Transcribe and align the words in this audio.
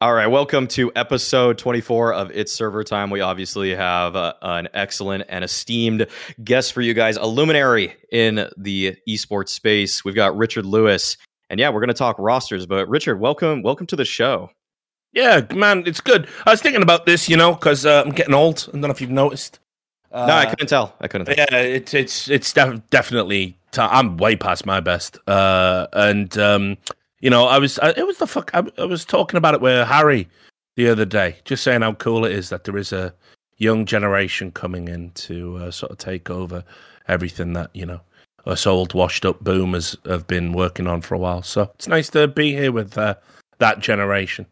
All 0.00 0.12
right, 0.12 0.26
welcome 0.26 0.66
to 0.68 0.90
episode 0.96 1.56
24 1.56 2.12
of 2.12 2.30
It's 2.32 2.52
Server 2.52 2.82
Time. 2.84 3.10
We 3.10 3.20
obviously 3.20 3.74
have 3.74 4.16
uh, 4.16 4.34
an 4.42 4.68
excellent 4.74 5.24
and 5.28 5.44
esteemed 5.44 6.08
guest 6.42 6.72
for 6.72 6.82
you 6.82 6.94
guys, 6.94 7.16
a 7.16 7.24
luminary 7.24 7.94
in 8.10 8.48
the 8.58 8.96
esports 9.08 9.50
space. 9.50 10.04
We've 10.04 10.14
got 10.14 10.36
Richard 10.36 10.66
Lewis, 10.66 11.16
and 11.48 11.60
yeah, 11.60 11.70
we're 11.70 11.80
going 11.80 11.88
to 11.88 11.94
talk 11.94 12.16
rosters. 12.18 12.66
But 12.66 12.88
Richard, 12.88 13.20
welcome, 13.20 13.62
welcome 13.62 13.86
to 13.86 13.96
the 13.96 14.04
show. 14.04 14.50
Yeah, 15.12 15.42
man, 15.54 15.84
it's 15.86 16.00
good. 16.00 16.28
I 16.44 16.50
was 16.50 16.60
thinking 16.60 16.82
about 16.82 17.06
this, 17.06 17.28
you 17.28 17.36
know, 17.36 17.54
because 17.54 17.86
uh, 17.86 18.02
I'm 18.04 18.12
getting 18.12 18.34
old. 18.34 18.66
I 18.68 18.72
don't 18.72 18.80
know 18.82 18.90
if 18.90 19.00
you've 19.00 19.10
noticed. 19.10 19.60
Uh, 20.10 20.26
no, 20.26 20.34
I 20.34 20.46
couldn't 20.46 20.66
tell. 20.66 20.94
I 21.00 21.06
couldn't. 21.08 21.26
Tell. 21.26 21.36
Yeah, 21.36 21.58
it's 21.58 21.94
it's 21.94 22.28
it's 22.28 22.52
def- 22.52 22.82
definitely. 22.90 23.56
T- 23.70 23.80
I'm 23.80 24.16
way 24.16 24.34
past 24.36 24.66
my 24.66 24.80
best, 24.80 25.18
uh, 25.28 25.86
and 25.92 26.36
um, 26.36 26.76
you 27.24 27.30
know, 27.30 27.46
I 27.46 27.58
was 27.58 27.78
I, 27.78 27.88
it 27.96 28.06
was 28.06 28.18
the 28.18 28.26
fuck. 28.26 28.50
I, 28.52 28.62
I 28.76 28.84
was 28.84 29.06
talking 29.06 29.38
about 29.38 29.54
it 29.54 29.62
with 29.62 29.88
Harry 29.88 30.28
the 30.76 30.88
other 30.88 31.06
day, 31.06 31.36
just 31.46 31.64
saying 31.64 31.80
how 31.80 31.94
cool 31.94 32.26
it 32.26 32.32
is 32.32 32.50
that 32.50 32.64
there 32.64 32.76
is 32.76 32.92
a 32.92 33.14
young 33.56 33.86
generation 33.86 34.52
coming 34.52 34.88
in 34.88 35.10
to 35.12 35.56
uh, 35.56 35.70
sort 35.70 35.90
of 35.90 35.96
take 35.96 36.28
over 36.28 36.62
everything 37.08 37.54
that 37.54 37.70
you 37.72 37.86
know 37.86 38.02
us 38.44 38.66
old 38.66 38.92
washed 38.92 39.24
up 39.24 39.42
boomers 39.42 39.96
have 40.04 40.26
been 40.26 40.52
working 40.52 40.86
on 40.86 41.00
for 41.00 41.14
a 41.14 41.18
while. 41.18 41.42
So 41.42 41.62
it's 41.76 41.88
nice 41.88 42.10
to 42.10 42.28
be 42.28 42.52
here 42.52 42.72
with 42.72 42.98
uh, 42.98 43.14
that 43.56 43.80
generation. 43.80 44.44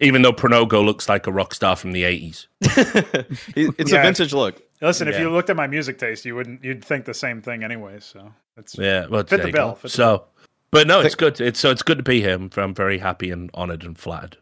Even 0.00 0.22
though 0.22 0.32
Pronogo 0.32 0.84
looks 0.84 1.08
like 1.08 1.28
a 1.28 1.32
rock 1.32 1.54
star 1.54 1.76
from 1.76 1.92
the 1.92 2.02
eighties, 2.02 2.48
it's 2.60 3.92
yeah. 3.92 4.00
a 4.00 4.02
vintage 4.02 4.34
look. 4.34 4.60
Listen, 4.80 5.06
yeah. 5.06 5.14
if 5.14 5.20
you 5.20 5.30
looked 5.30 5.48
at 5.48 5.54
my 5.54 5.68
music 5.68 5.98
taste, 5.98 6.24
you 6.24 6.34
wouldn't 6.34 6.64
you'd 6.64 6.84
think 6.84 7.04
the 7.04 7.14
same 7.14 7.40
thing 7.40 7.62
anyway. 7.62 8.00
So 8.00 8.32
it's 8.56 8.76
yeah, 8.76 9.06
well, 9.06 9.22
fit 9.22 9.42
the 9.42 9.52
bill. 9.52 9.76
Fit 9.76 9.92
so, 9.92 10.04
the 10.04 10.18
bill. 10.18 10.28
But 10.74 10.86
no, 10.88 11.00
it's 11.00 11.14
good. 11.14 11.40
It's 11.40 11.60
so 11.60 11.70
it's 11.70 11.82
good 11.82 11.98
to 11.98 12.04
be 12.04 12.20
here. 12.20 12.34
I'm, 12.56 12.74
very 12.74 12.98
happy 12.98 13.30
and 13.30 13.48
honored 13.54 13.84
and 13.84 13.96
flattered. 13.96 14.36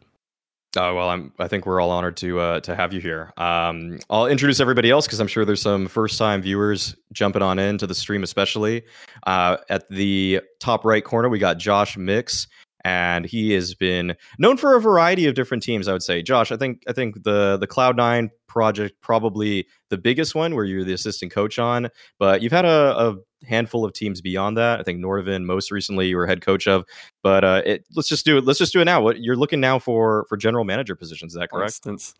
Oh 0.75 0.95
well, 0.95 1.09
I'm. 1.09 1.31
I 1.37 1.47
think 1.47 1.67
we're 1.67 1.79
all 1.79 1.91
honored 1.91 2.17
to 2.17 2.39
uh, 2.39 2.59
to 2.61 2.75
have 2.75 2.91
you 2.91 2.99
here. 2.99 3.31
Um, 3.37 3.99
I'll 4.09 4.25
introduce 4.25 4.59
everybody 4.59 4.89
else 4.89 5.05
because 5.05 5.19
I'm 5.19 5.27
sure 5.27 5.45
there's 5.45 5.61
some 5.61 5.87
first 5.87 6.17
time 6.17 6.41
viewers 6.41 6.95
jumping 7.11 7.43
on 7.43 7.59
into 7.59 7.85
the 7.85 7.93
stream, 7.93 8.23
especially 8.23 8.83
uh, 9.27 9.57
at 9.69 9.87
the 9.89 10.41
top 10.59 10.83
right 10.83 11.03
corner. 11.03 11.29
We 11.29 11.37
got 11.37 11.59
Josh 11.59 11.95
Mix 11.95 12.47
and 12.83 13.25
he 13.25 13.51
has 13.51 13.75
been 13.75 14.15
known 14.37 14.57
for 14.57 14.75
a 14.75 14.81
variety 14.81 15.25
of 15.27 15.35
different 15.35 15.63
teams. 15.63 15.87
I 15.87 15.93
would 15.93 16.03
say, 16.03 16.21
Josh. 16.21 16.51
I 16.51 16.57
think 16.57 16.83
I 16.87 16.93
think 16.93 17.23
the 17.23 17.57
the 17.57 17.67
Cloud 17.67 17.95
Nine 17.95 18.29
project 18.47 18.95
probably 19.01 19.67
the 19.89 19.97
biggest 19.97 20.35
one 20.35 20.55
where 20.55 20.65
you're 20.65 20.83
the 20.83 20.93
assistant 20.93 21.31
coach 21.31 21.57
on, 21.59 21.89
but 22.19 22.41
you've 22.41 22.51
had 22.51 22.65
a, 22.65 22.97
a 22.97 23.15
handful 23.47 23.85
of 23.85 23.93
teams 23.93 24.21
beyond 24.21 24.57
that. 24.57 24.79
I 24.79 24.83
think 24.83 24.99
Nordavind 24.99 25.45
most 25.45 25.71
recently 25.71 26.07
you 26.07 26.17
were 26.17 26.27
head 26.27 26.41
coach 26.41 26.67
of, 26.67 26.85
but 27.21 27.43
uh, 27.43 27.61
it, 27.65 27.85
let's 27.95 28.09
just 28.09 28.25
do 28.25 28.37
it. 28.37 28.45
Let's 28.45 28.59
just 28.59 28.73
do 28.73 28.81
it 28.81 28.85
now. 28.85 29.01
What 29.01 29.21
you're 29.21 29.35
looking 29.35 29.59
now 29.59 29.79
for 29.79 30.25
for 30.29 30.37
general 30.37 30.63
manager 30.63 30.95
positions? 30.95 31.33
Is 31.33 31.39
that 31.39 31.49
correct? 31.49 31.69
Instance. 31.69 32.13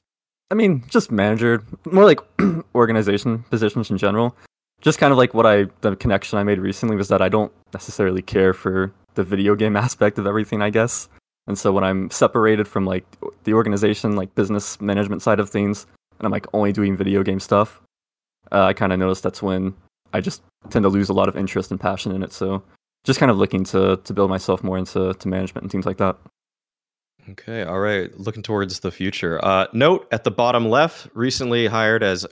I 0.52 0.56
mean, 0.56 0.84
just 0.90 1.12
manager, 1.12 1.64
more 1.86 2.06
like 2.06 2.20
organization 2.76 3.44
positions 3.50 3.90
in 3.90 3.98
general. 3.98 4.36
Just 4.82 5.00
kind 5.00 5.12
of 5.12 5.18
like 5.18 5.34
what 5.34 5.46
I 5.46 5.66
the 5.82 5.96
connection 5.96 6.38
I 6.38 6.44
made 6.44 6.60
recently 6.60 6.96
was 6.96 7.08
that 7.08 7.22
I 7.22 7.30
don't 7.30 7.52
necessarily 7.74 8.22
care 8.22 8.54
for 8.54 8.94
the 9.16 9.24
video 9.24 9.56
game 9.56 9.76
aspect 9.86 10.18
of 10.18 10.28
everything, 10.28 10.62
I 10.62 10.70
guess. 10.70 11.08
And 11.48 11.58
so 11.58 11.72
when 11.72 11.84
I'm 11.84 12.10
separated 12.10 12.68
from 12.68 12.86
like 12.86 13.06
the 13.44 13.54
organization, 13.54 14.16
like 14.16 14.34
business 14.36 14.80
management 14.80 15.22
side 15.22 15.40
of 15.40 15.50
things, 15.50 15.86
and 16.20 16.26
I'm 16.26 16.32
like 16.32 16.48
only 16.54 16.72
doing 16.72 16.96
video 16.96 17.24
game 17.24 17.40
stuff, 17.40 17.82
uh, 18.52 18.66
I 18.66 18.74
kind 18.74 18.94
of 18.94 19.00
notice 19.00 19.22
that's 19.22 19.42
when 19.42 19.74
I 20.14 20.22
just 20.22 20.42
tend 20.70 20.84
to 20.84 20.90
lose 20.90 21.10
a 21.10 21.14
lot 21.14 21.28
of 21.28 21.36
interest 21.36 21.72
and 21.72 21.80
passion 21.80 22.12
in 22.12 22.24
it. 22.24 22.32
So 22.32 22.64
just 23.04 23.20
kind 23.20 23.32
of 23.32 23.38
looking 23.38 23.64
to 23.66 23.98
to 23.98 24.14
build 24.14 24.30
myself 24.30 24.64
more 24.64 24.78
into 24.78 25.14
to 25.14 25.28
management 25.28 25.64
and 25.64 25.72
things 25.72 25.86
like 25.86 25.98
that. 25.98 26.18
Okay, 27.30 27.64
all 27.64 27.80
right. 27.80 28.14
Looking 28.20 28.44
towards 28.44 28.82
the 28.82 28.92
future. 28.92 29.44
Uh, 29.44 29.68
note 29.72 30.08
at 30.12 30.26
the 30.26 30.32
bottom 30.32 30.70
left, 30.70 31.08
recently 31.14 31.68
hired 31.68 32.04
as 32.04 32.26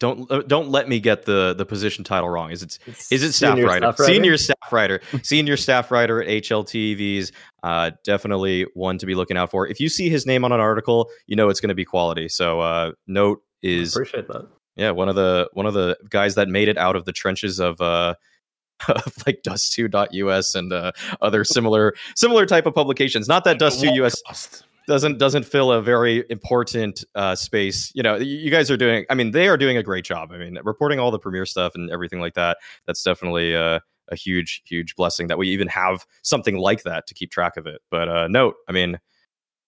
don't 0.00 0.30
uh, 0.30 0.42
don't 0.42 0.68
let 0.68 0.88
me 0.88 0.98
get 0.98 1.24
the 1.24 1.54
the 1.54 1.64
position 1.64 2.02
title 2.02 2.28
wrong. 2.28 2.50
Is 2.50 2.62
it 2.62 2.78
is 2.86 3.12
is 3.12 3.22
it 3.22 3.32
staff 3.32 3.56
writer? 3.56 3.78
staff 3.78 4.00
writer? 4.00 4.12
Senior 4.12 4.36
staff 4.36 4.72
writer, 4.72 5.00
senior 5.22 5.56
staff 5.56 5.90
writer 5.90 6.22
at 6.22 6.28
HLTVs. 6.28 7.32
Uh, 7.62 7.92
definitely 8.04 8.66
one 8.74 8.98
to 8.98 9.06
be 9.06 9.14
looking 9.14 9.36
out 9.36 9.50
for. 9.50 9.66
If 9.66 9.78
you 9.78 9.88
see 9.88 10.08
his 10.08 10.26
name 10.26 10.44
on 10.44 10.50
an 10.50 10.60
article, 10.60 11.08
you 11.26 11.36
know 11.36 11.48
it's 11.48 11.60
going 11.60 11.68
to 11.68 11.76
be 11.76 11.84
quality. 11.84 12.28
So 12.28 12.60
uh, 12.60 12.92
note 13.06 13.42
is 13.62 13.94
appreciate 13.94 14.26
that. 14.28 14.48
Yeah, 14.76 14.90
one 14.90 15.08
of 15.08 15.16
the 15.16 15.48
one 15.52 15.66
of 15.66 15.74
the 15.74 15.96
guys 16.08 16.34
that 16.36 16.48
made 16.48 16.68
it 16.68 16.78
out 16.78 16.96
of 16.96 17.04
the 17.04 17.12
trenches 17.12 17.58
of 17.58 17.80
uh, 17.80 18.14
of 18.88 19.14
like 19.26 19.42
dust2.us 19.46 20.54
and 20.54 20.72
uh, 20.72 20.92
other 21.20 21.44
similar 21.44 21.94
similar 22.16 22.46
type 22.46 22.66
of 22.66 22.74
publications. 22.74 23.28
Not 23.28 23.44
that 23.44 23.58
dust2us 23.58 24.62
doesn't 24.86 25.18
doesn't 25.18 25.44
fill 25.44 25.72
a 25.72 25.82
very 25.82 26.24
important 26.30 27.04
uh, 27.14 27.34
space. 27.34 27.92
You 27.94 28.02
know, 28.02 28.16
you 28.16 28.50
guys 28.50 28.70
are 28.70 28.76
doing. 28.76 29.04
I 29.10 29.14
mean, 29.14 29.30
they 29.30 29.48
are 29.48 29.56
doing 29.56 29.76
a 29.76 29.82
great 29.82 30.04
job. 30.04 30.32
I 30.32 30.38
mean, 30.38 30.58
reporting 30.64 30.98
all 30.98 31.10
the 31.10 31.18
premiere 31.18 31.46
stuff 31.46 31.74
and 31.74 31.90
everything 31.90 32.20
like 32.20 32.34
that. 32.34 32.58
That's 32.86 33.02
definitely 33.02 33.54
uh, 33.54 33.80
a 34.08 34.16
huge 34.16 34.62
huge 34.64 34.96
blessing 34.96 35.28
that 35.28 35.38
we 35.38 35.48
even 35.48 35.68
have 35.68 36.06
something 36.22 36.56
like 36.56 36.82
that 36.82 37.06
to 37.06 37.14
keep 37.14 37.30
track 37.30 37.56
of 37.56 37.66
it. 37.66 37.80
But 37.90 38.08
uh, 38.08 38.28
note, 38.28 38.56
I 38.68 38.72
mean, 38.72 38.98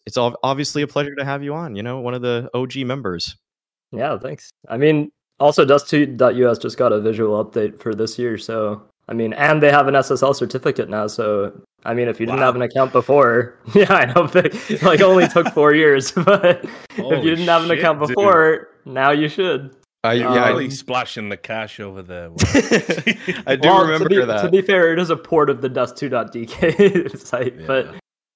it's 0.06 0.16
obviously 0.16 0.82
a 0.82 0.86
pleasure 0.86 1.14
to 1.14 1.24
have 1.24 1.42
you 1.42 1.54
on. 1.54 1.76
You 1.76 1.82
know, 1.82 2.00
one 2.00 2.14
of 2.14 2.22
the 2.22 2.50
OG 2.54 2.76
members. 2.78 3.36
Yeah, 3.96 4.18
thanks. 4.18 4.50
I 4.68 4.76
mean, 4.76 5.10
also 5.40 5.64
dust2.us 5.64 6.58
just 6.58 6.76
got 6.76 6.92
a 6.92 7.00
visual 7.00 7.44
update 7.44 7.80
for 7.80 7.94
this 7.94 8.18
year, 8.18 8.38
so 8.38 8.82
I 9.08 9.12
mean, 9.12 9.32
and 9.34 9.62
they 9.62 9.70
have 9.70 9.86
an 9.86 9.94
SSL 9.94 10.34
certificate 10.34 10.88
now. 10.88 11.06
So, 11.06 11.52
I 11.84 11.92
mean, 11.92 12.08
if 12.08 12.18
you 12.18 12.26
didn't 12.26 12.40
have 12.40 12.56
an 12.56 12.62
account 12.62 12.92
before, 12.92 13.58
yeah, 13.74 13.92
I 13.92 14.06
know, 14.06 14.26
they, 14.26 14.50
like 14.82 15.00
only 15.00 15.28
took 15.28 15.48
four 15.48 15.74
years, 15.74 16.12
but 16.12 16.64
Holy 16.96 17.18
if 17.18 17.24
you 17.24 17.30
didn't 17.30 17.48
have 17.48 17.64
an 17.64 17.70
account 17.70 17.98
before, 17.98 18.68
dude. 18.84 18.94
now 18.94 19.10
you 19.10 19.28
should. 19.28 19.76
Yeah, 20.04 20.26
um, 20.28 20.48
really 20.48 20.68
splashing 20.68 21.30
the 21.30 21.36
cash 21.38 21.80
over 21.80 22.02
there. 22.02 22.30
I 23.46 23.56
do 23.56 23.68
well, 23.68 23.84
remember 23.84 24.10
to 24.10 24.20
be, 24.20 24.24
that. 24.26 24.42
To 24.42 24.50
be 24.50 24.60
fair, 24.60 24.92
it 24.92 24.98
is 24.98 25.08
a 25.08 25.16
port 25.16 25.48
of 25.48 25.62
the 25.62 25.70
Dust2.dk 25.70 27.18
site, 27.18 27.58
yeah. 27.58 27.66
but 27.66 27.94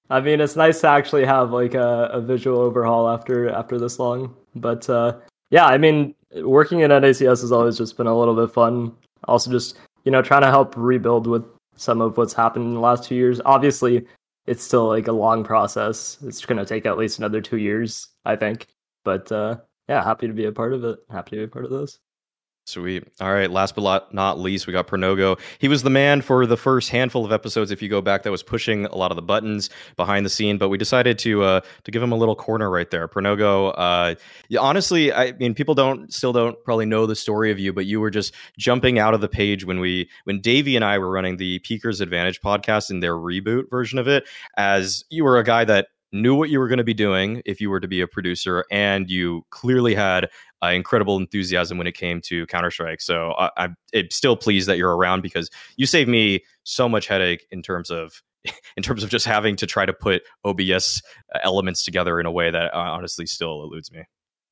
I 0.08 0.20
mean, 0.20 0.40
it's 0.40 0.56
nice 0.56 0.80
to 0.80 0.88
actually 0.88 1.26
have 1.26 1.50
like 1.50 1.74
a, 1.74 2.08
a 2.10 2.22
visual 2.22 2.58
overhaul 2.60 3.06
after 3.06 3.50
after 3.50 3.78
this 3.78 3.98
long. 3.98 4.34
But 4.54 4.88
uh, 4.88 5.18
yeah, 5.50 5.66
I 5.66 5.78
mean, 5.78 6.14
working 6.36 6.82
at 6.82 6.90
NACS 6.90 7.40
has 7.40 7.52
always 7.52 7.78
just 7.78 7.96
been 7.96 8.06
a 8.06 8.18
little 8.18 8.34
bit 8.34 8.52
fun. 8.52 8.94
Also, 9.24 9.50
just 9.50 9.78
you 10.04 10.12
know, 10.12 10.22
trying 10.22 10.42
to 10.42 10.50
help 10.50 10.74
rebuild 10.76 11.26
with 11.26 11.44
some 11.76 12.00
of 12.00 12.16
what's 12.16 12.32
happened 12.32 12.66
in 12.66 12.74
the 12.74 12.80
last 12.80 13.04
two 13.04 13.14
years. 13.14 13.40
Obviously, 13.44 14.06
it's 14.46 14.62
still 14.62 14.86
like 14.86 15.08
a 15.08 15.12
long 15.12 15.44
process. 15.44 16.18
It's 16.22 16.44
going 16.44 16.58
to 16.58 16.64
take 16.64 16.86
at 16.86 16.98
least 16.98 17.18
another 17.18 17.40
two 17.40 17.58
years, 17.58 18.08
I 18.24 18.36
think. 18.36 18.66
But 19.04 19.30
uh, 19.30 19.58
yeah, 19.88 20.02
happy 20.02 20.26
to 20.26 20.32
be 20.32 20.46
a 20.46 20.52
part 20.52 20.72
of 20.72 20.84
it. 20.84 20.98
Happy 21.10 21.30
to 21.32 21.36
be 21.36 21.44
a 21.44 21.48
part 21.48 21.64
of 21.64 21.70
this. 21.70 21.98
Sweet. 22.68 23.04
All 23.18 23.32
right. 23.32 23.50
Last 23.50 23.74
but 23.74 24.12
not 24.12 24.38
least, 24.38 24.66
we 24.66 24.74
got 24.74 24.86
Pronogo. 24.86 25.40
He 25.58 25.68
was 25.68 25.82
the 25.82 25.88
man 25.88 26.20
for 26.20 26.44
the 26.44 26.58
first 26.58 26.90
handful 26.90 27.24
of 27.24 27.32
episodes. 27.32 27.70
If 27.70 27.80
you 27.80 27.88
go 27.88 28.02
back, 28.02 28.24
that 28.24 28.30
was 28.30 28.42
pushing 28.42 28.84
a 28.84 28.94
lot 28.94 29.10
of 29.10 29.16
the 29.16 29.22
buttons 29.22 29.70
behind 29.96 30.26
the 30.26 30.30
scene. 30.30 30.58
But 30.58 30.68
we 30.68 30.76
decided 30.76 31.18
to 31.20 31.44
uh, 31.44 31.60
to 31.84 31.90
give 31.90 32.02
him 32.02 32.12
a 32.12 32.14
little 32.14 32.36
corner 32.36 32.68
right 32.68 32.90
there. 32.90 33.08
Pronogo. 33.08 33.72
Uh, 33.74 34.14
honestly, 34.60 35.10
I 35.10 35.32
mean, 35.32 35.54
people 35.54 35.74
don't 35.74 36.12
still 36.12 36.34
don't 36.34 36.62
probably 36.62 36.84
know 36.84 37.06
the 37.06 37.16
story 37.16 37.50
of 37.50 37.58
you, 37.58 37.72
but 37.72 37.86
you 37.86 38.00
were 38.00 38.10
just 38.10 38.34
jumping 38.58 38.98
out 38.98 39.14
of 39.14 39.22
the 39.22 39.30
page 39.30 39.64
when 39.64 39.80
we 39.80 40.10
when 40.24 40.38
Davey 40.42 40.76
and 40.76 40.84
I 40.84 40.98
were 40.98 41.10
running 41.10 41.38
the 41.38 41.60
Peeker's 41.60 42.02
Advantage 42.02 42.42
podcast 42.42 42.90
in 42.90 43.00
their 43.00 43.14
reboot 43.14 43.70
version 43.70 43.98
of 43.98 44.08
it. 44.08 44.28
As 44.58 45.04
you 45.08 45.24
were 45.24 45.38
a 45.38 45.44
guy 45.44 45.64
that 45.64 45.86
knew 46.12 46.34
what 46.34 46.50
you 46.50 46.58
were 46.58 46.68
going 46.68 46.78
to 46.78 46.84
be 46.84 46.94
doing 46.94 47.42
if 47.44 47.60
you 47.60 47.70
were 47.70 47.80
to 47.80 47.88
be 47.88 48.00
a 48.00 48.06
producer, 48.06 48.64
and 48.70 49.10
you 49.10 49.44
clearly 49.50 49.94
had 49.94 50.28
uh, 50.62 50.68
incredible 50.68 51.16
enthusiasm 51.16 51.78
when 51.78 51.86
it 51.86 51.94
came 51.94 52.20
to 52.22 52.46
Counter 52.46 52.70
Strike. 52.70 53.00
So 53.00 53.34
I, 53.38 53.50
I'm, 53.56 53.76
still 54.10 54.36
pleased 54.36 54.68
that 54.68 54.78
you're 54.78 54.96
around 54.96 55.22
because 55.22 55.50
you 55.76 55.86
saved 55.86 56.08
me 56.08 56.40
so 56.64 56.88
much 56.88 57.06
headache 57.06 57.46
in 57.50 57.62
terms 57.62 57.90
of 57.90 58.22
in 58.76 58.82
terms 58.82 59.02
of 59.02 59.10
just 59.10 59.26
having 59.26 59.56
to 59.56 59.66
try 59.66 59.86
to 59.86 59.92
put 59.92 60.22
OBS 60.44 61.02
uh, 61.34 61.38
elements 61.42 61.84
together 61.84 62.20
in 62.20 62.26
a 62.26 62.32
way 62.32 62.50
that 62.50 62.74
uh, 62.74 62.78
honestly 62.78 63.26
still 63.26 63.62
eludes 63.62 63.92
me. 63.92 64.04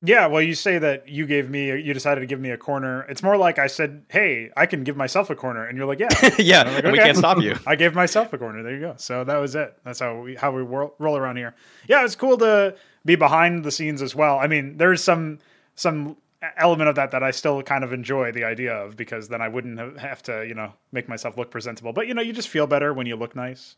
Yeah, 0.03 0.27
well, 0.27 0.43
you 0.43 0.53
say 0.53 0.77
that 0.77 1.07
you 1.07 1.25
gave 1.25 1.49
me, 1.49 1.69
you 1.81 1.91
decided 1.91 2.21
to 2.21 2.27
give 2.27 2.39
me 2.39 2.51
a 2.51 2.57
corner. 2.57 3.01
It's 3.09 3.23
more 3.23 3.35
like 3.35 3.57
I 3.57 3.65
said, 3.65 4.05
"Hey, 4.09 4.51
I 4.55 4.67
can 4.67 4.83
give 4.83 4.95
myself 4.95 5.31
a 5.31 5.35
corner," 5.35 5.65
and 5.65 5.75
you're 5.75 5.87
like, 5.87 5.99
"Yeah, 5.99 6.09
yeah," 6.37 6.63
like, 6.63 6.85
okay. 6.85 6.91
we 6.91 6.97
can't 6.99 7.17
stop 7.17 7.41
you. 7.41 7.55
I 7.67 7.75
gave 7.75 7.95
myself 7.95 8.31
a 8.31 8.37
corner. 8.37 8.61
There 8.61 8.75
you 8.75 8.79
go. 8.79 8.93
So 8.97 9.23
that 9.23 9.37
was 9.37 9.55
it. 9.55 9.75
That's 9.83 9.99
how 9.99 10.21
we 10.21 10.35
how 10.35 10.51
we 10.51 10.61
roll, 10.61 10.93
roll 10.99 11.17
around 11.17 11.37
here. 11.37 11.55
Yeah, 11.87 12.05
it's 12.05 12.15
cool 12.15 12.37
to 12.37 12.75
be 13.05 13.15
behind 13.15 13.63
the 13.63 13.71
scenes 13.71 14.03
as 14.03 14.13
well. 14.13 14.37
I 14.37 14.45
mean, 14.45 14.77
there's 14.77 15.03
some 15.03 15.39
some 15.73 16.15
element 16.57 16.89
of 16.89 16.95
that 16.95 17.09
that 17.11 17.23
I 17.23 17.31
still 17.31 17.63
kind 17.63 17.83
of 17.83 17.91
enjoy 17.91 18.31
the 18.31 18.43
idea 18.43 18.75
of 18.75 18.95
because 18.95 19.27
then 19.27 19.41
I 19.41 19.47
wouldn't 19.47 19.99
have 19.99 20.21
to 20.23 20.45
you 20.47 20.53
know 20.53 20.73
make 20.91 21.09
myself 21.09 21.39
look 21.39 21.49
presentable. 21.49 21.91
But 21.91 22.07
you 22.07 22.13
know, 22.13 22.21
you 22.21 22.33
just 22.33 22.49
feel 22.49 22.67
better 22.67 22.93
when 22.93 23.07
you 23.07 23.15
look 23.15 23.35
nice. 23.35 23.75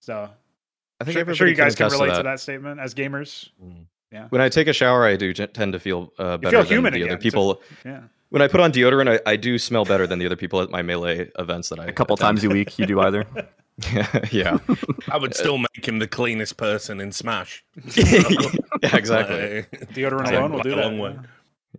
So 0.00 0.28
I 1.00 1.04
think 1.04 1.16
I'm 1.16 1.26
sure, 1.28 1.34
sure 1.34 1.48
you 1.48 1.54
guys 1.54 1.74
can 1.74 1.90
relate 1.90 2.08
to 2.08 2.12
that. 2.12 2.16
to 2.18 2.22
that. 2.24 2.40
statement 2.40 2.78
as 2.78 2.94
gamers. 2.94 3.48
Mm. 3.64 3.86
Yeah. 4.12 4.26
When 4.28 4.40
I 4.40 4.48
take 4.48 4.68
a 4.68 4.72
shower, 4.72 5.06
I 5.06 5.16
do 5.16 5.32
tend 5.32 5.72
to 5.72 5.80
feel 5.80 6.12
uh, 6.18 6.36
better 6.36 6.62
feel 6.64 6.82
than 6.82 6.92
the 6.92 7.00
again, 7.00 7.08
other 7.10 7.18
people. 7.18 7.62
So, 7.82 7.88
yeah. 7.88 8.00
When 8.28 8.42
I 8.42 8.48
put 8.48 8.60
on 8.60 8.72
deodorant, 8.72 9.20
I, 9.26 9.32
I, 9.32 9.36
do 9.36 9.58
smell 9.58 9.84
better 9.84 10.06
than 10.06 10.18
the 10.18 10.26
other 10.26 10.36
people 10.36 10.62
at 10.62 10.70
my 10.70 10.80
melee 10.80 11.30
events 11.38 11.68
that 11.68 11.78
I 11.78 11.86
a 11.86 11.92
couple 11.92 12.14
attend. 12.14 12.38
times 12.38 12.44
a 12.44 12.48
week. 12.48 12.78
You 12.78 12.86
do 12.86 13.00
either. 13.00 13.26
yeah. 14.30 14.58
I 15.10 15.18
would 15.18 15.34
still 15.34 15.58
make 15.58 15.86
him 15.86 15.98
the 15.98 16.06
cleanest 16.06 16.56
person 16.56 17.00
in 17.00 17.12
Smash. 17.12 17.64
yeah, 17.96 18.96
exactly. 18.96 19.64
Deodorant 19.94 20.30
alone 20.30 20.52
will 20.52 20.62
do 20.62 20.72
a 20.72 20.76
that. 20.76 20.82
long 20.82 20.98
way. 20.98 21.16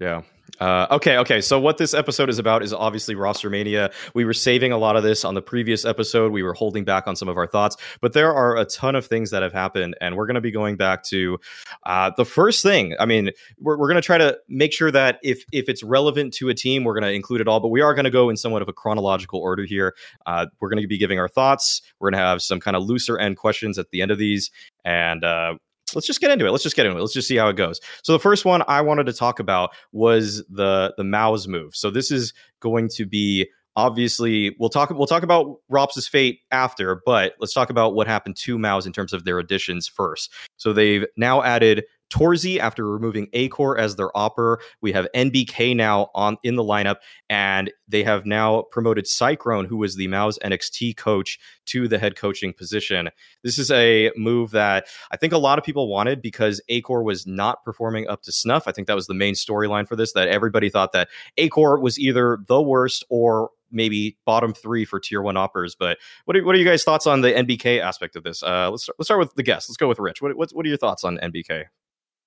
Yeah. 0.02 0.22
Uh, 0.60 0.88
okay, 0.92 1.18
okay. 1.18 1.42
So 1.42 1.60
what 1.60 1.78
this 1.78 1.94
episode 1.94 2.30
is 2.30 2.38
about 2.38 2.64
is 2.64 2.74
obviously 2.74 3.16
roster 3.16 3.50
mania. 3.50 3.92
We 4.14 4.24
were 4.24 4.34
saving 4.34 4.72
a 4.72 4.78
lot 4.78 4.96
of 4.96 5.04
this 5.04 5.26
on 5.26 5.34
the 5.34 5.42
previous 5.42 5.84
episode. 5.84 6.32
We 6.32 6.44
were 6.44 6.54
holding 6.54 6.84
back 6.86 7.08
on 7.08 7.16
some 7.16 7.28
of 7.28 7.38
our 7.38 7.48
thoughts, 7.48 7.76
but 8.02 8.14
there 8.14 8.34
are 8.34 8.58
a 8.58 8.66
ton 8.66 8.96
of 8.96 9.06
things 9.06 9.32
that 9.32 9.42
have 9.42 9.52
happened, 9.52 9.96
and 10.00 10.16
we're 10.16 10.28
going 10.28 10.36
to 10.36 10.42
be 10.42 10.52
going 10.52 10.78
back 10.78 11.04
to 11.06 11.40
uh, 11.86 12.12
the 12.16 12.26
first 12.26 12.62
thing. 12.62 12.96
I 13.00 13.06
mean, 13.06 13.32
we're, 13.60 13.78
we're 13.78 13.88
going 13.88 14.02
to 14.02 14.06
try 14.06 14.18
to 14.18 14.38
make 14.48 14.74
sure 14.74 14.92
that 14.92 15.20
if 15.24 15.44
if 15.52 15.70
it's 15.70 15.84
relevant 15.84 16.34
to 16.36 16.50
a 16.50 16.54
team, 16.54 16.84
we're 16.84 17.00
going 17.00 17.10
to 17.10 17.14
include 17.14 17.42
it 17.42 17.48
all. 17.48 17.60
But 17.60 17.70
we 17.70 17.82
are 17.82 17.96
going 17.96 18.06
to 18.06 18.12
go 18.12 18.30
in 18.30 18.38
somewhat 18.38 18.62
of 18.62 18.70
a 18.70 18.74
chronological 18.74 19.40
order 19.40 19.64
here. 19.64 19.96
Uh, 20.26 20.46
we're 20.62 20.70
going 20.70 20.82
to 20.82 20.88
be 20.88 21.00
giving 21.00 21.20
our 21.20 21.28
thoughts. 21.28 21.82
We're 22.00 22.12
going 22.12 22.20
to 22.20 22.26
have 22.26 22.42
some 22.42 22.60
kind 22.60 22.78
of 22.78 22.84
looser 22.84 23.18
end 23.18 23.38
questions 23.38 23.80
at 23.80 23.90
the 23.90 24.02
end 24.02 24.12
of 24.12 24.20
these, 24.20 24.52
and 24.86 25.24
uh, 25.24 25.56
let's 25.96 26.08
just 26.08 26.22
get 26.22 26.32
into 26.32 26.46
it. 26.46 26.52
Let's 26.52 26.64
just 26.64 26.76
get 26.76 26.86
into 26.86 26.98
it. 26.98 27.02
Let's 27.02 27.14
just 27.14 27.28
see 27.28 27.36
how 27.36 27.48
it 27.50 27.56
goes. 27.56 27.80
So 28.04 28.14
the 28.14 28.20
first 28.20 28.46
one 28.46 28.64
I 28.68 28.82
wanted 28.82 29.06
to 29.06 29.14
talk 29.14 29.40
about 29.40 29.72
was 29.92 30.44
the 30.50 30.94
the 30.98 31.04
MOUZ 31.04 31.48
move. 31.48 31.76
So 31.76 31.90
this 31.90 32.12
is 32.12 32.34
going 32.60 32.90
to 32.96 33.06
be 33.06 33.50
obviously 33.76 34.56
we'll 34.60 34.70
talk 34.70 34.90
we'll 34.92 35.08
talk 35.08 35.24
about 35.24 35.58
ropz' 35.72 36.08
fate 36.08 36.40
after, 36.52 37.02
but 37.06 37.34
let's 37.40 37.54
talk 37.54 37.70
about 37.70 37.96
what 37.96 38.08
happened 38.08 38.36
to 38.38 38.58
MOUZ 38.58 38.86
in 38.86 38.94
terms 38.94 39.14
of 39.14 39.26
their 39.26 39.40
additions 39.40 39.88
first. 39.88 40.32
So 40.58 40.74
they've 40.74 41.06
now 41.18 41.44
added 41.44 41.84
Torzsi 42.14 42.60
after 42.60 42.88
removing 42.88 43.28
Acor 43.28 43.78
as 43.78 43.96
their 43.96 44.16
opper. 44.16 44.60
We 44.82 44.92
have 44.92 45.08
NBK 45.16 45.76
now 45.76 46.10
on 46.14 46.38
in 46.44 46.56
the 46.56 46.64
lineup, 46.64 46.98
and 47.30 47.72
they 47.88 48.04
have 48.04 48.26
now 48.26 48.64
promoted 48.72 49.06
sycrone, 49.06 49.66
who 49.66 49.78
was 49.78 49.96
the 49.96 50.08
MOUZ 50.08 50.38
NXT 50.44 50.96
coach, 50.96 51.40
to 51.66 51.88
the 51.88 51.98
head 51.98 52.16
coaching 52.16 52.54
position. 52.54 53.10
This 53.44 53.58
is 53.58 53.72
a 53.72 54.12
move 54.16 54.52
that 54.52 54.88
I 55.12 55.18
think 55.18 55.34
a 55.34 55.38
lot 55.38 55.58
of 55.58 55.66
people 55.66 55.88
wanted 55.88 56.22
because 56.22 56.62
Acor 56.70 57.04
was 57.04 57.26
not 57.26 57.64
performing 57.64 58.08
up 58.08 58.22
to 58.24 58.32
snuff. 58.32 58.68
I 58.68 58.72
think 58.72 58.88
that 58.88 58.96
was 58.96 59.08
the 59.08 59.14
main 59.14 59.34
storyline 59.34 59.88
for 59.88 59.96
this, 59.96 60.14
that 60.14 60.28
everybody 60.28 60.70
thought 60.70 60.92
that 60.92 61.10
Acor 61.40 61.82
was 61.82 61.98
either 61.98 62.40
the 62.48 62.62
worst 62.62 63.06
or 63.10 63.50
maybe 63.72 64.18
bottom 64.26 64.54
three 64.54 64.86
for 64.86 65.00
tier 65.00 65.22
one 65.22 65.36
oppers. 65.36 65.76
But 65.78 65.98
what 66.26 66.38
are, 66.38 66.46
what 66.46 66.54
are 66.54 66.60
you 66.60 66.66
guys' 66.66 66.84
thoughts 66.84 67.08
on 67.08 67.22
the 67.22 67.32
NBK 67.32 67.82
aspect 67.82 68.16
of 68.16 68.24
this? 68.24 68.44
Uh, 68.44 68.70
let's 68.70 68.88
let's 69.00 69.08
start 69.08 69.20
with 69.20 69.34
the 69.34 69.44
guest. 69.44 69.70
Let's 69.70 69.78
go 69.78 69.88
with 69.88 70.00
Rich. 70.00 70.22
What 70.22 70.38
what, 70.38 70.52
what 70.52 70.66
are 70.66 70.70
your 70.70 70.78
thoughts 70.78 71.04
on 71.04 71.18
NBK? 71.18 71.66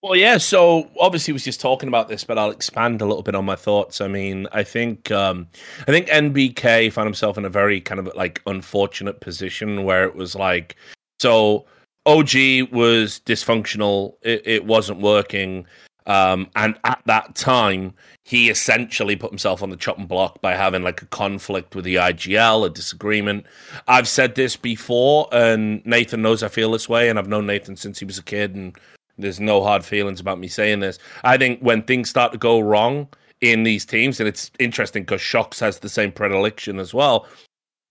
Well, 0.07 0.15
yeah. 0.15 0.39
So 0.39 0.89
obviously, 1.01 1.33
was 1.33 1.43
just 1.43 1.61
talking 1.61 1.89
about 1.89 2.07
this, 2.07 2.23
but 2.23 2.39
I'll 2.39 2.53
expand 2.53 3.03
a 3.03 3.05
little 3.05 3.25
bit 3.25 3.35
on 3.35 3.45
my 3.45 3.57
thoughts. 3.57 4.01
I 4.01 4.07
mean, 4.07 4.47
I 4.53 4.63
think 4.63 5.11
um, 5.11 5.49
I 5.81 5.87
think 5.87 6.07
NBK 6.07 6.93
found 6.93 7.09
himself 7.09 7.37
in 7.37 7.45
a 7.45 7.49
very 7.49 7.81
kind 7.81 7.99
of 7.99 8.15
like 8.15 8.41
unfortunate 8.47 9.19
position 9.19 9.83
where 9.83 10.05
it 10.05 10.15
was 10.15 10.37
like, 10.37 10.77
so 11.19 11.67
OG 12.07 12.71
was 12.71 13.21
dysfunctional. 13.27 14.15
It, 14.23 14.43
it 14.47 14.65
wasn't 14.65 15.01
working, 15.01 15.67
um, 16.07 16.51
and 16.55 16.79
at 16.85 17.03
that 17.07 17.35
time, 17.35 17.93
he 18.23 18.49
essentially 18.49 19.17
put 19.17 19.33
himself 19.33 19.61
on 19.61 19.71
the 19.71 19.77
chopping 19.77 20.07
block 20.07 20.41
by 20.41 20.55
having 20.55 20.85
like 20.85 21.03
a 21.03 21.07
conflict 21.07 21.75
with 21.75 21.85
the 21.85 21.97
IGL, 21.97 22.65
a 22.65 22.71
disagreement. 22.71 23.45
I've 23.89 24.07
said 24.07 24.37
this 24.37 24.55
before, 24.55 25.27
and 25.33 25.85
Nathan 25.85 26.23
knows 26.23 26.45
I 26.45 26.49
feel 26.49 26.71
this 26.71 26.89
way, 26.89 27.09
and 27.09 27.19
I've 27.19 27.27
known 27.27 27.47
Nathan 27.49 27.75
since 27.75 27.99
he 27.99 28.05
was 28.05 28.19
a 28.19 28.23
kid, 28.23 28.55
and 28.55 28.79
there's 29.19 29.41
no 29.41 29.63
hard 29.63 29.85
feelings 29.85 30.21
about 30.21 30.39
me 30.39 30.49
saying 30.49 30.81
this. 30.81 30.99
I 31.25 31.37
think 31.37 31.61
when 31.61 31.83
things 31.83 32.11
start 32.11 32.33
to 32.33 32.39
go 32.39 32.61
wrong 32.61 33.09
in 33.41 33.63
these 33.63 33.85
teams, 33.85 34.21
and 34.21 34.29
it's 34.29 34.51
interesting 34.59 35.03
because 35.03 35.21
shox 35.21 35.61
has 35.61 35.79
the 35.79 35.89
same 35.89 36.13
predilection 36.13 36.79
as 36.79 36.93
well. 36.95 37.27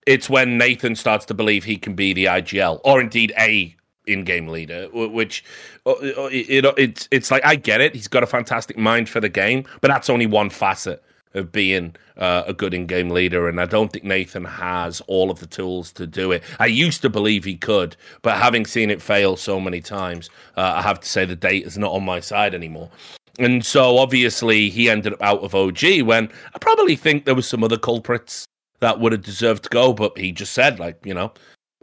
It's 0.06 0.30
when 0.30 0.58
Nathan 0.58 0.96
starts 0.96 1.26
to 1.26 1.34
believe 1.34 1.64
he 1.64 1.78
can 1.78 1.96
be 1.96 2.14
the 2.14 2.26
IGL, 2.26 2.82
or 2.84 3.02
indeed 3.02 3.34
a 3.40 3.76
in-game 4.08 4.48
leader, 4.48 4.88
which 4.94 5.44
uh, 5.88 5.92
uh, 5.92 6.30
it, 6.32 6.64
it, 6.64 6.74
it's 6.78 7.08
it's 7.12 7.32
like 7.32 7.44
I 7.44 7.56
get 7.56 7.82
it. 7.82 7.96
He's 7.96 8.08
got 8.08 8.22
a 8.22 8.28
fantastic 8.28 8.78
mind 8.78 9.10
for 9.10 9.20
the 9.20 9.30
game, 9.30 9.66
but 9.82 9.88
that's 9.88 10.10
only 10.10 10.28
one 10.28 10.52
facet 10.52 11.04
of 11.36 11.52
being 11.52 11.96
uh, 12.18 12.44
a 12.48 12.54
good 12.54 12.74
in-game 12.74 13.10
leader, 13.10 13.48
and 13.48 13.60
I 13.60 13.66
don't 13.66 13.92
think 13.92 14.04
Nathan 14.04 14.46
has 14.46 15.02
all 15.02 15.30
of 15.30 15.40
the 15.40 15.48
tools 15.48 15.92
to 15.94 16.08
do 16.08 16.32
it. 16.32 16.44
I 16.60 16.66
used 16.66 17.02
to 17.04 17.10
believe 17.10 17.44
he 17.44 17.56
could, 17.56 17.96
but 18.22 18.38
having 18.38 18.66
seen 18.66 18.90
it 18.90 19.02
fail 19.02 19.36
so 19.36 19.60
many 19.60 19.82
times, 19.82 20.30
uh, 20.58 20.74
I 20.78 20.82
have 20.82 21.00
to 21.00 21.08
say 21.08 21.26
the 21.26 21.36
data's 21.36 21.78
not 21.78 21.92
on 21.92 22.04
my 22.04 22.20
side 22.20 22.56
anymore. 22.56 22.90
And 23.38 23.66
so 23.66 23.98
obviously 23.98 24.70
he 24.70 24.90
ended 24.90 25.14
up 25.14 25.22
out 25.22 25.42
of 25.42 25.54
OG 25.54 26.02
when 26.04 26.30
I 26.54 26.60
probably 26.60 26.96
think 26.96 27.26
there 27.26 27.36
was 27.36 27.48
some 27.48 27.64
other 27.64 27.78
culprits 27.78 28.46
that 28.80 29.00
would 29.00 29.12
have 29.12 29.24
deserved 29.24 29.64
to 29.64 29.70
go, 29.70 29.94
but 29.94 30.18
he 30.18 30.32
just 30.32 30.54
said 30.54 30.80
like, 30.80 31.00
you 31.06 31.14
know, 31.14 31.34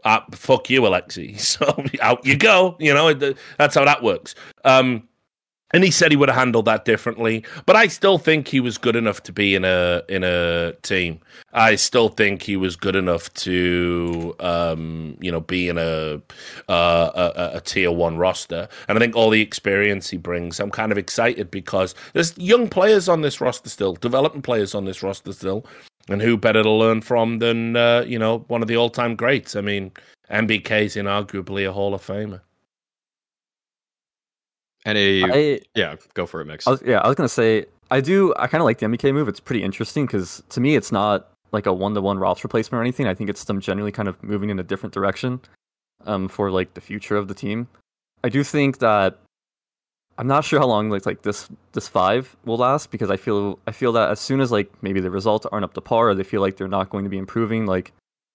uh, 0.04 0.20
fuck 0.32 0.70
you, 0.70 0.82
Alexi. 0.82 1.38
So 1.38 1.84
out 2.00 2.25
you 2.25 2.37
go. 2.37 2.76
You 2.78 2.94
know, 2.94 3.12
that's 3.58 3.75
how 3.75 3.84
that 3.84 4.02
works. 4.02 4.34
Um, 4.64 5.08
and 5.73 5.85
he 5.85 5.91
said 5.91 6.11
he 6.11 6.17
would 6.17 6.29
have 6.29 6.39
handled 6.39 6.67
that 6.67 6.85
differently, 6.85 7.45
but 7.67 7.77
I 7.77 7.87
still 7.87 8.19
think 8.19 8.49
he 8.49 8.61
was 8.61 8.77
good 8.77 8.97
enough 8.97 9.23
to 9.25 9.33
be 9.33 9.55
in 9.55 9.65
a 9.65 10.03
in 10.09 10.23
a 10.25 10.75
team. 10.83 11.21
I 11.55 11.77
still 11.77 12.09
think 12.09 12.43
he 12.43 12.57
was 12.57 12.77
good 12.77 12.97
enough 12.97 13.33
to, 13.35 14.35
um, 14.41 15.17
you 15.21 15.31
know, 15.31 15.41
be 15.41 15.69
in 15.69 15.79
a, 15.79 16.21
uh, 16.69 17.11
a 17.15 17.57
a 17.57 17.61
tier 17.61 17.91
one 17.91 18.19
roster. 18.19 18.69
And 18.89 18.99
I 18.99 19.01
think 19.01 19.17
all 19.17 19.31
the 19.31 19.41
experience 19.41 20.11
he 20.11 20.17
brings, 20.17 20.61
I'm 20.61 20.71
kind 20.71 20.93
of 20.93 20.99
excited 20.99 21.51
because 21.51 21.95
there's 22.13 22.37
young 22.37 22.69
players 22.69 23.09
on 23.09 23.23
this 23.23 23.41
roster 23.41 23.71
still, 23.71 23.95
developing 23.95 24.43
players 24.43 24.75
on 24.75 24.85
this 24.85 25.03
roster 25.03 25.33
still, 25.33 25.65
and 26.09 26.21
who 26.21 26.37
better 26.37 26.63
to 26.63 26.71
learn 26.71 27.01
from 27.01 27.39
than 27.39 27.77
uh, 27.77 28.05
you 28.07 28.19
know 28.19 28.41
one 28.49 28.63
of 28.63 28.69
the 28.69 28.77
all 28.77 28.91
time 28.91 29.17
greats? 29.17 29.57
I 29.57 29.63
mean, 29.63 29.93
NBK's 30.31 30.97
inarguably 30.97 31.69
a 31.69 31.73
Hall 31.73 31.95
of 31.95 32.05
Famer. 32.07 32.41
And 34.84 34.99
a 34.99 35.23
I, 35.23 35.61
yeah, 35.75 35.96
go 36.14 36.26
for 36.26 36.40
it, 36.40 36.46
Mix. 36.46 36.67
I 36.67 36.73
was, 36.73 36.82
yeah, 36.84 36.99
I 36.99 37.08
was 37.08 37.14
gonna 37.14 37.29
say 37.29 37.67
I 37.90 38.00
do. 38.00 38.34
I 38.37 38.46
kind 38.46 38.61
of 38.61 38.64
like 38.64 38.79
the 38.79 38.87
NBK 38.87 39.12
move. 39.12 39.29
It's 39.29 39.40
pretty 39.40 39.62
interesting 39.62 40.06
because 40.06 40.43
to 40.49 40.61
me, 40.61 40.76
it's 40.76 40.90
not 40.90 41.29
like 41.52 41.67
a 41.67 41.73
one-to-one 41.73 42.19
ropz 42.19 42.43
replacement 42.43 42.79
or 42.79 42.82
anything. 42.82 43.06
I 43.06 43.14
think 43.14 43.29
it's 43.29 43.44
them 43.44 43.61
generally 43.61 43.93
kind 43.93 44.08
of 44.08 44.20
moving 44.23 44.50
in 44.50 44.58
a 44.58 44.62
different 44.62 44.94
direction 44.94 45.40
um, 46.06 46.29
for 46.29 46.50
like 46.50 46.75
the 46.75 46.81
future 46.81 47.17
of 47.17 47.29
the 47.29 47.34
team. 47.34 47.69
I 48.25 48.29
do 48.29 48.43
think 48.43 48.79
that 48.79 49.19
I'm 50.19 50.26
not 50.26 50.44
sure 50.44 50.58
how 50.58 50.67
long 50.67 50.90
like 50.90 51.06
like 51.06 51.23
this 51.23 51.49
this 51.73 51.88
five 51.88 52.37
will 52.44 52.56
last 52.56 52.90
because 52.90 53.11
I 53.11 53.17
feel 53.17 53.58
I 53.67 53.73
feel 53.73 53.93
that 53.93 54.11
as 54.11 54.20
soon 54.20 54.40
as 54.40 54.50
like 54.50 54.70
maybe 54.82 55.00
the 55.00 55.11
results 55.11 55.46
aren't 55.52 55.64
up 55.64 55.75
to 55.75 55.81
par 55.81 56.08
or 56.08 56.14
they 56.14 56.23
feel 56.23 56.40
like 56.40 56.56
they're 56.56 56.69
not 56.69 56.90
going 56.90 57.05
to 57.05 57.11
be 57.11 57.19
improving, 57.19 57.67
like 57.67 57.93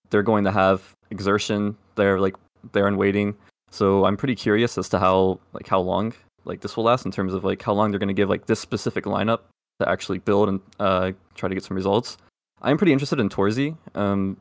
they're 0.09 0.23
going 0.23 0.43
to 0.43 0.51
have 0.51 0.93
exertion. 1.09 1.75
They're 1.95 2.19
like 2.19 2.35
there 2.71 2.87
and 2.87 2.97
waiting. 2.97 3.35
So 3.71 4.05
I'm 4.05 4.17
pretty 4.17 4.35
curious 4.35 4.77
as 4.77 4.89
to 4.89 4.99
how 4.99 5.39
like 5.53 5.67
how 5.67 5.79
long 5.79 6.13
like 6.47 6.61
this 6.61 6.75
will 6.75 6.85
last 6.85 7.05
in 7.05 7.11
terms 7.11 7.33
of 7.33 7.43
like 7.43 7.61
how 7.61 7.73
long 7.73 7.91
they're 7.91 7.99
going 7.99 8.07
to 8.07 8.13
give 8.13 8.29
like 8.29 8.45
this 8.45 8.59
specific 8.59 9.05
lineup 9.05 9.41
to 9.79 9.89
actually 9.89 10.19
build 10.19 10.49
and 10.49 10.61
uh, 10.79 11.11
try 11.35 11.49
to 11.49 11.55
get 11.55 11.63
some 11.63 11.75
results. 11.75 12.17
I'm 12.61 12.77
pretty 12.77 12.93
interested 12.93 13.19
in 13.19 13.29
Torzsi. 13.29 13.77
Um, 13.95 14.37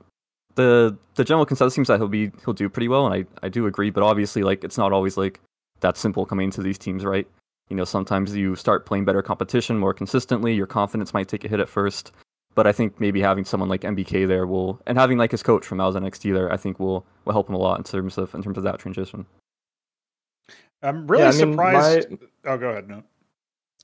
the 0.54 0.97
the 1.14 1.25
general 1.25 1.47
consensus 1.47 1.75
seems 1.75 1.88
that 1.88 1.99
he'll 1.99 2.09
be 2.09 2.33
he'll 2.45 2.54
do 2.54 2.69
pretty 2.69 2.88
well, 2.88 3.07
and 3.07 3.14
I, 3.14 3.47
I 3.47 3.49
do 3.49 3.66
agree. 3.66 3.90
But 3.90 4.02
obviously, 4.02 4.42
like 4.42 4.64
it's 4.64 4.78
not 4.78 4.92
always 4.92 5.16
like 5.16 5.40
that 5.81 5.97
simple 5.97 6.25
coming 6.26 6.47
into 6.47 6.62
these 6.62 6.78
teams, 6.78 7.04
right? 7.04 7.26
You 7.69 7.76
know, 7.76 7.85
sometimes 7.85 8.35
you 8.35 8.57
start 8.57 8.87
playing 8.87 9.04
better 9.04 9.23
competition 9.23 9.78
more 9.78 9.92
consistently. 9.92 10.54
Your 10.54 10.66
confidence 10.66 11.12
might 11.12 11.28
take 11.28 11.45
a 11.45 11.49
hit 11.49 11.61
at 11.61 11.69
first, 11.69 12.12
but 12.54 12.66
I 12.66 12.73
think 12.73 12.99
maybe 12.99 13.21
having 13.21 13.45
someone 13.45 13.69
like 13.69 13.83
NBK 13.83 14.26
there 14.26 14.47
will, 14.47 14.81
and 14.87 14.97
having 14.97 15.19
like 15.19 15.33
his 15.33 15.42
coach 15.42 15.66
from 15.66 15.81
Al's 15.81 15.97
NXT 15.97 16.33
there, 16.33 16.50
I 16.50 16.57
think 16.57 16.81
will 16.81 17.04
will 17.25 17.33
help 17.33 17.49
him 17.49 17.54
a 17.54 17.59
lot 17.59 17.78
in 17.78 17.85
terms 17.85 18.16
of 18.16 18.35
in 18.35 18.42
terms 18.42 18.57
of 18.57 18.64
that 18.64 18.78
transition. 18.78 19.26
I'm 20.87 21.07
really 21.07 21.23
Yeah, 21.25 21.28
I 21.28 21.33
mean, 21.33 21.52
surprised. 21.52 22.11
my- 22.11 22.19
Oh, 22.47 22.59
go 22.59 22.69
ahead. 22.71 22.88
No. 22.88 23.02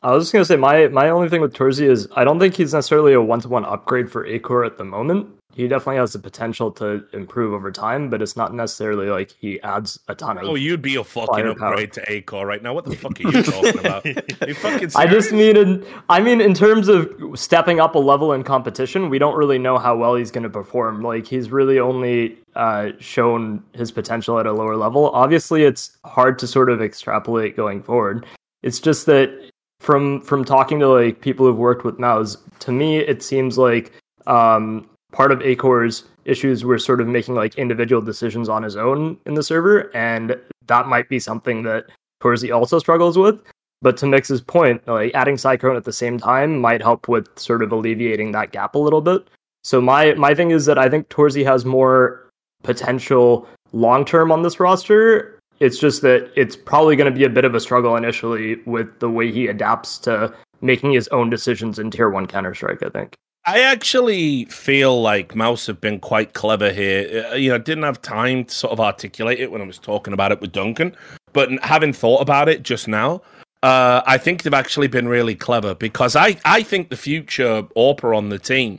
I 0.05 0.11
was 0.13 0.25
just 0.25 0.33
gonna 0.33 0.45
say 0.45 0.57
my 0.57 0.89
my 0.89 1.11
only 1.11 1.29
thing 1.29 1.41
with 1.41 1.53
Torzsi 1.55 1.89
is 1.89 2.09
I 2.17 2.25
don't 2.25 2.41
think 2.41 2.55
he's 2.57 2.75
necessarily 2.75 3.13
a 3.13 3.21
one 3.21 3.41
to 3.41 3.49
one 3.49 3.65
upgrade 3.65 4.11
for 4.11 4.27
Acor 4.27 4.67
at 4.67 4.77
the 4.79 4.85
moment. 4.85 5.29
He 5.55 5.69
definitely 5.69 5.97
has 5.97 6.15
the 6.15 6.19
potential 6.19 6.73
to 6.73 7.05
improve 7.13 7.53
over 7.53 7.71
time, 7.71 8.09
but 8.09 8.23
it's 8.23 8.37
not 8.37 8.55
necessarily 8.55 9.09
like 9.11 9.31
he 9.31 9.61
adds 9.61 10.01
a 10.09 10.15
ton 10.15 10.39
of. 10.39 10.45
Oh, 10.45 10.55
you'd 10.55 10.81
be 10.81 10.97
a 10.97 11.05
fucking 11.05 11.27
Firepower. 11.45 11.69
upgrade 11.73 11.93
to 11.93 12.01
Acor 12.07 12.45
right 12.47 12.63
now. 12.63 12.73
What 12.73 12.85
the 12.87 12.97
fuck 12.97 13.21
are 13.21 13.31
you 13.31 13.43
talking 13.43 13.79
about? 13.79 14.05
you 14.07 14.55
fucking 14.55 14.91
I 14.97 15.07
just 15.07 15.31
mean 15.31 15.57
in 15.57 15.87
I 16.09 16.21
mean 16.21 16.41
in 16.41 16.55
terms 16.55 16.89
of 16.89 17.13
stepping 17.35 17.79
up 17.81 17.95
a 17.95 17.99
level 18.01 18.33
in 18.33 18.43
competition, 18.45 19.09
we 19.11 19.19
don't 19.21 19.37
really 19.37 19.59
know 19.59 19.79
how 19.79 19.95
well 19.97 20.15
he's 20.17 20.31
going 20.33 20.45
to 20.45 20.51
perform. 20.51 21.03
Like 21.03 21.27
he's 21.27 21.51
really 21.51 21.79
only 21.79 22.39
uh, 22.55 22.91
shown 22.99 23.63
his 23.73 23.91
potential 23.91 24.39
at 24.39 24.47
a 24.47 24.53
lower 24.53 24.77
level. 24.77 25.11
Obviously, 25.11 25.65
it's 25.65 25.97
hard 26.05 26.39
to 26.41 26.47
sort 26.47 26.71
of 26.71 26.83
extrapolate 26.83 27.57
going 27.57 27.83
forward. 27.83 28.27
It's 28.63 28.81
just 28.81 29.07
that 29.07 29.51
from 29.81 30.21
from 30.21 30.45
talking 30.45 30.79
to 30.81 30.89
like 30.89 31.21
people 31.21 31.47
who've 31.47 31.59
worked 31.59 31.85
with 31.85 31.99
Mouse, 31.99 32.37
to 32.61 32.73
me 32.73 32.99
it 32.99 33.23
seems 33.23 33.59
like 33.59 33.93
um, 34.27 34.89
part 35.13 35.33
of 35.33 35.43
Acor's 35.43 36.05
issues 36.25 36.65
were 36.65 36.79
sort 36.79 37.01
of 37.01 37.09
making 37.09 37.35
like 37.35 37.57
individual 37.57 38.01
decisions 38.01 38.49
on 38.49 38.63
his 38.63 38.77
own 38.77 39.17
in 39.27 39.35
the 39.35 39.43
server, 39.43 39.95
and 39.97 40.37
that 40.67 40.87
might 40.87 41.09
be 41.09 41.19
something 41.19 41.65
that 41.65 41.87
Torzsi 42.23 42.55
also 42.55 42.79
struggles 42.79 43.19
with. 43.19 43.41
But 43.81 43.97
to 43.97 44.07
Mix's 44.07 44.41
point, 44.41 44.87
like 44.87 45.13
adding 45.15 45.35
sycrone 45.35 45.77
at 45.77 45.85
the 45.85 45.93
same 45.93 46.19
time 46.19 46.61
might 46.61 46.81
help 46.81 47.09
with 47.09 47.27
sort 47.37 47.65
of 47.65 47.73
alleviating 47.73 48.31
that 48.33 48.53
gap 48.53 48.77
a 48.77 48.79
little 48.79 49.01
bit. 49.01 49.27
So 49.65 49.81
my 49.81 50.15
my 50.15 50.35
thing 50.35 50.53
is 50.53 50.67
that 50.67 50.79
I 50.79 50.89
think 50.89 51.09
Torzsi 51.09 51.45
has 51.45 51.65
more 51.65 52.31
potential 52.63 53.47
long 53.73 54.05
term 54.05 54.33
on 54.33 54.43
this 54.43 54.61
roster. 54.61 55.39
It's 55.61 55.79
just 55.79 56.03
that 56.03 56.31
it's 56.35 56.57
probably 56.57 56.97
going 56.97 57.13
to 57.13 57.17
be 57.17 57.25
a 57.25 57.31
bit 57.31 57.45
of 57.45 57.55
a 57.55 57.61
struggle 57.61 57.97
initially 57.97 58.57
with 58.67 58.99
the 58.99 59.09
way 59.09 59.31
he 59.31 59.47
adapts 59.47 59.99
to 59.99 60.33
making 60.61 60.93
his 60.93 61.09
own 61.09 61.31
decisions 61.31 61.79
in 61.79 61.91
tier 61.91 62.11
one 62.11 62.27
Counter 62.27 62.55
Strike. 62.55 62.83
I 62.83 62.89
think. 62.89 63.17
I 63.45 63.61
actually 63.61 64.45
feel 64.47 65.03
like 65.03 65.35
Mouse 65.35 65.67
have 65.67 65.81
been 65.81 65.99
quite 65.99 66.33
clever 66.33 66.71
here. 66.71 67.27
Uh, 67.33 67.35
you 67.35 67.51
know, 67.51 67.59
didn't 67.59 67.83
have 67.83 68.01
time 68.01 68.45
to 68.45 68.55
sort 68.55 68.73
of 68.73 68.79
articulate 68.81 69.41
it 69.41 69.51
when 69.51 69.61
I 69.61 69.67
was 69.67 69.79
talking 69.79 70.13
about 70.13 70.31
it 70.31 70.41
with 70.41 70.53
Duncan, 70.53 70.97
but 71.33 71.51
having 71.65 71.93
thought 71.93 72.21
about 72.21 72.49
it 72.49 72.63
just 72.63 72.87
now, 72.87 73.21
uh, 73.65 74.03
I 74.07 74.17
think 74.19 74.43
they've 74.43 74.55
actually 74.55 74.87
been 74.87 75.09
really 75.09 75.35
clever 75.35 75.75
because 75.75 76.15
I, 76.15 76.37
I 76.45 76.63
think 76.63 76.91
the 76.91 76.97
future 76.97 77.63
AWPer 77.77 78.17
on 78.17 78.29
the 78.29 78.39
team, 78.39 78.79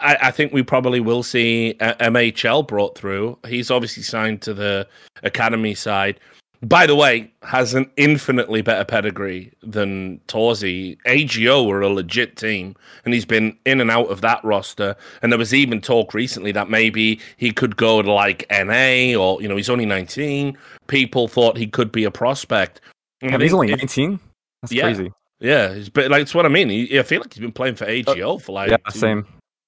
I, 0.00 0.28
I 0.28 0.30
think 0.30 0.52
we 0.52 0.62
probably 0.62 1.00
will 1.00 1.22
see 1.22 1.76
uh, 1.80 1.94
MHL 1.94 2.66
brought 2.66 2.96
through. 2.96 3.38
He's 3.46 3.70
obviously 3.70 4.02
signed 4.02 4.42
to 4.42 4.54
the 4.54 4.86
academy 5.22 5.74
side 5.74 6.20
by 6.62 6.86
the 6.86 6.94
way, 6.94 7.32
has 7.42 7.72
an 7.72 7.90
infinitely 7.96 8.60
better 8.60 8.84
pedigree 8.84 9.50
than 9.62 10.20
Torzsi. 10.28 10.98
AGO 11.06 11.64
were 11.64 11.80
a 11.80 11.88
legit 11.88 12.36
team, 12.36 12.76
and 13.04 13.14
he's 13.14 13.24
been 13.24 13.56
in 13.64 13.80
and 13.80 13.90
out 13.90 14.08
of 14.10 14.20
that 14.20 14.44
roster. 14.44 14.94
And 15.22 15.32
there 15.32 15.38
was 15.38 15.54
even 15.54 15.80
talk 15.80 16.12
recently 16.12 16.52
that 16.52 16.68
maybe 16.68 17.18
he 17.38 17.50
could 17.50 17.76
go 17.76 18.02
to 18.02 18.12
like 18.12 18.46
NA, 18.50 19.18
or 19.18 19.40
you 19.40 19.48
know, 19.48 19.56
he's 19.56 19.70
only 19.70 19.86
nineteen. 19.86 20.56
People 20.86 21.28
thought 21.28 21.56
he 21.56 21.66
could 21.66 21.90
be 21.90 22.04
a 22.04 22.10
prospect. 22.10 22.82
Yeah, 23.22 23.38
he's 23.38 23.54
only 23.54 23.74
nineteen. 23.74 24.20
That's 24.60 24.72
yeah, 24.72 24.82
crazy. 24.82 25.12
Yeah, 25.40 25.78
but 25.94 26.10
like 26.10 26.22
it's 26.22 26.34
what 26.34 26.44
I 26.44 26.50
mean. 26.50 26.68
He, 26.68 26.98
I 26.98 27.02
feel 27.02 27.22
like 27.22 27.32
he's 27.32 27.40
been 27.40 27.52
playing 27.52 27.76
for 27.76 27.86
AGO 27.86 28.34
uh, 28.34 28.38
for 28.38 28.52
like 28.52 28.70
Yeah, 28.70 28.76
two, 28.90 28.98
same. 28.98 29.26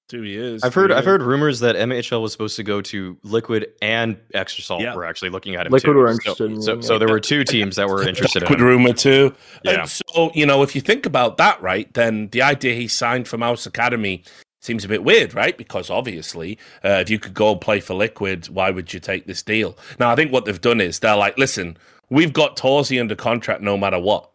Two 0.09 0.23
years. 0.23 0.63
I've 0.63 0.73
heard 0.73 0.87
three 0.89 0.95
I've 0.95 1.03
years. 1.03 1.05
heard 1.05 1.21
rumors 1.23 1.59
that 1.61 1.75
MHL 1.75 2.21
was 2.21 2.31
supposed 2.33 2.55
to 2.57 2.63
go 2.63 2.81
to 2.81 3.17
Liquid 3.23 3.67
and 3.81 4.17
Extra 4.33 4.63
Salt 4.63 4.81
Yeah. 4.81 4.95
were 4.95 5.05
actually 5.05 5.29
looking 5.29 5.55
at 5.55 5.65
him. 5.65 5.71
Liquid 5.71 5.93
too. 5.93 5.97
were 5.97 6.07
So- 6.09 6.13
interested 6.13 6.51
in 6.51 6.61
So, 6.61 6.81
so, 6.81 6.99
there 6.99 7.07
were 7.07 7.21
two 7.21 7.43
teams 7.45 7.77
that 7.77 7.87
were 7.87 8.03
interested 8.07 8.43
in 8.43 8.49
Good 8.49 8.59
him. 8.59 8.65
rumor 8.65 8.93
too. 8.93 9.33
Yeah. 9.63 9.81
And 9.81 9.89
so 9.89 10.31
you 10.35 10.45
know, 10.45 10.61
if 10.61 10.75
you 10.75 10.81
think 10.81 11.05
about 11.05 11.37
that, 11.37 11.61
right, 11.61 11.91
then 11.93 12.27
the 12.31 12.41
idea 12.41 12.75
he 12.75 12.87
signed 12.87 13.27
for 13.27 13.37
Mouse 13.37 13.65
Academy 13.65 14.23
seems 14.59 14.83
a 14.85 14.87
bit 14.87 15.03
weird, 15.03 15.33
right? 15.33 15.57
Because 15.57 15.89
obviously, 15.89 16.57
uh, 16.85 16.99
if 17.01 17.09
you 17.09 17.17
could 17.17 17.33
go 17.33 17.51
and 17.53 17.61
play 17.61 17.79
for 17.79 17.93
Liquid, 17.95 18.47
why 18.49 18.69
would 18.71 18.93
you 18.93 18.99
take 18.99 19.25
this 19.25 19.41
deal? 19.41 19.77
Now, 19.99 20.09
I 20.11 20.15
think 20.15 20.31
what 20.31 20.45
they've 20.45 20.61
done 20.61 20.79
is 20.81 20.99
they're 20.99 21.15
like, 21.17 21.37
listen, 21.37 21.75
we've 22.09 22.31
got 22.33 22.55
Torzsi 22.57 22.99
under 22.99 23.15
contract 23.15 23.61
no 23.61 23.77
matter 23.77 23.99
what. 23.99 24.29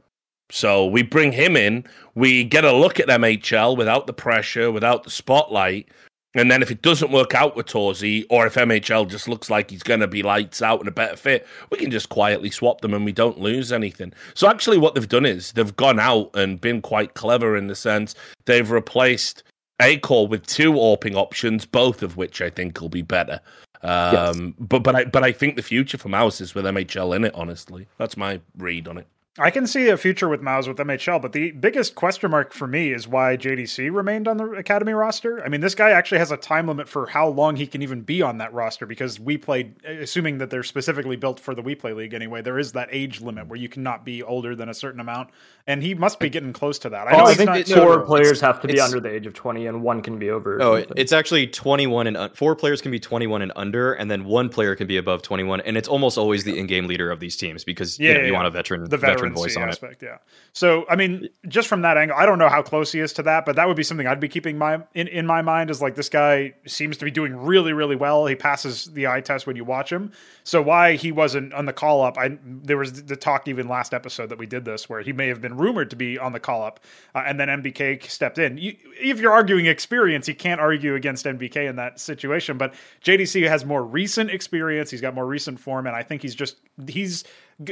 So 0.51 0.87
we 0.87 1.03
bring 1.03 1.33
him 1.33 1.57
in, 1.57 1.85
we 2.15 2.45
get 2.45 2.65
a 2.65 2.73
look 2.73 2.99
at 2.99 3.09
MHL 3.09 3.77
without 3.77 4.07
the 4.07 4.13
pressure, 4.13 4.71
without 4.71 5.05
the 5.05 5.11
spotlight. 5.11 5.89
And 6.35 6.51
then 6.51 6.63
if 6.63 6.71
it 6.71 6.83
doesn't 6.83 7.11
work 7.11 7.35
out 7.35 7.57
with 7.57 7.67
Torzsi, 7.67 8.25
or 8.31 8.47
if 8.47 8.55
MHL 8.55 9.09
just 9.09 9.29
looks 9.29 9.51
like 9.51 9.71
he's 9.71 9.83
going 9.83 10.01
to 10.01 10.07
be 10.07 10.23
lights 10.23 10.63
out 10.63 10.79
and 10.79 10.89
a 10.89 10.93
better 10.93 11.17
fit, 11.17 11.47
we 11.71 11.79
can 11.79 11.91
just 11.91 12.11
quietly 12.11 12.51
swap 12.51 12.81
them 12.81 12.95
and 12.95 13.05
we 13.05 13.13
don't 13.13 13.41
lose 13.41 13.73
anything. 13.73 14.13
So 14.35 14.49
actually, 14.49 14.79
what 14.79 14.95
they've 14.95 15.09
done 15.09 15.27
is 15.27 15.53
they've 15.53 15.75
gone 15.77 15.99
out 15.99 16.31
and 16.35 16.61
been 16.61 16.81
quite 16.83 17.15
clever 17.15 17.57
in 17.57 17.67
the 17.67 17.75
sense 17.75 18.15
they've 18.45 18.71
replaced 18.71 19.43
Acor 19.81 20.29
with 20.29 20.47
two 20.47 20.73
AWPing 20.73 21.15
options, 21.15 21.65
both 21.65 22.03
of 22.03 22.17
which 22.17 22.41
I 22.43 22.51
think 22.51 22.81
will 22.81 22.89
be 22.89 23.03
better. 23.03 23.41
Um, 23.83 24.55
But 24.59 24.81
but 24.83 24.97
I 24.97 25.05
but 25.05 25.23
I 25.23 25.33
think 25.33 25.57
the 25.57 25.63
future 25.63 25.99
for 25.99 26.09
Mouse 26.09 26.41
is 26.41 26.55
with 26.55 26.65
MHL 26.65 27.15
in 27.15 27.25
it. 27.25 27.35
Honestly, 27.35 27.87
that's 27.97 28.17
my 28.17 28.41
read 28.57 28.89
on 28.89 28.99
it. 28.99 29.07
I 29.41 29.51
can 29.53 29.69
see 29.69 29.89
a 29.89 29.97
future 29.97 30.29
with 30.29 30.41
Mouse 30.43 30.67
with 30.67 30.79
MHL, 30.79 31.23
but 31.23 31.33
the 31.33 31.53
biggest 31.53 31.95
question 31.95 32.29
mark 32.33 32.53
for 32.53 32.67
me 32.67 32.93
is 32.93 33.07
why 33.07 33.37
JDC 33.37 33.95
remained 33.95 34.27
on 34.27 34.37
the 34.37 34.51
Academy 34.53 34.93
roster. 34.93 35.45
I 35.45 35.49
mean, 35.49 35.61
this 35.61 35.77
guy 35.77 35.91
actually 35.91 36.19
has 36.19 36.33
a 36.33 36.37
time 36.37 36.67
limit 36.67 36.89
for 36.89 37.07
how 37.07 37.29
long 37.29 37.55
he 37.55 37.69
can 37.69 37.81
even 37.83 38.01
be 38.01 38.21
on 38.21 38.39
that 38.39 38.53
roster 38.53 38.85
because 38.85 39.21
we 39.21 39.39
played, 39.39 39.77
assuming 39.87 40.39
that 40.39 40.51
they're 40.51 40.65
specifically 40.65 41.15
built 41.15 41.39
for 41.39 41.55
the 41.55 41.63
WePlay 41.63 41.95
League 41.95 42.15
anyway, 42.15 42.43
there 42.43 42.59
is 42.59 42.73
that 42.73 42.89
age 42.91 43.21
limit 43.21 43.47
where 43.47 43.57
you 43.59 43.69
cannot 43.69 44.05
be 44.05 44.25
older 44.25 44.57
than 44.57 44.69
a 44.69 44.75
certain 44.75 44.99
amount. 44.99 45.31
And 45.69 45.83
he 45.85 45.95
must 45.95 46.19
be 46.19 46.31
getting 46.31 46.53
close 46.53 46.81
to 46.81 46.89
that. 46.89 47.07
I 47.07 47.13
know 47.13 47.25
Oh, 47.25 47.27
I 47.27 47.35
think 47.35 47.51
it- 47.51 47.69
four 47.69 47.77
no, 47.77 47.97
no, 47.99 48.05
players 48.07 48.41
have 48.41 48.61
to 48.63 48.67
be 48.69 48.81
under 48.81 48.99
the 48.99 49.11
age 49.11 49.27
of 49.27 49.35
20 49.35 49.67
and 49.67 49.83
one 49.83 50.03
can 50.03 50.19
be 50.19 50.31
over. 50.31 50.61
Oh, 50.61 50.79
something. 50.81 50.95
it's 50.97 51.13
actually 51.13 51.47
21 51.47 52.09
and 52.09 52.17
un- 52.17 52.31
four 52.35 52.57
players 52.57 52.81
can 52.81 52.91
be 52.91 52.99
21 52.99 53.43
and 53.43 53.53
under, 53.55 53.93
and 53.93 54.11
then 54.11 54.25
one 54.25 54.49
player 54.49 54.75
can 54.75 54.89
be 54.89 54.97
above 54.97 55.23
21, 55.23 55.61
and 55.61 55.77
it's 55.77 55.87
almost 55.87 56.19
always 56.19 56.43
the 56.43 56.59
in-game 56.59 56.87
leader 56.89 57.09
of 57.11 57.21
these 57.21 57.37
teams 57.37 57.63
because 57.63 57.99
you, 58.01 58.09
Yeah, 58.09 58.15
know, 58.15 58.21
yeah, 58.21 58.27
you 58.27 58.33
yeah. 58.33 58.37
want 58.39 58.49
a 58.49 58.51
veteran 58.51 58.89
the 58.89 58.97
veteran 58.97 59.28
voice 59.35 59.57
on 59.57 59.65
it. 59.65 59.69
aspect, 59.69 60.03
yeah. 60.03 60.19
So, 60.53 60.85
I 60.89 60.97
mean, 60.97 61.29
just 61.47 61.69
from 61.69 61.83
that 61.83 61.97
angle, 61.97 62.17
I 62.17 62.27
don't 62.27 62.39
know 62.39 62.49
how 62.49 62.63
close 62.63 62.93
he 62.93 63.01
is 63.01 63.13
to 63.15 63.23
that, 63.25 63.47
but 63.47 63.57
that 63.57 63.69
would 63.69 63.77
be 63.77 63.83
something 63.83 64.07
I'd 64.07 64.21
be 64.21 64.29
keeping 64.29 64.59
my 64.59 64.83
in, 64.95 65.09
in 65.09 65.27
my 65.27 65.43
mind. 65.43 65.71
Is 65.71 65.81
like 65.83 65.95
this 65.95 66.09
guy 66.09 66.55
seems 66.67 66.97
to 66.99 67.05
be 67.05 67.11
doing 67.11 67.37
really, 67.37 67.73
really 67.73 67.97
well. 67.97 68.27
He 68.27 68.35
passes 68.35 68.87
the 68.87 69.07
eye 69.09 69.21
test 69.21 69.47
when 69.47 69.57
you 69.57 69.65
watch 69.65 69.91
him. 69.91 70.13
So 70.45 70.63
why 70.63 70.95
he 70.95 71.13
wasn't 71.13 71.53
on 71.55 71.67
the 71.67 71.73
call 71.73 72.03
up? 72.03 72.19
I 72.19 72.39
there 72.45 72.77
was 72.77 73.05
the 73.05 73.17
talk 73.17 73.49
even 73.49 73.69
last 73.69 73.95
episode 73.95 74.31
that 74.31 74.39
we 74.39 74.47
did 74.47 74.65
this 74.65 74.89
where 74.89 75.01
he 75.01 75.13
may 75.13 75.29
have 75.29 75.41
been 75.41 75.57
rumored 75.57 75.91
to 75.91 75.97
be 75.97 76.19
on 76.19 76.33
the 76.33 76.41
call 76.41 76.63
up, 76.63 76.81
uh, 77.15 77.23
and 77.27 77.39
then 77.39 77.49
NBK 77.49 78.09
stepped 78.09 78.39
in. 78.39 78.59
You, 78.59 78.75
if 79.01 79.21
you're 79.21 79.33
arguing 79.33 79.67
experience, 79.67 80.29
you 80.29 80.35
can't 80.35 80.61
argue 80.61 80.95
against 80.95 81.27
NBK 81.27 81.69
in 81.69 81.77
that 81.77 82.01
situation. 82.01 82.59
But 82.59 82.75
JDC 83.05 83.47
has 83.49 83.65
more 83.65 83.85
recent 83.85 84.31
experience. 84.31 84.91
He's 84.91 85.01
got 85.01 85.15
more 85.15 85.27
recent 85.27 85.61
form, 85.61 85.87
and 85.87 85.95
I 85.95 86.03
think 86.03 86.23
he's 86.23 86.35
just 86.35 86.57
he's 86.87 87.25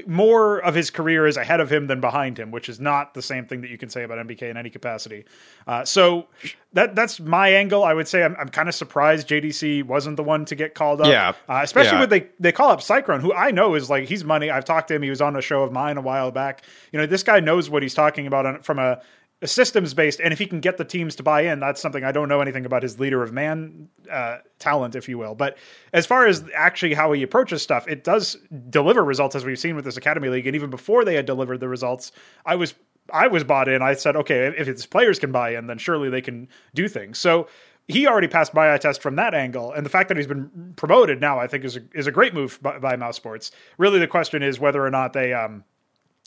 more 0.06 0.58
of 0.58 0.74
his 0.74 0.90
career 0.90 1.26
is 1.28 1.36
ahead 1.36 1.60
of 1.60 1.70
him 1.70 1.86
than 1.86 2.00
behind 2.00 2.38
him, 2.38 2.50
which 2.50 2.68
is 2.68 2.80
not 2.80 3.14
the 3.14 3.22
same 3.22 3.46
thing 3.46 3.60
that 3.60 3.70
you 3.70 3.78
can 3.78 3.88
say 3.88 4.02
about 4.02 4.18
NBK 4.26 4.42
in 4.50 4.56
any 4.56 4.68
capacity. 4.68 5.24
Uh, 5.66 5.84
so 5.84 6.26
that 6.72 6.96
that's 6.96 7.20
my 7.20 7.50
angle. 7.50 7.84
I 7.84 7.94
would 7.94 8.08
say 8.08 8.24
I'm, 8.24 8.34
I'm 8.36 8.48
kind 8.48 8.68
of 8.68 8.74
surprised 8.74 9.28
JDC 9.28 9.84
wasn't 9.84 10.16
the 10.16 10.24
one 10.24 10.44
to 10.46 10.56
get 10.56 10.74
called 10.74 11.00
up. 11.00 11.06
Yeah. 11.06 11.28
uh, 11.48 11.60
especially 11.62 11.92
Yeah. 11.92 12.00
when 12.00 12.08
they 12.08 12.28
they 12.40 12.50
call 12.52 12.70
up 12.70 12.80
sycrone, 12.80 13.20
who 13.20 13.32
I 13.32 13.52
know 13.52 13.74
is 13.76 13.88
like 13.88 14.08
he's 14.08 14.24
money. 14.24 14.50
I've 14.50 14.64
talked 14.64 14.88
to 14.88 14.94
him. 14.94 15.02
He 15.02 15.10
was 15.10 15.20
on 15.20 15.36
a 15.36 15.42
show 15.42 15.62
of 15.62 15.70
mine 15.70 15.96
a 15.98 16.02
while 16.02 16.32
back. 16.32 16.62
You 16.90 16.98
know, 16.98 17.06
this 17.06 17.22
guy 17.22 17.38
knows 17.38 17.70
what 17.70 17.82
he's 17.82 17.94
talking 17.94 18.26
about 18.26 18.44
on, 18.44 18.62
from 18.62 18.78
a 18.80 18.92
a 18.92 19.00
systems 19.44 19.92
based, 19.92 20.20
and 20.20 20.32
if 20.32 20.38
he 20.38 20.46
can 20.46 20.60
get 20.60 20.78
the 20.78 20.84
teams 20.84 21.16
to 21.16 21.22
buy 21.22 21.42
in, 21.42 21.60
that's 21.60 21.80
something 21.80 22.04
I 22.04 22.12
don't 22.12 22.28
know 22.28 22.40
anything 22.40 22.64
about 22.64 22.82
his 22.82 22.98
leader 22.98 23.22
of 23.22 23.32
man 23.32 23.88
uh, 24.10 24.38
talent, 24.58 24.94
if 24.94 25.08
you 25.08 25.18
will. 25.18 25.34
But 25.34 25.58
as 25.92 26.06
far 26.06 26.26
as 26.26 26.44
actually 26.54 26.94
how 26.94 27.12
he 27.12 27.22
approaches 27.22 27.62
stuff, 27.62 27.86
it 27.86 28.02
does 28.02 28.36
deliver 28.70 29.04
results 29.04 29.36
as 29.36 29.44
we've 29.44 29.58
seen 29.58 29.76
with 29.76 29.84
this 29.84 29.96
Academy 29.96 30.28
League. 30.28 30.46
And 30.46 30.56
even 30.56 30.70
before 30.70 31.04
they 31.04 31.14
had 31.14 31.26
delivered 31.26 31.60
the 31.60 31.68
results, 31.68 32.12
I 32.46 32.56
was 32.56 32.74
I 33.12 33.28
was 33.28 33.44
bought 33.44 33.68
in. 33.68 33.82
I 33.82 33.94
said, 33.94 34.16
okay, 34.16 34.46
if 34.56 34.68
its 34.68 34.86
players 34.86 35.18
can 35.18 35.32
buy 35.32 35.54
in, 35.54 35.66
then 35.66 35.78
surely 35.78 36.08
they 36.08 36.22
can 36.22 36.48
do 36.74 36.88
things. 36.88 37.18
So 37.18 37.46
he 37.88 38.06
already 38.06 38.28
passed 38.28 38.52
my 38.52 38.72
eye 38.72 38.78
test 38.78 39.00
from 39.00 39.16
that 39.16 39.34
angle, 39.34 39.72
and 39.72 39.86
the 39.86 39.90
fact 39.90 40.08
that 40.08 40.16
he's 40.16 40.26
been 40.26 40.72
promoted 40.76 41.20
now, 41.20 41.38
I 41.38 41.46
think, 41.46 41.64
is 41.64 41.76
a, 41.76 41.80
is 41.94 42.08
a 42.08 42.10
great 42.10 42.34
move 42.34 42.58
by, 42.60 42.78
by 42.78 42.96
Mouse 42.96 43.16
Sports. 43.16 43.52
Really, 43.78 44.00
the 44.00 44.08
question 44.08 44.42
is 44.42 44.58
whether 44.58 44.84
or 44.84 44.90
not 44.90 45.12
they 45.12 45.32
um, 45.32 45.62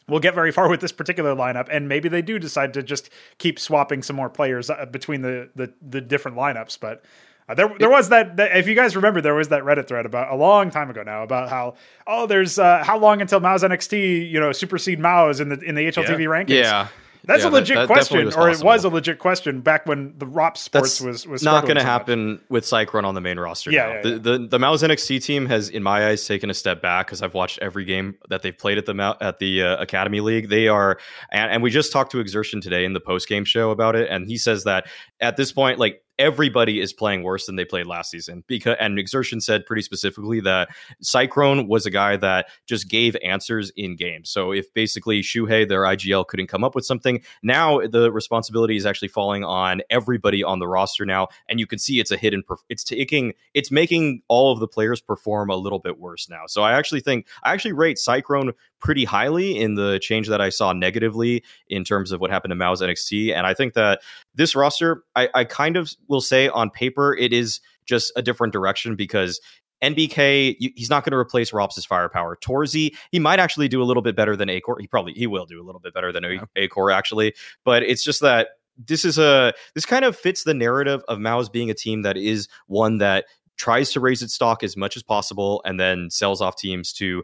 will 0.10 0.20
get 0.20 0.36
very 0.36 0.51
far 0.51 0.70
with 0.70 0.82
this 0.82 0.92
particular 0.92 1.36
lineup, 1.36 1.68
and 1.72 1.88
maybe 1.88 2.10
they 2.10 2.22
do 2.22 2.39
decide 2.39 2.74
to 2.74 2.84
just 2.84 3.10
keep 3.38 3.60
swapping 3.60 4.04
some 4.04 4.16
more 4.16 4.30
players 4.30 4.70
uh, 4.70 4.86
between 4.86 5.22
the 5.22 5.50
the, 5.56 5.72
the 5.88 6.01
different 6.01 6.38
lineups. 6.38 6.80
But 6.80 7.04
uh, 7.48 7.56
there 7.56 7.74
there 7.80 7.89
was 7.89 8.10
that, 8.10 8.38
that 8.38 8.56
if 8.56 8.68
you 8.68 8.75
guys 8.75 8.96
remember, 8.96 9.22
there 9.22 9.36
was 9.36 9.48
that 9.50 9.63
Reddit 9.63 9.88
thread 9.88 10.06
about 10.06 10.32
a 10.32 10.36
long 10.36 10.70
time 10.70 10.89
ago 10.89 11.04
now 11.04 11.24
about 11.24 11.50
how 11.50 11.75
oh 12.06 12.28
there's 12.28 12.60
uh, 12.60 12.84
how 12.84 12.98
long 12.98 13.22
until 13.22 13.39
MOUZ 13.39 13.63
NXT 13.63 14.30
you 14.30 14.39
know 14.39 14.51
supersede 14.51 15.00
MOUZ 15.00 15.39
in 15.39 15.50
the 15.50 15.60
in 15.62 15.75
the 15.75 15.82
HLTV 15.88 16.28
rankings. 16.28 16.50
Yeah. 16.50 16.88
That's 17.26 17.44
Yeah, 17.44 17.50
a 17.50 17.52
legit 17.52 17.76
that 17.78 17.88
question, 17.88 18.26
definitely 18.26 18.26
was 18.26 18.62
or 18.62 18.62
it 18.62 18.64
was 18.64 18.84
a 18.86 18.90
legit 18.90 19.20
question 19.20 19.62
back 19.62 19.86
when 19.86 20.14
the 20.18 20.26
ROP 20.26 20.58
Sports 20.58 21.00
That's 21.00 21.02
was 21.02 21.28
was 21.28 21.44
not 21.44 21.64
going 21.64 21.76
to 21.76 21.82
so 21.82 21.88
happen 21.88 22.42
with 22.50 22.64
sycrone 22.64 23.04
on 23.04 23.14
the 23.14 23.22
main 23.22 23.40
roster. 23.40 23.72
Yeah, 23.72 23.86
now. 23.86 23.94
yeah, 23.94 24.02
the, 24.02 24.10
yeah. 24.10 24.18
the 24.18 24.48
the 24.48 24.60
MOUZ 24.60 24.84
NXT 24.84 25.24
team 25.24 25.46
has, 25.48 25.70
in 25.70 25.84
my 25.84 26.08
eyes, 26.08 26.26
taken 26.26 26.50
a 26.50 26.54
step 26.54 26.82
back 26.82 27.08
because 27.08 27.22
I've 27.22 27.34
watched 27.34 27.60
every 27.60 27.86
game 27.86 28.16
that 28.30 28.42
they've 28.42 28.58
played 28.58 28.78
at 28.78 28.86
the 28.86 29.18
at 29.22 29.40
the 29.40 29.64
uh, 29.64 29.78
Academy 29.82 30.22
League. 30.22 30.50
They 30.50 30.68
are, 30.68 31.00
and, 31.32 31.52
and 31.52 31.64
we 31.64 31.70
just 31.70 31.92
talked 31.92 32.12
to 32.14 32.20
Exertion 32.20 32.62
today 32.62 32.86
in 32.86 32.94
the 32.94 33.02
post 33.02 33.28
game 33.28 33.46
show 33.46 33.72
about 33.72 33.96
it, 33.96 34.10
and 34.10 34.28
he 34.28 34.38
says 34.38 34.64
that 34.64 34.88
at 35.20 35.36
this 35.38 35.52
point, 35.52 35.80
like 35.80 36.02
everybody 36.20 36.82
is 36.82 36.94
playing 36.94 37.24
worse 37.24 37.46
than 37.46 37.56
they 37.56 37.66
played 37.66 37.88
last 37.88 38.12
season. 38.12 38.44
Because 38.46 38.76
and 38.80 39.00
Exertion 39.00 39.42
said 39.42 39.66
pretty 39.66 39.82
specifically 39.82 40.42
that 40.42 40.70
sycrone 41.04 41.68
was 41.68 41.86
a 41.86 41.90
guy 41.90 42.18
that 42.18 42.48
just 42.68 42.90
gave 42.90 43.16
answers 43.24 43.72
in 43.76 43.96
game. 43.96 44.26
So 44.26 44.52
if 44.52 44.72
basically 44.74 45.22
Shuhei, 45.22 45.68
their 45.68 45.84
IGL, 45.84 46.28
couldn't 46.28 46.48
come 46.48 46.64
up 46.64 46.76
with 46.76 46.86
something, 46.86 47.22
now 47.42 47.80
the 47.88 48.12
responsibility 48.12 48.76
is 48.76 48.86
actually 48.86 49.08
falling 49.08 49.44
on 49.44 49.82
everybody 49.90 50.44
on 50.44 50.60
the 50.60 50.68
roster 50.68 51.06
now, 51.06 51.30
and 51.48 51.60
you 51.60 51.66
can 51.66 51.80
see 51.80 52.00
it's 52.00 52.12
a 52.12 52.18
hidden. 52.18 52.44
Perf- 52.44 52.64
it's 52.68 52.84
taking, 52.84 53.34
it's 53.54 53.72
making 53.72 54.22
all 54.28 54.52
of 54.52 54.60
the 54.60 54.68
players 54.68 55.02
perform 55.02 55.50
a 55.50 55.56
little 55.56 55.80
bit 55.80 55.98
worse 55.98 56.30
now. 56.30 56.44
So 56.48 56.62
I 56.62 56.74
actually 56.74 57.00
think 57.00 57.28
I 57.44 57.54
actually 57.54 57.74
rate 57.74 57.98
Cyclone 57.98 58.52
pretty 58.80 59.06
highly 59.06 59.58
in 59.58 59.76
the 59.76 60.00
change 60.02 60.28
that 60.28 60.42
I 60.42 60.50
saw 60.50 60.74
negatively 60.74 61.44
in 61.68 61.84
terms 61.84 62.12
of 62.12 62.22
what 62.22 62.32
happened 62.32 62.52
to 62.52 62.56
MOUZ 62.56 62.82
NXT, 62.82 63.36
and 63.36 63.46
I 63.46 63.54
think 63.54 63.74
that 63.74 64.02
this 64.36 64.56
roster, 64.56 65.04
I, 65.16 65.30
I 65.34 65.44
kind 65.44 65.78
of 65.78 65.94
will 66.08 66.22
say 66.22 66.48
on 66.48 66.70
paper, 66.70 67.16
it 67.16 67.34
is 67.34 67.60
just 67.86 68.12
a 68.16 68.22
different 68.22 68.54
direction 68.54 68.96
because 68.96 69.40
NBK, 69.84 70.56
he's 70.76 70.90
not 70.90 71.04
going 71.04 71.12
to 71.12 71.18
replace 71.18 71.52
ropz' 71.52 71.86
firepower. 71.88 72.38
Torzsi, 72.38 72.96
he 73.12 73.20
might 73.20 73.40
actually 73.40 73.68
do 73.68 73.82
a 73.82 73.86
little 73.86 74.04
bit 74.04 74.16
better 74.16 74.36
than 74.36 74.50
Acor. 74.50 74.80
He 74.80 74.88
probably 74.88 75.14
he 75.14 75.28
will 75.28 75.46
do 75.46 75.62
a 75.62 75.64
little 75.64 75.80
bit 75.80 75.94
better 75.94 76.12
than 76.12 76.24
Yeah. 76.24 76.44
Acor 76.58 76.94
actually, 76.94 77.34
but 77.64 77.84
it's 77.84 78.04
just 78.04 78.22
that 78.22 78.50
this 78.88 79.04
is 79.06 79.18
a 79.18 79.54
this 79.76 79.86
kind 79.86 80.06
of 80.06 80.16
fits 80.16 80.44
the 80.44 80.54
narrative 80.54 81.02
of 81.08 81.20
MOUZ 81.20 81.50
being 81.50 81.70
a 81.70 81.74
team 81.74 82.02
that 82.04 82.18
is 82.18 82.48
one 82.68 82.98
that 82.98 83.26
tries 83.58 83.92
to 83.92 84.00
raise 84.00 84.22
its 84.22 84.34
stock 84.34 84.64
as 84.64 84.78
much 84.78 84.96
as 84.96 85.04
possible 85.04 85.62
and 85.66 85.80
then 85.80 86.10
sells 86.10 86.42
off 86.42 86.56
teams 86.56 86.94
to 86.94 87.24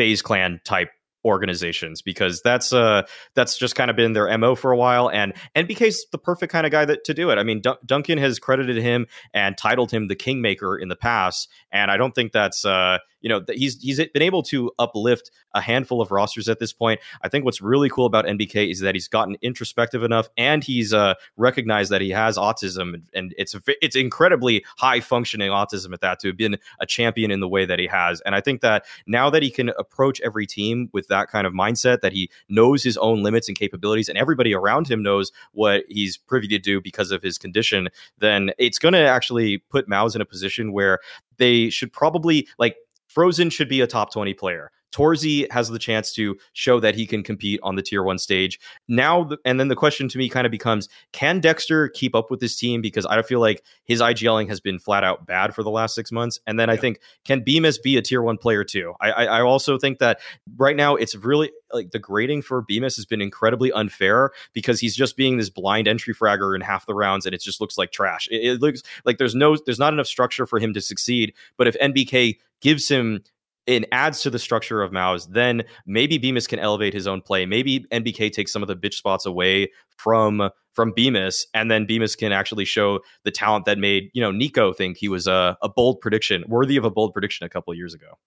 FaZe 0.00 0.22
Clan 0.22 0.62
type 0.64 0.88
organizations 1.26 2.00
because 2.00 2.40
that's 2.42 2.72
uh 2.72 3.02
that's 3.34 3.58
just 3.58 3.74
kind 3.74 3.90
of 3.90 3.96
been 3.96 4.14
their 4.14 4.38
mo 4.38 4.54
for 4.54 4.72
a 4.72 4.76
while 4.76 5.10
and 5.10 5.34
nbk's 5.54 6.06
the 6.12 6.16
perfect 6.16 6.50
kind 6.50 6.64
of 6.64 6.72
guy 6.72 6.86
that 6.86 7.04
to 7.04 7.12
do 7.12 7.28
it. 7.28 7.36
I 7.36 7.42
mean 7.42 7.60
duncan 7.84 8.16
has 8.16 8.38
credited 8.38 8.78
him 8.78 9.06
and 9.34 9.54
titled 9.58 9.90
him 9.90 10.08
the 10.08 10.16
kingmaker 10.16 10.78
in 10.78 10.88
the 10.88 10.96
past 10.96 11.50
and 11.70 11.90
i 11.90 11.98
don't 11.98 12.14
think 12.14 12.32
that's 12.32 12.64
uh 12.64 13.00
you 13.20 13.28
know 13.28 13.42
he's 13.48 13.80
he's 13.80 13.98
been 13.98 14.22
able 14.22 14.42
to 14.44 14.70
uplift 14.78 15.30
a 15.54 15.60
handful 15.60 16.00
of 16.00 16.10
rosters 16.10 16.48
at 16.48 16.58
this 16.58 16.72
point. 16.72 17.00
I 17.22 17.28
think 17.28 17.44
what's 17.44 17.60
really 17.60 17.88
cool 17.88 18.06
about 18.06 18.24
NBK 18.24 18.70
is 18.70 18.80
that 18.80 18.94
he's 18.94 19.08
gotten 19.08 19.36
introspective 19.42 20.02
enough 20.02 20.28
and 20.36 20.62
he's 20.62 20.92
uh, 20.92 21.14
recognized 21.36 21.90
that 21.90 22.00
he 22.00 22.10
has 22.10 22.36
autism 22.36 23.02
and 23.12 23.34
it's 23.36 23.54
it's 23.66 23.96
incredibly 23.96 24.64
high 24.76 25.00
functioning 25.00 25.50
autism 25.50 25.92
at 25.92 26.00
that 26.00 26.20
to 26.20 26.28
have 26.28 26.36
been 26.36 26.58
a 26.80 26.86
champion 26.86 27.30
in 27.30 27.40
the 27.40 27.48
way 27.48 27.64
that 27.64 27.78
he 27.78 27.86
has. 27.86 28.20
And 28.22 28.34
I 28.34 28.40
think 28.40 28.60
that 28.60 28.84
now 29.06 29.30
that 29.30 29.42
he 29.42 29.50
can 29.50 29.70
approach 29.70 30.20
every 30.20 30.46
team 30.46 30.88
with 30.92 31.08
that 31.08 31.28
kind 31.28 31.46
of 31.46 31.52
mindset, 31.52 32.00
that 32.00 32.12
he 32.12 32.30
knows 32.48 32.82
his 32.82 32.96
own 32.96 33.22
limits 33.22 33.48
and 33.48 33.58
capabilities, 33.58 34.08
and 34.08 34.18
everybody 34.18 34.54
around 34.54 34.88
him 34.88 35.02
knows 35.02 35.32
what 35.52 35.84
he's 35.88 36.16
privy 36.16 36.48
to 36.48 36.58
do 36.58 36.80
because 36.80 37.10
of 37.10 37.22
his 37.22 37.38
condition, 37.38 37.88
then 38.18 38.50
it's 38.58 38.78
going 38.78 38.94
to 38.94 39.06
actually 39.06 39.58
put 39.58 39.88
MOUZ 39.88 40.14
in 40.14 40.20
a 40.20 40.26
position 40.26 40.72
where 40.72 41.00
they 41.38 41.70
should 41.70 41.92
probably 41.92 42.46
like 42.58 42.76
Frozen 43.10 43.50
should 43.50 43.68
be 43.68 43.80
a 43.80 43.88
top 43.88 44.12
20 44.12 44.34
player. 44.34 44.70
Torzsi 44.92 45.50
has 45.50 45.68
the 45.68 45.78
chance 45.78 46.12
to 46.14 46.36
show 46.52 46.80
that 46.80 46.94
he 46.94 47.06
can 47.06 47.22
compete 47.22 47.60
on 47.62 47.76
the 47.76 47.82
tier 47.82 48.02
one 48.02 48.18
stage. 48.18 48.58
Now, 48.88 49.30
and 49.44 49.58
then 49.58 49.68
the 49.68 49.76
question 49.76 50.08
to 50.08 50.18
me 50.18 50.28
kind 50.28 50.46
of 50.46 50.50
becomes 50.50 50.88
can 51.12 51.40
Dexter 51.40 51.88
keep 51.88 52.14
up 52.14 52.30
with 52.30 52.40
this 52.40 52.56
team? 52.56 52.80
Because 52.80 53.06
I 53.06 53.22
feel 53.22 53.40
like 53.40 53.64
his 53.84 54.00
IGLing 54.00 54.48
has 54.48 54.60
been 54.60 54.78
flat 54.78 55.04
out 55.04 55.26
bad 55.26 55.54
for 55.54 55.62
the 55.62 55.70
last 55.70 55.94
six 55.94 56.10
months. 56.12 56.38
And 56.46 56.58
then 56.58 56.68
yeah. 56.68 56.74
I 56.74 56.76
think, 56.76 57.00
can 57.24 57.44
Bymas 57.44 57.82
be 57.82 57.96
a 57.96 58.02
tier 58.02 58.22
one 58.22 58.38
player 58.38 58.64
too? 58.64 58.94
I, 59.00 59.10
I, 59.10 59.24
I 59.24 59.42
also 59.42 59.78
think 59.78 59.98
that 59.98 60.20
right 60.56 60.76
now 60.76 60.96
it's 60.96 61.14
really 61.14 61.50
like 61.72 61.90
the 61.90 61.98
grading 61.98 62.42
for 62.42 62.62
Bymas 62.62 62.96
has 62.96 63.06
been 63.06 63.20
incredibly 63.20 63.72
unfair 63.72 64.30
because 64.52 64.80
he's 64.80 64.96
just 64.96 65.16
being 65.16 65.36
this 65.36 65.50
blind 65.50 65.88
entry 65.88 66.14
fragger 66.14 66.54
in 66.54 66.60
half 66.60 66.86
the 66.86 66.94
rounds 66.94 67.26
and 67.26 67.34
it 67.34 67.42
just 67.42 67.60
looks 67.60 67.78
like 67.78 67.92
trash. 67.92 68.28
It, 68.30 68.44
it 68.44 68.60
looks 68.60 68.82
like 69.04 69.18
there's 69.18 69.34
no, 69.34 69.56
there's 69.64 69.78
not 69.78 69.92
enough 69.92 70.06
structure 70.06 70.46
for 70.46 70.58
him 70.58 70.74
to 70.74 70.80
succeed. 70.80 71.34
But 71.56 71.68
if 71.68 71.76
NBK 71.78 72.38
gives 72.60 72.88
him 72.88 73.22
it 73.70 73.84
adds 73.92 74.20
to 74.22 74.30
the 74.30 74.38
structure 74.38 74.82
of 74.82 74.92
MOUZ, 74.92 75.28
then 75.28 75.62
maybe 75.86 76.18
Bymas 76.18 76.48
can 76.48 76.58
elevate 76.58 76.92
his 76.92 77.06
own 77.06 77.20
play. 77.20 77.46
Maybe 77.46 77.86
NBK 77.92 78.32
takes 78.32 78.52
some 78.52 78.62
of 78.62 78.68
the 78.68 78.74
bitch 78.74 78.94
spots 78.94 79.24
away 79.24 79.70
from 79.96 80.50
from 80.72 80.92
Bymas, 80.92 81.44
and 81.54 81.70
then 81.70 81.86
Bymas 81.86 82.18
can 82.18 82.32
actually 82.32 82.64
show 82.64 83.00
the 83.24 83.30
talent 83.30 83.66
that 83.66 83.78
made 83.78 84.10
you 84.12 84.20
know 84.20 84.32
Nico 84.32 84.72
think 84.72 84.96
he 84.96 85.08
was 85.08 85.28
a, 85.28 85.56
a 85.62 85.68
bold 85.68 86.00
prediction, 86.00 86.44
worthy 86.48 86.76
of 86.76 86.84
a 86.84 86.90
bold 86.90 87.12
prediction 87.12 87.46
a 87.46 87.48
couple 87.48 87.72
years 87.74 87.94
ago. 87.94 88.18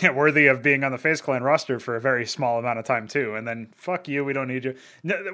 Yeah, 0.00 0.10
worthy 0.14 0.46
of 0.46 0.62
being 0.62 0.84
on 0.84 0.92
the 0.92 0.98
FaZe 0.98 1.20
Clan 1.20 1.42
roster 1.42 1.80
for 1.80 1.96
a 1.96 2.00
very 2.00 2.24
small 2.24 2.60
amount 2.60 2.78
of 2.78 2.84
time 2.84 3.08
too, 3.08 3.34
and 3.34 3.46
then 3.46 3.72
fuck 3.74 4.06
you, 4.06 4.24
we 4.24 4.32
don't 4.32 4.48
need 4.48 4.64
you. 4.64 4.76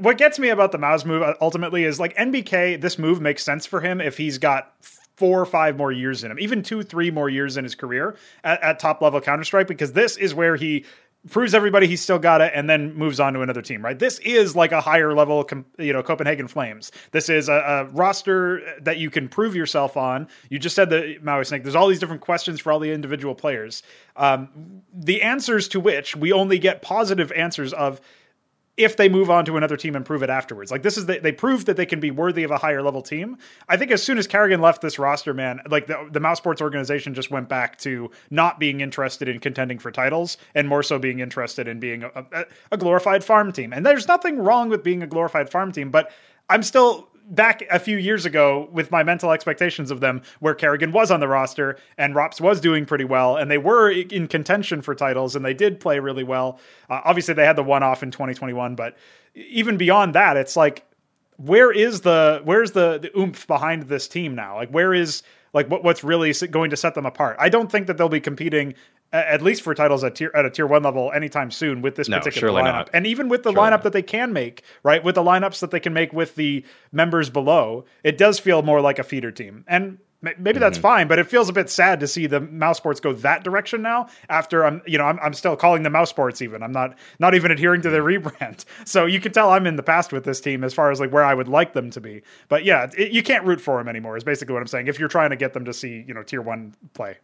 What 0.00 0.16
gets 0.16 0.38
me 0.38 0.48
about 0.48 0.72
the 0.72 0.78
MOUZ 0.78 1.04
move 1.04 1.22
uh, 1.22 1.34
ultimately 1.42 1.84
is 1.84 2.00
like 2.00 2.16
NBK. 2.16 2.80
This 2.80 2.98
move 2.98 3.20
makes 3.20 3.44
sense 3.44 3.66
for 3.66 3.80
him 3.80 4.00
if 4.00 4.16
he's 4.16 4.38
got 4.38 4.72
four 5.18 5.40
or 5.40 5.46
five 5.46 5.76
more 5.76 5.90
years 5.90 6.22
in 6.22 6.30
him, 6.30 6.38
even 6.38 6.62
two, 6.62 6.82
three 6.82 7.10
more 7.10 7.28
years 7.28 7.56
in 7.56 7.64
his 7.64 7.74
career 7.74 8.16
at, 8.44 8.62
at 8.62 8.78
top 8.78 9.02
level 9.02 9.20
Counter 9.20 9.44
Strike, 9.44 9.66
because 9.66 9.92
this 9.92 10.16
is 10.16 10.32
where 10.32 10.54
he 10.54 10.84
proves 11.28 11.52
everybody 11.52 11.88
he's 11.88 12.00
still 12.00 12.18
got 12.18 12.40
it 12.40 12.52
and 12.54 12.70
then 12.70 12.94
moves 12.94 13.18
on 13.18 13.32
to 13.34 13.42
another 13.42 13.60
team 13.60 13.84
right? 13.84 13.98
This 13.98 14.20
is 14.20 14.54
like 14.54 14.70
a 14.70 14.80
higher 14.80 15.12
level 15.14 15.46
you 15.76 15.92
know 15.92 16.02
copenhagen 16.02 16.46
flames. 16.46 16.92
This 17.10 17.28
is 17.28 17.48
a, 17.48 17.54
a 17.54 17.84
roster 17.86 18.62
that 18.80 18.98
you 18.98 19.10
can 19.10 19.28
prove 19.28 19.56
yourself 19.56 19.96
on. 19.96 20.28
You 20.48 20.60
just 20.60 20.76
said 20.76 20.90
the 20.90 21.18
maui 21.20 21.44
snake 21.44 21.64
there's 21.64 21.74
all 21.74 21.88
these 21.88 21.98
different 21.98 22.22
questions 22.22 22.60
for 22.60 22.70
all 22.70 22.78
the 22.78 22.92
individual 22.92 23.34
players. 23.34 23.82
Um, 24.16 24.82
the 24.94 25.22
answers 25.22 25.66
to 25.68 25.80
which 25.80 26.14
we 26.14 26.32
only 26.32 26.58
get 26.58 26.82
positive 26.82 27.32
answers 27.32 27.72
of 27.72 28.00
if 28.78 28.96
they 28.96 29.08
move 29.08 29.28
on 29.28 29.44
to 29.44 29.56
another 29.56 29.76
team 29.76 29.96
and 29.96 30.04
prove 30.04 30.22
it 30.22 30.30
afterwards. 30.30 30.70
Like 30.70 30.82
this 30.82 30.96
is 30.96 31.06
the, 31.06 31.18
they 31.18 31.32
proved 31.32 31.66
that 31.66 31.76
they 31.76 31.84
can 31.84 31.98
be 31.98 32.12
worthy 32.12 32.44
of 32.44 32.52
a 32.52 32.56
higher 32.56 32.80
level 32.80 33.02
team. 33.02 33.36
I 33.68 33.76
think 33.76 33.90
as 33.90 34.02
soon 34.02 34.18
as 34.18 34.28
karrigan 34.28 34.60
left 34.60 34.80
this 34.80 34.98
roster, 34.98 35.34
man, 35.34 35.60
like 35.68 35.88
the, 35.88 36.08
the 36.12 36.20
Mousesports 36.20 36.60
organization 36.60 37.12
just 37.12 37.30
went 37.30 37.48
back 37.48 37.76
to 37.78 38.10
not 38.30 38.60
being 38.60 38.80
interested 38.80 39.28
in 39.28 39.40
contending 39.40 39.80
for 39.80 39.90
titles 39.90 40.38
and 40.54 40.68
more 40.68 40.84
so 40.84 40.98
being 40.98 41.18
interested 41.18 41.66
in 41.66 41.80
being 41.80 42.04
a, 42.04 42.44
a 42.70 42.76
glorified 42.76 43.24
farm 43.24 43.50
team. 43.52 43.72
And 43.72 43.84
there's 43.84 44.06
nothing 44.06 44.38
wrong 44.38 44.68
with 44.68 44.84
being 44.84 45.02
a 45.02 45.06
glorified 45.08 45.50
farm 45.50 45.72
team, 45.72 45.90
but 45.90 46.12
I'm 46.48 46.62
still 46.62 47.08
back 47.28 47.62
a 47.70 47.78
few 47.78 47.98
years 47.98 48.26
ago 48.26 48.68
with 48.72 48.90
my 48.90 49.02
mental 49.02 49.30
expectations 49.30 49.90
of 49.90 50.00
them, 50.00 50.22
where 50.40 50.54
karrigan 50.54 50.92
was 50.92 51.10
on 51.10 51.20
the 51.20 51.28
roster 51.28 51.78
and 51.96 52.14
ropz 52.14 52.40
was 52.40 52.60
doing 52.60 52.86
pretty 52.86 53.04
well, 53.04 53.36
and 53.36 53.50
they 53.50 53.58
were 53.58 53.90
in 53.90 54.26
contention 54.28 54.82
for 54.82 54.94
titles, 54.94 55.36
and 55.36 55.44
they 55.44 55.54
did 55.54 55.80
play 55.80 55.98
really 55.98 56.24
well. 56.24 56.58
Uh, 56.88 57.00
obviously, 57.04 57.34
they 57.34 57.44
had 57.44 57.56
the 57.56 57.62
one 57.62 57.82
off 57.82 58.02
in 58.02 58.10
2021, 58.10 58.74
but 58.74 58.96
even 59.34 59.76
beyond 59.76 60.14
that, 60.14 60.36
it's 60.36 60.56
like, 60.56 60.84
where 61.36 61.70
is 61.70 62.00
the 62.00 62.40
where's 62.44 62.72
the, 62.72 62.98
the 62.98 63.16
oomph 63.18 63.46
behind 63.46 63.84
this 63.84 64.08
team 64.08 64.34
now? 64.34 64.56
Like, 64.56 64.70
where 64.70 64.92
is 64.92 65.22
like 65.52 65.70
what, 65.70 65.84
what's 65.84 66.04
really 66.04 66.32
going 66.50 66.70
to 66.70 66.76
set 66.76 66.94
them 66.94 67.06
apart? 67.06 67.36
I 67.38 67.48
don't 67.48 67.70
think 67.70 67.86
that 67.86 67.96
they'll 67.96 68.08
be 68.08 68.20
competing 68.20 68.74
at 69.12 69.42
least 69.42 69.62
for 69.62 69.74
titles 69.74 70.04
at 70.04 70.14
tier 70.14 70.30
at 70.34 70.44
a 70.44 70.50
tier 70.50 70.66
one 70.66 70.82
level 70.82 71.10
anytime 71.12 71.50
soon 71.50 71.82
with 71.82 71.96
this 71.96 72.08
no, 72.08 72.18
particular 72.18 72.52
lineup, 72.52 72.64
not. 72.64 72.90
and 72.92 73.06
even 73.06 73.28
with 73.28 73.42
the 73.42 73.52
surely 73.52 73.68
lineup 73.68 73.70
not. 73.70 73.82
that 73.84 73.92
they 73.92 74.02
can 74.02 74.32
make, 74.32 74.62
right? 74.82 75.02
With 75.02 75.14
the 75.14 75.22
lineups 75.22 75.60
that 75.60 75.70
they 75.70 75.80
can 75.80 75.92
make 75.92 76.12
with 76.12 76.34
the 76.34 76.64
members 76.92 77.30
below, 77.30 77.84
it 78.04 78.18
does 78.18 78.38
feel 78.38 78.62
more 78.62 78.80
like 78.80 78.98
a 78.98 79.04
feeder 79.04 79.30
team, 79.30 79.64
and 79.66 79.98
maybe 80.20 80.36
mm-hmm. 80.36 80.60
that's 80.60 80.78
fine. 80.78 81.08
But 81.08 81.18
it 81.18 81.26
feels 81.26 81.48
a 81.48 81.52
bit 81.52 81.70
sad 81.70 82.00
to 82.00 82.06
see 82.06 82.26
the 82.26 82.40
Mousesports 82.40 83.00
go 83.00 83.12
that 83.14 83.44
direction 83.44 83.82
now. 83.82 84.08
After 84.28 84.64
I'm, 84.64 84.82
you 84.86 84.98
know, 84.98 85.04
I'm, 85.04 85.18
I'm 85.20 85.32
still 85.32 85.56
calling 85.56 85.82
the 85.82 85.90
Mousesports 85.90 86.42
even. 86.42 86.62
I'm 86.62 86.72
not 86.72 86.98
not 87.18 87.34
even 87.34 87.50
adhering 87.50 87.82
to 87.82 87.90
the 87.90 87.98
rebrand. 87.98 88.64
So 88.84 89.06
you 89.06 89.20
can 89.20 89.32
tell 89.32 89.50
I'm 89.50 89.66
in 89.66 89.76
the 89.76 89.82
past 89.82 90.12
with 90.12 90.24
this 90.24 90.40
team 90.40 90.64
as 90.64 90.72
far 90.72 90.90
as 90.90 91.00
like 91.00 91.12
where 91.12 91.24
I 91.24 91.34
would 91.34 91.48
like 91.48 91.72
them 91.72 91.90
to 91.90 92.00
be. 92.00 92.22
But 92.48 92.64
yeah, 92.64 92.90
it, 92.96 93.12
you 93.12 93.22
can't 93.22 93.44
root 93.44 93.60
for 93.60 93.78
them 93.78 93.88
anymore. 93.88 94.16
Is 94.16 94.24
basically 94.24 94.54
what 94.54 94.60
I'm 94.60 94.66
saying. 94.66 94.86
If 94.86 94.98
you're 94.98 95.08
trying 95.08 95.30
to 95.30 95.36
get 95.36 95.52
them 95.52 95.64
to 95.66 95.72
see, 95.72 96.04
you 96.06 96.14
know, 96.14 96.22
tier 96.22 96.40
one 96.40 96.74
play. 96.94 97.18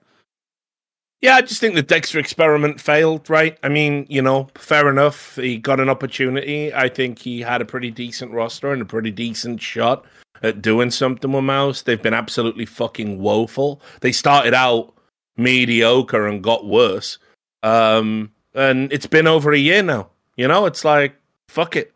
Yeah, 1.20 1.36
I 1.36 1.40
just 1.40 1.60
think 1.60 1.74
the 1.74 1.82
Dexter 1.82 2.18
experiment 2.18 2.80
failed, 2.80 3.30
right? 3.30 3.56
I 3.62 3.70
mean, 3.70 4.06
you 4.10 4.20
know, 4.20 4.48
fair 4.56 4.90
enough. 4.90 5.36
He 5.36 5.56
got 5.56 5.80
an 5.80 5.88
opportunity. 5.88 6.72
I 6.74 6.88
think 6.88 7.18
he 7.18 7.40
had 7.40 7.62
a 7.62 7.64
pretty 7.64 7.90
decent 7.90 8.32
roster 8.32 8.72
and 8.72 8.82
a 8.82 8.84
pretty 8.84 9.10
decent 9.10 9.62
shot 9.62 10.04
at 10.42 10.60
doing 10.60 10.90
something 10.90 11.32
with 11.32 11.44
Mouse. 11.44 11.82
They've 11.82 12.02
been 12.02 12.12
absolutely 12.12 12.66
fucking 12.66 13.20
woeful. 13.20 13.80
They 14.00 14.12
started 14.12 14.52
out 14.52 14.92
mediocre 15.38 16.26
and 16.26 16.42
got 16.42 16.66
worse. 16.66 17.18
Um, 17.62 18.30
and 18.54 18.92
it's 18.92 19.06
been 19.06 19.26
over 19.26 19.52
a 19.52 19.58
year 19.58 19.82
now. 19.82 20.10
You 20.36 20.48
know, 20.48 20.66
it's 20.66 20.84
like, 20.84 21.14
fuck 21.48 21.76
it. 21.76 21.94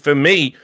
for 0.00 0.14
me, 0.14 0.56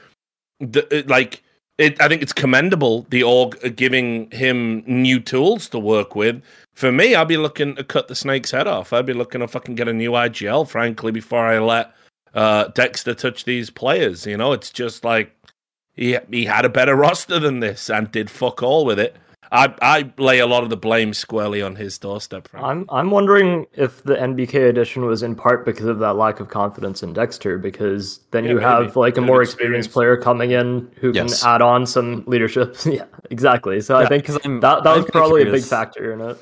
the, 0.59 0.85
it, 0.93 1.07
like, 1.07 1.43
I 1.79 2.07
think 2.07 2.21
it's 2.21 2.33
commendable 2.33 3.05
the 3.09 3.23
org 3.23 3.75
giving 3.75 4.29
him 4.31 4.83
new 4.85 5.19
tools 5.19 5.69
to 5.69 5.79
work 5.79 6.15
with 6.15 6.41
for 6.75 6.91
me, 6.91 7.15
I'd 7.15 7.29
be 7.29 7.37
looking 7.37 7.75
to 7.77 7.83
cut 7.83 8.09
the 8.09 8.15
snake's 8.15 8.51
head 8.51 8.67
off. 8.67 8.91
I'd 8.91 9.05
be 9.05 9.13
looking 9.13 9.39
to 9.41 9.47
fucking 9.47 9.75
get 9.75 9.87
a 9.87 9.93
new 9.93 10.11
IGL, 10.11 10.67
frankly, 10.67 11.11
before 11.11 11.45
I 11.45 11.59
let 11.59 11.93
uh, 12.33 12.65
Dexter 12.67 13.13
touch 13.13 13.45
these 13.45 13.69
players. 13.69 14.27
You 14.27 14.35
know, 14.35 14.51
it's 14.51 14.71
just 14.71 15.05
like 15.05 15.33
he 15.93 16.17
he 16.29 16.45
had 16.45 16.65
a 16.65 16.69
better 16.69 16.95
roster 16.95 17.39
than 17.39 17.61
this 17.61 17.89
and 17.89 18.11
did 18.11 18.29
fuck 18.29 18.61
all 18.61 18.85
with 18.85 18.99
it. 18.99 19.15
I 19.53 19.73
I 19.81 20.11
lay 20.17 20.39
a 20.39 20.47
lot 20.47 20.63
of 20.63 20.69
the 20.69 20.75
blame 20.75 21.13
squarely 21.13 21.61
on 21.61 21.77
his 21.77 21.97
doorstep. 21.97 22.49
Frankly. 22.49 22.69
I'm 22.69 22.85
I'm 22.89 23.09
wondering 23.09 23.67
if 23.75 24.03
the 24.03 24.15
NBK 24.15 24.67
edition 24.67 25.05
was 25.05 25.23
in 25.23 25.33
part 25.33 25.63
because 25.63 25.85
of 25.85 25.99
that 25.99 26.17
lack 26.17 26.41
of 26.41 26.49
confidence 26.49 27.01
in 27.03 27.13
Dexter, 27.13 27.57
because 27.57 28.19
then 28.31 28.43
yeah, 28.43 28.49
you 28.49 28.55
maybe. 28.57 28.65
have 28.65 28.97
like 28.97 29.15
a 29.15 29.21
more 29.21 29.41
experienced 29.41 29.91
player 29.91 30.17
coming 30.17 30.51
in 30.51 30.91
who 30.99 31.13
yes. 31.13 31.41
can 31.41 31.49
add 31.49 31.61
on 31.61 31.85
some 31.85 32.25
leadership. 32.27 32.75
yeah, 32.85 33.05
exactly. 33.29 33.79
So 33.79 33.97
yeah, 33.97 34.05
I 34.05 34.09
think 34.09 34.25
that 34.25 34.59
that 34.83 34.83
was 34.83 35.05
probably 35.05 35.43
curious. 35.43 35.63
a 35.63 35.63
big 35.63 35.69
factor 35.69 36.11
in 36.11 36.19
it 36.19 36.37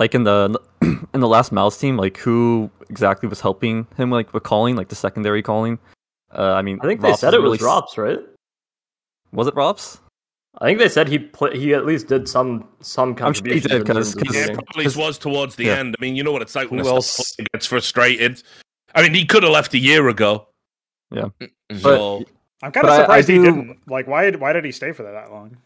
like 0.00 0.14
in 0.14 0.24
the 0.24 0.58
in 0.80 1.20
the 1.20 1.28
last 1.28 1.52
MOUZ 1.52 1.76
team, 1.76 1.98
like 1.98 2.16
who 2.16 2.70
exactly 2.88 3.28
was 3.28 3.40
helping 3.40 3.86
him 3.98 4.10
like 4.10 4.32
with 4.32 4.42
calling, 4.42 4.74
like 4.74 4.88
the 4.88 4.94
secondary 4.94 5.42
calling? 5.42 5.78
Uh, 6.32 6.54
I 6.54 6.62
mean, 6.62 6.78
I 6.80 6.86
think 6.86 7.02
they 7.02 7.12
said 7.12 7.34
it 7.34 7.36
really 7.36 7.50
was 7.50 7.60
ropz, 7.60 7.98
right? 7.98 8.18
Was 9.32 9.46
it 9.46 9.54
ropz? 9.54 10.00
I 10.58 10.64
think 10.64 10.78
they 10.78 10.88
said 10.88 11.06
he 11.06 11.18
play, 11.18 11.56
he 11.58 11.74
at 11.74 11.84
least 11.84 12.08
did 12.08 12.28
some 12.28 12.66
some 12.80 13.14
contribution. 13.14 13.70
Sure 13.70 13.80
because 13.80 14.16
yeah, 14.34 14.54
probably 14.54 14.86
was 14.86 15.18
towards 15.18 15.56
the 15.56 15.66
yeah. 15.66 15.76
end. 15.76 15.94
I 15.98 16.02
mean, 16.02 16.16
you 16.16 16.24
know 16.24 16.32
what 16.32 16.40
it's 16.40 16.54
like 16.54 16.70
when 16.70 16.80
else 16.80 17.36
gets 17.52 17.66
frustrated. 17.66 18.42
I 18.94 19.02
mean, 19.02 19.12
he 19.12 19.26
could 19.26 19.42
have 19.42 19.52
left 19.52 19.74
a 19.74 19.78
year 19.78 20.08
ago. 20.08 20.48
Yeah, 21.12 21.28
so, 21.76 22.20
but 22.22 22.28
I'm 22.62 22.72
kind 22.72 22.86
of 22.86 22.94
surprised 22.94 23.30
I, 23.30 23.34
I 23.34 23.36
do, 23.36 23.42
he 23.42 23.46
didn't. 23.46 23.78
Like, 23.86 24.06
why 24.06 24.30
why 24.30 24.54
did 24.54 24.64
he 24.64 24.72
stay 24.72 24.92
for 24.92 25.02
that, 25.02 25.12
that 25.12 25.30
long? 25.30 25.58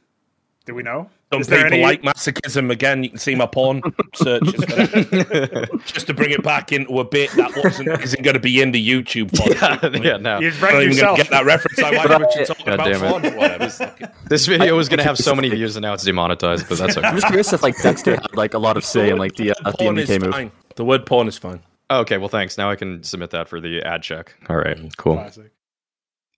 Do 0.66 0.74
we 0.74 0.82
know? 0.82 1.08
Some 1.34 1.40
Is 1.42 1.48
people 1.48 1.64
any- 1.66 1.82
like 1.82 2.02
masochism. 2.02 2.70
Again, 2.70 3.02
you 3.04 3.10
can 3.10 3.18
see 3.18 3.34
my 3.34 3.46
porn 3.46 3.82
searches. 4.14 4.54
Just 5.86 6.06
to 6.06 6.14
bring 6.14 6.30
it 6.30 6.42
back 6.42 6.72
into 6.72 6.98
a 7.00 7.04
bit 7.04 7.30
that 7.32 7.52
wasn't 7.62 7.88
isn't 8.02 8.22
going 8.22 8.34
to 8.34 8.40
be 8.40 8.60
in 8.60 8.72
the 8.72 8.88
YouTube. 8.88 9.36
font. 9.36 9.94
yeah, 9.94 10.00
yeah, 10.12 10.16
no. 10.16 10.38
You're 10.40 10.52
I'm 10.52 10.60
not 10.60 10.70
even 10.70 10.72
going 10.72 10.88
yourself. 10.92 11.16
to 11.18 11.22
get 11.24 11.30
that 11.30 11.44
reference. 11.44 11.78
I 11.78 11.90
like 11.90 12.08
what 12.08 12.34
you're 12.36 12.44
talking 12.46 12.66
God 12.66 12.74
about. 12.74 12.84
damn 12.92 13.04
it. 13.04 13.10
porn, 13.10 13.36
whatever. 13.36 14.08
This 14.28 14.46
video 14.46 14.76
was 14.76 14.88
gonna 14.88 15.02
have 15.02 15.18
so 15.18 15.34
many 15.34 15.48
views, 15.50 15.76
and 15.76 15.82
now 15.82 15.92
it's 15.94 16.04
demonetized. 16.04 16.68
But 16.68 16.78
that's 16.78 16.96
okay. 16.96 17.06
I'm 17.06 17.14
just 17.16 17.26
curious 17.26 17.52
if 17.52 17.62
like 17.62 17.80
Dexter 17.82 18.12
had 18.16 18.34
like 18.36 18.54
a 18.54 18.58
lot 18.58 18.76
of 18.76 18.84
say 18.84 19.10
in 19.10 19.18
like 19.18 19.34
the 19.36 19.50
uh, 19.52 19.54
word 19.64 19.72
the 19.72 19.78
porn 19.78 19.98
is 19.98 20.08
NBK 20.10 20.20
move. 20.22 20.32
fine. 20.32 20.52
The 20.76 20.84
word 20.84 21.06
porn 21.06 21.28
is 21.28 21.38
fine. 21.38 21.60
okay, 21.90 22.18
well, 22.18 22.28
thanks. 22.28 22.56
Now 22.58 22.70
I 22.70 22.76
can 22.76 23.02
submit 23.02 23.30
that 23.30 23.48
for 23.48 23.60
the 23.60 23.82
ad 23.82 24.02
check. 24.02 24.34
All 24.48 24.56
right, 24.56 24.78
cool. 24.96 25.14
Classic. 25.14 25.50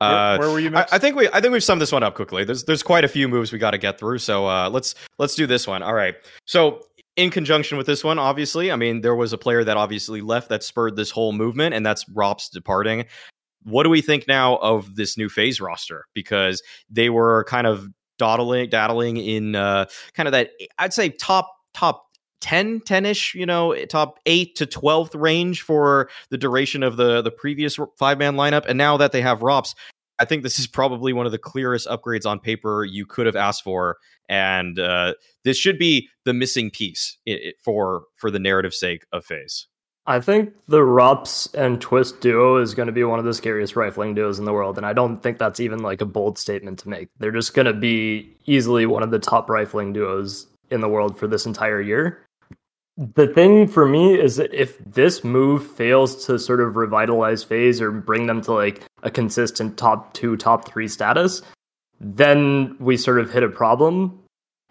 Uh, 0.01 0.37
where 0.37 0.51
were 0.51 0.61
you 0.61 0.75
I? 0.75 0.87
I 0.93 0.99
think 0.99 1.17
we 1.17 1.29
I 1.33 1.41
think 1.41 1.53
we've 1.53 1.65
summed 1.65 1.81
this 1.81 1.93
one 1.93 2.03
up 2.03 2.15
quickly. 2.15 2.45
There's 2.45 2.65
there's 2.65 2.83
quite 2.83 3.05
a 3.05 3.09
few 3.09 3.29
moves 3.29 3.53
we 3.53 3.59
got 3.59 3.71
to 3.71 3.79
get 3.79 3.99
through, 3.99 4.19
so 4.19 4.47
uh, 4.47 4.69
let's 4.71 4.95
let's 5.19 5.35
do 5.35 5.47
this 5.47 5.67
one. 5.67 5.83
All 5.83 5.95
right. 5.95 6.15
So 6.45 6.83
in 7.17 7.31
conjunction 7.31 7.79
with 7.79 7.87
this 7.87 8.05
one, 8.05 8.19
obviously, 8.19 8.71
I 8.71 8.77
mean 8.77 9.01
there 9.01 9.15
was 9.15 9.33
a 9.33 9.39
player 9.39 9.65
that 9.65 9.77
obviously 9.77 10.21
left 10.21 10.51
that 10.51 10.63
spurred 10.63 10.97
this 10.97 11.11
whole 11.11 11.33
movement, 11.33 11.75
and 11.75 11.85
that's 11.85 12.07
Rob's 12.11 12.49
departing. 12.49 13.07
What 13.65 13.85
do 13.85 13.91
we 13.91 14.03
think 14.03 14.29
now 14.29 14.57
of 14.57 14.97
this 14.97 15.17
new 15.17 15.29
FaZe 15.29 15.61
roster? 15.61 16.05
Because 16.15 16.63
they 16.91 17.09
were 17.09 17.45
kind 17.45 17.67
of 17.67 17.89
dawdling, 18.19 18.69
daddling 18.69 19.17
in 19.17 19.57
uh, 19.57 19.87
kind 20.15 20.29
of 20.29 20.33
that 20.33 20.51
I'd 20.79 20.93
say 20.93 21.09
top 21.09 21.51
top 21.75 22.06
10 22.47 22.81
10ish 22.83 23.35
you 23.35 23.45
know 23.45 23.75
top 23.87 24.21
8 24.25 24.55
to 24.55 24.67
12th 24.67 25.21
range 25.21 25.63
for 25.63 26.09
the 26.31 26.39
duration 26.39 26.85
of 26.85 26.97
the 26.97 27.21
the 27.21 27.33
previous 27.33 27.77
five 27.99 28.19
man 28.19 28.37
lineup 28.37 28.65
and 28.69 28.79
now 28.79 28.97
that 28.97 29.11
they 29.11 29.21
have 29.21 29.41
ropz 29.41 29.75
I 30.19 30.25
think 30.25 30.45
this 30.45 30.59
is 30.59 30.67
probably 30.67 31.13
one 31.13 31.27
of 31.27 31.33
the 31.33 31.39
clearest 31.39 31.89
upgrades 31.89 32.25
on 32.25 32.39
paper 32.39 32.85
you 32.85 33.05
could 33.05 33.27
have 33.27 33.37
asked 33.37 33.63
for, 33.63 33.99
and 34.31 34.79
uh, 34.79 35.13
this 35.45 35.59
should 35.59 35.79
be 35.79 36.09
the 36.25 36.33
missing 36.33 36.71
piece 36.71 37.19
for 37.63 38.05
for 38.15 38.31
the 38.31 38.39
narrative 38.39 38.73
sake 38.73 39.05
of 39.13 39.27
FaZe. 39.27 39.67
I 40.07 40.21
think 40.21 40.55
the 40.69 40.79
ropz 40.79 41.53
and 41.53 41.81
Twistzz 41.81 42.19
duo 42.21 42.57
is 42.57 42.75
going 42.75 42.87
to 42.87 42.93
be 42.93 43.05
one 43.05 43.19
of 43.19 43.27
the 43.27 43.35
scariest 43.35 43.77
rifling 43.77 44.15
duos 44.15 44.39
in 44.39 44.47
the 44.47 44.55
world, 44.55 44.79
and 44.79 44.87
I 44.87 44.95
don't 44.95 45.23
think 45.23 45.37
that's 45.37 45.61
even 45.61 45.81
like 45.81 46.01
a 46.01 46.07
bold 46.07 46.39
statement 46.39 46.79
to 46.79 46.89
make. 46.89 47.09
They're 47.19 47.31
just 47.31 47.53
going 47.53 47.67
to 47.67 47.75
be 47.75 48.35
easily 48.47 48.87
one 48.87 49.03
of 49.03 49.11
the 49.11 49.19
top 49.19 49.51
rifling 49.51 49.93
duos 49.93 50.47
in 50.71 50.81
the 50.81 50.89
world 50.89 51.19
for 51.19 51.27
this 51.27 51.45
entire 51.45 51.81
year. 51.81 52.26
The 52.97 53.27
thing 53.27 53.69
for 53.69 53.87
me 53.87 54.15
is 54.19 54.37
that 54.37 54.55
if 54.55 54.79
this 54.79 55.23
move 55.23 55.67
fails 55.67 56.25
to 56.27 56.39
sort 56.39 56.61
of 56.61 56.77
revitalize 56.77 57.45
FaZe 57.45 57.81
or 57.81 57.91
bring 57.91 58.27
them 58.27 58.41
to 58.43 58.53
like 58.53 58.83
a 59.03 59.11
consistent 59.11 59.77
top 59.77 60.15
two, 60.15 60.37
top 60.37 60.67
three 60.67 60.89
status, 60.89 61.43
then 62.01 62.75
we 62.81 62.97
sort 62.97 63.21
of 63.21 63.31
hit 63.31 63.43
a 63.43 63.49
problem. 63.49 64.19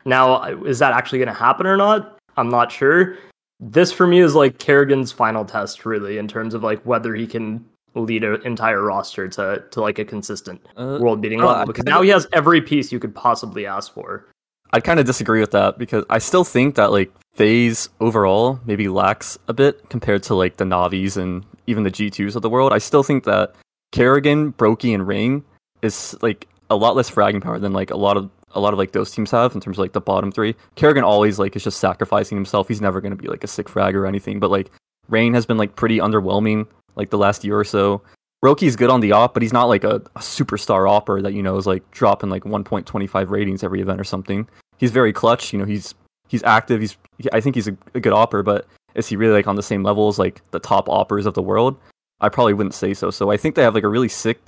Now, 0.06 0.44
is 0.64 0.80
that 0.80 0.94
actually 0.94 1.20
going 1.20 1.28
to 1.28 1.34
happen 1.34 1.68
or 1.68 1.78
not? 1.78 2.18
I'm 2.38 2.50
not 2.50 2.72
sure 2.72 3.16
this 3.60 3.92
for 3.92 4.06
me 4.06 4.20
is 4.20 4.36
like 4.36 4.58
karrigan's 4.58 5.12
final 5.12 5.46
test, 5.46 5.86
really, 5.86 6.18
in 6.18 6.28
terms 6.28 6.54
of 6.54 6.64
like 6.64 6.82
whether 6.82 7.16
he 7.16 7.28
can 7.28 7.64
lead 7.94 8.24
an 8.24 8.42
entire 8.46 8.82
roster 8.82 9.28
to 9.28 9.64
to 9.72 9.82
like 9.82 10.00
a 10.00 10.06
consistent 10.06 10.62
Uh, 10.76 10.98
world 11.00 11.22
beating 11.22 11.40
well, 11.40 11.50
level. 11.50 11.68
Because 11.68 11.86
now 11.86 12.02
he 12.02 12.10
has 12.10 12.28
every 12.34 12.62
piece 12.62 12.92
you 12.92 13.00
could 13.00 13.16
possibly 13.16 13.66
ask 13.66 13.94
for. 13.94 14.26
I'd 14.74 14.84
kind 14.84 15.00
of 15.00 15.06
disagree 15.06 15.40
with 15.40 15.52
that 15.52 15.78
because 15.78 16.04
I 16.10 16.18
still 16.18 16.44
think 16.44 16.76
that 16.76 16.92
like 16.92 17.14
FaZe 17.36 17.90
overall 18.00 18.60
maybe 18.66 18.88
lacks 18.88 19.38
a 19.48 19.54
bit 19.54 19.90
compared 19.90 20.24
to 20.24 20.36
like 20.36 20.58
the 20.58 20.66
Navis 20.66 21.18
and 21.18 21.46
even 21.68 21.84
the 21.84 21.92
G2s 21.92 22.36
of 22.36 22.42
the 22.42 22.50
world. 22.50 22.72
I 22.72 22.78
still 22.78 23.04
think 23.04 23.26
that 23.26 23.54
karrigan, 23.92 24.54
broky, 24.54 24.94
and 24.94 25.06
Ring 25.06 25.44
is 25.82 26.16
like 26.22 26.48
a 26.70 26.76
lot 26.76 26.96
less 26.96 27.12
fragging 27.12 27.44
power 27.44 27.60
than 27.60 27.74
like 27.74 27.92
a 27.92 27.98
lot 27.98 28.18
of 28.18 28.30
a 28.52 28.60
lot 28.60 28.72
of 28.72 28.80
like 28.80 28.94
those 28.94 29.12
teams 29.12 29.32
have 29.32 29.54
in 29.54 29.60
terms 29.60 29.78
of 29.78 29.82
like 29.82 29.92
the 29.92 30.00
bottom 30.00 30.32
three. 30.32 30.56
karrigan 30.78 31.04
always 31.04 31.38
like 31.38 31.56
is 31.58 31.64
just 31.64 31.80
sacrificing 31.80 32.38
himself. 32.38 32.70
He's 32.70 32.82
never 32.82 33.02
gonna 33.02 33.18
be 33.18 33.28
like 33.28 33.44
a 33.44 33.48
sick 33.48 33.68
frag 33.68 33.96
or 33.96 34.06
anything. 34.06 34.40
But 34.40 34.50
like 34.50 34.72
Rain 35.10 35.34
has 35.34 35.46
been 35.46 35.58
like 35.58 35.76
pretty 35.76 35.98
underwhelming 35.98 36.68
like 36.96 37.10
the 37.10 37.18
last 37.18 37.44
year 37.44 37.60
or 37.60 37.66
so. 37.66 38.02
broky's 38.44 38.78
good 38.78 38.90
on 38.90 39.02
the 39.02 39.12
op, 39.12 39.34
but 39.34 39.44
he's 39.44 39.54
not 39.54 39.66
like 39.66 39.84
a, 39.84 39.96
a 39.96 40.20
superstar 40.20 40.90
opper 40.90 41.22
that 41.22 41.34
you 41.34 41.44
know 41.44 41.58
is 41.58 41.68
like 41.68 41.90
dropping 41.92 42.30
like 42.30 42.44
1.25 42.44 43.30
ratings 43.30 43.62
every 43.62 43.82
event 43.82 44.00
or 44.00 44.06
something. 44.06 44.48
He's 44.78 44.92
very 44.92 45.12
clutch. 45.12 45.52
You 45.52 45.60
know, 45.60 45.66
he's 45.66 45.94
he's 46.28 46.44
active. 46.44 46.82
He's 46.82 46.98
I 47.34 47.40
think 47.42 47.56
he's 47.56 47.68
a, 47.68 47.78
a 47.94 48.00
good 48.00 48.14
opper, 48.14 48.44
but 48.44 48.68
is 48.96 49.08
he 49.08 49.16
really 49.16 49.34
like 49.34 49.48
on 49.48 49.56
the 49.56 49.64
same 49.64 49.84
level 49.84 50.08
as 50.08 50.20
like 50.20 50.42
the 50.52 50.60
top 50.60 50.88
oppers 50.90 51.26
of 51.26 51.34
the 51.34 51.42
world? 51.42 51.78
I 52.22 52.30
probably 52.30 52.54
wouldn't 52.54 52.74
say 52.76 52.94
so. 52.94 53.12
So 53.12 53.30
I 53.32 53.38
think 53.38 53.56
they 53.56 53.64
have 53.64 53.76
like 53.76 53.84
a 53.84 53.90
really 53.90 54.10
sick 54.10 54.40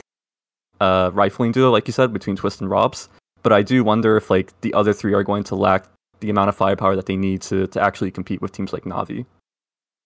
uh, 0.79 1.11
rifling 1.13 1.51
duo, 1.51 1.71
like 1.71 1.87
you 1.87 1.93
said, 1.93 2.13
between 2.13 2.37
Twistzz 2.37 2.61
and 2.61 2.69
ropz. 2.69 3.07
But 3.43 3.53
I 3.53 3.61
do 3.61 3.83
wonder 3.83 4.17
if 4.17 4.29
like 4.29 4.59
the 4.61 4.73
other 4.73 4.93
three 4.93 5.13
are 5.13 5.23
going 5.23 5.43
to 5.45 5.55
lack 5.55 5.85
the 6.19 6.29
amount 6.29 6.49
of 6.49 6.55
firepower 6.55 6.95
that 6.95 7.05
they 7.05 7.15
need 7.15 7.41
to 7.43 7.67
to 7.67 7.81
actually 7.81 8.11
compete 8.11 8.41
with 8.41 8.51
teams 8.51 8.73
like 8.73 8.83
Navi, 8.83 9.25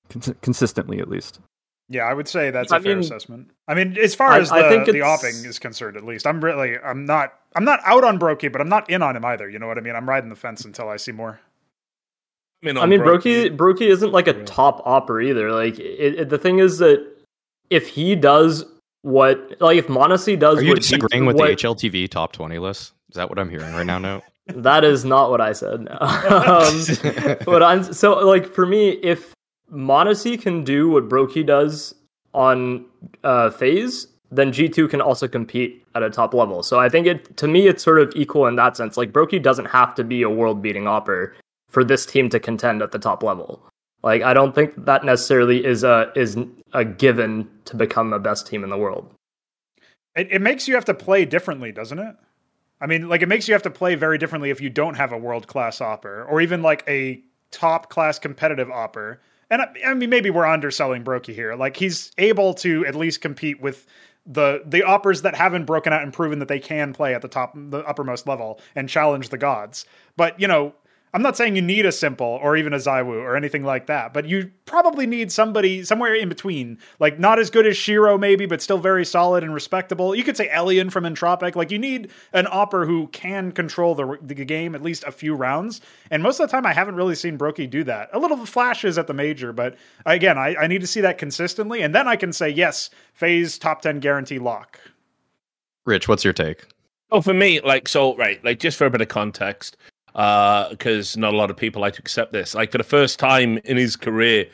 Cons- 0.09 0.33
consistently 0.41 0.99
at 0.99 1.07
least. 1.07 1.39
Yeah, 1.89 2.03
I 2.03 2.13
would 2.13 2.27
say 2.27 2.51
that's 2.51 2.71
a 2.71 2.75
I 2.75 2.79
fair 2.79 2.97
assessment. 2.99 3.51
I 3.67 3.73
mean, 3.73 3.97
as 3.97 4.15
far 4.15 4.29
I- 4.31 4.39
as 4.39 4.49
the, 4.49 4.55
I 4.55 4.69
think 4.69 4.85
the 4.85 4.95
it's- 4.97 5.23
opping 5.23 5.45
is 5.45 5.59
concerned, 5.59 5.97
at 5.97 6.03
least, 6.05 6.25
I'm 6.25 6.43
really, 6.43 6.77
I'm 6.79 7.05
not, 7.05 7.33
I'm 7.55 7.65
not 7.65 7.81
out 7.83 8.03
on 8.05 8.17
broky, 8.17 8.49
but 8.51 8.61
I'm 8.61 8.69
not 8.69 8.89
in 8.89 9.01
on 9.01 9.15
him 9.15 9.25
either. 9.25 9.49
You 9.49 9.59
know 9.59 9.67
what 9.67 9.77
I 9.77 9.81
mean? 9.81 9.95
I'm 9.95 10.07
riding 10.07 10.29
the 10.29 10.35
fence 10.37 10.63
until 10.63 10.87
I 10.89 10.95
see 10.97 11.11
more. 11.11 11.39
I 12.63 12.67
mean, 12.67 12.77
I 12.77 12.85
mean, 12.85 12.99
broky- 12.99 13.49
broky 13.49 13.57
broky 13.57 13.87
isn't 13.89 14.11
like 14.11 14.27
a 14.27 14.43
top 14.43 14.81
opper 14.85 15.19
either. 15.21 15.51
Like 15.51 15.79
it, 15.79 16.19
it- 16.19 16.29
the 16.29 16.37
thing 16.37 16.59
is 16.59 16.77
that 16.77 17.05
if 17.69 17.87
he 17.87 18.15
does 18.15 18.65
what, 19.01 19.55
like 19.59 19.77
if 19.77 19.87
m0NESY 19.87 20.37
does, 20.37 20.59
Are 20.59 20.61
you 20.63 20.69
what 20.69 20.77
he- 20.77 20.81
disagreeing 20.81 21.25
with 21.25 21.37
what- 21.37 21.47
the 21.47 21.55
HLTV 21.55 22.09
top 22.09 22.33
20 22.33 22.59
list? 22.59 22.93
Is 23.09 23.15
that 23.15 23.29
what 23.29 23.39
I'm 23.39 23.49
hearing 23.49 23.73
right 23.73 23.85
now? 23.85 23.97
No. 23.99 24.21
That 24.55 24.83
is 24.83 25.05
not 25.05 25.29
what 25.29 25.39
I 25.39 25.53
said. 25.53 25.87
um, 25.91 27.37
but 27.45 27.63
I'm 27.63 27.83
so 27.93 28.13
like 28.25 28.45
for 28.47 28.65
me, 28.65 28.89
if 29.03 29.33
m0NESY 29.71 30.41
can 30.41 30.63
do 30.63 30.89
what 30.89 31.07
broky 31.07 31.45
does 31.45 31.93
on 32.33 32.85
uh, 33.23 33.49
FaZe, 33.51 34.07
then 34.31 34.51
G2 34.51 34.89
can 34.89 34.99
also 34.99 35.27
compete 35.27 35.85
at 35.95 36.03
a 36.03 36.09
top 36.09 36.33
level. 36.33 36.63
So 36.63 36.79
I 36.79 36.89
think 36.89 37.07
it 37.07 37.37
to 37.37 37.47
me 37.47 37.67
it's 37.67 37.83
sort 37.83 37.99
of 38.01 38.11
equal 38.15 38.47
in 38.47 38.55
that 38.57 38.75
sense. 38.75 38.97
Like 38.97 39.11
broky 39.13 39.41
doesn't 39.41 39.65
have 39.65 39.93
to 39.95 40.03
be 40.03 40.21
a 40.23 40.29
world 40.29 40.61
beating 40.61 40.87
opper 40.87 41.35
for 41.71 41.83
this 41.83 42.05
team 42.05 42.29
to 42.29 42.39
contend 42.39 42.81
at 42.81 42.91
the 42.91 42.99
top 42.99 43.23
level. 43.23 43.63
Like 44.03 44.21
I 44.21 44.33
don't 44.33 44.53
think 44.53 44.85
that 44.85 45.03
necessarily 45.03 45.65
is 45.65 45.83
a 45.83 46.11
is 46.15 46.37
a 46.73 46.85
given 46.85 47.49
to 47.65 47.75
become 47.75 48.09
the 48.09 48.19
best 48.19 48.47
team 48.47 48.63
in 48.63 48.69
the 48.69 48.77
world. 48.77 49.13
It, 50.15 50.27
it 50.31 50.41
makes 50.41 50.67
you 50.67 50.75
have 50.75 50.85
to 50.85 50.93
play 50.93 51.25
differently, 51.25 51.71
doesn't 51.71 51.99
it? 51.99 52.15
I 52.81 52.87
mean, 52.87 53.07
like 53.07 53.21
it 53.21 53.29
makes 53.29 53.47
you 53.47 53.53
have 53.53 53.61
to 53.63 53.69
play 53.69 53.95
very 53.95 54.17
differently 54.17 54.49
if 54.49 54.59
you 54.59 54.69
don't 54.69 54.95
have 54.95 55.11
a 55.11 55.17
world 55.17 55.47
class 55.47 55.81
opper 55.81 56.23
or 56.25 56.41
even 56.41 56.61
like 56.61 56.83
a 56.87 57.23
top 57.51 57.89
class 57.89 58.17
competitive 58.17 58.71
opper. 58.71 59.21
And 59.49 59.61
I, 59.61 59.67
I 59.87 59.93
mean, 59.93 60.09
maybe 60.09 60.29
we're 60.29 60.45
underselling 60.45 61.03
broky 61.03 61.33
here. 61.33 61.55
Like 61.55 61.77
he's 61.77 62.11
able 62.17 62.53
to 62.55 62.85
at 62.87 62.95
least 62.95 63.21
compete 63.21 63.61
with 63.61 63.85
the 64.25 64.63
the 64.65 64.83
oppers 64.83 65.21
that 65.23 65.35
haven't 65.35 65.65
broken 65.65 65.93
out 65.93 66.03
and 66.03 66.13
proven 66.13 66.39
that 66.39 66.47
they 66.47 66.59
can 66.59 66.93
play 66.93 67.13
at 67.13 67.21
the 67.21 67.27
top, 67.27 67.53
the 67.55 67.79
uppermost 67.85 68.27
level 68.27 68.59
and 68.75 68.89
challenge 68.89 69.29
the 69.29 69.37
gods. 69.37 69.85
But 70.17 70.39
you 70.39 70.47
know, 70.47 70.73
I'm 71.13 71.21
not 71.21 71.35
saying 71.35 71.55
you 71.55 71.61
need 71.61 71.85
a 71.85 71.89
s1mple 71.89 72.21
or 72.21 72.55
even 72.55 72.73
a 72.73 72.77
ZywOo 72.77 73.21
or 73.21 73.35
anything 73.35 73.63
like 73.63 73.87
that, 73.87 74.13
but 74.13 74.27
you 74.27 74.51
probably 74.65 75.05
need 75.05 75.31
somebody 75.31 75.83
somewhere 75.83 76.15
in 76.15 76.29
between. 76.29 76.77
Like 76.99 77.19
not 77.19 77.37
as 77.37 77.49
good 77.49 77.67
as 77.67 77.75
sh1ro 77.75 78.19
maybe, 78.19 78.45
but 78.45 78.61
still 78.61 78.77
very 78.77 79.05
solid 79.05 79.43
and 79.43 79.53
respectable. 79.53 80.15
You 80.15 80.23
could 80.23 80.37
say 80.37 80.47
El1an 80.47 80.91
from 80.91 81.03
Entropiq. 81.03 81.55
Like 81.55 81.71
you 81.71 81.79
need 81.79 82.11
an 82.31 82.47
opper 82.49 82.85
who 82.85 83.07
can 83.07 83.51
control 83.51 83.93
the, 83.93 84.17
the 84.21 84.45
game 84.45 84.73
at 84.73 84.81
least 84.81 85.03
a 85.03 85.11
few 85.11 85.35
rounds. 85.35 85.81
And 86.09 86.23
most 86.23 86.39
of 86.39 86.47
the 86.47 86.51
time 86.51 86.65
I 86.65 86.73
haven't 86.73 86.95
really 86.95 87.15
seen 87.15 87.37
broky 87.37 87.69
do 87.69 87.83
that. 87.83 88.09
A 88.13 88.19
little 88.19 88.45
flashes 88.45 88.97
at 88.97 89.07
the 89.07 89.13
major, 89.13 89.51
but 89.51 89.75
again, 90.05 90.37
I, 90.37 90.55
I 90.55 90.67
need 90.67 90.81
to 90.81 90.87
see 90.87 91.01
that 91.01 91.17
consistently. 91.17 91.81
And 91.81 91.93
then 91.93 92.07
I 92.07 92.15
can 92.15 92.31
say, 92.31 92.49
yes, 92.49 92.89
FaZe 93.13 93.57
top 93.57 93.81
10 93.81 93.99
guarantee 93.99 94.39
lock. 94.39 94.79
Rich, 95.85 96.07
what's 96.07 96.23
your 96.23 96.33
take? 96.33 96.65
Oh, 97.11 97.19
for 97.19 97.33
me, 97.33 97.59
like 97.59 97.89
so, 97.89 98.15
right, 98.15 98.43
like 98.45 98.59
just 98.59 98.77
for 98.77 98.85
a 98.85 98.89
bit 98.89 99.01
of 99.01 99.09
context, 99.09 99.75
because 100.13 101.17
not 101.17 101.33
a 101.33 101.37
lot 101.37 101.49
of 101.49 101.57
people 101.57 101.81
like 101.81 101.93
to 101.95 101.99
accept 101.99 102.33
this. 102.33 102.55
Like 102.55 102.71
for 102.71 102.77
the 102.77 102.83
first 102.83 103.19
time 103.19 103.57
in 103.59 103.77
his 103.77 103.95
career, 103.95 104.47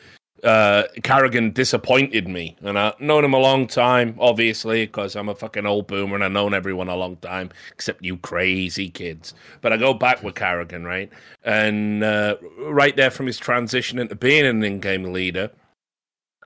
uh, 0.44 0.84
karrigan 1.00 1.52
disappointed 1.52 2.28
me, 2.28 2.56
and 2.60 2.78
I've 2.78 3.00
known 3.00 3.24
him 3.24 3.34
a 3.34 3.38
long 3.38 3.66
time, 3.66 4.14
obviously, 4.20 4.86
because 4.86 5.16
I'm 5.16 5.28
a 5.28 5.34
fucking 5.34 5.66
old 5.66 5.88
boomer 5.88 6.14
and 6.14 6.24
I've 6.24 6.32
known 6.32 6.54
everyone 6.54 6.88
a 6.88 6.96
long 6.96 7.16
time, 7.16 7.50
except 7.72 8.04
you 8.04 8.18
crazy 8.18 8.88
kids. 8.88 9.34
But 9.60 9.72
I 9.72 9.76
go 9.76 9.94
back 9.94 10.22
with 10.22 10.36
karrigan, 10.36 10.84
right, 10.84 11.10
and 11.44 12.04
uh, 12.04 12.36
right 12.60 12.94
there 12.96 13.10
from 13.10 13.26
his 13.26 13.38
transition 13.38 13.98
into 13.98 14.14
being 14.14 14.46
an 14.46 14.62
in-game 14.62 15.12
leader, 15.12 15.50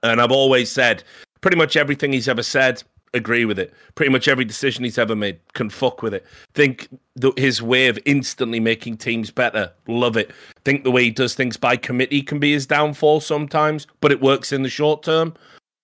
and 0.02 0.20
I've 0.20 0.32
always 0.32 0.70
said 0.70 1.04
pretty 1.42 1.56
much 1.56 1.76
everything 1.76 2.12
he's 2.12 2.28
ever 2.28 2.42
said 2.42 2.82
agree 3.14 3.44
with 3.44 3.58
it. 3.58 3.72
Pretty 3.94 4.10
much 4.10 4.28
every 4.28 4.44
decision 4.44 4.84
he's 4.84 4.98
ever 4.98 5.14
made 5.14 5.38
can 5.52 5.70
fuck 5.70 6.02
with 6.02 6.14
it. 6.14 6.24
Think 6.54 6.88
the, 7.16 7.32
his 7.36 7.62
way 7.62 7.88
of 7.88 7.98
instantly 8.04 8.60
making 8.60 8.96
teams 8.98 9.30
better, 9.30 9.70
love 9.86 10.16
it. 10.16 10.32
Think 10.64 10.84
the 10.84 10.90
way 10.90 11.04
he 11.04 11.10
does 11.10 11.34
things 11.34 11.56
by 11.56 11.76
committee 11.76 12.22
can 12.22 12.38
be 12.38 12.52
his 12.52 12.66
downfall 12.66 13.20
sometimes, 13.20 13.86
but 14.00 14.12
it 14.12 14.20
works 14.20 14.52
in 14.52 14.62
the 14.62 14.68
short 14.68 15.02
term. 15.02 15.34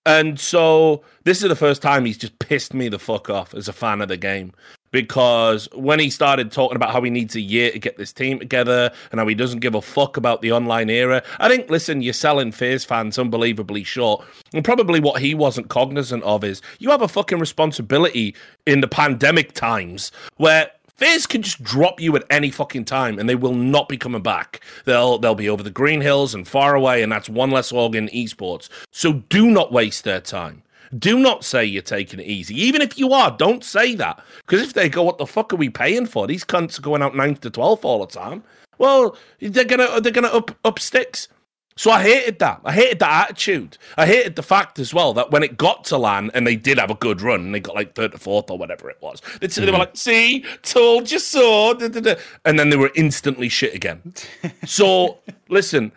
And 0.06 0.40
so 0.40 1.02
this 1.24 1.42
is 1.42 1.48
the 1.48 1.56
first 1.56 1.82
time 1.82 2.04
he's 2.04 2.16
just 2.16 2.38
pissed 2.38 2.72
me 2.72 2.88
the 2.88 2.98
fuck 2.98 3.28
off 3.28 3.52
as 3.52 3.68
a 3.68 3.74
fan 3.74 4.00
of 4.00 4.08
the 4.08 4.16
game 4.16 4.52
because 4.90 5.68
when 5.74 5.98
he 5.98 6.10
started 6.10 6.50
talking 6.50 6.76
about 6.76 6.92
how 6.92 7.02
he 7.02 7.10
needs 7.10 7.36
a 7.36 7.40
year 7.40 7.70
to 7.70 7.78
get 7.78 7.96
this 7.96 8.12
team 8.12 8.38
together 8.38 8.90
and 9.10 9.20
how 9.20 9.26
he 9.26 9.34
doesn't 9.34 9.60
give 9.60 9.74
a 9.74 9.82
fuck 9.82 10.16
about 10.16 10.42
the 10.42 10.52
online 10.52 10.90
era, 10.90 11.22
I 11.38 11.48
think, 11.48 11.70
listen, 11.70 12.02
you're 12.02 12.12
selling 12.12 12.52
FaZe 12.52 12.84
fans 12.84 13.18
unbelievably 13.18 13.84
short. 13.84 14.24
And 14.52 14.64
probably 14.64 15.00
what 15.00 15.20
he 15.20 15.34
wasn't 15.34 15.68
cognizant 15.68 16.22
of 16.24 16.44
is 16.44 16.62
you 16.78 16.90
have 16.90 17.02
a 17.02 17.08
fucking 17.08 17.38
responsibility 17.38 18.34
in 18.66 18.80
the 18.80 18.88
pandemic 18.88 19.52
times 19.52 20.12
where 20.36 20.70
FaZe 20.98 21.26
can 21.26 21.42
just 21.42 21.62
drop 21.62 22.00
you 22.00 22.16
at 22.16 22.24
any 22.28 22.50
fucking 22.50 22.84
time 22.84 23.20
and 23.20 23.28
they 23.28 23.36
will 23.36 23.54
not 23.54 23.88
be 23.88 23.96
coming 23.96 24.22
back. 24.22 24.60
They'll 24.84 25.18
they'll 25.18 25.36
be 25.36 25.48
over 25.48 25.62
the 25.62 25.70
green 25.70 26.00
hills 26.00 26.34
and 26.34 26.46
far 26.46 26.74
away, 26.74 27.04
and 27.04 27.12
that's 27.12 27.28
one 27.28 27.52
less 27.52 27.70
organ 27.70 28.08
in 28.08 28.26
esports. 28.26 28.68
So 28.90 29.12
do 29.28 29.48
not 29.48 29.70
waste 29.70 30.02
their 30.02 30.20
time. 30.20 30.62
Do 30.96 31.18
not 31.18 31.44
say 31.44 31.64
you're 31.64 31.82
taking 31.82 32.20
it 32.20 32.26
easy. 32.26 32.54
Even 32.60 32.80
if 32.80 32.98
you 32.98 33.12
are, 33.12 33.30
don't 33.36 33.64
say 33.64 33.94
that. 33.96 34.22
Because 34.46 34.62
if 34.62 34.72
they 34.72 34.88
go, 34.88 35.02
what 35.02 35.18
the 35.18 35.26
fuck 35.26 35.52
are 35.52 35.56
we 35.56 35.68
paying 35.68 36.06
for? 36.06 36.26
These 36.26 36.44
cunts 36.44 36.78
are 36.78 36.82
going 36.82 37.02
out 37.02 37.16
9 37.16 37.36
to 37.36 37.50
12 37.50 37.84
all 37.84 38.06
the 38.06 38.12
time. 38.12 38.42
Well, 38.78 39.16
they're 39.40 39.64
gonna 39.64 40.00
they're 40.00 40.12
gonna 40.12 40.28
up 40.28 40.56
up 40.64 40.78
sticks. 40.78 41.28
So 41.76 41.92
I 41.92 42.02
hated 42.02 42.40
that. 42.40 42.60
I 42.64 42.72
hated 42.72 42.98
that 42.98 43.30
attitude. 43.30 43.78
I 43.96 44.04
hated 44.04 44.34
the 44.34 44.42
fact 44.42 44.80
as 44.80 44.92
well 44.92 45.14
that 45.14 45.30
when 45.30 45.44
it 45.44 45.56
got 45.56 45.84
to 45.84 45.96
LAN 45.96 46.28
and 46.34 46.44
they 46.44 46.56
did 46.56 46.76
have 46.76 46.90
a 46.90 46.96
good 46.96 47.22
run, 47.22 47.40
and 47.40 47.54
they 47.54 47.60
got 47.60 47.76
like 47.76 47.94
third 47.94 48.14
or 48.14 48.18
fourth 48.18 48.50
or 48.50 48.58
whatever 48.58 48.90
it 48.90 48.98
was, 49.00 49.20
they, 49.40 49.46
mm-hmm. 49.46 49.60
they 49.60 49.66
were 49.66 49.72
mm-hmm. 49.72 49.80
like, 49.80 49.96
"See, 49.96 50.44
told 50.62 51.10
you 51.10 51.20
so," 51.20 51.74
da, 51.74 51.86
da, 51.86 52.00
da. 52.00 52.14
and 52.44 52.58
then 52.58 52.70
they 52.70 52.76
were 52.76 52.90
instantly 52.96 53.48
shit 53.48 53.74
again. 53.74 54.12
so 54.66 55.18
listen, 55.48 55.92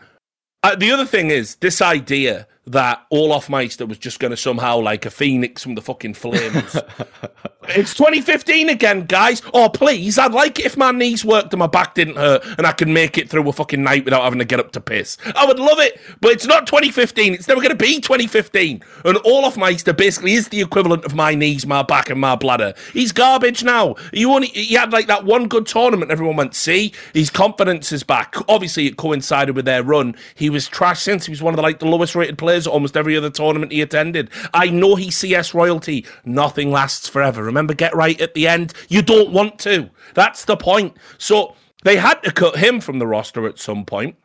uh, 0.62 0.76
the 0.76 0.92
other 0.92 1.06
thing 1.06 1.32
is 1.32 1.56
this 1.56 1.82
idea 1.82 2.48
that 2.72 3.06
Olof 3.12 3.50
Meister 3.50 3.86
was 3.86 3.98
just 3.98 4.20
going 4.20 4.32
to 4.32 4.38
somehow 4.38 4.80
like 4.80 5.06
a 5.06 5.12
phoenix 5.12 5.62
from 5.62 5.76
the 5.76 5.82
fucking 5.82 6.14
flames. 6.14 6.78
it's 7.70 7.94
2015 7.96 8.70
again, 8.70 9.06
guys. 9.06 9.42
Oh, 9.54 9.70
please, 9.70 10.18
I'd 10.18 10.34
like 10.34 10.60
it 10.60 10.66
if 10.66 10.78
my 10.78 10.92
knees 10.92 11.26
worked 11.26 11.54
and 11.54 11.60
my 11.60 11.68
back 11.68 11.96
didn't 11.96 12.18
hurt 12.18 12.44
and 12.58 12.68
I 12.68 12.72
could 12.72 12.88
make 12.88 13.18
it 13.18 13.30
through 13.30 13.48
a 13.50 13.54
fucking 13.54 13.84
night 13.84 14.06
without 14.06 14.24
having 14.24 14.40
to 14.40 14.46
get 14.46 14.60
up 14.60 14.72
to 14.72 14.82
piss. 14.82 15.18
I 15.36 15.46
would 15.46 15.60
love 15.60 15.80
it, 15.80 16.00
but 16.22 16.32
it's 16.32 16.46
not 16.46 16.68
2015. 16.68 17.34
It's 17.34 17.48
never 17.48 17.62
going 17.62 17.72
to 17.72 17.76
be 17.76 18.00
2015. 18.00 18.84
And 19.06 19.18
all 19.18 19.42
Olof 19.42 19.58
Meister 19.58 19.92
basically 19.94 20.34
is 20.34 20.50
the 20.50 20.62
equivalent 20.62 21.04
of 21.04 21.16
my 21.16 21.34
knees, 21.34 21.66
my 21.66 21.82
back, 21.82 22.10
and 22.10 22.22
my 22.22 22.36
bladder. 22.36 22.76
He's 22.94 23.12
garbage 23.12 23.64
now. 23.64 23.96
You 24.14 24.32
only 24.32 24.48
he 24.48 24.76
had 24.76 24.94
like 24.94 25.08
that 25.08 25.26
one 25.26 25.48
good 25.48 25.66
tournament. 25.66 26.12
Everyone 26.12 26.36
went, 26.36 26.54
see, 26.54 26.94
his 27.14 27.32
confidence 27.32 27.92
is 27.92 28.04
back. 28.04 28.36
Obviously, 28.48 28.86
it 28.86 28.98
coincided 28.98 29.56
with 29.56 29.66
their 29.66 29.84
run. 29.84 30.16
He 30.36 30.50
was 30.50 30.68
trash 30.68 31.02
since 31.02 31.26
he 31.26 31.32
was 31.32 31.42
one 31.42 31.54
of 31.54 31.56
the 31.56 31.64
like 31.64 31.80
the 31.80 31.88
lowest 31.88 32.14
rated 32.16 32.38
players 32.38 32.52
players 32.52 32.68
almost 32.68 32.98
every 32.98 33.16
other 33.16 33.30
tournament 33.30 33.72
he 33.72 33.82
attended. 33.82 34.30
I 34.54 34.70
know 34.70 34.96
he's 34.96 35.16
CS 35.16 35.54
royalty. 35.54 36.06
Nothing 36.26 36.70
lasts 36.70 37.08
forever. 37.08 37.48
Remember, 37.52 37.74
get 37.74 37.96
right 37.96 38.20
at 38.22 38.34
the 38.34 38.48
end. 38.48 38.74
You 38.90 39.02
don't 39.02 39.32
want 39.32 39.60
to. 39.60 39.90
That's 40.14 40.46
the 40.46 40.58
point. 40.58 40.98
So 41.18 41.56
they 41.84 41.98
had 41.98 42.22
to 42.24 42.32
cut 42.32 42.56
him 42.56 42.80
from 42.80 43.00
the 43.00 43.08
roster 43.08 43.48
at 43.48 43.60
some 43.60 43.86
point. 43.86 44.16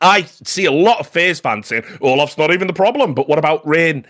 I 0.00 0.22
see 0.22 0.64
a 0.64 0.72
lot 0.72 1.00
of 1.00 1.06
FaZe 1.06 1.40
fans 1.40 1.68
saying 1.68 1.82
Olof's 2.00 2.36
not 2.36 2.52
even 2.52 2.66
the 2.66 2.72
problem, 2.72 3.14
but 3.14 3.28
what 3.28 3.38
about 3.38 3.66
Rain? 3.66 4.06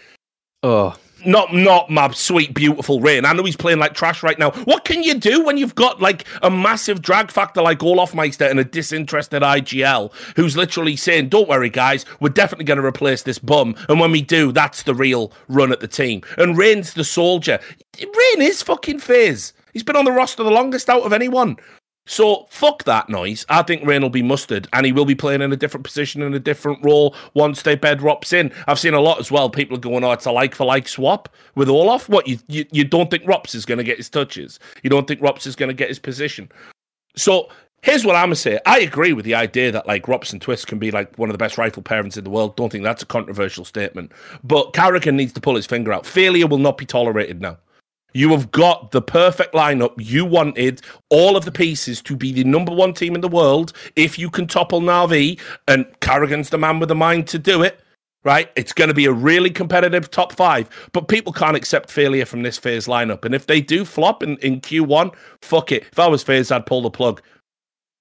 Oh, 0.63 0.97
not 1.27 1.53
not 1.55 1.91
my 1.91 2.11
sweet 2.13 2.55
beautiful 2.55 3.01
rain. 3.01 3.25
I 3.25 3.33
know 3.33 3.45
he's 3.45 3.57
playing 3.57 3.79
like 3.79 3.95
trash 3.95 4.23
right 4.23 4.39
now. 4.39 4.51
What 4.51 4.85
can 4.85 5.03
you 5.03 5.15
do 5.15 5.45
when 5.45 5.57
you've 5.57 5.75
got 5.75 6.01
like 6.01 6.25
a 6.43 6.51
massive 6.51 7.03
drag 7.03 7.31
factor 7.31 7.63
like 7.63 7.83
Olof 7.83 8.15
Meister 8.15 8.45
and 8.45 8.61
a 8.61 8.65
disinterested 8.65 9.43
IGL 9.43 10.13
who's 10.37 10.57
literally 10.57 10.97
saying, 10.97 11.29
"Don't 11.29 11.49
worry, 11.49 11.71
guys, 11.71 12.05
we're 12.21 12.29
definitely 12.29 12.65
going 12.65 12.81
to 12.81 12.87
replace 12.87 13.23
this 13.23 13.39
bum." 13.39 13.75
And 13.89 14.01
when 14.01 14.11
we 14.11 14.23
do, 14.23 14.53
that's 14.53 14.83
the 14.83 14.95
real 14.95 15.33
run 15.49 15.73
at 15.73 15.81
the 15.81 15.89
team. 15.89 16.23
And 16.39 16.57
Rain's 16.57 16.95
the 16.95 17.05
soldier. 17.05 17.59
Rain 18.01 18.43
is 18.43 18.63
fucking 18.63 19.01
FaZe. 19.01 19.53
He's 19.73 19.83
been 19.83 19.97
on 19.97 20.05
the 20.05 20.13
roster 20.13 20.45
the 20.45 20.51
longest 20.51 20.89
out 20.89 21.03
of 21.03 21.13
anyone. 21.13 21.57
So 22.07 22.47
fuck 22.51 22.85
that 22.85 23.09
noise. 23.09 23.47
I 23.49 23.63
think 23.63 23.85
Rain 23.87 24.03
will 24.03 24.11
be 24.11 24.23
mustard, 24.23 24.69
and 24.73 24.85
he 24.85 24.93
will 24.93 25.07
be 25.07 25.15
playing 25.15 25.41
in 25.41 25.53
a 25.53 25.57
different 25.57 25.85
position 25.85 26.23
in 26.23 26.35
a 26.35 26.39
different 26.39 26.85
role 26.85 27.15
once 27.33 27.63
they 27.63 27.77
bed 27.77 28.01
ropz 28.01 28.33
in. 28.33 28.53
I've 28.67 28.79
seen 28.79 28.95
a 28.95 29.01
lot 29.01 29.21
as 29.21 29.31
well. 29.31 29.49
People 29.49 29.77
are 29.77 29.81
going, 29.81 30.05
"Oh, 30.05 30.13
it's 30.13 30.27
a 30.27 30.33
like 30.33 30.55
for 30.55 30.67
like 30.67 30.87
swap 30.87 31.29
with 31.55 31.69
Olof." 31.69 32.09
What 32.09 32.29
you 32.29 32.39
you, 32.47 32.67
you 32.71 32.85
don't 32.85 33.11
think 33.11 33.25
ropz 33.25 33.55
is 33.55 33.65
going 33.65 33.79
to 33.79 33.85
get 33.85 33.97
his 33.97 34.11
touches? 34.11 34.59
You 34.83 34.91
don't 34.91 35.09
think 35.09 35.21
ropz 35.21 35.47
is 35.47 35.57
going 35.57 35.71
to 35.71 35.75
get 35.75 35.89
his 35.89 35.99
position? 35.99 36.51
So 37.17 37.49
here's 37.85 38.05
what 38.05 38.17
I'm 38.17 38.27
gonna 38.27 38.37
say. 38.37 38.59
I 38.67 38.81
agree 38.81 39.13
with 39.13 39.25
the 39.25 39.35
idea 39.35 39.71
that 39.71 39.87
like 39.87 40.05
ropz 40.05 40.33
and 40.33 40.43
Twistzz 40.43 40.67
can 40.67 40.79
be 40.79 40.91
like 40.91 41.17
one 41.17 41.29
of 41.29 41.35
the 41.35 41.39
best 41.39 41.59
rifle 41.59 41.83
parents 41.83 42.17
in 42.17 42.25
the 42.25 42.31
world. 42.31 42.57
Don't 42.57 42.73
think 42.73 42.85
that's 42.85 43.03
a 43.03 43.07
controversial 43.07 43.65
statement. 43.65 44.13
But 44.43 44.73
karrigan 44.73 45.15
needs 45.15 45.33
to 45.35 45.41
pull 45.41 45.55
his 45.55 45.67
finger 45.67 45.93
out. 45.93 46.07
Failure 46.07 46.47
will 46.47 46.59
not 46.59 46.77
be 46.77 46.87
tolerated 46.87 47.41
now. 47.41 47.59
You 48.15 48.31
have 48.31 48.51
got 48.53 48.93
the 48.93 49.03
perfect 49.03 49.55
lineup. 49.55 49.93
You 49.99 50.25
wanted 50.25 50.81
all 51.11 51.37
of 51.37 51.45
the 51.45 51.53
pieces 51.53 52.01
to 52.03 52.17
be 52.17 52.33
the 52.33 52.45
number 52.45 52.73
one 52.73 52.95
team 52.95 53.15
in 53.17 53.21
the 53.21 53.29
world. 53.29 53.73
If 53.97 54.19
you 54.19 54.31
can 54.31 54.47
topple 54.47 54.81
Na'Vi, 54.81 55.41
and 55.67 55.85
karrigan's 56.01 56.51
the 56.51 56.59
man 56.59 56.79
with 56.79 56.89
the 56.89 56.95
mind 56.95 57.27
to 57.29 57.39
do 57.39 57.63
it, 57.63 57.81
right? 58.23 58.51
It's 58.57 58.73
going 58.73 58.89
to 58.89 58.95
be 58.95 59.07
a 59.07 59.13
really 59.13 59.51
competitive 59.51 60.11
top 60.11 60.33
five, 60.33 60.71
but 60.93 61.09
people 61.09 61.33
can't 61.33 61.57
accept 61.57 61.91
failure 61.91 62.25
from 62.25 62.43
this 62.43 62.57
FaZe 62.57 62.87
lineup. 62.87 63.25
And 63.25 63.35
if 63.35 63.47
they 63.47 63.61
do 63.61 63.85
flop 63.85 64.23
in, 64.23 64.39
in 64.39 64.61
Q1, 64.61 65.15
fuck 65.43 65.73
it. 65.73 65.83
If 65.91 65.99
I 65.99 66.07
was 66.07 66.23
FaZe, 66.23 66.51
I'd 66.51 66.67
pull 66.67 66.83
the 66.83 66.91
plug. 66.91 67.21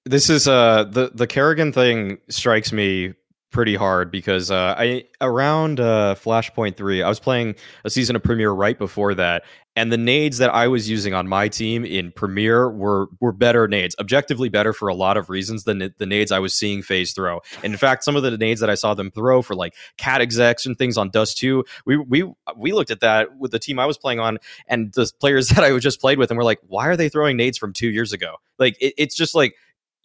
This 0.06 0.30
is 0.30 0.50
uh 0.50 0.84
the 0.84 1.12
the 1.14 1.28
karrigan 1.28 1.74
thing 1.74 2.18
strikes 2.28 2.74
me 2.74 3.14
pretty 3.54 3.76
hard 3.76 4.12
because 4.12 4.52
uh, 4.52 4.76
I 4.78 5.06
around 5.22 5.80
uh, 5.80 6.16
Flashpoint 6.16 6.76
three, 6.76 7.02
I 7.02 7.08
was 7.08 7.20
playing 7.20 7.56
a 7.86 7.90
season 7.90 8.16
of 8.18 8.24
Premier 8.24 8.52
right 8.52 8.78
before 8.78 9.14
that, 9.14 9.44
and 9.76 9.92
the 9.92 9.98
nades 9.98 10.40
that 10.40 10.54
I 10.54 10.68
was 10.68 10.90
using 10.90 11.14
on 11.14 11.28
my 11.28 11.48
team 11.48 11.86
in 11.86 12.12
Premier 12.12 12.70
were 12.70 13.08
were 13.22 13.32
better 13.32 13.68
nades, 13.68 13.96
objectively 14.00 14.50
better 14.50 14.74
for 14.74 14.90
a 14.90 14.96
lot 14.96 15.16
of 15.16 15.30
reasons 15.30 15.64
than 15.64 15.94
the 15.98 16.06
nades 16.06 16.32
I 16.32 16.40
was 16.40 16.54
seeing 16.54 16.82
FaZe 16.82 17.14
throw. 17.14 17.40
And 17.64 17.72
in 17.72 17.78
fact, 17.78 18.04
some 18.04 18.16
of 18.16 18.24
the 18.24 18.38
nades 18.38 18.60
that 18.60 18.70
I 18.70 18.76
saw 18.76 18.94
them 18.94 19.12
throw 19.12 19.42
for 19.42 19.56
like 19.56 19.76
cat 19.98 20.20
execs 20.20 20.66
and 20.66 20.78
things 20.78 20.98
on 20.98 21.10
Dust 21.10 21.38
two, 21.38 21.64
we 21.86 21.98
we 21.98 22.30
we 22.58 22.74
looked 22.74 22.92
at 22.92 23.00
that 23.00 23.38
with 23.38 23.52
the 23.52 23.60
team 23.60 23.80
I 23.80 23.86
was 23.86 23.98
playing 23.98 24.20
on, 24.20 24.40
and 24.68 24.92
the 24.94 25.10
players 25.22 25.48
that 25.50 25.64
I 25.64 25.78
just 25.78 26.02
played 26.02 26.18
with, 26.18 26.32
and 26.32 26.38
we're 26.38 26.44
like, 26.44 26.60
why 26.68 26.88
are 26.88 26.98
they 26.98 27.08
throwing 27.08 27.38
nades 27.38 27.58
from 27.58 27.72
two 27.72 27.90
years 27.90 28.12
ago? 28.12 28.36
Like 28.60 28.76
it, 28.82 28.94
it's 28.98 29.16
just 29.16 29.36
like 29.36 29.56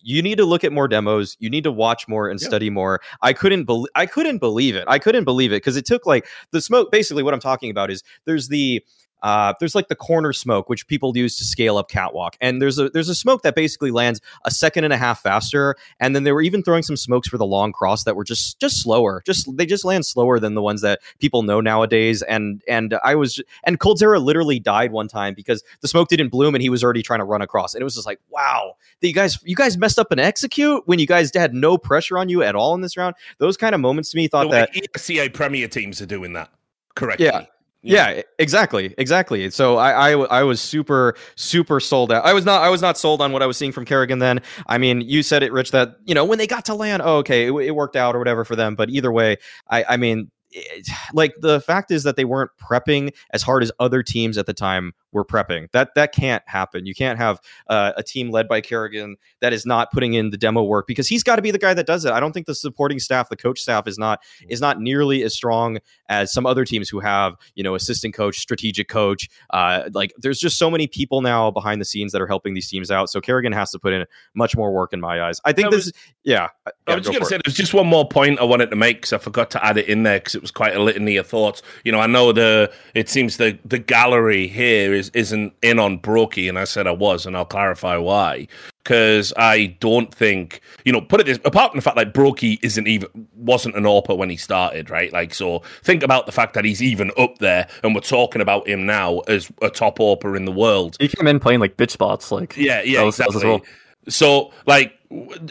you 0.01 0.23
need 0.23 0.39
to 0.39 0.45
look 0.45 0.65
at 0.65 0.73
more 0.73 0.89
demos 0.89 1.37
you 1.41 1.51
need 1.51 1.65
to 1.65 1.73
watch 1.73 2.07
more 2.09 2.29
and 2.29 2.41
study 2.41 2.71
more. 2.71 3.01
I 3.23 3.33
couldn't 3.33 3.65
believe 3.65 3.91
i 3.95 4.07
couldn't 4.07 4.39
believe 4.39 4.75
it 4.77 4.85
i 4.89 4.99
couldn't 4.99 5.25
believe 5.25 5.53
it 5.53 5.57
because 5.57 5.77
it 5.77 5.85
took 5.87 6.07
like 6.07 6.27
the 6.51 6.61
smoke 6.61 6.91
basically 6.91 7.23
what 7.23 7.35
i'm 7.35 7.41
talking 7.41 7.71
about 7.71 7.91
is 7.91 8.03
there's 8.25 8.49
the 8.49 8.85
uh, 9.23 9.55
there's 9.59 9.75
like 9.75 9.89
the 9.89 9.97
corner 9.97 10.33
smoke, 10.33 10.69
which 10.69 10.87
people 10.87 11.17
use 11.17 11.37
to 11.39 11.45
scale 11.45 11.77
up 11.77 11.89
catwalk, 11.89 12.37
and 12.41 12.63
there's 12.63 12.79
a 12.79 12.89
there's 12.91 13.09
a 13.09 13.15
smoke 13.15 13.43
that 13.43 13.55
basically 13.55 13.91
lands 13.91 14.21
a 14.45 14.51
second 14.51 14.85
and 14.85 14.93
a 14.93 14.97
half 14.97 15.23
faster, 15.23 15.77
and 15.99 16.15
then 16.15 16.25
they 16.25 16.33
were 16.33 16.43
even 16.43 16.63
throwing 16.63 16.83
some 16.83 16.97
smokes 16.97 17.29
for 17.29 17.39
the 17.39 17.47
long 17.47 17.73
cross 17.73 18.05
that 18.05 18.17
were 18.17 18.25
just 18.25 18.61
just 18.61 18.83
slower, 18.83 19.23
just 19.27 19.57
they 19.57 19.67
just 19.67 19.85
land 19.85 20.07
slower 20.07 20.39
than 20.39 20.55
the 20.55 20.63
ones 20.63 20.83
that 20.83 21.01
people 21.19 21.43
know 21.43 21.61
nowadays. 21.61 22.23
And 22.23 22.63
and 22.69 22.99
I 23.03 23.15
was 23.15 23.43
and 23.65 23.81
coldzera 23.81 24.23
literally 24.23 24.59
died 24.59 24.93
one 24.93 25.09
time 25.09 25.35
because 25.35 25.63
the 25.81 25.89
smoke 25.89 26.09
didn't 26.09 26.29
bloom 26.29 26.55
and 26.55 26.63
he 26.63 26.69
was 26.69 26.85
already 26.85 27.03
trying 27.03 27.21
to 27.21 27.25
run 27.25 27.43
across, 27.43 27.75
and 27.75 27.81
it 27.81 27.85
was 27.85 27.95
just 27.95 28.07
like 28.07 28.21
wow, 28.31 28.75
you 29.01 29.13
guys 29.13 29.39
you 29.45 29.57
guys 29.57 29.77
messed 29.77 29.99
up 29.99 30.13
an 30.13 30.19
execute 30.19 30.83
when 30.87 30.99
you 30.99 31.07
guys 31.07 31.31
had 31.35 31.55
no 31.55 31.77
pressure 31.79 32.19
on 32.19 32.29
you 32.29 32.43
at 32.43 32.55
all 32.55 32.75
in 32.75 32.81
this 32.81 32.97
round. 32.97 33.15
Those 33.39 33.57
kind 33.57 33.75
of 33.75 33.81
moments 33.81 34.11
to 34.11 34.17
me 34.17 34.29
thought 34.29 34.51
that 34.51 34.73
ESEA 34.73 35.33
Premier 35.33 35.69
teams 35.69 36.01
are 36.01 36.07
doing 36.07 36.35
that 36.35 36.51
correctly. 36.95 37.27
Yeah. 37.27 37.47
Yeah, 37.83 38.23
exactly, 38.39 38.95
exactly. 38.99 39.51
So 39.51 39.77
I, 39.77 40.11
I, 40.11 40.41
I 40.41 40.43
was 40.43 40.61
super, 40.61 41.15
super 41.37 41.79
sold 41.79 42.13
out. 42.13 42.25
I 42.25 42.33
was 42.33 42.45
not, 42.45 42.63
I 42.63 42.71
was 42.71 42.83
not 42.83 42.99
sold 42.99 43.23
on 43.23 43.31
what 43.33 43.43
I 43.43 43.47
was 43.47 43.57
seeing 43.57 43.71
from 43.71 43.85
karrigan. 43.85 44.19
Then, 44.19 44.41
I 44.67 44.79
mean, 44.79 45.01
you 45.01 45.23
said 45.23 45.45
it, 45.45 45.53
Rich, 45.53 45.71
that 45.71 45.97
you 46.05 46.15
know 46.15 46.25
when 46.25 46.39
they 46.39 46.49
got 46.49 46.65
to 46.67 46.75
land, 46.75 47.03
oh, 47.05 47.19
okay, 47.19 47.47
it, 47.47 47.53
it 47.53 47.71
worked 47.71 47.95
out 47.95 48.17
or 48.17 48.19
whatever 48.19 48.45
for 48.45 48.57
them. 48.57 48.75
But 48.75 48.91
either 48.91 49.13
way, 49.13 49.37
I, 49.71 49.85
I 49.91 49.97
mean, 49.97 50.31
it, 50.51 50.89
like 51.13 51.35
the 51.41 51.61
fact 51.61 51.91
is 51.93 52.03
that 52.03 52.17
they 52.17 52.25
weren't 52.25 52.51
prepping 52.61 53.13
as 53.31 53.43
hard 53.43 53.63
as 53.63 53.71
other 53.79 54.03
teams 54.03 54.39
at 54.39 54.47
the 54.47 54.55
time 54.55 54.93
were 55.13 55.25
prepping. 55.25 55.71
That 55.73 55.95
that 55.95 56.13
can't 56.13 56.43
happen. 56.47 56.87
You 56.87 56.95
can't 56.95 57.19
have 57.19 57.41
uh, 57.69 57.93
a 57.97 58.03
team 58.03 58.31
led 58.31 58.49
by 58.49 58.61
karrigan 58.61 59.15
that 59.41 59.53
is 59.53 59.65
not 59.65 59.91
putting 59.93 60.15
in 60.15 60.31
the 60.31 60.37
demo 60.37 60.63
work 60.63 60.87
because 60.87 61.09
he's 61.09 61.23
got 61.23 61.37
to 61.37 61.43
be 61.43 61.51
the 61.51 61.59
guy 61.59 61.75
that 61.75 61.87
does 61.87 62.05
it. 62.05 62.13
I 62.13 62.21
don't 62.21 62.33
think 62.33 62.47
the 62.47 62.55
supporting 62.55 62.99
staff, 62.99 63.29
the 63.29 63.37
coach 63.37 63.61
staff, 63.61 63.87
is 63.87 63.99
not 63.99 64.21
is 64.49 64.61
not 64.61 64.81
nearly 64.81 65.23
as 65.23 65.35
strong 65.35 65.79
as 66.09 66.33
some 66.33 66.47
other 66.47 66.65
teams 66.65 66.89
who 66.89 67.01
have 67.01 67.37
you 67.55 67.63
know 67.63 67.75
assistant 67.75 68.15
coach, 68.15 68.39
strategic 68.39 68.89
coach. 68.89 69.29
Uh, 69.51 69.89
like 69.93 70.13
there's 70.19 70.39
just 70.39 70.59
so 70.59 70.71
many 70.71 70.87
people 70.87 71.21
now 71.21 71.51
behind 71.51 71.81
the 71.81 71.85
scenes 71.85 72.13
that 72.13 72.21
are 72.21 72.27
helping 72.27 72.55
these 72.55 72.69
teams 72.69 72.91
out. 72.91 73.11
So 73.11 73.21
karrigan 73.21 73.55
has 73.55 73.71
to 73.71 73.79
put 73.79 73.93
in 73.93 74.05
much 74.35 74.57
more 74.57 74.73
work 74.73 74.93
in 74.93 75.01
my 75.01 75.23
eyes. 75.23 75.41
I 75.45 75.53
think 75.53 75.71
this, 75.71 75.89
is 75.89 75.93
yeah. 76.25 76.49
I 76.87 76.95
was 76.95 77.07
just 77.07 77.13
going 77.13 77.21
to 77.21 77.27
say 77.27 77.41
there's 77.45 77.57
just 77.57 77.75
one 77.75 77.87
more 77.87 78.07
point 78.07 78.41
I 78.41 78.45
wanted 78.45 78.71
to 78.71 78.77
make 78.77 78.99
because 78.99 79.13
I 79.13 79.19
forgot 79.19 79.51
to 79.53 79.65
add 79.65 79.79
it 79.79 79.89
in 79.89 80.03
there 80.03 80.19
because 80.19 80.35
it 80.35 80.43
was 80.43 80.51
quite 80.51 80.77
a 80.77 80.83
litany 80.83 81.17
of 81.17 81.27
thoughts. 81.27 81.63
You 81.85 81.93
know, 81.93 82.01
I 82.01 82.07
know 82.07 82.33
the 82.33 82.73
it 82.95 83.09
seems 83.09 83.37
the 83.37 83.59
the 83.65 83.79
gallery 83.79 84.47
here 84.47 84.93
is 84.99 85.11
isn't 85.15 85.53
in 85.63 85.79
on 85.79 85.99
broky, 85.99 86.49
and 86.49 86.59
I 86.59 86.65
said 86.65 86.87
I 86.87 86.93
was, 86.93 87.25
and 87.27 87.37
I'll 87.37 87.45
clarify 87.45 87.97
why. 87.97 88.49
Because 88.85 89.33
I 89.37 89.77
don't 89.81 90.13
think 90.15 90.61
you 90.85 90.93
know, 90.93 91.01
put 91.01 91.21
it 91.21 91.27
this 91.27 91.39
apart 91.45 91.73
from 91.73 91.79
the 91.79 91.83
fact 91.83 91.97
that 91.97 92.15
broky 92.15 92.59
isn't 92.63 92.87
even 92.89 93.09
wasn't 93.37 93.77
an 93.77 93.85
AWPer 93.85 94.17
when 94.17 94.31
he 94.31 94.37
started, 94.37 94.91
right? 94.91 95.13
Like, 95.13 95.35
so 95.35 95.63
think 95.83 96.03
about 96.03 96.27
the 96.27 96.33
fact 96.33 96.55
that 96.55 96.65
he's 96.65 96.83
even 96.83 97.11
up 97.19 97.39
there, 97.39 97.69
and 97.83 97.95
we're 97.95 98.01
talking 98.01 98.41
about 98.43 98.67
him 98.67 98.87
now 98.87 99.19
as 99.29 99.51
a 99.63 99.71
top 99.71 99.99
AWPer 99.99 100.37
in 100.37 100.45
the 100.47 100.53
world. 100.53 100.97
He 101.01 101.09
came 101.09 101.27
in 101.27 101.39
playing 101.39 101.61
like 101.61 101.77
bitch 101.77 101.97
bots, 101.99 102.33
like 102.33 102.57
Yeah, 102.57 102.83
yeah, 102.83 103.03
was- 103.03 103.19
exactly. 103.21 103.45
well. 103.49 103.61
So, 104.09 104.53
like, 104.65 104.95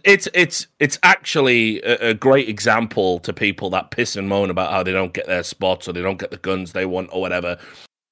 it's 0.03 0.27
it's 0.33 0.65
it's 0.79 0.97
actually 1.03 1.79
a, 1.83 2.09
a 2.09 2.13
great 2.15 2.49
example 2.49 3.19
to 3.19 3.31
people 3.33 3.69
that 3.71 3.91
piss 3.91 4.15
and 4.15 4.27
moan 4.27 4.49
about 4.49 4.71
how 4.71 4.81
they 4.81 4.91
don't 4.91 5.13
get 5.13 5.27
their 5.27 5.43
spots 5.43 5.87
or 5.87 5.93
they 5.93 6.01
don't 6.01 6.17
get 6.17 6.31
the 6.31 6.37
guns 6.37 6.71
they 6.73 6.85
want 6.87 7.09
or 7.11 7.21
whatever. 7.21 7.57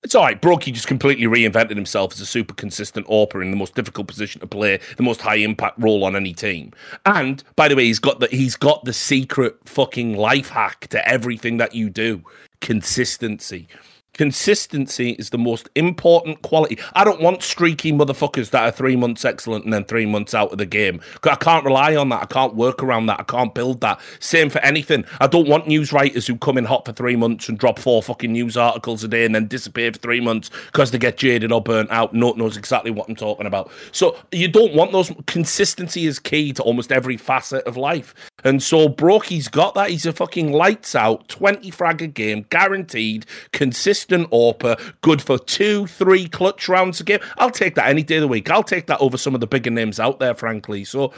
It's 0.06 0.14
all 0.14 0.24
right. 0.24 0.40
broky 0.40 0.72
just 0.72 0.86
completely 0.86 1.26
reinvented 1.26 1.74
himself 1.76 2.14
as 2.14 2.22
a 2.22 2.28
super 2.28 2.54
consistent 2.54 3.08
AWPer 3.08 3.42
in 3.42 3.50
the 3.50 3.58
most 3.58 3.74
difficult 3.74 4.06
position 4.06 4.40
to 4.40 4.46
play, 4.46 4.80
the 4.98 5.02
most 5.02 5.20
high 5.20 5.38
impact 5.38 5.80
role 5.80 6.04
on 6.04 6.16
any 6.16 6.32
team. 6.32 6.74
And 7.08 7.44
by 7.56 7.70
the 7.70 7.76
way, 7.76 7.86
he's 7.86 7.98
got 7.98 8.20
the 8.20 8.28
he's 8.28 8.56
got 8.56 8.86
the 8.86 8.94
secret 8.94 9.58
fucking 9.66 10.16
life 10.16 10.50
hack 10.50 10.90
to 10.90 11.10
everything 11.10 11.58
that 11.58 11.74
you 11.74 11.90
do: 11.90 12.22
consistency. 12.62 13.68
Consistency 14.16 15.12
is 15.12 15.32
the 15.32 15.38
most 15.38 15.68
important 15.76 16.42
quality. 16.42 16.80
I 16.94 17.04
don't 17.04 17.20
want 17.20 17.44
streaky 17.44 17.92
motherfuckers 17.92 18.52
that 18.52 18.64
are 18.64 18.72
three 18.72 18.96
months 18.96 19.26
excellent 19.26 19.66
and 19.66 19.74
then 19.74 19.84
three 19.84 20.06
months 20.06 20.34
out 20.34 20.54
of 20.54 20.58
the 20.58 20.66
game. 20.66 21.02
I 21.24 21.36
can't 21.36 21.66
rely 21.66 21.98
on 21.98 22.08
that. 22.10 22.24
I 22.24 22.26
can't 22.26 22.56
work 22.56 22.82
around 22.82 23.08
that. 23.08 23.20
I 23.20 23.24
can't 23.24 23.54
build 23.54 23.82
that. 23.82 24.00
Same 24.20 24.50
for 24.50 24.60
anything. 24.60 25.04
I 25.20 25.28
don't 25.28 25.50
want 25.50 25.68
news 25.68 25.92
writers 25.92 26.26
who 26.26 26.38
come 26.38 26.58
in 26.58 26.64
hot 26.64 26.86
for 26.86 26.94
three 26.94 27.18
months 27.18 27.50
and 27.50 27.58
drop 27.58 27.78
four 27.78 28.02
fucking 28.02 28.32
news 28.32 28.56
articles 28.56 29.04
a 29.04 29.10
day 29.10 29.26
and 29.26 29.36
then 29.36 29.48
disappear 29.48 29.92
for 29.92 30.00
three 30.00 30.22
months 30.22 30.50
because 30.68 30.92
they 30.92 30.98
get 30.98 31.18
jaded 31.18 31.52
or 31.52 31.62
burnt 31.62 31.92
out. 31.92 32.14
No 32.14 32.32
knows 32.32 32.56
exactly 32.56 32.92
what 32.92 33.10
I'm 33.10 33.18
talking 33.18 33.48
about. 33.48 33.70
So 33.92 34.18
you 34.32 34.48
don't 34.48 34.74
want 34.74 34.94
those. 34.94 35.12
Consistency 35.28 36.06
is 36.06 36.20
key 36.20 36.54
to 36.54 36.64
almost 36.64 36.92
every 36.94 37.18
facet 37.18 37.66
of 37.66 37.76
life. 37.76 38.16
And 38.46 38.64
so 38.64 38.88
broky's 38.88 39.50
got 39.50 39.76
that. 39.76 39.90
He's 39.90 40.06
a 40.06 40.14
fucking 40.14 40.54
lights 40.54 40.96
out, 40.96 41.28
20 41.28 41.70
frag 41.72 42.02
a 42.02 42.08
game, 42.08 42.46
guaranteed, 42.50 43.26
consistent 43.52 44.05
AWPer, 44.08 44.94
good 45.02 45.22
for 45.22 45.38
two, 45.38 45.88
three 45.88 46.28
clutch 46.28 46.68
rounds 46.68 47.02
a 47.02 47.04
game. 47.04 47.20
I'll 47.38 47.52
take 47.52 47.76
that 47.76 47.88
any 47.88 48.04
day 48.04 48.18
of 48.18 48.22
the 48.22 48.28
week. 48.28 48.50
I'll 48.50 48.64
take 48.64 48.88
that 48.88 49.00
over 49.00 49.18
some 49.18 49.34
of 49.34 49.42
the 49.42 49.48
bigger 49.48 49.70
names 49.70 50.00
out 50.00 50.20
there, 50.20 50.34
frankly. 50.34 50.84
So, 50.84 51.14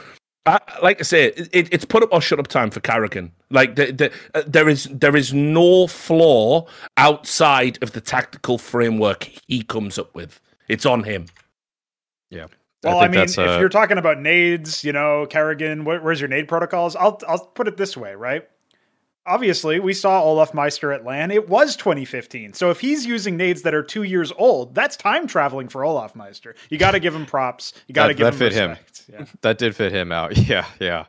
I, 0.46 0.60
like 0.82 1.00
I 1.00 1.02
say, 1.02 1.26
it, 1.26 1.72
it's 1.72 1.84
put 1.84 2.02
up 2.02 2.08
or 2.12 2.20
shut 2.20 2.38
up 2.38 2.48
time 2.48 2.70
for 2.70 2.80
karrigan. 2.80 3.30
Like 3.50 3.76
the, 3.76 3.92
the, 3.92 4.12
uh, 4.34 4.42
there 4.46 4.68
is 4.68 4.84
there 4.84 5.16
is 5.16 5.34
no 5.34 5.86
flaw 5.86 6.66
outside 6.96 7.78
of 7.82 7.92
the 7.92 8.00
tactical 8.00 8.58
framework 8.58 9.30
he 9.46 9.62
comes 9.62 9.98
up 9.98 10.14
with. 10.14 10.40
It's 10.68 10.86
on 10.86 11.04
him. 11.04 11.26
Yeah. 12.30 12.46
Well, 12.84 12.98
I, 12.98 13.02
think 13.02 13.12
mean, 13.12 13.20
that's, 13.20 13.38
if 13.38 13.48
uh, 13.48 13.58
you're 13.58 13.68
talking 13.68 13.98
about 13.98 14.20
nades, 14.20 14.84
you 14.84 14.92
know, 14.92 15.26
karrigan, 15.28 15.84
where, 15.84 16.00
where's 16.00 16.20
your 16.20 16.28
nade 16.28 16.46
protocols? 16.46 16.94
I'll 16.94 17.20
I'll 17.26 17.46
put 17.46 17.66
it 17.66 17.76
this 17.76 17.96
way, 17.96 18.14
right? 18.14 18.48
Obviously, 19.28 19.78
we 19.78 19.92
saw 19.92 20.22
olofmeister 20.22 20.94
at 20.94 21.04
LAN. 21.04 21.30
It 21.30 21.48
was 21.48 21.76
2015. 21.76 22.54
So 22.54 22.70
if 22.70 22.80
he's 22.80 23.04
using 23.04 23.36
nades 23.36 23.62
that 23.62 23.74
are 23.74 23.82
two 23.82 24.02
years 24.02 24.32
old, 24.38 24.74
that's 24.74 24.96
time 24.96 25.26
traveling 25.26 25.68
for 25.68 25.82
olofmeister. 25.82 26.54
You 26.70 26.78
got 26.78 26.92
to 26.92 27.00
give 27.00 27.14
him 27.14 27.26
props. 27.26 27.74
You 27.86 27.94
got 27.94 28.08
to 28.08 28.14
give 28.14 28.24
that 28.24 28.32
him 28.32 28.38
fit 28.38 28.52
him. 28.52 28.76
Yeah. 29.12 29.24
that 29.42 29.58
did 29.58 29.76
fit 29.76 29.92
him 29.92 30.12
out. 30.12 30.36
Yeah, 30.48 30.64
yeah. 30.80 31.06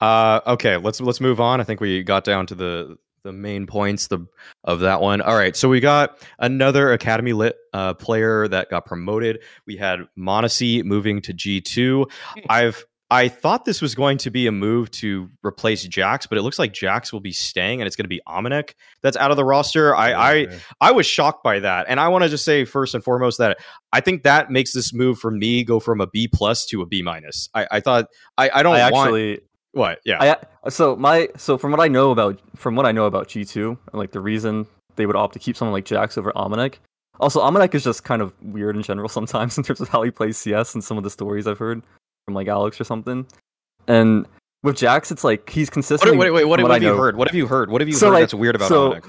Uh, 0.00 0.40
okay, 0.46 0.76
let's 0.76 1.00
let's 1.00 1.20
move 1.20 1.40
on. 1.40 1.60
I 1.60 1.64
think 1.64 1.80
we 1.80 2.02
got 2.02 2.24
down 2.24 2.46
to 2.48 2.54
the 2.54 2.98
the 3.22 3.32
main 3.32 3.66
points 3.66 4.08
the 4.08 4.26
of 4.62 4.80
that 4.80 5.00
one. 5.00 5.22
All 5.22 5.34
right, 5.34 5.56
so 5.56 5.68
we 5.68 5.80
got 5.80 6.18
another 6.38 6.92
academy 6.92 7.32
lit 7.32 7.56
uh, 7.72 7.94
player 7.94 8.46
that 8.48 8.68
got 8.68 8.84
promoted. 8.84 9.42
We 9.66 9.76
had 9.76 10.00
m0NESY 10.18 10.84
moving 10.84 11.22
to 11.22 11.32
G 11.32 11.60
two. 11.62 12.08
I've 12.50 12.84
I 13.10 13.28
thought 13.28 13.64
this 13.64 13.82
was 13.82 13.94
going 13.94 14.18
to 14.18 14.30
be 14.30 14.46
a 14.46 14.52
move 14.52 14.90
to 14.92 15.28
replace 15.44 15.86
JaCkz, 15.86 16.28
but 16.28 16.38
it 16.38 16.42
looks 16.42 16.58
like 16.58 16.72
JaCkz 16.72 17.12
will 17.12 17.20
be 17.20 17.32
staying, 17.32 17.80
and 17.80 17.86
it's 17.86 17.96
going 17.96 18.04
to 18.04 18.08
be 18.08 18.22
AmaNEk 18.26 18.74
that's 19.02 19.16
out 19.16 19.30
of 19.30 19.36
the 19.36 19.44
roster. 19.44 19.94
I 19.94 20.12
I 20.12 20.46
I 20.80 20.90
was 20.92 21.06
shocked 21.06 21.44
by 21.44 21.60
that, 21.60 21.86
and 21.88 22.00
I 22.00 22.08
want 22.08 22.24
to 22.24 22.30
just 22.30 22.44
say 22.44 22.64
first 22.64 22.94
and 22.94 23.04
foremost 23.04 23.38
that 23.38 23.58
I 23.92 24.00
think 24.00 24.22
that 24.22 24.50
makes 24.50 24.72
this 24.72 24.94
move 24.94 25.18
for 25.18 25.30
me 25.30 25.64
go 25.64 25.80
from 25.80 26.00
a 26.00 26.06
B 26.06 26.28
plus 26.28 26.64
to 26.66 26.80
a 26.80 26.86
B 26.86 27.02
minus. 27.02 27.48
I, 27.54 27.66
I 27.70 27.80
thought 27.80 28.06
I, 28.38 28.50
I 28.52 28.62
don't 28.62 28.74
I 28.74 28.90
want 28.90 29.06
actually 29.06 29.40
what 29.72 29.98
yeah 30.04 30.36
I 30.62 30.68
so 30.70 30.96
my 30.96 31.28
so 31.36 31.58
from 31.58 31.72
what 31.72 31.80
I 31.80 31.88
know 31.88 32.10
about 32.10 32.40
from 32.56 32.74
what 32.74 32.86
I 32.86 32.92
know 32.92 33.04
about 33.04 33.28
G 33.28 33.44
two 33.44 33.78
and 33.92 33.98
like 33.98 34.12
the 34.12 34.20
reason 34.20 34.66
they 34.96 35.04
would 35.04 35.16
opt 35.16 35.34
to 35.34 35.38
keep 35.38 35.56
someone 35.56 35.72
like 35.72 35.84
JaCkz 35.84 36.16
over 36.16 36.32
AmaNEk. 36.32 36.76
Also, 37.20 37.40
AmaNEk 37.40 37.74
is 37.74 37.84
just 37.84 38.02
kind 38.02 38.22
of 38.22 38.32
weird 38.42 38.76
in 38.76 38.82
general 38.82 39.08
sometimes 39.10 39.58
in 39.58 39.64
terms 39.64 39.80
of 39.80 39.88
how 39.88 40.02
he 40.02 40.10
plays 40.10 40.38
CS 40.38 40.74
and 40.74 40.82
some 40.82 40.96
of 40.96 41.04
the 41.04 41.10
stories 41.10 41.46
I've 41.46 41.58
heard 41.58 41.82
from 42.24 42.34
like 42.34 42.48
Alex 42.48 42.80
or 42.80 42.84
something. 42.84 43.26
And 43.86 44.26
with 44.62 44.76
JaCkz, 44.76 45.12
it's 45.12 45.24
like 45.24 45.48
he's 45.50 45.68
What, 45.68 45.72
consistently. 45.74 46.16
wait, 46.18 46.30
wait, 46.30 46.44
what, 46.46 46.58
from 46.60 46.64
what 46.68 46.72
have 46.72 46.82
you 46.82 46.96
heard? 46.96 47.16
What 47.16 47.28
have 47.28 47.34
you 47.34 47.46
heard? 47.46 47.70
What 47.70 47.80
have 47.80 47.88
you 47.88 47.94
So, 47.94 48.06
heard 48.08 48.12
like, 48.14 48.22
that's 48.22 48.34
weird 48.34 48.54
about 48.56 48.68
so-? 48.68 49.00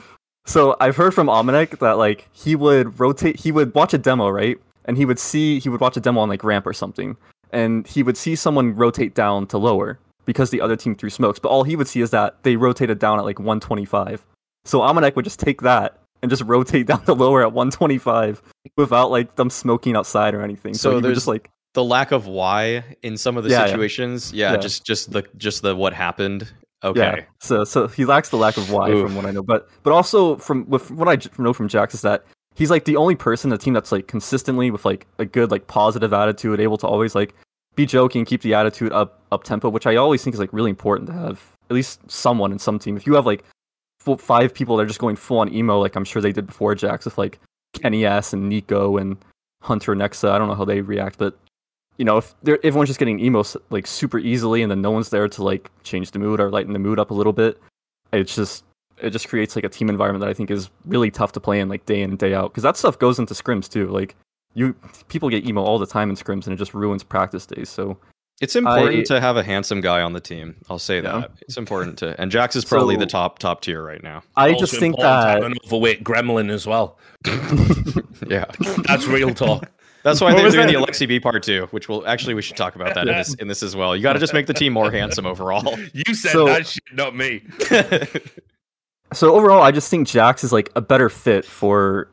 So 0.47 0.75
I've 0.79 0.95
heard 0.95 1.13
from 1.15 1.27
AmaNEk 1.27 1.79
that 1.79 1.97
like 1.97 2.27
he 2.31 2.55
would 2.55 2.99
rotate, 2.99 3.39
he 3.39 3.51
would 3.51 3.73
watch 3.73 3.93
a 3.93 3.97
demo, 3.97 4.29
right? 4.29 4.57
And 4.85 4.95
he 4.97 5.05
would 5.05 5.17
see, 5.17 5.59
he 5.59 5.69
would 5.69 5.81
watch 5.81 5.97
a 5.97 5.99
demo 5.99 6.21
on 6.21 6.29
like 6.29 6.43
ramp 6.43 6.67
or 6.67 6.73
something, 6.73 7.17
and 7.51 7.87
he 7.87 8.03
would 8.03 8.15
see 8.17 8.35
someone 8.35 8.75
rotate 8.75 9.15
down 9.15 9.47
to 9.47 9.57
lower 9.57 9.97
because 10.25 10.51
the 10.51 10.61
other 10.61 10.75
team 10.75 10.93
threw 10.93 11.09
smokes. 11.09 11.39
But 11.39 11.49
all 11.49 11.63
he 11.63 11.75
would 11.75 11.87
see 11.87 12.01
is 12.01 12.11
that 12.11 12.43
they 12.43 12.57
rotated 12.57 12.99
down 12.99 13.17
at 13.17 13.25
like 13.25 13.39
125. 13.39 14.23
So 14.65 14.81
AmaNEk 14.81 15.15
would 15.15 15.25
just 15.25 15.39
take 15.39 15.61
that 15.61 15.99
and 16.21 16.29
just 16.29 16.43
rotate 16.43 16.85
down 16.87 17.03
to 17.05 17.13
lower 17.13 17.41
at 17.41 17.51
125 17.53 18.43
without 18.77 19.09
like 19.09 19.35
them 19.37 19.49
smoking 19.49 19.95
outside 19.95 20.35
or 20.35 20.43
anything. 20.43 20.75
So 20.75 20.91
So, 20.91 20.99
there's- 20.99 21.15
just 21.17 21.27
like 21.27 21.49
The 21.75 21.83
lack 21.83 22.11
of 22.11 22.25
why 22.25 22.83
in 23.03 23.17
some 23.17 23.37
of 23.37 23.43
the 23.43 23.51
Yeah, 23.51 23.67
situations, 23.67 24.33
yeah, 24.33 24.53
Yeah. 24.53 24.57
just 24.57 24.85
just 24.85 25.11
the 25.11 25.23
just 25.37 25.61
the 25.61 25.75
what 25.75 25.93
happened. 25.93 26.51
Okay, 26.83 26.99
Yeah. 26.99 27.23
So 27.39 27.63
so 27.63 27.87
he 27.87 28.05
lacks 28.05 28.29
the 28.29 28.37
lack 28.37 28.57
of 28.57 28.71
why 28.71 28.89
Oof. 28.89 29.05
from 29.05 29.15
what 29.15 29.25
I 29.25 29.31
know, 29.31 29.43
but 29.43 29.69
but 29.83 29.93
also 29.93 30.37
from 30.37 30.67
with 30.69 30.89
what 30.91 31.07
I 31.07 31.17
know 31.41 31.53
from 31.53 31.67
JaCkz 31.67 31.93
is 31.93 32.01
that 32.01 32.25
he's 32.55 32.71
like 32.71 32.85
the 32.85 32.95
only 32.95 33.15
person 33.15 33.49
in 33.49 33.57
the 33.57 33.63
team 33.63 33.73
that's 33.73 33.91
like 33.91 34.07
consistently 34.07 34.71
with 34.71 34.85
like 34.85 35.05
a 35.19 35.25
good 35.25 35.51
like 35.51 35.67
positive 35.67 36.13
attitude, 36.13 36.59
able 36.59 36.77
to 36.77 36.87
always 36.87 37.13
like 37.13 37.35
be 37.75 37.85
joking, 37.85 38.23
keep 38.25 38.41
the 38.41 38.53
attitude 38.53 38.91
up 38.93 39.21
up 39.31 39.43
tempo, 39.43 39.69
which 39.69 39.85
I 39.85 39.95
always 39.97 40.23
think 40.23 40.33
is 40.33 40.39
like 40.39 40.53
really 40.53 40.69
important 40.69 41.07
to 41.07 41.13
have 41.13 41.43
at 41.69 41.73
least 41.75 41.99
someone 42.09 42.51
in 42.51 42.59
some 42.59 42.79
team. 42.79 42.95
If 42.95 43.05
you 43.05 43.15
have 43.15 43.25
like 43.25 43.43
full, 43.99 44.17
five 44.17 44.53
people 44.53 44.77
that 44.77 44.83
are 44.83 44.87
just 44.87 44.99
going 44.99 45.17
full 45.17 45.39
on 45.39 45.53
emo, 45.53 45.79
like 45.79 45.95
I'm 45.95 46.05
sure 46.05 46.21
they 46.21 46.31
did 46.31 46.47
before 46.47 46.73
JaCkz 46.73 47.03
with 47.05 47.17
like 47.17 47.39
kennyS 47.73 48.31
and 48.31 48.49
NiKo 48.49 49.01
and 49.01 49.17
Hunter 49.61 49.93
Nexa, 49.93 50.29
I 50.29 50.37
don't 50.37 50.47
know 50.47 50.55
how 50.55 50.63
they 50.65 50.79
react, 50.81 51.17
but 51.17 51.37
you 51.97 52.05
know, 52.05 52.17
if 52.17 52.35
they're, 52.43 52.59
everyone's 52.65 52.89
just 52.89 52.99
getting 52.99 53.19
emo 53.19 53.43
like 53.69 53.87
super 53.87 54.19
easily, 54.19 54.61
and 54.61 54.69
then 54.71 54.81
no 54.81 54.91
one's 54.91 55.09
there 55.09 55.27
to 55.27 55.43
like 55.43 55.71
change 55.83 56.11
the 56.11 56.19
mood 56.19 56.39
or 56.39 56.49
lighten 56.49 56.73
the 56.73 56.79
mood 56.79 56.99
up 56.99 57.11
a 57.11 57.13
little 57.13 57.33
bit, 57.33 57.59
it's 58.11 58.35
just 58.35 58.63
it 59.01 59.09
just 59.09 59.27
creates 59.27 59.55
like 59.55 59.65
a 59.65 59.69
team 59.69 59.89
environment 59.89 60.21
that 60.21 60.29
I 60.29 60.33
think 60.33 60.49
is 60.51 60.69
really 60.85 61.11
tough 61.11 61.31
to 61.33 61.39
play 61.39 61.59
in 61.59 61.67
like 61.69 61.85
day 61.85 62.01
in 62.01 62.11
and 62.11 62.19
day 62.19 62.33
out 62.33 62.51
because 62.51 62.63
that 62.63 62.77
stuff 62.77 62.97
goes 62.99 63.19
into 63.19 63.33
scrims 63.33 63.69
too. 63.69 63.87
Like 63.87 64.15
you, 64.53 64.73
people 65.09 65.29
get 65.29 65.45
emo 65.45 65.61
all 65.63 65.77
the 65.79 65.85
time 65.85 66.09
in 66.09 66.15
scrims, 66.15 66.45
and 66.45 66.53
it 66.53 66.57
just 66.57 66.73
ruins 66.73 67.03
practice 67.03 67.45
days. 67.45 67.69
So 67.69 67.97
it's 68.41 68.55
important 68.55 68.99
I- 68.99 69.03
to 69.15 69.21
have 69.21 69.37
a 69.37 69.43
handsome 69.43 69.79
guy 69.81 70.01
on 70.01 70.11
the 70.13 70.19
team. 70.21 70.55
I'll 70.69 70.79
say 70.79 70.97
Yeah. 70.97 71.19
that 71.19 71.31
it's 71.41 71.57
important 71.57 71.97
to. 71.99 72.19
And 72.21 72.31
JaCkz 72.31 72.55
is 72.57 72.65
probably 72.65 72.95
So- 72.95 72.99
the 72.99 73.05
top 73.05 73.39
top 73.39 73.61
tier 73.61 73.83
right 73.83 74.01
now. 74.03 74.23
I 74.35 74.49
Also 74.51 74.59
just 74.65 74.79
think 74.79 74.95
important 74.97 75.01
to 75.01 75.27
have 75.27 75.41
that 75.41 75.51
an 75.51 75.57
overweight 75.65 76.03
gremlin 76.03 76.49
as 76.49 76.65
well. 76.67 76.97
Yeah, 78.27 78.45
That's 78.87 79.05
real 79.07 79.33
talk. 79.33 79.69
That's 80.05 80.21
why 80.21 80.27
What 80.27 80.35
they're 80.37 80.45
was 80.45 80.53
doing 80.53 80.67
the 80.67 80.73
that? 80.73 80.87
Aleksib 80.87 81.21
part 81.23 81.41
two, 81.43 81.67
which 81.71 81.89
will 81.89 82.07
actually 82.07 82.35
we 82.35 82.41
should 82.43 82.55
talk 82.55 82.75
about 82.75 82.93
that 82.93 83.07
in 83.07 83.15
this 83.17 83.33
in 83.33 83.47
this 83.47 83.61
as 83.63 83.75
well. 83.75 83.95
You 83.95 84.03
got 84.03 84.13
to 84.13 84.19
just 84.19 84.33
make 84.33 84.45
the 84.45 84.53
team 84.53 84.71
more 84.71 84.91
handsome 84.91 85.25
overall. 85.25 85.75
You 85.93 86.13
said 86.13 86.31
So- 86.31 86.45
that 86.45 86.67
shit, 86.67 86.83
not 86.93 87.15
me. 87.15 87.41
so 89.13 89.33
overall, 89.35 89.61
I 89.61 89.71
just 89.71 89.89
think 89.89 90.07
JaCkz 90.07 90.43
is 90.43 90.53
like 90.53 90.69
a 90.75 90.81
better 90.81 91.09
fit 91.09 91.45
for 91.45 92.09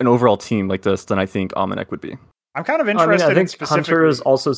an 0.00 0.06
overall 0.06 0.36
team 0.36 0.66
like 0.68 0.82
this 0.82 1.04
than 1.04 1.18
I 1.18 1.26
think 1.26 1.52
AmaNEk 1.52 1.90
would 1.90 2.00
be. 2.00 2.16
I'm 2.54 2.64
kind 2.64 2.80
of 2.80 2.88
I 2.88 2.92
mean, 2.92 3.00
interested 3.02 3.26
I 3.26 3.30
in 3.30 3.34
think 3.36 3.48
specifically. 3.50 3.92
Hunter 3.92 4.06
is 4.06 4.20
also. 4.22 4.52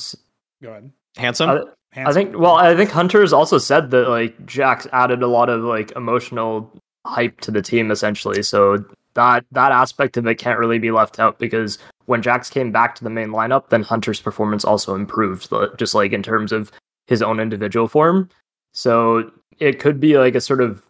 Go 0.62 0.70
ahead. 0.70 0.90
handsome. 1.16 1.50
I, 1.50 1.62
I 2.04 2.12
think. 2.12 2.38
Well, 2.38 2.54
I 2.56 2.76
think 2.76 2.90
Hunter's 2.90 3.32
also 3.32 3.58
said 3.58 3.90
that 3.90 4.08
like 4.08 4.38
JaCkz 4.46 4.86
added 4.92 5.22
a 5.22 5.26
lot 5.28 5.48
of 5.48 5.62
like 5.62 5.90
emotional 5.96 6.70
hype 7.06 7.40
to 7.40 7.50
the 7.50 7.62
team 7.62 7.90
essentially. 7.90 8.42
So 8.42 8.84
that 9.14 9.44
that 9.52 9.72
aspect 9.72 10.16
of 10.16 10.26
it 10.26 10.36
can't 10.36 10.58
really 10.60 10.78
be 10.78 10.90
left 10.92 11.18
out 11.18 11.38
because 11.40 11.78
when 12.08 12.22
JaCkz 12.22 12.50
came 12.50 12.72
back 12.72 12.94
to 12.94 13.04
the 13.04 13.10
main 13.10 13.28
lineup, 13.28 13.68
then 13.68 13.82
Hunter's 13.82 14.18
performance 14.20 14.64
also 14.64 14.94
improved, 14.94 15.52
li- 15.52 15.68
just 15.76 15.94
like 15.94 16.12
in 16.12 16.22
terms 16.22 16.52
of 16.52 16.72
his 17.06 17.20
own 17.20 17.38
individual 17.38 17.86
form. 17.86 18.28
So 18.72 19.30
it 19.58 19.78
could 19.78 20.00
be 20.00 20.16
like 20.18 20.34
a 20.34 20.40
sort 20.40 20.62
of 20.62 20.82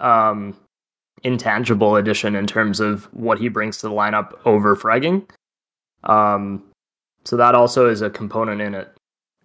um, 0.00 0.56
intangible 1.22 1.96
addition 1.96 2.34
in 2.34 2.46
terms 2.46 2.80
of 2.80 3.04
what 3.12 3.38
he 3.38 3.48
brings 3.48 3.76
to 3.78 3.88
the 3.88 3.94
lineup 3.94 4.32
over 4.46 4.74
fragging. 4.74 5.28
Um, 6.04 6.62
so 7.24 7.36
that 7.36 7.54
also 7.54 7.86
is 7.88 8.00
a 8.02 8.08
component 8.10 8.60
in 8.60 8.74
it 8.74 8.88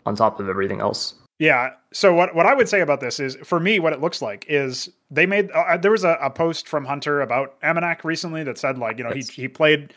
on 0.06 0.16
top 0.16 0.40
of 0.40 0.48
everything 0.50 0.80
else. 0.80 1.16
Yeah. 1.40 1.72
So 1.92 2.14
what 2.14 2.36
what 2.36 2.46
I 2.46 2.54
would 2.54 2.68
say 2.70 2.82
about 2.82 3.00
this 3.02 3.20
is, 3.20 3.36
for 3.44 3.60
me, 3.60 3.80
what 3.80 3.94
it 3.94 4.02
looks 4.02 4.22
like 4.22 4.46
is 4.50 4.90
they 5.10 5.26
made. 5.26 5.52
Uh, 5.52 5.78
there 5.78 5.92
was 5.92 6.04
a, 6.04 6.18
a 6.22 6.30
post 6.30 6.68
from 6.68 6.86
Hunter 6.86 7.22
about 7.22 7.60
AmaNEk 7.62 8.04
recently 8.04 8.44
that 8.44 8.58
said 8.58 8.78
like, 8.78 8.98
you 8.98 9.04
know, 9.06 9.14
Yes. 9.14 9.30
he 9.30 9.44
he 9.44 9.48
played 9.48 9.94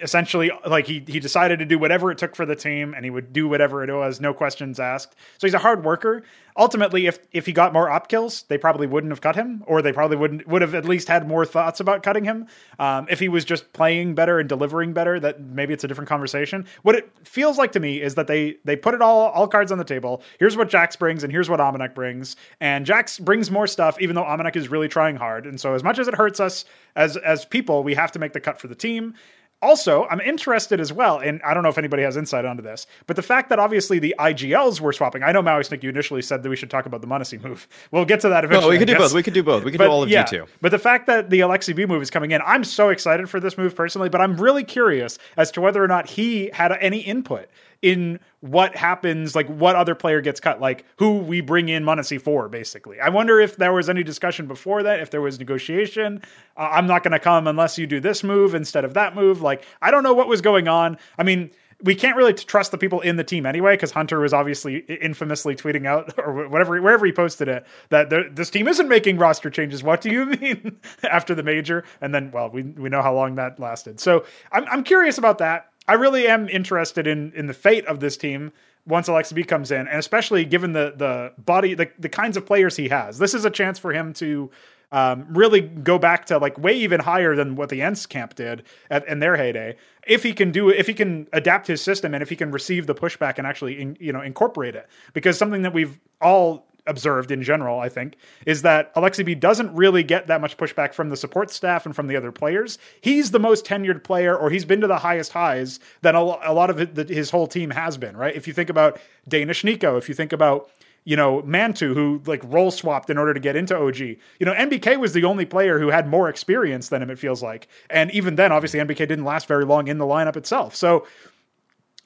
essentially 0.00 0.50
like 0.66 0.86
he 0.86 1.02
he 1.06 1.20
decided 1.20 1.58
to 1.58 1.64
do 1.64 1.78
whatever 1.78 2.10
it 2.10 2.18
took 2.18 2.34
for 2.34 2.46
the 2.46 2.56
team 2.56 2.94
and 2.94 3.04
he 3.04 3.10
would 3.10 3.32
do 3.32 3.48
whatever 3.48 3.84
it 3.84 3.92
was 3.92 4.20
no 4.20 4.32
questions 4.32 4.80
asked. 4.80 5.14
So 5.38 5.46
he's 5.46 5.54
a 5.54 5.58
hard 5.58 5.84
worker. 5.84 6.22
Ultimately 6.56 7.06
if 7.06 7.18
if 7.32 7.46
he 7.46 7.52
got 7.52 7.72
more 7.72 7.90
op 7.90 8.08
kills 8.08 8.42
they 8.44 8.58
probably 8.58 8.86
wouldn't 8.86 9.12
have 9.12 9.20
cut 9.20 9.36
him 9.36 9.62
or 9.66 9.82
they 9.82 9.92
probably 9.92 10.16
wouldn't 10.16 10.46
would 10.46 10.62
have 10.62 10.74
at 10.74 10.84
least 10.84 11.08
had 11.08 11.28
more 11.28 11.44
thoughts 11.44 11.80
about 11.80 12.02
cutting 12.02 12.24
him. 12.24 12.46
Um, 12.78 13.06
if 13.10 13.20
he 13.20 13.28
was 13.28 13.44
just 13.44 13.72
playing 13.72 14.14
better 14.14 14.38
and 14.38 14.48
delivering 14.48 14.92
better 14.92 15.20
that 15.20 15.40
maybe 15.40 15.74
it's 15.74 15.84
a 15.84 15.88
different 15.88 16.08
conversation. 16.08 16.66
What 16.82 16.94
it 16.94 17.10
feels 17.24 17.58
like 17.58 17.72
to 17.72 17.80
me 17.80 18.00
is 18.00 18.14
that 18.14 18.26
they 18.26 18.56
they 18.64 18.76
put 18.76 18.94
it 18.94 19.02
all 19.02 19.28
all 19.28 19.46
cards 19.46 19.70
on 19.70 19.78
the 19.78 19.84
table. 19.84 20.22
Here's 20.38 20.56
what 20.56 20.70
JaCkz 20.70 20.98
brings 20.98 21.22
and 21.22 21.32
here's 21.32 21.50
what 21.50 21.60
AmaNEk 21.60 21.94
brings. 21.94 22.36
And 22.60 22.86
JaCkz 22.86 23.20
brings 23.24 23.50
more 23.50 23.66
stuff 23.66 24.00
even 24.00 24.16
though 24.16 24.24
AmaNEk 24.24 24.56
is 24.56 24.68
really 24.68 24.88
trying 24.88 25.16
hard. 25.16 25.46
And 25.46 25.60
so 25.60 25.74
as 25.74 25.84
much 25.84 25.98
as 25.98 26.08
it 26.08 26.14
hurts 26.14 26.40
us 26.40 26.64
as 26.96 27.16
as 27.18 27.44
people 27.44 27.82
we 27.84 27.94
have 27.94 28.12
to 28.12 28.18
make 28.18 28.32
the 28.32 28.40
cut 28.40 28.60
for 28.60 28.68
the 28.68 28.74
team 28.74 29.14
also, 29.62 30.06
I'm 30.10 30.20
interested 30.20 30.80
as 30.80 30.92
well, 30.92 31.18
and 31.18 31.40
I 31.42 31.54
don't 31.54 31.62
know 31.62 31.68
if 31.68 31.78
anybody 31.78 32.02
has 32.02 32.16
insight 32.16 32.44
onto 32.44 32.62
this, 32.62 32.86
but 33.06 33.16
the 33.16 33.22
fact 33.22 33.48
that 33.50 33.58
obviously 33.58 33.98
the 33.98 34.14
IGLs 34.18 34.80
were 34.80 34.92
swapping. 34.92 35.22
I 35.22 35.32
know 35.32 35.42
Mauisnake, 35.42 35.82
you 35.82 35.88
initially 35.88 36.20
said 36.20 36.42
that 36.42 36.48
we 36.50 36.56
should 36.56 36.70
talk 36.70 36.84
about 36.84 37.00
the 37.00 37.06
m0NESY 37.06 37.42
move. 37.42 37.68
We'll 37.92 38.04
get 38.04 38.20
to 38.20 38.28
that 38.30 38.44
eventually. 38.44 38.66
No, 38.66 38.70
we 38.70 38.78
could 38.78 38.88
do 38.88 38.98
both. 38.98 39.14
We 39.14 39.22
could 39.22 39.34
do 39.34 39.42
both. 39.42 39.64
We 39.64 39.70
could 39.70 39.78
But 39.78 39.86
do 39.86 39.90
all 39.90 40.02
of 40.02 40.10
yeah, 40.10 40.24
G2. 40.24 40.48
But 40.60 40.72
the 40.72 40.78
fact 40.78 41.06
that 41.06 41.30
the 41.30 41.40
Aleksib 41.40 41.88
move 41.88 42.02
is 42.02 42.10
coming 42.10 42.32
in, 42.32 42.42
I'm 42.44 42.64
so 42.64 42.88
excited 42.88 43.30
for 43.30 43.40
this 43.40 43.56
move 43.56 43.74
personally, 43.74 44.08
but 44.08 44.20
I'm 44.20 44.36
really 44.36 44.64
curious 44.64 45.18
as 45.36 45.50
to 45.52 45.60
whether 45.60 45.82
or 45.82 45.88
not 45.88 46.08
he 46.08 46.50
had 46.52 46.72
any 46.80 46.98
input 46.98 47.48
in 47.82 48.20
what 48.40 48.74
happens, 48.76 49.34
like 49.34 49.48
what 49.48 49.76
other 49.76 49.94
player 49.94 50.20
gets 50.20 50.40
cut, 50.40 50.60
like 50.60 50.84
who 50.96 51.18
we 51.18 51.40
bring 51.40 51.68
in 51.68 51.84
m0NESY 51.84 52.20
for, 52.20 52.48
basically. 52.48 53.00
I 53.00 53.08
wonder 53.08 53.40
if 53.40 53.56
there 53.56 53.72
was 53.72 53.90
any 53.90 54.02
discussion 54.02 54.46
before 54.46 54.84
that, 54.84 55.00
if 55.00 55.10
there 55.10 55.20
was 55.20 55.38
negotiation. 55.38 56.22
Uh, 56.56 56.70
I'm 56.72 56.86
not 56.86 57.02
going 57.02 57.12
to 57.12 57.18
come 57.18 57.46
unless 57.46 57.78
you 57.78 57.86
do 57.86 58.00
this 58.00 58.24
move 58.24 58.54
instead 58.54 58.84
of 58.84 58.94
that 58.94 59.14
move. 59.14 59.42
Like, 59.42 59.64
I 59.80 59.90
don't 59.90 60.02
know 60.04 60.14
what 60.14 60.28
was 60.28 60.40
going 60.40 60.68
on. 60.68 60.96
I 61.18 61.24
mean, 61.24 61.50
we 61.82 61.94
can't 61.94 62.16
really 62.16 62.32
trust 62.32 62.70
the 62.70 62.78
people 62.78 63.00
in 63.00 63.16
the 63.16 63.24
team 63.24 63.44
anyway 63.44 63.74
because 63.74 63.90
Hunter 63.90 64.20
was 64.20 64.32
obviously 64.32 64.78
infamously 64.78 65.56
tweeting 65.56 65.86
out 65.86 66.14
or 66.18 66.48
whatever 66.48 66.80
wherever 66.80 67.04
he 67.04 67.12
posted 67.12 67.48
it 67.48 67.66
that 67.90 68.34
this 68.34 68.50
team 68.50 68.68
isn't 68.68 68.88
making 68.88 69.18
roster 69.18 69.50
changes. 69.50 69.82
What 69.82 70.00
do 70.00 70.10
you 70.10 70.26
mean 70.40 70.80
after 71.02 71.34
the 71.34 71.42
major? 71.42 71.84
And 72.00 72.14
then, 72.14 72.30
well, 72.30 72.50
we 72.50 72.62
we 72.62 72.88
know 72.88 73.02
how 73.02 73.14
long 73.14 73.34
that 73.36 73.58
lasted. 73.58 74.00
So 74.00 74.24
I'm 74.52 74.64
I'm 74.66 74.84
curious 74.84 75.18
about 75.18 75.38
that. 75.38 75.71
I 75.88 75.94
really 75.94 76.26
am 76.28 76.48
interested 76.48 77.06
in 77.06 77.32
in 77.34 77.46
the 77.46 77.54
fate 77.54 77.86
of 77.86 78.00
this 78.00 78.16
team 78.16 78.52
once 78.86 79.08
Aleksib 79.08 79.46
comes 79.46 79.70
in, 79.70 79.86
and 79.88 79.98
especially 79.98 80.44
given 80.44 80.72
the 80.72 80.94
the 80.96 81.32
body 81.38 81.74
the 81.74 81.90
the 81.98 82.08
kinds 82.08 82.36
of 82.36 82.46
players 82.46 82.76
he 82.76 82.88
has. 82.88 83.18
This 83.18 83.34
is 83.34 83.44
a 83.44 83.50
chance 83.50 83.78
for 83.78 83.92
him 83.92 84.12
to 84.14 84.50
um, 84.92 85.26
really 85.30 85.62
go 85.62 85.98
back 85.98 86.26
to 86.26 86.38
like 86.38 86.58
way 86.58 86.74
even 86.74 87.00
higher 87.00 87.34
than 87.34 87.56
what 87.56 87.70
the 87.70 87.80
ENCE 87.80 88.06
camp 88.06 88.34
did 88.34 88.62
at, 88.90 89.08
in 89.08 89.20
their 89.20 89.36
heyday. 89.36 89.76
If 90.06 90.22
he 90.22 90.32
can 90.32 90.52
do 90.52 90.68
if 90.68 90.86
he 90.86 90.94
can 90.94 91.26
adapt 91.32 91.66
his 91.66 91.80
system, 91.80 92.14
and 92.14 92.22
if 92.22 92.28
he 92.28 92.36
can 92.36 92.50
receive 92.50 92.86
the 92.86 92.94
pushback 92.94 93.38
and 93.38 93.46
actually 93.46 93.80
in, 93.80 93.96
you 93.98 94.12
know 94.12 94.20
incorporate 94.20 94.76
it, 94.76 94.88
because 95.14 95.38
something 95.38 95.62
that 95.62 95.72
we've 95.72 95.98
all 96.20 96.66
observed 96.86 97.30
in 97.30 97.42
general, 97.42 97.78
I 97.78 97.88
think, 97.88 98.16
is 98.46 98.62
that 98.62 98.94
Aleksib 98.94 99.38
doesn't 99.38 99.74
really 99.74 100.02
get 100.02 100.26
that 100.26 100.40
much 100.40 100.56
pushback 100.56 100.94
from 100.94 101.10
the 101.10 101.16
support 101.16 101.50
staff 101.50 101.86
and 101.86 101.94
from 101.94 102.06
the 102.06 102.16
other 102.16 102.32
players. 102.32 102.78
He's 103.00 103.30
the 103.30 103.38
most 103.38 103.64
tenured 103.64 104.02
player, 104.02 104.36
or 104.36 104.50
he's 104.50 104.64
been 104.64 104.80
to 104.80 104.86
the 104.86 104.98
highest 104.98 105.32
highs 105.32 105.80
than 106.00 106.14
a, 106.14 106.22
lot 106.22 106.70
of 106.70 106.96
his 107.08 107.30
whole 107.30 107.46
team 107.46 107.70
has 107.70 107.96
been, 107.96 108.16
right? 108.16 108.34
If 108.34 108.46
you 108.46 108.52
think 108.52 108.70
about 108.70 109.00
Danish 109.28 109.64
Nico, 109.64 109.96
if 109.96 110.08
you 110.08 110.14
think 110.14 110.32
about 110.32 110.70
you 111.04 111.16
know, 111.16 111.42
mantuu, 111.42 111.94
who 111.94 112.22
like 112.26 112.40
role 112.44 112.70
swapped 112.70 113.10
in 113.10 113.18
order 113.18 113.34
to 113.34 113.40
get 113.40 113.56
into 113.56 113.76
OG. 113.76 113.98
You 113.98 114.18
know, 114.42 114.54
NBK 114.54 115.00
was 115.00 115.12
the 115.12 115.24
only 115.24 115.44
player 115.44 115.80
who 115.80 115.88
had 115.88 116.06
more 116.06 116.28
experience 116.28 116.90
than 116.90 117.02
him, 117.02 117.10
it 117.10 117.18
feels 117.18 117.42
like. 117.42 117.66
And 117.90 118.10
even 118.12 118.36
then, 118.36 118.52
obviously, 118.52 118.78
NBK 118.78 118.98
didn't 118.98 119.24
last 119.24 119.48
very 119.48 119.64
long 119.64 119.88
in 119.88 119.98
the 119.98 120.04
lineup 120.04 120.36
itself. 120.36 120.76
So 120.76 121.06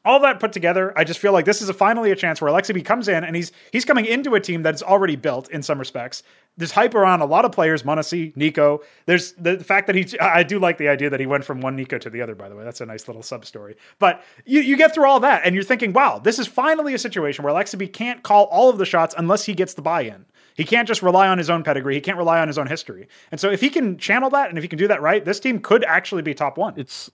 all 0.07 0.20
that 0.20 0.40
put 0.40 0.52
together, 0.52 0.92
I 0.96 1.04
just 1.04 1.18
feel 1.18 1.32
like 1.32 1.44
this 1.44 1.61
is 1.61 1.68
a 1.68 1.74
finally 1.74 2.11
a 2.11 2.16
chance 2.16 2.40
where 2.40 2.50
Alexi 2.50 2.84
comes 2.84 3.09
in 3.09 3.24
and 3.24 3.34
he's 3.34 3.52
he's 3.72 3.84
coming 3.84 4.07
into 4.07 4.34
a 4.34 4.40
team 4.40 4.62
that's 4.62 4.82
already 4.82 5.16
built 5.16 5.50
in 5.50 5.62
some 5.62 5.78
respects. 5.78 6.22
There's 6.57 6.72
hype 6.72 6.94
around 6.94 7.20
a 7.20 7.26
lot 7.26 7.44
of 7.44 7.52
players, 7.52 7.82
m0NESY, 7.82 8.34
NiKo. 8.34 8.82
There's 9.04 9.32
the 9.32 9.59
fact 9.59 9.86
that 9.88 9.96
he 9.96 10.18
I 10.18 10.42
do 10.42 10.59
like 10.59 10.78
the 10.78 10.88
idea 10.88 11.11
that 11.11 11.20
he 11.20 11.26
went 11.26 11.44
from 11.44 11.61
one 11.61 11.76
Nico 11.76 11.98
to 11.98 12.09
the 12.09 12.22
other, 12.22 12.34
by 12.34 12.48
the 12.48 12.57
way. 12.57 12.64
That's 12.64 12.80
a 12.80 12.86
nice 12.86 13.09
little 13.09 13.22
sub 13.22 13.44
story. 13.44 13.76
But 13.98 14.22
you, 14.46 14.61
you 14.61 14.76
get 14.76 14.94
through 14.94 15.07
all 15.07 15.20
that 15.20 15.42
and 15.44 15.54
you're 15.54 15.64
thinking, 15.64 15.92
wow, 15.92 16.18
this 16.18 16.38
is 16.38 16.46
finally 16.46 16.94
a 16.94 16.98
situation 16.98 17.44
where 17.44 17.52
Alexi 17.52 17.92
can't 17.92 18.22
call 18.22 18.44
all 18.44 18.70
of 18.70 18.78
the 18.78 18.86
shots 18.86 19.14
unless 19.18 19.44
he 19.44 19.54
gets 19.54 19.74
the 19.74 19.82
buy-in. 19.82 20.24
He 20.54 20.64
can't 20.64 20.88
just 20.88 21.02
rely 21.02 21.28
on 21.28 21.36
his 21.36 21.50
own 21.50 21.62
pedigree. 21.62 21.94
He 21.94 22.00
can't 22.00 22.16
rely 22.16 22.40
on 22.40 22.48
his 22.48 22.57
own 22.57 22.66
history. 22.66 23.09
And 23.30 23.38
so 23.38 23.50
if 23.50 23.61
he 23.61 23.68
can 23.68 23.98
channel 23.98 24.30
that 24.30 24.48
and 24.48 24.57
if 24.57 24.64
he 24.64 24.68
can 24.68 24.78
do 24.78 24.88
that 24.88 25.02
right, 25.02 25.22
this 25.24 25.38
team 25.38 25.61
could 25.61 25.84
actually 25.84 26.22
be 26.22 26.32
top 26.32 26.57
one. 26.57 26.74
It's 26.78 27.11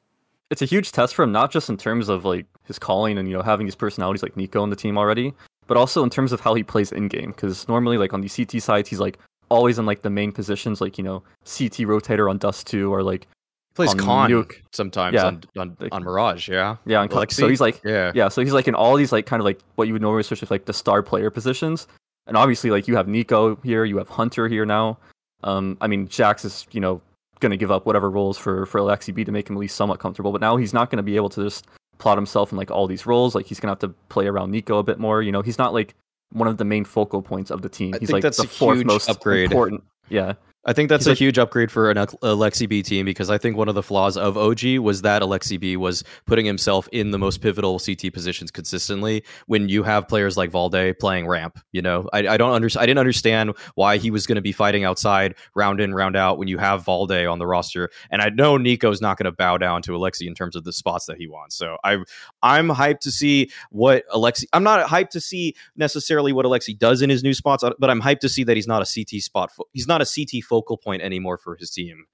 it's 0.53 0.63
a 0.63 0.67
huge 0.67 0.93
test 0.93 1.15
for 1.15 1.23
him, 1.25 1.33
not 1.33 1.51
just 1.51 1.69
in 1.69 1.77
terms 1.77 2.09
of 2.09 2.25
like 2.25 2.47
his 2.65 2.79
calling 2.79 3.19
and 3.19 3.29
you 3.29 3.37
know 3.37 3.43
having 3.43 3.67
these 3.67 3.75
personalities 3.75 4.23
like 4.23 4.35
NiKo 4.37 4.63
on 4.63 4.71
the 4.71 4.77
team 4.77 4.97
already, 4.97 5.33
but 5.67 5.77
also 5.77 6.03
in 6.05 6.11
terms 6.11 6.31
of 6.33 6.41
how 6.41 6.55
he 6.55 6.63
plays 6.63 6.93
in 6.93 7.09
game. 7.09 7.31
Because 7.33 7.67
normally, 7.69 7.99
like 7.99 8.13
on 8.13 8.21
the 8.21 8.29
CT 8.29 8.63
sides, 8.63 8.89
he's 8.89 9.01
like 9.01 9.19
always 9.49 9.79
in 9.79 9.87
like 9.87 10.03
the 10.03 10.11
main 10.11 10.31
positions, 10.33 10.81
like 10.81 10.97
you 10.99 11.05
know 11.05 11.23
CT 11.45 11.87
rotator 11.89 12.31
on 12.31 12.39
Dust 12.39 12.67
Two 12.67 12.93
or 12.95 13.03
like 13.03 13.23
He 13.25 13.75
plays 13.75 13.95
con 13.95 14.31
Nuke. 14.31 14.55
sometimes 14.73 15.15
Yeah. 15.15 15.27
on, 15.27 15.43
on 15.59 15.77
Like- 15.81 15.93
on 15.95 16.05
Mirage. 16.05 16.49
Yeah, 16.49 16.77
yeah. 16.87 17.01
On 17.01 17.29
so 17.31 17.49
he's 17.49 17.61
like 17.61 17.81
yeah. 17.85 18.13
yeah, 18.15 18.29
so 18.29 18.43
he's 18.43 18.53
like 18.53 18.69
in 18.69 18.75
all 18.75 18.97
these 18.97 19.13
like 19.13 19.27
kind 19.27 19.41
of 19.41 19.45
like 19.45 19.61
what 19.77 19.89
you 19.89 19.95
would 19.95 20.03
normally 20.03 20.23
search 20.23 20.41
with 20.43 20.51
like 20.51 20.67
the 20.67 20.73
star 20.75 21.03
player 21.03 21.31
positions. 21.31 21.87
And 22.27 22.37
obviously 22.37 22.71
like 22.71 22.87
you 22.87 22.97
have 22.97 23.07
NiKo 23.07 23.63
here, 23.65 23.85
you 23.85 23.99
have 23.99 24.09
Hunter 24.09 24.47
here 24.49 24.65
now. 24.67 24.99
Um 25.43 25.77
I 25.81 25.87
mean 25.89 26.07
JaCkz 26.09 26.45
is, 26.45 26.67
you 26.71 26.81
know, 26.81 27.01
gonna 27.43 27.59
give 27.59 27.71
up 27.71 27.85
whatever 27.85 28.09
roles 28.11 28.39
for 28.39 28.65
for 28.65 28.81
Aleksib 28.81 29.27
to 29.27 29.33
make 29.33 29.51
him 29.51 29.57
at 29.57 29.61
least 29.61 29.77
somewhat 29.77 29.99
comfortable. 29.99 30.33
But 30.33 30.41
now 30.41 30.57
he's 30.57 30.73
not 30.73 30.91
gonna 30.91 31.03
be 31.03 31.17
able 31.17 31.29
to 31.31 31.45
just 31.45 31.67
plot 31.99 32.17
himself 32.17 32.51
in 32.53 32.57
like 32.59 32.71
all 32.71 32.87
these 32.87 33.05
roles. 33.05 33.35
Like 33.35 33.47
he's 33.47 33.61
gonna 33.61 33.73
have 33.73 33.81
to 33.81 33.89
play 34.09 34.27
around 34.27 34.53
NiKo 34.53 34.79
a 34.79 34.83
bit 34.83 34.99
more. 34.99 35.21
You 35.21 35.33
know, 35.33 35.43
he's 35.43 35.59
not 35.59 35.75
like 35.75 35.95
one 36.33 36.49
of 36.49 36.57
the 36.57 36.65
main 36.65 36.85
focal 36.85 37.21
points 37.21 37.51
of 37.51 37.61
the 37.61 37.69
team. 37.69 37.95
I 37.95 37.99
He's 37.99 38.11
like 38.11 38.23
that's 38.23 38.39
the 38.39 38.49
fourth 38.49 38.83
most 38.85 39.09
upgrade. 39.11 39.45
important. 39.51 39.83
Yeah. 40.09 40.35
I 40.65 40.73
think 40.73 40.89
that's 40.89 41.07
a 41.07 41.11
like- 41.11 41.19
huge 41.19 41.39
upgrade 41.39 41.73
for 41.73 41.91
an 41.91 41.99
Al- 41.99 42.07
Aleksib 42.07 42.85
team 42.85 43.05
because 43.05 43.31
I 43.31 43.39
think 43.39 43.57
one 43.57 43.69
of 43.69 43.75
the 43.75 43.83
flaws 43.83 44.17
of 44.17 44.37
OG 44.37 44.79
was 44.79 45.03
that 45.03 45.23
Aleksib 45.23 45.77
was 45.77 46.05
putting 46.25 46.47
himself 46.47 46.89
in 46.93 47.11
the 47.11 47.19
most 47.19 47.41
pivotal 47.41 47.81
CT 47.81 48.13
positions 48.13 48.53
consistently. 48.53 49.25
When 49.47 49.69
you 49.69 49.83
have 49.83 50.07
players 50.07 50.37
like 50.37 50.51
Valde 50.51 50.95
playing 51.01 51.27
ramp, 51.27 51.59
you 51.73 51.83
know, 51.83 52.09
I, 52.13 52.29
I 52.29 52.37
don't 52.37 52.53
understand. 52.53 52.83
I 52.83 52.87
didn't 52.87 53.01
understand 53.01 53.55
why 53.75 53.97
he 53.97 54.13
was 54.13 54.27
going 54.27 54.37
to 54.37 54.43
be 54.43 54.53
fighting 54.53 54.85
outside 54.85 55.35
round 55.57 55.81
in 55.81 55.95
round 55.95 56.15
out 56.17 56.39
when 56.39 56.47
you 56.47 56.59
have 56.59 56.85
Valde 56.85 57.27
on 57.27 57.39
the 57.41 57.47
roster. 57.47 57.91
And 58.11 58.23
I 58.23 58.29
know 58.29 58.57
NiKo's 58.57 59.01
not 59.01 59.19
going 59.19 59.25
to 59.25 59.33
bow 59.33 59.59
down 59.59 59.83
to 59.83 59.93
Alexi 59.93 60.29
in 60.29 60.35
terms 60.35 60.55
of 60.55 60.63
the 60.63 60.73
spots 60.73 61.07
that 61.07 61.17
he 61.17 61.27
wants. 61.27 61.57
So 61.57 61.77
I 61.83 61.99
I'm 62.41 62.69
hyped 62.69 63.01
to 63.01 63.11
see 63.11 63.51
what 63.71 64.05
Alexi. 64.11 64.45
I'm 64.53 64.63
not 64.63 64.87
hyped 64.87 65.11
to 65.11 65.21
see 65.21 65.57
necessarily 65.77 66.33
what 66.33 66.47
Alexi 66.47 66.79
does 66.79 67.03
in 67.03 67.11
his 67.11 67.25
new 67.25 67.35
spots, 67.35 67.65
but 67.81 67.91
I'm 67.91 68.01
hyped 68.01 68.21
to 68.21 68.29
see 68.29 68.45
that 68.45 68.57
he's 68.57 68.69
not 68.69 68.81
a 68.81 68.87
CT 68.87 69.23
spot. 69.23 69.51
Fo- 69.51 69.67
he's 69.73 69.89
not 69.89 70.01
a 70.01 70.05
CT 70.05 70.45
focal 70.53 70.77
point 70.77 71.01
anymore 71.01 71.39
for 71.39 71.57
his 71.57 71.71
team. 71.71 72.05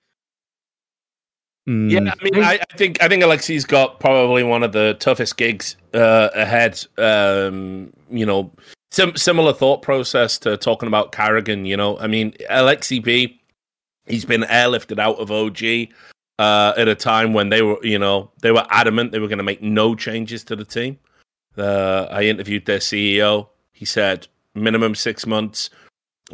Yeah, 1.66 2.14
I 2.18 2.24
mean, 2.24 2.45
I, 2.45 2.61
I 2.70 2.76
think 2.76 3.03
I 3.03 3.09
think 3.09 3.24
Alexi's 3.24 3.64
got 3.66 3.99
probably 3.99 4.45
one 4.45 4.62
of 4.62 4.70
the 4.72 4.97
toughest 5.01 5.36
gigs 5.36 5.76
uh, 5.93 6.30
ahead. 6.34 6.82
Um, 6.97 7.93
you 8.09 8.24
know, 8.24 8.53
sim- 8.91 9.16
similar 9.16 9.53
thought 9.53 9.82
process 9.82 10.39
to 10.39 10.57
talking 10.57 10.86
about 10.86 11.11
karrigan. 11.12 11.66
You 11.66 11.76
know, 11.76 11.99
I 11.99 12.07
mean, 12.07 12.32
Aleksib, 12.49 13.39
he's 14.07 14.24
been 14.24 14.43
airlifted 14.43 14.99
out 14.99 15.18
of 15.18 15.30
OG 15.30 15.93
uh, 16.39 16.72
at 16.78 16.89
a 16.89 16.95
time 16.95 17.34
when 17.34 17.51
they 17.51 17.61
were, 17.61 17.84
you 17.84 17.99
know, 17.99 18.30
they 18.41 18.53
were 18.53 18.64
adamant 18.70 19.12
they 19.12 19.18
were 19.18 19.28
going 19.28 19.39
to 19.39 19.45
make 19.45 19.61
no 19.61 19.95
changes 19.95 20.45
to 20.45 20.57
the 20.57 20.64
team. 20.64 20.99
Uh, 21.59 22.07
I 22.11 22.22
interviewed 22.22 22.64
their 22.64 22.78
CEO. 22.78 23.49
He 23.72 23.84
said 23.84 24.28
minimum 24.55 24.95
six 24.95 25.26
months. 25.26 25.70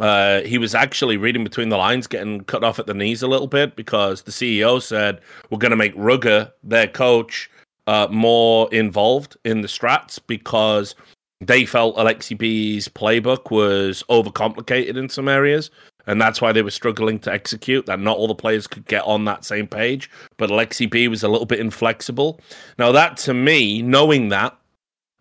Uh, 0.00 0.40
he 0.42 0.58
was 0.58 0.74
actually 0.74 1.16
reading 1.16 1.44
between 1.44 1.68
the 1.68 1.76
lines, 1.76 2.06
getting 2.06 2.42
cut 2.44 2.64
off 2.64 2.78
at 2.78 2.86
the 2.86 2.94
knees 2.94 3.22
a 3.22 3.28
little 3.28 3.46
bit 3.46 3.76
because 3.76 4.22
the 4.22 4.32
CEO 4.32 4.82
said 4.82 5.20
we're 5.50 5.58
going 5.58 5.70
to 5.70 5.76
make 5.76 5.94
ruggah, 5.94 6.50
their 6.62 6.88
coach, 6.88 7.48
uh, 7.86 8.08
more 8.10 8.72
involved 8.72 9.36
in 9.44 9.60
the 9.60 9.68
strats 9.68 10.18
because 10.26 10.94
they 11.40 11.64
felt 11.64 11.96
Aleksib's 11.96 12.88
playbook 12.88 13.50
was 13.50 14.02
overcomplicated 14.08 14.96
in 14.96 15.08
some 15.08 15.28
areas. 15.28 15.70
And 16.06 16.20
that's 16.20 16.40
why 16.40 16.52
they 16.52 16.62
were 16.62 16.70
struggling 16.70 17.18
to 17.20 17.32
execute. 17.32 17.86
That 17.86 18.00
not 18.00 18.18
all 18.18 18.28
the 18.28 18.34
players 18.34 18.66
could 18.66 18.86
get 18.86 19.04
on 19.04 19.24
that 19.24 19.44
same 19.44 19.66
page, 19.66 20.10
but 20.36 20.50
Aleksib 20.50 21.08
was 21.08 21.22
a 21.22 21.28
little 21.28 21.46
bit 21.46 21.60
inflexible. 21.60 22.40
Now, 22.78 22.92
that 22.92 23.16
to 23.18 23.32
me, 23.32 23.80
knowing 23.80 24.28
that, 24.28 24.56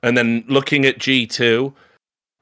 and 0.02 0.18
then 0.18 0.44
looking 0.48 0.86
at 0.86 1.00
G2, 1.00 1.74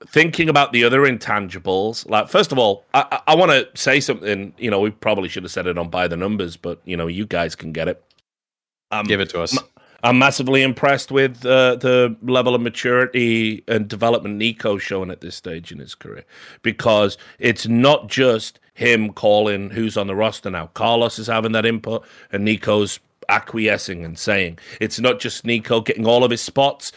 thinking 0.08 0.50
about 0.50 0.74
the 0.74 0.84
other 0.84 1.02
intangibles, 1.02 2.08
like 2.10 2.30
first 2.30 2.52
of 2.52 2.60
all, 2.60 2.86
I, 2.94 3.22
I, 3.28 3.36
want 3.36 3.52
to 3.52 3.68
say 3.80 4.00
something. 4.00 4.54
You 4.58 4.72
know, 4.72 4.80
we 4.80 4.92
probably 4.92 5.30
should 5.30 5.44
have 5.44 5.52
said 5.52 5.68
it 5.68 5.78
on 5.78 5.90
by 5.90 6.08
the 6.08 6.18
numbers, 6.18 6.58
but 6.58 6.82
you 6.86 6.98
know, 6.98 7.08
you 7.08 7.26
guys 7.26 7.56
can 7.56 7.72
get 7.72 7.88
it. 7.88 8.04
Um, 8.92 9.06
Give 9.06 9.22
it 9.22 9.30
to 9.30 9.42
us. 9.42 9.58
I'm 10.04 10.18
massively 10.18 10.64
impressed 10.64 11.12
with 11.12 11.46
uh, 11.46 11.76
the 11.76 12.16
level 12.24 12.56
of 12.56 12.62
maturity 12.62 13.64
and 13.68 13.88
development 13.88 14.42
NiKo's 14.42 14.82
showing 14.82 15.12
at 15.12 15.22
this 15.22 15.36
stage 15.36 15.72
in 15.72 15.78
his 15.78 15.94
career 15.94 16.26
because 16.64 17.18
it's 17.38 17.68
not 17.68 18.10
just 18.10 18.60
him 18.74 19.14
calling 19.14 19.70
who's 19.70 19.98
on 19.98 20.08
the 20.08 20.16
roster 20.16 20.50
now. 20.50 20.68
Carlos 20.74 21.20
is 21.20 21.28
having 21.28 21.52
that 21.52 21.66
input, 21.66 22.04
and 22.32 22.48
NiKo's 22.48 23.00
acquiescing 23.30 24.04
and 24.04 24.18
saying 24.18 24.60
it's 24.80 25.00
not 25.00 25.20
just 25.20 25.46
NiKo 25.46 25.86
getting 25.86 26.06
all 26.06 26.24
of 26.24 26.32
his 26.32 26.42
spots. 26.42 26.92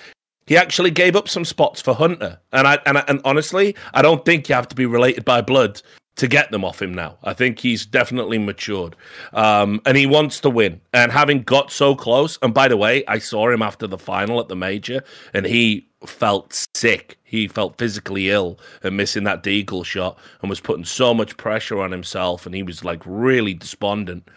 He 0.46 0.56
actually 0.56 0.90
gave 0.90 1.16
up 1.16 1.28
some 1.28 1.44
spots 1.44 1.80
for 1.80 1.94
Hunter, 1.94 2.38
and 2.52 2.66
I 2.66 2.78
and, 2.86 2.98
I, 2.98 3.04
and 3.08 3.20
honestly, 3.24 3.74
I 3.94 4.02
don't 4.02 4.24
think 4.24 4.48
you 4.48 4.54
have 4.54 4.68
to 4.68 4.74
be 4.74 4.86
related 4.86 5.24
by 5.24 5.40
blood 5.40 5.80
to 6.16 6.28
get 6.28 6.50
them 6.50 6.64
off 6.64 6.80
him 6.80 6.94
now. 6.94 7.18
I 7.24 7.32
think 7.32 7.58
he's 7.58 7.86
definitely 7.86 8.38
matured, 8.38 8.94
um, 9.32 9.80
and 9.86 9.96
he 9.96 10.06
wants 10.06 10.40
to 10.40 10.50
win. 10.50 10.80
And 10.92 11.10
having 11.10 11.42
got 11.42 11.72
so 11.72 11.94
close, 11.94 12.38
and 12.42 12.52
by 12.54 12.68
the 12.68 12.76
way, 12.76 13.04
I 13.06 13.18
saw 13.18 13.48
him 13.48 13.62
after 13.62 13.86
the 13.86 13.98
final 13.98 14.38
at 14.40 14.48
the 14.48 14.56
major, 14.56 15.02
and 15.32 15.46
he 15.46 15.88
felt 16.06 16.66
sick. 16.74 17.18
He 17.24 17.48
felt 17.48 17.78
physically 17.78 18.30
ill 18.30 18.58
and 18.82 18.96
missing 18.96 19.24
that 19.24 19.42
deagle 19.42 19.84
shot, 19.84 20.18
and 20.40 20.50
was 20.50 20.60
putting 20.60 20.84
so 20.84 21.14
much 21.14 21.36
pressure 21.36 21.80
on 21.80 21.90
himself, 21.90 22.46
and 22.46 22.54
he 22.54 22.62
was 22.62 22.84
like 22.84 23.02
really 23.06 23.54
despondent 23.54 24.28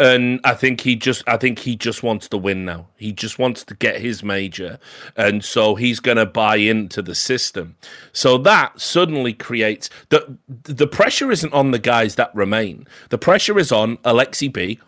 and 0.00 0.40
I 0.44 0.54
think 0.54 0.80
he 0.80 0.96
just 0.96 1.22
I 1.28 1.36
think 1.36 1.58
he 1.58 1.76
just 1.76 2.02
wants 2.02 2.26
to 2.30 2.38
win 2.38 2.64
now. 2.64 2.88
He 2.96 3.12
just 3.12 3.38
wants 3.38 3.62
to 3.64 3.74
get 3.74 4.00
his 4.00 4.24
major, 4.24 4.78
and 5.16 5.44
so 5.44 5.74
he's 5.74 6.00
going 6.00 6.16
to 6.16 6.26
buy 6.26 6.56
into 6.56 7.02
the 7.02 7.14
system. 7.14 7.76
So 8.12 8.38
that 8.38 8.80
suddenly 8.80 9.34
creates 9.34 9.90
the 10.08 10.38
the 10.48 10.86
pressure 10.86 11.30
isn't 11.30 11.52
on 11.52 11.70
the 11.70 11.78
guys 11.78 12.14
that 12.14 12.34
remain. 12.34 12.86
The 13.10 13.18
pressure 13.18 13.58
is 13.58 13.70
on 13.70 13.98
Aleksib 13.98 14.80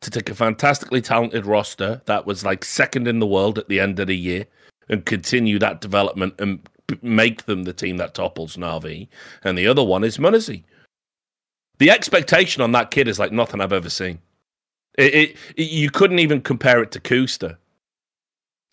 to 0.00 0.10
take 0.10 0.28
a 0.28 0.34
fantastically 0.34 1.00
talented 1.00 1.46
roster 1.46 2.02
that 2.04 2.26
was 2.26 2.44
like 2.44 2.62
second 2.62 3.08
in 3.08 3.20
the 3.20 3.26
world 3.26 3.58
at 3.58 3.68
the 3.68 3.80
end 3.80 3.98
of 3.98 4.06
the 4.06 4.16
year 4.16 4.46
and 4.90 5.04
continue 5.06 5.58
that 5.58 5.80
development 5.80 6.34
and 6.38 6.60
make 7.02 7.46
them 7.46 7.64
the 7.64 7.72
team 7.72 7.96
that 7.96 8.14
topples 8.14 8.56
Navi. 8.56 9.08
And 9.42 9.56
the 9.56 9.66
other 9.66 9.82
one 9.82 10.04
is 10.04 10.18
m0NESY. 10.18 10.62
The 11.78 11.90
expectation 11.90 12.62
on 12.62 12.72
that 12.72 12.90
kid 12.90 13.08
is 13.08 13.18
like 13.18 13.32
nothing 13.32 13.60
I've 13.60 13.72
ever 13.72 13.90
seen. 13.90 14.20
It, 14.98 15.14
it, 15.14 15.36
it 15.56 15.70
you 15.70 15.90
couldn't 15.90 16.18
even 16.18 16.42
compare 16.42 16.82
it 16.82 16.90
to 16.90 17.00
koosta. 17.00 17.56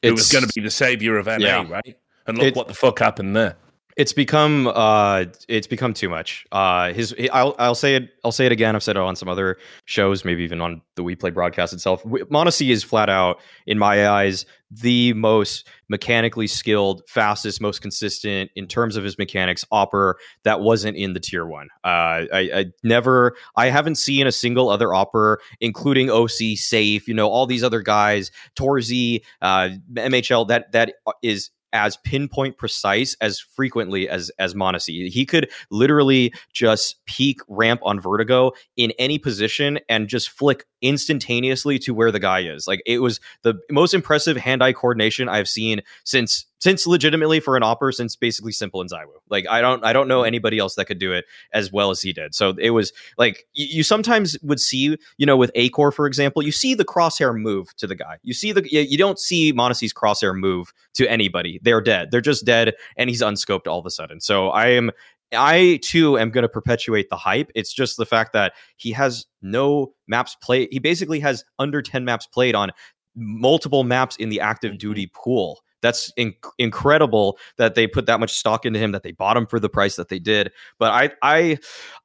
It 0.02 0.12
was 0.12 0.32
going 0.32 0.44
to 0.46 0.52
be 0.54 0.62
the 0.62 0.70
savior 0.70 1.18
of 1.18 1.28
NA, 1.28 1.38
yeah. 1.38 1.68
right? 1.70 1.98
And 2.28 2.38
look 2.38 2.56
what 2.56 2.68
the 2.68 2.74
fuck 2.74 3.00
happened 3.00 3.36
there. 3.36 3.56
It's 3.96 4.12
become 4.12 4.68
uh, 4.68 5.26
it's 5.48 5.68
become 5.68 5.94
too 5.94 6.10
much. 6.10 6.46
Uh, 6.52 6.92
his 6.92 7.16
I'll 7.32 7.56
I'll 7.58 7.76
say 7.76 7.96
it 7.96 8.10
I'll 8.24 8.32
say 8.34 8.46
it 8.46 8.52
again. 8.52 8.76
I've 8.76 8.84
said 8.84 8.98
it 8.98 9.02
on 9.02 9.16
some 9.16 9.30
other 9.30 9.58
shows, 9.86 10.26
maybe 10.26 10.44
even 10.44 10.60
on 10.60 10.82
the 10.96 11.04
WePlay 11.04 11.34
broadcast 11.34 11.72
itself. 11.72 12.04
m0NESY 12.04 12.72
is 12.72 12.84
flat 12.84 13.10
out, 13.10 13.40
in 13.66 13.80
my 13.80 14.10
eyes, 14.10 14.46
the 14.70 15.14
most 15.14 15.68
mechanically 15.88 16.48
skilled, 16.48 17.04
fastest, 17.08 17.62
most 17.62 17.82
consistent 17.82 18.52
in 18.56 18.68
terms 18.68 18.98
of 18.98 19.04
his 19.04 19.18
mechanics 19.18 19.64
opera 19.72 20.16
that 20.44 20.60
wasn't 20.60 20.98
in 20.98 21.14
the 21.14 21.20
tier 21.20 21.46
one. 21.46 21.68
Uh, 21.84 22.26
I, 22.34 22.50
I, 22.54 22.66
never, 22.84 23.36
I 23.56 23.68
haven't 23.68 23.96
seen 23.96 24.28
a 24.28 24.32
single 24.32 24.70
other 24.70 24.94
opera, 24.94 25.38
including 25.62 26.08
oSee, 26.08 26.58
Safe, 26.58 27.08
you 27.08 27.14
know, 27.14 27.30
all 27.30 27.46
these 27.46 27.64
other 27.64 27.82
guys, 27.82 28.32
Torzsi, 28.58 29.22
uh, 29.42 29.70
MHL, 29.94 30.48
that 30.48 30.72
that 30.72 30.96
is 31.22 31.52
as 31.76 31.98
pinpoint 31.98 32.58
precise 32.58 33.18
as 33.20 33.40
frequently 33.40 34.08
as 34.08 34.32
as 34.40 34.54
m0NESY. 34.54 35.10
He 35.10 35.26
could 35.26 35.52
literally 35.70 36.34
just 36.54 37.06
peek 37.06 37.42
ramp 37.50 37.82
on 37.84 38.00
vertigo 38.00 38.54
in 38.78 38.92
any 38.98 39.20
position 39.20 39.78
and 39.90 40.08
just 40.08 40.30
flick 40.30 40.66
instantaneously 40.82 41.78
to 41.80 41.94
where 41.94 42.12
the 42.12 42.20
guy 42.20 42.40
is. 42.40 42.66
Like 42.66 42.82
it 42.86 43.00
was 43.00 43.20
the 43.42 43.56
most 43.70 43.94
impressive 43.94 44.38
hand-eye 44.38 44.74
coordination 44.74 45.28
I've 45.28 45.50
seen 45.50 45.82
since 46.06 46.46
since 46.66 46.88
legitimately 46.88 47.40
for 47.40 47.56
an 47.56 47.62
opera 47.62 47.94
since 47.94 48.16
basically 48.16 48.52
s1mple 48.52 48.82
and 48.82 48.90
ZywOo. 48.90 49.20
Like 49.30 49.46
I 49.48 49.62
don't 49.62 49.86
I 49.86 49.94
don't 49.94 50.08
know 50.08 50.24
anybody 50.24 50.58
else 50.58 50.74
that 50.74 50.86
could 50.86 50.98
do 50.98 51.14
it 51.14 51.26
as 51.54 51.72
well 51.72 51.92
as 51.92 52.02
he 52.02 52.12
did. 52.12 52.34
So 52.34 52.56
it 52.58 52.72
was 52.72 52.92
like 53.20 53.46
you, 53.54 53.68
you 53.68 53.84
sometimes 53.84 54.36
would 54.42 54.60
see, 54.60 54.98
you 55.18 55.26
know, 55.28 55.38
with 55.38 55.52
Acor 55.54 55.94
for 55.94 56.08
example, 56.08 56.42
you 56.42 56.52
see 56.52 56.74
the 56.74 56.84
crosshair 56.84 57.40
move 57.40 57.76
to 57.76 57.86
the 57.86 57.94
guy. 57.94 58.18
You 58.24 58.34
see 58.34 58.52
the 58.52 58.68
you 58.68 58.98
don't 58.98 59.20
see 59.20 59.54
m0NESY's 59.54 59.94
crosshair 59.94 60.36
move 60.36 60.74
to 60.96 61.08
anybody. 61.08 61.60
They're 61.62 61.82
dead. 61.82 62.10
They're 62.10 62.20
just 62.20 62.46
dead 62.46 62.74
and 62.98 63.12
he's 63.12 63.22
unscoped 63.22 63.68
all 63.68 63.78
of 63.78 63.86
a 63.86 63.92
sudden. 63.92 64.20
So 64.20 64.50
I 64.50 64.70
am 64.70 64.90
I 65.34 65.80
too 65.84 66.18
am 66.18 66.32
going 66.32 66.42
to 66.42 66.50
perpetuate 66.50 67.12
the 67.12 67.16
hype. 67.16 67.52
It's 67.54 67.74
just 67.74 67.98
the 67.98 68.08
fact 68.08 68.34
that 68.34 68.54
he 68.78 68.92
has 68.94 69.28
no 69.44 69.94
maps 70.08 70.36
played. 70.42 70.70
He 70.72 70.80
basically 70.80 71.20
has 71.20 71.44
under 71.60 71.84
10 71.84 72.06
maps 72.06 72.26
played 72.26 72.56
on 72.56 72.72
multiple 73.16 73.84
maps 73.84 74.16
in 74.16 74.30
the 74.30 74.40
active 74.40 74.72
mm-hmm. 74.72 74.78
duty 74.78 75.12
pool. 75.14 75.60
That's 75.86 76.12
in- 76.18 76.34
incredible 76.58 77.38
that 77.58 77.76
they 77.76 77.88
put 77.88 78.08
that 78.08 78.20
much 78.20 78.34
stock 78.34 78.66
into 78.66 78.80
him, 78.80 78.92
that 78.94 79.04
they 79.04 79.12
bought 79.12 79.38
him 79.38 79.46
for 79.46 79.60
the 79.60 79.70
price 79.70 79.96
that 79.98 80.10
they 80.10 80.20
did. 80.20 80.52
But 80.80 80.92
I, 80.92 81.12
I 81.22 81.58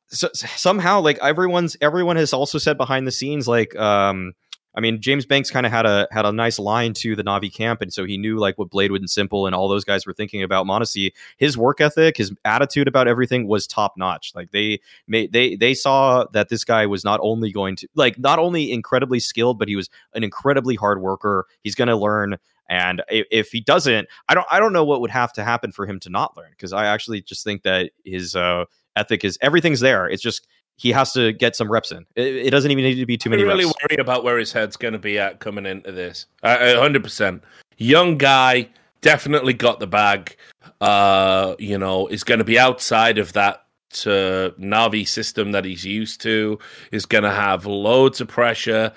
so, 0.09 0.29
somehow 0.35 1.01
like 1.01 1.19
everyone's 1.21 1.77
everyone 1.81 2.17
has 2.17 2.33
also 2.33 2.59
said 2.59 2.77
behind 2.77 3.07
the 3.07 3.13
scenes 3.13 3.47
like 3.49 3.75
um 3.77 4.33
I 4.75 4.81
mean, 4.81 5.01
James 5.01 5.27
Banks 5.27 5.51
kind 5.51 5.67
of 5.67 5.73
had 5.73 5.85
a 5.85 6.07
had 6.13 6.25
a 6.25 6.33
nice 6.33 6.59
line 6.59 6.93
to 6.95 7.17
the 7.17 7.25
Navi 7.25 7.53
camp, 7.53 7.83
and 7.83 7.93
so 7.93 8.05
he 8.05 8.17
knew 8.17 8.39
like 8.39 8.57
what 8.57 8.71
Bladewood 8.71 8.97
and 8.97 9.09
s1mple 9.09 9.47
and 9.47 9.55
all 9.55 9.69
those 9.69 9.85
guys 9.85 10.07
were 10.07 10.13
thinking 10.13 10.43
about 10.43 10.67
m0NESY. 10.67 11.13
His 11.39 11.59
work 11.59 11.81
ethic, 11.81 12.17
his 12.17 12.33
attitude 12.45 12.87
about 12.87 13.09
everything 13.09 13.49
was 13.49 13.67
top 13.67 13.95
notch. 13.97 14.33
Like 14.35 14.53
they 14.53 14.81
made 15.09 15.33
they 15.33 15.57
they 15.57 15.75
saw 15.75 16.25
that 16.33 16.49
this 16.51 16.65
guy 16.65 16.87
was 16.87 17.05
not 17.05 17.19
only 17.23 17.51
going 17.51 17.77
to 17.77 17.89
like 17.95 18.19
not 18.19 18.39
only 18.39 18.71
incredibly 18.73 19.19
skilled, 19.19 19.59
but 19.59 19.69
he 19.69 19.75
was 19.75 19.91
an 20.15 20.23
incredibly 20.23 20.77
hard 20.77 21.01
worker. 21.01 21.47
He's 21.63 21.75
going 21.75 21.89
to 21.89 21.97
learn. 21.97 22.37
And 22.69 23.03
if 23.09 23.51
he 23.51 23.61
doesn't, 23.61 24.07
I 24.29 24.35
don't 24.35 24.47
I 24.49 24.61
don't 24.61 24.73
know 24.73 24.85
what 24.85 25.01
would 25.01 25.11
have 25.11 25.33
to 25.33 25.43
happen 25.43 25.73
for 25.73 25.87
him 25.87 25.99
to 26.01 26.11
not 26.11 26.37
learn 26.37 26.51
because 26.53 26.73
I 26.73 26.87
actually 26.87 27.21
just 27.21 27.43
think 27.43 27.65
that 27.65 27.91
his 28.05 28.37
uh, 28.37 28.67
ethic 28.95 29.25
is 29.25 29.37
everything's 29.43 29.81
there. 29.81 30.09
It's 30.09 30.23
just 30.23 30.47
he 30.81 30.93
has 30.93 31.13
to 31.13 31.35
get 31.35 31.55
some 31.55 31.71
reps 31.71 31.93
in. 31.93 32.07
It, 32.17 32.47
it 32.47 32.51
doesn't 32.51 32.71
even 32.71 32.85
need 32.85 32.95
to 32.95 33.05
be 33.05 33.19
too 33.19 33.29
many. 33.29 33.43
I 33.43 33.47
really 33.47 33.67
reps. 33.67 33.77
worry 33.91 34.01
about 34.01 34.25
where 34.25 34.39
his 34.39 34.51
head's 34.51 34.79
going 34.79 34.95
to 34.95 34.99
be 34.99 35.19
at 35.19 35.39
coming 35.39 35.67
into 35.67 35.93
this. 35.93 36.25
hundred 36.43 37.05
percent, 37.05 37.45
young 37.77 38.17
guy, 38.17 38.67
definitely 39.03 39.53
got 39.53 39.79
the 39.79 39.87
bag. 39.87 40.37
Uh, 40.81 41.55
you 41.59 41.77
know, 41.77 42.07
is 42.07 42.25
going 42.25 42.39
to 42.39 42.45
be 42.45 42.59
outside 42.59 43.19
of 43.19 43.35
that 43.35 43.67
uh, 44.07 44.57
Navi 44.59 45.07
system 45.07 45.53
that 45.53 45.67
he's 45.67 45.85
used 45.85 46.23
to. 46.23 46.59
Is 46.93 47.05
going 47.05 47.25
to 47.25 47.31
have 47.31 47.67
loads 47.67 48.23
of 48.23 48.29
pressure. 48.29 48.91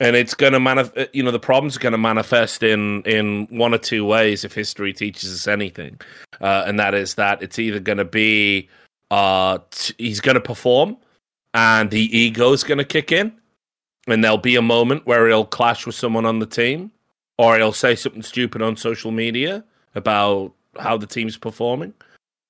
And 0.00 0.16
it's 0.16 0.34
going 0.34 0.54
to 0.54 0.60
manifest. 0.60 1.14
You 1.14 1.22
know, 1.22 1.30
the 1.30 1.38
problem's 1.38 1.76
are 1.76 1.80
going 1.80 1.92
to 1.92 1.98
manifest 1.98 2.64
in 2.64 3.02
in 3.02 3.46
one 3.50 3.72
or 3.72 3.78
two 3.78 4.04
ways 4.04 4.44
if 4.44 4.52
history 4.52 4.92
teaches 4.94 5.32
us 5.32 5.46
anything, 5.46 6.00
uh, 6.40 6.64
and 6.66 6.80
that 6.80 6.94
is 6.94 7.14
that 7.16 7.42
it's 7.42 7.58
either 7.58 7.78
going 7.78 7.98
to 7.98 8.04
be 8.06 8.68
uh, 9.10 9.58
t- 9.70 9.94
he's 9.98 10.20
going 10.20 10.36
to 10.36 10.40
perform, 10.40 10.96
and 11.54 11.90
the 11.90 12.16
ego 12.16 12.52
is 12.52 12.64
going 12.64 12.78
to 12.78 12.84
kick 12.84 13.12
in, 13.12 13.32
and 14.06 14.22
there'll 14.22 14.38
be 14.38 14.56
a 14.56 14.62
moment 14.62 15.06
where 15.06 15.28
he'll 15.28 15.44
clash 15.44 15.86
with 15.86 15.94
someone 15.94 16.26
on 16.26 16.38
the 16.38 16.46
team, 16.46 16.90
or 17.38 17.56
he'll 17.56 17.72
say 17.72 17.94
something 17.94 18.22
stupid 18.22 18.62
on 18.62 18.76
social 18.76 19.10
media 19.10 19.64
about 19.94 20.52
how 20.78 20.96
the 20.96 21.06
team's 21.06 21.36
performing. 21.36 21.94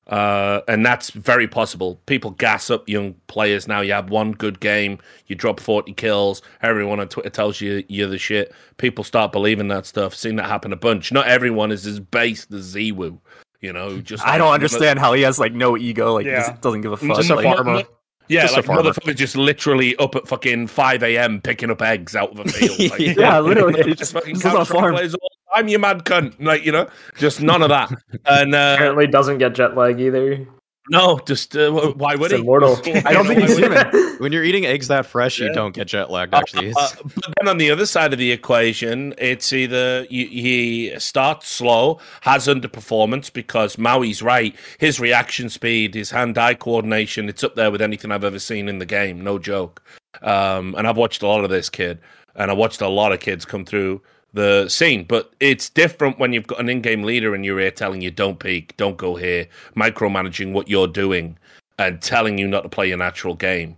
Uh, 0.06 0.60
and 0.66 0.84
that's 0.84 1.10
very 1.10 1.46
possible. 1.46 2.00
People 2.06 2.32
gas 2.32 2.68
up 2.68 2.88
young 2.88 3.14
players 3.28 3.68
now. 3.68 3.80
You 3.80 3.92
have 3.92 4.10
one 4.10 4.32
good 4.32 4.58
game, 4.58 4.98
you 5.28 5.36
drop 5.36 5.60
40 5.60 5.92
kills, 5.92 6.42
everyone 6.62 6.98
on 6.98 7.08
Twitter 7.08 7.30
tells 7.30 7.60
you 7.60 7.84
you're 7.88 8.08
the 8.08 8.18
shit. 8.18 8.52
People 8.76 9.04
start 9.04 9.30
believing 9.30 9.68
that 9.68 9.86
stuff. 9.86 10.14
Seen 10.14 10.34
that 10.36 10.46
happen 10.46 10.72
a 10.72 10.76
bunch. 10.76 11.12
Not 11.12 11.28
everyone 11.28 11.70
is 11.70 11.86
as 11.86 12.00
based 12.00 12.52
as 12.52 12.74
ZywOo. 12.74 13.20
You 13.60 13.72
know, 13.72 14.00
just 14.00 14.26
I 14.26 14.38
don't 14.38 14.52
understand 14.52 14.98
how 14.98 15.12
he 15.12 15.22
has 15.22 15.38
like 15.38 15.52
no 15.52 15.76
ego, 15.76 16.14
like 16.14 16.24
yeah. 16.24 16.56
doesn't 16.62 16.80
give 16.80 16.92
a 16.92 16.96
fuck. 16.96 17.16
Just 17.18 17.30
a 17.30 17.42
farmer. 17.42 17.84
Yeah, 18.30 18.42
just 18.42 18.56
like 18.56 18.66
motherfucker 18.66 19.16
just 19.16 19.34
literally 19.34 19.96
up 19.96 20.14
at 20.14 20.28
fucking 20.28 20.68
five 20.68 21.02
a.m. 21.02 21.40
picking 21.40 21.68
up 21.68 21.82
eggs 21.82 22.14
out 22.14 22.30
of 22.30 22.38
a 22.38 22.48
field. 22.48 22.78
Like, 22.92 23.16
yeah, 23.16 23.40
literally. 23.40 23.82
Just, 23.82 23.98
just 23.98 24.12
fucking 24.12 24.38
just 24.38 24.70
farm. 24.70 24.94
Players 24.94 25.14
all 25.14 25.30
I'm 25.52 25.66
your 25.66 25.80
mad 25.80 26.04
cunt. 26.04 26.36
Like, 26.38 26.64
you 26.64 26.70
know, 26.70 26.88
just 27.18 27.42
none 27.42 27.60
of 27.62 27.70
that. 27.70 27.90
And 28.26 28.54
uh, 28.54 28.74
apparently 28.76 29.08
doesn't 29.08 29.38
get 29.38 29.54
jet 29.54 29.76
lag 29.76 30.00
either. 30.00 30.46
No, 30.90 31.20
just 31.20 31.56
uh, 31.56 31.70
why 31.70 32.16
would 32.16 32.32
it's 32.32 32.34
he? 32.34 32.40
Immortal. 32.40 32.76
I 33.06 33.12
don't 33.12 33.24
think 33.24 33.40
he's 33.42 33.56
human. 33.56 33.86
When 34.18 34.32
you're 34.32 34.42
eating 34.42 34.66
eggs 34.66 34.88
that 34.88 35.06
fresh, 35.06 35.38
yeah. 35.38 35.46
you 35.46 35.54
don't 35.54 35.72
get 35.72 35.86
jet 35.86 36.10
lagged. 36.10 36.34
Actually, 36.34 36.72
uh, 36.72 36.80
uh, 36.80 36.88
but 37.04 37.34
then 37.38 37.48
on 37.48 37.58
the 37.58 37.70
other 37.70 37.86
side 37.86 38.12
of 38.12 38.18
the 38.18 38.32
equation, 38.32 39.14
it's 39.16 39.52
either 39.52 40.04
you, 40.10 40.26
he 40.26 40.98
starts 40.98 41.46
slow, 41.46 42.00
has 42.22 42.48
underperformance 42.48 43.32
because 43.32 43.76
Maui's 43.76 44.20
right. 44.20 44.54
His 44.78 44.98
reaction 44.98 45.48
speed, 45.48 45.94
his 45.94 46.10
hand-eye 46.10 46.54
coordination, 46.54 47.28
it's 47.28 47.44
up 47.44 47.54
there 47.54 47.70
with 47.70 47.80
anything 47.80 48.10
I've 48.10 48.24
ever 48.24 48.40
seen 48.40 48.68
in 48.68 48.80
the 48.80 48.86
game. 48.86 49.22
No 49.22 49.38
joke. 49.38 49.80
Um, 50.22 50.74
and 50.76 50.88
I've 50.88 50.96
watched 50.96 51.22
a 51.22 51.28
lot 51.28 51.44
of 51.44 51.50
this 51.50 51.70
kid, 51.70 52.00
and 52.34 52.50
I 52.50 52.54
watched 52.54 52.80
a 52.80 52.88
lot 52.88 53.12
of 53.12 53.20
kids 53.20 53.44
come 53.44 53.64
through 53.64 54.02
the 54.32 54.68
scene. 54.68 55.04
But 55.04 55.32
it's 55.40 55.68
different 55.68 56.18
when 56.18 56.32
you've 56.32 56.46
got 56.46 56.60
an 56.60 56.68
in-game 56.68 57.02
leader 57.02 57.34
in 57.34 57.44
your 57.44 57.60
ear 57.60 57.70
telling 57.70 58.00
you 58.00 58.10
don't 58.10 58.38
peek, 58.38 58.76
don't 58.76 58.96
go 58.96 59.16
here, 59.16 59.46
micromanaging 59.76 60.52
what 60.52 60.68
you're 60.68 60.88
doing, 60.88 61.38
and 61.78 62.00
telling 62.00 62.38
you 62.38 62.46
not 62.46 62.62
to 62.62 62.68
play 62.68 62.88
your 62.88 62.98
natural 62.98 63.34
game. 63.34 63.76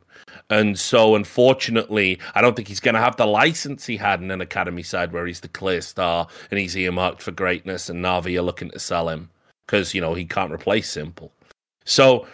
And 0.50 0.78
so, 0.78 1.14
unfortunately, 1.14 2.18
I 2.34 2.42
don't 2.42 2.54
think 2.54 2.68
he's 2.68 2.80
going 2.80 2.94
to 2.94 3.00
have 3.00 3.16
the 3.16 3.26
license 3.26 3.86
he 3.86 3.96
had 3.96 4.20
in 4.20 4.30
an 4.30 4.42
academy 4.42 4.82
side 4.82 5.12
where 5.12 5.26
he's 5.26 5.40
the 5.40 5.48
clear 5.48 5.80
star 5.80 6.26
and 6.50 6.60
he's 6.60 6.76
earmarked 6.76 7.22
for 7.22 7.30
greatness, 7.30 7.88
and 7.88 8.04
Navi 8.04 8.38
are 8.38 8.42
looking 8.42 8.70
to 8.70 8.78
sell 8.78 9.08
him 9.08 9.30
because 9.66 9.94
you 9.94 10.00
know 10.00 10.12
he 10.12 10.24
can't 10.24 10.52
replace 10.52 10.94
s1mple. 10.94 11.30
So 11.84 12.26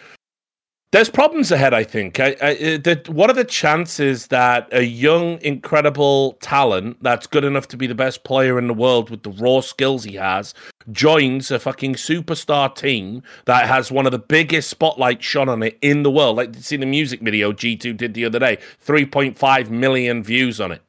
there's 0.91 1.09
problems 1.09 1.51
ahead. 1.51 1.73
I 1.73 1.83
think. 1.83 2.19
I, 2.19 2.35
I, 2.41 2.51
uh, 2.51 2.77
the, 2.77 3.03
what 3.07 3.29
are 3.29 3.33
the 3.33 3.43
chances 3.43 4.27
that 4.27 4.67
a 4.71 4.83
young, 4.83 5.39
incredible 5.41 6.33
talent 6.41 6.97
that's 7.01 7.27
good 7.27 7.43
enough 7.43 7.67
to 7.69 7.77
be 7.77 7.87
the 7.87 7.95
best 7.95 8.23
player 8.23 8.57
in 8.57 8.67
the 8.67 8.73
world 8.73 9.09
with 9.09 9.23
the 9.23 9.31
raw 9.31 9.61
skills 9.61 10.03
he 10.03 10.15
has 10.15 10.53
joins 10.91 11.51
a 11.51 11.59
fucking 11.59 11.93
superstar 11.93 12.73
team 12.73 13.21
that 13.45 13.67
has 13.67 13.91
one 13.91 14.05
of 14.05 14.11
the 14.11 14.19
biggest 14.19 14.69
spotlights 14.69 15.25
shone 15.25 15.49
on 15.49 15.61
it 15.63 15.77
in 15.81 16.03
the 16.03 16.11
world? 16.11 16.37
Like, 16.37 16.55
see 16.55 16.77
the 16.77 16.85
music 16.85 17.21
video 17.21 17.51
G2 17.51 17.95
did 17.95 18.13
the 18.13 18.25
other 18.25 18.39
day, 18.39 18.57
3.5 18.85 19.69
million 19.69 20.23
views 20.23 20.59
on 20.59 20.71
it 20.71 20.81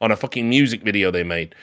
on 0.00 0.10
a 0.10 0.16
fucking 0.16 0.48
music 0.48 0.82
video 0.82 1.10
they 1.10 1.22
made 1.22 1.54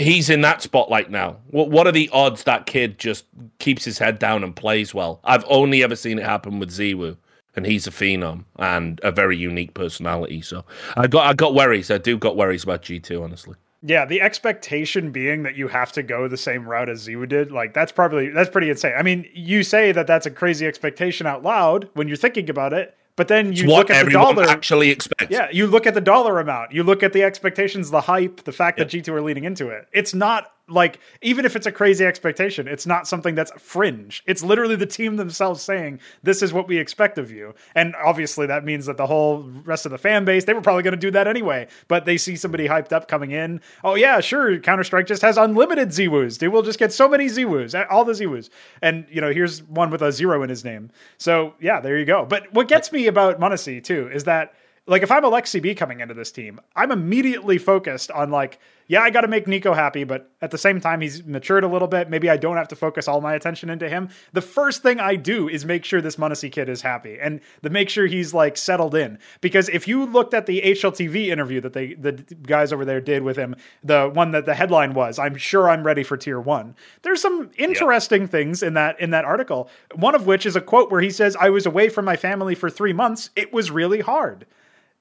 he's 0.00 0.30
in 0.30 0.40
that 0.40 0.62
spotlight 0.62 1.10
now. 1.10 1.36
What 1.50 1.70
what 1.70 1.86
are 1.86 1.92
the 1.92 2.10
odds 2.12 2.44
that 2.44 2.66
kid 2.66 2.98
just 2.98 3.24
keeps 3.58 3.84
his 3.84 3.98
head 3.98 4.18
down 4.18 4.42
and 4.44 4.54
plays 4.54 4.94
well? 4.94 5.20
I've 5.24 5.44
only 5.48 5.82
ever 5.82 5.96
seen 5.96 6.18
it 6.18 6.24
happen 6.24 6.58
with 6.58 6.70
ZywOo, 6.70 7.16
and 7.56 7.66
he's 7.66 7.86
a 7.86 7.90
phenom 7.90 8.44
and 8.56 9.00
a 9.02 9.12
very 9.12 9.36
unique 9.36 9.74
personality. 9.74 10.40
So 10.42 10.64
I 10.96 11.06
got 11.06 11.26
I 11.26 11.34
got 11.34 11.54
worries. 11.54 11.90
I 11.90 11.98
do 11.98 12.18
got 12.18 12.36
worries 12.36 12.64
about 12.64 12.82
G 12.82 12.98
two, 12.98 13.22
honestly. 13.22 13.56
Yeah, 13.82 14.04
the 14.04 14.20
expectation 14.20 15.10
being 15.10 15.42
that 15.44 15.56
you 15.56 15.66
have 15.68 15.90
to 15.92 16.02
go 16.02 16.28
the 16.28 16.36
same 16.36 16.68
route 16.68 16.90
as 16.90 17.08
ZywOo 17.08 17.26
did, 17.26 17.50
like 17.50 17.72
that's 17.72 17.92
probably 17.92 18.28
that's 18.28 18.50
pretty 18.50 18.68
insane. 18.68 18.92
I 18.96 19.02
mean, 19.02 19.26
you 19.32 19.62
say 19.62 19.92
that 19.92 20.06
that's 20.06 20.26
a 20.26 20.30
crazy 20.30 20.66
expectation 20.66 21.26
out 21.26 21.42
loud 21.42 21.88
when 21.94 22.06
you're 22.06 22.18
thinking 22.18 22.50
about 22.50 22.74
it, 22.74 22.94
but 23.20 23.28
then 23.28 23.52
you 23.52 23.66
look 23.66 23.90
at 23.90 24.06
the 24.06 24.12
dollar 24.12 24.44
actually 24.44 24.88
expects. 24.88 25.30
Yeah, 25.30 25.50
you 25.52 25.66
look 25.66 25.86
at 25.86 25.92
the 25.92 26.00
dollar 26.00 26.40
amount. 26.40 26.72
You 26.72 26.84
look 26.84 27.02
at 27.02 27.12
the 27.12 27.22
expectations, 27.22 27.90
the 27.90 28.00
hype, 28.00 28.44
the 28.44 28.52
fact 28.52 28.78
that 28.78 28.88
G2 28.88 29.08
are 29.08 29.20
leading 29.20 29.44
into 29.44 29.68
it. 29.68 29.86
It's 29.92 30.14
not 30.14 30.50
like 30.70 31.00
even 31.22 31.44
if 31.44 31.56
it's 31.56 31.66
a 31.66 31.72
crazy 31.72 32.04
expectation, 32.04 32.68
it's 32.68 32.86
not 32.86 33.06
something 33.06 33.34
that's 33.34 33.52
fringe. 33.58 34.22
It's 34.26 34.42
literally 34.42 34.76
the 34.76 34.86
team 34.86 35.16
themselves 35.16 35.62
saying, 35.62 36.00
"This 36.22 36.42
is 36.42 36.52
what 36.52 36.68
we 36.68 36.78
expect 36.78 37.18
of 37.18 37.30
you." 37.30 37.54
And 37.74 37.94
obviously 37.96 38.46
that 38.46 38.64
means 38.64 38.86
that 38.86 38.96
the 38.96 39.06
whole 39.06 39.42
rest 39.64 39.86
of 39.86 39.92
the 39.92 39.98
fan 39.98 40.24
base, 40.24 40.44
they 40.44 40.54
were 40.54 40.60
probably 40.60 40.82
going 40.82 40.92
to 40.92 40.98
do 40.98 41.10
that 41.10 41.26
anyway, 41.26 41.66
but 41.88 42.04
they 42.04 42.16
see 42.16 42.36
somebody 42.36 42.68
hyped 42.68 42.92
up 42.92 43.08
coming 43.08 43.32
in. 43.32 43.60
Oh 43.84 43.94
yeah, 43.94 44.20
sure, 44.20 44.58
Counter-Strike 44.58 45.06
just 45.06 45.22
has 45.22 45.36
unlimited 45.36 45.88
ZywOos. 45.88 46.38
They 46.38 46.48
will 46.48 46.62
just 46.62 46.78
get 46.78 46.92
so 46.92 47.08
many 47.08 47.26
ZywOos, 47.26 47.74
all 47.90 48.04
the 48.04 48.12
ZywOos. 48.12 48.50
And 48.82 49.06
you 49.10 49.20
know, 49.20 49.32
here's 49.32 49.62
one 49.64 49.90
with 49.90 50.02
a 50.02 50.12
zero 50.12 50.42
in 50.42 50.48
his 50.48 50.64
name. 50.64 50.90
So, 51.18 51.54
yeah, 51.60 51.80
there 51.80 51.98
you 51.98 52.04
go. 52.04 52.24
But 52.24 52.52
what 52.52 52.68
gets 52.68 52.92
me 52.92 53.06
about 53.06 53.40
m0NESY 53.40 53.82
too 53.82 54.10
is 54.12 54.24
that 54.24 54.54
like 54.90 55.04
if 55.04 55.10
I'm 55.12 55.22
Aleksib 55.22 55.76
coming 55.76 56.00
into 56.00 56.14
this 56.14 56.32
team, 56.32 56.60
I'm 56.74 56.90
immediately 56.90 57.58
focused 57.58 58.10
on 58.10 58.30
like 58.30 58.58
yeah, 58.88 59.02
I 59.02 59.10
got 59.10 59.20
to 59.20 59.28
make 59.28 59.46
NiKo 59.46 59.72
happy, 59.72 60.02
but 60.02 60.32
at 60.42 60.50
the 60.50 60.58
same 60.58 60.80
time, 60.80 61.00
he's 61.00 61.24
matured 61.24 61.62
a 61.62 61.68
little 61.68 61.86
bit. 61.86 62.10
Maybe 62.10 62.28
I 62.28 62.36
don't 62.36 62.56
have 62.56 62.66
to 62.68 62.74
focus 62.74 63.06
all 63.06 63.20
my 63.20 63.34
attention 63.34 63.70
into 63.70 63.88
him. 63.88 64.08
The 64.32 64.40
first 64.40 64.82
thing 64.82 64.98
I 64.98 65.14
do 65.14 65.48
is 65.48 65.64
make 65.64 65.84
sure 65.84 66.00
this 66.00 66.16
m0NESY 66.16 66.50
kid 66.50 66.68
is 66.68 66.82
happy 66.82 67.16
and 67.20 67.40
the 67.62 67.70
make 67.70 67.88
sure 67.88 68.06
he's 68.06 68.34
like 68.34 68.56
settled 68.56 68.96
in. 68.96 69.20
Because 69.40 69.68
if 69.68 69.86
you 69.86 70.06
looked 70.06 70.34
at 70.34 70.46
the 70.46 70.60
HLTV 70.62 71.28
interview 71.28 71.60
that 71.60 71.72
they 71.72 71.94
the 71.94 72.14
guys 72.42 72.72
over 72.72 72.84
there 72.84 73.00
did 73.00 73.22
with 73.22 73.36
him, 73.36 73.54
the 73.84 74.10
one 74.12 74.32
that 74.32 74.44
the 74.44 74.54
headline 74.54 74.92
was, 74.92 75.20
"I'm 75.20 75.36
sure 75.36 75.70
I'm 75.70 75.84
ready 75.84 76.02
for 76.02 76.16
tier 76.16 76.40
one." 76.40 76.74
There's 77.02 77.22
some 77.22 77.50
interesting 77.58 78.26
things 78.26 78.60
in 78.60 78.74
that 78.74 78.98
in 78.98 79.10
that 79.10 79.24
article. 79.24 79.70
One 79.94 80.16
of 80.16 80.26
which 80.26 80.44
is 80.44 80.56
a 80.56 80.60
quote 80.60 80.90
where 80.90 81.00
he 81.00 81.10
says, 81.10 81.36
"I 81.36 81.50
was 81.50 81.64
away 81.64 81.90
from 81.90 82.04
my 82.04 82.16
family 82.16 82.56
for 82.56 82.68
three 82.68 82.92
months. 82.92 83.30
It 83.36 83.52
was 83.52 83.70
really 83.70 84.00
hard." 84.00 84.46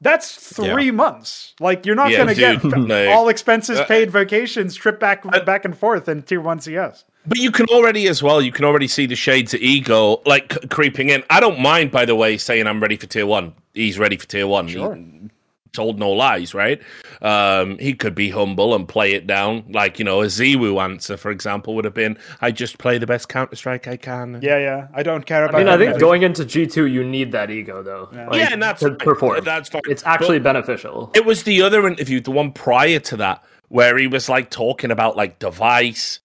That's 0.01 0.35
three 0.35 0.85
yeah. 0.85 0.91
months. 0.91 1.53
Like 1.59 1.85
you're 1.85 1.95
not 1.95 2.11
yeah, 2.11 2.17
going 2.17 2.29
to 2.29 2.35
get 2.35 2.63
like, 2.87 3.09
all 3.09 3.27
expenses 3.27 3.79
uh, 3.79 3.85
paid 3.85 4.11
vacations, 4.11 4.75
trip 4.75 4.99
back 4.99 5.25
uh, 5.25 5.43
back 5.43 5.65
and 5.65 5.77
forth 5.77 6.07
in 6.07 6.23
tier 6.23 6.39
one 6.39 6.61
CS. 6.61 7.03
But 7.25 7.37
you 7.37 7.51
can 7.51 7.65
already 7.67 8.07
as 8.07 8.23
well. 8.23 8.41
You 8.41 8.51
can 8.51 8.63
already 8.65 8.87
see 8.87 9.05
the 9.05 9.15
shades 9.15 9.53
of 9.53 9.61
ego 9.61 10.21
like 10.25 10.69
creeping 10.69 11.09
in. 11.09 11.23
I 11.29 11.39
don't 11.41 11.59
mind, 11.59 11.91
by 11.91 12.05
the 12.05 12.15
way, 12.15 12.37
saying 12.37 12.65
I'm 12.65 12.81
ready 12.81 12.95
for 12.95 13.07
tier 13.07 13.25
one. 13.25 13.53
He's 13.73 13.99
ready 13.99 14.15
for 14.15 14.25
tier 14.25 14.47
one. 14.47 14.67
Sure. 14.69 14.95
He, 14.95 15.29
told 15.73 15.99
no 15.99 16.11
lies, 16.11 16.53
right? 16.53 16.81
Um, 17.21 17.77
he 17.77 17.93
could 17.93 18.15
be 18.15 18.29
humble 18.29 18.75
and 18.75 18.87
play 18.87 19.13
it 19.13 19.27
down. 19.27 19.65
Like, 19.69 19.99
you 19.99 20.05
know, 20.05 20.21
a 20.21 20.25
ZywOo 20.25 20.81
answer, 20.83 21.17
for 21.17 21.31
example, 21.31 21.75
would 21.75 21.85
have 21.85 21.93
been, 21.93 22.17
I 22.41 22.51
just 22.51 22.77
play 22.77 22.97
the 22.97 23.07
best 23.07 23.29
Counter 23.29 23.55
Strike 23.55 23.87
I 23.87 23.97
can. 23.97 24.39
Yeah, 24.41 24.57
yeah. 24.57 24.87
I 24.93 25.03
don't 25.03 25.25
care 25.25 25.45
about 25.45 25.55
I 25.55 25.59
mean, 25.59 25.67
I 25.67 25.77
think 25.77 25.99
going 25.99 26.23
into 26.23 26.43
G2, 26.43 26.91
you 26.91 27.03
need 27.03 27.31
that 27.31 27.51
ego, 27.51 27.83
though. 27.83 28.09
Yeah, 28.13 28.27
like, 28.27 28.39
yeah 28.39 28.53
and 28.53 28.61
that's 28.61 28.81
to 28.81 28.95
perform. 28.95 29.43
That's 29.43 29.69
fine. 29.69 29.81
It's 29.89 30.03
actually 30.05 30.39
but 30.39 30.53
beneficial. 30.53 31.11
It 31.13 31.25
was 31.25 31.43
the 31.43 31.61
other 31.61 31.87
interview, 31.87 32.21
the 32.21 32.31
one 32.31 32.51
prior 32.51 32.99
to 32.99 33.17
that, 33.17 33.43
where 33.67 33.97
he 33.97 34.07
was 34.07 34.29
like 34.29 34.49
talking 34.49 34.91
about 34.91 35.15
like 35.15 35.39
device 35.39 36.19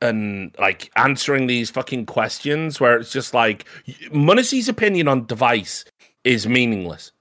and 0.00 0.54
like 0.58 0.90
answering 0.96 1.46
these 1.46 1.70
fucking 1.70 2.06
questions 2.06 2.80
where 2.80 2.98
it's 2.98 3.12
just 3.12 3.32
like 3.32 3.64
m0NESY's 4.12 4.68
opinion 4.68 5.08
on 5.08 5.26
device 5.26 5.84
is 6.24 6.46
meaningless 6.46 7.12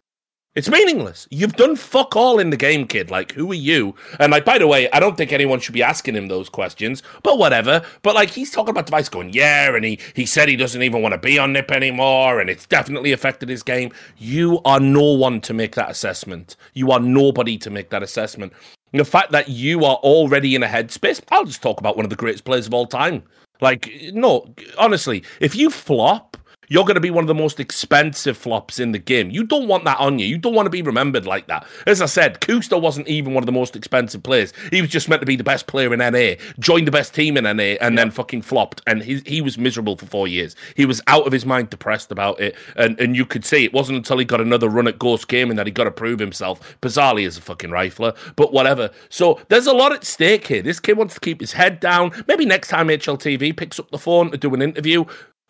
it's 0.56 0.70
meaningless. 0.70 1.28
You've 1.32 1.58
done 1.58 1.76
fuck 1.76 2.16
all 2.16 2.39
in 2.39 2.49
the 2.49 2.58
game, 2.58 2.88
kid. 2.88 3.12
Like, 3.12 3.34
who 3.34 3.51
are 3.51 3.56
you? 3.56 3.93
And 4.20 4.32
like, 4.32 4.45
by 4.45 4.58
the 4.58 4.68
way, 4.68 4.89
I 4.91 5.01
don't 5.01 5.18
think 5.18 5.34
anyone 5.34 5.60
should 5.60 5.74
be 5.74 5.84
asking 5.84 6.16
him 6.16 6.30
those 6.30 6.47
questions, 6.47 7.03
but 7.24 7.38
whatever. 7.38 7.82
But 8.03 8.16
like, 8.16 8.30
he's 8.30 8.51
talking 8.51 8.70
about 8.70 8.86
device 8.86 9.10
going, 9.10 9.34
yeah, 9.34 9.76
and 9.76 9.84
he 9.84 9.99
he 10.14 10.26
said 10.26 10.47
he 10.47 10.56
doesn't 10.56 10.82
even 10.82 11.01
want 11.01 11.12
to 11.12 11.18
be 11.18 11.38
on 11.38 11.51
NIP 11.51 11.72
anymore, 11.72 12.39
and 12.39 12.49
it's 12.49 12.66
definitely 12.66 13.12
affected 13.12 13.49
his 13.49 13.64
game. 13.64 13.91
You 14.18 14.62
are 14.64 14.80
no 14.80 15.03
one 15.03 15.41
to 15.41 15.53
make 15.53 15.76
that 15.76 15.91
assessment. 15.91 16.56
You 16.74 16.91
are 16.91 17.01
nobody 17.01 17.58
to 17.58 17.70
make 17.70 17.89
that 17.89 18.01
assessment. 18.01 18.53
And 18.93 19.01
the 19.01 19.06
fact 19.06 19.32
that 19.32 19.49
you 19.49 19.84
are 19.84 19.97
already 19.97 20.56
in 20.56 20.64
a 20.64 20.68
headspace, 20.68 21.22
I'll 21.30 21.43
just 21.43 21.62
talk 21.62 21.82
about 21.82 21.97
one 21.97 22.06
of 22.06 22.10
the 22.10 22.16
greatest 22.16 22.45
players 22.45 22.68
of 22.68 22.74
all 22.74 22.86
time. 22.86 23.24
Like, 23.60 23.91
no, 24.14 24.53
honestly, 24.78 25.24
if 25.41 25.53
you 25.53 25.70
flop 25.70 26.38
you're 26.68 26.84
going 26.84 26.95
to 26.95 27.01
be 27.01 27.09
one 27.09 27.24
of 27.24 27.28
the 27.28 27.34
most 27.34 27.59
expensive 27.59 28.38
flops 28.38 28.80
in 28.80 28.91
the 28.91 28.99
game. 28.99 29.30
You 29.30 29.43
don't 29.43 29.68
want 29.68 29.86
that 29.86 29.99
on 29.99 30.20
you. 30.20 30.26
You 30.26 30.38
don't 30.38 30.53
want 30.53 30.66
to 30.66 30.72
be 30.72 30.82
remembered 30.82 31.26
like 31.26 31.47
that. 31.47 31.66
As 31.86 32.01
I 32.01 32.05
said, 32.05 32.41
koosta 32.41 32.80
wasn't 32.80 33.07
even 33.07 33.34
one 33.34 33.43
of 33.43 33.45
the 33.45 33.51
most 33.51 33.76
expensive 33.76 34.24
players. 34.24 34.53
He 34.72 34.82
was 34.82 34.89
just 34.89 35.09
meant 35.09 35.22
to 35.22 35.26
be 35.26 35.36
the 35.36 35.43
best 35.43 35.68
player 35.68 35.93
in 35.93 35.99
NA, 35.99 36.36
joined 36.59 36.88
the 36.88 36.91
best 36.91 37.13
team 37.13 37.38
in 37.38 37.43
NA, 37.43 37.49
and 37.49 37.59
yeah. 37.59 37.89
then 37.89 38.11
fucking 38.11 38.41
flopped. 38.41 38.82
And 38.88 39.01
he, 39.01 39.22
he 39.26 39.41
was 39.41 39.57
miserable 39.57 39.95
for 39.95 40.05
four 40.05 40.28
years. 40.28 40.55
He 40.76 40.86
was 40.86 41.01
out 41.07 41.26
of 41.26 41.34
his 41.34 41.45
mind, 41.45 41.70
depressed 41.70 42.11
about 42.11 42.39
it. 42.39 42.55
And, 42.76 42.99
and 42.99 43.16
you 43.16 43.26
could 43.26 43.45
see 43.45 43.63
it 43.63 43.74
wasn't 43.74 43.97
until 43.97 44.18
he 44.18 44.26
got 44.26 44.41
another 44.41 44.70
run 44.70 44.88
at 44.88 44.99
Ghost 44.99 45.28
Gaming 45.28 45.57
that 45.57 45.68
he 45.68 45.72
got 45.72 45.86
to 45.86 45.91
prove 45.91 46.20
himself. 46.20 46.78
Bizarrely 46.82 47.26
as 47.28 47.38
a 47.38 47.41
fucking 47.41 47.70
rifler, 47.70 48.16
but 48.36 48.53
whatever. 48.53 48.91
So 49.09 49.39
there's 49.49 49.68
a 49.68 49.74
lot 49.74 49.93
at 49.93 50.03
stake 50.03 50.47
here. 50.47 50.61
This 50.61 50.80
kid 50.80 50.97
wants 50.97 51.13
to 51.16 51.20
keep 51.20 51.41
his 51.41 51.53
head 51.53 51.80
down. 51.80 52.11
Maybe 52.28 52.45
next 52.45 52.70
time 52.70 52.88
HLTV 52.88 53.55
picks 53.55 53.80
up 53.80 53.91
the 53.91 53.97
phone 53.97 54.32
to 54.32 54.38
do 54.38 54.53
an 54.53 54.61
interview, 54.61 55.05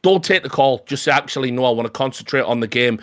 don't 0.06 0.24
take 0.24 0.44
the 0.44 0.50
call. 0.50 0.84
Just 0.86 1.08
actually, 1.08 1.50
no, 1.50 1.66
I 1.66 1.72
want 1.72 1.88
to 1.88 1.92
concentrate 1.92 2.44
on 2.44 2.60
the 2.60 2.68
game. 2.68 3.02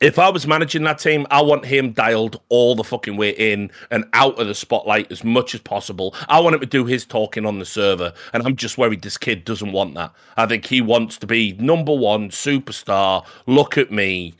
If 0.00 0.18
I 0.18 0.30
was 0.30 0.46
managing 0.46 0.82
that 0.84 0.98
team, 0.98 1.26
I 1.30 1.42
want 1.42 1.66
him 1.66 1.92
dialed 1.92 2.40
all 2.48 2.74
the 2.74 2.82
fucking 2.82 3.18
way 3.18 3.32
in 3.32 3.70
and 3.90 4.06
out 4.14 4.40
of 4.40 4.46
the 4.46 4.54
spotlight 4.54 5.12
as 5.12 5.22
much 5.22 5.54
as 5.54 5.60
possible. 5.60 6.14
I 6.30 6.40
want 6.40 6.54
him 6.54 6.60
to 6.60 6.66
do 6.66 6.86
his 6.86 7.04
talking 7.04 7.44
on 7.44 7.58
the 7.58 7.66
server, 7.66 8.14
and 8.32 8.42
I'm 8.42 8.56
just 8.56 8.78
worried 8.78 9.02
this 9.02 9.18
kid 9.18 9.44
doesn't 9.44 9.72
want 9.72 9.94
that. 9.96 10.10
I 10.38 10.46
think 10.46 10.64
he 10.64 10.80
wants 10.80 11.18
to 11.18 11.26
be 11.26 11.52
number 11.60 11.94
one 11.94 12.30
superstar. 12.30 13.26
Look 13.46 13.76
at 13.76 13.92
me, 13.92 14.32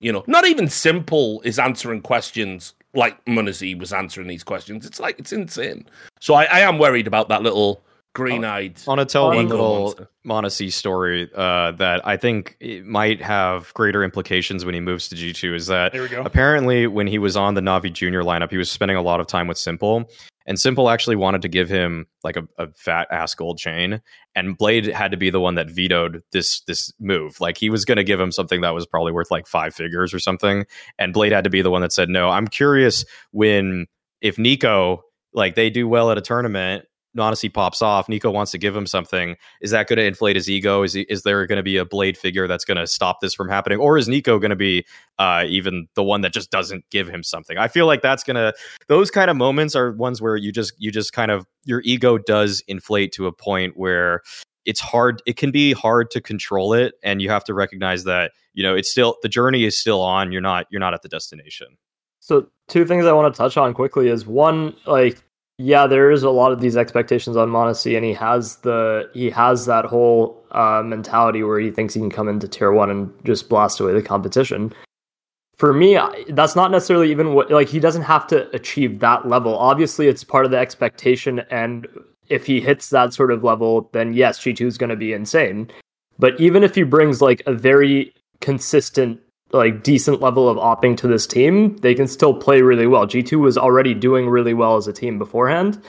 you 0.00 0.10
know. 0.10 0.24
Not 0.26 0.48
even 0.48 0.64
s1mple 0.64 1.46
is 1.46 1.60
answering 1.60 2.00
questions 2.00 2.74
like 2.92 3.24
m0NESY 3.26 3.78
was 3.78 3.92
answering 3.92 4.26
these 4.26 4.42
questions. 4.42 4.84
It's 4.84 4.98
like 4.98 5.20
it's 5.20 5.32
insane. 5.32 5.86
So 6.18 6.34
I, 6.34 6.44
I 6.46 6.60
am 6.60 6.78
worried 6.78 7.06
about 7.06 7.28
that 7.28 7.42
little 7.42 7.83
green 8.14 8.44
eyed. 8.44 8.80
I 8.86 8.90
want 8.90 9.00
to 9.00 9.06
tell 9.06 9.26
one 9.26 9.48
little 9.48 9.94
m0NESY 10.26 10.72
story 10.72 11.30
uh, 11.34 11.72
that 11.72 12.06
I 12.06 12.16
think 12.16 12.56
it 12.60 12.86
might 12.86 13.20
have 13.20 13.74
greater 13.74 14.02
implications 14.02 14.64
when 14.64 14.74
he 14.74 14.80
moves 14.80 15.08
to 15.08 15.16
G2. 15.16 15.54
Is 15.54 15.66
that 15.66 15.94
apparently 16.24 16.86
when 16.86 17.06
he 17.06 17.18
was 17.18 17.36
on 17.36 17.54
the 17.54 17.60
Navi 17.60 17.92
Junior 17.92 18.22
lineup, 18.22 18.50
he 18.50 18.56
was 18.56 18.70
spending 18.70 18.96
a 18.96 19.02
lot 19.02 19.20
of 19.20 19.26
time 19.26 19.46
with 19.46 19.58
s1mple. 19.58 20.08
And 20.46 20.56
s1mple 20.56 20.92
actually 20.92 21.16
wanted 21.16 21.42
to 21.42 21.48
give 21.48 21.68
him 21.68 22.06
like 22.22 22.36
a, 22.36 22.46
a 22.58 22.68
fat 22.72 23.08
ass 23.10 23.34
gold 23.34 23.58
chain, 23.58 24.00
and 24.34 24.58
B1ad3 24.58 24.92
had 24.92 25.10
to 25.10 25.16
be 25.16 25.30
the 25.30 25.40
one 25.40 25.56
that 25.56 25.70
vetoed 25.70 26.22
this 26.32 26.60
this 26.62 26.92
move. 27.00 27.40
Like 27.40 27.58
he 27.58 27.70
was 27.70 27.84
going 27.84 27.96
to 27.96 28.04
give 28.04 28.20
him 28.20 28.30
something 28.30 28.60
that 28.60 28.74
was 28.74 28.86
probably 28.86 29.12
worth 29.12 29.30
like 29.30 29.46
five 29.46 29.74
figures 29.74 30.14
or 30.14 30.18
something, 30.18 30.66
and 30.98 31.14
B1ad3 31.14 31.32
had 31.32 31.44
to 31.44 31.50
be 31.50 31.62
the 31.62 31.70
one 31.70 31.82
that 31.82 31.92
said 31.92 32.08
no. 32.08 32.28
I'm 32.28 32.46
curious 32.46 33.04
when 33.32 33.86
if 34.20 34.36
NiKo 34.36 35.00
like 35.32 35.56
they 35.56 35.68
do 35.68 35.88
well 35.88 36.10
at 36.10 36.18
a 36.18 36.22
tournament 36.22 36.84
m0NESY 37.16 37.52
pops 37.52 37.82
off, 37.82 38.06
NiKo 38.06 38.32
wants 38.32 38.52
to 38.52 38.58
give 38.58 38.74
him 38.74 38.86
something. 38.86 39.36
Is 39.60 39.70
that 39.70 39.88
going 39.88 39.98
to 39.98 40.04
inflate 40.04 40.36
his 40.36 40.50
ego? 40.50 40.82
Is 40.82 40.92
he, 40.92 41.02
is 41.02 41.22
there 41.22 41.46
going 41.46 41.56
to 41.56 41.62
be 41.62 41.76
a 41.76 41.84
blade 41.84 42.16
figure 42.16 42.46
that's 42.46 42.64
going 42.64 42.76
to 42.76 42.86
stop 42.86 43.20
this 43.20 43.34
from 43.34 43.48
happening, 43.48 43.78
or 43.78 43.96
is 43.98 44.08
NiKo 44.08 44.40
going 44.40 44.50
to 44.50 44.56
be 44.56 44.84
uh, 45.18 45.44
even 45.46 45.86
the 45.94 46.02
one 46.02 46.22
that 46.22 46.32
just 46.32 46.50
doesn't 46.50 46.84
give 46.90 47.08
him 47.08 47.22
something? 47.22 47.58
I 47.58 47.68
feel 47.68 47.86
like 47.86 48.02
that's 48.02 48.24
going 48.24 48.36
to 48.36 48.52
those 48.88 49.10
kind 49.10 49.30
of 49.30 49.36
moments 49.36 49.74
are 49.74 49.92
ones 49.92 50.20
where 50.20 50.36
you 50.36 50.52
just 50.52 50.72
you 50.78 50.90
just 50.90 51.12
kind 51.12 51.30
of 51.30 51.46
your 51.64 51.80
ego 51.84 52.18
does 52.18 52.62
inflate 52.68 53.12
to 53.12 53.26
a 53.26 53.32
point 53.32 53.76
where 53.76 54.22
it's 54.64 54.80
hard. 54.80 55.22
It 55.26 55.36
can 55.36 55.50
be 55.50 55.72
hard 55.72 56.10
to 56.12 56.20
control 56.20 56.72
it, 56.72 56.94
and 57.02 57.20
you 57.20 57.30
have 57.30 57.44
to 57.44 57.54
recognize 57.54 58.04
that 58.04 58.32
you 58.54 58.62
know 58.62 58.74
it's 58.74 58.90
still 58.90 59.16
the 59.22 59.28
journey 59.28 59.64
is 59.64 59.76
still 59.76 60.00
on. 60.00 60.32
You're 60.32 60.40
not 60.40 60.66
you're 60.70 60.80
not 60.80 60.94
at 60.94 61.02
the 61.02 61.08
destination. 61.08 61.76
So 62.20 62.46
two 62.68 62.86
things 62.86 63.04
I 63.04 63.12
want 63.12 63.34
to 63.34 63.36
touch 63.36 63.58
on 63.58 63.74
quickly 63.74 64.08
is 64.08 64.26
one 64.26 64.74
like 64.86 65.22
yeah, 65.58 65.86
there 65.86 66.10
is 66.10 66.22
a 66.22 66.30
lot 66.30 66.52
of 66.52 66.60
these 66.60 66.76
expectations 66.76 67.36
on 67.36 67.50
m0NESY, 67.50 67.96
and 67.96 68.04
he 68.04 68.12
has 68.12 68.56
the 68.56 69.08
he 69.14 69.30
has 69.30 69.66
that 69.66 69.84
whole 69.84 70.44
uh, 70.50 70.82
mentality 70.84 71.42
where 71.42 71.60
he 71.60 71.70
thinks 71.70 71.94
he 71.94 72.00
can 72.00 72.10
come 72.10 72.28
into 72.28 72.48
tier 72.48 72.72
one 72.72 72.90
and 72.90 73.12
just 73.24 73.48
blast 73.48 73.78
away 73.78 73.92
the 73.92 74.02
competition. 74.02 74.72
For 75.56 75.72
me, 75.72 75.98
that's 76.30 76.56
not 76.56 76.72
necessarily 76.72 77.10
even 77.12 77.34
what 77.34 77.50
like 77.50 77.68
he 77.68 77.78
doesn't 77.78 78.02
have 78.02 78.26
to 78.28 78.50
achieve 78.50 78.98
that 78.98 79.28
level. 79.28 79.56
Obviously, 79.56 80.08
it's 80.08 80.24
part 80.24 80.44
of 80.44 80.50
the 80.50 80.58
expectation, 80.58 81.40
and 81.50 81.86
if 82.28 82.46
he 82.46 82.60
hits 82.60 82.90
that 82.90 83.14
sort 83.14 83.30
of 83.30 83.44
level, 83.44 83.88
then 83.92 84.12
yes, 84.12 84.40
G 84.40 84.52
two 84.52 84.66
is 84.66 84.76
going 84.76 84.90
to 84.90 84.96
be 84.96 85.12
insane. 85.12 85.70
But 86.18 86.38
even 86.40 86.64
if 86.64 86.74
he 86.74 86.82
brings 86.82 87.22
like 87.22 87.42
a 87.46 87.52
very 87.52 88.12
consistent 88.40 89.20
like 89.54 89.82
decent 89.82 90.20
level 90.20 90.48
of 90.48 90.56
opping 90.56 90.96
to 90.98 91.08
this 91.08 91.26
team, 91.26 91.76
they 91.78 91.94
can 91.94 92.06
still 92.06 92.34
play 92.34 92.62
really 92.62 92.86
well. 92.86 93.06
G2 93.06 93.38
was 93.38 93.56
already 93.56 93.94
doing 93.94 94.28
really 94.28 94.54
well 94.54 94.76
as 94.76 94.86
a 94.88 94.92
team 94.92 95.18
beforehand. 95.18 95.82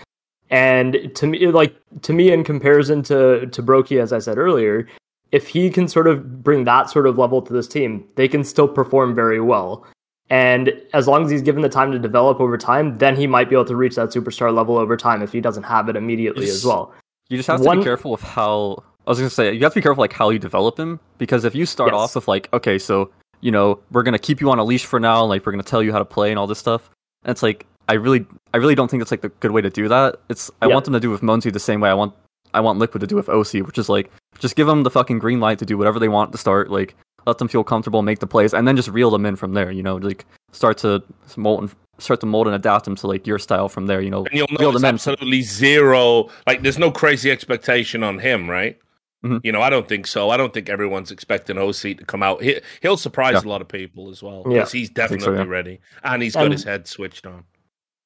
And 0.49 1.11
to 1.15 1.27
me 1.27 1.47
like 1.47 1.75
to 2.03 2.13
me 2.13 2.31
in 2.31 2.43
comparison 2.43 3.01
to 3.03 3.47
to 3.47 3.63
broky 3.63 3.99
as 3.99 4.13
I 4.13 4.19
said 4.19 4.37
earlier, 4.37 4.87
if 5.31 5.47
he 5.47 5.69
can 5.69 5.87
sort 5.87 6.07
of 6.07 6.43
bring 6.43 6.65
that 6.65 6.89
sort 6.89 7.07
of 7.07 7.17
level 7.17 7.41
to 7.41 7.51
this 7.51 7.67
team, 7.67 8.07
they 8.15 8.27
can 8.27 8.43
still 8.43 8.67
perform 8.67 9.15
very 9.15 9.41
well. 9.41 9.85
And 10.29 10.71
as 10.93 11.07
long 11.07 11.25
as 11.25 11.31
he's 11.31 11.41
given 11.41 11.61
the 11.61 11.69
time 11.69 11.91
to 11.91 11.99
develop 11.99 12.39
over 12.39 12.57
time, 12.57 12.97
then 12.97 13.15
he 13.15 13.27
might 13.27 13.49
be 13.49 13.55
able 13.55 13.65
to 13.65 13.75
reach 13.75 13.95
that 13.95 14.09
superstar 14.09 14.53
level 14.53 14.77
over 14.77 14.97
time 14.97 15.21
if 15.21 15.31
he 15.31 15.41
doesn't 15.41 15.63
have 15.63 15.89
it 15.89 15.95
immediately 15.95 16.47
as 16.47 16.65
well. 16.65 16.93
You 17.29 17.37
just 17.37 17.47
have 17.47 17.61
to 17.61 17.75
be 17.75 17.83
careful 17.83 18.13
of 18.13 18.21
how 18.21 18.83
I 19.05 19.11
was 19.11 19.19
gonna 19.19 19.29
say 19.29 19.53
you 19.53 19.61
have 19.61 19.73
to 19.73 19.79
be 19.79 19.83
careful 19.83 20.01
like 20.01 20.13
how 20.13 20.29
you 20.29 20.39
develop 20.39 20.79
him 20.79 20.99
because 21.17 21.43
if 21.43 21.53
you 21.53 21.65
start 21.65 21.91
yes. 21.91 21.99
off 21.99 22.15
with 22.15 22.27
like 22.27 22.51
okay 22.53 22.79
so 22.79 23.11
you 23.45 23.51
know, 23.51 23.79
we're 23.91 24.01
gonna 24.01 24.17
keep 24.17 24.41
you 24.41 24.49
on 24.49 24.57
a 24.57 24.63
leash 24.63 24.85
for 24.85 24.99
now, 24.99 25.21
and 25.21 25.29
like 25.29 25.45
we're 25.45 25.51
gonna 25.51 25.61
tell 25.61 25.83
you 25.83 25.91
how 25.91 25.99
to 25.99 26.05
play 26.05 26.31
and 26.31 26.39
all 26.39 26.47
this 26.47 26.57
stuff. 26.57 26.89
And 27.23 27.29
it's 27.29 27.43
like 27.43 27.67
I 27.87 27.93
really 27.93 28.25
I 28.55 28.57
really 28.57 28.73
don't 28.73 28.89
think 28.89 29.03
it's 29.03 29.11
like 29.11 29.21
the 29.21 29.29
good 29.29 29.51
way 29.51 29.61
to 29.61 29.69
do 29.69 29.87
that. 29.87 30.15
It's 30.29 30.49
I 30.63 30.67
want 30.67 30.85
them 30.85 30.95
to 30.95 30.99
do 30.99 31.11
with 31.11 31.21
m0NESY 31.21 31.53
the 31.53 31.59
same 31.59 31.79
way 31.79 31.91
I 31.91 31.93
want 31.93 32.15
I 32.55 32.61
want 32.61 32.79
Liquid 32.79 33.01
to 33.01 33.07
do 33.07 33.15
with 33.15 33.27
oSee, 33.27 33.63
which 33.63 33.77
is 33.77 33.87
like 33.87 34.09
just 34.39 34.55
give 34.55 34.65
them 34.65 34.81
the 34.81 34.89
fucking 34.89 35.19
green 35.19 35.39
light 35.39 35.59
to 35.59 35.65
do 35.65 35.77
whatever 35.77 35.99
they 35.99 36.07
want 36.07 36.31
to 36.31 36.39
start, 36.39 36.71
like 36.71 36.95
let 37.27 37.37
them 37.37 37.47
feel 37.47 37.63
comfortable, 37.63 38.01
make 38.01 38.17
the 38.17 38.25
plays, 38.25 38.51
and 38.51 38.67
then 38.67 38.75
just 38.75 38.89
reel 38.89 39.11
them 39.11 39.27
in 39.27 39.35
from 39.35 39.53
there. 39.53 39.69
You 39.69 39.83
know, 39.83 39.97
like 39.97 40.25
start 40.51 40.79
to 40.79 41.03
mold 41.37 41.61
and 41.61 41.75
start 41.99 42.21
to 42.21 42.25
mold 42.25 42.47
and 42.47 42.55
adapt 42.55 42.85
them 42.85 42.95
to 42.95 43.05
like 43.05 43.27
your 43.27 43.37
style 43.37 43.69
from 43.69 43.85
there. 43.85 44.01
You 44.01 44.09
know, 44.09 44.25
and 44.25 44.33
you'll 44.33 44.47
know 44.59 44.87
absolutely 44.87 45.43
zero. 45.43 46.29
Like, 46.47 46.63
there's 46.63 46.79
no 46.79 46.89
crazy 46.89 47.29
expectation 47.29 48.01
on 48.01 48.17
him, 48.17 48.49
right? 48.49 48.79
Mm-hmm. 49.25 49.37
You 49.43 49.51
know, 49.51 49.61
I 49.61 49.71
don't 49.71 49.87
think 49.87 50.05
so. 50.05 50.29
I 50.29 50.37
don't 50.37 50.53
think 50.53 50.69
everyone's 50.69 51.09
expecting 51.09 51.55
oSee 51.55 51.97
to 51.97 52.05
come 52.05 52.21
out. 52.21 52.43
He, 52.43 52.59
will 52.83 52.95
surprise 52.95 53.33
yeah. 53.33 53.47
a 53.47 53.49
lot 53.49 53.59
of 53.59 53.67
people 53.67 54.09
as 54.09 54.21
well. 54.21 54.43
Yeah, 54.47 54.67
he's 54.67 54.89
definitely 54.89 55.25
so, 55.25 55.33
yeah. 55.33 55.45
ready, 55.45 55.79
and 56.03 56.21
he's 56.21 56.35
got 56.35 56.45
and, 56.45 56.53
his 56.53 56.63
head 56.63 56.87
switched 56.87 57.25
on. 57.25 57.43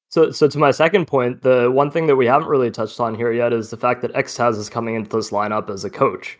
So, 0.08 0.30
so 0.30 0.48
to 0.48 0.58
my 0.58 0.70
second 0.70 1.06
point, 1.06 1.42
the 1.42 1.70
one 1.70 1.90
thing 1.90 2.06
that 2.06 2.16
we 2.16 2.26
haven't 2.26 2.48
really 2.48 2.70
touched 2.70 2.98
on 3.00 3.14
here 3.14 3.32
yet 3.32 3.52
is 3.52 3.68
the 3.68 3.76
fact 3.76 4.00
that 4.02 4.12
XTQZZZ 4.14 4.58
is 4.58 4.70
coming 4.70 4.94
into 4.94 5.14
this 5.14 5.30
lineup 5.30 5.68
as 5.68 5.84
a 5.84 5.90
coach, 5.90 6.38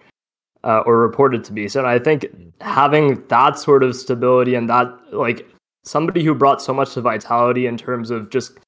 uh, 0.65 0.83
or 0.87 0.99
reported 0.99 1.45
to 1.45 1.53
be. 1.53 1.69
So, 1.69 1.85
I 1.85 1.99
think 1.99 2.27
having 2.63 3.23
that 3.29 3.59
sort 3.59 3.83
of 3.83 3.95
stability 3.95 4.55
and 4.55 4.71
that, 4.71 4.89
like, 5.13 5.47
somebody 5.85 6.25
who 6.25 6.35
brought 6.35 6.63
so 6.63 6.73
much 6.73 6.95
to 6.95 7.03
Vitality 7.03 7.67
in 7.67 7.77
terms 7.77 8.11
of 8.11 8.31
just 8.31 8.59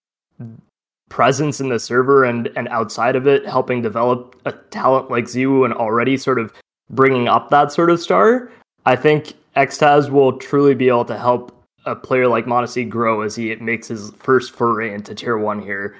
presence 1.13 1.61
in 1.61 1.69
the 1.69 1.79
server 1.79 2.25
and 2.25 2.49
and 2.57 2.67
outside 2.69 3.15
of 3.17 3.27
it, 3.27 3.47
helping 3.47 3.83
develop 3.83 4.35
a 4.47 4.53
talent 4.71 5.11
like 5.11 5.27
ZywOo 5.27 5.67
and 5.67 5.75
already 5.75 6.17
sort 6.17 6.39
of 6.39 6.53
bringing 6.89 7.29
up 7.29 7.51
that 7.51 7.71
sort 7.71 7.91
of 7.91 8.01
star, 8.01 8.51
I 8.87 8.97
think 8.97 9.35
XTQZZZ 9.55 10.09
will 10.09 10.39
truly 10.39 10.75
be 10.75 10.89
able 10.89 11.05
to 11.05 11.19
help 11.19 11.55
a 11.85 11.95
player 11.95 12.29
like 12.29 12.47
m0NESY 12.47 12.89
grow 12.89 13.21
as 13.21 13.37
he 13.37 13.55
makes 13.57 13.89
his 13.89 14.11
first 14.13 14.53
foray 14.53 14.95
into 14.95 15.15
tier 15.15 15.37
one 15.37 15.61
here. 15.61 15.97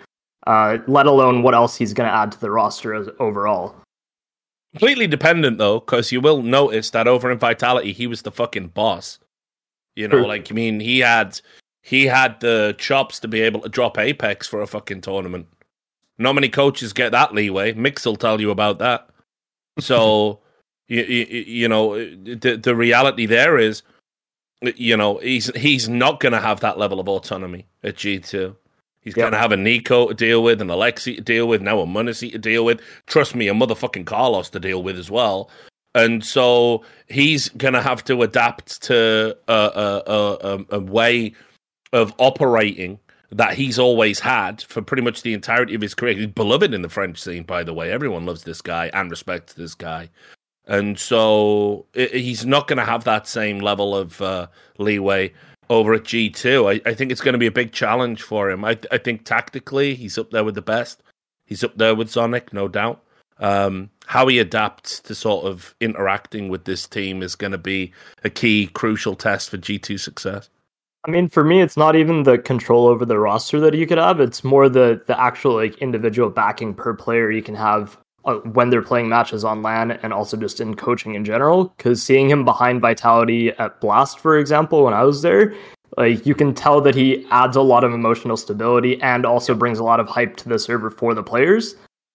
Uh, 0.47 0.79
let 0.87 1.07
alone 1.07 1.43
what 1.43 1.55
else 1.55 1.77
he's 1.77 1.93
going 1.93 2.09
to 2.09 2.15
add 2.15 2.33
to 2.33 2.41
the 2.41 2.51
roster 2.51 2.95
as 2.95 3.09
overall. 3.21 3.75
Completely 4.73 5.07
dependent 5.07 5.59
though, 5.59 5.81
because 5.81 6.11
you 6.11 6.23
will 6.23 6.43
notice 6.43 6.89
that 6.91 7.07
over 7.07 7.31
in 7.31 7.39
Vitality, 7.39 7.93
he 7.93 8.07
was 8.07 8.23
the 8.23 8.33
fucking 8.33 8.69
boss. 8.69 9.19
You 9.95 10.09
know, 10.09 10.23
like 10.23 10.51
I 10.51 10.55
mean, 10.55 10.81
he 10.81 11.01
had 11.01 11.39
he 11.83 12.07
had 12.07 12.39
the 12.41 12.75
chops 12.79 13.19
to 13.21 13.29
be 13.29 13.41
able 13.43 13.61
to 13.61 13.69
drop 13.69 13.97
apEX 13.97 14.47
for 14.47 14.63
a 14.63 14.67
fucking 14.67 15.01
tournament. 15.01 15.49
Not 16.17 16.35
many 16.35 16.49
coaches 16.49 16.93
get 16.93 17.11
that 17.13 17.35
leeway. 17.35 17.73
Mix 17.73 18.07
will 18.07 18.17
tell 18.17 18.41
you 18.41 18.51
about 18.51 18.79
that. 18.79 19.09
So, 19.81 20.39
you, 20.89 21.03
you, 21.03 21.25
you, 21.47 21.69
know, 21.69 21.97
the 21.97 22.57
the 22.63 22.77
reality 22.77 23.27
there 23.27 23.59
is, 23.59 23.83
you 24.61 24.97
know, 24.97 25.19
he's 25.19 25.55
he's 25.57 25.89
not 25.89 26.21
going 26.21 26.33
to 26.33 26.41
have 26.41 26.61
that 26.61 26.79
level 26.79 27.01
of 27.01 27.09
autonomy 27.09 27.67
at 27.83 27.97
G 27.97 28.21
two. 28.21 28.57
He's 29.01 29.15
going 29.15 29.33
to 29.33 29.39
have 29.39 29.51
a 29.51 29.57
NiKo 29.57 30.09
to 30.09 30.15
deal 30.15 30.45
with, 30.45 30.63
an 30.63 30.69
Alexi 30.69 31.17
to 31.17 31.21
deal 31.21 31.49
with, 31.49 31.61
now 31.61 31.81
a 31.81 31.85
m0NESY 31.85 32.31
to 32.31 32.39
deal 32.39 32.65
with. 32.65 32.81
Trust 33.07 33.35
me, 33.35 33.49
a 33.49 33.53
motherfucking 33.53 34.07
Carlos 34.07 34.49
to 34.51 34.61
deal 34.61 34.81
with 34.81 34.97
as 34.97 35.11
well. 35.11 35.51
And 35.97 36.25
so 36.25 36.85
he's 37.09 37.49
going 37.49 37.75
to 37.75 37.83
have 37.83 38.05
to 38.05 38.23
adapt 38.23 38.81
to 38.83 39.37
a, 39.49 39.53
a, 39.53 40.03
a, 40.07 40.77
a 40.77 40.81
way 40.81 41.35
of 41.93 42.15
operating 42.19 42.99
that 43.31 43.55
he's 43.55 43.79
always 43.79 44.21
had 44.21 44.63
for 44.63 44.83
pretty 44.83 45.03
much 45.03 45.23
the 45.23 45.33
entirety 45.33 45.75
of 45.75 45.81
his 45.81 45.95
career. 45.95 46.15
He's 46.15 46.27
beloved 46.27 46.75
in 46.75 46.83
the 46.83 46.89
French 46.89 47.21
scene, 47.21 47.45
by 47.45 47.63
the 47.65 47.73
way. 47.73 47.91
Everyone 47.91 48.27
loves 48.27 48.45
this 48.45 48.61
guy 48.61 48.91
and 48.93 49.11
respects 49.11 49.55
this 49.55 49.75
guy. 49.75 50.11
And 50.67 50.99
so 50.99 51.87
it, 51.95 52.15
he's 52.15 52.45
not 52.45 52.69
going 52.69 52.77
to 52.77 52.85
have 52.85 53.05
that 53.05 53.27
same 53.27 53.61
level 53.61 53.97
of 53.97 54.21
uh, 54.21 54.49
leeway 54.79 55.33
over 55.71 55.95
at 55.95 56.05
G2. 56.05 56.83
I, 56.87 56.91
I 56.91 56.95
think 56.95 57.11
it's 57.11 57.23
going 57.23 57.33
to 57.33 57.39
be 57.39 57.47
a 57.47 57.53
big 57.53 57.73
challenge 57.73 58.23
for 58.23 58.51
him. 58.51 58.65
I, 58.65 58.79
I 58.91 58.99
think 58.99 59.25
tactically, 59.25 59.95
he's 59.95 60.19
up 60.19 60.31
there 60.31 60.45
with 60.45 60.55
the 60.55 60.63
best. 60.63 61.03
He's 61.47 61.65
up 61.65 61.77
there 61.77 61.95
with 61.95 62.09
zonic, 62.09 62.53
no 62.53 62.69
doubt. 62.69 63.03
Um, 63.39 63.91
how 64.07 64.29
he 64.29 64.39
adapts 64.39 65.01
to 65.01 65.15
sort 65.15 65.47
of 65.47 65.75
interacting 65.81 66.49
with 66.49 66.65
this 66.65 66.87
team 66.87 67.23
is 67.23 67.35
going 67.35 67.53
to 67.53 67.59
be 67.59 67.93
a 68.23 68.31
key, 68.31 68.69
crucial 68.69 69.17
test 69.17 69.51
for 69.51 69.57
G2 69.59 69.99
success. 69.99 70.49
I 71.05 71.11
mean, 71.11 71.29
for 71.29 71.43
me, 71.43 71.61
it's 71.61 71.77
not 71.77 71.97
even 71.97 72.23
the 72.23 72.39
control 72.39 72.87
over 72.87 73.05
the 73.05 73.19
roster 73.19 73.59
that 73.61 73.75
you 73.75 73.87
could 73.87 73.99
have. 73.99 74.21
It's 74.21 74.45
more 74.45 74.69
the 74.69 75.03
the 75.07 75.21
actual 75.21 75.55
like 75.55 75.77
individual 75.79 76.31
backing 76.31 76.75
per 76.75 76.95
player 76.95 77.31
you 77.31 77.43
can 77.43 77.57
have 77.57 77.99
uh, 78.25 78.35
when 78.37 78.71
they're 78.71 78.83
playing 78.83 79.09
matches 79.09 79.45
on 79.45 79.63
LAN 79.63 79.93
and 79.93 80.13
also 80.13 80.37
just 80.37 80.61
in 80.61 80.75
coaching 80.75 81.15
in 81.15 81.25
general. 81.25 81.73
Because 81.77 82.01
seeing 82.01 82.31
him 82.31 82.45
behind 82.45 82.81
Vitality 82.81 83.51
at 83.51 83.81
Blast, 83.81 84.21
for 84.21 84.39
example, 84.39 84.85
when 84.85 84.95
I 84.95 85.03
was 85.03 85.23
there, 85.23 85.55
like 85.97 86.25
you 86.25 86.37
can 86.37 86.55
tell 86.55 86.81
that 86.81 86.95
he 86.95 87.27
adds 87.31 87.57
a 87.57 87.63
lot 87.63 87.83
of 87.83 87.93
emotional 87.93 88.37
stability 88.37 89.01
and 89.03 89.27
also 89.27 89.55
brings 89.55 89.81
a 89.81 89.85
lot 89.85 89.99
of 89.99 90.07
hype 90.07 90.37
to 90.37 90.49
the 90.49 90.59
server 90.59 90.89
for 90.89 91.15
the 91.15 91.23
players. 91.23 91.75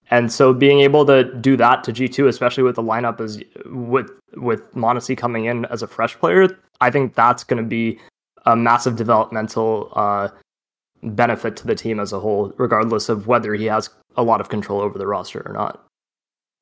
And 0.09 0.31
so 0.31 0.53
being 0.53 0.79
able 0.79 1.05
to 1.07 1.25
do 1.35 1.57
that 1.57 1.83
to 1.83 1.91
G2, 1.91 2.29
especially 2.29 2.63
with 2.63 2.77
the 2.77 2.83
lineup 2.83 3.19
as 3.19 3.43
with 3.65 4.09
with 4.37 4.73
m0NESY 4.75 5.17
coming 5.17 5.43
in 5.43 5.65
as 5.65 5.83
a 5.83 5.87
fresh 5.87 6.17
player, 6.17 6.57
I 6.79 6.89
think 6.89 7.15
that's 7.15 7.43
going 7.43 7.61
to 7.61 7.67
be 7.67 7.99
a 8.47 8.55
massive 8.55 8.95
developmental 8.95 9.91
uh, 9.93 10.29
benefit 11.03 11.55
to 11.57 11.67
the 11.67 11.75
team 11.75 11.99
as 11.99 12.13
a 12.13 12.19
whole, 12.19 12.53
regardless 12.57 13.09
of 13.09 13.27
whether 13.27 13.53
he 13.53 13.65
has 13.65 13.89
a 14.15 14.23
lot 14.23 14.41
of 14.41 14.49
control 14.49 14.79
over 14.81 14.97
the 14.97 15.05
roster 15.05 15.43
or 15.45 15.53
not. 15.53 15.83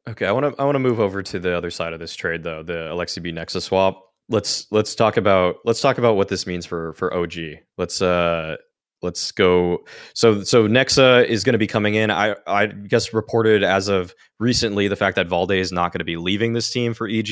Okay, 0.10 0.26
I 0.26 0.32
want 0.32 0.56
to 0.56 0.62
I 0.62 0.66
want 0.66 0.76
to 0.76 0.80
move 0.80 1.00
over 1.00 1.24
to 1.24 1.40
the 1.40 1.56
other 1.56 1.72
side 1.72 1.94
of 1.94 2.00
this 2.00 2.16
trade 2.16 2.44
though, 2.44 2.64
the 2.64 2.90
Aleksib 2.92 3.32
Nexa 3.32 3.62
swap. 3.62 4.02
Let's 4.30 4.68
let's 4.72 4.96
talk 4.96 5.18
about 5.18 5.58
let's 5.64 5.80
talk 5.80 5.98
about 5.98 6.16
what 6.16 6.28
this 6.28 6.46
means 6.46 6.66
for 6.66 6.94
for 6.94 7.14
OG. 7.14 7.36
Let's 7.78 8.02
uh 8.02 8.58
let's 9.02 9.32
go 9.32 9.86
so 10.14 10.44
so 10.44 10.68
Nexa 10.68 11.26
is 11.26 11.44
going 11.44 11.54
to 11.54 11.60
be 11.60 11.68
coming 11.68 11.96
in. 11.96 12.10
I 12.12 12.36
I 12.48 12.68
guess 12.68 13.14
reported 13.14 13.64
as 13.64 13.88
of 13.88 14.14
recently 14.40 14.88
the 14.88 14.96
fact 14.96 15.16
that 15.16 15.28
Valde 15.28 15.52
is 15.52 15.72
not 15.72 15.92
going 15.92 16.00
to 16.00 16.06
be 16.06 16.18
leaving 16.18 16.54
this 16.54 16.72
team 16.72 16.94
for 16.94 17.08
EG. 17.08 17.28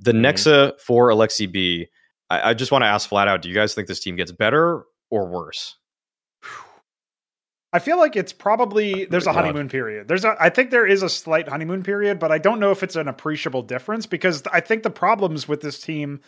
The 0.00 0.12
mm-hmm. 0.12 0.24
Nexa 0.24 0.80
for 0.80 1.10
Aleksib 1.10 1.88
I, 2.30 2.50
I 2.50 2.54
just 2.54 2.72
want 2.72 2.82
to 2.82 2.86
ask 2.86 3.08
flat 3.08 3.28
out: 3.28 3.42
Do 3.42 3.48
you 3.48 3.54
guys 3.54 3.74
think 3.74 3.88
this 3.88 4.00
team 4.00 4.16
gets 4.16 4.32
better 4.32 4.84
or 5.10 5.28
worse? 5.28 5.76
I 7.72 7.80
feel 7.80 7.98
like 7.98 8.16
it's 8.16 8.32
probably 8.32 9.04
oh 9.04 9.08
there's 9.10 9.26
a 9.26 9.32
honeymoon 9.32 9.68
period. 9.68 10.08
There's 10.08 10.24
a 10.24 10.36
I 10.40 10.48
think 10.48 10.70
there 10.70 10.86
is 10.86 11.02
a 11.02 11.08
slight 11.08 11.48
honeymoon 11.48 11.82
period, 11.82 12.18
but 12.18 12.32
I 12.32 12.38
don't 12.38 12.60
know 12.60 12.70
if 12.70 12.82
it's 12.82 12.96
an 12.96 13.08
appreciable 13.08 13.62
difference 13.62 14.06
because 14.06 14.42
I 14.50 14.60
think 14.60 14.82
the 14.82 14.90
problems 14.90 15.46
with 15.46 15.60
this 15.60 15.78
team 15.78 16.20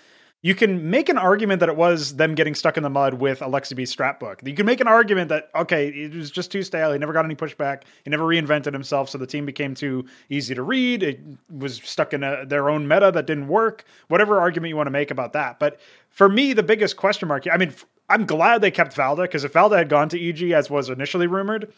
you 0.42 0.54
can 0.54 0.88
make 0.88 1.08
an 1.10 1.18
argument 1.18 1.60
that 1.60 1.68
it 1.68 1.76
was 1.76 2.16
them 2.16 2.34
getting 2.34 2.54
stuck 2.54 2.76
in 2.76 2.82
the 2.82 2.90
mud 2.90 3.14
with 3.14 3.40
Aleksib 3.40 4.18
book. 4.18 4.40
You 4.44 4.54
can 4.54 4.64
make 4.64 4.80
an 4.80 4.88
argument 4.88 5.28
that 5.28 5.50
okay, 5.54 5.88
it 5.88 6.14
was 6.14 6.30
just 6.30 6.50
too 6.50 6.62
stale. 6.62 6.92
He 6.92 6.98
never 6.98 7.12
got 7.12 7.24
any 7.24 7.34
pushback. 7.34 7.82
He 8.04 8.10
never 8.10 8.24
reinvented 8.24 8.72
himself, 8.72 9.10
so 9.10 9.18
the 9.18 9.26
team 9.26 9.44
became 9.44 9.74
too 9.74 10.06
easy 10.30 10.54
to 10.54 10.62
read. 10.62 11.02
It 11.02 11.20
was 11.50 11.76
stuck 11.76 12.14
in 12.14 12.22
a, 12.22 12.46
their 12.46 12.70
own 12.70 12.88
meta 12.88 13.10
that 13.12 13.26
didn't 13.26 13.48
work. 13.48 13.84
Whatever 14.08 14.40
argument 14.40 14.70
you 14.70 14.76
want 14.76 14.86
to 14.86 14.92
make 14.92 15.10
about 15.10 15.34
that, 15.34 15.58
but 15.58 15.78
for 16.08 16.28
me, 16.28 16.52
the 16.52 16.62
biggest 16.62 16.96
question 16.96 17.28
mark. 17.28 17.44
I 17.50 17.56
mean, 17.56 17.74
I'm 18.10 18.26
glad 18.26 18.60
they 18.60 18.72
kept 18.72 18.94
Valde 18.94 19.22
because 19.22 19.44
if 19.44 19.52
Valde 19.52 19.72
had 19.72 19.88
gone 19.88 20.08
to 20.08 20.20
EG 20.20 20.50
as 20.50 20.68
was 20.68 20.90
initially 20.90 21.28
rumored, 21.28 21.72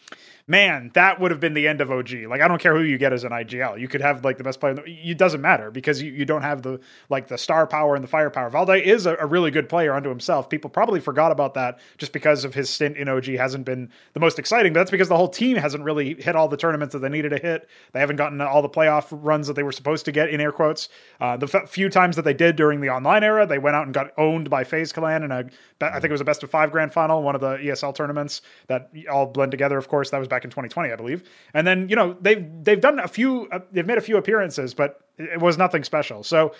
man, 0.47 0.91
that 0.93 1.19
would 1.19 1.31
have 1.31 1.39
been 1.39 1.53
the 1.53 1.67
end 1.67 1.79
of 1.79 1.91
OG. 1.91 2.11
Like 2.27 2.41
I 2.41 2.47
don't 2.47 2.59
care 2.59 2.75
who 2.75 2.81
you 2.81 2.97
get 2.97 3.13
as 3.13 3.23
an 3.23 3.31
IGL. 3.31 3.79
You 3.79 3.87
could 3.87 4.01
have 4.01 4.25
like 4.25 4.37
the 4.37 4.43
best 4.43 4.59
player. 4.59 4.75
It 4.85 5.17
doesn't 5.17 5.41
matter 5.41 5.69
because 5.71 6.01
you, 6.01 6.11
you 6.11 6.25
don't 6.25 6.41
have 6.41 6.63
the 6.63 6.79
like 7.09 7.27
the 7.27 7.37
star 7.37 7.67
power 7.67 7.95
and 7.95 8.03
the 8.03 8.07
firepower. 8.07 8.49
Valde 8.49 8.81
is 8.81 9.05
a, 9.05 9.15
a, 9.17 9.27
really 9.27 9.51
good 9.51 9.69
player 9.69 9.93
unto 9.93 10.09
himself. 10.09 10.49
People 10.49 10.69
probably 10.69 10.99
forgot 10.99 11.31
about 11.31 11.53
that 11.53 11.79
just 11.97 12.11
because 12.13 12.43
of 12.45 12.53
his 12.53 12.69
stint 12.69 12.97
in 12.97 13.07
OG 13.07 13.25
hasn't 13.25 13.65
been 13.65 13.89
the 14.13 14.19
most 14.19 14.39
exciting. 14.39 14.73
But 14.73 14.81
that's 14.81 14.91
because 14.91 15.09
the 15.09 15.17
whole 15.17 15.29
team 15.29 15.55
hasn't 15.55 15.83
really 15.83 16.15
hit 16.15 16.35
all 16.35 16.47
the 16.47 16.57
tournaments 16.57 16.93
that 16.93 16.99
they 16.99 17.09
needed 17.09 17.29
to 17.29 17.37
hit. 17.37 17.69
They 17.93 17.99
haven't 17.99 18.17
gotten 18.17 18.41
all 18.41 18.61
the 18.61 18.69
playoff 18.69 19.07
runs 19.11 19.47
that 19.47 19.53
they 19.53 19.63
were 19.63 19.71
supposed 19.71 20.05
to 20.05 20.11
get 20.11 20.29
in 20.29 20.41
air 20.41 20.51
quotes. 20.51 20.89
Uh, 21.21 21.37
the 21.37 21.47
f- 21.51 21.69
few 21.69 21.89
times 21.89 22.15
that 22.15 22.23
they 22.23 22.33
did 22.33 22.55
during 22.55 22.81
the 22.81 22.89
online 22.89 23.23
era, 23.23 23.45
they 23.45 23.59
went 23.59 23.75
out 23.75 23.85
and 23.85 23.93
got 23.93 24.11
owned 24.17 24.49
by 24.49 24.63
FaZe 24.63 24.91
Clan 24.91 25.23
in 25.23 25.31
a 25.31 25.45
I 25.81 25.99
think 25.99 26.05
it 26.05 26.11
was 26.11 26.21
a 26.23 26.25
best 26.25 26.43
of 26.43 26.49
five 26.49 26.71
grand 26.71 26.91
final, 26.91 27.21
one 27.21 27.35
of 27.35 27.41
the 27.41 27.57
ESL 27.57 27.93
tournaments 27.93 28.41
that 28.67 28.91
all 29.11 29.27
blend 29.27 29.51
together. 29.51 29.77
Of 29.77 29.87
course, 29.87 30.09
that 30.09 30.17
was 30.17 30.27
back 30.27 30.43
in 30.43 30.49
2020, 30.49 30.91
I 30.91 30.95
believe. 30.95 31.23
And 31.53 31.67
then 31.67 31.89
you 31.89 31.95
know 31.95 32.17
they've 32.19 32.45
they've 32.63 32.81
done 32.81 32.99
a 32.99 33.07
few, 33.07 33.47
uh, 33.51 33.59
they've 33.71 33.85
made 33.85 33.97
a 33.97 34.01
few 34.01 34.17
appearances, 34.17 34.73
but 34.73 35.01
it 35.17 35.39
was 35.39 35.57
nothing 35.57 35.83
special. 35.83 36.23
So 36.23 36.53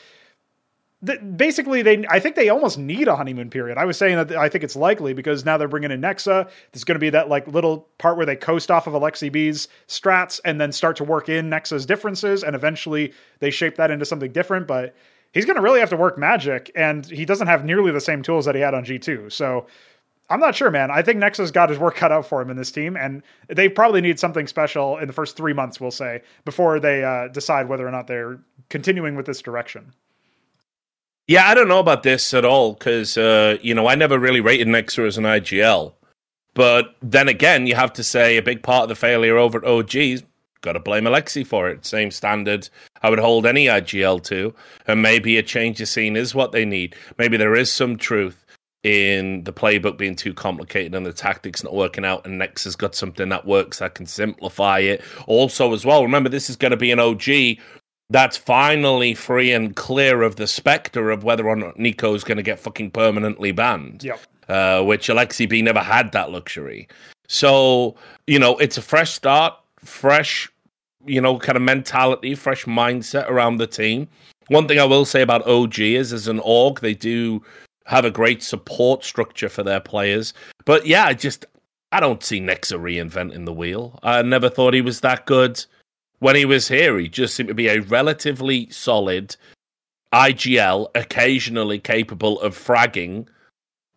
basically 1.35 1.81
they 1.81 2.05
i 2.09 2.19
think 2.19 2.35
they 2.35 2.47
almost 2.47 2.77
need 2.77 3.09
a 3.09 3.15
honeymoon 3.15 3.49
period 3.49 3.77
i 3.77 3.83
was 3.83 3.97
saying 3.97 4.15
that 4.15 4.31
i 4.37 4.47
think 4.47 4.63
it's 4.63 4.75
likely 4.75 5.13
because 5.13 5.43
now 5.43 5.57
they're 5.57 5.67
bringing 5.67 5.91
in 5.91 5.99
nexa 5.99 6.49
there's 6.71 6.85
going 6.85 6.95
to 6.95 6.99
be 6.99 7.09
that 7.09 7.27
like 7.27 7.45
little 7.47 7.89
part 7.97 8.15
where 8.15 8.25
they 8.25 8.35
coast 8.35 8.71
off 8.71 8.87
of 8.87 8.93
Aleksib's 8.93 9.67
strats 9.87 10.39
and 10.45 10.61
then 10.61 10.71
start 10.71 10.95
to 10.95 11.03
work 11.03 11.27
in 11.27 11.49
nexa's 11.49 11.85
differences 11.85 12.41
and 12.41 12.55
eventually 12.55 13.13
they 13.39 13.51
shape 13.51 13.75
that 13.75 13.91
into 13.91 14.05
something 14.05 14.31
different 14.31 14.65
but 14.65 14.95
he's 15.33 15.45
going 15.45 15.57
to 15.57 15.61
really 15.61 15.79
have 15.79 15.89
to 15.89 15.97
work 15.97 16.17
magic 16.17 16.71
and 16.75 17.05
he 17.05 17.25
doesn't 17.25 17.47
have 17.47 17.65
nearly 17.65 17.91
the 17.91 18.01
same 18.01 18.23
tools 18.23 18.45
that 18.45 18.55
he 18.55 18.61
had 18.61 18.73
on 18.73 18.85
g2 18.85 19.31
so 19.31 19.67
I'm 20.29 20.39
not 20.39 20.55
sure, 20.55 20.71
man. 20.71 20.89
I 20.89 21.01
think 21.01 21.19
Nexa's 21.19 21.51
got 21.51 21.69
his 21.69 21.77
work 21.77 21.95
cut 21.95 22.11
out 22.11 22.25
for 22.25 22.41
him 22.41 22.49
in 22.49 22.57
this 22.57 22.71
team, 22.71 22.95
and 22.95 23.21
they 23.49 23.67
probably 23.67 24.01
need 24.01 24.19
something 24.19 24.47
special 24.47 24.97
in 24.97 25.07
the 25.07 25.13
first 25.13 25.35
three 25.35 25.53
months, 25.53 25.81
we'll 25.81 25.91
say, 25.91 26.21
before 26.45 26.79
they 26.79 27.03
uh, 27.03 27.27
decide 27.27 27.67
whether 27.67 27.87
or 27.87 27.91
not 27.91 28.07
they're 28.07 28.39
continuing 28.69 29.15
with 29.15 29.25
this 29.25 29.41
direction. 29.41 29.93
Yeah, 31.27 31.47
I 31.47 31.53
don't 31.53 31.67
know 31.67 31.79
about 31.79 32.03
this 32.03 32.33
at 32.33 32.45
all 32.45 32.73
because 32.73 33.17
uh, 33.17 33.57
you 33.61 33.73
know 33.73 33.87
I 33.87 33.95
never 33.95 34.19
really 34.19 34.41
rated 34.41 34.67
Nexus 34.67 35.05
as 35.05 35.17
an 35.17 35.23
IGL, 35.23 35.93
but 36.53 36.95
then 37.01 37.27
again, 37.27 37.67
you 37.67 37.75
have 37.75 37.93
to 37.93 38.03
say 38.03 38.37
a 38.37 38.41
big 38.41 38.63
part 38.63 38.83
of 38.83 38.89
the 38.89 38.95
failure 38.95 39.37
over 39.37 39.59
at 39.59 39.65
OG's 39.65 40.23
got 40.63 40.73
to 40.73 40.79
blame 40.79 41.03
Alexi 41.03 41.45
for 41.45 41.69
it. 41.69 41.85
Same 41.85 42.09
standard 42.09 42.67
I 43.03 43.11
would 43.11 43.19
hold 43.19 43.45
any 43.45 43.67
IGL 43.67 44.23
to, 44.23 44.55
and 44.87 45.01
maybe 45.01 45.37
a 45.37 45.43
change 45.43 45.79
of 45.79 45.87
scene 45.87 46.15
is 46.15 46.33
what 46.33 46.51
they 46.51 46.65
need. 46.65 46.95
Maybe 47.19 47.37
there 47.37 47.55
is 47.55 47.71
some 47.71 47.97
truth 47.97 48.43
in 48.81 49.43
the 49.43 49.53
playbook 49.53 49.97
being 49.97 50.15
too 50.15 50.33
complicated 50.33 50.93
and 50.93 51.05
the 51.05 51.13
tactics 51.13 51.63
not 51.63 51.75
working 51.75 52.03
out, 52.03 52.25
and 52.25 52.39
Nex 52.39 52.63
has 52.63 52.75
got 52.75 52.95
something 52.95 53.29
that 53.29 53.45
works 53.45 53.79
that 53.79 53.93
can 53.93 54.07
simplify 54.07 54.79
it. 54.79 55.01
Also, 55.27 55.73
as 55.73 55.85
well, 55.85 56.01
remember 56.01 56.29
this 56.29 56.49
is 56.49 56.55
going 56.55 56.71
to 56.71 56.77
be 56.77 56.91
an 56.91 56.99
OG 56.99 57.59
that's 58.09 58.37
finally 58.37 59.13
free 59.13 59.51
and 59.51 59.75
clear 59.75 60.21
of 60.21 60.35
the 60.35 60.47
specter 60.47 61.09
of 61.09 61.23
whether 61.23 61.47
or 61.47 61.55
not 61.55 61.77
NiKo 61.77 62.15
is 62.15 62.23
going 62.23 62.37
to 62.37 62.43
get 62.43 62.59
fucking 62.59 62.91
permanently 62.91 63.51
banned. 63.51 64.03
Yep. 64.03 64.19
Uh, 64.49 64.83
which 64.83 65.07
Aleksib 65.07 65.63
never 65.63 65.79
had 65.79 66.11
that 66.11 66.29
luxury. 66.29 66.89
So, 67.29 67.95
you 68.27 68.37
know, 68.37 68.57
it's 68.57 68.77
a 68.77 68.81
fresh 68.81 69.13
start, 69.13 69.53
fresh, 69.79 70.51
you 71.05 71.21
know, 71.21 71.37
kind 71.39 71.55
of 71.55 71.61
mentality, 71.61 72.35
fresh 72.35 72.65
mindset 72.65 73.29
around 73.29 73.57
the 73.57 73.67
team. 73.67 74.07
One 74.47 74.67
thing 74.67 74.79
I 74.79 74.85
will 74.85 75.05
say 75.05 75.21
about 75.21 75.47
OG 75.47 75.79
is 75.79 76.13
as 76.13 76.27
an 76.27 76.39
org, 76.39 76.79
they 76.79 76.93
do 76.93 77.41
have 77.85 78.05
a 78.05 78.11
great 78.11 78.43
support 78.43 79.03
structure 79.03 79.49
for 79.49 79.63
their 79.63 79.79
players. 79.79 80.33
But 80.65 80.85
yeah, 80.85 81.05
I 81.05 81.13
just 81.13 81.45
I 81.91 81.99
don't 81.99 82.23
see 82.23 82.39
Nexa 82.39 82.79
reinventing 82.79 83.45
the 83.45 83.53
wheel. 83.53 83.99
I 84.03 84.21
never 84.21 84.49
thought 84.49 84.73
he 84.73 84.81
was 84.81 85.01
that 85.01 85.25
good 85.25 85.63
when 86.19 86.35
he 86.35 86.45
was 86.45 86.67
here. 86.67 86.97
He 86.97 87.07
just 87.07 87.35
seemed 87.35 87.49
to 87.49 87.55
be 87.55 87.67
a 87.67 87.81
relatively 87.81 88.69
solid 88.69 89.35
IGL, 90.13 90.87
occasionally 90.95 91.79
capable 91.79 92.39
of 92.41 92.57
fragging 92.57 93.27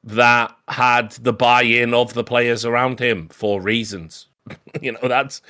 that 0.05 0.55
had 0.69 1.13
the 1.13 1.33
buy-in 1.33 1.95
of 1.95 2.15
the 2.15 2.25
players 2.25 2.65
around 2.65 3.01
him 3.01 3.29
for 3.29 3.61
reasons. 3.61 4.29
you 4.81 4.93
know, 4.93 5.09
that's. 5.09 5.43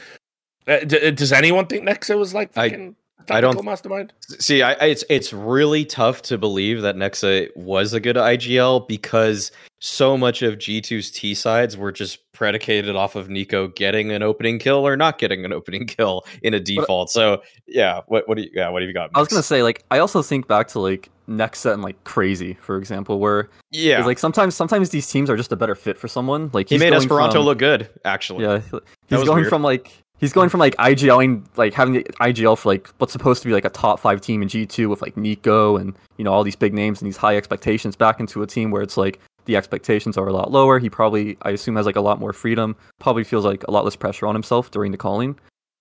Uh, 0.67 0.81
d- 0.81 1.11
does 1.12 1.33
anyone 1.33 1.67
think 1.67 1.85
Nexa 1.89 2.19
was 2.19 2.35
like 2.35 2.53
fucking 2.53 2.97
I 3.31 3.41
don't 3.41 3.62
mastermind. 3.64 4.12
See, 4.21 4.62
I, 4.62 4.73
it's 4.73 5.05
it's 5.09 5.33
really 5.33 5.85
tough 5.85 6.23
to 6.23 6.39
believe 6.39 6.83
that 6.83 6.97
Nexa 6.97 7.55
was 7.57 7.93
a 7.93 8.01
good 8.01 8.17
IGL 8.17 8.87
because 8.87 9.51
so 9.79 10.17
much 10.17 10.43
of 10.43 10.59
G2's 10.59 11.11
T 11.11 11.35
sides 11.35 11.77
were 11.77 11.93
just 11.93 12.31
predicated 12.33 12.97
off 12.97 13.17
of 13.17 13.29
NiKo 13.29 13.75
getting 13.75 14.12
an 14.12 14.23
opening 14.23 14.59
kill 14.59 14.87
or 14.87 14.97
not 14.97 15.19
getting 15.19 15.45
an 15.45 15.53
opening 15.53 15.87
kill 15.87 16.25
in 16.43 16.55
a 16.55 16.61
default. 16.61 17.09
But, 17.09 17.12
so 17.12 17.43
yeah, 17.67 18.03
what 18.07 18.29
what 18.29 18.37
do 18.37 18.45
you 18.45 18.51
yeah 18.53 18.69
what 18.69 18.83
have 18.83 18.89
you 18.89 18.95
got? 18.95 19.11
I 19.14 19.21
was 19.21 19.29
gonna 19.29 19.43
say 19.43 19.62
like 19.62 19.85
I 19.91 19.99
also 19.99 20.23
think 20.23 20.47
back 20.47 20.69
to 20.69 20.81
like 20.81 21.11
Nexa 21.29 21.73
and 21.73 21.83
like 21.83 22.03
Crazy 22.05 22.55
for 22.55 22.77
example, 22.77 23.19
where 23.19 23.51
yeah, 23.71 24.05
like 24.05 24.19
sometimes 24.19 24.55
sometimes 24.55 24.91
these 24.91 25.09
teams 25.11 25.29
are 25.29 25.37
just 25.37 25.53
a 25.53 25.57
better 25.57 25.75
fit 25.75 25.99
for 25.99 26.09
someone. 26.09 26.51
Like 26.53 26.69
he 26.69 26.79
made 26.79 26.93
espiranto 26.93 27.33
from, 27.33 27.43
look 27.43 27.59
good 27.59 27.89
actually. 28.05 28.45
Yeah, 28.45 28.61
he's 29.09 29.25
going 29.25 29.39
weird. 29.39 29.49
from 29.49 29.62
like 29.62 29.91
He's 30.19 30.33
going 30.33 30.49
from 30.49 30.61
like 30.61 30.75
IGLing, 30.77 31.45
like 31.57 31.75
having 31.75 31.95
the 31.95 32.05
IGL 32.21 32.57
for 32.57 32.71
like 32.71 32.89
what's 32.99 33.12
supposed 33.12 33.43
to 33.43 33.49
be 33.49 33.53
like 33.53 33.64
a 33.67 33.71
top 33.71 34.01
five 34.01 34.21
team 34.21 34.43
in 34.43 34.49
G2 34.49 34.89
with 34.89 35.03
like 35.03 35.14
NiKo 35.14 35.81
and 35.81 35.95
you 36.17 36.25
know 36.25 36.33
all 36.33 36.43
these 36.43 36.57
big 36.57 36.73
names 36.73 37.01
and 37.01 37.07
these 37.07 37.19
high 37.19 37.37
expectations 37.37 37.97
back 37.97 38.19
into 38.19 38.43
a 38.43 38.47
team 38.47 38.71
where 38.71 38.83
it's 38.83 38.97
like 38.97 39.21
the 39.45 39.57
expectations 39.57 40.17
are 40.17 40.27
a 40.27 40.33
lot 40.33 40.51
lower. 40.51 40.79
He 40.79 40.91
probably, 40.91 41.37
I 41.43 41.51
assume, 41.51 41.77
has 41.77 41.87
like 41.87 41.97
a 41.97 42.01
lot 42.01 42.19
more 42.19 42.33
freedom. 42.33 42.77
Probably 42.99 43.25
feels 43.25 43.45
like 43.45 43.62
a 43.64 43.71
lot 43.71 43.85
less 43.85 43.97
pressure 43.97 44.27
on 44.27 44.35
himself 44.35 44.71
during 44.71 44.91
the 44.91 44.99
calling. 44.99 45.39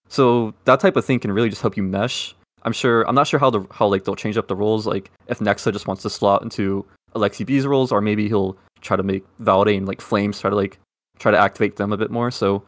So 0.07 0.53
that 0.65 0.79
type 0.79 0.95
of 0.95 1.05
thing 1.05 1.19
can 1.19 1.31
really 1.31 1.49
just 1.49 1.61
help 1.61 1.77
you 1.77 1.83
mesh. 1.83 2.35
I'm 2.63 2.73
sure. 2.73 3.07
I'm 3.07 3.15
not 3.15 3.27
sure 3.27 3.39
how 3.39 3.49
the 3.49 3.65
how 3.71 3.87
like 3.87 4.03
they'll 4.03 4.15
change 4.15 4.37
up 4.37 4.47
the 4.47 4.55
roles. 4.55 4.85
Like 4.85 5.11
if 5.27 5.39
Nexa 5.39 5.71
just 5.71 5.87
wants 5.87 6.03
to 6.03 6.09
slot 6.09 6.43
into 6.43 6.85
Aleksib's 7.13 7.65
roles, 7.65 7.91
or 7.91 8.01
maybe 8.01 8.27
he'll 8.27 8.57
try 8.81 8.97
to 8.97 9.03
make 9.03 9.23
Valde 9.39 9.69
and 9.69 9.87
like 9.87 9.99
flameZ 9.99 10.41
try 10.41 10.49
to 10.49 10.55
like 10.55 10.77
try 11.19 11.31
to 11.31 11.37
activate 11.37 11.77
them 11.77 11.93
a 11.93 11.97
bit 11.97 12.11
more. 12.11 12.31
So 12.31 12.63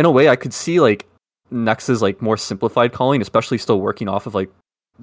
in 0.00 0.06
a 0.06 0.10
way, 0.10 0.30
I 0.30 0.36
could 0.36 0.54
see 0.54 0.80
like 0.80 1.06
Nexa's 1.52 2.00
like 2.00 2.22
more 2.22 2.38
simplified 2.38 2.92
calling, 2.92 3.20
especially 3.20 3.58
still 3.58 3.80
working 3.80 4.08
off 4.08 4.26
of 4.26 4.34
like 4.34 4.50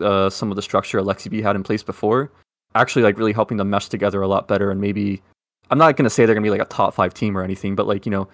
uh, 0.02 0.30
some 0.30 0.50
of 0.52 0.56
the 0.56 0.62
structure 0.64 1.00
Aleksib 1.00 1.40
had 1.44 1.56
in 1.56 1.62
place 1.62 1.84
before, 1.84 2.32
actually 2.74 3.04
like 3.04 3.18
really 3.18 3.32
helping 3.32 3.58
them 3.58 3.70
mesh 3.70 3.90
together 3.90 4.24
a 4.24 4.28
lot 4.28 4.48
better. 4.48 4.72
And 4.72 4.82
maybe 4.82 5.22
I'm 5.70 5.78
not 5.78 5.96
gonna 5.98 6.10
say 6.10 6.26
they're 6.26 6.34
gonna 6.34 6.44
be 6.44 6.50
like 6.50 6.62
a 6.62 6.66
top 6.66 6.96
five 6.96 7.14
team 7.14 7.38
or 7.38 7.44
anything, 7.44 7.76
but 7.76 7.86
like 7.86 8.08
you 8.08 8.12
know, 8.12 8.28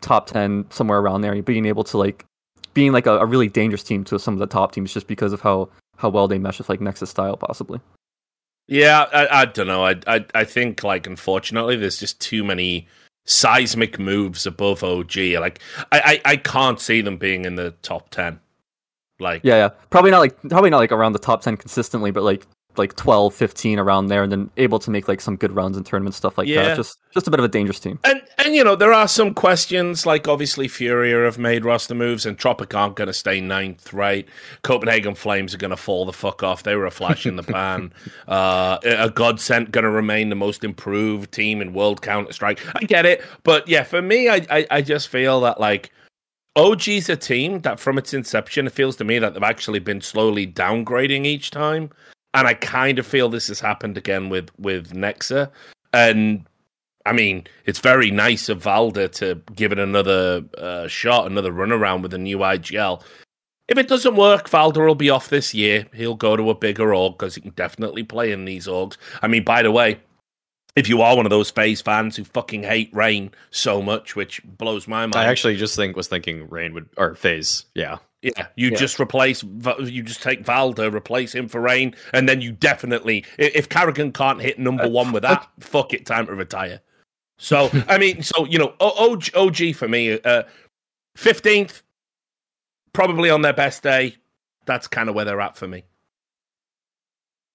top 0.00 0.26
ten 0.26 0.66
somewhere 0.70 0.98
around 0.98 1.20
there, 1.20 1.40
being 1.42 1.64
able 1.64 1.84
to 1.84 1.96
like 1.96 2.24
being 2.74 2.90
like 2.90 3.06
a, 3.06 3.18
a 3.18 3.26
really 3.26 3.48
dangerous 3.48 3.84
team 3.84 4.02
to 4.04 4.18
some 4.18 4.34
of 4.34 4.40
the 4.40 4.48
top 4.48 4.72
teams 4.72 4.92
just 4.92 5.06
because 5.06 5.32
of 5.32 5.40
how 5.40 5.68
how 5.96 6.08
well 6.08 6.26
they 6.26 6.40
mesh 6.40 6.58
with 6.58 6.68
like 6.68 6.80
Nexa's 6.80 7.10
style 7.10 7.36
possibly. 7.36 7.80
Yeah, 8.66 9.06
I, 9.12 9.42
I 9.42 9.44
don't 9.44 9.68
know. 9.68 9.84
I, 9.84 9.94
I 10.08 10.24
I 10.34 10.42
think 10.42 10.82
like 10.82 11.06
unfortunately 11.06 11.76
there's 11.76 12.00
just 12.00 12.20
too 12.20 12.42
many 12.42 12.88
seismic 13.24 13.98
moves 13.98 14.46
above 14.46 14.82
OG. 14.82 15.16
Like 15.16 15.60
I, 15.92 16.20
I, 16.24 16.32
I 16.32 16.36
can't 16.36 16.80
see 16.80 17.00
them 17.00 17.16
being 17.16 17.44
in 17.44 17.54
the 17.54 17.72
top 17.82 18.10
ten. 18.10 18.40
Like 19.18 19.42
yeah, 19.44 19.56
yeah, 19.56 19.68
probably 19.90 20.10
not 20.10 20.20
like 20.20 20.40
probably 20.48 20.70
not 20.70 20.78
like 20.78 20.92
around 20.92 21.12
the 21.12 21.18
top 21.18 21.42
ten 21.42 21.56
consistently, 21.56 22.10
but 22.10 22.22
like 22.22 22.46
like 22.76 22.96
12, 22.96 23.34
15 23.34 23.78
around 23.78 24.06
there, 24.06 24.22
and 24.22 24.30
then 24.30 24.50
able 24.56 24.78
to 24.78 24.90
make 24.90 25.08
like 25.08 25.20
some 25.20 25.36
good 25.36 25.52
runs 25.52 25.76
in 25.76 25.84
tournament 25.84 26.14
stuff 26.14 26.38
like 26.38 26.48
yeah. 26.48 26.64
that. 26.64 26.76
Just 26.76 26.98
just 27.12 27.26
a 27.26 27.30
bit 27.30 27.40
of 27.40 27.44
a 27.44 27.48
dangerous 27.48 27.80
team. 27.80 27.98
And 28.04 28.22
and 28.38 28.54
you 28.54 28.62
know 28.62 28.76
there 28.76 28.92
are 28.92 29.08
some 29.08 29.34
questions 29.34 30.06
like 30.06 30.28
obviously 30.28 30.68
Furia 30.68 31.24
have 31.24 31.38
made 31.38 31.64
roster 31.64 31.94
moves, 31.94 32.24
Entropiq 32.24 32.76
aren't 32.76 32.96
going 32.96 33.08
to 33.08 33.12
stay 33.12 33.40
ninth, 33.40 33.92
right? 33.92 34.26
Copenhagen 34.62 35.14
Flames 35.14 35.54
are 35.54 35.58
going 35.58 35.70
to 35.70 35.76
fall 35.76 36.04
the 36.04 36.12
fuck 36.12 36.42
off. 36.42 36.62
They 36.62 36.76
were 36.76 36.86
a 36.86 36.90
flash 36.90 37.26
in 37.26 37.36
the 37.36 37.42
pan. 37.50 37.92
Uh, 38.28 38.78
a 38.84 39.10
godsend 39.10 39.72
going 39.72 39.84
to 39.84 39.90
remain 39.90 40.28
the 40.28 40.36
most 40.36 40.64
improved 40.64 41.32
team 41.32 41.60
in 41.60 41.72
World 41.72 42.02
Counter 42.02 42.32
Strike. 42.32 42.60
I 42.74 42.84
get 42.84 43.06
it, 43.06 43.22
but 43.42 43.66
yeah, 43.68 43.82
for 43.82 44.02
me, 44.02 44.28
I, 44.28 44.46
I 44.50 44.66
I 44.70 44.82
just 44.82 45.08
feel 45.08 45.40
that 45.42 45.60
like. 45.60 45.92
OG's 46.56 47.08
a 47.08 47.14
team 47.14 47.60
that 47.60 47.78
from 47.78 47.96
its 47.96 48.12
inception, 48.12 48.66
it 48.66 48.72
feels 48.72 48.96
to 48.96 49.04
me 49.04 49.20
that 49.20 49.34
they've 49.34 49.42
actually 49.42 49.78
been 49.78 50.00
slowly 50.00 50.48
downgrading 50.48 51.24
each 51.24 51.52
time 51.52 51.90
and 52.34 52.46
I 52.46 52.54
kind 52.54 52.98
of 52.98 53.06
feel 53.06 53.28
this 53.28 53.48
has 53.48 53.60
happened 53.60 53.96
again 53.96 54.28
with 54.28 54.50
with 54.58 54.92
Nexa. 54.92 55.50
And 55.92 56.46
I 57.06 57.12
mean, 57.12 57.46
it's 57.66 57.80
very 57.80 58.10
nice 58.10 58.48
of 58.48 58.62
Valde 58.62 59.12
to 59.14 59.40
give 59.54 59.72
it 59.72 59.78
another 59.78 60.44
uh, 60.58 60.86
shot, 60.86 61.26
another 61.26 61.52
run 61.52 61.72
around 61.72 62.02
with 62.02 62.14
a 62.14 62.18
new 62.18 62.38
IGL. 62.38 63.02
If 63.68 63.78
it 63.78 63.88
doesn't 63.88 64.16
work, 64.16 64.48
Valde 64.48 64.78
will 64.78 64.94
be 64.94 65.10
off 65.10 65.28
this 65.28 65.54
year. 65.54 65.86
He'll 65.94 66.16
go 66.16 66.36
to 66.36 66.50
a 66.50 66.54
bigger 66.54 66.92
org 66.92 67.14
because 67.14 67.36
he 67.36 67.40
can 67.40 67.52
definitely 67.52 68.02
play 68.02 68.32
in 68.32 68.44
these 68.44 68.66
orgs. 68.66 68.96
I 69.22 69.28
mean, 69.28 69.44
by 69.44 69.62
the 69.62 69.70
way, 69.70 69.98
if 70.76 70.88
you 70.88 71.02
are 71.02 71.16
one 71.16 71.26
of 71.26 71.30
those 71.30 71.50
FaZe 71.50 71.80
fans 71.80 72.16
who 72.16 72.24
fucking 72.24 72.64
hate 72.64 72.90
Rain 72.92 73.30
so 73.50 73.80
much, 73.80 74.16
which 74.16 74.42
blows 74.44 74.88
my 74.88 75.06
mind. 75.06 75.16
I 75.16 75.24
actually 75.26 75.56
just 75.56 75.76
think 75.76 75.96
was 75.96 76.08
thinking 76.08 76.48
Rain 76.48 76.74
would 76.74 76.88
or 76.96 77.14
FaZe, 77.14 77.64
yeah. 77.74 77.98
Yeah, 78.22 78.48
you 78.54 78.68
yeah. 78.70 78.76
just 78.76 79.00
replace, 79.00 79.42
you 79.42 80.02
just 80.02 80.22
take 80.22 80.44
Valde, 80.44 80.80
replace 80.80 81.34
him 81.34 81.48
for 81.48 81.60
Rain, 81.60 81.94
and 82.12 82.28
then 82.28 82.42
you 82.42 82.52
definitely, 82.52 83.24
if 83.38 83.68
karrigan 83.70 84.12
can't 84.12 84.42
hit 84.42 84.58
number 84.58 84.86
one 84.88 85.12
with 85.12 85.22
that, 85.22 85.48
fuck 85.60 85.94
it, 85.94 86.04
time 86.04 86.26
to 86.26 86.34
retire. 86.34 86.80
So 87.38 87.70
I 87.88 87.96
mean, 87.96 88.22
so 88.22 88.44
you 88.44 88.58
know, 88.58 88.74
OG, 88.78 89.30
OG 89.34 89.74
for 89.74 89.88
me, 89.88 90.20
uh, 90.20 90.42
fifteenth, 91.16 91.82
probably 92.92 93.30
on 93.30 93.42
their 93.42 93.54
best 93.54 93.82
day. 93.82 94.16
That's 94.66 94.86
kind 94.86 95.08
of 95.08 95.14
where 95.14 95.24
they're 95.24 95.40
at 95.40 95.56
for 95.56 95.66
me. 95.66 95.84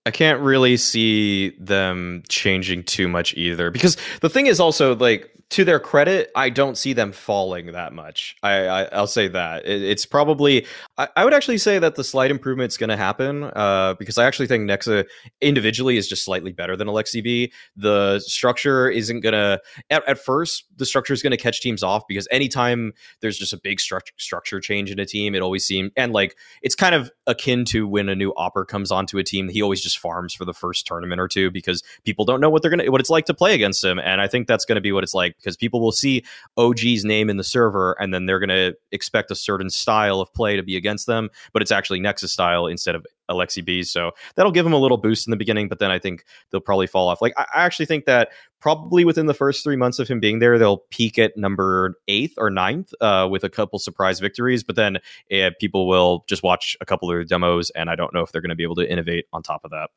I 0.07 0.11
can't 0.11 0.41
really 0.41 0.77
see 0.77 1.49
them 1.59 2.23
changing 2.27 2.83
too 2.83 3.07
much 3.07 3.33
either 3.35 3.71
because 3.71 3.97
the 4.21 4.29
thing 4.29 4.47
is 4.47 4.59
also 4.59 4.95
like 4.95 5.34
to 5.51 5.63
their 5.63 5.79
credit, 5.79 6.31
I 6.35 6.49
don't 6.49 6.75
see 6.75 6.93
them 6.93 7.11
falling 7.11 7.71
that 7.71 7.93
much. 7.93 8.35
I, 8.41 8.65
I 8.65 8.99
will 8.99 9.07
say 9.07 9.27
that 9.27 9.65
it, 9.65 9.83
it's 9.83 10.05
probably 10.05 10.65
I, 10.97 11.07
I, 11.15 11.23
would 11.23 11.35
actually 11.35 11.59
say 11.59 11.77
that 11.77 11.95
the 11.95 12.03
slight 12.03 12.31
improvement 12.31 12.71
is 12.71 12.77
going 12.77 12.89
to 12.89 12.97
happen 12.97 13.43
uh, 13.55 13.93
because 13.99 14.17
I 14.17 14.25
actually 14.25 14.47
think 14.47 14.69
Nexa 14.69 15.05
individually 15.41 15.97
is 15.97 16.07
just 16.07 16.25
slightly 16.25 16.51
better 16.51 16.75
than 16.75 16.87
Aleksib. 16.87 17.51
The 17.75 18.19
structure 18.19 18.89
isn't 18.89 19.19
going 19.19 19.33
to 19.33 19.61
at, 19.91 20.07
at 20.09 20.19
first 20.19 20.65
the 20.77 20.85
structure 20.85 21.13
is 21.13 21.21
going 21.21 21.31
to 21.31 21.37
catch 21.37 21.61
teams 21.61 21.83
off 21.83 22.03
because 22.07 22.27
anytime 22.31 22.93
there's 23.21 23.37
just 23.37 23.53
a 23.53 23.57
big 23.57 23.77
stru- 23.77 24.01
structure 24.17 24.59
change 24.59 24.91
in 24.91 24.99
a 24.99 25.05
team, 25.05 25.35
it 25.35 25.43
always 25.43 25.65
seems 25.65 25.91
and 25.95 26.11
like 26.11 26.35
it's 26.63 26.75
kind 26.75 26.95
of 26.95 27.11
akin 27.27 27.65
to 27.65 27.87
when 27.87 28.09
a 28.09 28.15
new 28.15 28.33
opper 28.35 28.65
comes 28.65 28.91
onto 28.91 29.19
a 29.19 29.23
team. 29.23 29.47
He 29.47 29.61
always 29.61 29.81
just 29.81 29.99
farms 29.99 30.33
for 30.33 30.43
the 30.43 30.53
first 30.53 30.87
tournament 30.87 31.21
or 31.21 31.27
two 31.27 31.51
because 31.51 31.83
people 32.03 32.25
don't 32.25 32.41
know 32.41 32.49
what 32.49 32.63
they're 32.63 32.71
gonna 32.71 32.91
what 32.91 32.99
it's 32.99 33.11
like 33.11 33.25
to 33.25 33.33
play 33.33 33.53
against 33.53 33.83
him, 33.83 33.99
and 33.99 34.19
I 34.19 34.27
think 34.27 34.47
that's 34.47 34.65
going 34.65 34.75
to 34.75 34.81
be 34.81 34.91
what 34.91 35.03
it's 35.03 35.13
like 35.13 35.34
because 35.37 35.57
people 35.57 35.81
will 35.81 35.91
see 35.91 36.23
OG's 36.57 37.05
name 37.05 37.29
in 37.29 37.37
the 37.37 37.43
server 37.43 37.95
and 37.99 38.13
then 38.13 38.25
they're 38.25 38.39
going 38.39 38.49
to 38.49 38.75
expect 38.91 39.31
a 39.31 39.35
certain 39.35 39.69
style 39.69 40.19
of 40.19 40.33
play 40.33 40.55
to 40.55 40.63
be 40.63 40.75
against 40.75 41.07
them, 41.07 41.29
but 41.53 41.61
it's 41.61 41.71
actually 41.71 41.99
Nexa's 41.99 42.31
style 42.31 42.67
instead 42.67 42.95
of 42.95 43.05
Aleksib. 43.29 43.85
So 43.85 44.11
that'll 44.35 44.51
give 44.51 44.65
them 44.65 44.73
a 44.73 44.79
little 44.79 44.97
boost 44.97 45.27
in 45.27 45.31
the 45.31 45.37
beginning, 45.37 45.67
but 45.67 45.79
then 45.79 45.91
I 45.91 45.99
think 45.99 46.25
they'll 46.51 46.61
probably 46.61 46.87
fall 46.87 47.07
off. 47.07 47.21
Like 47.21 47.33
I 47.37 47.45
actually 47.53 47.85
think 47.85 48.05
that 48.05 48.29
probably 48.59 49.05
within 49.05 49.25
the 49.25 49.33
first 49.33 49.63
three 49.63 49.75
months 49.75 49.99
of 49.99 50.07
him 50.07 50.19
being 50.19 50.39
there, 50.39 50.57
they'll 50.57 50.83
peak 50.89 51.19
at 51.19 51.37
number 51.37 51.95
eighth 52.07 52.33
or 52.37 52.49
ninth 52.49 52.93
uh, 53.01 53.27
with 53.29 53.43
a 53.43 53.49
couple 53.49 53.79
surprise 53.79 54.19
victories. 54.19 54.63
But 54.63 54.75
then 54.75 54.97
uh, 55.31 55.51
people 55.59 55.87
will 55.87 56.23
just 56.27 56.43
watch 56.43 56.75
a 56.81 56.85
couple 56.85 57.11
of 57.11 57.27
demos, 57.27 57.69
and 57.71 57.89
I 57.89 57.95
don't 57.95 58.13
know 58.13 58.21
if 58.21 58.31
they're 58.31 58.41
going 58.41 58.49
to 58.49 58.55
be 58.55 58.63
able 58.63 58.75
to 58.75 58.89
innovate 58.89 59.25
on 59.33 59.43
top 59.43 59.61
of 59.63 59.71
that. 59.71 59.89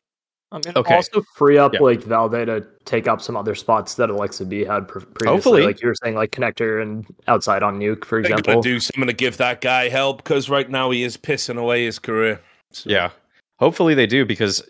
I 0.51 0.57
mean, 0.57 0.73
okay. 0.77 0.95
also 0.95 1.23
free 1.35 1.59
up 1.59 1.75
yeah. 1.75 1.81
like 1.81 2.03
Valde 2.03 2.47
to 2.47 2.67
take 2.87 3.07
up 3.07 3.21
some 3.21 3.37
other 3.37 3.55
spots 3.55 3.97
that 3.97 4.09
Aleksib 4.09 4.67
had 4.67 4.89
previously. 4.89 5.27
Hopefully, 5.27 5.63
like 5.63 5.83
you 5.83 5.89
were 5.89 5.95
saying, 6.03 6.15
like 6.15 6.31
connector 6.31 6.81
and 6.81 7.07
outside 7.27 7.63
on 7.63 7.79
nuke, 7.79 8.05
for 8.05 8.19
example. 8.19 8.55
Gonna 8.55 8.63
do 8.63 8.81
something 8.81 9.07
to 9.07 9.13
give 9.13 9.37
that 9.37 9.61
guy 9.61 9.91
help 9.91 10.19
because 10.19 10.49
right 10.49 10.69
now 10.69 10.91
he 10.91 11.03
is 11.03 11.19
pissing 11.19 11.59
away 11.59 11.85
his 11.85 11.99
career. 11.99 12.41
So. 12.73 12.89
Yeah, 12.89 13.11
hopefully 13.59 13.95
they 13.95 14.07
do 14.07 14.25
because 14.25 14.67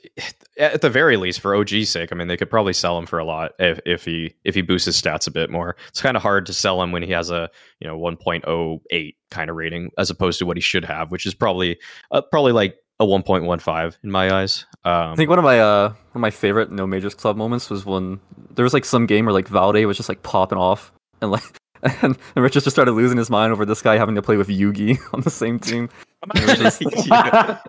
at 0.59 0.81
the 0.81 0.91
very 0.91 1.17
least, 1.17 1.41
for 1.41 1.55
OG's 1.55 1.91
sake, 1.91 2.11
I 2.11 2.17
mean, 2.17 2.27
they 2.27 2.37
could 2.37 2.51
probably 2.51 2.73
sell 2.73 2.99
him 2.99 3.07
for 3.07 3.21
a 3.21 3.25
lot 3.25 3.53
if, 3.61 3.79
if 3.87 4.05
he 4.05 4.35
if 4.45 4.57
he 4.57 4.63
boosts 4.63 4.87
his 4.87 5.01
stats 5.01 5.29
a 5.29 5.31
bit 5.31 5.49
more. 5.51 5.77
It's 5.89 6.03
kind 6.03 6.17
of 6.17 6.23
hard 6.23 6.45
to 6.47 6.53
sell 6.53 6.83
him 6.83 6.91
when 6.91 7.05
he 7.05 7.13
has 7.13 7.31
a 7.31 7.49
you 7.81 7.87
know 7.87 7.97
1.08 7.99 9.15
kind 9.31 9.51
of 9.51 9.57
rating 9.57 9.91
as 9.97 10.11
opposed 10.11 10.41
to 10.41 10.47
what 10.47 10.57
he 10.57 10.61
should 10.61 10.85
have, 10.85 11.13
which 11.13 11.25
is 11.25 11.35
probably 11.35 11.79
uh, 12.11 12.23
probably 12.23 12.53
like 12.53 12.77
a 13.01 13.05
1.15 13.05 13.97
in 14.03 14.11
my 14.11 14.31
eyes. 14.35 14.67
Um, 14.85 15.13
I 15.13 15.17
think 15.17 15.31
one 15.31 15.39
of 15.39 15.45
my 15.45 15.61
uh, 15.61 15.89
one 15.89 15.97
of 16.17 16.21
my 16.21 16.31
favorite 16.31 16.71
no 16.71 16.87
majors 16.87 17.15
club 17.15 17.37
moments 17.37 17.71
was 17.71 17.85
when 17.85 18.21
there 18.51 18.65
was 18.65 18.75
like 18.75 18.85
some 18.85 19.07
game 19.07 19.25
where 19.25 19.35
like 19.35 19.49
Valde 19.49 19.85
was 19.87 19.97
just 19.97 20.09
like 20.09 20.23
popping 20.23 20.59
off 20.59 20.93
and 21.21 21.31
like 21.31 21.43
and, 21.83 22.17
and 22.35 22.43
Richard 22.43 22.65
just 22.65 22.75
started 22.75 22.93
losing 22.93 23.19
his 23.19 23.31
mind 23.31 23.53
over 23.53 23.65
this 23.65 23.83
guy 23.83 23.97
having 23.97 24.15
to 24.17 24.23
play 24.23 24.37
with 24.37 24.49
Yugi 24.49 24.99
on 25.13 25.21
the 25.21 25.31
same 25.31 25.59
team. 25.59 25.89
Just, 26.35 26.83
yeah. 27.07 27.61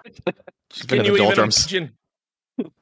Can 0.87 1.05
you 1.05 1.17
even 1.17 1.31
imagine? 1.33 1.91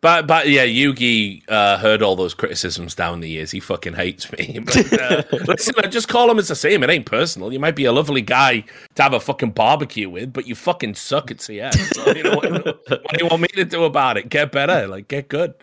But 0.01 0.27
but 0.27 0.49
yeah, 0.49 0.65
Yugi 0.65 1.43
uh, 1.49 1.77
heard 1.77 2.01
all 2.01 2.15
those 2.15 2.33
criticisms 2.33 2.95
down 2.95 3.19
the 3.19 3.29
years. 3.29 3.51
He 3.51 3.59
fucking 3.59 3.93
hates 3.93 4.31
me. 4.31 4.59
But, 4.67 5.01
uh, 5.01 5.23
listen, 5.47 5.75
I 5.77 5.87
just 5.87 6.07
call 6.07 6.29
him 6.29 6.39
as 6.39 6.49
the 6.49 6.55
same. 6.55 6.83
It 6.83 6.89
ain't 6.89 7.05
personal. 7.05 7.53
You 7.53 7.59
might 7.59 7.75
be 7.75 7.85
a 7.85 7.91
lovely 7.91 8.21
guy 8.21 8.63
to 8.95 9.03
have 9.03 9.13
a 9.13 9.19
fucking 9.19 9.51
barbecue 9.51 10.09
with, 10.09 10.33
but 10.33 10.47
you 10.47 10.55
fucking 10.55 10.95
suck 10.95 11.31
at 11.31 11.41
CS. 11.41 11.95
So, 11.95 12.11
you 12.15 12.23
know, 12.23 12.35
what, 12.35 12.65
what, 12.65 12.85
do 12.85 13.17
you 13.23 13.27
want 13.27 13.41
me 13.41 13.47
to 13.49 13.65
do 13.65 13.85
about 13.85 14.17
it? 14.17 14.29
Get 14.29 14.51
better, 14.51 14.87
like 14.87 15.07
get 15.07 15.29
good. 15.29 15.53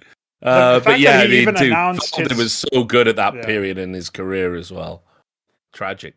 Uh, 0.42 0.80
but 0.80 1.00
yeah, 1.00 1.18
I 1.18 1.26
mean, 1.26 1.52
dude, 1.54 2.30
his... 2.30 2.38
was 2.38 2.52
so 2.52 2.84
good 2.84 3.08
at 3.08 3.16
that 3.16 3.34
yeah. 3.34 3.44
period 3.44 3.78
in 3.78 3.92
his 3.92 4.10
career 4.10 4.54
as 4.54 4.70
well. 4.70 5.02
Tragic. 5.72 6.14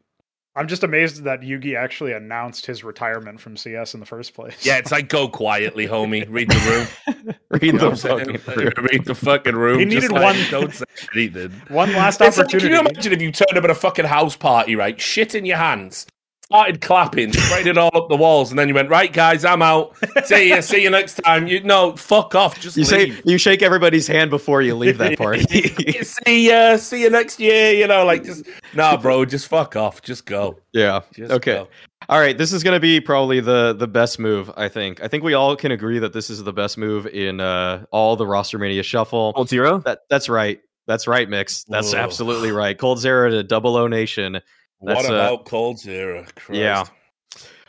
I'm 0.57 0.67
just 0.67 0.83
amazed 0.83 1.23
that 1.23 1.41
Yugi 1.41 1.77
actually 1.77 2.13
announced 2.13 2.65
his 2.65 2.83
retirement 2.83 3.39
from 3.39 3.55
CS 3.55 3.93
in 3.93 3.99
the 3.99 4.07
first 4.07 4.33
place. 4.33 4.65
Yeah, 4.65 4.79
it's 4.79 4.91
like 4.91 5.07
go 5.07 5.27
quietly, 5.27 5.87
homie. 5.87 6.25
Read 6.27 6.49
the 6.49 6.87
room. 7.05 7.35
read 7.61 7.79
the 7.79 7.95
fucking 7.95 8.55
room. 8.55 8.73
Read 8.91 9.05
the 9.05 9.13
fucking 9.13 9.55
room. 9.55 9.79
He 9.79 9.85
needed 9.85 10.11
one. 10.11 10.23
Like, 10.23 10.49
don't 10.49 10.73
say 10.73 10.85
anything. 11.15 11.51
One 11.67 11.93
last 11.93 12.21
it's 12.21 12.39
opportunity. 12.39 12.69
Like, 12.69 12.77
can 12.77 12.85
you 12.85 12.91
imagine 12.91 13.13
if 13.13 13.21
you 13.21 13.31
turned 13.31 13.55
up 13.55 13.63
at 13.65 13.69
a 13.69 13.75
fucking 13.75 14.05
house 14.05 14.35
party, 14.35 14.75
right? 14.75 14.99
Shit 14.99 15.35
in 15.35 15.45
your 15.45 15.57
hands, 15.57 16.07
started 16.47 16.79
clapping, 16.79 17.33
sprayed 17.33 17.67
it 17.67 17.77
all 17.77 17.91
up 17.93 18.07
the 18.07 18.15
walls, 18.15 18.51
and 18.51 18.57
then 18.57 18.69
you 18.69 18.73
went, 18.73 18.89
"Right, 18.89 19.11
guys, 19.11 19.43
I'm 19.43 19.61
out. 19.61 19.95
See 20.23 20.49
you. 20.49 20.61
See 20.61 20.81
you 20.81 20.89
next 20.89 21.15
time." 21.15 21.45
You 21.45 21.61
no, 21.61 21.95
fuck 21.97 22.35
off. 22.35 22.57
Just 22.59 22.77
you 22.77 22.83
leave. 22.83 23.15
say 23.15 23.21
you 23.25 23.37
shake 23.37 23.61
everybody's 23.61 24.07
hand 24.07 24.29
before 24.29 24.61
you 24.61 24.73
leave 24.73 24.97
that 24.99 25.17
party. 25.17 25.43
see 26.03 26.47
ya. 26.47 26.77
See 26.77 27.03
you 27.03 27.09
next 27.09 27.39
year. 27.39 27.73
You 27.73 27.85
know, 27.85 28.05
like 28.05 28.23
just 28.23 28.45
nah, 28.73 28.95
bro. 28.95 29.25
Just 29.25 29.47
fuck 29.47 29.75
off. 29.75 30.01
Just 30.01 30.25
go. 30.25 30.57
Yeah. 30.71 31.01
Just 31.13 31.33
okay. 31.33 31.53
Go. 31.53 31.67
All 32.07 32.19
right. 32.19 32.37
This 32.37 32.53
is 32.53 32.63
gonna 32.63 32.79
be 32.79 33.01
probably 33.01 33.41
the 33.41 33.73
the 33.73 33.87
best 33.87 34.17
move. 34.17 34.49
I 34.55 34.69
think. 34.69 35.03
I 35.03 35.09
think 35.09 35.23
we 35.23 35.33
all 35.33 35.57
can 35.57 35.73
agree 35.73 35.99
that 35.99 36.13
this 36.13 36.29
is 36.29 36.43
the 36.43 36.53
best 36.53 36.77
move 36.77 37.07
in 37.07 37.41
uh, 37.41 37.85
all 37.91 38.15
the 38.15 38.25
roster 38.25 38.57
mania 38.57 38.83
shuffle. 38.83 39.33
coldzera. 39.33 39.83
That 39.83 40.03
that's 40.09 40.29
right. 40.29 40.61
That's 40.85 41.05
right, 41.05 41.27
Mix. 41.27 41.65
That's 41.65 41.91
Whoa. 41.91 41.99
absolutely 41.99 42.53
right. 42.53 42.77
coldzera 42.77 43.29
to 43.31 43.43
Double 43.43 43.75
O 43.75 43.87
Nation. 43.87 44.39
That's 44.82 45.03
what 45.03 45.13
about 45.13 45.41
a, 45.41 45.43
coldzera? 45.49 46.34
Christ. 46.36 46.59
Yeah. 46.59 46.86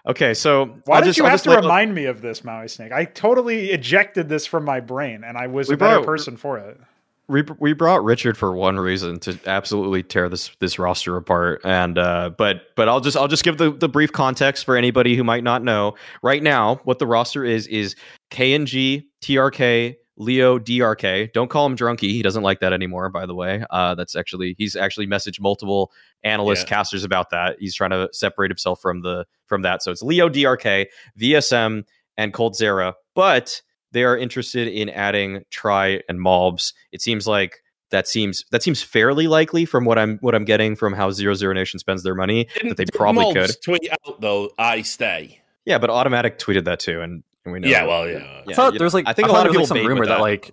Okay, 0.06 0.32
so 0.32 0.76
why 0.84 0.96
I'll 0.96 1.02
did 1.02 1.08
just, 1.08 1.18
you 1.18 1.24
I'll 1.24 1.30
have 1.30 1.42
to 1.42 1.56
remind 1.56 1.94
me 1.94 2.06
of 2.06 2.22
this, 2.22 2.40
Mauisnake? 2.40 2.92
I 2.92 3.04
totally 3.04 3.70
ejected 3.70 4.28
this 4.28 4.46
from 4.46 4.64
my 4.64 4.80
brain, 4.80 5.22
and 5.22 5.36
I 5.36 5.48
was 5.48 5.68
we 5.68 5.74
a 5.74 5.78
better 5.78 6.02
person 6.02 6.36
for 6.36 6.58
it. 6.58 6.80
We, 7.28 7.42
we 7.58 7.74
brought 7.74 8.02
Richard 8.04 8.38
for 8.38 8.56
one 8.56 8.78
reason 8.78 9.20
to 9.20 9.38
absolutely 9.44 10.02
tear 10.02 10.30
this 10.30 10.50
this 10.60 10.78
roster 10.78 11.14
apart, 11.18 11.60
and 11.62 11.98
uh, 11.98 12.30
but 12.38 12.74
but 12.74 12.88
I'll 12.88 13.00
just 13.00 13.18
I'll 13.18 13.28
just 13.28 13.44
give 13.44 13.58
the, 13.58 13.70
the 13.70 13.88
brief 13.88 14.12
context 14.12 14.64
for 14.64 14.76
anybody 14.76 15.14
who 15.14 15.24
might 15.24 15.44
not 15.44 15.62
know. 15.62 15.94
Right 16.22 16.42
now, 16.42 16.76
what 16.84 16.98
the 16.98 17.06
roster 17.06 17.44
is 17.44 17.66
is 17.66 17.94
KNG, 18.30 19.04
TRK, 19.20 19.96
Leo 20.18 20.58
DRK. 20.58 21.32
Don't 21.32 21.48
call 21.48 21.64
him 21.64 21.76
Drunky. 21.76 22.10
He 22.10 22.22
doesn't 22.22 22.42
like 22.42 22.60
that 22.60 22.72
anymore, 22.72 23.08
by 23.08 23.24
the 23.24 23.34
way. 23.34 23.64
Uh, 23.70 23.94
that's 23.94 24.16
actually 24.16 24.54
he's 24.58 24.76
actually 24.76 25.06
messaged 25.06 25.40
multiple 25.40 25.92
analyst 26.24 26.66
yeah. 26.66 26.68
casters 26.70 27.04
about 27.04 27.30
that. 27.30 27.56
He's 27.58 27.74
trying 27.74 27.90
to 27.90 28.08
separate 28.12 28.50
himself 28.50 28.80
from 28.82 29.02
the 29.02 29.26
from 29.46 29.62
that. 29.62 29.82
So 29.82 29.92
it's 29.92 30.02
Leo 30.02 30.28
DRK, 30.28 30.86
VSM, 31.18 31.84
and 32.16 32.34
coldzera. 32.34 32.94
But 33.14 33.62
they 33.92 34.04
are 34.04 34.16
interested 34.16 34.68
in 34.68 34.90
adding 34.90 35.44
Try 35.50 36.02
and 36.08 36.18
Malbs. 36.18 36.74
It 36.92 37.00
seems 37.00 37.26
like 37.26 37.62
that 37.90 38.08
seems 38.08 38.44
that 38.50 38.62
seems 38.62 38.82
fairly 38.82 39.28
likely 39.28 39.64
from 39.64 39.84
what 39.84 39.98
I'm 39.98 40.18
what 40.18 40.34
I'm 40.34 40.44
getting 40.44 40.76
from 40.76 40.92
how 40.92 41.10
Zero 41.10 41.34
Zero 41.34 41.54
Nation 41.54 41.78
spends 41.78 42.02
their 42.02 42.14
money. 42.14 42.48
Didn't, 42.54 42.70
that 42.70 42.76
they 42.76 42.86
probably 42.92 43.32
could 43.32 43.56
tweet 43.62 43.88
out 43.90 44.20
though. 44.20 44.50
I 44.58 44.82
stay. 44.82 45.40
Yeah, 45.64 45.78
but 45.78 45.90
automatic 45.90 46.38
tweeted 46.38 46.64
that 46.64 46.80
too, 46.80 47.00
and 47.02 47.22
and 47.48 47.52
we 47.52 47.60
know. 47.60 47.68
Yeah, 47.68 47.84
well, 47.84 48.08
yeah. 48.08 48.42
I 48.48 48.54
thought 48.54 48.78
there's 48.78 48.94
like 48.94 49.06
I 49.06 49.12
think 49.12 49.28
I 49.28 49.30
a 49.30 49.34
lot 49.34 49.46
of 49.46 49.52
people 49.52 49.62
like 49.62 49.68
some 49.68 49.86
rumor 49.86 50.06
that. 50.06 50.16
that. 50.16 50.20
like 50.20 50.52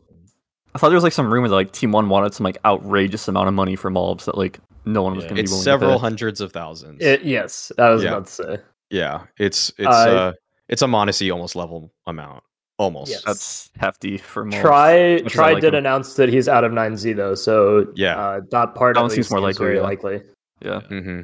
I 0.73 0.77
thought 0.77 0.89
there 0.89 0.97
was 0.97 1.03
like 1.03 1.13
some 1.13 1.31
rumor 1.31 1.47
that 1.47 1.55
like 1.55 1.71
Team 1.71 1.91
One 1.91 2.09
wanted 2.09 2.33
some 2.33 2.43
like 2.43 2.57
outrageous 2.65 3.27
amount 3.27 3.47
of 3.47 3.53
money 3.53 3.75
for 3.75 3.89
Malbs 3.91 4.25
that 4.25 4.37
like 4.37 4.59
no 4.85 5.01
one 5.01 5.15
was 5.15 5.23
yeah. 5.23 5.29
going 5.29 5.37
to 5.37 5.43
be 5.43 5.49
willing. 5.49 5.63
Several 5.63 5.99
hundreds 5.99 6.41
of 6.41 6.51
thousands. 6.51 7.01
It, 7.01 7.23
yes, 7.23 7.71
I 7.77 7.89
was 7.89 8.03
yeah. 8.03 8.09
about 8.09 8.27
to 8.27 8.31
say. 8.31 8.57
Yeah, 8.89 9.23
it's 9.37 9.71
it's 9.77 9.87
uh, 9.87 9.91
uh 9.91 10.33
it's 10.67 10.81
a 10.81 10.85
m0NESY 10.85 11.31
almost 11.31 11.55
level 11.55 11.93
amount. 12.05 12.43
Almost. 12.77 13.09
Yes. 13.09 13.23
That's 13.23 13.71
hefty 13.77 14.17
for 14.17 14.43
Malbs. 14.43 14.61
Try 14.61 15.21
Try 15.27 15.53
like 15.53 15.61
did 15.61 15.73
him. 15.73 15.79
announce 15.79 16.15
that 16.15 16.27
he's 16.27 16.49
out 16.49 16.65
of 16.65 16.73
9Z 16.73 17.15
though, 17.15 17.35
so 17.35 17.87
yeah, 17.95 18.17
uh, 18.17 18.41
that 18.51 18.75
part 18.75 18.95
that 18.95 19.11
seems 19.11 19.31
more 19.31 19.39
likely. 19.39 19.65
Very 19.65 19.77
yeah. 19.77 19.81
likely. 19.81 20.21
Yeah. 20.61 20.81
Mm-hmm. 20.89 21.21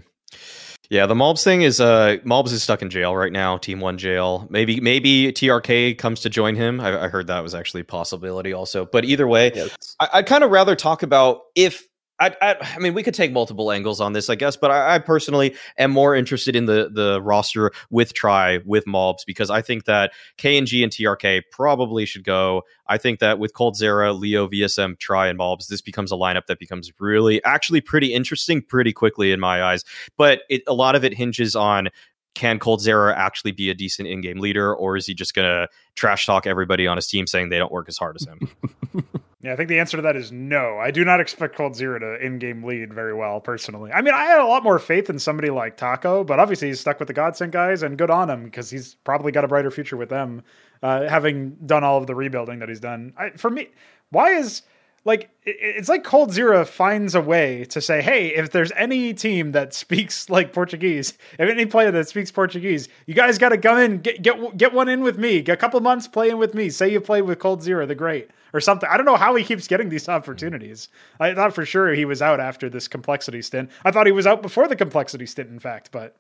Yeah, 0.92 1.06
the 1.06 1.14
Malbs 1.14 1.42
thing 1.42 1.62
is 1.62 1.80
uh 1.80 2.18
Malbs 2.26 2.52
is 2.52 2.62
stuck 2.64 2.82
in 2.82 2.90
jail 2.90 3.16
right 3.16 3.32
now, 3.32 3.58
Team 3.58 3.80
One 3.80 3.98
jail. 3.98 4.46
Maybe 4.50 4.82
maybe 4.82 5.32
TRK 5.32 5.98
comes 5.98 6.20
to 6.20 6.30
join 6.30 6.54
him. 6.58 6.82
I, 6.82 7.06
I 7.06 7.08
heard 7.08 7.28
that 7.28 7.42
was 7.42 7.56
actually 7.56 7.80
a 7.80 7.86
possibility 7.86 8.52
also. 8.52 8.86
But 8.86 9.06
either 9.06 9.26
way, 9.26 9.54
yes. 9.56 9.96
I, 10.02 10.10
I'd 10.16 10.26
kind 10.26 10.44
of 10.44 10.52
rather 10.52 10.76
talk 10.76 11.02
about 11.02 11.44
if 11.56 11.88
I, 12.22 12.36
I, 12.40 12.56
I, 12.76 12.80
mean, 12.80 12.94
we 12.94 13.02
could 13.02 13.16
take 13.16 13.32
multiple 13.32 13.72
angles 13.72 14.00
on 14.00 14.14
this, 14.14 14.30
I 14.30 14.36
guess, 14.36 14.56
but 14.56 14.70
I, 14.70 14.96
I, 14.96 15.00
personally 15.00 15.56
am 15.80 15.90
more 15.90 16.16
interested 16.16 16.56
in 16.56 16.68
the 16.68 16.90
the 16.94 17.20
roster 17.20 17.72
with 17.90 18.14
Try 18.14 18.60
with 18.64 18.86
Malbs 18.86 19.26
because 19.26 19.50
I 19.50 19.64
think 19.64 19.86
that 19.86 20.14
KNG 20.38 20.84
and 20.84 20.92
TRK 20.92 21.42
probably 21.52 22.06
should 22.06 22.24
go. 22.24 22.62
I 22.88 23.00
think 23.00 23.20
that 23.20 23.40
with 23.40 23.54
coldzera, 23.54 24.18
Leo, 24.18 24.48
VSM, 24.48 25.00
Try, 25.00 25.28
and 25.28 25.40
Malbs, 25.40 25.68
this 25.68 25.82
becomes 25.82 26.12
a 26.12 26.16
lineup 26.16 26.46
that 26.46 26.60
becomes 26.60 26.92
really, 27.00 27.44
actually, 27.44 27.82
pretty 27.82 28.14
interesting 28.14 28.62
pretty 28.62 28.94
quickly 28.94 29.32
in 29.32 29.40
my 29.40 29.64
eyes. 29.64 29.84
But 30.16 30.42
it, 30.48 30.62
a 30.68 30.74
lot 30.74 30.96
of 30.96 31.04
it 31.04 31.16
hinges 31.16 31.56
on 31.56 31.90
can 32.34 32.60
coldzera 32.60 33.14
actually 33.16 33.52
be 33.52 33.70
a 33.70 33.74
decent 33.74 34.08
in-game 34.08 34.40
leader 34.40 34.74
or 34.74 34.96
is 34.96 35.06
he 35.06 35.14
just 35.14 35.34
going 35.34 35.48
to 35.48 35.68
trash 35.96 36.26
talk 36.26 36.48
everybody 36.48 36.88
on 36.88 36.98
his 36.98 37.08
team 37.08 37.28
saying 37.28 37.50
they 37.50 37.60
don't 37.60 37.72
work 37.72 37.90
as 37.90 37.98
hard 37.98 38.16
as 38.16 38.26
him 38.26 38.50
Yeah, 39.44 39.54
I 39.54 39.56
think 39.56 39.70
the 39.70 39.80
answer 39.80 39.98
to 39.98 40.04
that 40.04 40.16
is 40.16 40.32
no. 40.32 40.78
I 40.78 40.92
do 40.92 41.04
not 41.04 41.20
expect 41.20 41.58
coldzera 41.58 42.00
to 42.00 42.24
in-game 42.24 42.64
lead 42.64 42.94
very 42.94 43.14
well, 43.14 43.40
personally. 43.40 43.92
I 43.92 44.02
mean, 44.02 44.14
I 44.14 44.26
had 44.26 44.40
a 44.40 44.46
lot 44.46 44.64
more 44.64 44.78
faith 44.78 45.10
in 45.10 45.18
somebody 45.18 45.50
like 45.50 45.78
Taco, 45.78 46.24
but 46.24 46.40
obviously 46.40 46.68
he's 46.68 46.80
stuck 46.80 47.00
with 47.00 47.08
the 47.08 47.14
Godsent 47.14 47.50
guys, 47.50 47.82
and 47.82 47.98
good 47.98 48.12
on 48.12 48.30
him 48.30 48.44
because 48.44 48.70
he's 48.70 48.96
probably 49.04 49.32
got 49.32 49.44
a 49.44 49.48
brighter 49.48 49.72
future 49.72 49.98
with 49.98 50.10
them, 50.10 50.44
uh, 50.84 51.10
having 51.10 51.58
done 51.66 51.84
all 51.84 51.98
of 51.98 52.06
the 52.06 52.14
rebuilding 52.14 52.60
that 52.60 52.70
he's 52.70 52.80
done. 52.80 53.14
I, 53.18 53.32
for 53.32 53.50
me, 53.50 53.70
why 54.12 54.30
is 54.30 54.62
like 55.04 55.32
it's 55.44 55.90
like 55.90 56.04
coldzera 56.04 56.68
finds 56.68 57.16
a 57.16 57.22
way 57.22 57.66
to 57.66 57.82
say, 57.82 58.02
hey, 58.02 58.28
if 58.28 58.52
there's 58.52 58.72
any 58.74 59.14
team 59.14 59.52
that 59.54 59.74
speaks 59.74 60.30
like 60.30 60.54
Portuguese, 60.54 61.18
if 61.40 61.50
any 61.50 61.66
player 61.66 61.92
that 61.92 62.08
speaks 62.08 62.32
Portuguese, 62.32 62.88
you 63.08 63.14
guys 63.14 63.38
got 63.38 63.50
to 63.50 63.58
come 63.58 63.78
in, 63.78 63.98
get 64.00 64.22
get 64.22 64.58
get 64.58 64.74
one 64.74 64.90
in 64.90 65.02
with 65.02 65.18
me, 65.18 65.42
get 65.42 65.54
a 65.54 65.58
couple 65.58 65.80
months 65.80 66.08
playing 66.08 66.38
with 66.38 66.54
me. 66.54 66.70
Say 66.70 66.92
you 66.92 67.02
play 67.02 67.22
with 67.22 67.40
coldzera, 67.40 67.88
the 67.88 67.96
great 67.96 68.30
or 68.54 68.60
something. 68.60 68.88
I 68.92 68.98
don't 68.98 69.06
know 69.06 69.16
how 69.16 69.34
he 69.36 69.44
keeps 69.44 69.68
getting 69.68 69.90
these 69.90 70.08
opportunities. 70.08 70.90
I 71.20 71.34
thought 71.34 71.54
for 71.54 71.66
sure 71.66 71.94
he 71.94 72.06
was 72.06 72.22
out 72.22 72.40
after 72.40 72.70
this 72.70 72.88
complexity 72.88 73.42
stint. 73.42 73.72
I 73.84 73.92
thought 73.92 74.06
he 74.06 74.12
was 74.12 74.28
out 74.28 74.42
before 74.42 74.68
the 74.68 74.76
complexity 74.76 75.26
stint, 75.26 75.50
in 75.50 75.60
fact, 75.60 75.92
but 75.92 76.18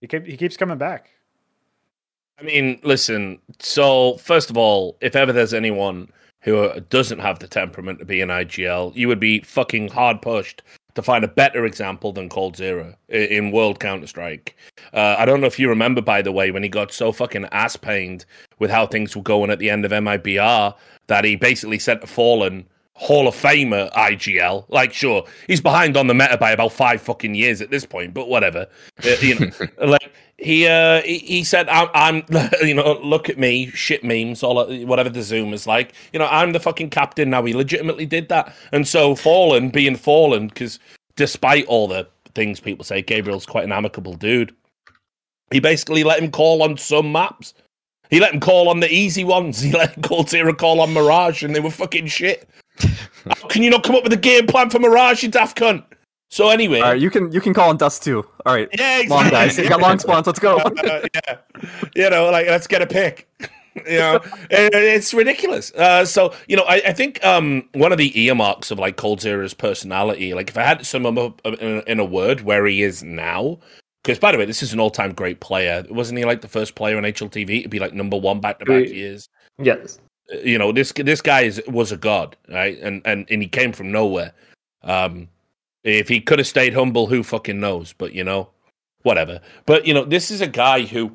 he 0.00 0.06
keep, 0.06 0.26
he 0.26 0.36
keeps 0.36 0.56
coming 0.56 0.78
back. 0.78 1.10
I 2.38 2.42
mean, 2.42 2.80
listen. 2.82 3.38
So 3.60 4.16
first 4.16 4.50
of 4.50 4.56
all, 4.56 4.96
if 5.00 5.14
ever 5.14 5.32
there's 5.32 5.54
anyone 5.54 6.08
who 6.44 6.78
doesn't 6.90 7.20
have 7.20 7.38
the 7.38 7.48
temperament 7.48 7.98
to 7.98 8.04
be 8.04 8.20
an 8.20 8.28
IGL, 8.28 8.94
you 8.94 9.08
would 9.08 9.18
be 9.18 9.40
fucking 9.40 9.88
hard 9.88 10.20
pushed 10.20 10.62
to 10.94 11.02
find 11.02 11.24
a 11.24 11.28
better 11.28 11.64
example 11.64 12.12
than 12.12 12.28
coldzera 12.28 12.94
in 13.08 13.50
World 13.50 13.80
Counter 13.80 14.06
Strike. 14.06 14.54
Uh, 14.92 15.16
I 15.18 15.24
don't 15.24 15.40
know 15.40 15.46
if 15.46 15.58
you 15.58 15.68
remember, 15.68 16.02
by 16.02 16.22
the 16.22 16.30
way, 16.30 16.50
when 16.50 16.62
he 16.62 16.68
got 16.68 16.92
so 16.92 17.10
fucking 17.12 17.46
ass 17.46 17.76
pained 17.76 18.26
with 18.58 18.70
how 18.70 18.86
things 18.86 19.16
were 19.16 19.22
going 19.22 19.50
at 19.50 19.58
the 19.58 19.70
end 19.70 19.84
of 19.84 19.90
MIBR 19.90 20.74
that 21.08 21.24
he 21.24 21.34
basically 21.34 21.78
sent 21.78 22.04
a 22.04 22.06
Fallen 22.06 22.66
Hall 22.94 23.26
of 23.26 23.34
Famer 23.34 23.92
IGL. 23.92 24.64
Like, 24.68 24.92
sure, 24.92 25.24
he's 25.46 25.60
behind 25.60 25.96
on 25.96 26.06
the 26.06 26.14
meta 26.14 26.38
by 26.38 26.52
about 26.52 26.72
five 26.72 27.02
fucking 27.02 27.34
years 27.34 27.60
at 27.60 27.70
this 27.70 27.84
point, 27.84 28.14
but 28.14 28.28
whatever. 28.28 28.66
Uh, 29.04 29.16
you 29.20 29.38
know, 29.38 29.50
like 29.86 30.12
he, 30.38 30.66
uh, 30.66 31.02
he 31.02 31.18
he 31.18 31.44
said, 31.44 31.68
I'm, 31.68 31.88
I'm, 31.94 32.22
you 32.62 32.74
know, 32.74 33.00
look 33.02 33.28
at 33.28 33.38
me, 33.38 33.70
shit 33.70 34.04
memes, 34.04 34.42
all 34.42 34.66
whatever 34.86 35.08
the 35.08 35.22
Zoom 35.22 35.52
is 35.52 35.66
like. 35.66 35.92
You 36.12 36.18
know, 36.18 36.28
I'm 36.30 36.52
the 36.52 36.60
fucking 36.60 36.90
captain 36.90 37.30
now. 37.30 37.44
He 37.44 37.52
legitimately 37.52 38.06
did 38.06 38.28
that, 38.28 38.54
and 38.72 38.86
so 38.86 39.14
Fallen 39.14 39.70
being 39.70 39.96
Fallen, 39.96 40.48
because 40.48 40.78
despite 41.16 41.66
all 41.66 41.88
the 41.88 42.08
things 42.34 42.60
people 42.60 42.84
say, 42.84 43.02
Gabriel's 43.02 43.46
quite 43.46 43.64
an 43.64 43.72
amicable 43.72 44.14
dude. 44.14 44.54
He 45.50 45.60
basically 45.60 46.02
let 46.02 46.20
him 46.20 46.30
call 46.30 46.62
on 46.62 46.76
some 46.76 47.12
maps 47.12 47.54
he 48.10 48.20
let 48.20 48.34
him 48.34 48.40
call 48.40 48.68
on 48.68 48.80
the 48.80 48.92
easy 48.92 49.24
ones. 49.24 49.60
He 49.64 49.72
let 49.72 50.00
coldzera 50.00 50.56
call 50.56 50.80
on 50.80 50.92
Mirage, 50.92 51.42
and 51.42 51.54
they 51.54 51.60
were 51.60 51.70
fucking 51.70 52.06
shit. 52.06 52.48
How 52.78 53.48
can 53.48 53.62
you 53.62 53.70
not 53.70 53.82
come 53.82 53.96
up 53.96 54.04
with 54.04 54.12
a 54.12 54.18
game 54.18 54.46
plan 54.46 54.70
for 54.70 54.78
Mirage, 54.78 55.22
you 55.22 55.30
daft 55.30 55.56
cunt? 55.56 55.84
So 56.30 56.48
anyway, 56.48 56.80
all 56.80 56.90
right, 56.90 57.00
you 57.00 57.10
can 57.10 57.30
you 57.30 57.40
can 57.40 57.54
call 57.54 57.70
on 57.70 57.76
Dust 57.76 58.02
too. 58.02 58.26
All 58.44 58.54
right, 58.54 58.68
yeah, 58.76 59.00
exactly. 59.00 59.08
long 59.08 59.30
guys, 59.30 59.56
you 59.56 59.68
got 59.68 59.80
long 59.80 59.98
spawns. 59.98 60.26
Let's 60.26 60.40
go. 60.40 60.56
uh, 60.58 61.06
yeah, 61.14 61.36
you 61.94 62.10
know, 62.10 62.30
like 62.30 62.46
let's 62.48 62.66
get 62.66 62.82
a 62.82 62.86
pick. 62.86 63.28
you 63.86 63.98
know, 63.98 64.16
it, 64.50 64.74
it's 64.74 65.14
ridiculous. 65.14 65.72
Uh, 65.72 66.04
so 66.04 66.34
you 66.48 66.56
know, 66.56 66.64
I, 66.64 66.82
I 66.86 66.92
think 66.92 67.24
um, 67.24 67.68
one 67.74 67.92
of 67.92 67.98
the 67.98 68.18
earmarks 68.20 68.70
of 68.70 68.78
like 68.78 68.96
coldzera's 68.96 69.54
personality, 69.54 70.34
like 70.34 70.50
if 70.50 70.58
I 70.58 70.62
had 70.62 70.80
to 70.80 70.84
sum 70.84 71.06
him 71.06 71.18
up 71.18 71.40
in, 71.44 71.82
in 71.86 72.00
a 72.00 72.04
word, 72.04 72.40
where 72.40 72.66
he 72.66 72.82
is 72.82 73.04
now, 73.04 73.58
because 74.02 74.18
by 74.18 74.32
the 74.32 74.38
way, 74.38 74.44
this 74.44 74.62
is 74.62 74.72
an 74.72 74.80
all-time 74.80 75.12
great 75.12 75.40
player. 75.40 75.84
Wasn't 75.88 76.18
he 76.18 76.24
like 76.24 76.40
the 76.40 76.48
first 76.48 76.74
player 76.74 76.96
on 76.96 77.04
HLTV 77.04 77.62
to 77.62 77.68
be 77.68 77.78
like 77.78 77.94
number 77.94 78.16
one 78.16 78.40
back-to-back 78.40 78.88
years? 78.88 79.28
Yes. 79.58 80.00
You 80.30 80.58
know 80.58 80.72
this 80.72 80.92
this 80.92 81.20
guy 81.20 81.42
is, 81.42 81.62
was 81.68 81.92
a 81.92 81.96
god, 81.96 82.36
right? 82.48 82.78
And 82.80 83.02
and 83.04 83.26
and 83.30 83.42
he 83.42 83.48
came 83.48 83.72
from 83.72 83.92
nowhere. 83.92 84.32
Um, 84.82 85.28
if 85.82 86.08
he 86.08 86.20
could 86.20 86.38
have 86.38 86.48
stayed 86.48 86.74
humble, 86.74 87.06
who 87.06 87.22
fucking 87.22 87.60
knows? 87.60 87.92
But 87.92 88.14
you 88.14 88.24
know, 88.24 88.48
whatever. 89.02 89.40
But 89.66 89.86
you 89.86 89.94
know, 89.94 90.04
this 90.04 90.30
is 90.30 90.40
a 90.40 90.46
guy 90.46 90.82
who 90.82 91.14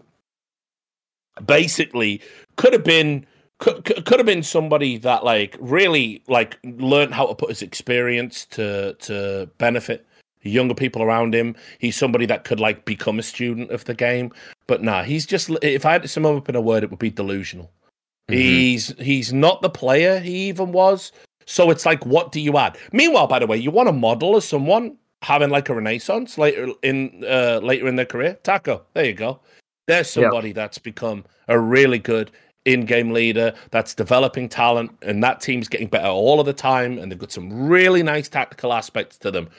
basically 1.45 2.21
could 2.55 2.73
have 2.73 2.83
been 2.83 3.25
could, 3.59 3.83
could 3.83 4.19
have 4.19 4.25
been 4.25 4.43
somebody 4.43 4.97
that 4.97 5.23
like 5.23 5.57
really 5.59 6.23
like 6.27 6.57
learned 6.63 7.13
how 7.13 7.25
to 7.27 7.35
put 7.35 7.49
his 7.49 7.61
experience 7.61 8.45
to 8.45 8.93
to 8.95 9.49
benefit 9.57 10.05
younger 10.43 10.75
people 10.75 11.03
around 11.03 11.35
him. 11.35 11.55
He's 11.79 11.97
somebody 11.97 12.25
that 12.27 12.45
could 12.45 12.59
like 12.59 12.85
become 12.85 13.19
a 13.19 13.23
student 13.23 13.71
of 13.71 13.85
the 13.85 13.93
game. 13.93 14.31
But 14.67 14.81
nah, 14.81 15.03
he's 15.03 15.25
just 15.25 15.49
if 15.61 15.85
I 15.85 15.91
had 15.91 16.03
to 16.03 16.07
sum 16.07 16.25
up 16.25 16.49
in 16.49 16.55
a 16.55 16.61
word, 16.61 16.83
it 16.83 16.89
would 16.89 16.99
be 16.99 17.09
delusional. 17.09 17.71
Mm-hmm. 18.29 18.33
He's 18.33 18.93
he's 18.99 19.33
not 19.33 19.61
the 19.61 19.69
player 19.69 20.19
he 20.19 20.47
even 20.49 20.71
was. 20.71 21.11
So 21.45 21.71
it's 21.71 21.85
like, 21.85 22.05
what 22.05 22.31
do 22.31 22.39
you 22.39 22.57
add? 22.57 22.77
Meanwhile, 22.93 23.25
by 23.25 23.39
the 23.39 23.47
way, 23.47 23.57
you 23.57 23.71
want 23.71 23.87
to 23.87 23.93
model 23.93 24.35
as 24.35 24.45
someone 24.45 24.95
having 25.23 25.49
like 25.49 25.67
a 25.69 25.73
renaissance 25.73 26.37
later 26.37 26.69
in 26.83 27.23
uh, 27.27 27.59
later 27.63 27.87
in 27.87 27.95
their 27.95 28.05
career. 28.05 28.37
Taco, 28.43 28.83
there 28.93 29.05
you 29.05 29.13
go. 29.13 29.39
There's 29.87 30.09
somebody 30.09 30.51
that's 30.51 30.77
become 30.77 31.25
a 31.47 31.59
really 31.59 31.97
good 31.97 32.29
in-game 32.65 33.11
leader 33.11 33.53
that's 33.71 33.95
developing 33.95 34.47
talent, 34.47 34.91
and 35.01 35.23
that 35.23 35.41
team's 35.41 35.67
getting 35.67 35.87
better 35.87 36.07
all 36.07 36.39
of 36.39 36.45
the 36.45 36.53
time, 36.53 36.99
and 36.99 37.11
they've 37.11 37.17
got 37.17 37.31
some 37.31 37.67
really 37.67 38.03
nice 38.03 38.29
tactical 38.29 38.71
aspects 38.71 39.17
to 39.17 39.31
them. 39.31 39.49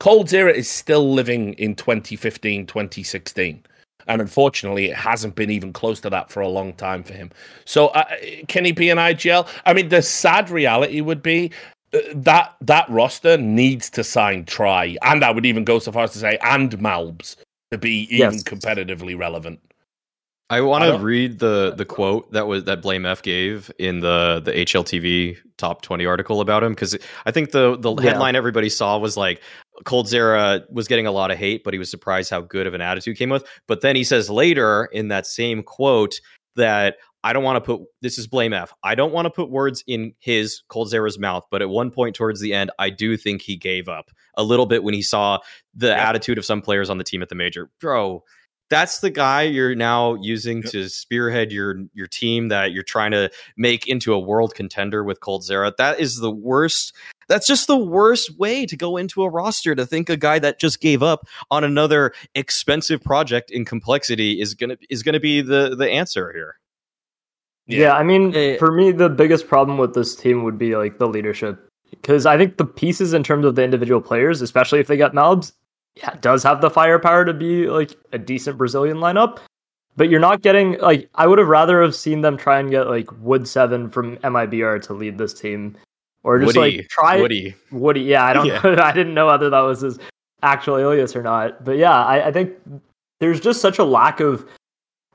coldzera 0.00 0.54
is 0.54 0.68
still 0.68 1.12
living 1.12 1.54
in 1.54 1.74
2015, 1.74 2.66
2016. 2.66 3.64
And 4.06 4.20
unfortunately, 4.20 4.86
it 4.90 4.96
hasn't 4.96 5.34
been 5.34 5.50
even 5.50 5.72
close 5.72 6.00
to 6.00 6.10
that 6.10 6.30
for 6.30 6.40
a 6.40 6.48
long 6.48 6.72
time 6.74 7.02
for 7.02 7.14
him. 7.14 7.30
So, 7.64 7.88
uh, 7.88 8.04
can 8.48 8.64
he 8.64 8.72
be 8.72 8.90
an 8.90 8.98
IGL? 8.98 9.48
I 9.66 9.72
mean, 9.72 9.88
the 9.88 10.02
sad 10.02 10.50
reality 10.50 11.00
would 11.00 11.22
be 11.22 11.50
uh, 11.92 11.98
that 12.14 12.54
that 12.60 12.88
roster 12.88 13.36
needs 13.36 13.90
to 13.90 14.04
sign 14.04 14.44
Try, 14.44 14.96
and 15.02 15.24
I 15.24 15.30
would 15.30 15.46
even 15.46 15.64
go 15.64 15.78
so 15.78 15.92
far 15.92 16.04
as 16.04 16.12
to 16.12 16.18
say, 16.18 16.38
and 16.42 16.70
Malbs 16.78 17.36
to 17.70 17.78
be 17.78 18.02
even 18.14 18.34
yes. 18.34 18.42
competitively 18.42 19.18
relevant. 19.18 19.60
I 20.50 20.60
want 20.60 20.84
to 20.84 20.98
read 20.98 21.38
the 21.38 21.74
the 21.74 21.86
quote 21.86 22.30
that 22.32 22.46
was 22.46 22.64
that 22.64 22.82
blameF 22.82 23.22
gave 23.22 23.70
in 23.78 24.00
the 24.00 24.42
the 24.44 24.52
HLTV 24.52 25.38
top 25.56 25.82
20 25.82 26.04
article 26.04 26.40
about 26.40 26.62
him 26.62 26.72
because 26.72 26.96
I 27.24 27.30
think 27.30 27.52
the 27.52 27.76
the 27.76 27.94
yeah. 27.94 28.10
headline 28.10 28.36
everybody 28.36 28.68
saw 28.68 28.98
was 28.98 29.16
like 29.16 29.40
coldzera 29.84 30.60
uh, 30.60 30.64
was 30.70 30.88
getting 30.88 31.06
a 31.06 31.12
lot 31.12 31.30
of 31.30 31.38
hate, 31.38 31.64
but 31.64 31.74
he 31.74 31.78
was 31.78 31.90
surprised 31.90 32.30
how 32.30 32.40
good 32.40 32.66
of 32.66 32.74
an 32.74 32.80
attitude 32.80 33.16
came 33.16 33.30
with. 33.30 33.44
But 33.66 33.80
then 33.80 33.96
he 33.96 34.04
says 34.04 34.30
later 34.30 34.88
in 34.92 35.08
that 35.08 35.26
same 35.26 35.62
quote 35.62 36.20
that 36.56 36.96
I 37.24 37.32
don't 37.32 37.42
want 37.42 37.56
to 37.56 37.60
put 37.60 37.88
this 38.02 38.18
is 38.18 38.28
blameF. 38.28 38.68
I 38.82 38.94
don't 38.94 39.12
want 39.12 39.24
to 39.24 39.30
put 39.30 39.50
words 39.50 39.82
in 39.86 40.12
his 40.18 40.62
coldzera's 40.68 41.18
mouth, 41.18 41.44
but 41.50 41.62
at 41.62 41.70
one 41.70 41.90
point 41.90 42.14
towards 42.14 42.40
the 42.40 42.52
end, 42.52 42.70
I 42.78 42.90
do 42.90 43.16
think 43.16 43.40
he 43.40 43.56
gave 43.56 43.88
up 43.88 44.10
a 44.36 44.44
little 44.44 44.66
bit 44.66 44.84
when 44.84 44.94
he 44.94 45.02
saw 45.02 45.38
the 45.74 45.88
yeah. 45.88 46.08
attitude 46.08 46.36
of 46.36 46.44
some 46.44 46.60
players 46.60 46.90
on 46.90 46.98
the 46.98 47.04
team 47.04 47.22
at 47.22 47.30
the 47.30 47.34
major. 47.34 47.70
Bro, 47.80 48.24
that's 48.68 49.00
the 49.00 49.10
guy 49.10 49.42
you're 49.42 49.74
now 49.74 50.14
using 50.14 50.58
yep. 50.58 50.72
to 50.72 50.88
spearhead 50.88 51.50
your 51.50 51.76
your 51.94 52.06
team 52.06 52.48
that 52.48 52.72
you're 52.72 52.82
trying 52.82 53.12
to 53.12 53.30
make 53.56 53.86
into 53.86 54.12
a 54.12 54.18
world 54.18 54.54
contender 54.54 55.02
with 55.02 55.20
coldzera. 55.20 55.72
That 55.76 56.00
is 56.00 56.18
the 56.18 56.30
worst. 56.30 56.94
That's 57.28 57.46
just 57.46 57.66
the 57.66 57.76
worst 57.76 58.38
way 58.38 58.66
to 58.66 58.76
go 58.76 58.96
into 58.96 59.22
a 59.22 59.28
roster 59.28 59.74
to 59.74 59.86
think 59.86 60.08
a 60.08 60.16
guy 60.16 60.38
that 60.38 60.60
just 60.60 60.80
gave 60.80 61.02
up 61.02 61.26
on 61.50 61.64
another 61.64 62.12
expensive 62.34 63.02
project 63.02 63.50
in 63.50 63.64
complexity 63.64 64.40
is 64.40 64.54
gonna 64.54 64.76
is 64.90 65.02
gonna 65.02 65.20
be 65.20 65.40
the 65.40 65.74
the 65.76 65.90
answer 65.90 66.32
here. 66.32 66.58
Yeah, 67.66 67.78
yeah 67.78 67.94
I 67.94 68.02
mean, 68.02 68.34
uh, 68.36 68.56
for 68.58 68.72
me, 68.72 68.92
the 68.92 69.08
biggest 69.08 69.48
problem 69.48 69.78
with 69.78 69.94
this 69.94 70.14
team 70.14 70.44
would 70.44 70.58
be 70.58 70.76
like 70.76 70.98
the 70.98 71.08
leadership 71.08 71.68
because 71.90 72.26
I 72.26 72.36
think 72.36 72.56
the 72.56 72.64
pieces 72.64 73.12
in 73.12 73.22
terms 73.22 73.46
of 73.46 73.54
the 73.54 73.62
individual 73.62 74.00
players, 74.00 74.42
especially 74.42 74.80
if 74.80 74.86
they 74.86 74.96
get 74.96 75.12
Malbs, 75.12 75.52
yeah, 75.96 76.16
does 76.20 76.42
have 76.42 76.60
the 76.60 76.70
firepower 76.70 77.24
to 77.24 77.32
be 77.32 77.68
like 77.68 77.94
a 78.12 78.18
decent 78.18 78.58
Brazilian 78.58 78.98
lineup. 78.98 79.38
But 79.96 80.10
you're 80.10 80.20
not 80.20 80.42
getting 80.42 80.78
like 80.80 81.08
I 81.14 81.26
would 81.26 81.38
have 81.38 81.48
rather 81.48 81.80
have 81.80 81.94
seen 81.94 82.22
them 82.22 82.36
try 82.36 82.58
and 82.58 82.70
get 82.70 82.88
like 82.88 83.08
Wood 83.20 83.46
Seven 83.46 83.88
from 83.88 84.16
MIBR 84.18 84.82
to 84.86 84.92
lead 84.92 85.18
this 85.18 85.32
team, 85.32 85.76
or 86.24 86.40
just 86.40 86.56
Woody. 86.56 86.78
like 86.78 86.88
try 86.88 87.20
Woody. 87.20 87.54
Woody, 87.70 88.00
yeah, 88.00 88.24
I 88.24 88.32
don't. 88.32 88.46
Yeah. 88.54 88.60
I 88.82 88.92
didn't 88.92 89.14
know 89.14 89.26
whether 89.26 89.50
that 89.50 89.60
was 89.60 89.82
his 89.82 89.98
actual 90.42 90.78
alias 90.78 91.14
or 91.14 91.22
not. 91.22 91.64
But 91.64 91.76
yeah, 91.76 92.04
I, 92.04 92.28
I 92.28 92.32
think 92.32 92.52
there's 93.20 93.40
just 93.40 93.60
such 93.60 93.78
a 93.78 93.84
lack 93.84 94.20
of 94.20 94.46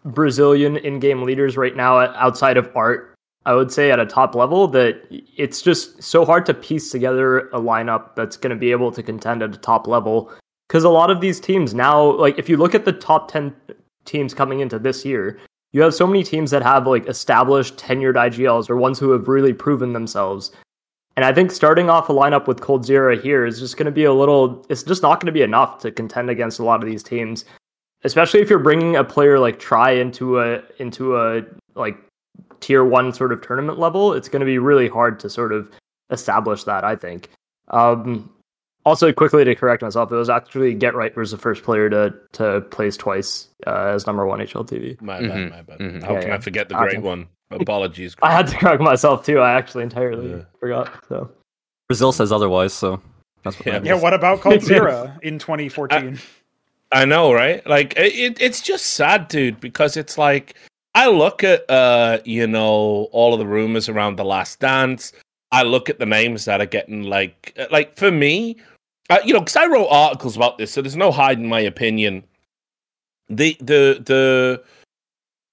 Brazilian 0.05 0.77
in-game 0.77 1.23
leaders 1.23 1.57
right 1.57 1.75
now 1.75 1.99
outside 1.99 2.57
of 2.57 2.71
art. 2.75 3.13
I 3.45 3.53
would 3.53 3.71
say 3.71 3.91
at 3.91 3.99
a 3.99 4.05
top 4.05 4.35
level 4.35 4.67
that 4.69 5.01
it's 5.09 5.61
just 5.61 6.01
so 6.03 6.25
hard 6.25 6.45
to 6.47 6.53
piece 6.53 6.91
together 6.91 7.49
a 7.49 7.59
lineup 7.59 8.15
that's 8.15 8.37
going 8.37 8.51
to 8.51 8.55
be 8.55 8.71
able 8.71 8.91
to 8.91 9.01
contend 9.01 9.41
at 9.41 9.55
a 9.55 9.57
top 9.57 9.87
level 9.87 10.31
because 10.67 10.83
a 10.83 10.89
lot 10.89 11.09
of 11.09 11.19
these 11.19 11.39
teams 11.39 11.73
now, 11.73 12.11
like 12.17 12.37
if 12.37 12.47
you 12.47 12.57
look 12.57 12.75
at 12.75 12.85
the 12.85 12.91
top 12.91 13.31
10 13.31 13.55
teams 14.05 14.33
coming 14.33 14.59
into 14.59 14.77
this 14.77 15.03
year, 15.03 15.39
you 15.71 15.81
have 15.81 15.95
so 15.95 16.05
many 16.05 16.23
teams 16.23 16.51
that 16.51 16.61
have 16.61 16.85
like 16.85 17.07
established 17.07 17.77
tenured 17.77 18.15
IGLs 18.15 18.69
or 18.69 18.75
ones 18.75 18.99
who 18.99 19.11
have 19.11 19.27
really 19.27 19.53
proven 19.53 19.93
themselves. 19.93 20.51
And 21.19 21.25
I 21.25 21.33
think 21.33 21.51
starting 21.51 21.89
off 21.89 22.07
a 22.07 22.13
lineup 22.13 22.47
with 22.47 22.61
coldzera 22.61 23.21
here 23.21 23.45
is 23.45 23.59
just 23.59 23.75
going 23.75 23.87
to 23.87 23.91
be 23.91 24.05
a 24.05 24.13
little, 24.13 24.65
it's 24.69 24.83
just 24.83 25.01
not 25.01 25.19
going 25.19 25.25
to 25.25 25.33
be 25.33 25.41
enough 25.41 25.79
to 25.79 25.91
contend 25.91 26.29
against 26.29 26.59
a 26.59 26.63
lot 26.63 26.81
of 26.81 26.87
these 26.89 27.03
teams, 27.03 27.43
especially 28.05 28.39
if 28.39 28.49
you're 28.49 28.57
bringing 28.57 28.95
a 28.95 29.03
player 29.03 29.37
like 29.37 29.59
Try 29.59 29.91
into 29.91 30.39
a, 30.39 30.63
into 30.77 31.17
a 31.17 31.41
like 31.75 31.97
tier 32.61 32.85
one 32.85 33.11
sort 33.11 33.33
of 33.33 33.41
tournament 33.45 33.79
level. 33.79 34.13
It's 34.13 34.29
going 34.29 34.39
to 34.39 34.45
be 34.45 34.59
really 34.59 34.87
hard 34.87 35.19
to 35.19 35.29
sort 35.29 35.51
of 35.51 35.69
establish 36.09 36.63
that. 36.63 36.85
I 36.85 36.95
think. 36.95 37.27
Um, 37.67 38.31
also, 38.85 39.11
quickly 39.11 39.43
to 39.43 39.55
correct 39.55 39.81
myself, 39.83 40.13
it 40.13 40.15
was 40.15 40.29
actually 40.29 40.73
GeT_RiGhT 40.73 41.17
was 41.17 41.31
the 41.31 41.37
first 41.37 41.63
player 41.63 41.89
to 41.89 42.13
to 42.31 42.61
place 42.71 42.95
twice 42.95 43.49
uh, 43.67 43.91
as 43.93 44.07
number 44.07 44.25
one 44.25 44.39
HLTV. 44.39 45.01
My 45.01 45.19
bad, 45.19 45.49
my 45.51 45.61
bad. 45.63 45.79
mhm. 45.79 46.01
How 46.01 46.13
Yeah, 46.13 46.19
can 46.21 46.29
yeah. 46.29 46.35
I 46.35 46.37
forget 46.39 46.69
the 46.69 46.75
great 46.75 46.93
can- 46.93 47.01
one? 47.01 47.27
Apologies. 47.51 48.15
I 48.21 48.31
had 48.31 48.47
to 48.47 48.55
correct 48.57 48.81
myself 48.81 49.25
too. 49.25 49.39
I 49.39 49.53
actually 49.53 49.83
entirely 49.83 50.29
Yeah. 50.31 50.43
forgot. 50.59 51.03
So 51.07 51.31
Brazil 51.87 52.11
says 52.11 52.31
otherwise, 52.31 52.73
so 52.73 53.01
that's 53.43 53.57
what 53.57 53.67
Yeah. 53.67 53.81
Yeah, 53.83 53.93
what 53.95 54.13
about 54.13 54.41
Cold 54.41 54.61
Zero 54.73 55.11
in 55.23 55.39
2014? 55.39 56.19
I 56.91 57.05
know, 57.05 57.33
right? 57.33 57.65
Like 57.67 57.93
it, 57.97 58.13
it, 58.15 58.41
it's 58.41 58.61
just 58.61 58.87
sad, 58.87 59.27
dude, 59.27 59.59
because 59.59 59.97
it's 59.97 60.17
like 60.17 60.55
I 60.95 61.07
look 61.07 61.43
at 61.43 61.69
uh, 61.69 62.19
you 62.25 62.47
know, 62.47 63.07
all 63.11 63.33
of 63.33 63.39
the 63.39 63.45
rumors 63.47 63.89
around 63.89 64.17
the 64.17 64.25
last 64.25 64.59
dance. 64.59 65.13
I 65.51 65.63
look 65.63 65.89
at 65.89 65.97
the 65.97 66.05
names 66.05 66.45
that 66.45 66.61
are 66.61 66.65
getting 66.67 67.03
like 67.03 67.53
uh, 67.57 67.65
like 67.71 67.95
for 67.95 68.11
me, 68.11 68.57
uh, 69.09 69.19
you 69.25 69.33
know, 69.33 69.39
because 69.39 69.55
I 69.55 69.65
wrote 69.65 69.87
articles 69.87 70.35
about 70.35 70.57
this, 70.59 70.71
so 70.71 70.81
there's 70.81 70.95
no 70.95 71.11
hiding 71.11 71.47
my 71.49 71.59
opinion. 71.59 72.23
The 73.29 73.55
the 73.59 74.01
the 74.05 74.63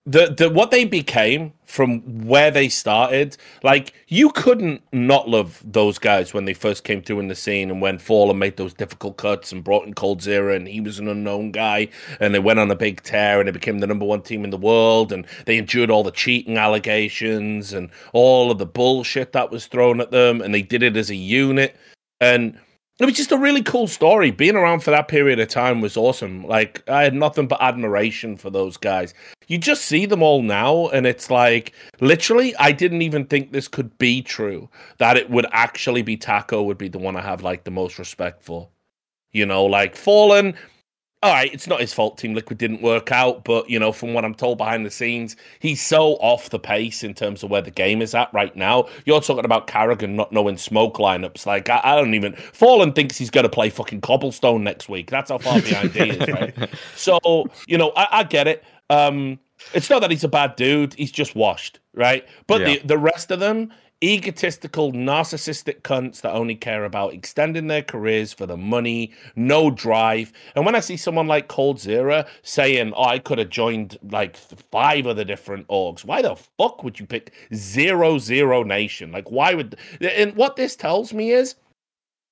the 0.06 0.34
the 0.34 0.50
what 0.50 0.70
they 0.70 0.84
became 0.84 1.52
from 1.66 2.26
where 2.26 2.50
they 2.50 2.68
started, 2.68 3.36
like 3.62 3.92
you 4.08 4.30
couldn't 4.30 4.82
not 4.92 5.28
love 5.28 5.62
those 5.64 5.98
guys 5.98 6.32
when 6.32 6.44
they 6.44 6.54
first 6.54 6.84
came 6.84 7.02
through 7.02 7.18
in 7.18 7.28
the 7.28 7.34
scene 7.34 7.70
and 7.70 7.82
when 7.82 7.98
Fallen 7.98 8.38
made 8.38 8.56
those 8.56 8.72
difficult 8.72 9.16
cuts 9.16 9.52
and 9.52 9.64
brought 9.64 9.86
in 9.86 9.92
coldzera 9.92 10.54
and 10.54 10.68
he 10.68 10.80
was 10.80 10.98
an 10.98 11.08
unknown 11.08 11.50
guy 11.50 11.88
and 12.20 12.32
they 12.32 12.38
went 12.38 12.60
on 12.60 12.70
a 12.70 12.76
big 12.76 13.02
tear 13.02 13.40
and 13.40 13.48
they 13.48 13.52
became 13.52 13.80
the 13.80 13.86
number 13.86 14.06
one 14.06 14.22
team 14.22 14.44
in 14.44 14.50
the 14.50 14.56
world 14.56 15.12
and 15.12 15.26
they 15.44 15.58
endured 15.58 15.90
all 15.90 16.04
the 16.04 16.10
cheating 16.12 16.56
allegations 16.56 17.72
and 17.72 17.90
all 18.12 18.50
of 18.50 18.58
the 18.58 18.66
bullshit 18.66 19.32
that 19.32 19.50
was 19.50 19.66
thrown 19.66 20.00
at 20.00 20.12
them 20.12 20.40
and 20.40 20.54
they 20.54 20.62
did 20.62 20.82
it 20.82 20.96
as 20.96 21.10
a 21.10 21.16
unit 21.16 21.76
and 22.20 22.58
it 22.98 23.04
was 23.04 23.14
just 23.14 23.32
a 23.32 23.36
really 23.36 23.62
cool 23.62 23.86
story. 23.86 24.30
Being 24.30 24.56
around 24.56 24.80
for 24.80 24.90
that 24.90 25.08
period 25.08 25.38
of 25.38 25.48
time 25.48 25.82
was 25.82 25.98
awesome. 25.98 26.46
Like 26.46 26.88
I 26.88 27.02
had 27.02 27.14
nothing 27.14 27.46
but 27.46 27.60
admiration 27.60 28.36
for 28.38 28.48
those 28.48 28.78
guys. 28.78 29.12
You 29.46 29.58
just 29.58 29.84
see 29.84 30.06
them 30.06 30.22
all 30.22 30.42
now, 30.42 30.88
and 30.88 31.06
it's 31.06 31.30
like 31.30 31.72
literally, 32.00 32.54
I 32.56 32.72
didn't 32.72 33.02
even 33.02 33.26
think 33.26 33.52
this 33.52 33.68
could 33.68 33.96
be 33.98 34.22
true. 34.22 34.68
That 34.98 35.16
it 35.16 35.30
would 35.30 35.46
actually 35.52 36.02
be 36.02 36.16
Taco 36.16 36.62
would 36.62 36.78
be 36.78 36.88
the 36.88 36.98
one 36.98 37.16
I 37.16 37.22
have 37.22 37.42
like 37.42 37.64
the 37.64 37.70
most 37.70 37.98
respect 37.98 38.42
for. 38.42 38.68
You 39.32 39.46
know, 39.46 39.64
like 39.64 39.94
Fallen. 39.94 40.54
All 41.26 41.32
right, 41.32 41.52
it's 41.52 41.66
not 41.66 41.80
his 41.80 41.92
fault. 41.92 42.18
Team 42.18 42.34
Liquid 42.34 42.58
didn't 42.58 42.82
work 42.82 43.10
out, 43.12 43.44
but 43.44 43.68
you 43.68 43.78
know, 43.78 43.92
from 43.92 44.14
what 44.14 44.24
I'm 44.24 44.34
told 44.34 44.58
behind 44.58 44.86
the 44.86 44.90
scenes, 44.90 45.36
he's 45.60 45.82
so 45.82 46.14
off 46.14 46.50
the 46.50 46.58
pace 46.58 47.02
in 47.02 47.14
terms 47.14 47.42
of 47.42 47.50
where 47.50 47.62
the 47.62 47.70
game 47.70 48.00
is 48.00 48.14
at 48.14 48.32
right 48.32 48.54
now. 48.54 48.88
You're 49.04 49.20
talking 49.20 49.44
about 49.44 49.66
karrigan 49.66 50.10
not 50.10 50.32
knowing 50.32 50.56
smoke 50.56 50.98
lineups. 50.98 51.46
Like 51.46 51.68
I, 51.68 51.80
I 51.82 51.96
don't 51.96 52.14
even. 52.14 52.34
Fallen 52.36 52.92
thinks 52.92 53.16
he's 53.18 53.30
going 53.30 53.44
to 53.44 53.48
play 53.50 53.70
fucking 53.70 54.00
Cobblestone 54.00 54.62
next 54.64 54.88
week. 54.88 55.10
That's 55.10 55.30
how 55.30 55.38
far 55.38 55.60
behind 55.60 55.90
he 55.92 56.10
is, 56.10 56.28
right? 56.28 56.54
So 56.96 57.18
you 57.66 57.76
know, 57.78 57.92
I, 57.96 58.08
I 58.20 58.22
get 58.24 58.46
it. 58.48 58.64
Um, 58.90 59.38
it's 59.74 59.90
not 59.90 60.00
that 60.02 60.10
he's 60.10 60.24
a 60.24 60.28
bad 60.28 60.54
dude; 60.56 60.94
he's 60.94 61.10
just 61.10 61.34
washed, 61.34 61.80
right? 61.94 62.26
But 62.46 62.60
Yeah. 62.60 62.66
the 62.66 62.86
the 62.88 62.98
rest 62.98 63.30
of 63.30 63.40
them, 63.40 63.72
egotistical, 64.02 64.92
narcissistic 64.92 65.80
cunts 65.82 66.20
that 66.20 66.34
only 66.34 66.54
care 66.54 66.84
about 66.84 67.14
extending 67.14 67.66
their 67.66 67.82
careers 67.82 68.32
for 68.32 68.46
the 68.46 68.56
money, 68.56 69.12
no 69.36 69.70
drive. 69.70 70.32
And 70.54 70.66
when 70.66 70.74
I 70.74 70.80
see 70.80 70.96
someone 70.96 71.26
like 71.26 71.48
coldzera 71.48 72.26
saying, 72.42 72.92
"Oh, 72.94 73.04
I 73.04 73.18
could 73.18 73.38
have 73.38 73.50
joined 73.50 73.98
like 74.10 74.36
five 74.36 75.06
other 75.06 75.24
different 75.24 75.66
orgs," 75.68 76.04
why 76.04 76.22
the 76.22 76.36
fuck 76.36 76.84
would 76.84 77.00
you 77.00 77.06
pick 77.06 77.32
Zero 77.54 78.18
Zero 78.18 78.62
Nation? 78.62 79.12
Like, 79.12 79.30
why 79.30 79.54
would? 79.54 79.76
And 80.00 80.36
what 80.36 80.56
this 80.56 80.76
tells 80.76 81.14
me 81.14 81.30
is 81.30 81.54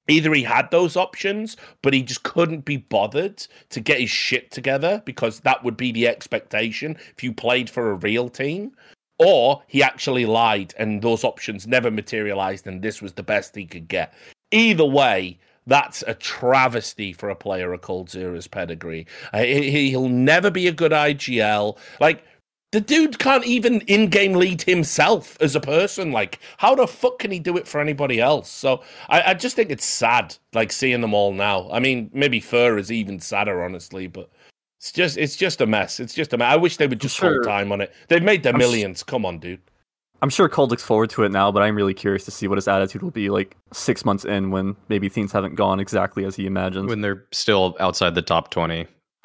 either 0.09 0.35
he 0.35 0.43
had 0.43 0.71
those 0.71 0.97
options, 0.97 1.57
but 1.83 1.95
he 1.95 2.03
just 2.03 2.25
couldn't 2.25 2.65
be 2.65 2.77
bothered 2.77 3.47
to 3.71 3.81
get 3.81 4.01
his 4.01 4.11
shit 4.11 4.51
together 4.51 5.03
because 5.07 5.41
that 5.41 5.65
would 5.65 5.77
be 5.77 5.93
the 5.93 6.07
expectation 6.07 6.97
if 7.17 7.25
you 7.25 7.33
played 7.33 7.71
for 7.71 7.91
a 7.91 7.95
real 7.95 8.29
team, 8.29 8.73
or 9.19 9.63
he 9.67 9.83
actually 9.83 10.27
lied 10.27 10.75
and 10.79 11.03
those 11.03 11.25
options 11.25 11.67
never 11.67 11.91
materialized 11.91 12.67
and 12.67 12.83
this 12.83 13.01
was 13.01 13.13
the 13.13 13.23
best 13.23 13.55
he 13.55 13.65
could 13.67 13.89
get. 13.89 14.13
Either 14.51 14.85
way, 14.85 15.39
that's 15.67 16.03
a 16.07 16.15
travesty 16.15 17.13
for 17.13 17.31
a 17.31 17.35
player 17.37 17.73
of 17.73 17.81
coldzera's 17.81 18.47
pedigree. 18.47 19.07
Uh, 19.33 19.39
he- 19.43 19.91
He'll 19.91 20.09
never 20.09 20.51
be 20.51 20.67
a 20.67 20.73
good 20.73 20.93
IGL. 20.93 21.79
Like, 22.01 22.25
the 22.73 22.81
dude 22.81 23.21
can't 23.21 23.47
even 23.47 23.83
in-game 23.83 24.33
lead 24.33 24.63
himself 24.63 25.37
as 25.41 25.55
a 25.55 25.61
person. 25.61 26.11
Like, 26.11 26.41
how 26.57 26.75
the 26.75 26.89
fuck 26.89 27.21
can 27.21 27.31
he 27.31 27.39
do 27.39 27.57
it 27.57 27.69
for 27.69 27.81
anybody 27.81 28.21
else? 28.21 28.51
So 28.51 28.83
I, 29.09 29.31
I 29.31 29.35
just 29.35 29.55
think 29.55 29.71
it's 29.71 29.85
sad, 29.85 30.37
like 30.53 30.73
seeing 30.73 31.01
them 31.01 31.15
all 31.15 31.33
now. 31.33 31.71
I 31.71 31.79
mean, 31.79 32.11
maybe 32.13 32.41
fer 32.41 32.77
is 32.77 32.91
even 32.91 33.21
sadder, 33.21 33.63
honestly, 33.63 34.09
but 34.09 34.29
it's 34.85 34.93
just 34.93 35.17
it's 35.17 35.35
just 35.35 35.63
a 35.63 35.67
mess. 35.67 35.99
It's 35.99 36.13
just 36.13 36.35
a 36.35 36.37
mess. 36.37 36.53
I 36.53 36.57
wish 36.57 36.77
they 36.77 36.87
would 36.87 37.01
just 37.01 37.17
sure- 37.17 37.33
hold 37.33 37.45
time 37.45 37.73
on 37.73 37.81
it. 37.81 37.91
They've 38.09 38.23
made 38.23 38.43
their 38.43 38.53
I'm 38.53 38.61
s- 38.61 38.67
millions. 38.69 39.03
Come 39.03 39.25
on, 39.25 39.39
dude. 39.39 39.63
I'm 40.21 40.29
sure 40.29 40.47
Cole 40.47 40.69
looks 40.69 40.83
forward 40.83 41.09
to 41.11 41.23
it 41.25 41.33
now, 41.33 41.51
but 41.51 41.63
I'm 41.63 41.75
really 41.75 41.95
curious 41.95 42.25
to 42.27 42.31
see 42.31 42.49
what 42.49 42.59
his 42.59 42.69
attitude 42.69 43.03
will 43.03 43.11
be 43.11 43.31
like 43.31 43.57
six 43.73 44.05
months 44.05 44.27
in 44.27 44.51
when 44.51 44.77
maybe 44.91 45.09
things 45.09 45.33
haven't 45.33 45.55
gone 45.55 45.81
exactly 45.81 46.27
as 46.27 46.37
he 46.37 46.45
imagined. 46.45 46.85
When, 46.87 46.91
when 46.91 47.01
they're 47.01 47.25
still 47.33 47.77
outside 47.81 48.15
the 48.15 48.23
top 48.23 48.51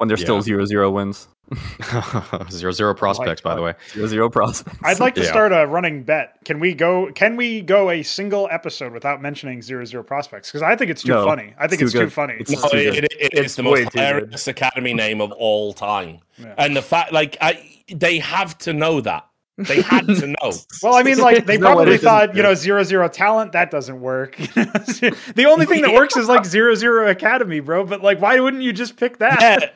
20. 0.00 0.08
they're 0.08 0.16
still 0.16 0.42
zero 0.42 0.64
zero 0.64 0.90
wins, 0.90 1.28
zero 2.50 2.72
zero 2.72 2.94
prospects, 2.94 3.40
by 3.40 3.54
the 3.54 3.62
way. 3.62 3.74
zero 3.92 4.06
zero 4.06 4.30
prospects. 4.30 4.78
I'd 4.82 5.00
like 5.00 5.14
to 5.16 5.22
Yeah. 5.22 5.28
start 5.28 5.52
a 5.52 5.66
running 5.66 6.02
bet. 6.04 6.38
Can 6.44 6.60
we 6.60 6.74
go? 6.74 7.10
Can 7.12 7.36
we 7.36 7.60
go 7.60 7.90
a 7.90 8.02
single 8.02 8.48
episode 8.50 8.92
without 8.92 9.20
mentioning 9.22 9.62
zero 9.62 9.84
zero 9.84 10.02
prospects? 10.02 10.48
Because 10.50 10.62
I 10.62 10.76
think 10.76 10.90
it's 10.90 11.02
too 11.02 11.12
No, 11.12 11.24
funny. 11.24 11.54
I 11.58 11.66
think 11.66 11.82
it's 11.82 11.92
it's, 11.94 11.98
too 12.00 12.06
too 12.06 12.10
funny. 12.10 12.34
It's- 12.40 12.50
No, 12.62 12.68
too 12.68 12.76
it, 12.78 12.94
it- 12.96 13.04
it- 13.04 13.12
It's 13.20 13.40
it's 13.40 13.54
the 13.56 13.62
most 13.62 13.92
hilarious 13.92 14.46
academy 14.48 14.94
name 14.94 15.20
of 15.20 15.32
all 15.32 15.72
time. 15.72 16.20
Yeah. 16.38 16.54
And 16.58 16.76
the 16.76 16.82
fact, 16.82 17.12
like, 17.12 17.36
I 17.40 17.62
they 17.92 18.18
have 18.18 18.56
to 18.58 18.72
know 18.72 19.00
that. 19.02 19.26
They 19.58 19.82
had 19.82 20.06
to 20.06 20.26
know. 20.40 20.52
Well, 20.82 20.94
I 20.94 21.02
mean, 21.02 21.18
like 21.18 21.44
they 21.44 21.58
No 21.58 21.66
probably 21.74 21.98
thought, 21.98 22.34
you 22.34 22.42
know, 22.42 22.54
zero 22.54 22.82
zero 22.82 23.08
talent 23.08 23.52
that 23.52 23.70
doesn't 23.70 24.00
work. 24.00 24.36
the 24.38 25.46
only 25.46 25.66
thing 25.66 25.82
that 25.82 25.92
works 25.92 26.16
is 26.16 26.28
like 26.28 26.46
zero 26.46 26.74
zero 26.74 27.10
academy, 27.10 27.60
bro. 27.60 27.84
But 27.84 28.00
like, 28.02 28.20
why 28.22 28.40
wouldn't 28.40 28.62
you 28.62 28.72
just 28.72 28.96
pick 28.96 29.18
that? 29.18 29.38
yeah, 29.40 29.68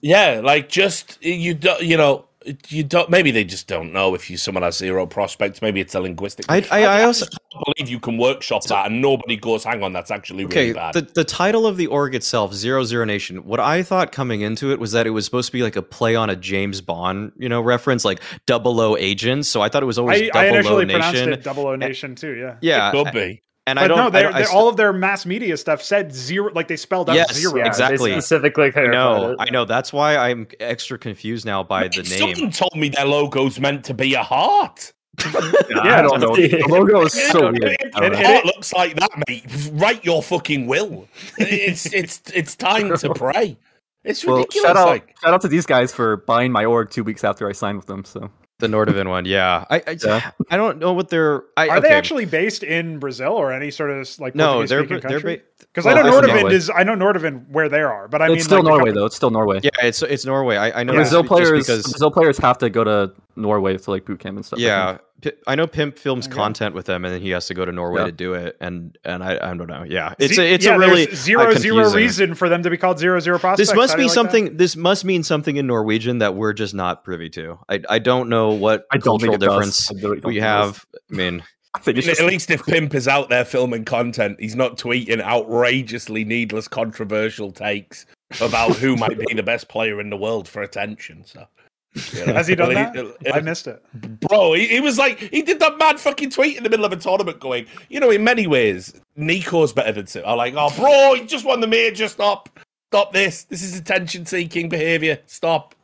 yeah, 0.00 0.40
like 0.42 0.68
just 0.68 1.22
you 1.22 1.54
don't, 1.54 1.82
you 1.82 1.96
know, 1.96 2.26
you 2.68 2.82
don't. 2.82 3.10
Maybe 3.10 3.30
they 3.30 3.44
just 3.44 3.66
don't 3.66 3.92
know 3.92 4.14
if 4.14 4.30
you 4.30 4.36
someone 4.38 4.62
has 4.62 4.78
zero 4.78 5.06
prospects. 5.06 5.60
Maybe 5.60 5.80
it's 5.80 5.94
a 5.94 6.00
linguistic. 6.00 6.46
I, 6.48 6.66
I, 6.70 6.84
I 6.84 7.02
also 7.04 7.26
just 7.26 7.38
can't 7.52 7.64
believe 7.76 7.90
you 7.90 8.00
can 8.00 8.16
workshop 8.16 8.64
that 8.64 8.86
and 8.86 9.02
nobody 9.02 9.36
goes, 9.36 9.64
"Hang 9.64 9.82
on, 9.82 9.92
that's 9.92 10.10
actually 10.10 10.46
really 10.46 10.70
okay. 10.70 10.72
bad." 10.72 10.94
The 10.94 11.02
the 11.02 11.24
title 11.24 11.66
of 11.66 11.76
the 11.76 11.86
org 11.88 12.14
itself, 12.14 12.54
Zero 12.54 12.82
Zero 12.84 13.04
Nation. 13.04 13.44
What 13.44 13.60
I 13.60 13.82
thought 13.82 14.10
coming 14.10 14.40
into 14.40 14.72
it 14.72 14.80
was 14.80 14.92
that 14.92 15.06
it 15.06 15.10
was 15.10 15.26
supposed 15.26 15.48
to 15.48 15.52
be 15.52 15.62
like 15.62 15.76
a 15.76 15.82
play 15.82 16.16
on 16.16 16.30
a 16.30 16.36
James 16.36 16.80
Bond, 16.80 17.32
you 17.36 17.48
know, 17.48 17.60
reference 17.60 18.04
like 18.04 18.20
Double 18.46 18.80
O 18.80 18.96
agents. 18.96 19.48
So 19.48 19.60
I 19.60 19.68
thought 19.68 19.82
it 19.82 19.86
was 19.86 19.98
always 19.98 20.30
I, 20.34 20.38
I 20.38 20.44
had 20.46 20.62
Double 20.62 20.76
O 20.76 20.86
pronounced 20.86 21.12
Nation. 21.12 21.32
it 21.34 21.44
double 21.44 21.66
O 21.66 21.76
Nation 21.76 22.14
too. 22.14 22.34
Yeah. 22.36 22.56
Yeah, 22.62 22.90
Could 22.90 23.12
be. 23.12 23.42
And 23.66 23.78
I 23.78 23.84
But 23.84 23.88
don't. 23.88 23.98
no, 23.98 24.10
they're, 24.10 24.32
they're, 24.32 24.44
still- 24.46 24.58
all 24.58 24.68
of 24.68 24.76
their 24.76 24.92
mass 24.92 25.26
media 25.26 25.56
stuff 25.56 25.82
said 25.82 26.12
zero, 26.14 26.50
like 26.54 26.68
they 26.68 26.76
spelled 26.76 27.10
out 27.10 27.16
Yes, 27.16 27.34
zero. 27.34 27.56
Yeah, 27.56 27.66
Exactly. 27.66 28.10
They 28.12 28.16
specifically 28.16 28.66
I 28.66 28.70
clarified 28.70 28.92
know, 28.94 29.30
it. 29.32 29.36
I 29.40 29.50
know. 29.50 29.64
That's 29.64 29.92
why 29.92 30.16
I'm 30.16 30.46
extra 30.58 30.98
confused 30.98 31.44
now 31.44 31.62
by 31.62 31.88
the 31.88 32.02
name. 32.02 32.34
Someone 32.34 32.50
told 32.52 32.74
me 32.76 32.88
their 32.88 33.04
logo's 33.06 33.60
meant 33.60 33.84
to 33.86 33.94
be 33.94 34.14
a 34.14 34.22
heart. 34.22 34.92
Yeah, 35.70 35.98
I 35.98 36.02
don't 36.02 36.20
know. 36.20 36.34
The 36.34 36.64
logo 36.68 37.02
is 37.02 37.12
so 37.12 37.50
weird. 37.52 37.76
If 37.80 37.94
I 37.96 38.00
don't 38.00 38.14
a 38.14 38.20
know. 38.22 38.26
heart 38.26 38.44
looks 38.46 38.72
like 38.72 38.96
that, 38.96 39.10
mate. 39.28 39.44
Write 39.72 40.04
your 40.04 40.22
fucking 40.22 40.66
will. 40.66 41.06
It's 41.38 41.92
it's 41.92 42.22
it's 42.34 42.56
time 42.56 42.94
to 42.96 43.14
pray. 43.14 43.56
It's 44.02 44.24
Well, 44.24 44.38
ridiculous. 44.38 44.66
shout 44.66 44.76
out, 44.76 44.86
like 44.88 45.14
shout 45.22 45.34
out 45.34 45.40
to 45.42 45.48
these 45.48 45.66
guys 45.66 45.92
for 45.92 46.16
buying 46.18 46.50
my 46.52 46.64
org 46.64 46.90
two 46.90 47.04
weeks 47.04 47.22
after 47.22 47.48
I 47.48 47.52
signed 47.52 47.76
with 47.76 47.86
them. 47.86 48.04
So 48.04 48.30
The 48.60 48.66
Nordavind 48.68 49.08
one, 49.08 49.24
yeah. 49.24 49.64
I 49.70 49.82
I, 49.86 49.96
Yeah. 50.04 50.30
I 50.50 50.56
don't 50.56 50.78
know 50.78 50.92
what 50.92 51.08
they're. 51.08 51.42
I, 51.56 51.68
Are 51.68 51.80
they 51.80 51.88
actually 51.90 52.26
based 52.26 52.62
in 52.62 52.98
Brazil 52.98 53.32
or 53.32 53.52
any 53.52 53.70
sort 53.70 53.90
of 53.90 54.08
like 54.20 54.34
No, 54.34 54.64
they're 54.66 54.84
they're. 54.84 55.00
country? 55.00 55.36
Ba- 55.38 55.42
Because 55.58 55.84
well, 55.84 55.98
I 55.98 56.02
know 56.02 56.18
I 56.18 56.20
forget 56.20 56.36
Nordavind 56.36 56.42
what- 56.44 56.52
is 56.52 56.70
I 56.74 56.82
know 56.84 56.94
Nordavind 56.94 57.48
where 57.50 57.68
they 57.68 57.80
are, 57.82 58.08
but 58.08 58.22
I 58.22 58.28
mean 58.28 58.36
it's 58.36 58.44
still 58.46 58.62
like, 58.62 58.66
Norway 58.74 58.92
though. 58.92 59.06
It's 59.06 59.16
still 59.16 59.30
Norway. 59.30 59.60
Yeah, 59.62 59.70
it's 59.82 60.02
it's 60.02 60.24
Norway. 60.24 60.56
I, 60.56 60.80
I 60.80 60.82
know 60.84 60.92
Yeah. 60.92 60.98
Brazil 61.00 61.24
players, 61.24 61.50
because 61.66 61.82
Brazil 61.84 62.10
players 62.10 62.38
have 62.38 62.58
to 62.58 62.70
go 62.70 62.84
to 62.84 63.12
Norway 63.36 63.76
to 63.76 63.90
like 63.90 64.04
boot 64.04 64.20
camp 64.20 64.36
and 64.36 64.44
stuff. 64.44 64.58
Yeah, 64.58 64.86
think. 64.88 64.98
P- 65.00 65.04
I 65.46 65.54
know 65.54 65.66
Pimp 65.66 65.98
films 65.98 66.26
Okay. 66.26 66.34
content 66.36 66.74
with 66.74 66.86
them, 66.86 67.04
and 67.04 67.14
then 67.14 67.20
he 67.20 67.30
has 67.30 67.46
to 67.48 67.54
go 67.54 67.64
to 67.64 67.72
Norway 67.72 68.00
Yeah. 68.00 68.06
to 68.06 68.12
do 68.12 68.34
it, 68.34 68.56
and 68.60 68.96
and 69.04 69.22
I, 69.22 69.34
I 69.50 69.54
don't 69.54 69.66
know. 69.66 69.84
Yeah, 69.86 70.14
it's 70.18 70.34
Z- 70.36 70.42
a, 70.42 70.44
it's 70.54 70.64
yeah, 70.64 70.76
a 70.76 70.78
really 70.78 71.06
there's 71.06 71.18
zero 71.18 71.50
uh, 71.50 71.54
zero 71.58 71.90
reason 71.92 72.34
for 72.34 72.48
them 72.48 72.62
to 72.62 72.70
be 72.70 72.76
called 72.76 72.98
zero 72.98 73.18
zero 73.20 73.38
prospects. 73.38 73.68
This 73.70 73.76
must 73.76 73.96
be 73.96 74.02
you 74.02 74.08
like 74.08 74.10
that? 74.10 74.14
something. 74.14 74.56
This 74.56 74.76
must 74.76 75.04
mean 75.04 75.22
something 75.22 75.56
in 75.56 75.66
Norwegian 75.66 76.18
that 76.18 76.34
we're 76.34 76.52
just 76.52 76.74
not 76.74 77.04
privy 77.04 77.28
to. 77.30 77.58
I 77.68 77.80
I 77.88 77.98
don't 77.98 78.28
know 78.28 78.50
what 78.50 78.84
I 78.92 78.98
don't 78.98 79.20
think 79.20 79.32
cultural 79.32 79.38
difference 79.58 79.90
I 79.90 79.94
don't 80.00 80.10
we 80.10 80.20
think 80.20 80.36
it 80.36 80.40
does. 80.40 80.66
have. 80.66 80.86
I 81.12 81.14
mean, 81.14 81.42
I 81.74 81.78
think 81.80 81.98
At 81.98 82.26
least 82.26 82.50
if 82.50 82.64
Pimp 82.64 82.94
is 82.94 83.06
out 83.06 83.28
there 83.28 83.44
filming 83.44 83.84
content, 83.84 84.38
he's 84.40 84.56
not 84.56 84.76
tweeting 84.76 85.20
outrageously 85.22 86.24
needless, 86.24 86.66
controversial 86.66 87.52
takes 87.52 88.06
about 88.40 88.76
who 88.76 88.96
might 88.96 89.18
be 89.18 89.34
the 89.34 89.42
best 89.42 89.68
player 89.68 90.00
in 90.00 90.10
the 90.10 90.16
world 90.16 90.48
for 90.48 90.62
attention. 90.62 91.24
So 91.24 91.46
You 91.94 92.26
know? 92.26 92.34
Has 92.34 92.46
he 92.46 92.54
done 92.54 92.74
that? 92.74 93.16
I 93.32 93.40
missed 93.40 93.66
it. 93.66 93.82
Bro, 94.20 94.52
he, 94.54 94.68
he 94.68 94.80
was 94.80 94.96
like, 94.96 95.18
he 95.18 95.42
did 95.42 95.58
that 95.60 95.76
mad 95.78 95.98
fucking 95.98 96.30
tweet 96.30 96.56
in 96.56 96.62
the 96.62 96.70
middle 96.70 96.84
of 96.84 96.92
a 96.92 96.96
tournament 96.96 97.40
going, 97.40 97.66
you 97.88 97.98
know, 97.98 98.10
in 98.10 98.22
many 98.22 98.46
ways, 98.46 98.94
NiKo's 99.18 99.72
better 99.72 99.92
than 99.92 100.06
Sim. 100.06 100.22
I'm 100.24 100.36
like, 100.36 100.54
oh, 100.56 100.70
bro, 100.76 101.14
he 101.14 101.26
just 101.26 101.44
won 101.44 101.60
the 101.60 101.66
major. 101.66 102.08
Stop. 102.08 102.48
Stop 102.90 103.12
this. 103.12 103.44
This 103.44 103.62
is 103.62 103.76
attention 103.76 104.26
seeking 104.26 104.68
behavior. 104.68 105.18
Stop. 105.26 105.74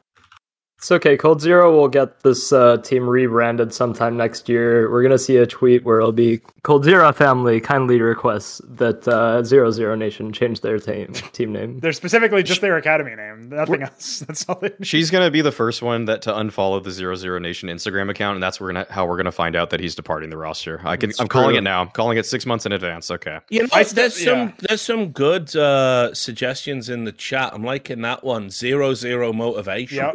It's 0.78 0.92
okay. 0.92 1.16
Cold 1.16 1.40
Zero 1.40 1.74
will 1.74 1.88
get 1.88 2.20
this 2.20 2.52
uh, 2.52 2.76
team 2.76 3.08
rebranded 3.08 3.72
sometime 3.72 4.16
next 4.16 4.46
year. 4.48 4.90
We're 4.90 5.02
gonna 5.02 5.18
see 5.18 5.38
a 5.38 5.46
tweet 5.46 5.84
where 5.84 5.98
it'll 5.98 6.12
be 6.12 6.38
coldzera 6.64 7.14
family 7.14 7.60
kindly 7.60 7.98
requests 8.00 8.60
that 8.68 9.08
uh, 9.08 9.42
Zero 9.42 9.70
Zero 9.70 9.94
Nation 9.94 10.32
change 10.32 10.60
their 10.60 10.78
team 10.78 11.12
team 11.32 11.52
name. 11.52 11.80
They're 11.80 11.92
specifically 11.94 12.42
just 12.42 12.60
their 12.60 12.76
academy 12.76 13.14
name. 13.16 13.48
Nothing 13.48 13.82
else. 13.84 14.18
That's 14.28 14.46
all. 14.48 14.56
They 14.60 14.72
She's 14.82 15.10
gonna 15.10 15.30
be 15.30 15.40
the 15.40 15.50
first 15.50 15.80
one 15.80 16.04
that 16.04 16.20
to 16.22 16.32
unfollow 16.32 16.84
the 16.84 16.90
Zero 16.90 17.14
Zero 17.16 17.38
Nation 17.38 17.70
Instagram 17.70 18.10
account, 18.10 18.36
and 18.36 18.42
that's 18.42 18.60
we're 18.60 18.68
gonna, 18.74 18.86
how 18.90 19.06
we're 19.06 19.16
gonna 19.16 19.32
find 19.32 19.56
out 19.56 19.70
that 19.70 19.80
he's 19.80 19.94
departing 19.94 20.28
the 20.28 20.36
roster. 20.36 20.82
I 20.84 20.96
can, 20.98 21.08
It's 21.08 21.18
I'm 21.20 21.26
calling 21.28 21.56
it 21.56 21.62
now. 21.62 21.80
I'm 21.80 21.88
calling 21.88 22.18
it 22.18 22.26
six 22.26 22.44
months 22.44 22.66
in 22.66 22.72
advance. 22.72 23.10
Okay. 23.10 23.38
You 23.48 23.62
know, 23.62 23.68
I 23.72 23.82
still- 23.82 24.02
there's 24.02 24.22
some 24.22 24.52
there's 24.68 24.82
some 24.82 25.08
good 25.12 25.56
uh, 25.56 26.12
suggestions 26.12 26.90
in 26.90 27.04
the 27.04 27.12
chat. 27.12 27.54
I'm 27.54 27.64
liking 27.64 28.02
that 28.02 28.22
one. 28.22 28.50
Zero 28.50 28.92
zero 28.92 29.32
motivation. 29.32 29.96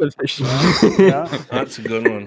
yeah. 0.98 1.42
That's 1.50 1.78
a 1.78 1.82
good 1.82 2.08
one. 2.08 2.26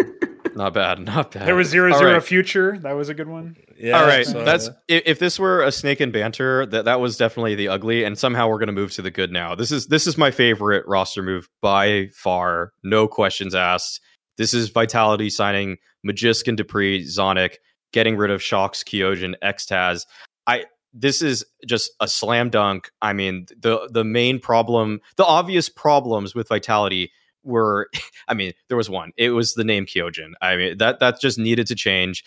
Not 0.55 0.73
bad. 0.73 0.99
Not 0.99 1.31
bad. 1.31 1.47
There 1.47 1.55
was 1.55 1.67
zero 1.67 1.91
All 1.91 1.99
zero 1.99 2.13
right. 2.13 2.23
future. 2.23 2.77
That 2.79 2.93
was 2.93 3.09
a 3.09 3.13
good 3.13 3.27
one. 3.27 3.57
Yeah, 3.77 3.99
All 3.99 4.07
right, 4.07 4.25
so- 4.25 4.45
that's 4.45 4.69
if, 4.87 5.03
if 5.05 5.19
this 5.19 5.37
were 5.37 5.61
a 5.61 5.71
snake 5.71 5.99
and 5.99 6.13
banter, 6.13 6.65
that 6.67 6.85
that 6.85 7.01
was 7.01 7.17
definitely 7.17 7.55
the 7.55 7.67
ugly, 7.67 8.05
and 8.05 8.17
somehow 8.17 8.47
we're 8.47 8.59
going 8.59 8.67
to 8.67 8.73
move 8.73 8.93
to 8.93 9.01
the 9.01 9.11
good 9.11 9.31
now. 9.31 9.53
This 9.55 9.71
is 9.71 9.87
this 9.87 10.07
is 10.07 10.17
my 10.17 10.31
favorite 10.31 10.87
roster 10.87 11.21
move 11.21 11.49
by 11.61 12.07
far, 12.13 12.71
no 12.83 13.07
questions 13.07 13.53
asked. 13.53 13.99
This 14.37 14.53
is 14.53 14.69
Vitality 14.69 15.29
signing 15.29 15.77
Magisk 16.07 16.47
and 16.47 16.57
dupreeh, 16.57 17.03
Zonic, 17.03 17.55
getting 17.91 18.15
rid 18.15 18.31
of 18.31 18.39
shox, 18.41 18.83
Kyojin, 18.83 19.35
XTQZZZ. 19.43 20.05
I 20.47 20.65
this 20.93 21.21
is 21.21 21.45
just 21.67 21.91
a 21.99 22.07
slam 22.07 22.49
dunk. 22.49 22.89
I 23.01 23.11
mean, 23.11 23.47
the 23.59 23.89
the 23.91 24.05
main 24.05 24.39
problem, 24.39 25.01
the 25.17 25.25
obvious 25.25 25.67
problems 25.67 26.33
with 26.33 26.47
Vitality 26.47 27.11
were, 27.45 27.89
I 28.27 28.33
mean, 28.33 28.53
there 28.67 28.77
was 28.77 28.89
one. 28.89 29.11
It 29.17 29.29
was 29.29 29.53
the 29.53 29.63
name 29.63 29.85
Kyojin. 29.85 30.33
I 30.41 30.55
mean, 30.55 30.77
that 30.79 30.99
that 30.99 31.19
just 31.21 31.37
needed 31.37 31.67
to 31.67 31.75
change. 31.75 32.23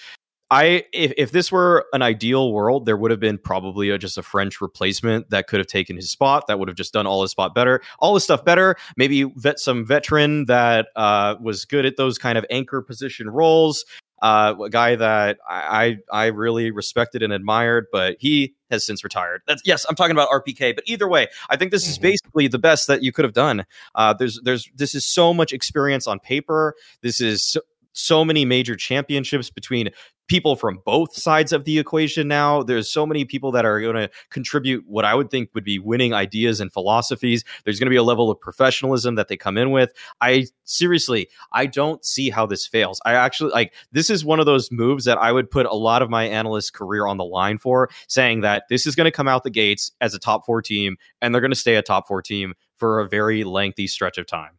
I 0.50 0.84
if, 0.94 1.12
if 1.18 1.30
this 1.30 1.52
were 1.52 1.86
an 1.92 2.00
ideal 2.00 2.52
world, 2.52 2.86
there 2.86 2.96
would 2.96 3.10
have 3.10 3.20
been 3.20 3.36
probably 3.36 3.90
a, 3.90 3.98
just 3.98 4.16
a 4.16 4.22
French 4.22 4.60
replacement 4.60 5.28
that 5.30 5.46
could 5.46 5.60
have 5.60 5.66
taken 5.66 5.96
his 5.96 6.10
spot. 6.10 6.46
That 6.48 6.58
would 6.58 6.68
have 6.68 6.76
just 6.76 6.94
done 6.94 7.06
all 7.06 7.20
his 7.20 7.30
spot 7.30 7.54
better, 7.54 7.82
all 7.98 8.14
his 8.14 8.24
stuff 8.24 8.44
better. 8.44 8.76
Maybe 8.96 9.24
vet 9.24 9.60
some 9.60 9.84
veteran 9.84 10.46
that 10.46 10.88
uh, 10.96 11.34
was 11.40 11.66
good 11.66 11.84
at 11.84 11.98
those 11.98 12.16
kind 12.16 12.38
of 12.38 12.46
anchor 12.48 12.80
position 12.80 13.28
roles. 13.28 13.84
Uh, 14.20 14.54
a 14.64 14.70
guy 14.70 14.96
that 14.96 15.38
I 15.48 15.98
I 16.12 16.24
I 16.24 16.26
really 16.26 16.70
respected 16.70 17.22
and 17.22 17.32
admired, 17.32 17.86
but 17.92 18.16
he 18.18 18.54
has 18.70 18.84
since 18.84 19.02
retired. 19.04 19.42
That's 19.46 19.62
yes, 19.64 19.86
I'm 19.88 19.94
talking 19.94 20.12
about 20.12 20.28
RPK. 20.30 20.74
But 20.74 20.84
either 20.86 21.08
way, 21.08 21.28
I 21.48 21.56
think 21.56 21.70
this 21.70 21.88
is 21.88 21.98
Mhm. 21.98 22.02
basically 22.02 22.48
the 22.48 22.58
best 22.58 22.86
that 22.88 23.02
you 23.02 23.12
could 23.12 23.24
have 23.24 23.34
done. 23.34 23.64
Uh, 23.94 24.12
there's 24.14 24.40
there's 24.44 24.68
this 24.74 24.94
is 24.94 25.04
so 25.06 25.32
much 25.32 25.52
experience 25.52 26.06
on 26.06 26.18
paper. 26.18 26.74
This 27.02 27.20
is 27.20 27.42
so, 27.42 27.60
so 27.98 28.24
many 28.24 28.44
major 28.44 28.76
championships 28.76 29.50
between 29.50 29.90
people 30.28 30.56
from 30.56 30.80
both 30.84 31.14
sides 31.14 31.52
of 31.52 31.64
the 31.64 31.78
equation 31.78 32.28
now. 32.28 32.62
There's 32.62 32.90
so 32.90 33.06
many 33.06 33.24
people 33.24 33.50
that 33.52 33.64
are 33.64 33.80
going 33.80 33.96
to 33.96 34.10
contribute 34.30 34.84
what 34.86 35.04
I 35.04 35.14
would 35.14 35.30
think 35.30 35.50
would 35.54 35.64
be 35.64 35.78
winning 35.78 36.12
ideas 36.12 36.60
and 36.60 36.72
philosophies. 36.72 37.44
There's 37.64 37.78
going 37.78 37.86
to 37.86 37.90
be 37.90 37.96
a 37.96 38.02
level 38.02 38.30
of 38.30 38.38
professionalism 38.38 39.16
that 39.16 39.28
they 39.28 39.36
come 39.36 39.56
in 39.56 39.70
with. 39.70 39.92
I 40.20 40.46
seriously, 40.64 41.28
I 41.52 41.66
don't 41.66 42.04
see 42.04 42.30
how 42.30 42.46
this 42.46 42.66
fails. 42.66 43.00
I 43.04 43.14
actually 43.14 43.50
like 43.50 43.74
this 43.90 44.10
is 44.10 44.24
one 44.24 44.38
of 44.38 44.46
those 44.46 44.70
moves 44.70 45.04
that 45.06 45.18
I 45.18 45.32
would 45.32 45.50
put 45.50 45.66
a 45.66 45.74
lot 45.74 46.02
of 46.02 46.10
my 46.10 46.24
analyst 46.24 46.74
career 46.74 47.06
on 47.06 47.16
the 47.16 47.24
line 47.24 47.58
for, 47.58 47.88
saying 48.06 48.42
that 48.42 48.64
this 48.68 48.86
is 48.86 48.94
going 48.94 49.06
to 49.06 49.10
come 49.10 49.28
out 49.28 49.44
the 49.44 49.50
gates 49.50 49.90
as 50.00 50.14
a 50.14 50.18
top 50.18 50.44
four 50.44 50.62
team 50.62 50.96
and 51.20 51.34
they're 51.34 51.40
going 51.40 51.50
to 51.50 51.56
stay 51.56 51.76
a 51.76 51.82
top 51.82 52.06
four 52.06 52.22
team 52.22 52.54
for 52.76 53.00
a 53.00 53.08
very 53.08 53.44
lengthy 53.44 53.86
stretch 53.86 54.18
of 54.18 54.26
time. 54.26 54.58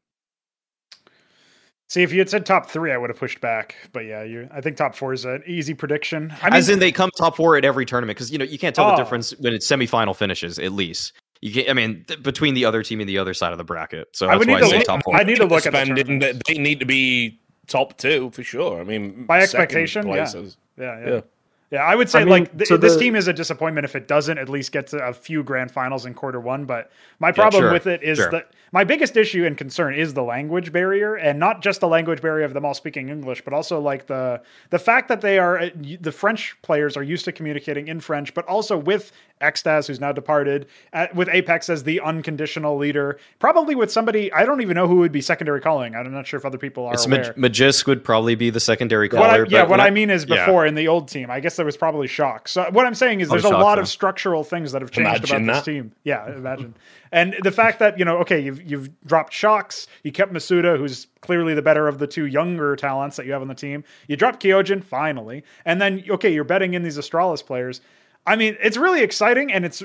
See, 1.90 2.04
if 2.04 2.12
you 2.14 2.20
had 2.20 2.30
said 2.30 2.46
top 2.46 2.70
three, 2.70 2.92
I 2.92 2.98
would 2.98 3.10
have 3.10 3.18
pushed 3.18 3.42
back. 3.42 3.76
But 3.94 4.02
yeah, 4.06 4.24
you. 4.24 4.48
I 4.54 4.62
think 4.62 4.78
top 4.78 4.94
four 4.96 5.12
is 5.12 5.26
an 5.26 5.42
easy 5.48 5.74
prediction. 5.74 6.32
I 6.42 6.52
mean, 6.52 6.54
As 6.54 6.70
in, 6.70 6.78
they 6.80 6.92
come 6.92 7.10
top 7.18 7.36
four 7.36 7.58
at 7.58 7.66
every 7.66 7.86
tournament 7.86 8.16
because 8.18 8.32
you 8.32 8.38
know 8.38 8.46
you 8.46 8.60
can't 8.60 8.76
tell 8.76 8.86
Oh. 8.88 8.92
the 8.92 8.98
difference 8.98 9.32
when 9.40 9.54
it's 9.54 9.68
semifinal 9.70 10.16
finishes. 10.16 10.60
At 10.60 10.72
least 10.72 11.14
you 11.42 11.52
can. 11.52 11.68
I 11.70 11.74
mean, 11.74 12.06
th- 12.08 12.22
between 12.22 12.54
the 12.54 12.64
other 12.66 12.84
team 12.84 13.00
and 13.00 13.10
the 13.10 13.18
other 13.18 13.34
side 13.34 13.52
of 13.54 13.58
the 13.58 13.64
bracket. 13.64 14.08
So 14.16 14.28
I 14.28 14.36
would 14.36 14.48
why 14.48 14.54
need 14.56 14.58
I 14.58 14.66
to 14.66 14.68
say 14.70 14.78
look- 14.78 14.86
top 14.86 15.04
four. 15.04 15.16
I 15.16 15.24
need 15.24 15.38
to 15.38 15.46
look 15.46 15.66
at 15.66 15.74
the 15.74 15.80
Spending- 15.84 16.20
tournaments. 16.20 16.42
They 16.48 16.60
need 16.60 16.80
to 16.80 16.86
be 16.86 17.40
top 17.66 17.98
two 17.98 18.30
for 18.32 18.44
sure. 18.44 18.80
I 18.80 18.84
mean, 18.84 19.26
By 19.26 19.42
expectation, 19.42 20.04
places. 20.06 20.58
yeah, 20.78 21.00
yeah. 21.00 21.06
Yeah. 21.08 21.14
Yeah, 21.16 21.22
I 21.72 21.96
would 21.96 22.10
say 22.10 22.22
I 22.22 22.24
mean, 22.24 22.32
like 22.32 22.58
th- 22.58 22.68
so 22.68 22.78
this 22.78 22.94
the- 22.96 23.00
team 23.00 23.16
is 23.16 23.28
a 23.28 23.34
disappointment 23.34 23.86
if 23.86 23.96
it 23.96 24.08
doesn't 24.08 24.38
at 24.38 24.50
least 24.50 24.72
get 24.72 24.88
to 24.88 24.98
a 24.98 25.14
few 25.14 25.44
grand 25.44 25.72
finals 25.72 26.06
in 26.06 26.16
quarter 26.16 26.40
one. 26.40 26.66
But 26.66 26.92
my 27.20 27.32
problem 27.32 27.64
sure, 27.64 27.72
with 27.72 27.86
it 27.86 28.02
is 28.02 28.18
sure. 28.18 28.32
that 28.32 28.52
my 28.72 28.84
biggest 28.84 29.16
issue 29.18 29.46
and 29.46 29.58
concern 29.58 29.94
is 29.94 30.14
the 30.14 30.24
language 30.24 30.72
barrier, 30.72 31.16
and 31.16 31.40
not 31.40 31.62
just 31.62 31.80
the 31.80 31.88
language 31.88 32.22
barrier 32.22 32.46
of 32.46 32.54
them 32.54 32.66
all 32.66 32.74
speaking 32.74 33.10
English, 33.10 33.44
but 33.44 33.54
also 33.54 33.80
like 33.80 34.08
the 34.08 34.42
the 34.72 34.80
fact 34.80 35.10
that 35.10 35.22
they 35.22 35.38
are 35.38 35.60
uh, 35.60 35.70
the 36.02 36.12
French 36.12 36.58
players 36.64 36.98
are 36.98 37.04
used 37.04 37.26
to 37.26 37.32
communicating 37.32 37.88
in 37.88 38.00
French, 38.00 38.34
but 38.34 38.48
also 38.48 38.76
with 38.76 39.12
XTQZZZ, 39.42 39.88
who's 39.88 40.00
now 40.00 40.12
departed, 40.12 40.68
uh, 40.94 41.08
with 41.14 41.28
apEX 41.30 41.70
as 41.70 41.84
the 41.84 42.02
unconditional 42.02 42.78
leader, 42.78 43.18
probably 43.40 43.76
with 43.76 43.92
somebody 43.92 44.32
I 44.34 44.44
don't 44.44 44.62
even 44.62 44.76
know 44.76 44.88
who 44.88 44.98
would 44.98 45.12
be 45.12 45.22
secondary 45.22 45.62
calling. 45.62 45.96
I'm 45.96 46.12
not 46.12 46.26
sure 46.26 46.38
if 46.40 46.46
other 46.46 46.58
people 46.58 46.88
are 46.88 46.94
It's 46.94 47.06
aware. 47.06 47.34
Mag- 47.38 47.52
Magisk 47.54 47.86
would 47.86 48.04
probably 48.04 48.36
be 48.36 48.50
the 48.50 48.60
secondary 48.60 49.08
caller. 49.08 49.22
What 49.22 49.32
I, 49.32 49.38
yeah, 49.38 49.62
but 49.62 49.70
what 49.70 49.80
when 49.80 49.82
I 49.82 49.92
mean 49.92 50.10
is 50.10 50.26
yeah. 50.28 50.46
before 50.46 50.66
in 50.66 50.76
the 50.76 50.88
old 50.88 51.08
team, 51.08 51.30
I 51.30 51.40
guess 51.40 51.59
there 51.60 51.66
was 51.66 51.78
probably 51.78 52.08
shock. 52.08 52.48
So 52.48 52.68
what 52.72 52.88
I'm 52.88 52.96
saying 52.96 53.20
is 53.20 53.28
Oh, 53.30 53.34
there's 53.34 53.44
a 53.44 53.50
lot 53.50 53.78
of 53.78 53.88
structural 53.88 54.44
things 54.44 54.72
that 54.72 54.82
have 54.82 54.90
changed 54.90 55.10
Imagine 55.10 55.44
about 55.44 55.56
this 55.58 55.66
team. 55.66 55.92
Yeah, 56.04 56.26
imagine. 56.36 56.74
and 57.12 57.36
the 57.44 57.52
fact 57.52 57.80
that 57.80 58.00
you 58.00 58.06
know, 58.06 58.18
okay, 58.20 58.40
you've 58.40 58.62
you've 58.64 58.90
dropped 59.06 59.34
shox, 59.34 59.86
you 60.04 60.12
kept 60.12 60.34
misutaaa, 60.34 60.78
who's 60.78 61.08
clearly 61.22 61.54
the 61.54 61.62
better 61.62 61.88
of 61.88 62.00
the 62.00 62.08
two 62.08 62.26
younger 62.26 62.76
talents 62.76 63.18
that 63.18 63.26
you 63.26 63.34
have 63.34 63.42
on 63.42 63.50
the 63.50 63.56
team. 63.56 63.84
You 64.08 64.16
dropped 64.16 64.42
Kyojin 64.42 64.84
finally, 64.84 65.44
and 65.66 65.82
then 65.82 66.04
okay, 66.10 66.34
you're 66.34 66.44
betting 66.44 66.74
in 66.74 66.82
these 66.84 66.98
Astralis 66.98 67.46
players. 67.46 67.82
I 68.26 68.36
mean, 68.36 68.58
it's 68.62 68.78
really 68.78 69.02
exciting, 69.02 69.52
and 69.52 69.66
it's 69.66 69.84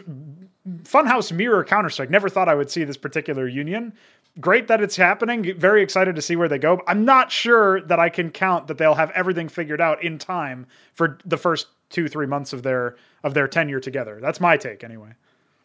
Funhouse 0.85 1.31
Mirror 1.31 1.65
Counter 1.65 1.91
Strike. 1.91 2.11
Never 2.11 2.29
thought 2.29 2.49
I 2.49 2.55
would 2.55 2.71
see 2.71 2.85
this 2.85 2.97
particular 2.97 3.47
union. 3.47 3.93
Great 4.41 4.67
that 4.69 4.83
it's 4.83 4.97
happening. 4.97 5.59
Very 5.59 5.83
excited 5.83 6.17
to 6.17 6.23
see 6.23 6.37
where 6.37 6.49
they 6.49 6.59
go. 6.59 6.81
I'm 6.87 7.05
not 7.05 7.31
sure 7.31 7.83
that 7.83 8.01
I 8.01 8.09
can 8.09 8.31
count 8.31 8.67
that 8.67 8.79
they'll 8.79 8.95
have 8.95 9.11
everything 9.11 9.49
figured 9.49 9.81
out 9.81 10.03
in 10.03 10.19
time 10.19 10.67
for 10.93 11.19
the 11.25 11.37
first 11.37 11.69
two, 11.91 12.09
three 12.09 12.27
months 12.27 12.53
of 12.53 12.63
their 12.63 12.97
of 13.23 13.35
their 13.35 13.47
tenure 13.47 13.81
together. 13.81 14.19
That's 14.21 14.41
my 14.41 14.57
take, 14.57 14.83
anyway. 14.83 15.11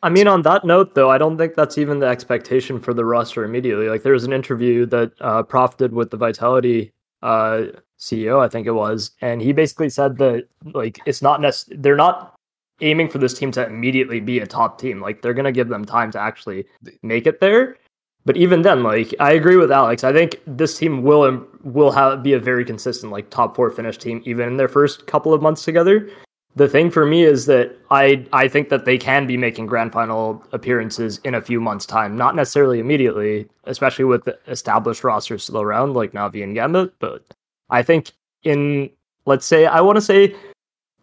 I 0.02 0.10
mean, 0.10 0.28
on 0.28 0.44
that 0.44 0.64
note, 0.64 0.96
though, 0.96 1.10
I 1.10 1.18
don't 1.18 1.38
think 1.38 1.56
that's 1.56 1.78
even 1.78 2.00
the 2.00 2.06
expectation 2.08 2.80
for 2.80 2.94
the 2.94 3.04
roster 3.04 3.44
immediately. 3.44 3.90
Like, 3.90 4.04
there 4.04 4.14
was 4.14 4.24
an 4.24 4.32
interview 4.32 4.86
that 4.86 5.12
uh, 5.20 5.44
Prof 5.44 5.76
did 5.76 5.92
with 5.92 6.10
the 6.12 6.16
Vitality 6.16 6.94
uh, 7.22 7.64
CEO, 7.98 8.40
I 8.40 8.48
think 8.48 8.66
it 8.66 8.72
was, 8.72 9.12
and 9.22 9.42
he 9.42 9.52
basically 9.52 9.90
said 9.90 10.18
that 10.18 10.48
like 10.74 11.00
it's 11.06 11.22
not 11.22 11.42
necessary. 11.42 11.78
They're 11.82 11.98
not 11.98 12.39
aiming 12.82 13.10
for 13.10 13.18
this 13.18 13.34
team 13.34 13.52
to 13.54 13.66
immediately 13.66 14.20
be 14.20 14.40
a 14.40 14.48
top 14.48 14.80
team. 14.80 15.02
Like, 15.02 15.22
they're 15.22 15.34
gonna 15.34 15.52
give 15.52 15.70
them 15.70 15.86
time 15.86 16.12
to 16.12 16.20
actually 16.20 16.66
make 17.02 17.28
it 17.28 17.40
there. 17.40 17.78
But 18.26 18.38
even 18.38 18.62
then, 18.62 18.84
like 18.84 19.16
I 19.20 19.32
agree 19.32 19.56
with 19.56 19.72
Alex. 19.72 20.04
I 20.04 20.14
think 20.14 20.40
this 20.46 20.78
team 20.78 21.04
will 21.04 21.46
will 21.64 21.92
have 21.92 22.22
be 22.22 22.34
a 22.34 22.40
very 22.40 22.66
consistent 22.66 23.12
like 23.12 23.30
top 23.30 23.56
four 23.56 23.72
finish 23.72 23.98
team 23.98 24.22
even 24.26 24.48
in 24.48 24.58
their 24.58 24.68
first 24.68 25.08
couple 25.08 25.34
of 25.34 25.42
months 25.42 25.64
together. 25.64 26.10
The 26.56 26.68
thing 26.68 26.92
for 26.92 27.06
me 27.06 27.24
is 27.24 27.46
that 27.46 27.76
I 27.90 28.28
I 28.34 28.48
think 28.48 28.70
that 28.70 28.86
they 28.86 28.98
can 28.98 29.26
be 29.26 29.38
making 29.38 29.68
grand 29.68 29.94
final 29.94 30.44
appearances 30.52 31.20
in 31.24 31.34
a 31.34 31.42
few 31.42 31.62
months' 31.62 31.86
time, 31.86 32.18
not 32.18 32.36
necessarily 32.36 32.80
immediately, 32.80 33.48
especially 33.64 34.06
with 34.06 34.28
established 34.48 35.04
rosters 35.04 35.44
still 35.44 35.62
around 35.62 35.94
like 35.94 36.12
Navi 36.12 36.44
and 36.44 36.54
Gambit. 36.54 36.94
But 37.00 37.24
I 37.70 37.84
think 37.84 38.12
in 38.44 38.90
let's 39.26 39.46
say 39.46 39.66
I 39.66 39.82
want 39.82 39.96
to 39.96 40.02
say 40.02 40.36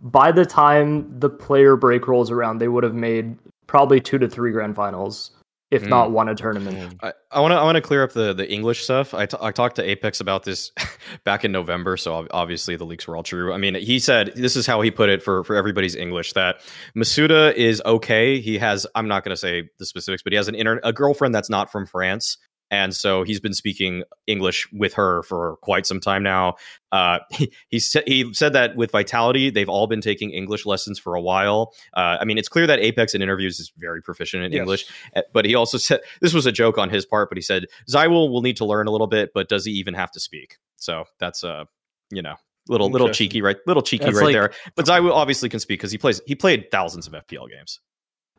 by 0.00 0.32
the 0.32 0.44
time 0.46 1.18
the 1.18 1.30
player 1.30 1.76
break 1.76 2.06
rolls 2.08 2.30
around, 2.30 2.58
they 2.58 2.68
would 2.68 2.84
have 2.84 2.94
made 2.94 3.36
probably 3.66 4.00
two 4.00 4.18
to 4.18 4.28
three 4.28 4.52
grand 4.52 4.76
finals, 4.76 5.30
if 5.70 5.82
Mm. 5.82 5.88
not 5.88 6.10
won 6.12 6.28
a 6.28 6.34
tournament. 6.34 6.94
I 7.02 7.12
I 7.32 7.40
want 7.40 7.52
to 7.52 7.56
I 7.56 7.64
want 7.64 7.74
to 7.76 7.80
clear 7.82 8.04
up 8.04 8.12
the 8.12 8.32
the 8.32 8.48
English 8.50 8.84
stuff. 8.84 9.12
I, 9.14 9.26
t- 9.26 9.36
I 9.40 9.50
talked 9.50 9.76
to 9.76 9.82
apEX 9.96 10.20
about 10.20 10.44
this 10.44 10.70
back 11.24 11.44
in 11.44 11.50
November, 11.50 11.96
so 11.96 12.26
obviously 12.30 12.76
the 12.76 12.84
leaks 12.84 13.08
were 13.08 13.16
all 13.16 13.24
true. 13.24 13.52
I 13.52 13.56
mean, 13.58 13.74
he 13.74 13.98
said 13.98 14.32
this 14.36 14.54
is 14.54 14.66
how 14.66 14.80
he 14.80 14.90
put 14.92 15.08
it 15.08 15.22
for 15.22 15.42
for 15.42 15.56
everybody's 15.56 15.96
English 15.96 16.34
that 16.34 16.60
misutaaa 16.96 17.54
is 17.54 17.82
okay. 17.84 18.40
He 18.40 18.58
has 18.58 18.86
I'm 18.94 19.08
not 19.08 19.24
going 19.24 19.32
to 19.34 19.36
say 19.36 19.68
the 19.78 19.86
specifics, 19.86 20.22
but 20.22 20.32
he 20.32 20.36
has 20.36 20.46
an 20.48 20.54
inter- 20.54 20.80
a 20.84 20.92
girlfriend 20.92 21.34
that's 21.34 21.50
not 21.50 21.72
from 21.72 21.86
France. 21.86 22.36
And 22.70 22.94
so 22.94 23.22
he's 23.22 23.38
been 23.38 23.54
speaking 23.54 24.02
English 24.26 24.68
with 24.72 24.94
her 24.94 25.22
for 25.22 25.56
quite 25.62 25.86
some 25.86 26.00
time 26.00 26.22
now. 26.22 26.56
Uh, 26.90 27.20
he 27.30 27.52
he 27.68 27.78
said 27.78 28.02
he 28.06 28.32
said 28.34 28.52
that 28.54 28.74
with 28.76 28.90
Vitality, 28.90 29.50
they've 29.50 29.68
all 29.68 29.86
been 29.86 30.00
taking 30.00 30.30
English 30.30 30.66
lessons 30.66 30.98
for 30.98 31.14
a 31.14 31.20
while. 31.20 31.72
Uh, 31.94 32.16
I 32.20 32.24
mean, 32.24 32.38
it's 32.38 32.48
clear 32.48 32.66
that 32.66 32.80
apEX 32.80 33.14
in 33.14 33.22
interviews 33.22 33.60
is 33.60 33.72
very 33.78 34.02
proficient 34.02 34.42
in 34.44 34.52
Yes. 34.52 34.60
English, 34.60 34.86
uh, 35.14 35.22
but 35.32 35.44
he 35.44 35.54
also 35.54 35.78
said 35.78 36.00
this 36.20 36.34
was 36.34 36.46
a 36.46 36.52
joke 36.52 36.76
on 36.78 36.90
his 36.90 37.06
part. 37.06 37.30
But 37.30 37.38
he 37.38 37.42
said 37.42 37.66
ZywOo 37.88 38.30
will 38.30 38.42
need 38.42 38.56
to 38.56 38.64
learn 38.64 38.88
a 38.88 38.90
little 38.90 39.06
bit, 39.06 39.30
but 39.32 39.48
does 39.48 39.64
he 39.64 39.72
even 39.72 39.94
have 39.94 40.10
to 40.12 40.20
speak? 40.20 40.56
So 40.76 41.04
that's 41.20 41.44
uh, 41.44 41.64
you 42.10 42.22
know. 42.22 42.34
Little 42.68 42.90
little 42.90 43.10
cheeky 43.10 43.42
right 43.42 43.56
little 43.68 43.80
cheeky 43.80 44.06
It's 44.06 44.16
right 44.16 44.24
like- 44.24 44.32
there, 44.34 44.50
but 44.74 44.86
ZywOo 44.86 45.12
obviously 45.12 45.48
can 45.48 45.60
speak 45.60 45.78
because 45.78 45.92
he 45.92 45.98
plays 45.98 46.20
he 46.26 46.34
played 46.34 46.68
thousands 46.72 47.06
of 47.06 47.12
FPL 47.12 47.48
games. 47.48 47.78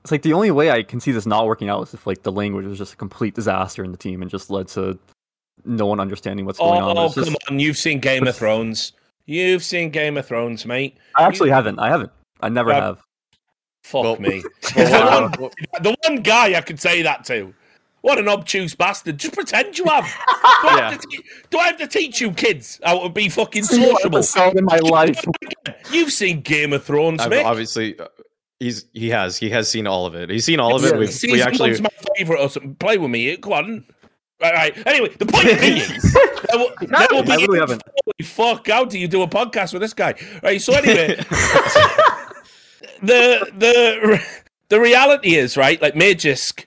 It's 0.08 0.12
like 0.14 0.22
the 0.22 0.32
only 0.32 0.52
way 0.52 0.72
I 0.72 0.84
can 0.84 1.02
see 1.02 1.12
this 1.12 1.26
not 1.26 1.46
working 1.48 1.68
out 1.68 1.86
is 1.86 1.94
if 1.94 2.08
like 2.08 2.24
the 2.24 2.32
language 2.32 2.66
was 2.66 2.78
just 2.78 2.94
a 2.94 2.96
complete 2.96 3.36
disaster 3.36 3.84
in 3.84 3.92
the 3.92 3.98
team 3.98 4.22
and 4.22 4.32
just 4.32 4.50
led 4.50 4.70
to 4.70 4.98
no 5.66 5.86
one 5.86 6.00
understanding 6.00 6.46
what's 6.46 6.60
going 6.60 6.82
on. 6.82 6.98
Oh, 6.98 7.08
It's 7.08 7.16
just- 7.16 7.28
come 7.28 7.36
on! 7.50 7.60
You've 7.60 7.76
seen 7.78 8.00
Game 8.00 8.26
of 8.26 8.34
Thrones. 8.34 8.94
You've 9.26 9.66
seen 9.66 9.90
Game 9.90 10.16
of 10.16 10.26
Thrones, 10.26 10.66
mate. 10.66 10.98
I 11.18 11.24
actually 11.24 11.50
haven't. 11.50 11.78
I 11.78 11.90
haven't. 11.90 12.12
I 12.40 12.48
never 12.48 12.72
Uh, 12.72 12.82
have. 12.82 13.02
Fuck 13.84 14.04
Well- 14.04 14.16
me. 14.22 14.44
Well, 14.78 15.28
the, 15.30 15.42
one, 15.42 15.52
the 15.84 15.96
one 16.08 16.22
guy 16.22 16.56
I 16.58 16.62
could 16.62 16.80
say 16.80 17.02
that 17.02 17.26
to. 17.26 17.54
What 18.00 18.18
an 18.18 18.30
obtuse 18.30 18.76
bastard! 18.76 19.18
Just 19.18 19.34
pretend 19.34 19.78
you 19.78 19.84
have. 19.88 20.06
Do, 20.62 20.68
I, 20.70 20.80
have 20.90 21.02
to 21.02 21.08
te- 21.10 21.24
do 21.50 21.58
I 21.58 21.68
have 21.68 21.78
to 21.80 21.88
teach 21.88 22.22
you 22.22 22.32
kids 22.32 22.80
how 22.82 23.00
to 23.04 23.10
be 23.10 23.28
fucking 23.28 23.64
sociable? 23.66 24.22
in 24.58 24.64
my 24.64 24.78
life. 24.78 25.26
You've 25.92 26.14
seen 26.14 26.40
Game 26.40 26.72
of 26.72 26.86
Thrones, 26.86 27.20
I've 27.22 27.30
mate. 27.32 27.44
obviously 27.44 28.00
uh, 28.00 28.08
he's 28.60 28.86
he 28.94 29.10
has 29.10 29.38
he 29.38 29.50
has 29.50 29.70
seen 29.70 29.88
all 29.88 30.06
of 30.06 30.16
it. 30.16 30.30
He's 30.30 30.46
seen 30.46 30.60
all 30.60 30.76
of 30.76 30.84
it. 30.84 30.94
Yeah. 30.94 31.00
We, 31.00 31.08
Season 31.08 31.32
we 31.32 31.42
actually 31.42 31.72
one's 31.72 31.82
my 31.82 31.90
favorite. 32.16 32.40
Or 32.40 32.50
something. 32.50 32.76
Play 32.76 32.98
with 32.98 33.12
me. 33.12 33.36
Go 33.38 33.54
on. 33.54 33.86
Right, 34.40 34.54
right. 34.54 34.88
Anyway, 34.88 35.10
the 35.18 35.26
point 35.26 35.46
being, 35.60 35.80
there 36.50 36.60
will, 36.60 36.72
there 36.80 37.08
will 37.10 37.32
I 37.32 37.38
be 37.38 37.48
really 37.48 37.60
haven't. 37.60 37.82
Holy 38.06 38.24
fuck! 38.24 38.68
How 38.68 38.86
do 38.86 39.00
you 39.00 39.08
do 39.08 39.24
a 39.24 39.28
podcast 39.28 39.74
with 39.74 39.82
this 39.82 39.96
guy? 39.96 40.14
Right. 40.44 40.62
So 40.62 40.74
anyway, 40.74 41.16
the 43.02 43.52
the 43.58 44.24
the 44.70 44.80
reality 44.80 45.36
is 45.36 45.58
right. 45.58 45.82
Like 45.82 45.96
Magisk, 45.96 46.66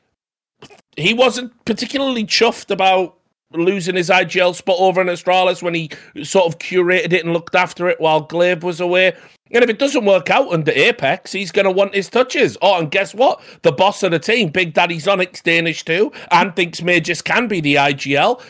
he 0.96 1.14
wasn't 1.14 1.64
particularly 1.64 2.24
chuffed 2.24 2.72
about 2.72 3.19
losing 3.52 3.96
his 3.96 4.08
IGL 4.08 4.54
spot 4.54 4.76
over 4.78 5.00
in 5.00 5.08
Astralis 5.08 5.62
when 5.62 5.74
he 5.74 5.90
sort 6.22 6.46
of 6.46 6.58
curated 6.58 7.12
it 7.12 7.24
and 7.24 7.32
looked 7.32 7.54
after 7.54 7.88
it 7.88 8.00
while 8.00 8.26
gla1ve 8.26 8.62
was 8.62 8.80
away. 8.80 9.12
And 9.52 9.64
if 9.64 9.70
it 9.70 9.80
doesn't 9.80 10.04
work 10.04 10.30
out 10.30 10.52
under 10.52 10.70
apEX, 10.70 11.32
he's 11.32 11.50
going 11.50 11.64
to 11.64 11.72
want 11.72 11.94
his 11.94 12.08
touches. 12.08 12.56
Oh, 12.62 12.78
and 12.78 12.90
guess 12.90 13.14
what? 13.14 13.40
The 13.62 13.72
boss 13.72 14.02
of 14.04 14.12
the 14.12 14.18
team, 14.20 14.50
Big 14.50 14.74
Daddy 14.74 14.98
zonic's 14.98 15.40
Danish 15.40 15.84
too, 15.84 16.12
and 16.30 16.54
thinks 16.54 16.80
Magisk 16.80 17.24
can 17.24 17.48
be 17.48 17.60
the 17.60 17.74
IGL. 17.74 18.40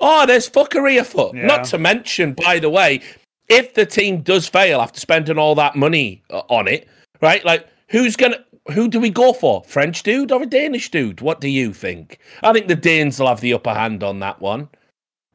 Oh, 0.00 0.26
there's 0.26 0.48
fuckery 0.48 1.00
afoot. 1.00 1.34
Yeah. 1.34 1.46
Not 1.46 1.64
to 1.64 1.78
mention, 1.78 2.34
by 2.34 2.60
the 2.60 2.70
way, 2.70 3.00
if 3.48 3.74
the 3.74 3.86
team 3.86 4.22
does 4.22 4.46
fail 4.46 4.80
after 4.80 5.00
spending 5.00 5.38
all 5.38 5.54
that 5.56 5.76
money 5.76 6.22
uh, 6.30 6.42
on 6.48 6.68
it, 6.68 6.88
right? 7.20 7.44
Like, 7.44 7.68
who's 7.88 8.16
gonna? 8.16 8.44
Who 8.72 8.88
do 8.88 8.98
we 8.98 9.10
go 9.10 9.32
for? 9.32 9.62
French 9.66 10.02
dude 10.02 10.32
or 10.32 10.42
a 10.42 10.46
Danish 10.46 10.90
dude? 10.90 11.20
What 11.20 11.40
do 11.40 11.48
you 11.48 11.72
think? 11.74 12.18
I 12.42 12.52
think 12.52 12.68
the 12.68 12.74
Danes 12.74 13.18
will 13.18 13.28
have 13.28 13.40
the 13.40 13.52
upper 13.52 13.74
hand 13.74 14.02
on 14.02 14.20
that 14.20 14.40
one. 14.40 14.68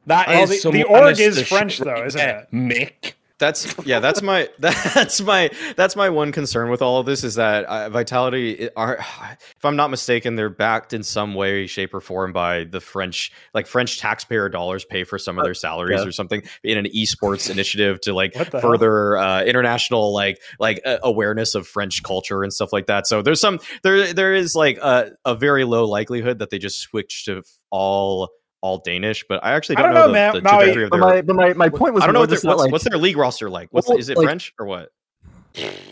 That 0.06 0.28
oh, 0.28 0.32
is 0.32 0.38
Well, 0.38 0.46
the- 0.48 0.56
some 0.56 0.72
the 0.72 0.84
org 0.84 1.20
is 1.20 1.48
French, 1.48 1.78
though, 1.78 2.04
isn't 2.04 2.20
it? 2.20 2.48
Mick. 2.52 3.12
That's 3.40 3.74
yeah 3.84 3.98
that's 3.98 4.22
my 4.22 4.48
that's 4.58 5.20
my 5.20 5.50
that's 5.76 5.96
my 5.96 6.08
one 6.08 6.30
concern 6.30 6.70
with 6.70 6.82
all 6.82 6.98
of 6.98 7.06
this 7.06 7.24
is 7.24 7.34
that 7.34 7.64
uh, 7.64 7.88
Vitality 7.90 8.68
are 8.76 8.98
if 8.98 9.64
I'm 9.64 9.74
not 9.74 9.90
mistaken 9.90 10.36
they're 10.36 10.48
backed 10.48 10.92
in 10.92 11.02
some 11.02 11.34
way 11.34 11.66
shape 11.66 11.92
or 11.92 12.00
form 12.00 12.32
by 12.32 12.64
the 12.64 12.80
French 12.80 13.32
like 13.54 13.66
French 13.66 13.98
taxpayer 13.98 14.48
dollars 14.48 14.84
pay 14.84 15.02
for 15.02 15.18
some 15.18 15.38
of 15.38 15.44
their 15.44 15.54
salaries 15.54 16.00
yeah. 16.00 16.06
or 16.06 16.12
something 16.12 16.42
in 16.62 16.78
an 16.78 16.86
esports 16.86 17.50
initiative 17.50 18.00
to 18.02 18.12
like 18.12 18.36
What 18.36 18.50
the 18.50 18.60
hell? 18.60 18.70
further 18.70 19.16
uh, 19.18 19.42
international 19.42 20.12
like 20.12 20.38
like 20.60 20.80
uh, 20.84 20.98
awareness 21.02 21.54
of 21.54 21.66
French 21.66 22.02
culture 22.02 22.42
and 22.42 22.52
stuff 22.52 22.72
like 22.72 22.86
that. 22.86 23.06
So 23.06 23.22
there's 23.22 23.40
some 23.40 23.58
there 23.82 24.12
there 24.12 24.34
is 24.34 24.54
like 24.54 24.78
a, 24.78 25.12
a 25.24 25.34
very 25.34 25.64
low 25.64 25.86
likelihood 25.86 26.38
that 26.38 26.50
they 26.50 26.58
just 26.58 26.78
switch 26.78 27.24
to 27.24 27.42
all 27.70 28.28
all 28.62 28.78
Danish, 28.78 29.24
but 29.28 29.42
I 29.44 29.52
actually 29.52 29.76
don't, 29.76 29.86
don't 29.86 29.94
know, 29.94 30.00
know, 30.00 30.06
the, 30.08 30.12
Ma- 30.12 30.32
the 30.32 30.42
Maui- 30.42 30.58
trajectory 30.64 30.84
of 30.84 30.90
But 30.90 30.96
their 30.98 31.06
my, 31.08 31.22
but 31.22 31.36
my, 31.36 31.52
my 31.54 31.68
point 31.68 31.94
was 31.94 32.02
I 32.02 32.06
don't 32.06 32.14
know 32.14 32.20
what 32.20 32.28
their, 32.30 32.38
what's, 32.42 32.60
like, 32.60 32.72
what's 32.72 32.84
their 32.84 32.98
league 32.98 33.16
roster 33.16 33.48
like. 33.50 33.68
What's 33.70 33.88
Well, 33.88 33.98
is 33.98 34.08
it 34.08 34.16
like- 34.16 34.24
French 34.26 34.52
or 34.58 34.66
what? 34.66 34.90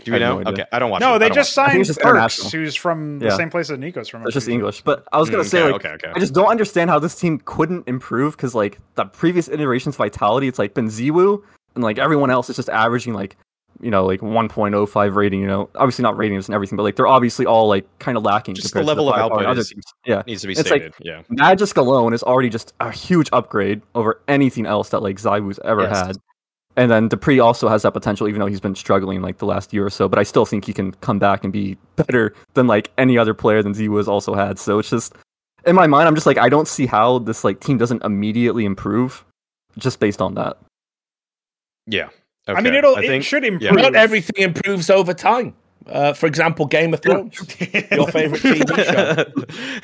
Do 0.05 0.13
we 0.13 0.21
know? 0.21 0.39
no 0.39 0.51
okay, 0.53 0.65
I 0.71 0.79
don't 0.79 0.89
watch. 0.89 1.01
No, 1.01 1.17
it. 1.17 1.19
they 1.19 1.31
just 1.31 1.57
watch 1.57 1.67
I 1.71 1.73
think 1.73 1.85
signed 1.87 1.89
it's 1.89 1.89
just 1.89 2.01
Perkz, 2.47 2.53
who's 2.53 2.77
from 2.77 3.19
the 3.19 3.31
same 3.37 3.51
place 3.51 3.69
as 3.71 3.79
NiKo's 3.79 4.09
from. 4.09 4.23
It's 4.25 4.33
just. 4.35 4.47
English. 4.47 4.83
But 4.83 5.05
I 5.11 5.19
was 5.19 5.29
gonna 5.31 5.43
Mm, 5.43 5.47
say, 5.51 5.63
okay, 5.65 5.73
like, 5.73 5.85
okay, 5.85 5.95
okay. 5.95 6.13
I 6.15 6.21
just 6.21 6.33
don't 6.33 6.47
understand 6.47 6.91
how 6.91 7.01
this 7.01 7.17
team 7.19 7.43
couldn't 7.45 7.89
improve 7.89 8.37
because 8.37 8.55
like 8.55 8.79
the 8.95 9.05
previous 9.07 9.49
iterations 9.49 9.97
vitality, 9.97 10.47
it's 10.47 10.61
like 10.61 10.75
been 10.75 10.87
ZywOo 10.87 11.43
and 11.75 11.83
like 11.83 11.99
everyone 11.99 12.31
else 12.31 12.49
is 12.49 12.55
just 12.55 12.69
averaging 12.69 13.15
like 13.15 13.37
you 13.81 13.91
know 13.91 14.05
like 14.07 14.21
1.05 14.21 15.15
rating. 15.15 15.41
You 15.41 15.47
know, 15.47 15.71
obviously 15.75 16.03
not 16.03 16.17
ratings 16.17 16.49
and 16.49 16.55
everything, 16.55 16.77
but 16.77 16.83
like 16.83 16.97
they're 16.97 17.07
obviously 17.07 17.47
all 17.47 17.69
like 17.69 17.87
kind 17.99 18.17
of 18.17 18.25
lacking. 18.25 18.55
Just 18.55 18.75
the 18.75 18.83
level 18.83 19.07
to 19.07 19.13
of 19.13 19.19
output 19.21 19.47
other 19.47 19.61
is- 19.61 19.71
teams. 19.71 19.85
Yeah, 20.07 20.23
needs 20.27 20.41
to 20.43 20.47
be 20.49 20.53
It's 20.55 20.71
like- 20.71 20.83
stated. 20.83 20.95
yeah, 21.01 21.23
Magisk 21.31 21.77
alone 21.77 22.13
is 22.15 22.23
already 22.23 22.49
just 22.49 22.73
a 22.81 22.91
huge 22.91 23.29
upgrade 23.33 23.83
over 23.95 24.21
anything 24.29 24.67
else 24.67 24.89
that 24.91 25.01
like 25.03 25.17
ZywOo's 25.17 25.61
ever 25.65 25.83
Yes. 25.83 26.07
had. 26.07 26.17
And 26.77 26.91
then 26.93 27.09
dupreeh 27.09 27.43
also 27.43 27.69
has 27.69 27.83
that 27.83 27.91
potential, 27.91 28.29
even 28.29 28.39
though 28.41 28.47
he's 28.47 28.61
been 28.61 28.77
struggling 28.77 29.21
like 29.21 29.39
the 29.39 29.47
last 29.47 29.73
year 29.73 29.85
or 29.85 29.91
so. 29.91 30.09
But 30.09 30.21
I 30.21 30.23
still 30.23 30.47
think 30.47 30.65
he 30.65 30.73
can 30.73 30.93
come 31.01 31.19
back 31.19 31.43
and 31.43 31.53
be 31.53 31.77
better 31.97 32.35
than 32.55 32.69
like 32.69 32.93
any 32.97 33.19
other 33.19 33.35
player 33.35 33.65
than 33.65 33.75
ZywOo 33.75 33.97
has 33.97 34.07
also 34.07 34.33
had. 34.35 34.61
So 34.61 34.79
it's 34.79 34.91
just 34.91 35.15
in 35.67 35.75
my 35.75 35.89
mind, 35.89 36.07
I'm 36.07 36.15
just 36.15 36.27
like 36.27 36.39
I 36.39 36.49
don't 36.49 36.69
see 36.69 36.87
how 36.87 37.19
this 37.19 37.43
like 37.43 37.59
team 37.59 37.79
doesn't 37.79 38.05
immediately 38.05 38.65
improve 38.65 39.25
just 39.77 39.99
based 39.99 40.23
on 40.23 40.35
that. 40.35 40.57
yeah. 41.87 42.09
I 42.57 42.61
mean, 42.61 42.75
it'll 42.75 42.97
I 42.97 43.01
it 43.01 43.07
think 43.09 43.25
should 43.25 43.43
yeah. 43.43 43.49
improve. 43.51 43.75
Not 43.77 43.95
everything 43.95 44.43
improves 44.45 44.91
over 44.91 45.15
time. 45.15 45.55
Uh, 45.87 46.13
for 46.13 46.27
example, 46.27 46.67
Game 46.67 46.93
of 46.93 47.01
Thrones, 47.01 47.35
your 47.91 48.09
favorite 48.09 48.43
TV 48.43 48.85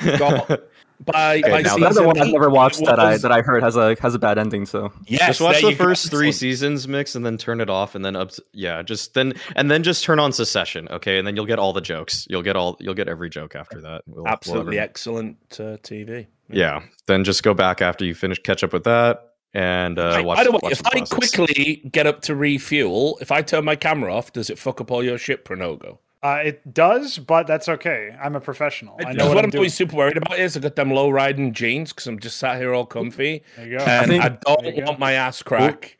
show. 0.02 0.18
Got 0.18 0.60
by, 1.04 1.38
Okay, 1.38 1.50
by 1.50 1.60
now 1.62 1.68
season 1.70 1.80
that's 1.80 1.96
Another 1.96 2.06
one 2.06 2.20
I've 2.20 2.28
never 2.32 2.48
watched 2.50 2.80
it 2.80 2.86
that 2.86 2.98
I 3.00 3.16
that 3.18 3.32
I 3.32 3.40
heard 3.42 3.62
has 3.62 3.74
a 3.76 3.96
has 4.00 4.14
a 4.14 4.18
bad 4.18 4.38
ending. 4.38 4.64
So 4.66 4.92
Yes, 5.06 5.26
just 5.26 5.40
watch 5.40 5.60
the 5.60 5.70
you 5.70 5.76
go. 5.76 5.84
first 5.84 6.10
three 6.10 6.30
seasons 6.30 6.86
mix 6.86 7.14
and 7.14 7.24
then 7.26 7.36
turn 7.36 7.60
it 7.60 7.68
off 7.68 7.94
and 7.94 8.04
then 8.04 8.16
up. 8.16 8.30
Yeah, 8.52 8.82
just 8.82 9.14
then 9.14 9.32
and 9.56 9.70
then 9.70 9.82
just 9.82 10.04
turn 10.04 10.18
on 10.18 10.32
Succession. 10.32 10.88
Okay, 10.88 11.18
and 11.18 11.26
then 11.26 11.36
you'll 11.36 11.46
get 11.46 11.58
all 11.58 11.72
the 11.72 11.80
jokes. 11.80 12.26
You'll 12.30 12.42
get 12.42 12.54
all. 12.56 12.76
You'll 12.80 12.94
get 12.94 13.08
every 13.08 13.28
joke 13.30 13.54
after 13.56 13.80
that. 13.80 14.02
We'll- 14.06 14.24
we'll 14.24 14.32
Absolutely 14.32 14.78
ever- 14.78 14.84
excellent 14.84 15.36
uh, 15.52 15.78
TV. 15.82 16.26
Yeah. 16.48 16.82
Then 17.06 17.24
just 17.24 17.42
go 17.42 17.54
back 17.54 17.80
after 17.82 18.04
you 18.04 18.14
finish, 18.14 18.38
catch 18.42 18.62
up 18.62 18.72
with 18.74 18.84
that, 18.84 19.33
and 19.54 19.98
uh, 19.98 20.14
By- 20.16 20.20
watch. 20.22 20.36
by 20.38 20.44
the 20.44 20.50
way, 20.52 20.58
watch 20.62 20.72
if 20.72 20.82
I 20.86 21.00
quickly 21.00 21.82
get 21.90 22.06
up 22.06 22.20
to 22.22 22.34
refuel, 22.34 23.16
if 23.20 23.30
I 23.32 23.40
turn 23.42 23.64
my 23.64 23.76
camera 23.76 24.14
off, 24.14 24.32
does 24.32 24.50
it 24.50 24.58
fuck 24.58 24.80
up 24.80 24.90
all 24.90 25.02
your 25.02 25.16
shit, 25.18 25.44
Pronogo? 25.44 25.98
Uh, 26.22 26.40
it 26.42 26.72
does, 26.74 27.18
but 27.18 27.46
that's 27.46 27.68
okay. 27.68 28.16
I'm 28.22 28.34
a 28.34 28.40
professional. 28.40 28.96
I 29.06 29.12
know 29.12 29.26
what, 29.26 29.34
what, 29.34 29.38
I'm 29.40 29.44
I'm 29.44 29.50
doing. 29.50 29.58
always 29.60 29.74
super 29.74 29.94
worried 29.96 30.16
about 30.16 30.38
is 30.38 30.56
I 30.56 30.60
got 30.60 30.74
them 30.74 30.90
low 30.90 31.10
riding 31.10 31.52
jeans 31.52 31.92
because 31.92 32.06
I'm 32.06 32.18
just 32.18 32.38
sat 32.38 32.56
here 32.56 32.72
all 32.72 32.86
comfy, 32.86 33.42
There 33.56 33.66
you 33.66 33.78
go. 33.78 33.84
and 33.84 34.10
I, 34.12 34.28
think- 34.30 34.40
don't 34.40 34.62
There 34.62 34.72
go. 34.72 34.82
want 34.84 34.98
my 34.98 35.12
ass 35.12 35.42
crack. 35.42 35.98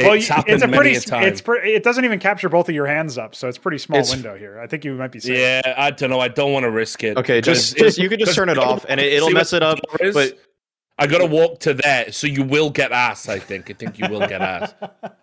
well, 0.00 0.14
It's 0.14 0.28
you- 0.28 0.34
happened 0.34 0.54
it's 0.54 0.64
a 0.64 0.66
many 0.66 0.76
pretty. 0.78 0.94
a 0.94 0.98
s- 0.98 1.04
time. 1.04 1.22
It's 1.22 1.40
pre- 1.40 1.72
it 1.72 1.84
doesn't 1.84 2.04
even 2.04 2.18
capture 2.18 2.48
both 2.48 2.68
of 2.68 2.74
your 2.74 2.86
hands 2.86 3.16
up, 3.16 3.36
so 3.36 3.46
it's 3.48 3.58
pretty 3.58 3.78
small 3.78 4.00
It's- 4.00 4.12
window 4.12 4.36
here. 4.36 4.58
I 4.58 4.66
think 4.66 4.84
you 4.84 4.92
might 4.94 5.12
be 5.12 5.20
safe. 5.20 5.38
Yeah, 5.38 5.74
I 5.76 5.92
don't 5.92 6.10
know. 6.10 6.18
I 6.18 6.26
don't 6.26 6.52
want 6.52 6.64
to 6.64 6.70
risk 6.72 7.04
it. 7.04 7.16
Okay, 7.16 7.40
just 7.40 7.76
just 7.76 7.98
you 7.98 8.08
could 8.08 8.18
just 8.18 8.34
turn 8.34 8.48
it 8.48 8.58
off, 8.58 8.84
and 8.88 8.98
it, 9.00 9.12
it'll 9.12 9.30
mess 9.30 9.52
it 9.52 9.62
up. 9.62 9.78
But 10.12 10.36
I 11.02 11.06
got 11.06 11.18
to 11.18 11.26
walk 11.26 11.58
to 11.60 11.74
there, 11.74 12.12
so 12.12 12.26
you 12.26 12.42
will 12.44 12.70
get 12.70 12.92
ass. 12.92 13.28
I 13.28 13.38
think. 13.38 13.70
I 13.70 13.74
think 13.74 13.98
you 13.98 14.08
will 14.08 14.20
get 14.20 14.40
ass. 14.40 14.72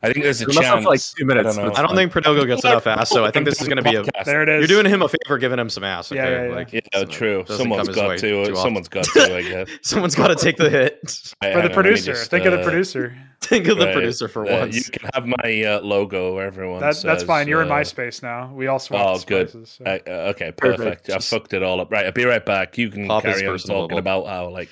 I 0.02 0.12
think 0.12 0.24
there's 0.24 0.42
a 0.42 0.44
It 0.44 0.48
must 0.48 0.60
have 0.60 0.74
chance. 0.84 0.86
like, 0.86 1.02
two 1.18 1.26
minutes, 1.26 1.50
I 1.50 1.52
don't 1.56 1.64
know. 1.66 1.70
but 1.72 1.80
I 1.80 1.82
don't 1.88 1.96
think 1.96 2.12
Pronogo 2.12 2.46
gets 2.46 2.64
enough 2.64 2.86
ass, 2.88 3.10
so 3.10 3.24
I 3.26 3.32
think 3.32 3.46
this 3.46 3.62
is 3.62 3.68
going 3.68 3.82
to 3.82 3.90
be 3.90 3.96
a. 3.96 4.04
There 4.26 4.44
it 4.44 4.50
is. 4.50 4.70
You're 4.70 4.82
doing 4.82 4.92
him 4.94 5.02
a 5.02 5.08
favor 5.10 5.38
giving 5.38 5.58
him 5.60 5.70
some 5.70 5.84
ass. 5.84 6.12
Okay? 6.12 6.22
Yeah, 6.22 6.30
yeah, 6.30 6.48
yeah. 6.50 6.56
Like, 6.56 6.74
Yeah, 6.74 6.80
so 6.94 7.06
true. 7.06 7.40
it 7.40 7.48
doesn't 7.48 7.64
Someone's 7.64 7.88
come 7.90 8.12
his 8.12 8.22
got 8.22 8.28
to. 8.28 8.56
Someone's 8.56 8.88
got 8.90 9.04
to. 9.06 9.36
I 9.38 9.42
guess. 9.50 9.70
Someone's 9.82 10.16
got 10.16 10.28
to 10.28 10.36
take 10.36 10.58
the 10.58 10.70
hit. 10.70 11.00
for 11.42 11.48
the 11.48 11.48
on, 11.50 11.56
let 11.62 11.70
me 11.70 11.74
producer. 11.74 12.12
just, 12.14 12.30
Think 12.30 12.46
of 12.46 12.52
the 12.52 12.60
uh, 12.60 12.64
producer. 12.64 13.18
Think 13.42 13.68
of 13.70 13.78
the 13.78 13.86
right. 13.86 13.94
producer 13.96 14.28
for 14.28 14.46
Uh, 14.46 14.60
once. 14.60 14.76
You 14.76 14.84
can 14.92 15.10
have 15.14 15.26
my 15.26 15.64
uh, 15.64 15.80
logo. 15.82 16.36
where 16.36 16.46
Everyone. 16.48 16.82
That, 16.82 16.98
that's 17.02 17.24
fine. 17.24 17.48
You're 17.48 17.62
in 17.62 17.68
uh, 17.68 17.76
my 17.76 17.84
space 17.84 18.22
now. 18.22 18.52
We 18.54 18.68
all 18.68 18.80
swapped 18.80 19.24
Oh, 19.24 19.26
good. 19.26 19.50
spaces. 19.50 19.78
so. 19.78 19.86
Uh, 19.86 19.98
uh, 20.06 20.12
okay, 20.36 20.52
Perfect. 20.52 21.06
perfect. 21.06 21.10
I 21.10 21.18
fucked 21.20 21.54
it 21.54 21.64
all 21.64 21.80
up. 21.80 21.90
Right, 21.92 22.06
I'll 22.06 22.12
be 22.12 22.26
right 22.26 22.46
back. 22.46 22.78
You 22.78 22.90
can 22.90 23.08
carry 23.22 23.48
on 23.48 23.58
talking 23.60 23.98
about 23.98 24.28
how 24.28 24.50
like 24.50 24.70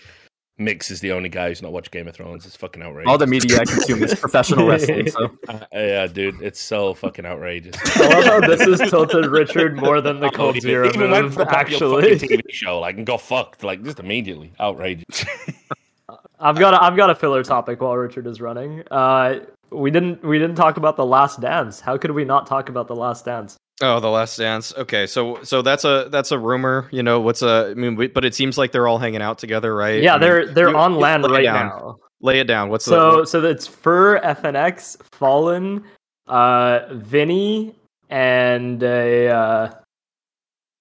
Mix 0.59 0.89
is 0.89 1.01
the 1.01 1.11
only 1.11 1.29
guy 1.29 1.49
who's 1.49 1.61
not 1.61 1.71
watched 1.71 1.91
Game 1.91 2.07
of 2.07 2.15
Thrones. 2.15 2.45
It's 2.45 2.55
fucking 2.55 2.81
outrageous. 2.81 3.09
all 3.09 3.17
the 3.19 3.27
media 3.27 3.59
I 3.59 3.65
consume 3.65 4.01
is 4.03 4.15
professional 4.15 4.67
wrestling. 4.69 5.07
So 5.09 5.29
Uh, 5.47 5.59
yeah, 5.71 6.07
dude, 6.07 6.41
it's 6.41 6.59
so 6.59 6.93
fucking 6.95 7.25
outrageous. 7.25 7.75
I 7.95 8.07
love 8.07 8.23
how 8.25 8.39
this 8.47 8.61
is 8.81 8.89
tilted 8.89 9.27
Richard 9.27 9.75
more 9.77 10.01
than 10.01 10.19
the 10.19 10.27
coldzera 10.31 10.88
even 10.93 11.11
went 11.11 11.25
move, 11.25 11.34
for 11.35 11.43
a 11.43 11.55
actually. 11.55 12.15
TV 12.15 12.41
show, 12.49 12.79
like 12.79 12.97
and 12.97 13.05
got 13.05 13.21
fucked, 13.21 13.63
like 13.63 13.84
just 13.84 13.99
immediately, 13.99 14.51
outrageous. 14.59 15.25
I've 16.39 16.57
got 16.57 16.73
a, 16.73 16.84
I've 16.84 16.95
got 16.95 17.09
a 17.09 17.15
filler 17.15 17.43
topic 17.43 17.81
while 17.81 17.95
Richard 17.95 18.27
is 18.27 18.39
running. 18.41 18.84
Uh, 18.91 19.39
we 19.71 19.91
didn't 19.91 20.23
we 20.23 20.39
didn't 20.39 20.55
talk 20.55 20.77
about 20.77 20.95
the 20.95 21.05
Last 21.05 21.41
Dance. 21.41 21.79
How 21.79 21.97
could 21.97 22.11
we 22.11 22.25
not 22.25 22.47
talk 22.47 22.69
about 22.69 22.88
the 22.88 22.95
Last 22.95 23.25
Dance? 23.25 23.57
Oh, 23.82 23.99
the 23.99 24.10
Last 24.10 24.38
Dance. 24.38 24.74
Okay, 24.76 25.06
so 25.06 25.44
so 25.44 25.62
that's 25.62 25.86
a 25.86 26.08
that's 26.10 26.32
a 26.32 26.40
rumor. 26.40 26.88
You 26.91 27.04
know 27.04 27.20
what's 27.22 27.41
a? 27.44 27.68
I 27.72 27.74
mean, 27.76 27.95
we, 27.95 28.08
but 28.08 28.26
it 28.26 28.34
seems 28.34 28.58
like 28.58 28.72
they're 28.72 28.88
all 28.88 28.98
hanging 28.98 29.22
out 29.22 29.38
together, 29.38 29.76
right? 29.76 30.02
Yeah, 30.02 30.16
I 30.16 30.18
they're 30.18 30.48
they're 30.48 30.70
you- 30.70 30.78
on 30.78 30.94
you 30.94 30.98
land 30.99 31.24
right 31.30 31.44
down. 31.44 31.68
now. 31.68 31.98
Lay 32.20 32.40
it 32.40 32.45
down. 32.48 32.70
What's 32.70 32.86
So 32.86 33.22
the? 33.22 33.26
so 33.28 33.41
that's 33.41 33.68
fer, 33.68 34.20
FNX, 34.22 34.98
Fallen, 35.12 35.84
uh, 36.28 36.80
VINI, 36.94 37.76
and 38.10 38.82
a 38.82 39.28
uh, 39.28 39.72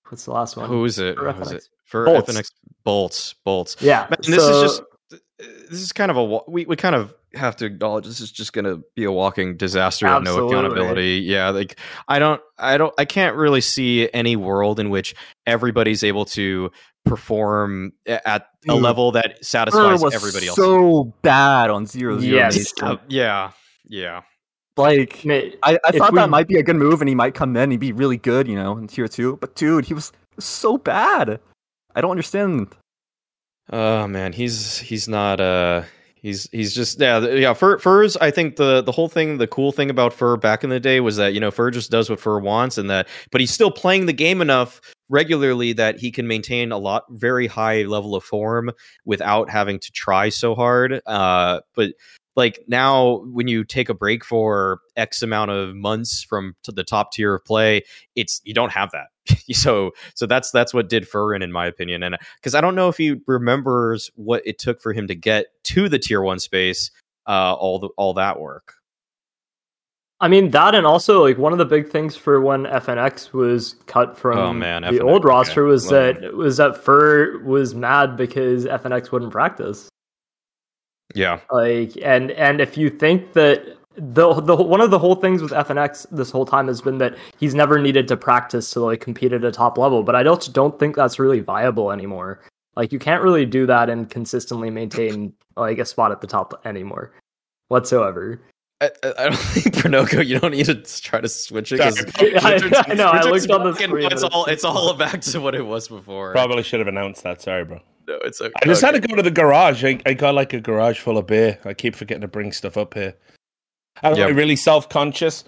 what's 0.09 0.25
the 0.25 0.31
last 0.33 0.57
one? 0.57 0.67
Who 0.69 0.85
is 0.87 0.99
it? 0.99 1.17
For 1.17 1.31
Who 1.33 1.43
is 1.43 1.49
FNX. 1.49 1.55
it? 1.55 1.69
For 1.85 2.07
boltz. 2.07 2.27
FNX 2.29 2.51
boltz, 2.87 3.35
boltz. 3.47 3.77
Yeah, 3.83 4.07
Man, 4.09 4.19
this 4.23 4.37
so- 4.37 4.63
is 4.65 4.79
just 4.79 4.83
this 5.39 5.81
is 5.83 5.93
kind 5.93 6.11
of 6.11 6.17
a 6.17 6.51
we 6.51 6.65
we 6.65 6.77
kind 6.77 6.95
of 6.95 7.15
have 7.37 7.57
to 7.57 7.67
acknowledge 7.67 8.05
this 8.07 8.21
is 8.21 8.31
just 8.33 8.53
going 8.53 8.65
to 8.65 8.83
be 8.95 9.05
a 9.05 9.13
walking 9.13 9.57
disaster 9.57 10.07
with 10.13 10.25
no 10.25 10.49
accountability. 10.49 11.23
Yeah, 11.25 11.51
like 11.51 11.79
I 12.09 12.19
don't 12.19 12.41
I 12.59 12.77
don't 12.79 12.93
I 12.99 13.05
can't 13.05 13.37
really 13.37 13.61
see 13.61 14.09
any 14.13 14.37
world 14.37 14.81
in 14.81 14.91
which 14.91 15.15
everybody's 15.47 16.03
able 16.05 16.25
to 16.27 16.71
perform 17.05 17.93
a- 18.07 18.27
at 18.29 18.47
a 18.69 18.75
level 18.75 19.13
that 19.13 19.45
satisfies 19.45 20.03
was 20.03 20.15
everybody 20.15 20.49
else. 20.49 20.57
so 20.57 21.13
bad 21.23 21.71
on 21.71 21.87
Zero 21.87 22.19
Zero 22.19 22.37
Yes. 22.37 22.73
Uh, 22.83 22.97
yeah, 23.09 23.53
yeah. 23.87 24.23
Like 24.77 25.25
Ma- 25.25 25.35
I, 25.63 25.79
I 25.85 25.93
thought 25.93 26.13
we- 26.13 26.19
that 26.19 26.29
might 26.31 26.49
be 26.49 26.59
a 26.59 26.63
good 26.63 26.77
move, 26.77 27.01
and 27.01 27.09
he 27.09 27.15
might 27.15 27.35
come 27.35 27.57
in 27.57 27.63
and 27.63 27.73
he'd 27.73 27.79
be 27.81 27.93
really 27.93 28.19
good, 28.19 28.47
you 28.49 28.57
know, 28.57 28.77
in 28.77 28.87
tier 28.89 29.09
two. 29.09 29.37
But 29.41 29.55
dude, 29.55 29.87
he 29.87 29.95
was 29.95 30.13
so 30.39 30.77
bad. 30.79 31.41
I 31.95 32.01
don't 32.01 32.11
understand. 32.11 32.75
Oh 33.73 34.07
man, 34.07 34.33
he's 34.33 34.79
he's 34.79 35.09
not 35.09 35.41
uh 35.41 35.83
he's 36.27 36.49
he's 36.51 36.75
just 36.75 37.01
yeah 37.01 37.21
yeah 37.21 37.55
fer 37.55 37.79
fer's 37.79 38.17
I 38.17 38.33
think 38.33 38.57
the 38.57 38.83
the 38.83 38.91
whole 38.91 39.09
thing 39.09 39.39
the 39.39 39.47
cool 39.47 39.71
thing 39.71 39.91
about 39.91 40.13
fer 40.13 40.37
back 40.37 40.65
in 40.65 40.71
the 40.71 40.81
day 40.81 40.99
was 40.99 41.17
that 41.17 41.35
you 41.35 41.41
know 41.41 41.53
fer 41.53 41.71
just 41.71 41.89
does 41.89 42.11
what 42.11 42.19
fer 42.19 42.41
wants 42.41 42.79
and 42.79 42.91
that 42.91 43.07
but 43.31 43.41
he's 43.41 43.53
still 43.53 43.71
playing 43.71 44.07
the 44.07 44.13
game 44.13 44.41
enough 44.41 44.81
regularly 45.09 45.73
that 45.75 46.01
he 46.01 46.11
can 46.11 46.27
maintain 46.27 46.73
a 46.73 46.79
lot 46.79 47.05
very 47.11 47.47
high 47.47 47.83
level 47.83 48.17
of 48.17 48.25
form 48.25 48.73
without 49.05 49.49
having 49.49 49.79
to 49.79 49.93
try 49.93 50.29
so 50.29 50.57
hard. 50.57 51.01
Uh 51.07 51.61
but 51.77 51.93
like 52.37 52.63
now 52.69 53.25
when 53.33 53.49
you 53.49 53.65
take 53.65 53.89
a 53.89 53.95
break 53.95 54.25
for 54.25 54.81
x 54.97 55.23
amount 55.23 55.51
of 55.51 55.75
months 55.75 56.23
from 56.23 56.55
to 56.63 56.71
the 56.71 56.85
top 56.85 57.13
tier 57.13 57.35
of 57.35 57.45
play 57.45 57.83
it's 58.15 58.41
you 58.45 58.55
don't 58.55 58.73
have 58.73 58.91
that 58.93 59.07
so 59.53 59.91
so 60.15 60.27
that's 60.27 60.51
that's 60.51 60.73
what 60.73 60.89
did 60.89 61.05
Furrin 61.09 61.43
in 61.43 61.51
my 61.51 61.67
opinion 61.67 62.03
and 62.03 62.17
because 62.37 62.55
I 62.55 62.61
don't 62.61 62.75
know 62.75 62.89
if 62.89 62.97
he 62.97 63.17
remembers 63.27 64.11
what 64.15 64.43
it 64.47 64.59
took 64.59 64.81
for 64.81 64.93
him 64.93 65.09
to 65.09 65.15
get 65.15 65.47
to 65.65 65.89
the 65.89 65.99
tier 65.99 66.23
one 66.23 66.39
space, 66.39 66.91
uh, 67.27 67.55
all 67.55 67.79
the 67.79 67.89
all 67.97 68.15
that 68.15 68.39
work. 68.39 68.75
I 70.21 70.29
mean 70.29 70.51
that, 70.53 70.75
and 70.75 70.87
also 70.87 71.23
like 71.23 71.37
one 71.37 71.53
of 71.53 71.59
the 71.59 71.65
big 71.67 71.89
things 71.89 72.17
for 72.17 72.41
when 72.41 72.65
FNX 72.65 73.33
was 73.33 73.75
cut 73.87 74.17
from 74.17 74.39
Oh, 74.39 74.53
man, 74.53 74.83
the 74.83 74.89
FNX, 74.89 75.03
old 75.03 75.25
okay. 75.25 75.29
roster 75.29 75.65
was 75.65 75.91
Well- 75.91 76.15
that 76.15 76.35
was 76.35 76.57
that 76.57 76.77
fer 76.83 77.39
was 77.45 77.75
mad 77.75 78.17
because 78.17 78.65
FNX 78.65 79.11
wouldn't 79.11 79.33
practice. 79.33 79.89
Yeah, 81.17 81.41
Like, 81.51 81.93
and 82.03 82.31
and 82.33 82.61
if 82.61 82.77
you 82.77 82.91
think 82.91 83.33
that 83.33 83.65
the 83.97 84.35
the 84.41 84.55
one 84.55 84.83
of 84.83 84.91
the 84.91 84.99
whole 84.99 85.15
things 85.15 85.41
with 85.43 85.53
FNX 85.53 86.07
this 86.11 86.31
whole 86.31 86.45
time 86.45 86.67
has 86.69 86.83
been 86.83 86.99
that 86.99 87.17
he's 87.39 87.55
never 87.55 87.79
needed 87.79 88.07
to 88.09 88.17
practice 88.17 88.71
to 88.73 88.81
like 88.81 89.01
compete 89.01 89.33
at 89.33 89.43
a 89.43 89.51
top 89.51 89.79
level, 89.79 90.03
but 90.03 90.15
I 90.15 90.23
don't 90.23 90.53
don't 90.53 90.79
think 90.79 90.95
that's 90.97 91.19
really 91.19 91.41
viable 91.41 91.91
anymore. 91.91 92.41
Like, 92.77 92.93
you 92.93 92.99
can't 92.99 93.23
really 93.23 93.47
do 93.47 93.65
that 93.67 93.89
and 93.89 94.11
consistently 94.11 94.69
maintain 94.69 95.33
like 95.57 95.79
a 95.79 95.87
spot 95.87 96.13
at 96.13 96.21
the 96.21 96.27
top 96.27 96.61
anymore, 96.67 97.13
whatsoever. 97.69 98.39
I, 98.83 98.91
I 99.03 99.13
I 99.19 99.25
don't 99.31 99.37
think 99.55 99.75
Pernoko. 99.77 100.27
You 100.27 100.39
don't 100.41 100.51
need 100.51 100.67
to 100.67 100.75
try 101.01 101.23
to 101.23 101.29
switch 101.29 101.73
it. 101.73 101.79
'cause 101.81 101.97
Sorry. 101.99 102.37
I, 102.43 102.53
Richard's- 102.55 102.79
I 102.89 102.93
know. 102.93 103.07
I 103.09 103.23
looked 103.23 103.51
on 103.51 103.65
the 103.65 103.75
screen. 103.75 104.13
It's 104.13 104.23
all 104.23 104.45
it's 104.45 104.65
all 104.65 104.93
back 104.93 105.23
to 105.23 105.41
what 105.41 105.55
it 105.55 105.63
was 105.65 105.89
before. 105.89 106.33
Probably 106.33 106.63
should 106.63 106.81
have 106.81 106.89
announced 106.89 107.23
that. 107.23 107.41
Sorry, 107.41 107.65
bro. 107.65 107.81
No, 108.07 108.15
it's 108.25 108.41
okay. 108.41 108.53
I 108.63 108.67
just 108.67 108.83
had 108.83 108.93
to 108.93 109.01
go 109.01 109.17
to 109.17 109.23
the 109.23 109.31
garage. 109.31 109.85
I, 109.85 109.99
I 110.07 110.15
got 110.15 110.35
like 110.35 110.53
a 110.53 110.61
garage 110.61 111.01
full 111.01 111.19
of 111.19 111.27
beer. 111.27 111.59
I 111.65 111.75
keep 111.75 111.97
forgetting 111.97 112.21
to 112.23 112.29
bring 112.29 112.53
stuff 112.53 112.77
up 112.77 112.95
here. 112.95 113.15
I'm 114.03 114.15
Yep. 114.15 114.29
like, 114.29 114.37
really 114.37 114.57
self 114.57 114.89
conscious 114.89 115.45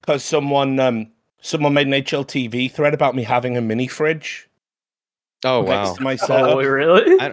because 0.00 0.24
someone 0.24 0.80
um 0.80 1.10
someone 1.40 1.74
made 1.74 1.86
an 1.86 1.92
HLTV 1.92 2.70
thread 2.72 2.94
about 2.94 3.14
me 3.14 3.22
having 3.22 3.56
a 3.56 3.60
mini 3.60 3.86
fridge 3.86 4.48
Oh 5.44 5.62
next 5.62 5.88
wow, 5.90 5.94
to 5.94 6.02
my 6.02 6.18
Oh, 6.28 6.58
really? 6.62 7.20
I- 7.20 7.32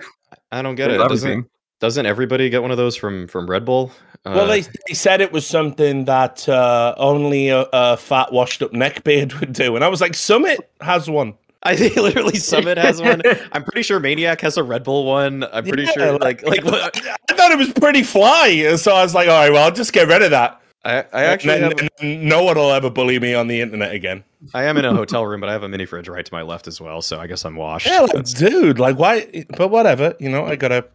I 0.52 0.62
don't 0.62 0.76
get 0.76 0.92
it. 0.92 0.98
That 0.98 1.10
Doesn't 1.10 1.50
doesn't 1.80 2.06
everybody 2.06 2.50
get 2.50 2.62
one 2.62 2.72
of 2.72 2.78
those 2.78 2.96
from 2.96 3.28
from 3.28 3.50
Red 3.50 3.66
Bull? 3.66 3.92
Uh, 4.26 4.34
well, 4.36 4.48
they, 4.48 4.62
they 4.62 4.94
said 4.94 5.22
it 5.22 5.32
was 5.32 5.46
something 5.46 6.06
that 6.06 6.48
uh, 6.50 6.96
only 6.98 7.50
a, 7.50 7.66
a 7.72 7.98
fat, 7.98 8.32
washed 8.34 8.62
up 8.62 8.72
neckbeard 8.72 9.38
would 9.40 9.54
do, 9.54 9.76
and 9.76 9.84
I 9.86 9.88
was 9.88 10.02
like, 10.02 10.16
Summit 10.16 10.60
has 10.82 11.10
one. 11.10 11.34
I 11.68 11.76
think 11.76 11.96
literally 11.98 12.38
Summit 12.38 12.78
has 12.78 13.02
one. 13.02 13.22
I'm 13.52 13.64
pretty 13.64 13.84
sure 13.84 14.00
Maniac 14.00 14.42
has 14.42 14.58
a 14.58 14.64
Red 14.64 14.84
Bull 14.84 15.06
one. 15.06 15.44
I'm 15.52 15.66
pretty 15.66 15.84
Yeah, 15.84 15.92
sure 15.92 16.18
like 16.20 16.42
like 16.44 16.64
what, 16.64 16.98
I 17.30 17.34
thought 17.34 17.52
it 17.52 17.58
was 17.58 17.74
pretty 17.74 18.04
fly, 18.04 18.76
so 18.78 18.94
I 18.94 19.04
was 19.04 19.14
like, 19.14 19.28
all 19.28 19.36
right, 19.36 19.52
well, 19.52 19.66
I'll 19.66 19.72
just 19.72 19.92
get 19.94 20.08
rid 20.08 20.22
of 20.22 20.32
that. 20.32 20.62
I 20.86 21.04
I 21.12 21.24
actually 21.26 21.62
And 21.62 21.80
have, 21.80 21.90
no 22.02 22.44
one 22.44 22.56
will 22.56 22.72
ever 22.72 22.90
bully 22.90 23.20
me 23.20 23.34
on 23.34 23.48
the 23.48 23.60
internet 23.60 23.94
again. 23.94 24.24
I 24.54 24.64
am 24.64 24.78
in 24.78 24.86
a 24.86 24.94
hotel 24.94 25.26
room, 25.28 25.42
but 25.42 25.50
I 25.50 25.52
have 25.52 25.64
a 25.64 25.70
mini 25.70 25.86
fridge 25.86 26.08
right 26.08 26.26
to 26.26 26.34
my 26.34 26.42
left 26.42 26.68
as 26.68 26.80
well, 26.80 27.02
so 27.02 27.20
I 27.20 27.28
guess 27.28 27.44
I'm 27.44 27.58
washed. 27.58 27.88
Yeah, 27.88 28.02
like, 28.02 28.24
dude, 28.26 28.80
like 28.80 28.98
why? 28.98 29.46
But 29.58 29.68
whatever, 29.70 30.16
you 30.20 30.30
know. 30.30 30.46
I 30.46 30.56
gotta. 30.56 30.86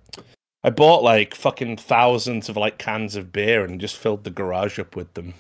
I 0.64 0.70
bought 0.70 1.02
like 1.02 1.34
fucking 1.34 1.76
thousands 1.78 2.48
of 2.48 2.56
like 2.56 2.78
cans 2.78 3.16
of 3.16 3.32
beer 3.32 3.64
and 3.64 3.80
just 3.80 3.96
filled 3.96 4.24
the 4.24 4.30
garage 4.30 4.78
up 4.78 4.94
with 4.94 5.12
them. 5.14 5.34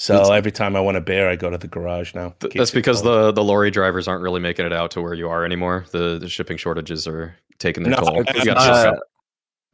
So 0.00 0.12
That's- 0.14 0.30
every 0.30 0.52
time 0.52 0.76
I 0.76 0.80
want 0.80 0.96
a 0.96 1.00
beer, 1.00 1.28
I 1.28 1.34
go 1.36 1.50
to 1.50 1.58
the 1.58 1.66
garage 1.68 2.14
now. 2.14 2.32
Th- 2.40 2.52
That's 2.54 2.70
because 2.70 3.02
cold. 3.02 3.14
the 3.14 3.32
the 3.32 3.44
lorry 3.44 3.70
drivers 3.70 4.06
aren't 4.06 4.22
really 4.22 4.40
making 4.40 4.64
it 4.64 4.72
out 4.72 4.92
to 4.92 5.02
where 5.02 5.12
you 5.14 5.28
are 5.28 5.44
anymore. 5.44 5.84
The 5.90 6.18
the 6.18 6.28
shipping 6.28 6.56
shortages 6.56 7.06
are 7.08 7.34
taking 7.58 7.82
their 7.82 7.90
No, 7.92 7.96
toll. 7.98 8.20
it's 8.20 8.32
You 8.38 8.44
gotta 8.44 8.54
not- 8.54 8.64
ship 8.64 8.92
Uh, 8.92 8.96
out. 8.96 9.02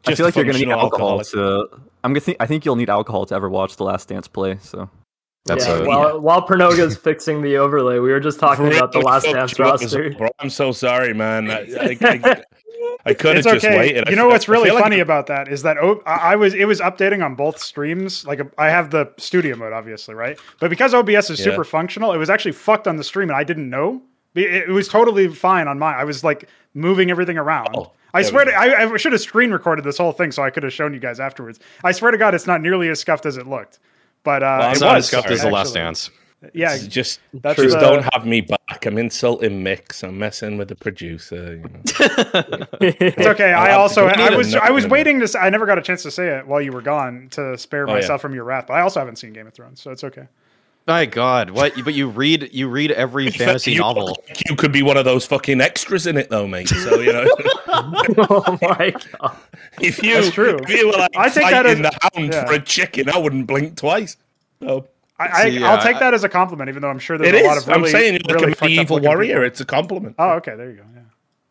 I 0.06 0.14
feel 0.14 0.26
like 0.26 0.34
you're 0.36 0.44
gonna 0.46 0.58
need 0.58 0.68
alcohol 0.70 1.20
to. 1.22 1.68
I'm 2.02 2.12
gonna 2.12 2.20
think. 2.20 2.38
I 2.40 2.46
think 2.46 2.64
you'll 2.64 2.76
need 2.76 2.90
alcohol 2.90 3.26
to 3.26 3.34
ever 3.34 3.48
watch 3.50 3.76
The 3.76 3.84
Last 3.84 4.08
Dance 4.08 4.26
play. 4.28 4.56
So 4.62 4.88
That's 5.46 5.66
yeah, 5.66 5.76
a- 5.76 5.84
while, 5.86 6.20
while 6.20 6.42
Pernoga's 6.42 6.96
fixing 6.96 7.42
the 7.42 7.58
overlay, 7.58 7.98
we 7.98 8.10
were 8.10 8.20
just 8.20 8.38
talking 8.40 8.66
about 8.66 8.92
the 8.92 9.00
last 9.00 9.24
dance 9.24 9.58
you 9.58 9.64
up 9.66 9.74
as 9.82 9.94
roster. 9.94 10.28
I'm 10.38 10.48
so 10.50 10.72
sorry, 10.72 11.12
man. 11.12 11.50
I, 11.50 11.66
I, 11.78 12.42
I, 13.04 13.10
I 13.10 13.14
could 13.14 13.36
have 13.36 13.44
It's 13.46 13.52
just 13.52 13.64
okay. 13.64 13.78
waited. 13.78 14.08
I 14.08 14.10
You 14.10 14.16
know 14.16 14.28
what's 14.28 14.48
I 14.48 14.52
really 14.52 14.66
feel 14.66 14.74
like- 14.74 14.84
funny 14.84 15.00
about 15.00 15.26
that 15.28 15.48
is 15.48 15.62
that 15.62 15.78
O- 15.78 16.02
I 16.06 16.32
I 16.32 16.36
was 16.36 16.54
it 16.54 16.66
was 16.66 16.80
updating 16.80 17.24
on 17.24 17.34
both 17.34 17.58
streams. 17.58 18.26
Like 18.26 18.40
I 18.58 18.68
have 18.70 18.90
the 18.90 19.12
studio 19.18 19.56
mode, 19.56 19.72
obviously, 19.72 20.14
right? 20.14 20.38
But 20.60 20.70
because 20.70 20.94
OBS 20.94 21.30
is 21.30 21.38
Yeah. 21.40 21.44
super 21.46 21.64
functional, 21.64 22.12
it 22.12 22.18
was 22.18 22.30
actually 22.30 22.52
fucked 22.52 22.86
on 22.88 22.96
the 22.96 23.04
stream, 23.04 23.28
and 23.30 23.36
I 23.36 23.44
didn't 23.44 23.68
know. 23.70 24.02
It, 24.34 24.52
it 24.52 24.68
was 24.68 24.88
totally 24.88 25.28
fine 25.28 25.68
on 25.68 25.78
mine. 25.78 25.94
I 25.96 26.04
was 26.04 26.24
like 26.24 26.48
moving 26.74 27.10
everything 27.10 27.38
around. 27.38 27.68
Oh, 27.76 27.92
I 28.12 28.22
there 28.22 28.30
swear 28.30 28.44
to 28.46 28.52
I, 28.52 28.92
I 28.92 28.96
should 28.96 29.12
have 29.12 29.20
screen 29.20 29.50
recorded 29.52 29.84
this 29.84 29.98
whole 29.98 30.12
thing 30.12 30.32
so 30.32 30.42
I 30.42 30.50
could 30.50 30.62
have 30.64 30.72
shown 30.72 30.92
you 30.94 31.00
guys 31.00 31.20
afterwards. 31.20 31.60
I 31.84 31.92
swear 31.92 32.10
to 32.10 32.18
God, 32.18 32.34
it's 32.34 32.46
not 32.46 32.60
nearly 32.60 32.88
as 32.88 32.98
scuffed 33.00 33.26
as 33.26 33.36
it 33.36 33.46
looked. 33.46 33.78
But 34.24 34.42
uh, 34.42 34.56
Well, 34.58 34.68
it 34.68 34.72
It's 34.72 34.80
not 34.80 34.96
as 34.96 35.00
was, 35.00 35.06
scuffed 35.08 35.30
as 35.30 35.42
the 35.42 35.50
last 35.50 35.74
dance. 35.74 36.10
Yeah, 36.52 36.74
It's 36.74 36.86
just 36.86 37.20
That's 37.32 37.60
just 37.60 37.74
the- 37.74 37.80
don't 37.80 38.06
have 38.12 38.26
me 38.26 38.40
back. 38.40 38.84
I'm 38.86 38.98
insulting 38.98 39.62
Mix. 39.62 40.02
I'm 40.04 40.18
messing 40.18 40.58
with 40.58 40.68
the 40.68 40.74
producer. 40.74 41.56
You 41.56 41.62
know. 41.62 42.66
It's 42.80 43.26
okay. 43.26 43.52
I 43.52 43.70
I'll 43.72 43.80
also 43.82 44.06
I 44.06 44.36
was 44.36 44.54
I 44.54 44.70
was 44.70 44.86
waiting 44.86 45.18
to. 45.20 45.24
s- 45.24 45.34
I 45.34 45.48
never 45.50 45.64
got 45.66 45.78
a 45.78 45.82
chance 45.82 46.02
to 46.02 46.10
say 46.10 46.28
it 46.28 46.46
while 46.46 46.60
you 46.60 46.72
were 46.72 46.82
gone 46.82 47.28
to 47.32 47.56
spare 47.56 47.84
Oh, 47.88 47.92
yeah. 47.92 48.00
myself 48.00 48.20
from 48.20 48.34
your 48.34 48.44
wrath. 48.44 48.66
But 48.66 48.74
I 48.74 48.80
also 48.80 49.00
haven't 49.00 49.16
seen 49.16 49.32
Game 49.32 49.46
of 49.46 49.54
Thrones, 49.54 49.80
so 49.80 49.90
it's 49.90 50.04
okay. 50.04 50.26
My 50.86 51.06
God, 51.06 51.48
what? 51.50 51.72
But 51.82 51.94
you 51.94 52.08
read 52.10 52.50
you 52.52 52.68
read 52.68 52.90
every 52.92 53.30
fantasy 53.30 53.72
you, 53.72 53.80
novel. 53.80 54.16
You 54.48 54.54
could 54.56 54.72
be 54.72 54.82
one 54.82 54.98
of 54.98 55.06
those 55.06 55.24
fucking 55.24 55.60
extras 55.62 56.06
in 56.06 56.18
it, 56.18 56.28
though, 56.28 56.46
mate. 56.46 56.68
So 56.68 57.00
you 57.00 57.12
know, 57.12 57.26
oh 57.68 58.58
my 58.60 58.90
god! 59.18 59.36
if 59.80 60.02
you 60.02 60.14
That's 60.14 60.30
true. 60.30 60.58
if 60.62 60.68
you 60.68 60.86
were 60.88 60.92
like 60.92 61.16
I 61.16 61.28
take 61.30 61.48
that 61.50 61.64
fighting 61.64 61.84
as- 61.86 61.90
the 61.92 61.98
hound 62.14 62.32
yeah. 62.34 62.44
for 62.46 62.52
a 62.54 62.60
chicken, 62.60 63.08
I 63.08 63.16
wouldn't 63.18 63.46
blink 63.46 63.76
twice. 63.76 64.16
So 64.60 64.86
I, 65.18 65.28
I 65.28 65.50
See, 65.50 65.62
I'll 65.62 65.76
uh, 65.78 65.82
take 65.82 65.98
that 66.00 66.12
as 66.14 66.24
a 66.24 66.28
compliment, 66.28 66.68
even 66.68 66.82
though 66.82 66.90
I'm 66.90 66.98
sure 66.98 67.16
there's 67.18 67.32
it 67.34 67.44
a 67.44 67.46
lot 67.46 67.56
is. 67.56 67.62
of 67.64 67.68
really, 67.68 67.80
I'm 67.82 67.88
saying 67.88 68.20
you're 68.28 68.36
really 68.36 68.46
like 68.48 68.56
a 68.60 68.64
up 68.64 68.68
medieval 68.68 68.96
looking 68.96 69.08
warrior. 69.08 69.28
people. 69.34 69.44
It's 69.46 69.60
a 69.60 69.64
compliment. 69.64 70.16
Oh, 70.18 70.30
okay, 70.32 70.56
there 70.56 70.70
you 70.70 70.76
go. 70.78 70.82
Yeah. 70.94 71.00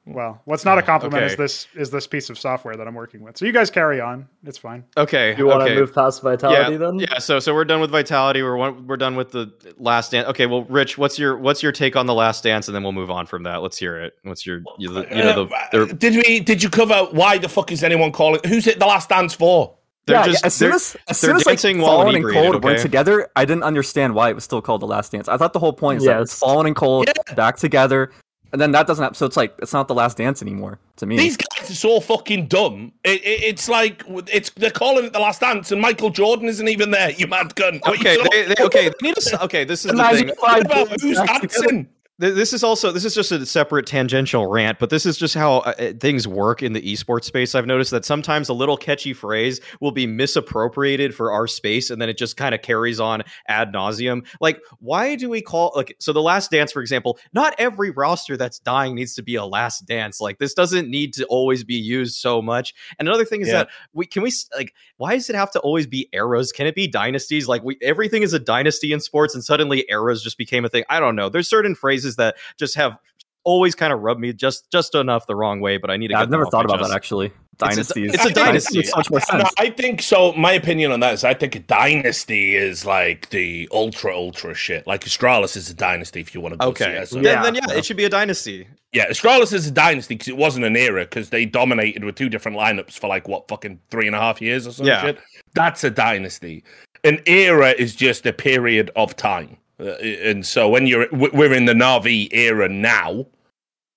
Well, 0.06 0.42
what's 0.44 0.66
not 0.66 0.78
a 0.78 0.82
compliment 0.82 1.24
is 1.24 1.38
this 1.38 1.66
is 1.76 1.90
this 1.90 2.08
piece 2.08 2.30
of 2.30 2.38
software 2.38 2.76
that 2.76 2.86
I'm 2.86 2.94
working 2.94 3.22
with. 3.22 3.38
So 3.38 3.46
you 3.46 3.54
guys 3.54 3.70
carry 3.72 4.02
on. 4.02 4.28
It's 4.44 4.58
fine. 4.58 4.84
Okay, 4.98 5.34
You 5.38 5.46
want 5.46 5.62
to 5.62 5.66
okay. 5.68 5.76
move 5.76 5.96
past 5.96 6.22
vitality 6.22 6.74
yeah, 6.74 6.78
then? 6.78 7.00
yeah. 7.00 7.20
So 7.20 7.40
so 7.40 7.54
we're 7.54 7.64
done 7.64 7.80
with 7.80 7.90
vitality. 7.90 8.44
We're 8.44 8.58
one, 8.58 8.86
we're 8.86 8.98
done 8.98 9.16
with 9.16 9.32
the 9.32 9.54
last 9.78 10.12
dance. 10.12 10.28
Okay, 10.28 10.46
well, 10.46 10.66
Rich, 10.66 10.98
what's 10.98 11.18
your 11.18 11.38
what's 11.38 11.64
your 11.64 11.72
take 11.72 11.96
on 11.96 12.06
the 12.06 12.14
last 12.14 12.44
dance, 12.44 12.68
and 12.68 12.76
then 12.76 12.84
we'll 12.84 12.92
move 12.92 13.10
on 13.10 13.26
from 13.28 13.44
that. 13.44 13.62
Let's 13.62 13.78
hear 13.78 13.98
it. 13.98 14.12
What's 14.24 14.46
your 14.46 14.62
you, 14.78 14.92
the- 14.94 15.08
you 15.10 15.24
know 15.24 15.46
the 15.46 15.56
Uh, 15.84 15.86
did 15.86 16.16
we? 16.28 16.42
Did 16.42 16.62
you 16.62 16.70
cover 16.70 17.08
why 17.12 17.38
the 17.38 17.48
fuck 17.48 17.72
is 17.72 17.82
anyone 17.82 18.12
calling? 18.12 18.42
Who's 18.46 18.68
it? 18.68 18.80
The 18.80 18.86
last 18.86 19.08
dance 19.08 19.34
for? 19.34 19.78
They're 20.06 20.18
yeah, 20.18 20.26
just 20.28 20.46
as 20.46 20.54
soon 20.54 20.74
as 20.74 20.98
as 21.08 21.18
soon 21.18 21.36
as 21.36 21.46
like 21.46 21.54
dancing 21.54 21.80
while 21.80 21.98
Fallen 21.98 22.08
and 22.10 22.18
inebriated, 22.18 22.52
Cold 22.52 22.64
went 22.64 22.76
okay? 22.76 22.84
together, 22.84 23.30
I 23.36 23.46
didn't 23.46 23.64
understand 23.64 24.16
why 24.16 24.30
it 24.30 24.36
was 24.36 24.44
still 24.44 24.62
called 24.62 24.82
The 24.82 24.88
Last 24.88 25.12
Dance. 25.12 25.28
I 25.28 25.38
thought 25.38 25.54
the 25.54 25.60
whole 25.60 25.74
point 25.74 25.98
is 26.00 26.04
that 26.06 26.20
Yes. 26.20 26.32
it's 26.32 26.40
Fallen 26.40 26.66
and 26.68 26.76
Cold 26.76 27.10
back 27.36 27.58
together. 27.58 28.12
and 28.52 28.62
then 28.62 28.72
that 28.74 28.86
doesn't 28.86 29.02
happen. 29.02 29.16
So 29.16 29.26
it's 29.26 29.36
like 29.38 29.56
it's 29.60 29.74
not 29.74 29.88
the 29.88 29.96
last 29.96 30.18
dance 30.18 30.42
anymore 30.42 30.78
to 30.98 31.06
me. 31.08 31.18
These 31.18 31.38
guys 31.38 31.72
are 31.72 31.74
so 31.74 32.00
fucking 32.00 32.48
dumb. 32.48 32.92
It, 33.04 33.22
it, 33.24 33.44
it's 33.44 33.68
like 33.68 34.04
it's 34.32 34.52
they're 34.52 34.70
calling 34.70 35.06
it 35.06 35.14
the 35.14 35.20
last 35.20 35.40
dance, 35.42 35.72
and 35.72 35.82
Michael 35.82 36.10
Jordan 36.12 36.48
isn't 36.48 36.68
even 36.68 36.92
there. 36.92 37.10
You 37.12 37.26
mad 37.28 37.56
gun. 37.56 37.80
Okay, 37.88 38.18
they, 38.32 38.54
they, 38.54 38.64
okay. 38.64 38.90
They 38.90 39.08
need 39.08 39.16
to, 39.16 39.44
okay, 39.46 39.64
this 39.64 39.86
is 39.86 39.92
the 39.92 40.04
thing. 40.04 40.30
about 40.66 41.02
who's 41.02 41.18
dancing? 41.18 41.88
Th- 42.22 42.36
This 42.36 42.54
is 42.54 42.64
also 42.64 42.92
this 42.92 43.06
is 43.06 43.16
just 43.16 43.32
a 43.32 43.44
separate 43.46 43.88
tangential 43.88 44.46
rant, 44.46 44.78
but 44.78 44.92
this 44.92 45.04
is 45.06 45.18
just 45.18 45.34
how 45.34 45.58
uh, 45.58 45.74
uh, 45.80 45.94
things 46.00 46.28
work 46.28 46.62
in 46.62 46.74
the 46.74 46.82
esports 46.82 47.24
space. 47.24 47.56
I've 47.56 47.66
noticed 47.66 47.90
that 47.90 48.06
sometimes 48.06 48.50
a 48.50 48.54
little 48.54 48.78
catchy 48.78 49.14
phrase 49.14 49.60
will 49.82 49.92
be 49.92 50.06
misappropriated 50.06 51.16
for 51.16 51.32
our 51.32 51.48
space, 51.48 51.90
and 51.90 52.00
then 52.00 52.10
it 52.10 52.18
just 52.20 52.38
kind 52.38 52.54
of 52.54 52.62
carries 52.62 53.00
on 53.00 53.24
ad 53.48 53.74
nauseum. 53.74 54.28
Like, 54.40 54.62
why 54.78 55.16
do 55.16 55.28
we 55.28 55.42
call 55.42 55.72
like 55.76 55.96
so? 56.00 56.14
The 56.14 56.22
Last 56.22 56.52
Dance, 56.52 56.72
for 56.72 56.82
example, 56.82 57.18
not 57.34 57.56
every 57.58 57.90
roster 57.90 58.38
that's 58.38 58.60
dying 58.60 58.94
needs 58.94 59.16
to 59.16 59.24
be 59.24 59.34
a 59.36 59.46
Last 59.46 59.88
Dance. 59.88 60.22
Like, 60.22 60.38
this 60.38 60.54
doesn't 60.54 60.88
need 60.90 61.14
to 61.16 61.26
always 61.26 61.64
be 61.64 61.76
used 61.76 62.16
so 62.16 62.44
much. 62.44 62.76
And 63.00 63.08
another 63.08 63.26
thing 63.26 63.42
is 63.42 63.48
Yeah. 63.48 63.54
that 63.64 63.70
we 63.92 64.06
can 64.06 64.22
we 64.22 64.32
like 64.56 64.76
why 64.98 65.16
does 65.16 65.30
it 65.32 65.36
have 65.36 65.52
to 65.54 65.60
always 65.62 65.88
be 65.88 66.10
eras? 66.14 66.52
Can 66.52 66.68
it 66.68 66.76
be 66.76 66.86
dynasties? 66.88 67.48
Like 67.48 67.64
we 67.64 67.76
everything 67.82 68.22
is 68.22 68.34
a 68.34 68.40
dynasty 68.40 68.94
in 68.94 69.00
sports, 69.00 69.34
and 69.34 69.44
suddenly 69.44 69.84
eras 69.90 70.22
just 70.22 70.38
became 70.38 70.64
a 70.64 70.70
thing. 70.70 70.84
I 70.90 71.00
don't 71.00 71.16
know. 71.16 71.28
There's 71.30 71.50
certain 71.50 71.74
phrases 71.74 72.03
that 72.18 72.36
just 72.60 72.76
have 72.76 72.98
always 73.46 73.76
kind 73.76 73.92
of 73.92 74.00
rubbed 74.02 74.22
me 74.22 74.32
just 74.32 74.72
just 74.72 74.96
enough 74.96 75.28
the 75.28 75.36
wrong 75.36 75.60
way, 75.60 75.78
but 75.78 75.90
I 75.92 75.98
need 75.98 76.08
to. 76.08 76.14
Yeah, 76.14 76.20
get 76.20 76.24
I've 76.24 76.30
never 76.30 76.46
thought 76.46 76.66
about 76.66 76.80
chest. 76.80 76.90
that 76.90 76.96
actually. 76.96 77.28
a- 77.28 77.32
Dynasties. 77.58 78.14
it's 78.16 78.24
a, 78.24 78.28
think 78.28 78.38
it 78.38 78.40
dynasty. 78.40 78.78
makes 78.80 78.90
so 78.90 78.98
much 78.98 79.12
more 79.12 79.20
No, 79.34 79.40
sense. 79.40 79.54
I 79.60 79.70
think 79.70 80.02
so. 80.02 80.34
My 80.34 80.54
opinion 80.54 80.92
on 80.92 81.02
that 81.02 81.14
is, 81.14 81.24
I 81.24 81.34
think 81.36 81.54
a 81.56 81.60
dynasty 81.60 82.56
is 82.56 82.84
like 82.86 83.30
the 83.30 83.70
ultra 83.72 84.16
ultra 84.16 84.54
shit. 84.56 84.88
Like 84.88 85.04
Astralis 85.06 85.56
is 85.56 85.70
a 85.70 85.74
dynasty 85.76 86.20
if 86.20 86.34
you 86.34 86.42
want 86.42 86.54
to 86.54 86.58
go 86.58 86.74
see 86.74 86.84
Okay, 86.86 86.98
it. 86.98 87.10
So- 87.10 87.16
then, 87.18 87.24
Yeah. 87.26 87.44
then 87.44 87.56
yeah, 87.56 87.62
it 87.78 87.86
should 87.86 87.98
be 87.98 88.06
a 88.06 88.10
dynasty. 88.10 88.68
Yeah, 88.92 89.08
Astralis 89.10 89.54
is 89.54 89.68
a 89.68 89.72
dynasty 89.72 90.16
because 90.16 90.30
it 90.30 90.38
wasn't 90.38 90.66
an 90.66 90.76
era 90.76 91.02
because 91.04 91.30
they 91.30 91.46
dominated 91.46 92.04
with 92.04 92.16
two 92.16 92.30
different 92.30 92.58
lineups 92.58 92.98
for 92.98 93.08
like 93.08 93.28
what 93.28 93.48
fucking 93.48 93.80
three 93.92 94.08
and 94.08 94.16
a 94.16 94.20
half 94.20 94.42
years 94.42 94.66
or 94.66 94.72
some 94.72 94.86
Yeah. 94.88 95.02
shit. 95.02 95.20
That's 95.54 95.84
a 95.84 95.90
dynasty. 95.92 96.64
An 97.04 97.22
era 97.28 97.72
is 97.78 97.96
just 97.96 98.26
a 98.26 98.34
period 98.34 98.90
of 98.96 99.16
time, 99.16 99.58
and 99.80 100.46
so 100.46 100.70
when 100.70 100.88
you're 100.88 101.08
we're 101.12 101.54
in 101.54 101.66
the 101.66 101.74
Navi 101.74 102.30
era 102.32 102.70
now. 102.70 103.26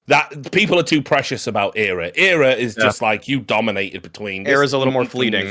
That 0.09 0.53
people 0.53 0.79
are 0.79 0.85
too 0.85 1.03
precious 1.03 1.49
about 1.49 1.77
era. 1.77 2.13
Era 2.15 2.53
is 2.53 2.77
Yeah. 2.79 2.85
just 2.85 3.03
like 3.03 3.27
you 3.27 3.41
dominated 3.41 4.03
between. 4.03 4.47
Era 4.47 4.65
is 4.65 4.73
a 4.73 4.79
little 4.79 4.93
more 4.93 5.05
fleeting. 5.05 5.47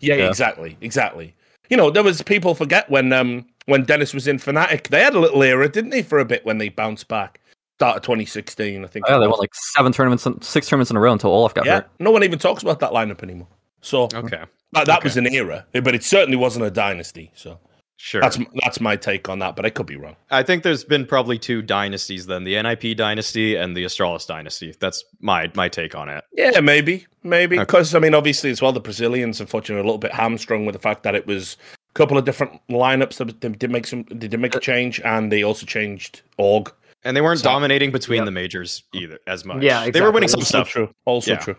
Yeah, 0.00 0.14
Yeah. 0.14 0.26
exactly, 0.28 0.78
exactly. 0.80 1.34
You 1.68 1.76
know, 1.76 1.90
there 1.90 2.02
was 2.02 2.22
people 2.22 2.54
forget 2.54 2.88
when 2.88 3.12
um 3.12 3.44
when 3.66 3.84
Dennis 3.84 4.14
was 4.14 4.26
in 4.26 4.38
Fnatic, 4.38 4.88
they 4.88 5.02
had 5.02 5.14
a 5.14 5.20
little 5.20 5.42
era, 5.42 5.68
didn't 5.68 5.90
they, 5.90 6.00
for 6.02 6.18
a 6.18 6.24
bit 6.24 6.46
when 6.46 6.56
they 6.56 6.70
bounced 6.70 7.08
back. 7.08 7.40
Start 7.76 7.96
of 7.98 8.02
2016, 8.02 8.82
I 8.82 8.86
think. 8.86 9.04
yeah, 9.06 9.16
they 9.18 9.26
was. 9.26 9.32
won 9.32 9.40
like 9.40 9.54
seven 9.54 9.92
tournaments, 9.92 10.24
in- 10.24 10.40
six 10.40 10.66
tournaments 10.70 10.90
in 10.90 10.96
a 10.96 11.00
row 11.00 11.12
until 11.12 11.30
olof 11.30 11.52
got 11.52 11.64
there. 11.66 11.74
Yeah, 11.74 11.80
hurt. 11.80 11.90
no 11.98 12.10
one 12.10 12.24
even 12.24 12.38
talks 12.38 12.62
about 12.62 12.80
that 12.80 12.92
lineup 12.92 13.22
anymore. 13.22 13.48
So 13.82 14.04
Okay, 14.14 14.40
that, 14.72 14.86
that 14.86 14.88
Okay. 15.00 15.04
was 15.04 15.18
an 15.18 15.26
era, 15.26 15.66
but 15.74 15.94
it 15.94 16.04
certainly 16.04 16.38
wasn't 16.38 16.64
a 16.64 16.70
dynasty. 16.70 17.32
So 17.34 17.58
sure. 18.02 18.20
that's 18.22 18.38
that's 18.62 18.80
my 18.80 18.96
take 18.96 19.28
on 19.28 19.38
that, 19.40 19.54
but 19.56 19.66
I 19.66 19.70
could 19.70 19.86
be 19.86 19.96
wrong. 19.96 20.16
I 20.30 20.42
think 20.42 20.62
there's 20.62 20.84
been 20.84 21.04
probably 21.06 21.38
two 21.38 21.60
dynasties 21.62 22.26
then: 22.26 22.44
the 22.44 22.60
NIP 22.62 22.96
dynasty 22.96 23.56
and 23.56 23.76
the 23.76 23.84
Astralis 23.84 24.26
dynasty. 24.26 24.74
That's 24.80 25.04
my 25.20 25.50
my 25.54 25.68
take 25.68 25.94
on 25.94 26.08
it. 26.08 26.24
Yeah, 26.32 26.60
maybe, 26.60 27.06
maybe 27.22 27.56
Okay. 27.56 27.62
because 27.64 27.94
I 27.94 27.98
mean, 27.98 28.14
obviously 28.14 28.50
as 28.50 28.62
well, 28.62 28.72
the 28.72 28.80
Brazilians 28.80 29.40
unfortunately 29.40 29.80
are 29.80 29.84
a 29.84 29.86
little 29.86 29.98
bit 29.98 30.12
hamstrung 30.12 30.64
with 30.66 30.72
the 30.74 30.80
fact 30.80 31.02
that 31.02 31.14
it 31.14 31.26
was 31.26 31.56
a 31.90 31.92
couple 31.94 32.16
of 32.16 32.24
different 32.24 32.60
lineups 32.70 33.16
that 33.16 33.40
they 33.40 33.48
did 33.50 33.70
make 33.70 33.86
some, 33.86 34.04
they 34.10 34.28
did 34.28 34.40
make 34.40 34.54
a 34.54 34.58
uh, 34.58 34.60
change, 34.60 35.00
and 35.00 35.30
they 35.30 35.42
also 35.42 35.66
changed 35.66 36.22
org. 36.38 36.72
And 37.04 37.16
they 37.16 37.20
weren't 37.20 37.40
So- 37.40 37.44
dominating 37.50 37.90
between 37.92 38.18
Yeah. 38.20 38.24
the 38.26 38.30
majors 38.30 38.82
either 38.94 39.18
as 39.26 39.44
much. 39.44 39.62
Yeah, 39.62 39.90
they 39.90 40.00
were 40.00 40.10
winning 40.10 40.28
some 40.28 40.40
Also 40.40 40.48
stuff. 40.58 40.68
true. 40.68 40.94
Also 41.04 41.32
Yeah. 41.32 41.38
true. 41.38 41.56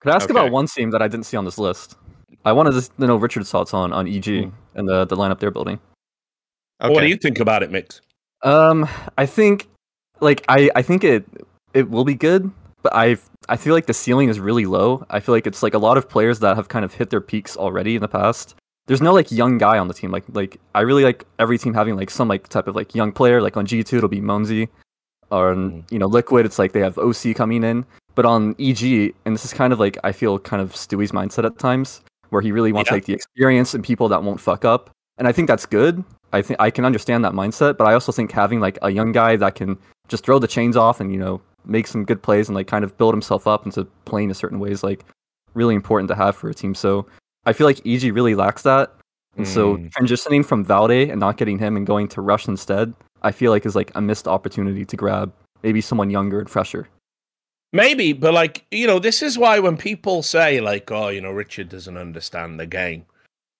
Could 0.00 0.10
I 0.10 0.16
ask 0.16 0.28
Okay. 0.28 0.38
about 0.38 0.50
one 0.50 0.66
team 0.66 0.90
that 0.90 1.00
I 1.00 1.06
didn't 1.08 1.26
see 1.26 1.36
on 1.36 1.44
this 1.44 1.56
list? 1.58 1.94
I 2.44 2.52
wanted 2.52 2.80
to 2.80 3.06
know 3.06 3.16
Richard's 3.16 3.50
thoughts 3.50 3.72
on 3.74 3.92
on 3.92 4.06
EG 4.08 4.44
Hmm. 4.44 4.50
and 4.74 4.88
the 4.88 5.04
the 5.04 5.16
lineup 5.16 5.38
they're 5.38 5.50
building. 5.50 5.78
Okay. 6.80 6.92
What 6.92 7.00
do 7.00 7.06
you 7.08 7.16
think 7.16 7.38
about 7.38 7.62
it, 7.62 7.70
Mix? 7.70 8.00
Um, 8.42 8.88
I 9.16 9.26
think 9.26 9.68
like 10.20 10.44
I 10.48 10.70
I 10.74 10.82
think 10.82 11.04
it 11.04 11.24
it 11.74 11.88
will 11.90 12.04
be 12.04 12.14
good, 12.14 12.50
but 12.82 12.92
I 12.94 13.16
I 13.48 13.56
feel 13.56 13.74
like 13.74 13.86
the 13.86 13.94
ceiling 13.94 14.28
is 14.28 14.40
really 14.40 14.66
low. 14.66 15.06
I 15.10 15.20
feel 15.20 15.34
like 15.34 15.46
it's 15.46 15.62
like 15.62 15.74
a 15.74 15.78
lot 15.78 15.96
of 15.96 16.08
players 16.08 16.40
that 16.40 16.56
have 16.56 16.68
kind 16.68 16.84
of 16.84 16.94
hit 16.94 17.10
their 17.10 17.20
peaks 17.20 17.56
already 17.56 17.94
in 17.96 18.00
the 18.02 18.08
past. 18.08 18.54
There's 18.86 19.00
no 19.00 19.12
like 19.12 19.30
young 19.30 19.58
guy 19.58 19.78
on 19.78 19.86
the 19.88 19.94
team. 19.94 20.10
Like 20.10 20.24
like 20.32 20.58
I 20.74 20.80
really 20.80 21.04
like 21.04 21.24
every 21.38 21.58
team 21.58 21.74
having 21.74 21.96
like 21.96 22.10
some 22.10 22.26
like 22.28 22.48
type 22.48 22.66
of 22.66 22.74
like 22.74 22.94
young 22.94 23.12
player. 23.12 23.40
Like 23.40 23.56
on 23.56 23.64
G 23.66 23.84
two 23.84 23.98
it'll 23.98 24.08
be 24.08 24.20
m0NESY, 24.20 24.68
or 25.30 25.52
on, 25.52 25.84
you 25.90 25.98
know 26.00 26.06
Liquid 26.06 26.44
it's 26.46 26.58
like 26.58 26.72
they 26.72 26.80
have 26.80 26.96
oSee 26.96 27.34
coming 27.34 27.62
in. 27.62 27.84
But 28.14 28.26
on 28.26 28.56
EG 28.58 29.14
and 29.24 29.34
this 29.34 29.44
is 29.44 29.52
kind 29.54 29.72
of 29.72 29.78
like 29.78 29.96
I 30.02 30.10
feel 30.12 30.38
kind 30.40 30.60
of 30.60 30.72
Stewie's 30.72 31.12
mindset 31.12 31.44
at 31.46 31.58
times 31.58 32.02
where 32.32 32.40
he 32.42 32.50
really 32.50 32.72
wants 32.72 32.90
Yeah. 32.90 32.94
like 32.94 33.04
the 33.04 33.12
experience 33.12 33.74
and 33.74 33.84
people 33.84 34.08
that 34.08 34.22
won't 34.22 34.40
fuck 34.40 34.64
up. 34.64 34.90
And 35.18 35.28
I 35.28 35.32
think 35.32 35.48
that's 35.48 35.66
good. 35.66 36.02
I 36.32 36.40
think 36.40 36.58
I 36.60 36.70
can 36.70 36.86
understand 36.86 37.24
that 37.26 37.32
mindset, 37.34 37.76
but 37.76 37.86
I 37.86 37.92
also 37.92 38.10
think 38.10 38.32
having 38.32 38.58
like 38.58 38.78
a 38.80 38.88
young 38.90 39.12
guy 39.12 39.36
that 39.36 39.54
can 39.54 39.76
just 40.08 40.24
throw 40.24 40.38
the 40.38 40.48
chains 40.48 40.76
off 40.76 40.98
and 41.00 41.12
you 41.12 41.18
know 41.18 41.40
make 41.66 41.86
some 41.86 42.04
good 42.04 42.22
plays 42.22 42.48
and 42.48 42.56
like 42.56 42.66
kind 42.66 42.84
of 42.84 42.96
build 42.96 43.12
himself 43.14 43.46
up 43.46 43.66
into 43.66 43.84
playing 44.06 44.30
a 44.30 44.34
certain 44.34 44.58
way 44.58 44.70
is 44.70 44.82
like 44.82 45.04
really 45.54 45.74
important 45.74 46.08
to 46.08 46.14
have 46.14 46.34
for 46.34 46.48
a 46.48 46.54
team. 46.54 46.74
So 46.74 47.06
I 47.44 47.52
feel 47.52 47.66
like 47.66 47.86
EG 47.86 48.10
really 48.10 48.34
lacks 48.34 48.62
that, 48.62 48.94
and 49.36 49.46
so 49.46 49.76
Mm. 49.76 49.90
transitioning 49.90 50.44
from 50.44 50.64
Valde 50.64 51.10
and 51.10 51.20
not 51.20 51.36
getting 51.36 51.58
him 51.58 51.76
and 51.76 51.86
going 51.86 52.08
to 52.08 52.22
Rush 52.22 52.48
instead, 52.48 52.94
I 53.22 53.30
feel 53.32 53.52
like 53.52 53.66
is 53.66 53.76
like 53.76 53.92
a 53.94 54.00
missed 54.00 54.26
opportunity 54.26 54.84
to 54.86 54.96
grab 54.96 55.32
maybe 55.62 55.80
someone 55.82 56.08
younger 56.10 56.40
and 56.40 56.48
fresher. 56.48 56.88
Maybe, 57.72 58.12
but 58.12 58.34
like 58.34 58.66
you 58.70 58.86
know, 58.86 58.98
this 58.98 59.22
is 59.22 59.38
why 59.38 59.58
when 59.58 59.76
people 59.76 60.22
say 60.22 60.60
like, 60.60 60.90
"Oh, 60.90 61.08
you 61.08 61.20
know, 61.20 61.30
Richard 61.30 61.70
doesn't 61.70 61.96
understand 61.96 62.60
the 62.60 62.66
game," 62.66 63.06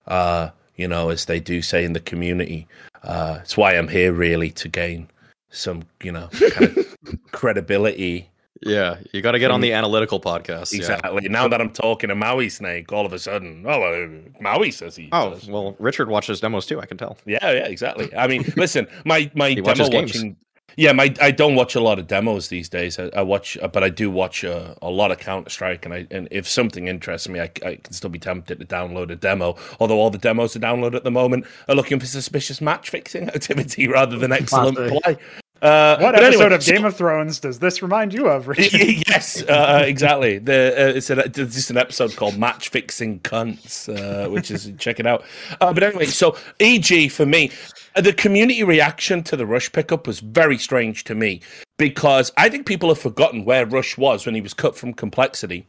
uh, 0.06 0.50
you 0.76 0.86
know, 0.86 1.08
as 1.08 1.24
they 1.24 1.40
do 1.40 1.62
say 1.62 1.84
in 1.84 1.94
the 1.94 2.00
community, 2.00 2.66
uh, 3.04 3.38
it's 3.40 3.56
why 3.56 3.72
I'm 3.72 3.88
here 3.88 4.12
really 4.12 4.50
to 4.50 4.68
gain 4.68 5.08
some, 5.50 5.84
you 6.02 6.12
know, 6.12 6.28
kind 6.50 6.76
of 6.76 6.96
credibility. 7.32 8.28
Yeah, 8.64 8.98
you 9.12 9.22
got 9.22 9.32
to 9.32 9.40
get 9.40 9.50
on 9.50 9.60
the 9.60 9.72
analytical 9.72 10.20
podcast. 10.20 10.72
yeah. 10.72 10.78
Exactly. 10.78 11.28
Now 11.28 11.48
that 11.48 11.60
I'm 11.60 11.70
talking 11.70 12.08
to 12.08 12.14
Mauisnake, 12.14 12.92
all 12.92 13.04
of 13.04 13.12
a 13.12 13.18
sudden, 13.18 13.64
oh, 13.66 13.82
uh, 13.82 14.08
Maui 14.40 14.70
says 14.70 14.94
he. 14.94 15.08
Oh 15.10 15.30
does. 15.30 15.48
well, 15.48 15.74
Richard 15.78 16.08
watches 16.08 16.40
demos 16.40 16.66
too. 16.66 16.80
I 16.80 16.86
can 16.86 16.96
tell. 16.96 17.16
Yeah, 17.26 17.38
yeah, 17.42 17.66
exactly. 17.66 18.14
I 18.14 18.28
mean, 18.28 18.44
listen, 18.56 18.86
my 19.04 19.30
my 19.34 19.54
demo 19.54 19.88
games. 19.88 20.12
watching. 20.14 20.36
Yeah, 20.76 20.92
my 20.92 21.14
I 21.20 21.30
don't 21.30 21.54
watch 21.54 21.74
a 21.74 21.80
lot 21.80 21.98
of 21.98 22.06
demos 22.06 22.48
these 22.48 22.68
days. 22.68 22.98
I, 22.98 23.10
I 23.14 23.22
watch, 23.22 23.58
uh, 23.60 23.68
but 23.68 23.82
I 23.84 23.88
do 23.88 24.10
watch 24.10 24.44
uh, 24.44 24.74
a 24.80 24.90
lot 24.90 25.10
of 25.10 25.18
Counter 25.18 25.50
Strike, 25.50 25.84
and 25.84 25.94
I 25.94 26.06
and 26.10 26.28
if 26.30 26.48
something 26.48 26.88
interests 26.88 27.28
me, 27.28 27.40
I, 27.40 27.50
I 27.64 27.76
can 27.76 27.92
still 27.92 28.10
be 28.10 28.18
tempted 28.18 28.58
to 28.60 28.66
download 28.66 29.10
a 29.10 29.16
demo. 29.16 29.56
Although 29.80 29.98
all 29.98 30.10
the 30.10 30.18
demos 30.18 30.52
to 30.52 30.60
download 30.60 30.94
at 30.94 31.04
the 31.04 31.10
moment 31.10 31.46
are 31.68 31.74
looking 31.74 32.00
for 32.00 32.06
suspicious 32.06 32.60
match 32.60 32.90
fixing 32.90 33.28
activity 33.34 33.88
rather 33.88 34.16
than 34.18 34.32
excellent 34.32 34.76
play. 34.76 35.18
Uh, 35.62 35.96
What 36.00 36.16
episode 36.16 36.40
anyway, 36.42 36.54
of 36.56 36.62
so- 36.64 36.72
Game 36.72 36.84
of 36.84 36.96
Thrones 36.96 37.38
does 37.38 37.60
this 37.60 37.82
remind 37.82 38.12
you 38.12 38.26
of, 38.28 38.48
Richard? 38.48 38.80
yes, 39.06 39.42
uh, 39.44 39.84
exactly. 39.86 40.38
The 40.38 40.74
uh, 40.76 40.96
it's, 40.96 41.08
a, 41.08 41.20
it's 41.20 41.36
just 41.36 41.70
an 41.70 41.76
episode 41.76 42.16
called 42.16 42.36
"Match 42.36 42.68
Fixing 42.70 43.20
Cunts," 43.20 43.88
uh, 43.88 44.28
which 44.28 44.50
is 44.50 44.72
check 44.78 44.98
it 44.98 45.06
out. 45.06 45.24
Uh, 45.60 45.72
but 45.72 45.84
anyway, 45.84 46.06
so 46.06 46.36
EG 46.58 47.12
for 47.12 47.24
me, 47.26 47.52
the 47.94 48.12
community 48.12 48.64
reaction 48.64 49.22
to 49.22 49.36
the 49.36 49.46
Rush 49.46 49.70
pickup 49.70 50.08
was 50.08 50.18
very 50.18 50.58
strange 50.58 51.04
to 51.04 51.14
me 51.14 51.40
because 51.78 52.32
I 52.36 52.48
think 52.48 52.66
people 52.66 52.88
have 52.88 52.98
forgotten 52.98 53.44
where 53.44 53.64
Rush 53.64 53.96
was 53.96 54.26
when 54.26 54.34
he 54.34 54.40
was 54.40 54.54
cut 54.54 54.76
from 54.76 54.92
Complexity, 54.92 55.64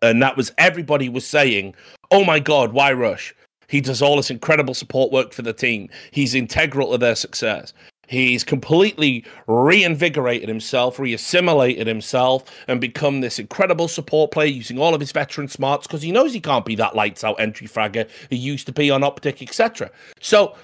and 0.00 0.22
that 0.22 0.38
was 0.38 0.52
everybody 0.56 1.10
was 1.10 1.26
saying, 1.26 1.74
"Oh 2.10 2.24
my 2.24 2.38
God, 2.38 2.72
why 2.72 2.94
Rush?" 2.94 3.34
He 3.68 3.80
does 3.80 4.00
all 4.00 4.16
this 4.16 4.30
incredible 4.30 4.74
support 4.74 5.10
work 5.12 5.32
for 5.32 5.42
the 5.42 5.52
team. 5.52 5.90
He's 6.12 6.34
integral 6.36 6.92
to 6.92 6.98
their 6.98 7.16
success. 7.16 7.72
He's 8.06 8.44
completely 8.44 9.24
reinvigorated 9.46 10.48
himself, 10.48 10.96
reassimilated 10.98 11.86
himself, 11.86 12.44
and 12.68 12.80
become 12.80 13.20
this 13.20 13.38
incredible 13.38 13.88
support 13.88 14.30
player 14.30 14.46
using 14.48 14.78
all 14.78 14.94
of 14.94 15.00
his 15.00 15.12
veteran 15.12 15.48
smarts 15.48 15.86
because 15.86 16.02
he 16.02 16.12
knows 16.12 16.32
he 16.32 16.40
can't 16.40 16.64
be 16.64 16.74
that 16.76 16.94
lights 16.94 17.24
out 17.24 17.40
entry 17.40 17.66
fragger 17.66 18.08
he 18.30 18.36
used 18.36 18.66
to 18.66 18.72
be 18.72 18.90
on 18.90 19.02
Optic, 19.02 19.42
etc. 19.42 19.90
So, 20.20 20.54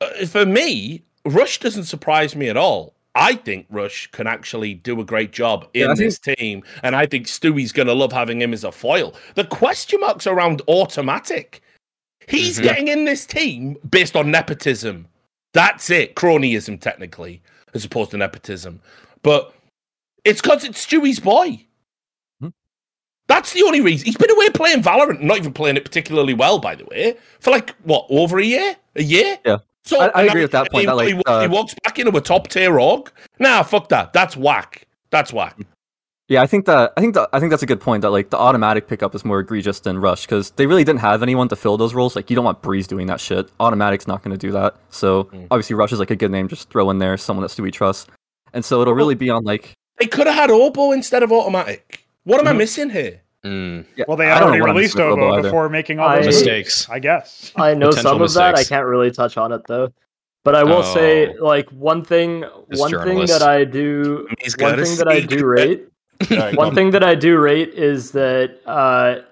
uh, 0.00 0.26
for 0.26 0.46
me, 0.46 1.02
Rush 1.24 1.58
doesn't 1.58 1.84
surprise 1.84 2.34
me 2.36 2.48
at 2.48 2.56
all. 2.56 2.94
I 3.14 3.34
think 3.34 3.66
Rush 3.68 4.10
can 4.12 4.26
actually 4.26 4.72
do 4.74 4.98
a 5.00 5.04
great 5.04 5.32
job 5.32 5.68
in 5.74 5.82
Yeah, 5.82 5.86
think- 5.94 5.98
this 5.98 6.18
team, 6.18 6.62
and 6.82 6.96
I 6.96 7.06
think 7.06 7.26
Stewie's 7.26 7.72
going 7.72 7.88
to 7.88 7.94
love 7.94 8.12
having 8.12 8.40
him 8.40 8.52
as 8.54 8.64
a 8.64 8.72
foil. 8.72 9.14
The 9.34 9.44
question 9.44 10.00
marks 10.00 10.26
around 10.26 10.62
autimatic. 10.68 11.60
He's 12.28 12.58
Mhm. 12.58 12.62
getting 12.62 12.88
in 12.88 13.04
this 13.04 13.26
team 13.26 13.76
based 13.90 14.16
on 14.16 14.30
nepotism. 14.30 15.06
That's 15.54 15.90
it. 15.90 16.14
Cronyism, 16.16 16.80
technically, 16.80 17.42
as 17.74 17.84
opposed 17.84 18.10
to 18.12 18.16
nepotism. 18.16 18.80
But 19.22 19.54
it's 20.24 20.40
because 20.40 20.64
it's 20.64 20.84
Stewie's 20.84 21.20
boy. 21.20 21.64
Hmm. 22.40 22.48
That's 23.28 23.52
the 23.52 23.62
only 23.62 23.80
reason. 23.80 24.06
He's 24.06 24.16
been 24.16 24.30
away 24.30 24.50
playing 24.50 24.82
Valorant, 24.82 25.20
not 25.20 25.36
even 25.36 25.52
playing 25.52 25.76
it 25.76 25.84
particularly 25.84 26.34
well, 26.34 26.58
by 26.58 26.74
the 26.74 26.84
way, 26.86 27.16
for 27.40 27.50
like, 27.50 27.70
what, 27.82 28.06
over 28.08 28.38
a 28.38 28.44
year? 28.44 28.76
A 28.96 29.02
year? 29.02 29.38
Yeah. 29.44 29.58
So 29.84 30.00
I- 30.00 30.08
I 30.14 30.22
agree 30.24 30.42
with 30.42 30.52
that 30.52 30.70
point, 30.70 30.82
He, 30.82 30.86
that, 30.86 30.96
like, 30.96 31.14
he, 31.14 31.22
uh, 31.26 31.40
he 31.42 31.48
walks 31.48 31.74
back 31.82 31.98
into 31.98 32.16
a 32.16 32.20
top 32.20 32.48
tier 32.48 32.78
org. 32.78 33.10
Nah, 33.38 33.62
fuck 33.62 33.88
that. 33.88 34.12
That's 34.12 34.36
whack. 34.36 34.86
That's 35.10 35.32
whack. 35.32 35.56
Yeah, 36.32 36.42
I 36.42 36.46
think 36.46 36.64
that 36.66 36.92
I 36.96 37.00
think 37.02 37.14
that 37.14 37.28
I 37.32 37.40
think 37.40 37.50
that's 37.50 37.62
a 37.62 37.66
good 37.66 37.80
point. 37.80 38.00
That 38.02 38.10
like 38.10 38.30
the 38.30 38.38
autimatic 38.38 38.86
pickup 38.86 39.14
is 39.14 39.22
more 39.24 39.40
egregious 39.40 39.80
than 39.80 39.98
Rush 39.98 40.22
because 40.24 40.50
they 40.52 40.66
really 40.66 40.82
didn't 40.84 41.00
have 41.00 41.22
anyone 41.22 41.48
to 41.48 41.56
fill 41.56 41.76
those 41.76 41.92
roles. 41.92 42.16
Like 42.16 42.30
you 42.30 42.36
don't 42.36 42.44
want 42.44 42.62
Brehze 42.62 42.86
doing 42.86 43.06
that 43.08 43.20
shit. 43.20 43.50
autimatic's 43.58 44.06
not 44.08 44.22
going 44.22 44.32
to 44.32 44.38
do 44.46 44.50
that. 44.52 44.76
So 44.90 45.24
Mm. 45.24 45.46
obviously 45.50 45.74
Rush 45.76 45.92
is 45.92 45.98
like 45.98 46.10
a 46.10 46.16
good 46.16 46.30
name. 46.30 46.48
Just 46.48 46.70
throw 46.70 46.88
in 46.90 46.98
there 46.98 47.16
someone 47.18 47.42
that's 47.42 47.54
that 47.54 47.62
Stewie 47.62 47.72
trust, 47.72 48.08
and 48.54 48.64
so 48.64 48.80
it'll 48.80 48.94
really 48.94 49.14
be 49.14 49.28
on 49.30 49.44
like 49.44 49.72
They 49.98 50.06
could 50.06 50.26
have 50.26 50.34
had 50.36 50.50
Obo 50.50 50.92
instead 50.92 51.22
of 51.22 51.28
autimatic. 51.30 51.80
What 52.24 52.40
am 52.40 52.48
I 52.48 52.52
Mhm. 52.52 52.56
missing 52.58 52.90
here? 52.90 53.20
Mm, 53.44 53.84
yeah, 53.96 54.04
Well, 54.08 54.16
they 54.16 54.30
I 54.30 54.34
had 54.34 54.42
already 54.44 54.62
released 54.62 54.94
missing 54.96 55.10
with 55.10 55.18
Obo 55.18 55.32
Obo 55.34 55.42
before 55.42 55.68
making 55.68 55.98
all 55.98 56.08
those 56.16 56.24
moves, 56.24 56.36
Mistakes. 56.38 56.88
I 56.88 56.98
guess. 56.98 57.52
I 57.56 57.74
know 57.74 57.88
Potential 57.90 58.10
some 58.12 58.22
of 58.22 58.32
that. 58.34 58.54
I 58.56 58.64
can't 58.64 58.86
really 58.86 59.10
touch 59.10 59.36
on 59.36 59.52
it 59.52 59.62
though. 59.68 59.88
But 60.44 60.54
I 60.56 60.64
will 60.64 60.82
say, 60.82 61.28
Oh. 61.38 61.44
like 61.44 61.68
one 61.70 62.02
thing, 62.02 62.44
This 62.68 62.80
one 62.80 62.90
thing 63.04 63.26
that 63.26 63.42
I 63.42 63.62
do, 63.64 64.26
He's 64.40 64.56
one 64.58 64.74
thing 64.82 64.96
that 64.98 65.06
I 65.08 65.20
do 65.20 65.44
rate, 65.46 65.86
Sorry, 66.24 66.54
one 66.56 66.74
thing 66.74 66.90
that 66.90 67.02
I 67.02 67.14
do 67.14 67.38
rate 67.38 67.70
is 67.70 68.12
that 68.12 68.60
uh, 68.66 69.22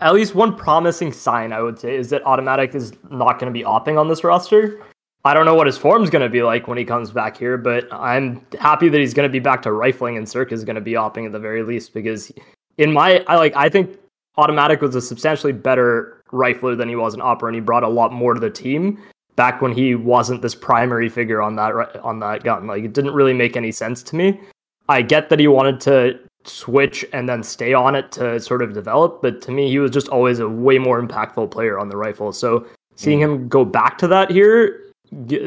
at 0.00 0.14
least 0.14 0.34
one 0.34 0.56
promising 0.56 1.12
sign 1.12 1.52
I 1.52 1.62
would 1.62 1.78
say 1.78 1.94
is 1.94 2.10
that 2.10 2.24
autimatic 2.24 2.74
is 2.74 2.92
not 3.10 3.38
going 3.38 3.52
to 3.52 3.58
be 3.58 3.64
opping 3.64 3.98
on 3.98 4.08
this 4.08 4.24
roster. 4.24 4.80
I 5.26 5.32
don't 5.32 5.46
know 5.46 5.54
what 5.54 5.66
his 5.66 5.78
form's 5.78 6.10
going 6.10 6.22
to 6.22 6.28
be 6.28 6.42
like 6.42 6.68
when 6.68 6.76
he 6.76 6.84
comes 6.84 7.10
back 7.10 7.36
here, 7.36 7.56
but 7.56 7.88
I'm 7.90 8.44
happy 8.58 8.90
that 8.90 8.98
he's 8.98 9.14
going 9.14 9.26
to 9.26 9.32
be 9.32 9.38
back 9.38 9.62
to 9.62 9.72
rifling 9.72 10.18
and 10.18 10.26
CeRq 10.26 10.52
is 10.52 10.64
going 10.64 10.74
to 10.74 10.82
be 10.82 10.92
opping 10.92 11.24
at 11.24 11.32
the 11.32 11.38
very 11.38 11.62
least 11.62 11.94
because 11.94 12.30
in 12.76 12.92
my 12.92 13.24
I 13.26 13.36
like 13.36 13.56
I 13.56 13.68
think 13.68 13.98
autimatic 14.36 14.80
was 14.80 14.94
a 14.94 15.00
substantially 15.00 15.52
better 15.52 16.22
rifler 16.30 16.76
than 16.76 16.88
he 16.88 16.96
was 16.96 17.14
an 17.14 17.22
opera 17.22 17.48
and 17.48 17.54
he 17.54 17.60
brought 17.60 17.84
a 17.84 17.88
lot 17.88 18.12
more 18.12 18.34
to 18.34 18.40
the 18.40 18.50
team 18.50 19.02
back 19.36 19.62
when 19.62 19.72
he 19.72 19.94
wasn't 19.94 20.42
this 20.42 20.54
primary 20.54 21.08
figure 21.08 21.40
on 21.40 21.56
that 21.56 21.72
on 22.02 22.18
that 22.20 22.44
gun. 22.44 22.66
Like 22.66 22.84
it 22.84 22.92
didn't 22.92 23.14
really 23.14 23.34
make 23.34 23.56
any 23.56 23.72
sense 23.72 24.02
to 24.04 24.16
me. 24.16 24.40
I 24.88 25.02
get 25.02 25.28
that 25.30 25.38
he 25.38 25.48
wanted 25.48 25.80
to 25.82 26.18
switch 26.44 27.04
and 27.12 27.28
then 27.28 27.42
stay 27.42 27.72
on 27.72 27.94
it 27.94 28.12
to 28.12 28.38
sort 28.40 28.62
of 28.62 28.74
develop, 28.74 29.22
but 29.22 29.40
to 29.42 29.50
me 29.50 29.68
he 29.68 29.78
was 29.78 29.90
just 29.90 30.08
always 30.08 30.38
a 30.38 30.48
way 30.48 30.78
more 30.78 31.00
impactful 31.00 31.50
player 31.50 31.78
on 31.78 31.88
the 31.88 31.96
rifle. 31.96 32.32
So 32.32 32.66
seeing 32.96 33.20
him 33.20 33.48
go 33.48 33.64
back 33.64 33.98
to 33.98 34.08
that 34.08 34.30
here 34.30 34.80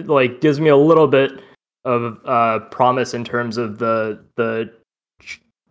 like 0.05 0.41
gives 0.41 0.59
me 0.59 0.69
a 0.69 0.77
little 0.77 1.07
bit 1.07 1.31
of 1.85 2.19
uh 2.25 2.59
promise 2.71 3.13
in 3.13 3.23
terms 3.23 3.57
of 3.57 3.79
the 3.79 4.19
the 4.35 4.71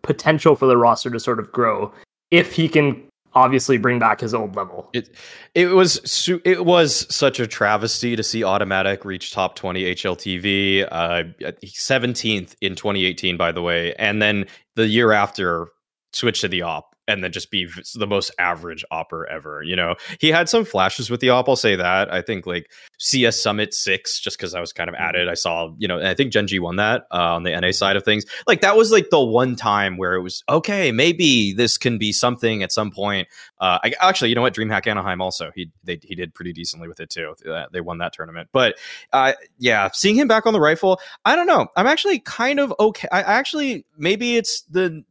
potential 0.03 0.55
for 0.55 0.67
the 0.67 0.77
roster 0.77 1.11
to 1.11 1.19
sort 1.19 1.39
of 1.39 1.51
grow 1.53 1.93
if 2.31 2.53
he 2.53 2.69
can 2.69 3.03
obviously 3.37 3.77
bring 3.77 3.99
back 3.99 4.21
his 4.21 4.35
old 4.35 4.57
level. 4.57 4.89
It 4.95 5.15
it 5.55 5.67
was 5.67 6.29
it 6.45 6.65
was 6.65 7.15
such 7.15 7.39
a 7.39 7.47
travesty 7.47 8.17
to 8.17 8.23
see 8.23 8.41
autimatic 8.41 9.05
reach 9.05 9.31
top 9.31 9.55
20 9.55 9.95
HLTV, 9.95 10.89
uh, 10.91 11.23
17th 11.65 12.57
in 12.61 12.75
2018, 12.75 13.37
by 13.37 13.53
the 13.53 13.63
way, 13.63 13.95
and 13.95 14.21
then 14.21 14.47
the 14.75 14.89
year 14.89 15.13
after 15.13 15.69
switch 16.13 16.41
to 16.41 16.49
the 16.49 16.63
op 16.63 16.96
and 17.09 17.23
then 17.23 17.33
just 17.33 17.51
be 17.51 17.69
the 17.95 18.07
most 18.07 18.31
average 18.39 18.85
opper 18.91 19.27
ever. 19.29 19.63
You 19.63 19.77
know, 19.77 19.95
he 20.21 20.29
had 20.29 20.49
some 20.49 20.65
flashes 20.65 21.11
with 21.11 21.21
the 21.21 21.31
op. 21.31 21.49
I'll 21.49 21.57
say 21.57 21.77
that. 21.77 22.13
I 22.13 22.23
think 22.23 22.47
like 22.47 22.71
CS 22.99 23.41
Summit 23.41 23.75
six, 23.75 24.21
just 24.21 24.39
because 24.39 24.55
I 24.55 24.61
was 24.61 24.73
kind 24.73 24.89
of 24.89 24.95
at 24.97 25.15
it. 25.15 25.29
I 25.29 25.35
saw, 25.35 25.73
you 25.79 25.89
know, 25.89 25.99
and 25.99 26.09
I 26.09 26.15
think 26.15 26.33
Gen.G 26.33 26.59
won 26.59 26.77
that 26.77 27.07
uh, 27.13 27.35
on 27.35 27.43
the 27.43 27.59
NA 27.59 27.71
side 27.71 27.97
of 27.97 28.05
things. 28.05 28.25
Like 28.47 28.61
that 28.63 28.77
was 28.77 28.91
like 28.91 29.11
the 29.11 29.23
one 29.23 29.57
time 29.57 29.97
where 29.97 30.15
it 30.15 30.23
was 30.23 30.43
okay. 30.49 30.93
Maybe 30.93 31.53
this 31.53 31.79
can 31.79 31.99
be 31.99 32.13
something 32.13 32.63
at 32.63 32.73
some 32.73 32.91
point. 32.91 33.29
Uh, 33.61 33.79
I, 33.83 33.93
actually, 34.01 34.31
you 34.31 34.35
know 34.35 34.43
what? 34.43 34.55
DreamHack 34.55 34.87
Anaheim 34.87 35.21
also 35.21 35.51
he 35.55 35.71
they, 35.85 35.99
he 36.03 36.15
did 36.15 36.35
pretty 36.35 36.53
decently 36.53 36.89
with 36.89 37.01
it 37.01 37.11
too. 37.11 37.35
Uh, 37.49 37.67
they 37.73 37.81
won 37.81 37.99
that 37.99 38.13
tournament. 38.13 38.49
But 38.53 38.77
uh, 39.13 39.33
yeah, 39.59 39.91
seeing 39.93 40.17
him 40.17 40.29
back 40.29 40.47
on 40.47 40.53
the 40.53 40.61
rifle, 40.61 41.01
I 41.25 41.37
don't 41.37 41.47
know. 41.47 41.69
I'm 41.77 41.87
actually 41.87 42.19
kind 42.21 42.59
of 42.59 42.75
okay. 42.81 43.09
I 43.13 43.23
actually 43.23 43.87
maybe 43.97 44.37
it's 44.37 44.63
the 44.63 45.05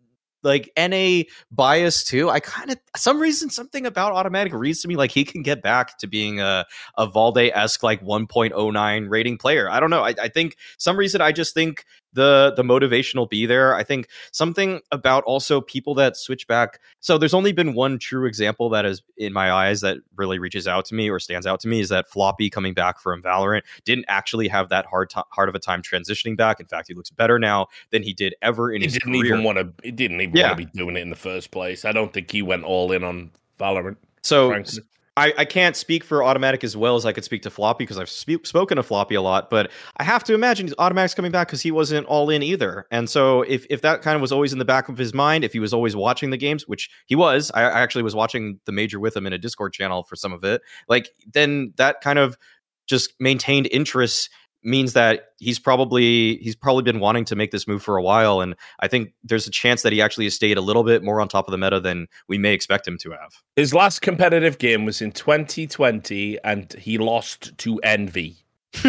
like 0.45 0.71
NA 0.77 1.23
bias 1.51 2.03
too. 2.03 2.29
I 2.29 2.39
kind 2.39 2.71
of 2.71 2.77
some 2.95 3.19
reason 3.19 3.49
something 3.49 3.85
about 3.85 4.13
autimatic 4.13 4.53
reads 4.53 4.81
to 4.81 4.87
me 4.87 4.95
like 4.95 5.11
he 5.11 5.25
can 5.25 5.41
get 5.41 5.61
back 5.61 5.97
to 5.97 6.07
being 6.07 6.39
a 6.39 6.65
a 6.97 7.07
Valde 7.07 7.51
esque 7.53 7.83
like 7.83 8.01
1.09 8.01 9.09
rating 9.09 9.37
player. 9.37 9.69
I 9.69 9.79
don't 9.79 9.89
know. 9.89 10.03
I, 10.03 10.13
I 10.21 10.29
think 10.29 10.55
some 10.77 10.97
reason 10.97 11.19
I 11.19 11.31
just 11.31 11.53
think 11.53 11.83
the 12.15 12.53
the 12.55 12.63
motivation 12.63 13.19
will 13.19 13.27
be 13.27 13.45
there. 13.45 13.75
I 13.75 13.83
think 13.83 14.07
something 14.31 14.81
about 14.91 15.23
also 15.25 15.61
people 15.61 15.93
that 15.95 16.17
switch 16.17 16.47
back. 16.47 16.79
So 16.99 17.17
there's 17.17 17.33
only 17.33 17.51
been 17.51 17.73
one 17.75 17.99
true 17.99 18.25
example 18.25 18.69
that 18.71 18.85
is 18.85 19.03
in 19.17 19.31
my 19.33 19.51
eyes 19.51 19.81
that 19.81 19.97
really 20.15 20.39
reaches 20.39 20.67
out 20.67 20.85
to 20.85 20.95
me 20.95 21.09
or 21.09 21.19
stands 21.19 21.45
out 21.45 21.59
to 21.59 21.67
me 21.67 21.79
is 21.79 21.89
that 21.89 22.09
Floppy 22.09 22.49
coming 22.49 22.73
back 22.73 22.99
from 22.99 23.21
Valorant 23.21 23.61
didn't 23.83 24.05
actually 24.07 24.47
have 24.47 24.69
that 24.69 24.85
hard 24.87 25.09
to- 25.11 25.23
hard 25.29 25.47
of 25.49 25.55
a 25.55 25.59
time 25.59 25.81
transitioning 25.81 26.35
back. 26.35 26.59
In 26.59 26.65
fact, 26.65 26.87
he 26.87 26.93
looks 26.95 27.11
better 27.11 27.37
now 27.37 27.67
than 27.91 28.01
he 28.01 28.13
did 28.13 28.33
ever 28.41 28.71
in 28.71 28.81
He 28.81 28.87
his 28.87 28.93
didn't 28.93 29.13
career. 29.13 29.25
even 29.33 29.43
want 29.43 29.57
to. 29.59 29.71
He 29.83 29.91
didn't 29.91 30.21
even 30.21 30.35
Yeah. 30.35 30.47
want 30.47 30.59
to 30.59 30.65
be 30.65 30.71
doing 30.73 30.97
it 30.97 31.01
in 31.01 31.09
the 31.11 31.15
first 31.15 31.51
place. 31.51 31.85
I 31.85 31.91
don't 31.91 32.11
think 32.11 32.31
he 32.31 32.41
went 32.41 32.63
all 32.63 32.91
in 32.91 33.03
on 33.03 33.31
Valorant. 33.59 33.97
so 34.23 34.49
frankly. 34.49 34.81
I, 35.17 35.33
I 35.37 35.45
can't 35.45 35.77
speak 35.77 36.03
for 36.03 36.19
autimatic 36.19 36.63
as 36.63 36.75
well 36.75 36.95
as 36.95 37.05
I 37.05 37.13
could 37.13 37.23
speak 37.23 37.41
to 37.43 37.49
Floppy 37.49 37.83
because 37.83 37.97
I've 37.97 38.09
spe- 38.09 38.45
spoken 38.45 38.75
to 38.75 38.83
Floppy 38.83 39.15
a 39.15 39.21
lot, 39.21 39.49
but 39.49 39.71
I 39.97 40.03
have 40.03 40.25
to 40.25 40.33
imagine 40.33 40.67
autimatic's 40.77 41.15
coming 41.15 41.31
back 41.31 41.47
because 41.47 41.61
he 41.61 41.71
wasn't 41.71 42.05
all 42.07 42.29
in 42.29 42.43
either. 42.43 42.85
And 42.91 43.09
so 43.09 43.43
if, 43.43 43.65
if 43.69 43.81
that 43.81 44.01
kind 44.01 44.15
of 44.15 44.21
was 44.21 44.33
always 44.33 44.51
in 44.51 44.59
the 44.59 44.65
back 44.65 44.89
of 44.89 44.97
his 44.97 45.13
mind, 45.13 45.45
if 45.45 45.53
he 45.53 45.59
was 45.59 45.73
always 45.73 45.95
watching 45.95 46.31
the 46.31 46.37
games, 46.37 46.67
which 46.67 46.89
he 47.05 47.15
was, 47.15 47.49
I, 47.53 47.63
I 47.63 47.79
actually 47.81 48.03
was 48.03 48.13
watching 48.13 48.59
the 48.65 48.73
major 48.73 48.99
with 48.99 49.15
him 49.15 49.25
in 49.25 49.31
a 49.31 49.37
Discord 49.37 49.71
channel 49.71 50.03
for 50.03 50.17
some 50.17 50.33
of 50.33 50.43
it, 50.43 50.61
like 50.89 51.09
then 51.33 51.73
that 51.77 52.01
kind 52.01 52.19
of 52.19 52.37
just 52.85 53.13
maintained 53.19 53.67
interest 53.71 54.29
means 54.65 54.93
that 54.93 55.29
he's 55.37 55.59
probably 55.59 56.37
he's 56.37 56.55
probably 56.55 56.83
been 56.83 56.99
wanting 56.99 57.23
to 57.25 57.35
make 57.35 57.51
this 57.51 57.67
move 57.67 57.83
for 57.83 57.97
a 57.97 58.01
while 58.01 58.41
and 58.41 58.55
i 58.79 58.87
think 58.87 59.13
there's 59.23 59.45
a 59.47 59.51
chance 59.51 59.83
that 59.83 59.93
he 59.93 60.01
actually 60.01 60.25
has 60.25 60.33
stayed 60.33 60.57
a 60.57 60.61
little 60.61 60.83
bit 60.83 61.03
more 61.03 61.21
on 61.21 61.27
top 61.27 61.47
of 61.47 61.51
the 61.51 61.57
meta 61.57 61.79
than 61.79 62.07
we 62.27 62.37
may 62.37 62.51
expect 62.53 62.87
him 62.87 62.97
to 62.97 63.11
have 63.11 63.41
His 63.55 63.73
last 63.73 64.01
competitive 64.01 64.57
game 64.57 64.85
was 64.85 65.01
in 65.01 65.11
2020, 65.11 66.39
and 66.43 66.73
he 66.73 66.97
lost 66.97 67.57
to 67.59 67.79
Envy. 67.79 68.37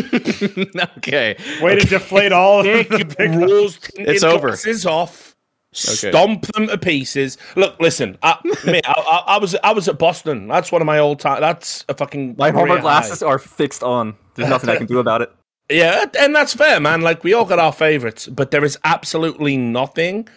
okay. 0.99 1.37
Way 1.63 1.77
to 1.79 1.87
deflate 1.87 2.33
all 2.33 2.61
of 2.61 2.65
the 2.89 2.97
rules 2.99 3.15
big 3.17 3.35
rose 3.37 3.79
It's 3.97 4.25
over. 4.25 4.49
glasses 4.49 4.87
off. 4.87 5.37
Okay. 5.75 6.11
Stomp 6.11 6.47
them 6.55 6.69
to 6.69 6.79
pieces. 6.79 7.37
Look, 7.55 7.79
listen, 7.81 8.17
I, 8.23 8.39
mate, 8.65 8.85
I, 8.89 8.93
I, 8.93 9.35
I 9.35 9.39
was 9.39 9.55
I 9.63 9.73
was 9.73 9.89
at 9.89 9.99
Boston. 9.99 10.49
That's 10.49 10.73
one 10.73 10.81
of 10.81 10.87
my 10.87 10.99
old 10.99 11.21
time. 11.21 11.41
That's 11.41 11.85
a 11.89 11.95
fucking 11.95 12.37
My 12.39 12.51
career 12.51 12.61
Homer 12.67 12.77
high. 12.77 12.81
glasses 12.83 13.23
are 13.23 13.39
fixed 13.39 13.83
on. 13.83 14.17
There's 14.35 14.49
nothing 14.49 14.71
I 14.71 14.77
can 14.77 14.87
do 14.87 14.99
about 15.01 15.21
it. 15.23 15.31
Yeah, 15.69 16.05
and 16.19 16.35
that's 16.35 16.55
fair, 16.55 16.79
man. 16.81 17.01
Like 17.01 17.25
we 17.25 17.35
all 17.35 17.45
got 17.45 17.59
our 17.59 17.73
favorites, 17.73 18.29
but 18.29 18.51
there 18.51 18.65
is 18.65 18.79
absolutely 18.85 19.57
nothing 19.57 20.29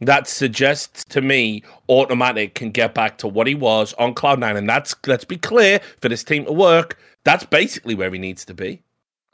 that 0.00 0.28
suggests 0.28 1.04
to 1.06 1.20
me 1.20 1.62
autimatic 1.88 2.54
can 2.54 2.70
get 2.70 2.94
back 2.94 3.18
to 3.18 3.28
what 3.28 3.46
he 3.46 3.54
was 3.54 3.92
on 3.94 4.14
Cloud9, 4.14 4.56
and 4.56 4.68
that's 4.68 4.94
let's 5.06 5.24
be 5.24 5.36
clear 5.36 5.80
for 6.00 6.08
this 6.08 6.24
team 6.24 6.44
to 6.46 6.52
work. 6.52 6.98
That's 7.24 7.44
basically 7.44 7.94
where 7.94 8.10
he 8.10 8.18
needs 8.18 8.44
to 8.46 8.54
be, 8.54 8.82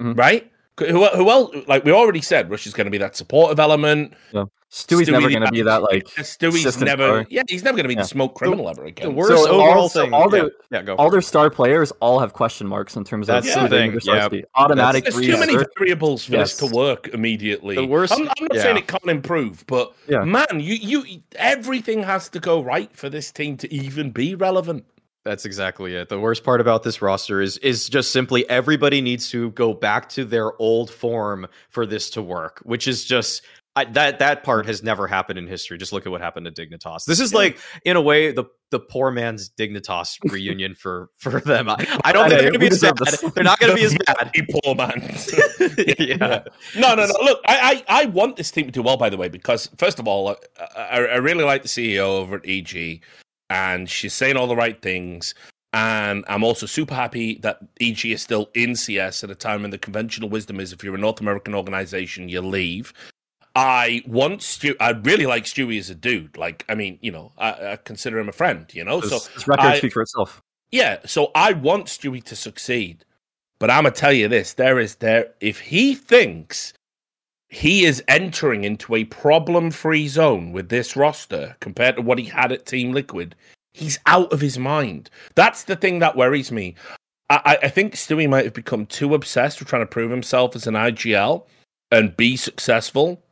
Mhm. 0.00 0.18
right? 0.18 0.50
Who, 0.80 1.06
who 1.06 1.30
else? 1.30 1.54
Like 1.68 1.84
we 1.84 1.92
already 1.92 2.22
said, 2.22 2.50
Rush 2.50 2.66
is 2.66 2.74
going 2.74 2.86
to 2.86 2.90
be 2.90 2.98
that 2.98 3.14
supportive 3.14 3.60
element. 3.60 4.14
Yeah. 4.32 4.44
Stewie's 4.74 5.08
Stewie 5.08 5.12
never 5.12 5.30
going 5.30 5.42
to 5.44 5.52
be 5.52 5.62
that 5.62 5.82
like. 5.82 6.04
Stewie's 6.16 6.80
never. 6.80 7.04
star. 7.22 7.26
Yeah, 7.30 7.42
he's 7.48 7.62
never 7.62 7.76
going 7.76 7.84
to 7.84 7.88
be 7.88 7.94
Yeah. 7.94 8.02
the 8.02 8.08
smoke 8.08 8.34
criminal 8.34 8.68
ever 8.68 8.84
again. 8.84 9.06
The 9.10 9.14
worst 9.14 9.30
So 9.44 9.48
overall 9.48 9.82
all- 9.82 9.88
so 9.88 10.02
thing. 10.02 10.12
all 10.12 10.28
the- 10.28 10.50
yeah, 10.72 10.82
yeah. 10.84 10.94
All 10.94 11.10
for 11.10 11.12
their 11.12 11.20
star 11.22 11.48
players 11.48 11.92
all 12.00 12.18
have 12.18 12.32
question 12.32 12.66
marks 12.66 12.96
in 12.96 13.04
terms 13.04 13.28
of 13.28 13.44
That's 13.44 13.54
the 13.54 13.68
thing, 13.68 13.92
need 13.92 14.04
yeah. 14.04 14.28
be. 14.28 14.44
autimatic 14.56 15.04
There's 15.04 15.14
Brehze, 15.14 15.26
too 15.26 15.38
many 15.38 15.64
variables 15.78 16.24
for 16.24 16.32
Yes. 16.32 16.56
this 16.58 16.68
to 16.68 16.74
work 16.76 17.06
immediately. 17.14 17.76
The 17.76 17.86
worst- 17.86 18.14
I'm, 18.14 18.22
I'm 18.22 18.26
not 18.40 18.54
yeah. 18.54 18.62
saying 18.62 18.76
it 18.78 18.88
can't 18.88 19.06
improve, 19.06 19.64
but 19.68 19.92
Yeah. 20.08 20.24
man, 20.24 20.46
you 20.58 20.74
you 20.74 21.04
everything 21.36 22.02
has 22.02 22.28
to 22.30 22.40
go 22.40 22.60
right 22.60 22.90
for 22.96 23.08
this 23.08 23.30
team 23.30 23.56
to 23.58 23.72
even 23.72 24.10
be 24.10 24.34
relevant. 24.34 24.84
That's 25.24 25.44
exactly 25.46 25.94
it. 25.94 26.08
The 26.10 26.18
worst 26.20 26.42
part 26.44 26.60
about 26.60 26.82
this 26.82 27.00
roster 27.00 27.40
is 27.40 27.58
is 27.58 27.88
just 27.88 28.10
simply 28.12 28.46
everybody 28.50 29.00
needs 29.00 29.30
to 29.30 29.50
go 29.52 29.72
back 29.72 30.08
to 30.10 30.24
their 30.24 30.52
old 30.60 30.90
form 30.90 31.46
for 31.70 31.86
this 31.86 32.10
to 32.10 32.22
work, 32.22 32.60
which 32.64 32.86
is 32.88 33.04
just 33.04 33.40
I, 33.76 33.86
that 33.86 34.20
that 34.20 34.44
part 34.44 34.66
has 34.66 34.84
never 34.84 35.08
happened 35.08 35.38
in 35.38 35.48
history. 35.48 35.78
Just 35.78 35.92
look 35.92 36.06
at 36.06 36.12
what 36.12 36.20
happened 36.20 36.46
to 36.46 36.52
Dignitas. 36.52 37.06
This 37.06 37.18
is 37.18 37.34
like, 37.34 37.58
in 37.84 37.96
a 37.96 38.00
way, 38.00 38.30
the 38.30 38.44
the 38.70 38.78
poor 38.78 39.10
man's 39.10 39.50
Dignitas 39.50 40.16
reunion 40.32 40.74
for 40.76 41.10
for 41.16 41.40
them. 41.40 41.68
I, 41.68 41.74
I 42.04 42.12
don't 42.12 42.26
I 42.26 42.28
think 42.28 42.30
know, 42.30 42.42
they're 42.42 42.42
going 42.42 42.52
to 42.52 42.58
be 42.60 42.66
as 42.68 42.80
bad. 42.80 43.32
They're 43.34 43.44
not 43.44 43.58
going 43.58 43.72
to 43.72 43.76
be 43.76 43.84
as 43.84 43.96
bad. 44.06 44.32
Poor 44.62 44.74
man. 44.76 45.14
yeah. 45.98 46.44
No, 46.76 46.94
no, 46.94 47.06
no. 47.06 47.12
Look, 47.22 47.40
I, 47.46 47.84
I, 47.88 48.02
I 48.02 48.04
want 48.06 48.36
this 48.36 48.52
team 48.52 48.66
to 48.66 48.72
do 48.72 48.82
well, 48.82 48.96
by 48.96 49.10
the 49.10 49.16
way, 49.16 49.28
because 49.28 49.68
first 49.76 49.98
of 49.98 50.06
all, 50.06 50.28
I, 50.28 50.34
I, 50.76 50.98
I 50.98 51.16
really 51.16 51.44
like 51.44 51.62
the 51.62 51.68
CEO 51.68 52.06
over 52.20 52.36
at 52.36 52.42
EG, 52.48 53.02
and 53.50 53.90
she's 53.90 54.14
saying 54.14 54.36
all 54.36 54.46
the 54.46 54.56
right 54.56 54.80
things. 54.80 55.34
And 55.72 56.24
I'm 56.28 56.44
also 56.44 56.66
super 56.66 56.94
happy 56.94 57.38
that 57.38 57.58
EG 57.80 58.06
is 58.06 58.22
still 58.22 58.48
in 58.54 58.76
CS 58.76 59.24
at 59.24 59.30
a 59.30 59.34
time 59.34 59.62
when 59.62 59.72
the 59.72 59.78
conventional 59.78 60.28
wisdom 60.28 60.60
is 60.60 60.72
if 60.72 60.84
you're 60.84 60.94
a 60.94 60.98
North 60.98 61.20
American 61.20 61.56
organization, 61.56 62.28
you 62.28 62.40
leave. 62.40 62.92
I 63.54 64.02
want 64.06 64.42
Stu. 64.42 64.74
I 64.80 64.90
really 64.90 65.26
like 65.26 65.44
Stewie 65.44 65.78
as 65.78 65.90
a 65.90 65.94
dude. 65.94 66.36
Like, 66.36 66.64
I 66.68 66.74
mean, 66.74 66.98
you 67.02 67.12
know, 67.12 67.32
I, 67.38 67.72
I 67.72 67.76
consider 67.76 68.18
him 68.18 68.28
a 68.28 68.32
friend. 68.32 68.66
You 68.74 68.84
know, 68.84 69.00
so 69.00 69.14
His, 69.16 69.26
his 69.28 69.48
record 69.48 69.66
I- 69.66 69.78
speak 69.78 69.92
for 69.92 70.02
itself. 70.02 70.42
yeah, 70.72 70.98
so 71.06 71.30
I 71.34 71.52
want 71.52 71.86
Stewie 71.86 72.24
to 72.24 72.36
succeed. 72.36 73.04
But 73.60 73.70
I'm 73.70 73.84
gonna 73.84 73.92
tell 73.94 74.12
you 74.12 74.28
this: 74.28 74.54
there 74.54 74.78
is 74.80 74.96
there 74.96 75.32
if 75.40 75.60
he 75.60 75.94
thinks 75.94 76.72
he 77.48 77.84
is 77.84 78.02
entering 78.08 78.64
into 78.64 78.96
a 78.96 79.04
problem-free 79.04 80.08
zone 80.08 80.50
with 80.52 80.68
this 80.68 80.96
roster 80.96 81.54
compared 81.60 81.94
to 81.96 82.02
what 82.02 82.18
he 82.18 82.24
had 82.24 82.50
at 82.50 82.66
Team 82.66 82.92
Liquid. 82.92 83.36
He's 83.72 83.98
out 84.06 84.32
of 84.32 84.40
his 84.40 84.58
mind. 84.58 85.08
That's 85.36 85.64
the 85.64 85.76
thing 85.76 86.00
that 86.00 86.16
worries 86.16 86.50
me. 86.50 86.74
I, 87.30 87.58
I 87.62 87.68
think 87.68 87.94
Stewie 87.94 88.28
might 88.28 88.44
have 88.44 88.54
become 88.54 88.86
too 88.86 89.14
obsessed 89.14 89.58
with 89.60 89.68
trying 89.68 89.82
to 89.82 89.86
prove 89.86 90.10
himself 90.10 90.54
as 90.56 90.66
an 90.66 90.74
IGL 90.74 91.44
and 91.90 92.16
be 92.16 92.36
successful 92.36 93.22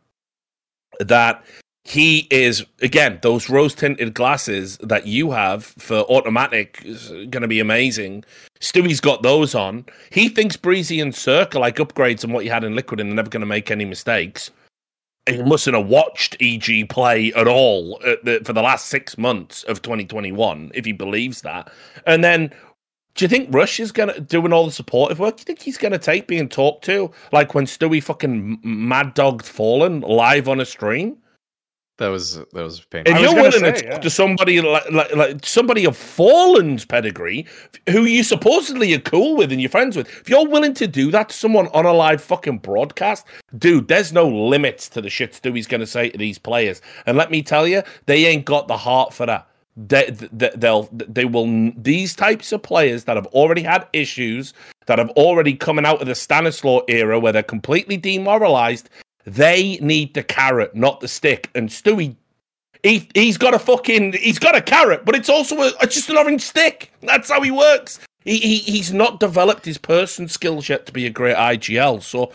that 1.01 1.45
he 1.85 2.29
is 2.31 2.65
again 2.81 3.19
those 3.23 3.51
rose 3.51 3.75
tinted 3.75 4.15
glasses 4.15 4.79
that 4.79 5.07
you 5.07 5.33
have 5.33 5.65
for 5.65 6.05
autimatic 6.05 6.85
is 6.85 7.09
going 7.09 7.43
to 7.43 7.49
be 7.49 7.61
amazing. 7.61 8.25
Stewie's 8.61 9.01
got 9.01 9.23
those 9.23 9.55
on. 9.55 9.85
He 10.11 10.29
thinks 10.29 10.57
Breezy 10.57 11.01
and 11.01 11.15
Circle 11.15 11.61
like 11.61 11.77
upgrades 11.77 12.25
on 12.25 12.33
what 12.33 12.45
you 12.45 12.51
had 12.51 12.65
in 12.65 12.77
Liquid 12.77 13.01
and 13.01 13.11
they're 13.11 13.17
never 13.17 13.31
going 13.31 13.41
to 13.41 13.47
make 13.47 13.71
any 13.71 13.85
mistakes. 13.85 14.51
He 15.29 15.43
mustn't 15.43 15.77
have 15.77 15.87
watched 15.87 16.37
EG 16.41 16.89
play 16.89 17.33
at 17.35 17.47
all 17.47 18.01
at 18.05 18.25
the, 18.25 18.41
for 18.45 18.53
the 18.53 18.63
last 18.63 18.87
six 18.87 19.17
months 19.17 19.63
of 19.65 19.81
2021, 19.81 20.73
if 20.75 20.85
he 20.85 20.91
believes 20.91 21.43
that. 21.43 21.73
And 22.07 22.25
then 22.25 22.53
do 23.15 23.25
you 23.25 23.29
think 23.29 23.53
Rush 23.53 23.79
is 23.79 23.93
gonna 23.93 24.19
doing 24.21 24.53
all 24.53 24.67
the 24.67 24.73
supportive 24.73 25.19
work? 25.19 25.37
Do 25.37 25.41
you 25.41 25.45
think 25.45 25.61
he's 25.61 25.79
gonna 25.79 25.99
take 25.99 26.27
being 26.27 26.49
talked 26.49 26.85
to 26.85 27.11
like 27.33 27.55
when 27.55 27.67
Stewie 27.67 28.03
fucking 28.03 28.59
mad 28.63 29.15
dogged 29.15 29.47
Fallen 29.47 30.01
live 30.01 30.49
on 30.49 30.61
a 30.61 30.65
stream? 30.65 31.19
That 31.99 32.09
was 32.09 32.37
that 32.37 32.55
was 32.55 32.81
painful. 32.81 33.15
If 33.15 33.21
you're 33.21 33.35
willing 33.35 33.61
gonna 33.61 33.73
to 33.75 33.83
talk 33.83 33.91
yeah. 33.91 33.99
to 33.99 34.11
somebody 34.11 34.61
like, 34.63 34.91
like 34.91 35.15
like 35.15 35.45
somebody 35.45 35.85
of 35.85 35.95
Fallen's 35.95 36.87
pedigree, 36.87 37.47
who 37.91 38.05
you 38.05 38.25
supposedly 38.25 38.95
are 38.95 39.01
cool 39.01 39.37
with 39.37 39.53
and 39.53 39.61
you're 39.61 39.71
friends 39.71 39.97
with, 39.97 40.09
if 40.09 40.29
you're 40.29 40.49
willing 40.49 40.73
to 40.75 40.87
do 40.87 41.11
that 41.11 41.29
to 41.29 41.35
someone 41.35 41.69
on 41.69 41.85
a 41.85 41.93
live 41.93 42.23
fucking 42.23 42.59
broadcast, 42.59 43.27
dude, 43.59 43.89
there's 43.89 44.13
no 44.13 44.27
limits 44.27 44.89
to 44.89 45.03
the 45.03 45.11
shit 45.11 45.33
Stewie's 45.33 45.67
gonna 45.67 45.87
say 45.87 46.09
to 46.09 46.19
these 46.19 46.39
players. 46.39 46.81
And 47.05 47.19
let 47.19 47.31
me 47.31 47.43
tell 47.43 47.69
you, 47.69 47.83
they 48.07 48.25
ain't 48.25 48.47
got 48.47 48.69
the 48.69 48.77
heart 48.77 49.13
for 49.13 49.27
that. 49.27 49.47
They, 49.77 50.11
they, 50.11 50.51
they'll 50.55 50.89
they 50.93 51.25
will 51.25 51.73
these 51.77 52.15
types 52.15 52.53
of 52.53 52.63
players 52.63 53.05
that 53.05 53.17
have 53.17 53.27
already 53.29 53.63
had 53.63 53.87
issues 53.95 54.53
that 54.87 54.99
have 54.99 55.11
already 55.11 55.55
coming 55.55 55.87
out 55.87 56.03
of 56.03 56.07
the 56.07 56.15
Stanislaw 56.15 56.81
era 56.89 57.19
where 57.19 57.33
they're 57.33 57.43
completely 57.43 57.97
demoralized. 57.97 58.91
They 59.25 59.79
need 59.81 60.15
the 60.15 60.23
carrot, 60.23 60.75
not 60.75 61.01
the 61.01 61.09
stick. 61.09 61.51
And 61.55 61.71
Stewie, 61.71 62.17
he 62.83 63.09
he's 63.15 63.39
got 63.39 63.55
a 63.55 63.59
fucking 63.59 64.15
he's 64.15 64.39
got 64.39 64.57
a 64.57 64.61
carrot, 64.61 65.05
but 65.05 65.15
it's 65.15 65.31
also 65.31 65.57
a, 65.57 65.73
it's 65.81 65.95
just 65.95 66.11
an 66.11 66.19
orange 66.19 66.43
stick. 66.43 66.93
That's 67.01 67.31
how 67.31 67.41
he 67.41 67.51
works. 67.51 67.99
He, 68.25 68.39
he 68.39 68.59
he's 68.59 68.93
not 68.93 69.21
developed 69.21 69.65
his 69.65 69.79
person 69.79 70.29
skills 70.29 70.69
yet 70.69 70.87
to 70.87 70.93
be 70.93 71.07
a 71.07 71.11
great 71.11 71.37
IGL. 71.37 72.03
So 72.03 72.31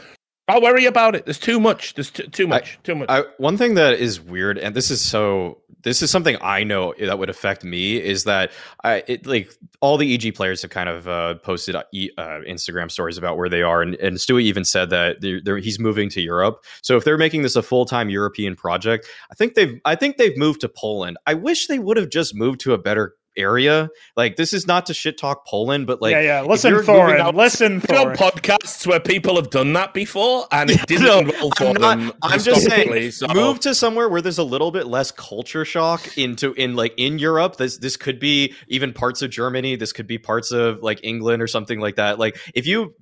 I'll 0.47 0.61
worry 0.61 0.85
about 0.85 1.15
it. 1.15 1.25
There's 1.25 1.39
too 1.39 1.59
much. 1.59 1.93
There's 1.95 2.09
too, 2.09 2.23
too 2.23 2.47
much. 2.47 2.79
too 2.83 2.95
much. 2.95 3.09
I, 3.09 3.23
one 3.37 3.57
thing 3.57 3.73
that 3.75 3.95
is 3.95 4.21
weird, 4.21 4.57
and 4.57 4.75
this 4.75 4.89
is 4.89 5.01
so 5.01 5.61
this 5.83 6.01
is 6.01 6.09
something 6.09 6.37
I 6.41 6.63
know 6.63 6.93
that 6.99 7.19
would 7.19 7.29
affect 7.29 7.63
me 7.63 7.97
is 7.97 8.23
that 8.23 8.51
I 8.83 9.03
it 9.07 9.27
like 9.27 9.51
all 9.81 9.97
the 9.97 10.13
EG 10.13 10.35
players 10.35 10.61
have 10.61 10.71
kind 10.71 10.89
of 10.89 11.07
uh, 11.07 11.35
posted 11.35 11.75
uh, 11.75 11.83
uh, 12.17 12.41
Instagram 12.47 12.89
stories 12.89 13.17
about 13.17 13.37
where 13.37 13.49
they 13.49 13.61
are, 13.61 13.81
and, 13.81 13.95
and 13.95 14.17
Stewie 14.17 14.43
even 14.43 14.63
said 14.63 14.89
that 14.89 15.21
they're, 15.21 15.41
they're, 15.43 15.57
he's 15.57 15.79
moving 15.79 16.09
to 16.11 16.21
Europe. 16.21 16.63
So 16.81 16.97
if 16.97 17.03
they're 17.03 17.17
making 17.17 17.41
this 17.41 17.55
a 17.55 17.61
full 17.61 17.85
time 17.85 18.09
European 18.09 18.55
project, 18.55 19.05
I 19.31 19.35
think 19.35 19.55
they've 19.55 19.79
I 19.83 19.95
think 19.95 20.17
they've 20.17 20.37
moved 20.37 20.61
to 20.61 20.69
Poland. 20.69 21.17
I 21.25 21.33
wish 21.33 21.67
they 21.67 21.79
would 21.79 21.97
have 21.97 22.09
just 22.09 22.35
moved 22.35 22.61
to 22.61 22.73
a 22.73 22.77
better 22.77 23.15
area. 23.37 23.89
Like 24.15 24.35
this 24.35 24.53
is 24.53 24.67
not 24.67 24.87
to 24.87 24.93
shit 24.93 25.17
talk 25.17 25.45
Poland, 25.45 25.87
but 25.87 26.01
like 26.01 26.11
yeah, 26.13 26.21
yeah. 26.21 26.41
Listen, 26.41 26.73
Thorin. 26.73 27.19
out- 27.19 27.35
Listen, 27.35 27.79
Thorin. 27.81 28.15
podcasts 28.15 28.85
where 28.87 28.99
people 28.99 29.35
have 29.35 29.49
done 29.49 29.73
that 29.73 29.93
before, 29.93 30.47
and 30.51 30.69
it 30.69 30.79
didn't 30.87 31.05
No, 31.05 31.19
involve 31.19 31.53
I'm 31.59 31.73
not- 31.81 31.97
them 31.99 32.13
I'm 32.23 32.39
just 32.39 32.63
saying, 32.67 33.11
so- 33.11 33.27
move 33.33 33.59
to 33.61 33.75
somewhere 33.75 34.09
where 34.09 34.21
there's 34.21 34.37
a 34.39 34.43
little 34.43 34.71
bit 34.71 34.87
less 34.87 35.11
culture 35.11 35.65
shock 35.65 36.17
into 36.17 36.53
in 36.53 36.75
like 36.75 36.93
in 36.97 37.19
Europe. 37.19 37.57
This 37.57 37.77
this 37.77 37.97
could 37.97 38.19
be 38.19 38.53
even 38.67 38.93
parts 38.93 39.21
of 39.21 39.29
Germany. 39.29 39.75
This 39.75 39.93
could 39.93 40.07
be 40.07 40.17
parts 40.17 40.51
of 40.51 40.81
like 40.81 40.99
England 41.03 41.41
or 41.41 41.47
something 41.47 41.79
like 41.79 41.95
that. 41.97 42.19
Like 42.19 42.37
if 42.55 42.65
you 42.67 42.93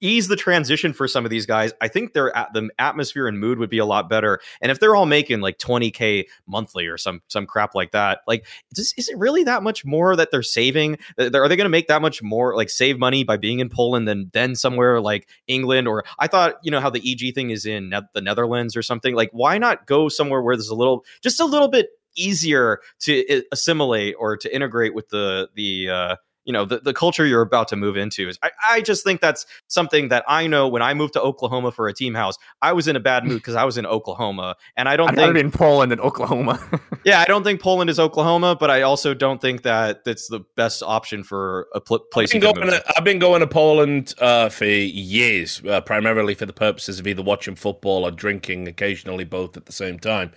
ease 0.00 0.28
the 0.28 0.36
transition 0.36 0.92
for 0.92 1.06
some 1.06 1.24
of 1.24 1.30
these 1.30 1.46
guys, 1.46 1.72
I 1.80 1.88
think 1.88 2.12
their 2.12 2.34
at 2.36 2.52
the 2.52 2.70
atmosphere 2.78 3.26
and 3.26 3.38
mood 3.38 3.58
would 3.58 3.70
be 3.70 3.78
a 3.78 3.84
lot 3.84 4.08
better. 4.08 4.40
And 4.60 4.72
if 4.72 4.80
they're 4.80 4.96
all 4.96 5.06
making 5.06 5.40
like 5.40 5.58
20k 5.58 6.26
monthly 6.46 6.86
or 6.86 6.96
some 6.98 7.22
some 7.28 7.46
crap 7.46 7.74
like 7.74 7.92
that, 7.92 8.20
like 8.26 8.46
just, 8.74 8.98
is 8.98 9.08
it 9.08 9.18
really 9.18 9.44
that 9.44 9.62
much 9.62 9.84
more 9.84 10.16
that 10.16 10.30
they're 10.30 10.42
saving? 10.42 10.98
Are 11.18 11.28
they 11.30 11.56
going 11.56 11.58
to 11.58 11.68
make 11.68 11.88
that 11.88 12.02
much 12.02 12.22
more 12.22 12.56
like 12.56 12.70
save 12.70 12.98
money 12.98 13.24
by 13.24 13.36
being 13.36 13.60
in 13.60 13.68
Poland 13.68 14.08
than 14.08 14.30
than 14.32 14.54
somewhere 14.54 15.00
like 15.00 15.28
England 15.46 15.88
or 15.88 16.04
I 16.18 16.26
thought 16.26 16.56
you 16.62 16.70
know 16.70 16.80
how 16.80 16.90
the 16.90 17.00
EG 17.04 17.34
thing 17.34 17.50
is 17.50 17.66
in 17.66 17.90
ne- 17.90 18.00
the 18.14 18.20
Netherlands 18.20 18.76
or 18.76 18.82
something. 18.82 19.14
Like 19.14 19.30
why 19.32 19.58
not 19.58 19.86
go 19.86 20.08
somewhere 20.08 20.42
where 20.42 20.56
there's 20.56 20.68
a 20.68 20.74
little 20.74 21.04
just 21.22 21.40
a 21.40 21.44
little 21.44 21.68
bit 21.68 21.88
easier 22.16 22.80
to 23.00 23.42
assimilate 23.52 24.14
or 24.18 24.36
to 24.36 24.54
integrate 24.54 24.94
with 24.94 25.08
the 25.10 25.48
the 25.54 25.88
uh 25.88 26.16
you 26.44 26.52
know 26.52 26.64
the, 26.64 26.78
the 26.78 26.92
culture 26.92 27.26
you're 27.26 27.42
about 27.42 27.68
to 27.68 27.76
move 27.76 27.96
into 27.96 28.28
is 28.28 28.38
I, 28.42 28.50
I 28.70 28.80
just 28.80 29.04
think 29.04 29.20
that's 29.20 29.46
something 29.68 30.08
that 30.08 30.24
i 30.26 30.46
know 30.46 30.68
when 30.68 30.82
i 30.82 30.94
moved 30.94 31.14
to 31.14 31.20
oklahoma 31.20 31.72
for 31.72 31.88
a 31.88 31.92
team 31.92 32.14
house 32.14 32.36
i 32.62 32.72
was 32.72 32.88
in 32.88 32.96
a 32.96 33.00
bad 33.00 33.24
mood 33.24 33.38
because 33.38 33.54
i 33.54 33.64
was 33.64 33.78
in 33.78 33.86
oklahoma 33.86 34.56
and 34.76 34.88
i 34.88 34.96
don't 34.96 35.10
I'd 35.10 35.16
think 35.16 35.36
in 35.36 35.50
Poland 35.50 35.92
than 35.92 36.00
Oklahoma. 36.00 36.60
yeah 37.04 37.20
i 37.20 37.24
don't 37.24 37.44
think 37.44 37.60
poland 37.60 37.90
is 37.90 37.98
oklahoma 37.98 38.56
but 38.58 38.70
i 38.70 38.82
also 38.82 39.14
don't 39.14 39.40
think 39.40 39.62
that 39.62 40.04
that's 40.04 40.28
the 40.28 40.40
best 40.56 40.82
option 40.82 41.22
for 41.22 41.68
a 41.74 41.80
pl- 41.80 42.00
I've 42.00 42.10
place 42.10 42.32
been, 42.32 42.40
going 42.40 42.60
move 42.60 42.70
to, 42.70 42.84
I've 42.96 43.04
been 43.04 43.18
going 43.18 43.40
to 43.40 43.46
Poland 43.46 44.14
uh, 44.18 44.48
for 44.48 44.64
years, 44.64 45.62
uh, 45.68 45.80
primarily 45.80 46.34
for 46.34 46.46
the 46.46 46.52
purposes 46.52 46.98
of 46.98 47.06
either 47.06 47.22
watching 47.22 47.54
football 47.54 48.04
or 48.04 48.10
drinking, 48.10 48.68
occasionally 48.68 49.24
both 49.24 49.56
at 49.56 49.66
the 49.66 49.72
same 49.72 49.98
time. 49.98 50.32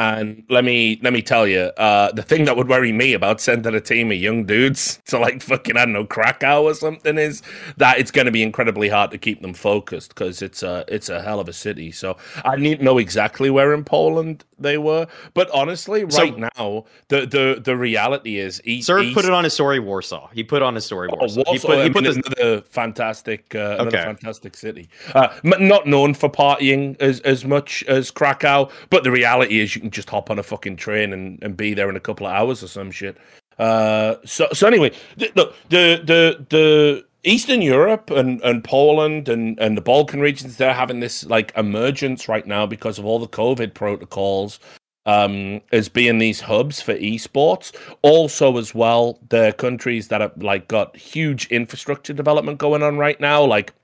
And 0.00 0.44
let 0.48 0.64
me 0.64 0.98
let 1.02 1.12
me 1.12 1.20
tell 1.20 1.46
you, 1.46 1.60
uh, 1.76 2.10
the 2.12 2.22
thing 2.22 2.46
that 2.46 2.56
would 2.56 2.68
worry 2.70 2.90
me 2.90 3.12
about 3.12 3.38
sending 3.38 3.74
a 3.74 3.82
team 3.82 4.10
of 4.10 4.16
young 4.16 4.46
dudes 4.46 4.98
to 5.08 5.18
like 5.18 5.42
fucking 5.42 5.76
I 5.76 5.80
don't 5.84 5.92
know 5.92 6.06
Krakow 6.06 6.62
or 6.62 6.72
something 6.72 7.18
is 7.18 7.42
that 7.76 7.98
it's 7.98 8.10
going 8.10 8.24
to 8.24 8.32
be 8.32 8.42
incredibly 8.42 8.88
hard 8.88 9.10
to 9.10 9.18
keep 9.18 9.42
them 9.42 9.52
focused 9.52 10.08
because 10.14 10.40
it's 10.40 10.62
a 10.62 10.86
it's 10.88 11.10
a 11.10 11.20
hell 11.20 11.38
of 11.38 11.48
a 11.50 11.52
city. 11.52 11.92
So 11.92 12.16
I 12.46 12.56
need 12.56 12.80
know 12.80 12.96
exactly 12.96 13.50
where 13.50 13.74
in 13.74 13.84
Poland 13.84 14.42
they 14.58 14.78
were. 14.78 15.06
But 15.34 15.50
honestly, 15.52 16.06
So- 16.08 16.22
right 16.22 16.38
now, 16.38 16.86
the 17.08 17.26
the 17.26 17.60
the 17.62 17.76
reality 17.76 18.38
is, 18.38 18.62
e- 18.64 18.80
Sir 18.80 19.00
East- 19.00 19.14
put 19.14 19.26
it 19.26 19.32
on 19.32 19.44
his 19.44 19.52
story 19.52 19.80
Warsaw. 19.80 20.28
He 20.32 20.42
put 20.44 20.62
on 20.62 20.76
his 20.76 20.86
story 20.86 21.10
Oh, 21.12 21.16
Warsaw. 21.18 21.42
he 21.52 21.58
put, 21.58 21.84
he 21.84 21.90
put 21.90 22.04
this, 22.04 22.16
another 22.16 22.62
fantastic, 22.62 23.54
uh, 23.54 23.76
another 23.78 23.98
Okay. 23.98 24.02
fantastic 24.04 24.56
city. 24.56 24.88
Uh, 25.14 25.28
not 25.42 25.86
known 25.86 26.14
for 26.14 26.30
partying 26.30 26.96
as 27.02 27.20
as 27.20 27.44
much 27.44 27.84
as 27.86 28.10
Krakow, 28.10 28.70
but 28.88 29.04
the 29.04 29.10
reality 29.10 29.60
is 29.60 29.74
you 29.74 29.82
can 29.82 29.89
just 29.90 30.10
hop 30.10 30.30
on 30.30 30.38
a 30.38 30.42
fucking 30.42 30.76
train 30.76 31.12
and, 31.12 31.42
and 31.42 31.56
be 31.56 31.74
there 31.74 31.88
in 31.88 31.96
a 31.96 32.00
couple 32.00 32.26
of 32.26 32.32
hours 32.32 32.62
or 32.62 32.68
some 32.68 32.90
shit. 32.90 33.16
Uh, 33.58 34.16
so 34.24 34.48
so 34.52 34.66
anyway, 34.66 34.90
th- 35.18 35.34
look 35.36 35.54
the 35.68 36.00
the 36.04 36.46
the 36.48 37.04
Eastern 37.22 37.60
Europe 37.60 38.10
and, 38.10 38.40
and 38.42 38.64
Poland 38.64 39.28
and, 39.28 39.58
and 39.60 39.76
the 39.76 39.82
Balkan 39.82 40.20
regions 40.20 40.56
they're 40.56 40.72
having 40.72 41.00
this 41.00 41.26
like 41.26 41.52
emergence 41.56 42.28
right 42.28 42.46
now 42.46 42.64
because 42.64 42.98
of 42.98 43.04
all 43.04 43.18
the 43.18 43.28
COVID 43.28 43.74
protocols 43.74 44.58
um, 45.06 45.60
as 45.72 45.88
being 45.88 46.18
these 46.18 46.40
hubs 46.40 46.80
for 46.80 46.94
esports. 46.94 47.74
Also, 48.02 48.56
as 48.58 48.74
well, 48.74 49.18
the 49.28 49.54
countries 49.58 50.08
that 50.08 50.20
have 50.20 50.42
like 50.42 50.68
got 50.68 50.96
huge 50.96 51.46
infrastructure 51.48 52.12
development 52.12 52.58
going 52.58 52.82
on 52.82 52.96
right 52.96 53.20
now. 53.20 53.44
Like, 53.44 53.74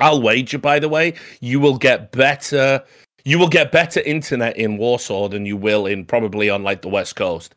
I'll 0.00 0.20
wager, 0.20 0.58
by 0.58 0.78
the 0.78 0.88
way, 0.88 1.14
you 1.40 1.60
will 1.60 1.78
get 1.78 2.12
better. 2.12 2.82
You 3.26 3.40
will 3.40 3.48
get 3.48 3.72
better 3.72 4.00
internet 4.00 4.56
in 4.56 4.78
Warsaw 4.78 5.28
than 5.28 5.46
you 5.46 5.56
will 5.56 5.84
in 5.86 6.04
probably 6.04 6.48
on 6.48 6.62
like 6.62 6.82
the 6.82 6.88
West 6.88 7.16
Coast 7.16 7.56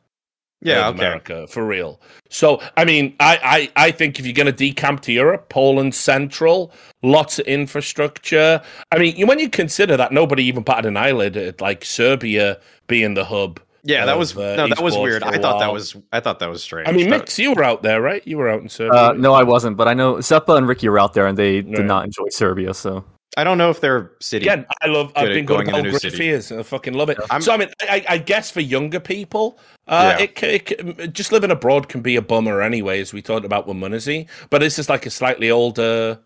yeah, 0.61 0.87
of 0.87 0.95
okay. 0.95 1.05
America 1.05 1.47
for 1.47 1.65
real. 1.65 2.01
So, 2.29 2.61
I 2.75 2.85
mean, 2.85 3.15
I, 3.19 3.69
I, 3.75 3.87
I 3.87 3.91
think 3.91 4.19
if 4.19 4.25
you're 4.25 4.33
going 4.33 4.53
to 4.53 4.73
decamp 4.73 5.01
to 5.01 5.11
Europe, 5.13 5.49
Poland 5.49 5.93
Central, 5.95 6.71
lots 7.03 7.37
of 7.39 7.45
infrastructure. 7.45 8.61
I 8.91 8.97
mean, 8.97 9.27
when 9.27 9.37
you 9.37 9.47
consider 9.47 9.95
that 9.97 10.11
nobody 10.11 10.43
even 10.45 10.63
batted 10.63 10.87
an 10.87 10.97
eyelid 10.97 11.37
at 11.37 11.61
like 11.61 11.85
Serbia 11.85 12.59
being 12.87 13.13
the 13.13 13.25
hub. 13.25 13.59
Yeah, 13.83 14.05
that 14.05 14.17
was 14.17 14.35
uh, 14.35 14.55
no, 14.57 14.67
that 14.67 14.81
was 14.81 14.97
weird. 14.97 15.23
I 15.23 15.37
thought 15.37 15.59
that 15.59 15.71
was 15.71 15.95
I 16.11 16.19
thought 16.19 16.39
that 16.39 16.49
was 16.49 16.61
strange. 16.61 16.89
I 16.89 16.91
mean, 16.91 17.09
That- 17.09 17.19
Mix, 17.19 17.39
you 17.39 17.53
were 17.53 17.63
out 17.63 17.81
there, 17.81 18.01
right? 18.01 18.25
You 18.27 18.37
were 18.37 18.49
out 18.49 18.61
in 18.61 18.69
Serbia. 18.69 18.99
uh, 18.99 19.13
no, 19.13 19.33
I 19.33 19.43
wasn't, 19.43 19.77
but 19.77 19.87
I 19.87 19.93
know 19.93 20.15
Seppa 20.15 20.57
and 20.57 20.67
Ricky 20.67 20.89
were 20.89 20.99
out 20.99 21.13
there, 21.13 21.27
and 21.27 21.37
they 21.37 21.61
Right. 21.61 21.75
did 21.75 21.85
not 21.85 22.05
enjoy 22.05 22.27
Serbia. 22.29 22.73
So 22.73 23.05
I 23.37 23.43
don't 23.43 23.57
know 23.57 23.69
if 23.69 23.79
they're 23.79 24.11
city. 24.19 24.45
Again, 24.47 24.65
I 24.81 24.87
love. 24.87 25.11
I've 25.15 25.27
been 25.29 25.45
going 25.45 25.67
going 25.67 25.83
to 25.83 25.91
old 25.91 26.01
city. 26.01 26.35
I 26.35 26.63
fucking 26.63 26.93
love 26.93 27.09
it. 27.09 27.19
I'm- 27.29 27.41
so 27.41 27.53
I 27.53 27.57
mean, 27.57 27.69
I, 27.81 28.03
I 28.09 28.17
guess 28.17 28.49
for 28.51 28.59
younger 28.61 28.99
people, 28.99 29.59
uh, 29.87 30.15
Yeah. 30.19 30.25
it, 30.41 30.69
it, 30.99 31.13
just 31.13 31.31
living 31.31 31.51
abroad 31.51 31.89
can 31.89 32.01
be 32.01 32.15
a 32.15 32.21
bummer 32.21 32.61
anyway, 32.61 32.99
as 32.99 33.13
we 33.13 33.21
talked 33.21 33.45
about 33.45 33.67
with 33.67 33.77
m0NESY. 33.77 34.27
But 34.49 34.59
this 34.59 34.79
is 34.79 34.89
like 34.89 35.05
a 35.05 35.09
slightly 35.09 35.51
older 35.51 36.19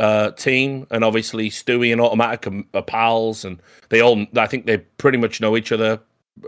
uh, 0.00 0.30
team, 0.32 0.86
and 0.90 1.04
obviously 1.04 1.50
Stewie 1.50 1.92
and 1.92 2.00
autimatic 2.00 2.46
are, 2.74 2.78
are 2.78 2.82
pals, 2.82 3.44
and 3.44 3.60
they 3.90 4.00
all. 4.00 4.26
I 4.36 4.46
think 4.46 4.66
they 4.66 4.78
pretty 4.78 5.18
much 5.18 5.40
know 5.40 5.56
each 5.56 5.70
other 5.70 6.00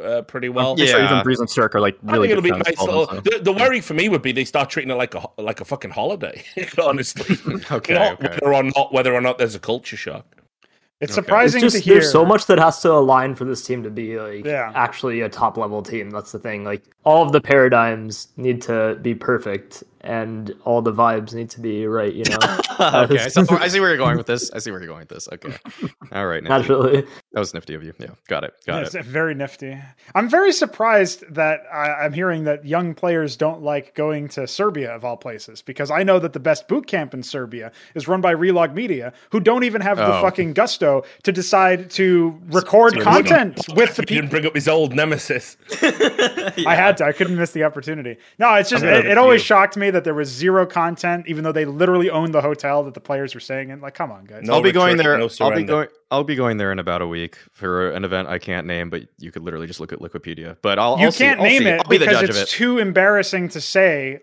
uh, 0.03 0.23
pretty 0.23 0.49
well. 0.49 0.75
yeah, 0.79 0.87
so 0.87 0.97
even 1.05 1.19
Brehze 1.19 1.41
and 1.41 1.49
CeRq 1.49 1.75
are 1.75 1.81
like 1.81 1.97
I 2.07 2.13
think 2.13 2.27
it'll 2.31 2.43
good 2.43 2.43
be 2.43 2.51
nice. 2.71 2.81
Little, 2.81 3.07
them, 3.07 3.23
so. 3.25 3.31
the, 3.39 3.45
the 3.45 3.53
worry 3.53 3.81
for 3.81 3.95
me 3.95 4.09
would 4.09 4.23
be 4.23 4.33
they 4.33 4.45
start 4.45 4.71
treating 4.71 4.91
it 4.91 4.95
like 4.95 5.15
a 5.15 5.25
like 5.39 5.61
a 5.61 5.65
fucking 5.65 5.91
holiday. 5.91 6.43
honestly, 6.83 7.37
Okay, 7.71 7.95
not 7.95 8.15
okay. 8.15 8.29
whether 8.41 8.55
or 8.55 8.63
not 8.63 8.93
whether 8.93 9.15
or 9.15 9.21
not 9.21 9.39
there's 9.39 9.55
a 9.55 9.61
culture 9.61 9.97
shock. 9.97 10.27
It's 11.01 11.13
Okay. 11.13 11.23
surprising 11.27 11.65
It's 11.65 11.75
to 11.75 11.81
hear. 11.81 11.95
there's 11.95 12.11
so 12.13 12.25
much 12.25 12.47
that 12.47 12.59
has 12.59 12.81
to 12.83 12.93
align 12.93 13.35
for 13.35 13.45
this 13.45 13.67
team 13.67 13.83
to 13.83 13.91
be 13.91 14.19
like 14.19 14.45
Yeah. 14.47 14.73
actually 14.75 15.21
a 15.21 15.29
top 15.29 15.57
level 15.59 15.83
team. 15.83 16.09
That's 16.11 16.33
the 16.33 16.39
thing. 16.39 16.65
Like 16.65 16.85
all 17.05 17.23
of 17.23 17.33
the 17.33 17.41
paradigms 17.41 18.29
need 18.37 18.63
to 18.63 18.97
be 19.03 19.15
perfect 19.15 19.83
and 20.03 20.55
all 20.65 20.81
the 20.83 20.93
vibes 20.93 21.35
need 21.35 21.51
to 21.51 21.61
be 21.61 21.87
right, 21.87 22.15
you 22.15 22.25
know. 22.25 22.39
okay, 22.81 23.29
so 23.29 23.45
I 23.51 23.69
see 23.69 23.81
where 23.81 23.89
you're 23.91 23.99
going 23.99 24.17
with 24.17 24.27
this. 24.27 24.51
I 24.53 24.61
see 24.61 24.71
where 24.71 24.81
you're 24.81 24.89
going 24.89 25.01
with 25.01 25.09
this. 25.09 25.29
Okay, 25.33 25.55
all 26.13 26.27
right, 26.27 26.43
nifty. 26.43 26.59
Naturally. 26.59 27.05
That 27.35 27.41
was 27.41 27.53
nifty 27.53 27.75
of 27.75 27.83
you. 27.85 27.93
Yeah, 27.99 28.09
got 28.29 28.45
it, 28.45 28.55
got 28.67 28.83
Yes, 28.85 28.95
it. 28.95 29.05
very 29.05 29.35
nifty. 29.35 29.79
I'm 30.15 30.29
very 30.29 30.53
surprised 30.53 31.25
that 31.35 31.65
I, 31.73 32.05
I'm 32.05 32.13
hearing 32.13 32.45
that 32.45 32.65
young 32.65 32.95
players 32.95 33.37
don't 33.37 33.63
like 33.63 33.95
going 33.95 34.29
to 34.29 34.47
Serbia 34.47 34.95
of 34.95 35.05
all 35.05 35.17
places 35.17 35.61
because 35.61 35.91
I 35.91 36.03
know 36.05 36.19
that 36.19 36.33
the 36.33 36.41
best 36.41 36.69
boot 36.69 36.87
camp 36.87 37.13
in 37.13 37.23
Serbia 37.23 37.73
is 37.95 38.09
run 38.09 38.21
by 38.21 38.35
Relog 38.35 38.73
Media, 38.75 39.13
who 39.31 39.41
don't 39.41 39.65
even 39.65 39.81
have 39.83 39.97
the 39.99 40.07
Oh. 40.19 40.23
fucking 40.23 40.53
gusto 40.55 41.03
to 41.25 41.33
decide 41.33 41.91
to 41.91 42.39
record 42.51 42.95
So- 42.95 43.01
content 43.03 43.61
with 43.75 43.97
the 43.97 44.03
He 44.03 44.07
people. 44.07 44.15
didn't 44.23 44.31
bring 44.31 44.47
up 44.47 44.55
his 44.55 44.69
old 44.69 44.95
nemesis. 44.95 45.57
I 45.83 46.75
had 46.75 46.97
to. 46.99 47.05
I 47.05 47.13
couldn't 47.13 47.37
miss 47.37 47.51
the 47.53 47.65
opportunity. 47.65 48.17
No, 48.39 48.55
it's 48.55 48.71
just 48.71 48.85
it, 48.85 49.07
it 49.07 49.19
always 49.19 49.41
you. 49.41 49.45
shocked 49.47 49.77
me 49.77 49.91
that 49.91 50.05
there 50.05 50.15
was 50.15 50.29
zero 50.29 50.67
content, 50.67 51.27
even 51.27 51.45
though 51.45 51.53
they 51.53 51.65
literally 51.65 52.11
owned 52.11 52.33
the 52.35 52.41
hotel 52.43 52.83
that 52.85 52.95
the 52.95 53.01
players 53.01 53.35
were 53.35 53.41
staying 53.41 53.71
in. 53.71 53.81
Like, 53.81 53.95
come 53.95 54.13
on, 54.13 54.25
guys. 54.25 54.43
No 54.45 54.55
I'll 54.55 54.63
be 54.63 54.73
going 54.73 54.97
there. 54.97 55.19
no 55.19 55.29
I'll 55.41 55.55
be 55.55 55.65
going. 55.65 55.89
I'll 56.15 56.25
be 56.25 56.37
going 56.37 56.57
there 56.57 56.71
in 56.73 56.79
about 56.79 57.03
a 57.03 57.07
week 57.07 57.39
for 57.53 57.91
an 57.91 58.05
event 58.05 58.29
I 58.29 58.39
can't 58.39 58.67
name, 58.67 58.89
but 58.91 59.03
you 59.19 59.31
could 59.33 59.43
literally 59.43 59.67
just 59.67 59.81
look 59.81 59.93
at 59.93 59.99
Wikipedia. 59.99 60.57
But 60.63 60.79
I'll. 60.79 60.99
you 60.99 61.07
I'll 61.07 61.13
can't 61.13 61.41
I'll 61.41 61.47
name 61.47 61.63
see. 61.63 61.69
it 61.69 61.89
be 61.89 61.99
the 61.99 62.07
because 62.07 62.23
it's 62.29 62.39
it. 62.43 62.49
too 62.49 62.79
embarrassing 62.79 63.49
to 63.51 63.61
say 63.61 64.21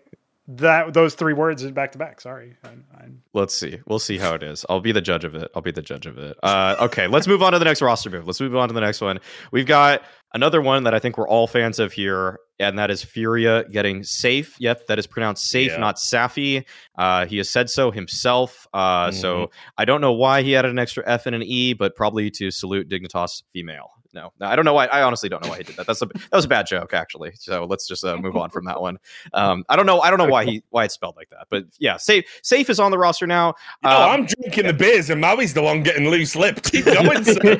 that 0.48 0.92
those 0.92 1.14
three 1.14 1.32
words 1.34 1.68
back 1.70 1.92
to 1.92 1.98
back. 1.98 2.20
Sorry. 2.20 2.56
I, 2.64 2.68
I, 2.68 3.04
Let's 3.32 3.54
see. 3.54 3.78
We'll 3.86 3.98
see 3.98 4.18
how 4.18 4.34
it 4.34 4.42
is. 4.42 4.64
I'll 4.68 4.80
be 4.80 4.92
the 4.92 5.00
judge 5.00 5.24
of 5.24 5.34
it. 5.34 5.50
I'll 5.54 5.62
be 5.62 5.70
the 5.70 5.82
judge 5.82 6.06
of 6.06 6.18
it. 6.18 6.36
Uh, 6.42 6.76
okay, 6.80 7.06
let's 7.06 7.26
move 7.26 7.42
on 7.42 7.52
to 7.52 7.58
the 7.58 7.64
next 7.64 7.80
roster 7.82 8.10
move. 8.10 8.26
Let's 8.26 8.40
move 8.40 8.56
on 8.56 8.68
to 8.68 8.74
the 8.74 8.80
next 8.80 9.00
one. 9.00 9.20
We've 9.50 9.66
got 9.66 10.02
another 10.34 10.60
one 10.60 10.84
that 10.84 10.94
I 10.94 10.98
think 10.98 11.18
we're 11.18 11.28
all 11.28 11.46
fans 11.46 11.78
of 11.78 11.92
here, 11.92 12.38
and 12.58 12.78
that 12.78 12.90
is 12.90 13.02
Furia 13.02 13.64
getting 13.70 14.02
safe. 14.02 14.56
Yep, 14.60 14.86
that 14.86 14.98
is 14.98 15.06
pronounced 15.06 15.48
safe, 15.48 15.72
Yeah. 15.72 15.78
not 15.78 15.96
Safi. 15.96 16.64
Uh, 16.96 17.26
he 17.26 17.38
has 17.38 17.48
said 17.50 17.68
so 17.70 17.90
himself. 17.90 18.66
Uh, 18.72 19.08
Mm-hmm. 19.08 19.16
So 19.20 19.50
I 19.78 19.84
don't 19.84 20.00
know 20.00 20.12
why 20.12 20.42
he 20.42 20.56
added 20.56 20.70
an 20.70 20.78
extra 20.78 21.02
F 21.06 21.26
and 21.26 21.34
an 21.34 21.42
E, 21.42 21.72
but 21.72 21.96
probably 21.96 22.30
to 22.32 22.50
salute 22.50 22.88
Dignitas 22.88 23.42
female. 23.52 23.90
No, 24.14 24.30
no, 24.38 24.46
I 24.46 24.56
don't 24.56 24.64
know 24.66 24.74
why. 24.74 24.86
I 24.86 25.02
honestly 25.02 25.28
don't 25.28 25.42
know 25.42 25.48
why 25.50 25.58
he 25.58 25.62
did 25.64 25.76
that. 25.76 25.86
That's 25.86 26.02
a 26.02 26.06
that 26.06 26.32
was 26.32 26.44
a 26.44 26.48
bad 26.48 26.66
joke, 26.66 26.92
actually. 26.92 27.32
So 27.36 27.64
let's 27.64 27.88
just 27.88 28.04
uh, 28.04 28.16
move 28.18 28.36
on 28.36 28.50
from 28.50 28.66
that 28.66 28.80
one. 28.80 28.98
Um, 29.32 29.64
I 29.70 29.76
don't 29.76 29.86
know. 29.86 30.00
I 30.00 30.10
don't 30.10 30.18
know 30.18 30.26
why 30.26 30.44
he 30.44 30.62
why 30.70 30.84
it's 30.84 30.94
spelled 30.94 31.16
like 31.16 31.30
that. 31.30 31.46
But 31.48 31.64
yeah, 31.78 31.96
safe 31.96 32.24
safe 32.42 32.68
is 32.68 32.78
on 32.78 32.90
the 32.90 32.98
roster 32.98 33.26
now. 33.26 33.54
No, 33.82 33.90
Um, 33.90 34.10
I'm 34.10 34.26
drinking 34.26 34.66
the 34.66 34.74
beers, 34.74 35.08
and 35.08 35.22
Maui's 35.22 35.54
the 35.54 35.62
one 35.62 35.82
getting 35.82 36.08
loose 36.10 36.36
lipped. 36.36 36.70
Keep 36.70 36.84
going, 36.86 37.24
sir. 37.24 37.56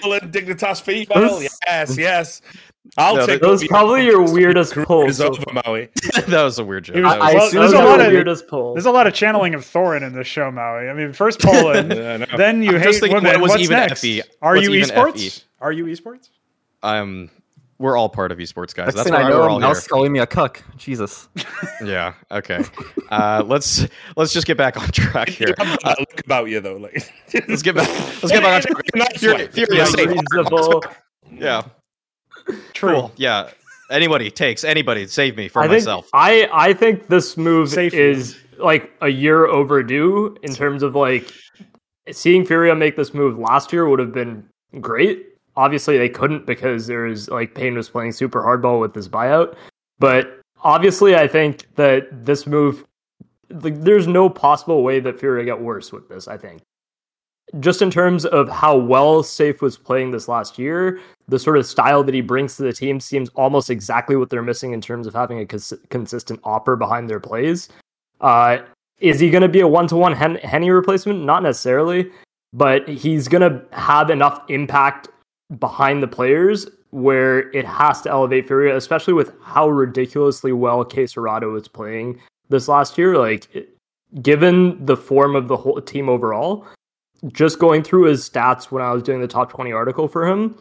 Poland 0.00 0.32
Dignitas 0.32 0.80
female. 0.80 1.42
Yes, 1.66 1.98
yes. 1.98 2.40
I'll 2.96 3.16
No, 3.16 3.26
take 3.26 3.40
That 3.40 3.48
was 3.48 3.64
probably 3.68 4.04
your 4.06 4.32
weirdest 4.32 4.74
pull. 4.74 5.06
Is 5.06 5.18
so 5.18 5.28
over, 5.28 5.44
Maui. 5.66 5.88
that 6.28 6.42
was 6.42 6.58
a 6.58 6.64
weird 6.64 6.84
joke. 6.84 6.96
Was- 6.96 7.04
That 7.04 7.20
I, 7.20 7.34
was- 7.34 7.54
I 7.54 7.58
Well, 7.58 7.68
there's 7.68 7.72
a 7.72 7.84
lot 7.84 8.00
of- 8.00 8.12
weirdest 8.12 8.48
pull. 8.48 8.74
There's 8.74 8.86
a 8.86 8.90
lot 8.90 9.06
of 9.06 9.14
channeling 9.14 9.54
of 9.54 9.62
Thorin 9.62 10.02
in 10.06 10.14
this 10.14 10.26
show, 10.26 10.50
Maui. 10.50 10.88
I 10.88 10.94
mean, 10.94 11.12
first 11.12 11.40
Poland, 11.42 11.92
Yeah, 11.94 12.24
then 12.36 12.62
you 12.62 12.70
I'm 12.72 12.78
hate 12.78 12.84
just 12.84 13.00
thinking 13.00 13.16
women. 13.16 13.32
what 13.34 13.40
was 13.42 13.50
What's 13.50 13.62
even 13.64 13.76
next? 13.76 14.00
FE? 14.00 14.22
Are 14.42 14.54
What's 14.54 14.66
you 14.66 14.74
even 14.74 14.88
esports? 14.90 15.40
FE? 15.40 15.44
Are 15.60 15.72
you 15.72 15.84
esports? 15.86 16.28
um, 16.82 17.30
we're 17.78 17.96
all 17.96 18.08
part 18.10 18.30
of 18.32 18.36
esports, 18.38 18.74
guys. 18.74 18.88
Next 18.88 18.96
That's 18.96 19.04
thing 19.04 19.14
why 19.14 19.20
I 19.22 19.24
we're 19.30 19.30
know, 19.38 19.48
all 19.52 19.58
now 19.58 19.72
here. 19.72 19.80
calling 19.88 20.12
me 20.12 20.18
a 20.18 20.26
cuck. 20.26 20.62
Jesus. 20.76 21.28
Yeah. 21.82 22.12
Okay. 22.30 22.62
Uh, 23.10 23.42
let's 23.46 23.86
let's 24.16 24.34
just 24.34 24.46
get 24.46 24.58
back 24.58 24.76
on 24.76 24.86
track 24.88 25.30
here. 25.30 25.48
You 25.48 25.64
have 25.64 25.78
that 25.84 25.98
look 25.98 26.20
about 26.26 26.48
you 26.50 26.60
though, 26.60 26.76
like 26.76 27.10
Let's 27.48 27.62
get 27.62 27.74
back. 27.74 27.88
Let's 28.22 28.30
get 28.32 28.42
back 28.42 28.56
on 28.66 28.72
track. 28.72 28.84
Nice 28.94 29.18
Fury, 29.18 29.44
one. 29.44 29.48
Fury 29.52 29.78
is 29.78 29.90
safe. 29.92 30.08
Reasonable. 30.10 30.84
Yeah. 31.32 31.62
True. 32.72 32.92
Cool. 32.92 33.12
Yeah. 33.16 33.50
Anybody 33.90 34.30
takes 34.30 34.62
anybody 34.62 35.06
save 35.06 35.36
me 35.36 35.48
for 35.48 35.60
I 35.60 35.62
think 35.62 35.72
myself. 35.80 36.08
I 36.14 36.48
I 36.52 36.72
think 36.72 37.08
this 37.08 37.36
move 37.36 37.70
Safe 37.70 37.92
is 37.92 38.38
like 38.58 38.90
a 39.00 39.08
year 39.08 39.46
overdue 39.46 40.36
in 40.42 40.54
terms 40.54 40.82
of 40.82 40.94
like 40.94 41.32
seeing 42.12 42.44
Furia 42.44 42.74
make 42.74 42.96
this 42.96 43.14
move 43.14 43.38
last 43.38 43.72
year 43.72 43.88
would 43.88 43.98
have 43.98 44.12
been 44.12 44.48
great. 44.80 45.26
Obviously, 45.56 45.98
they 45.98 46.08
couldn't 46.08 46.46
because 46.46 46.86
there's 46.86 47.28
like 47.28 47.54
paiN 47.54 47.74
was 47.74 47.88
playing 47.88 48.12
super 48.12 48.40
hardball 48.40 48.80
with 48.80 48.94
this 48.94 49.08
buyout. 49.08 49.56
But 49.98 50.40
obviously, 50.62 51.16
I 51.16 51.26
think 51.26 51.66
that 51.74 52.24
this 52.24 52.46
move, 52.46 52.84
like, 53.50 53.80
there's 53.82 54.06
no 54.06 54.30
possible 54.30 54.82
way 54.82 55.00
that 55.00 55.18
Furia 55.18 55.44
got 55.44 55.60
worse 55.60 55.92
with 55.92 56.08
this. 56.08 56.28
I 56.28 56.38
think 56.38 56.62
just 57.58 57.82
in 57.82 57.90
terms 57.90 58.24
of 58.24 58.48
how 58.48 58.76
well 58.76 59.22
Safe 59.22 59.60
was 59.60 59.76
playing 59.76 60.12
this 60.12 60.28
last 60.28 60.58
year, 60.58 61.00
the 61.28 61.38
sort 61.38 61.58
of 61.58 61.66
style 61.66 62.04
that 62.04 62.14
he 62.14 62.20
brings 62.20 62.56
to 62.56 62.62
the 62.62 62.72
team 62.72 63.00
seems 63.00 63.28
almost 63.30 63.70
exactly 63.70 64.14
what 64.14 64.30
they're 64.30 64.42
missing 64.42 64.72
in 64.72 64.80
terms 64.80 65.06
of 65.06 65.14
having 65.14 65.40
a 65.40 65.46
cons- 65.46 65.72
consistent 65.88 66.40
opper 66.44 66.76
behind 66.76 67.10
their 67.10 67.20
plays. 67.20 67.68
Uh, 68.20 68.58
is 69.00 69.18
he 69.18 69.30
going 69.30 69.42
to 69.42 69.48
be 69.48 69.60
a 69.60 69.68
one 69.68 69.88
to 69.88 69.96
one 69.96 70.14
HEN1 70.14 70.72
replacement? 70.72 71.24
Not 71.24 71.42
necessarily, 71.42 72.10
but 72.52 72.86
he's 72.88 73.26
going 73.28 73.42
to 73.42 73.64
have 73.72 74.10
enough 74.10 74.42
impact 74.48 75.08
behind 75.58 76.02
the 76.02 76.08
players 76.08 76.68
where 76.90 77.50
it 77.50 77.64
has 77.64 78.02
to 78.02 78.10
elevate 78.10 78.46
Furia, 78.46 78.76
especially 78.76 79.14
with 79.14 79.32
how 79.42 79.68
ridiculously 79.68 80.52
well 80.52 80.84
KSCERATO 80.84 81.58
is 81.58 81.68
playing 81.68 82.20
this 82.48 82.68
last 82.68 82.98
year. 82.98 83.16
Like, 83.16 83.68
given 84.20 84.84
the 84.84 84.96
form 84.96 85.36
of 85.36 85.48
the 85.48 85.56
whole 85.56 85.80
team 85.80 86.08
overall, 86.08 86.66
just 87.28 87.58
going 87.58 87.82
through 87.82 88.04
his 88.04 88.28
stats 88.28 88.70
when 88.70 88.82
I 88.82 88.92
was 88.92 89.02
doing 89.02 89.20
the 89.20 89.28
top 89.28 89.50
20 89.50 89.72
article 89.72 90.08
for 90.08 90.26
him, 90.26 90.56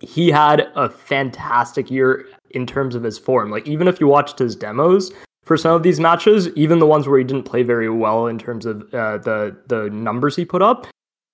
he 0.00 0.30
had 0.30 0.68
a 0.74 0.88
fantastic 0.88 1.90
year 1.90 2.26
in 2.50 2.66
terms 2.66 2.94
of 2.94 3.02
his 3.02 3.18
form. 3.18 3.50
Like, 3.50 3.66
even 3.66 3.88
if 3.88 4.00
you 4.00 4.06
watched 4.06 4.38
his 4.38 4.56
demos 4.56 5.12
for 5.44 5.56
some 5.56 5.74
of 5.74 5.82
these 5.82 6.00
matches, 6.00 6.48
even 6.56 6.78
the 6.78 6.86
ones 6.86 7.06
where 7.06 7.18
he 7.18 7.24
didn't 7.24 7.44
play 7.44 7.62
very 7.62 7.88
well 7.88 8.26
in 8.26 8.38
terms 8.38 8.66
of 8.66 8.82
uh, 8.94 9.18
the, 9.18 9.56
the 9.68 9.90
numbers 9.90 10.36
he 10.36 10.44
put 10.44 10.62
up, 10.62 10.86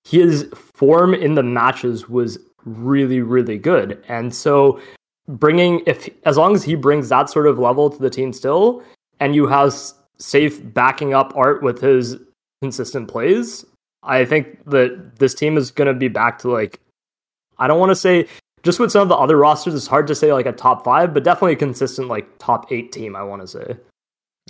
his 0.03 0.47
form 0.53 1.13
in 1.13 1.33
the 1.33 1.43
matches 1.43 2.07
was 2.07 2.37
really, 2.65 3.21
really 3.21 3.57
good. 3.57 4.03
And 4.07 4.33
so, 4.33 4.79
bringing, 5.27 5.81
if 5.87 6.09
as 6.25 6.37
long 6.37 6.53
as 6.53 6.63
he 6.63 6.75
brings 6.75 7.09
that 7.09 7.29
sort 7.29 7.47
of 7.47 7.57
level 7.57 7.89
to 7.89 7.97
the 7.97 8.09
team 8.09 8.31
still, 8.31 8.83
and 9.19 9.33
you 9.33 9.47
have 9.47 9.73
safe 10.17 10.61
backing 10.73 11.13
up 11.13 11.33
art 11.35 11.63
with 11.63 11.81
his 11.81 12.17
consistent 12.61 13.07
plays, 13.07 13.65
I 14.05 14.25
think 14.25 14.63
that 14.69 15.17
this 15.17 15.33
team 15.33 15.57
is 15.57 15.71
going 15.71 15.87
to 15.87 15.93
be 15.93 16.07
back 16.07 16.39
to 16.39 16.49
like, 16.49 16.79
I 17.57 17.67
don't 17.67 17.79
want 17.79 17.91
to 17.91 17.95
say 17.95 18.27
just 18.63 18.79
with 18.79 18.91
some 18.91 19.03
of 19.03 19.09
the 19.09 19.15
other 19.15 19.37
rosters, 19.37 19.75
it's 19.75 19.87
hard 19.87 20.07
to 20.07 20.15
say 20.15 20.33
like 20.33 20.45
a 20.45 20.51
top 20.51 20.83
five, 20.83 21.13
but 21.13 21.23
definitely 21.23 21.53
a 21.53 21.57
consistent 21.57 22.07
like 22.07 22.27
top 22.39 22.71
eight 22.71 22.91
team. 22.91 23.15
I 23.15 23.23
want 23.23 23.41
to 23.41 23.47
say. 23.47 23.77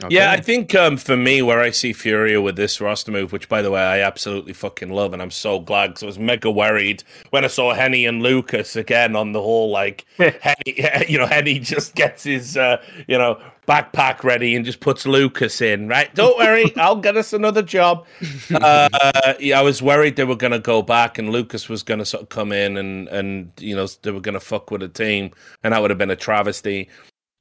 Yeah, 0.09 0.31
I 0.31 0.41
think 0.41 0.75
um, 0.75 0.97
for 0.97 1.15
me, 1.15 1.41
where 1.41 1.61
I 1.61 1.71
see 1.71 1.93
Furia 1.93 2.41
with 2.41 2.57
this 2.57 2.81
roster 2.81 3.13
move, 3.13 3.31
which 3.31 3.47
by 3.47 3.61
the 3.61 3.71
way 3.71 3.81
I 3.81 4.01
absolutely 4.01 4.51
fucking 4.51 4.89
love, 4.89 5.13
and 5.13 5.21
I'm 5.21 5.31
so 5.31 5.57
glad 5.57 5.87
because 5.87 6.03
I 6.03 6.05
was 6.07 6.19
mega 6.19 6.51
worried 6.51 7.01
when 7.29 7.45
I 7.45 7.47
saw 7.47 7.73
HEN1 7.73 8.09
and 8.09 8.21
Lucas 8.21 8.75
again 8.75 9.15
on 9.15 9.31
the 9.31 9.41
whole 9.41 9.69
like 9.71 10.05
HEN1, 10.19 11.07
you 11.09 11.17
know, 11.17 11.25
HEN1 11.25 11.61
just 11.61 11.95
gets 11.95 12.23
his 12.23 12.57
uh, 12.57 12.83
you 13.07 13.17
know 13.17 13.41
backpack 13.69 14.25
ready 14.25 14.53
and 14.57 14.65
just 14.65 14.81
puts 14.81 15.05
Lucas 15.05 15.61
in. 15.61 15.87
Right, 15.87 16.13
don't 16.13 16.37
worry, 16.37 16.73
I'll 16.75 16.97
get 16.97 17.15
us 17.15 17.31
another 17.31 17.61
job. 17.61 18.05
Uh, 18.53 19.33
yeah, 19.39 19.57
I 19.57 19.61
was 19.61 19.81
worried 19.81 20.17
they 20.17 20.25
were 20.25 20.35
going 20.35 20.51
to 20.51 20.59
go 20.59 20.81
back 20.81 21.17
and 21.17 21.29
Lucas 21.29 21.69
was 21.69 21.83
going 21.83 21.99
to 21.99 22.05
sort 22.05 22.23
of 22.23 22.27
come 22.27 22.51
in 22.51 22.75
and 22.75 23.07
and 23.07 23.49
you 23.59 23.73
know 23.73 23.87
they 24.01 24.11
were 24.11 24.19
going 24.19 24.33
to 24.33 24.41
fuck 24.41 24.71
with 24.71 24.81
the 24.81 24.89
team, 24.89 25.31
and 25.63 25.73
that 25.73 25.81
would 25.81 25.89
have 25.89 25.97
been 25.97 26.11
a 26.11 26.17
travesty. 26.17 26.89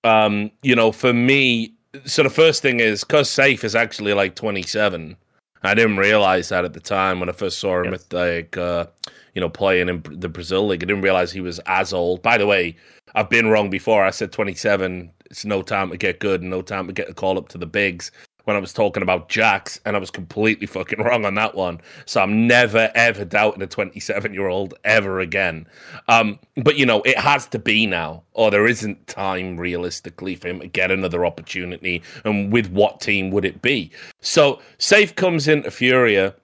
Um, 0.04 0.52
you 0.62 0.76
know, 0.76 0.92
for 0.92 1.12
me, 1.12 1.73
so 2.04 2.22
the 2.22 2.30
first 2.30 2.62
thing 2.62 2.80
is 2.80 3.04
because 3.04 3.30
Safe 3.30 3.64
is 3.64 3.74
actually 3.74 4.14
like 4.14 4.34
27. 4.34 5.16
I 5.62 5.74
didn't 5.74 5.96
realize 5.96 6.50
that 6.50 6.64
at 6.64 6.74
the 6.74 6.80
time 6.80 7.20
when 7.20 7.28
I 7.28 7.32
first 7.32 7.58
saw 7.58 7.82
him 7.82 7.90
with 7.90 8.12
like 8.12 8.56
uh, 8.56 8.86
you 9.34 9.40
know 9.40 9.48
playing 9.48 9.88
in 9.88 10.02
the 10.10 10.28
Brazil 10.28 10.66
league. 10.66 10.82
I 10.82 10.86
didn't 10.86 11.02
realize 11.02 11.32
he 11.32 11.40
was 11.40 11.58
as 11.66 11.92
old. 11.92 12.22
By 12.22 12.38
the 12.38 12.46
way, 12.46 12.76
I've 13.14 13.30
been 13.30 13.48
wrong 13.48 13.70
before. 13.70 14.04
I 14.04 14.10
said 14.10 14.32
27. 14.32 15.10
It's 15.30 15.44
no 15.44 15.62
time 15.62 15.90
to 15.90 15.96
get 15.96 16.20
good 16.20 16.42
no 16.42 16.62
time 16.62 16.86
to 16.86 16.92
get 16.92 17.08
a 17.08 17.14
call 17.14 17.38
up 17.38 17.48
to 17.50 17.58
the 17.58 17.66
bigs. 17.66 18.12
When 18.44 18.56
I 18.56 18.60
was 18.60 18.72
talking 18.72 19.02
about 19.02 19.28
JaCkz, 19.28 19.80
and 19.84 19.96
I 19.96 19.98
was 19.98 20.10
completely 20.10 20.66
fucking 20.66 21.00
wrong 21.02 21.24
on 21.24 21.34
that 21.36 21.54
one. 21.54 21.80
So 22.06 22.20
I'm 22.20 22.46
never 22.46 22.90
ever 22.94 23.24
doubting 23.24 23.62
a 23.62 23.66
27 23.66 24.34
year 24.34 24.48
old 24.48 24.74
ever 24.84 25.20
again. 25.20 25.66
Um, 26.08 26.38
but 26.62 26.76
you 26.76 26.86
know, 26.86 27.02
it 27.02 27.18
has 27.18 27.46
to 27.48 27.58
be 27.58 27.86
now, 27.86 28.22
or 28.32 28.50
there 28.50 28.66
isn't 28.66 29.06
time 29.06 29.56
realistically 29.56 30.34
for 30.34 30.48
him 30.48 30.60
to 30.60 30.66
get 30.66 30.90
another 30.90 31.24
opportunity. 31.24 32.02
And 32.24 32.52
with 32.52 32.70
what 32.70 33.00
team 33.00 33.30
would 33.30 33.44
it 33.44 33.62
be? 33.62 33.90
So 34.20 34.60
Safe 34.78 35.14
comes 35.14 35.48
into 35.48 35.70
Furia, 35.70 36.34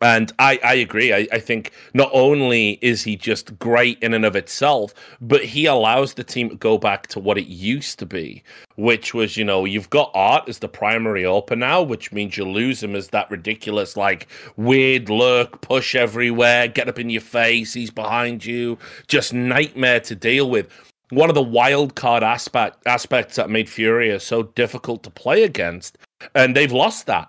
And 0.00 0.32
I, 0.38 0.60
I 0.64 0.74
agree. 0.74 1.12
I, 1.12 1.26
I 1.32 1.38
think 1.40 1.72
not 1.92 2.10
only 2.12 2.78
is 2.82 3.02
he 3.02 3.16
just 3.16 3.58
great 3.58 4.00
in 4.02 4.14
and 4.14 4.24
of 4.24 4.36
itself, 4.36 4.94
but 5.20 5.44
he 5.44 5.66
allows 5.66 6.14
the 6.14 6.24
team 6.24 6.50
to 6.50 6.56
go 6.56 6.78
back 6.78 7.08
to 7.08 7.20
what 7.20 7.36
it 7.36 7.48
used 7.48 7.98
to 7.98 8.06
be, 8.06 8.42
which 8.76 9.12
was, 9.12 9.36
you 9.36 9.44
know, 9.44 9.64
you've 9.64 9.90
got 9.90 10.12
Art 10.14 10.48
as 10.48 10.60
the 10.60 10.68
primary 10.68 11.24
opener 11.24 11.58
now, 11.58 11.82
which 11.82 12.12
means 12.12 12.36
you 12.36 12.48
lose 12.48 12.82
him 12.82 12.94
as 12.94 13.08
that 13.08 13.30
ridiculous, 13.30 13.96
like, 13.96 14.28
weird 14.56 15.10
lurk, 15.10 15.60
push 15.60 15.94
everywhere, 15.94 16.68
get 16.68 16.88
up 16.88 16.98
in 16.98 17.10
your 17.10 17.20
face, 17.20 17.74
he's 17.74 17.90
behind 17.90 18.44
you, 18.44 18.78
just 19.08 19.34
nightmare 19.34 20.00
to 20.00 20.14
deal 20.14 20.48
with. 20.48 20.68
One 21.10 21.28
of 21.28 21.34
the 21.34 21.42
wild 21.42 21.94
card 21.94 22.22
aspect 22.22 22.86
aspects 22.86 23.36
that 23.36 23.50
made 23.50 23.68
Furia 23.68 24.20
so 24.20 24.44
difficult 24.44 25.02
to 25.02 25.10
play 25.10 25.42
against, 25.42 25.98
and 26.34 26.54
they've 26.54 26.70
lost 26.70 27.06
that 27.06 27.28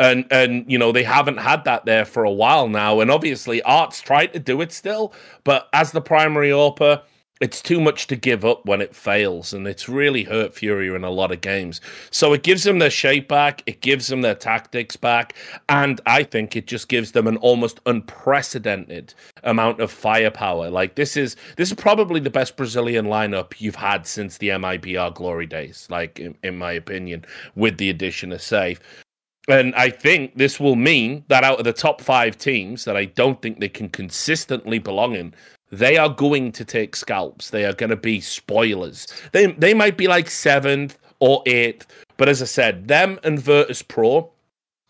and 0.00 0.24
and 0.32 0.64
you 0.66 0.78
know 0.78 0.90
they 0.90 1.04
haven't 1.04 1.36
had 1.36 1.62
that 1.64 1.84
there 1.84 2.04
for 2.04 2.24
a 2.24 2.30
while 2.30 2.68
now 2.68 3.00
and 3.00 3.10
obviously 3.10 3.62
art's 3.62 4.00
tried 4.00 4.32
to 4.32 4.40
do 4.40 4.60
it 4.60 4.72
still 4.72 5.12
but 5.44 5.68
as 5.72 5.92
the 5.92 6.00
primary 6.00 6.50
AWPer 6.50 7.02
it's 7.40 7.62
too 7.62 7.80
much 7.80 8.06
to 8.06 8.16
give 8.16 8.44
up 8.44 8.66
when 8.66 8.82
it 8.82 8.94
fails 8.94 9.54
and 9.54 9.66
it's 9.66 9.88
really 9.88 10.24
hurt 10.24 10.52
fury 10.52 10.94
in 10.94 11.04
a 11.04 11.10
lot 11.10 11.32
of 11.32 11.40
games. 11.40 11.80
So 12.10 12.34
it 12.34 12.42
gives 12.42 12.64
them 12.64 12.80
their 12.80 12.90
shape 12.90 13.28
back 13.28 13.62
it 13.66 13.80
gives 13.80 14.08
them 14.08 14.20
their 14.20 14.34
tactics 14.34 14.96
back 14.96 15.34
and 15.68 16.00
i 16.04 16.22
think 16.22 16.54
it 16.54 16.66
just 16.66 16.88
gives 16.88 17.12
them 17.12 17.26
an 17.26 17.38
almost 17.38 17.80
unprecedented 17.86 19.14
amount 19.44 19.80
of 19.80 19.90
firepower. 19.90 20.68
Like 20.68 20.96
this 20.96 21.16
is 21.16 21.36
this 21.56 21.70
is 21.70 21.74
probably 21.74 22.20
the 22.20 22.30
best 22.30 22.56
brazilian 22.56 23.06
lineup 23.06 23.54
you've 23.58 23.74
had 23.74 24.06
since 24.06 24.36
the 24.38 24.48
MIBR 24.48 25.14
glory 25.14 25.46
days 25.46 25.86
like 25.90 26.18
in, 26.20 26.36
in 26.42 26.58
my 26.58 26.72
opinion 26.72 27.24
with 27.54 27.78
the 27.78 27.88
addition 27.88 28.32
of 28.32 28.42
safe 28.42 28.80
and 29.50 29.74
I 29.74 29.90
think 29.90 30.36
this 30.36 30.60
will 30.60 30.76
mean 30.76 31.24
that 31.28 31.44
out 31.44 31.58
of 31.58 31.64
the 31.64 31.72
top 31.72 32.00
five 32.00 32.36
teams 32.36 32.84
that 32.84 32.96
I 32.96 33.06
don't 33.06 33.40
think 33.40 33.60
they 33.60 33.68
can 33.68 33.88
consistently 33.88 34.78
belong 34.78 35.14
in, 35.14 35.34
they 35.70 35.96
are 35.96 36.08
going 36.08 36.52
to 36.52 36.64
take 36.64 36.96
scalps. 36.96 37.50
They 37.50 37.64
are 37.64 37.72
going 37.72 37.90
to 37.90 37.96
be 37.96 38.20
spoilers. 38.20 39.06
They 39.32 39.46
they 39.46 39.74
might 39.74 39.96
be 39.96 40.08
like 40.08 40.28
seventh 40.30 40.98
or 41.20 41.42
eighth, 41.46 41.86
but 42.16 42.28
as 42.28 42.42
I 42.42 42.46
said, 42.46 42.88
them 42.88 43.18
and 43.24 43.38
Virtus.pro 43.38 44.30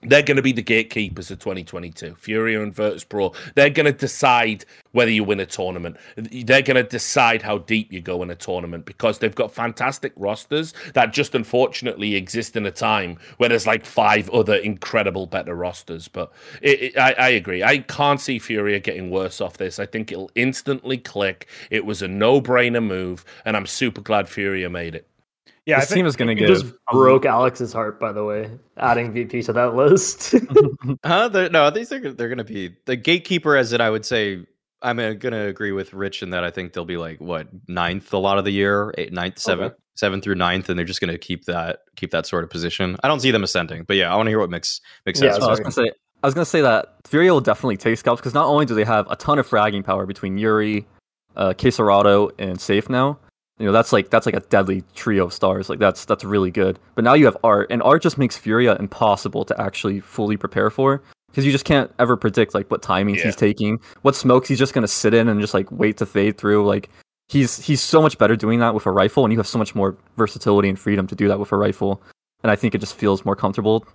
they're 0.03 0.23
going 0.23 0.37
to 0.37 0.43
be 0.43 0.53
the 0.53 0.63
gatekeepers 0.63 1.31
of 1.31 1.39
2022. 1.41 2.15
Furia 2.15 2.63
and 2.63 2.75
Virtus.pro. 2.75 3.33
They're 3.55 3.69
going 3.69 3.87
to 3.87 3.93
decide 3.93 4.65
whether 4.93 5.11
you 5.11 5.23
win 5.25 5.41
a 5.41 5.47
tournament. 5.47 5.99
They're 6.17 6.63
going 6.63 6.77
to 6.77 6.83
decide 6.83 7.43
how 7.43 7.59
deep 7.59 7.93
you 7.93 8.01
go 8.01 8.23
in 8.23 8.31
a 8.31 8.35
tournament 8.35 8.87
because 8.87 9.19
they've 9.19 9.35
got 9.35 9.53
fantastic 9.53 10.13
rosters 10.17 10.73
that 10.95 11.13
just 11.13 11.35
unfortunately 11.35 12.15
exist 12.15 12.57
in 12.57 12.65
a 12.65 12.71
time 12.71 13.19
where 13.37 13.51
there's 13.51 13.67
like 13.67 13.85
five 13.85 14.31
other 14.31 14.57
incredible 14.57 15.27
better 15.27 15.55
rosters. 15.55 16.09
But 16.09 16.33
it, 16.63 16.83
it, 16.83 16.99
I, 16.99 17.13
I 17.13 17.29
agree. 17.29 17.63
I 17.63 17.79
can't 17.79 18.21
see 18.21 18.39
Furia 18.39 18.81
getting 18.81 19.11
worse 19.11 19.41
off 19.41 19.59
this. 19.59 19.79
I 19.79 19.85
think 19.85 20.11
it'll 20.11 20.31
instantly 20.35 20.97
click. 20.97 21.47
It 21.71 21.85
was 21.85 22.01
a 22.01 22.09
no 22.09 22.41
brainer 22.41 22.83
move, 22.83 23.25
and 23.45 23.55
I'm 23.55 23.67
super 23.67 24.01
glad 24.01 24.29
Furia 24.31 24.71
made 24.71 24.95
it. 24.95 25.10
Yeah, 25.71 25.81
this 25.81 25.91
team 25.91 26.07
is 26.07 26.17
going 26.17 26.37
to 26.37 26.45
It 26.45 26.49
just 26.49 26.73
broke 26.91 27.25
Alex's 27.25 27.73
heart, 27.73 28.01
by 28.01 28.13
the 28.13 28.25
way, 28.25 28.51
adding 28.77 29.13
VP 29.13 29.43
to 29.45 29.53
that 29.53 29.75
list. 29.77 30.35
Huh? 31.05 31.29
They're, 31.29 31.49
no, 31.49 31.71
these 31.71 31.93
are 31.93 32.01
they're 32.01 32.29
going 32.29 32.39
to 32.39 32.45
be 32.45 32.75
the 32.87 32.97
gatekeeper. 32.97 33.57
As 33.57 33.73
in, 33.73 33.81
I 33.81 33.89
would 33.89 34.05
say, 34.05 34.45
I'm 34.83 34.97
going 34.97 35.19
to 35.19 35.47
agree 35.47 35.73
with 35.73 35.93
Rich 35.93 36.23
in 36.23 36.31
that 36.31 36.43
I 36.43 36.51
think 36.51 36.73
they'll 36.73 36.85
be 36.85 36.97
like 36.97 37.21
what 37.21 37.49
ninth 37.69 38.13
a 38.13 38.19
lot 38.19 38.39
of 38.39 38.45
the 38.45 38.51
year, 38.51 38.93
eight, 38.99 39.13
ninth, 39.13 39.39
seventh, 39.39 39.75
seventh 39.95 40.25
through 40.25 40.35
ninth, 40.35 40.69
and 40.69 40.79
they're 40.79 40.87
just 40.87 41.01
going 41.01 41.13
to 41.13 41.19
keep 41.19 41.45
that 41.45 41.81
keep 41.97 42.11
that 42.11 42.27
sort 42.27 42.43
of 42.43 42.51
position. 42.51 42.97
I 43.05 43.09
don't 43.09 43.21
see 43.21 43.31
them 43.31 43.45
ascending, 43.45 43.85
but 43.85 43.97
yeah, 43.97 44.13
I 44.13 44.17
want 44.17 44.27
to 44.27 44.31
hear 44.31 44.41
what 44.41 44.51
makes 44.51 44.81
Mix 45.07 45.21
Yeah, 45.21 45.29
has. 45.29 45.39
Oh, 45.39 45.47
I 45.47 45.51
was 45.51 45.61
gonna 45.61 45.73
say, 45.73 45.93
I 46.23 46.27
was 46.27 46.35
gonna 46.35 46.45
say 46.45 46.63
that 46.63 46.97
Furia 47.07 47.33
will 47.33 47.41
definitely 47.41 47.77
take 47.77 47.97
scalps 47.99 48.21
because 48.21 48.35
not 48.35 48.47
only 48.47 48.67
do 48.67 48.75
they 48.75 48.85
have 48.85 49.09
a 49.11 49.17
ton 49.17 49.39
of 49.39 49.49
fragging 49.49 49.85
power 49.85 50.07
between 50.07 50.37
yuurih, 50.37 50.85
uh, 51.37 51.53
KSCERATO, 51.53 52.33
and 52.39 52.61
Safe 52.61 52.89
now. 52.89 53.19
You 53.61 53.67
know 53.67 53.73
that's 53.73 53.93
like 53.93 54.09
that's 54.09 54.25
like 54.25 54.35
a 54.35 54.41
deadly 54.41 54.83
trio 54.95 55.27
of 55.27 55.35
stars. 55.35 55.69
Like 55.69 55.79
that's 55.79 56.07
that's 56.07 56.25
really 56.25 56.51
good. 56.51 56.79
But 56.95 57.05
now 57.05 57.13
you 57.13 57.27
have 57.27 57.37
Art, 57.45 57.67
and 57.71 57.83
Art 57.83 58.03
just 58.03 58.17
makes 58.17 58.37
Furia 58.37 58.75
impossible 58.77 59.45
to 59.45 59.61
actually 59.61 60.01
fully 60.01 60.39
prepare 60.39 60.71
for 60.71 61.03
because 61.29 61.45
you 61.45 61.53
just 61.53 61.67
can't 61.67 61.93
ever 61.99 62.17
predict 62.17 62.55
like 62.55 62.71
what 62.71 62.81
timings 62.81 63.19
Yeah. 63.19 63.25
he's 63.25 63.37
taking, 63.37 63.79
what 64.01 64.17
smokes 64.17 64.49
he's 64.49 64.59
just 64.59 64.73
gonna 64.73 64.89
sit 64.89 65.13
in 65.13 65.29
and 65.29 65.41
just 65.41 65.53
like 65.53 65.71
wait 65.71 65.99
to 65.99 66.07
fade 66.07 66.39
through. 66.39 66.67
Like 66.67 66.89
he's 67.29 67.59
he's 67.65 67.83
so 67.83 68.01
much 68.01 68.17
better 68.17 68.35
doing 68.35 68.61
that 68.61 68.75
with 68.75 68.87
a 68.87 68.91
rifle, 68.91 69.25
and 69.25 69.33
you 69.33 69.39
have 69.39 69.47
so 69.47 69.59
much 69.59 69.75
more 69.75 69.95
versatility 70.17 70.71
and 70.71 70.79
freedom 70.79 71.07
to 71.09 71.15
do 71.15 71.29
that 71.29 71.39
with 71.39 71.53
a 71.53 71.57
rifle. 71.57 72.03
And 72.43 72.51
I 72.51 72.57
think 72.57 72.75
it 72.75 72.79
just 72.79 72.95
feels 72.97 73.27
more 73.27 73.37
comfortable 73.37 73.87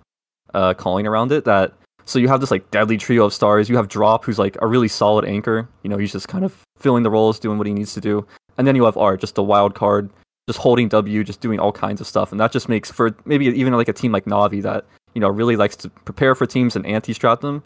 uh, 0.54 0.74
calling 0.74 1.08
around 1.08 1.32
it. 1.32 1.44
That 1.44 1.72
so 2.04 2.20
you 2.20 2.28
have 2.28 2.40
this 2.40 2.52
like 2.52 2.70
deadly 2.70 2.98
trio 2.98 3.24
of 3.24 3.34
stars. 3.34 3.68
You 3.68 3.74
have 3.76 3.88
Drop, 3.88 4.24
who's 4.24 4.38
like 4.38 4.56
a 4.62 4.66
really 4.68 4.86
solid 4.86 5.24
anchor. 5.24 5.68
You 5.82 5.90
know, 5.90 5.98
he's 5.98 6.12
just 6.12 6.28
kind 6.28 6.44
of 6.44 6.54
filling 6.78 7.02
the 7.02 7.10
roles, 7.10 7.40
doing 7.40 7.58
what 7.58 7.66
he 7.66 7.72
needs 7.72 7.94
to 7.94 8.00
do. 8.00 8.24
And 8.58 8.66
then 8.66 8.76
you 8.76 8.84
have 8.84 8.96
Art, 8.96 9.20
just 9.20 9.38
a 9.38 9.42
wild 9.42 9.74
card, 9.74 10.10
just 10.48 10.58
holding 10.58 10.88
W, 10.88 11.24
just 11.24 11.40
doing 11.40 11.58
all 11.58 11.72
kinds 11.72 12.00
of 12.00 12.06
stuff. 12.06 12.30
And 12.30 12.40
that 12.40 12.52
just 12.52 12.68
makes 12.68 12.90
for 12.90 13.16
maybe 13.24 13.46
even 13.46 13.72
like 13.74 13.88
a 13.88 13.92
team 13.92 14.12
like 14.12 14.24
Navi 14.24 14.62
that 14.62 14.84
you 15.14 15.20
know 15.20 15.28
really 15.28 15.56
likes 15.56 15.76
to 15.76 15.88
prepare 15.90 16.34
for 16.34 16.46
teams 16.46 16.76
and 16.76 16.86
anti-strat 16.86 17.40
them. 17.40 17.62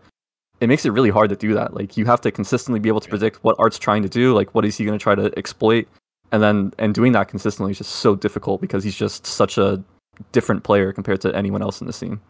It 0.61 0.69
makes 0.69 0.85
it 0.85 0.91
really 0.91 1.11
hard 1.11 1.31
to 1.31 1.37
do 1.37 1.55
that. 1.55 1.75
Like 1.75 1.97
you 1.97 2.05
have 2.07 2.21
to 2.23 2.31
consistently 2.31 2.81
be 2.81 2.89
able 2.89 3.01
to 3.01 3.09
predict 3.09 3.43
what 3.43 3.57
Art's 3.59 3.79
trying 3.79 4.03
to 4.03 4.09
do. 4.09 4.35
Like 4.35 4.55
what 4.55 4.65
is 4.65 4.77
he 4.77 4.85
going 4.85 4.99
to 4.99 5.03
try 5.03 5.15
to 5.15 5.33
exploit, 5.37 5.89
and 6.33 6.43
then 6.43 6.73
and 6.79 6.95
doing 6.95 7.13
that 7.13 7.29
consistently 7.29 7.73
is 7.73 7.79
just 7.79 7.97
so 7.97 8.15
difficult 8.15 8.61
because 8.61 8.85
he's 8.85 8.97
just 8.97 9.27
such 9.27 9.59
a 9.59 9.83
different 10.33 10.65
player 10.65 10.93
compared 10.93 11.21
to 11.23 11.35
anyone 11.35 11.63
else 11.63 11.81
in 11.81 11.87
the 11.87 11.93
scene. 11.93 12.21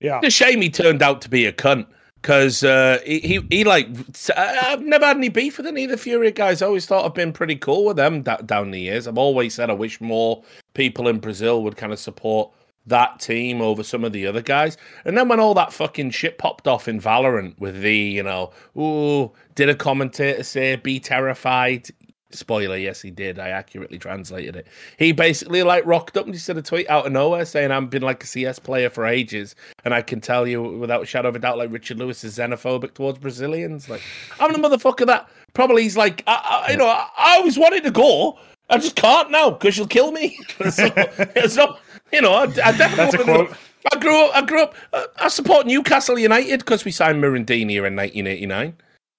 Yeah. 0.00 0.18
It's 0.18 0.28
a 0.28 0.30
shame 0.30 0.60
he 0.60 0.68
turned 0.68 1.00
out 1.00 1.22
to 1.22 1.28
be 1.28 1.46
a 1.46 1.52
cunt 1.52 1.86
because 2.22 2.62
uh, 2.62 3.00
he, 3.04 3.18
he 3.18 3.40
he 3.50 3.64
like 3.64 3.88
I've 4.36 4.80
never 4.82 5.06
had 5.06 5.16
any 5.16 5.28
beef 5.28 5.56
with 5.58 5.66
any 5.66 5.84
of 5.84 5.90
the 5.90 5.96
Fury 5.96 6.30
guys. 6.30 6.62
I 6.62 6.66
always 6.66 6.86
thought 6.86 7.04
I've 7.04 7.14
been 7.14 7.32
pretty 7.32 7.56
cool 7.56 7.84
with 7.84 7.96
them 7.96 8.22
da- 8.22 8.36
down 8.36 8.70
the 8.70 8.80
years. 8.80 9.08
I've 9.08 9.18
always 9.18 9.54
said 9.54 9.70
I 9.70 9.74
wish 9.74 10.00
more 10.00 10.42
people 10.74 11.08
in 11.08 11.18
Brazil 11.18 11.62
would 11.64 11.76
kind 11.76 11.92
of 11.92 11.98
support 11.98 12.52
that 12.86 13.20
team 13.20 13.60
over 13.60 13.82
some 13.82 14.04
of 14.04 14.12
the 14.12 14.26
other 14.26 14.40
guys. 14.40 14.76
And 15.04 15.16
then 15.18 15.28
when 15.28 15.40
all 15.40 15.54
that 15.54 15.72
fucking 15.72 16.10
shit 16.10 16.38
popped 16.38 16.66
off 16.66 16.88
in 16.88 17.00
Valorant 17.00 17.58
with 17.58 17.80
the 17.80 17.96
you 17.96 18.22
know, 18.22 18.52
ooh, 18.78 19.32
did 19.56 19.68
a 19.68 19.74
commentator 19.74 20.44
say 20.44 20.76
be 20.76 21.00
terrified? 21.00 21.88
Spoiler, 22.34 22.76
yes, 22.76 23.02
he 23.02 23.10
did. 23.10 23.38
I 23.38 23.48
accurately 23.48 23.98
translated 23.98 24.56
it. 24.56 24.66
He 24.98 25.12
basically 25.12 25.62
like 25.62 25.84
rocked 25.86 26.16
up 26.16 26.24
and 26.24 26.34
just 26.34 26.46
sent 26.46 26.58
a 26.58 26.62
tweet 26.62 26.88
out 26.88 27.06
of 27.06 27.12
nowhere 27.12 27.44
saying, 27.44 27.70
I've 27.70 27.90
been 27.90 28.02
like 28.02 28.22
a 28.24 28.26
CS 28.26 28.58
player 28.58 28.90
for 28.90 29.06
ages, 29.06 29.54
and 29.84 29.94
I 29.94 30.02
can 30.02 30.20
tell 30.20 30.46
you 30.46 30.62
without 30.62 31.02
a 31.02 31.06
shadow 31.06 31.28
of 31.28 31.36
a 31.36 31.38
doubt, 31.38 31.58
like 31.58 31.70
Richard 31.72 31.98
Lewis 31.98 32.24
is 32.24 32.38
xenophobic 32.38 32.94
towards 32.94 33.18
Brazilians. 33.18 33.88
Like, 33.88 34.02
I'm 34.40 34.52
the 34.52 34.58
motherfucker 34.58 35.06
that 35.06 35.28
probably 35.54 35.82
he's 35.82 35.96
like, 35.96 36.22
I, 36.26 36.64
I, 36.66 36.72
you 36.72 36.78
know, 36.78 36.86
I, 36.86 37.08
I 37.18 37.36
always 37.36 37.58
wanted 37.58 37.84
to 37.84 37.90
go. 37.90 38.38
I 38.70 38.78
just 38.78 38.96
can't 38.96 39.30
now 39.30 39.50
because 39.50 39.76
you'll 39.76 39.86
kill 39.86 40.12
me. 40.12 40.38
so, 40.70 40.90
it's 41.36 41.56
not, 41.56 41.80
you 42.12 42.22
know, 42.22 42.32
I, 42.32 42.44
I 42.44 42.46
definitely 42.46 42.96
That's 42.96 43.14
a 43.14 43.24
quote. 43.24 43.56
I 43.92 43.98
grew 43.98 44.24
up. 44.24 44.36
I 44.36 44.42
grew 44.42 44.62
up. 44.62 44.74
Uh, 44.92 45.04
I 45.16 45.28
support 45.28 45.66
Newcastle 45.66 46.18
United 46.18 46.60
because 46.60 46.84
we 46.84 46.90
signed 46.90 47.22
Mirandinha 47.22 47.86
in 47.86 47.96
1989. 47.96 48.76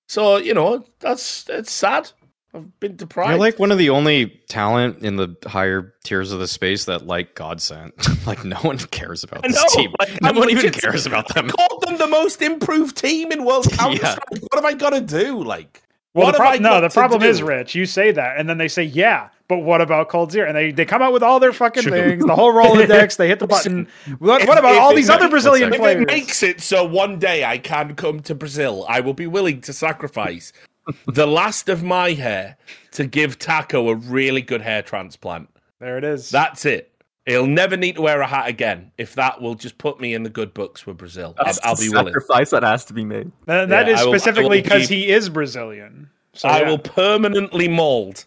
So 0.07 0.37
you 0.37 0.53
know 0.53 0.85
that's 0.99 1.47
it's 1.49 1.71
sad. 1.71 2.11
I've 2.55 2.79
been 2.79 2.95
deprived. 2.95 3.29
You're 3.31 3.39
like 3.39 3.57
one 3.57 3.71
of 3.71 3.77
the 3.79 3.89
only 3.89 4.27
talent 4.47 4.99
in 5.03 5.15
the 5.15 5.35
higher 5.47 5.93
tiers 6.03 6.31
of 6.31 6.39
the 6.39 6.47
space 6.47 6.85
that 6.85 7.07
like 7.07 7.33
Godsent. 7.35 8.25
like 8.27 8.45
no 8.45 8.57
one 8.57 8.77
cares 8.77 9.23
about 9.23 9.41
this 9.43 9.55
know, 9.55 9.63
team. 9.81 9.93
like, 9.99 10.21
no 10.21 10.29
I'm 10.29 10.35
one 10.35 10.49
even 10.51 10.71
cares 10.71 11.05
about 11.07 11.33
them. 11.33 11.49
called 11.49 11.81
them 11.87 11.97
the 11.97 12.07
most 12.07 12.41
improved 12.43 12.95
team 12.97 13.31
in 13.31 13.43
World 13.43 13.67
Counter 13.71 13.97
Yeah. 14.01 14.15
What 14.29 14.53
have 14.55 14.65
I 14.65 14.73
got 14.73 14.91
to 14.91 15.01
do? 15.01 15.43
Like, 15.43 15.81
Well, 16.13 16.27
what 16.27 16.37
the 16.37 16.43
have 16.43 16.53
I 16.53 16.57
no, 16.57 16.69
got 16.69 16.81
the 16.81 16.87
to 16.89 16.93
problem 16.93 17.21
do? 17.21 17.27
is, 17.27 17.41
Rich, 17.41 17.73
you 17.73 17.85
say 17.87 18.11
that, 18.11 18.37
and 18.37 18.47
then 18.47 18.59
they 18.59 18.67
say, 18.67 18.83
yeah, 18.83 19.29
but 19.47 19.57
what 19.59 19.81
about 19.81 20.09
coldzera? 20.09 20.47
And 20.47 20.55
they, 20.55 20.71
they 20.71 20.85
come 20.85 21.01
out 21.01 21.11
with 21.11 21.23
all 21.23 21.39
their 21.39 21.53
fucking 21.53 21.81
True. 21.83 21.91
things, 21.91 22.23
the 22.23 22.35
whole 22.41 22.53
Rolodex, 22.53 23.17
they 23.17 23.27
hit 23.27 23.39
the 23.39 23.47
button. 23.47 23.87
What, 24.19 24.43
If- 24.43 24.47
what 24.47 24.59
about 24.59 24.75
all 24.77 24.93
these 24.95 25.07
makes- 25.07 25.19
other 25.21 25.29
Brazilian 25.29 25.73
if 25.73 25.79
players? 25.79 26.01
it 26.03 26.05
makes 26.07 26.43
it 26.43 26.61
so 26.61 26.83
one 26.85 27.17
day 27.17 27.43
I 27.45 27.57
can 27.57 27.95
come 27.95 28.19
to 28.21 28.35
Brazil, 28.35 28.85
I 28.87 28.99
will 28.99 29.15
be 29.15 29.25
willing 29.25 29.59
to 29.61 29.73
sacrifice 29.73 30.53
the 31.07 31.27
last 31.27 31.69
of 31.69 31.83
my 31.83 32.11
hair 32.11 32.57
to 32.91 33.05
give 33.05 33.39
Taco 33.39 33.89
a 33.89 33.95
really 33.95 34.41
good 34.41 34.61
hair 34.61 34.81
transplant. 34.81 35.49
there 35.79 35.97
it 35.97 36.03
is. 36.03 36.29
That's 36.29 36.65
it. 36.65 36.89
He'll 37.25 37.47
never 37.47 37.77
need 37.77 37.95
to 37.95 38.01
wear 38.01 38.19
a 38.19 38.27
hat 38.27 38.49
again. 38.49 38.91
If 38.97 39.15
that 39.15 39.41
will 39.41 39.55
just 39.55 39.77
put 39.77 39.99
me 40.01 40.13
in 40.13 40.23
the 40.23 40.29
good 40.29 40.53
books 40.53 40.85
with 40.85 40.97
Brazil, 40.97 41.33
I'll, 41.37 41.45
That's 41.45 41.59
I'll 41.63 41.75
the 41.75 41.83
be 41.85 41.89
willing. 41.89 42.07
sacrifice 42.07 42.49
that 42.49 42.63
has 42.63 42.83
to 42.85 42.93
be 42.93 43.05
made. 43.05 43.31
Th- 43.47 43.69
that 43.69 43.87
Yeah, 43.87 43.93
is 43.93 44.05
will- 44.05 44.11
specifically 44.11 44.61
because 44.61 44.89
he 44.89 45.09
is 45.09 45.29
Brazilian. 45.29 46.09
So, 46.33 46.49
I 46.49 46.61
yeah. 46.61 46.69
will 46.69 46.79
permanently 46.79 47.67
mold 47.69 48.25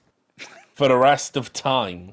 for 0.75 0.89
the 0.89 0.97
rest 0.97 1.37
of 1.37 1.53
time 1.53 2.13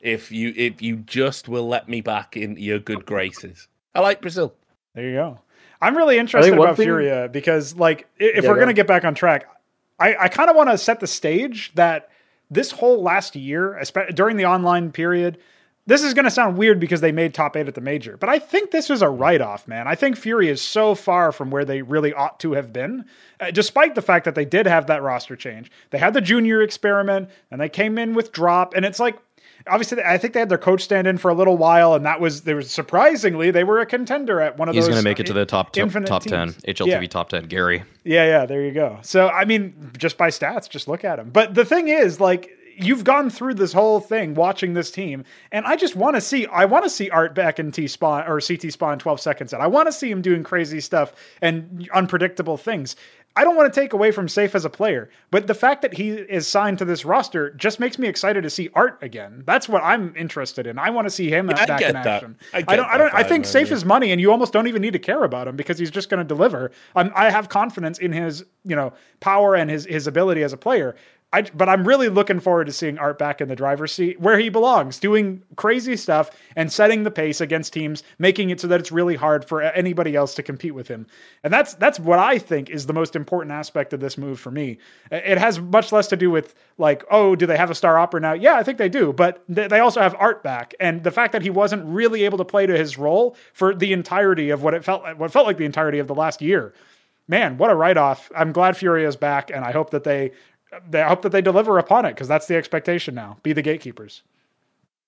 if 0.00 0.30
you 0.32 0.54
if 0.56 0.80
you 0.80 0.96
just 0.96 1.48
will 1.48 1.68
let 1.68 1.88
me 1.88 2.00
back 2.00 2.36
in 2.36 2.56
your 2.56 2.78
good 2.78 3.04
graces. 3.04 3.68
I 3.94 4.00
like 4.00 4.20
Brazil. 4.22 4.54
There 4.94 5.04
you 5.04 5.14
go. 5.14 5.38
I'm 5.82 5.96
really 5.96 6.16
interested 6.16 6.54
about 6.54 6.76
thing- 6.76 6.86
Furia 6.86 7.28
because, 7.30 7.74
like, 7.76 8.06
if 8.18 8.44
Yeah, 8.44 8.48
we're 8.50 8.54
go. 8.54 8.60
going 8.60 8.68
to 8.68 8.72
get 8.72 8.86
back 8.86 9.04
on 9.04 9.14
track, 9.16 9.46
I, 10.02 10.24
I 10.24 10.28
kind 10.28 10.50
of 10.50 10.56
want 10.56 10.70
to 10.70 10.78
set 10.78 11.00
the 11.00 11.06
stage 11.06 11.72
that 11.76 12.10
this 12.50 12.72
whole 12.72 13.02
last 13.02 13.36
year, 13.36 13.80
during 14.14 14.36
the 14.36 14.46
online 14.46 14.90
period, 14.90 15.38
this 15.86 16.02
is 16.02 16.14
going 16.14 16.24
to 16.24 16.30
sound 16.30 16.58
weird 16.58 16.78
because 16.78 17.00
they 17.00 17.12
made 17.12 17.34
top 17.34 17.56
eight 17.56 17.66
at 17.66 17.74
the 17.74 17.80
major, 17.80 18.16
but 18.16 18.28
I 18.28 18.38
think 18.38 18.70
this 18.70 18.90
is 18.90 19.02
a 19.02 19.08
write 19.08 19.40
off, 19.40 19.66
man. 19.66 19.88
I 19.88 19.94
think 19.94 20.16
Fury 20.16 20.48
is 20.48 20.62
so 20.62 20.94
far 20.94 21.32
from 21.32 21.50
where 21.50 21.64
they 21.64 21.82
really 21.82 22.12
ought 22.12 22.38
to 22.40 22.52
have 22.52 22.72
been, 22.72 23.04
uh, 23.40 23.50
despite 23.50 23.94
the 23.94 24.02
fact 24.02 24.24
that 24.24 24.34
they 24.34 24.44
did 24.44 24.66
have 24.66 24.86
that 24.86 25.02
roster 25.02 25.34
change. 25.34 25.70
They 25.90 25.98
had 25.98 26.14
the 26.14 26.20
junior 26.20 26.62
experiment 26.62 27.30
and 27.50 27.60
they 27.60 27.68
came 27.68 27.98
in 27.98 28.14
with 28.14 28.32
drop, 28.32 28.74
and 28.74 28.84
it's 28.84 29.00
like, 29.00 29.18
obviously, 29.66 30.02
I 30.02 30.18
think 30.18 30.34
they 30.34 30.40
had 30.40 30.48
their 30.48 30.58
coach 30.58 30.82
stand 30.82 31.06
in 31.06 31.18
for 31.18 31.30
a 31.30 31.34
little 31.34 31.56
while, 31.56 31.94
and 31.94 32.04
that 32.06 32.20
was, 32.20 32.42
there 32.42 32.56
was 32.56 32.70
surprisingly, 32.70 33.50
they 33.50 33.64
were 33.64 33.80
a 33.80 33.86
contender 33.86 34.40
at 34.40 34.58
one 34.58 34.68
of 34.68 34.74
He's 34.74 34.84
those. 34.84 34.88
He's 34.88 34.94
going 34.96 35.04
to 35.04 35.10
make 35.10 35.20
it 35.20 35.26
to 35.26 35.32
the 35.32 35.46
top 35.46 35.72
top, 35.72 35.90
top 36.04 36.22
ten. 36.22 36.52
HLTV 36.52 36.86
Yeah. 36.86 37.06
top 37.06 37.28
ten. 37.28 37.44
Gary. 37.44 37.82
Yeah, 38.04 38.24
yeah, 38.26 38.46
there 38.46 38.64
you 38.64 38.72
go. 38.72 38.98
So, 39.02 39.28
I 39.28 39.44
mean, 39.44 39.92
just 39.98 40.18
by 40.18 40.28
stats, 40.28 40.68
just 40.68 40.88
look 40.88 41.04
at 41.04 41.18
him. 41.18 41.30
But 41.30 41.54
the 41.54 41.64
thing 41.64 41.88
is, 41.88 42.20
like, 42.20 42.50
you've 42.76 43.04
gone 43.04 43.28
through 43.30 43.54
this 43.54 43.72
whole 43.72 44.00
thing 44.00 44.34
watching 44.34 44.74
this 44.74 44.90
team, 44.90 45.24
and 45.52 45.66
I 45.66 45.76
just 45.76 45.94
want 45.94 46.16
to 46.16 46.20
see, 46.20 46.46
I 46.46 46.64
want 46.64 46.84
to 46.84 46.90
see 46.90 47.10
Art 47.10 47.34
back 47.34 47.58
in 47.58 47.70
T 47.70 47.86
spawn 47.86 48.24
or 48.26 48.40
CT 48.40 48.72
spawn 48.72 48.98
12 48.98 49.20
seconds. 49.20 49.52
And 49.52 49.62
I 49.62 49.66
want 49.66 49.88
to 49.88 49.92
see 49.92 50.10
him 50.10 50.22
doing 50.22 50.42
crazy 50.42 50.80
stuff 50.80 51.12
and 51.40 51.88
unpredictable 51.92 52.56
things. 52.56 52.96
I 53.34 53.44
don't 53.44 53.56
want 53.56 53.72
to 53.72 53.80
take 53.80 53.94
away 53.94 54.10
from 54.10 54.28
Safe 54.28 54.54
as 54.54 54.64
a 54.64 54.70
player, 54.70 55.08
but 55.30 55.46
the 55.46 55.54
fact 55.54 55.80
that 55.82 55.94
he 55.94 56.10
is 56.10 56.46
signed 56.46 56.78
to 56.78 56.84
this 56.84 57.04
roster 57.04 57.50
just 57.52 57.80
makes 57.80 57.98
me 57.98 58.06
excited 58.06 58.42
to 58.42 58.50
see 58.50 58.68
Art 58.74 58.98
again. 59.02 59.42
That's 59.46 59.68
what 59.68 59.82
I'm 59.82 60.14
interested 60.16 60.66
in. 60.66 60.78
I 60.78 60.90
want 60.90 61.06
to 61.06 61.10
see 61.10 61.30
him 61.30 61.48
I 61.48 61.54
back 61.54 61.78
get 61.78 61.88
in 61.88 61.94
that. 61.94 62.06
action. 62.06 62.36
I 62.52 62.58
I, 62.58 62.60
get 62.62 62.76
don't. 62.76 62.86
I 62.86 62.98
don't. 62.98 63.14
I 63.14 63.22
think 63.22 63.46
Safe 63.46 63.68
yeah. 63.68 63.74
is 63.74 63.84
money, 63.84 64.12
and 64.12 64.20
you 64.20 64.30
almost 64.30 64.52
don't 64.52 64.66
even 64.66 64.82
need 64.82 64.92
to 64.92 64.98
care 64.98 65.24
about 65.24 65.48
him 65.48 65.56
because 65.56 65.78
he's 65.78 65.90
just 65.90 66.10
going 66.10 66.18
to 66.18 66.24
deliver. 66.24 66.72
I'm, 66.94 67.10
I 67.14 67.30
have 67.30 67.48
confidence 67.48 67.98
in 67.98 68.12
his, 68.12 68.44
you 68.64 68.76
know, 68.76 68.92
power 69.20 69.54
and 69.54 69.70
his 69.70 69.86
his 69.86 70.06
ability 70.06 70.42
as 70.42 70.52
a 70.52 70.58
player. 70.58 70.94
I, 71.32 71.42
but 71.42 71.68
I'm 71.68 71.88
really 71.88 72.10
looking 72.10 72.40
forward 72.40 72.66
to 72.66 72.72
seeing 72.72 72.98
Art 72.98 73.18
back 73.18 73.40
in 73.40 73.48
the 73.48 73.56
driver's 73.56 73.92
seat 73.92 74.20
where 74.20 74.38
he 74.38 74.50
belongs, 74.50 74.98
doing 74.98 75.42
crazy 75.56 75.96
stuff 75.96 76.30
and 76.56 76.70
setting 76.70 77.04
the 77.04 77.10
pace 77.10 77.40
against 77.40 77.72
teams, 77.72 78.02
making 78.18 78.50
it 78.50 78.60
so 78.60 78.66
that 78.66 78.80
it's 78.80 78.92
really 78.92 79.16
hard 79.16 79.44
for 79.44 79.62
anybody 79.62 80.14
else 80.14 80.34
to 80.34 80.42
compete 80.42 80.74
with 80.74 80.88
him. 80.88 81.06
And 81.42 81.52
that's 81.52 81.74
that's 81.74 81.98
what 81.98 82.18
I 82.18 82.38
think 82.38 82.68
is 82.68 82.86
the 82.86 82.92
most 82.92 83.16
important 83.16 83.52
aspect 83.52 83.94
of 83.94 84.00
this 84.00 84.18
move 84.18 84.38
for 84.38 84.50
me. 84.50 84.78
It 85.10 85.38
has 85.38 85.58
much 85.58 85.90
less 85.90 86.06
to 86.08 86.16
do 86.16 86.30
with 86.30 86.54
like, 86.76 87.02
oh, 87.10 87.34
do 87.34 87.46
they 87.46 87.56
have 87.56 87.70
a 87.70 87.74
star 87.74 87.98
opera 87.98 88.20
now? 88.20 88.34
Yeah, 88.34 88.56
I 88.56 88.62
think 88.62 88.76
they 88.76 88.90
do, 88.90 89.12
but 89.12 89.42
th- 89.54 89.70
they 89.70 89.80
also 89.80 90.00
have 90.00 90.14
Art 90.18 90.42
back, 90.42 90.74
and 90.80 91.02
the 91.02 91.10
fact 91.10 91.32
that 91.32 91.42
he 91.42 91.50
wasn't 91.50 91.84
really 91.86 92.24
able 92.24 92.38
to 92.38 92.44
play 92.44 92.66
to 92.66 92.76
his 92.76 92.98
role 92.98 93.36
for 93.54 93.74
the 93.74 93.94
entirety 93.94 94.50
of 94.50 94.62
what 94.62 94.74
it 94.74 94.84
felt 94.84 95.02
what 95.16 95.32
felt 95.32 95.46
like 95.46 95.56
the 95.56 95.64
entirety 95.64 95.98
of 95.98 96.08
the 96.08 96.14
last 96.14 96.42
year 96.42 96.74
man, 97.28 97.56
what 97.56 97.70
a 97.70 97.74
write 97.74 97.96
off. 97.96 98.30
I'm 98.36 98.52
glad 98.52 98.76
Fury 98.76 99.04
is 99.04 99.16
back, 99.16 99.50
and 99.50 99.64
I 99.64 99.72
hope 99.72 99.90
that 99.90 100.04
they 100.04 100.32
I 100.72 101.02
hope 101.02 101.22
that 101.22 101.32
they 101.32 101.42
deliver 101.42 101.78
upon 101.78 102.04
it 102.04 102.10
because 102.10 102.28
that's 102.28 102.46
the 102.46 102.56
expectation 102.56 103.14
now. 103.14 103.38
Be 103.42 103.52
the 103.52 103.62
gatekeepers. 103.62 104.22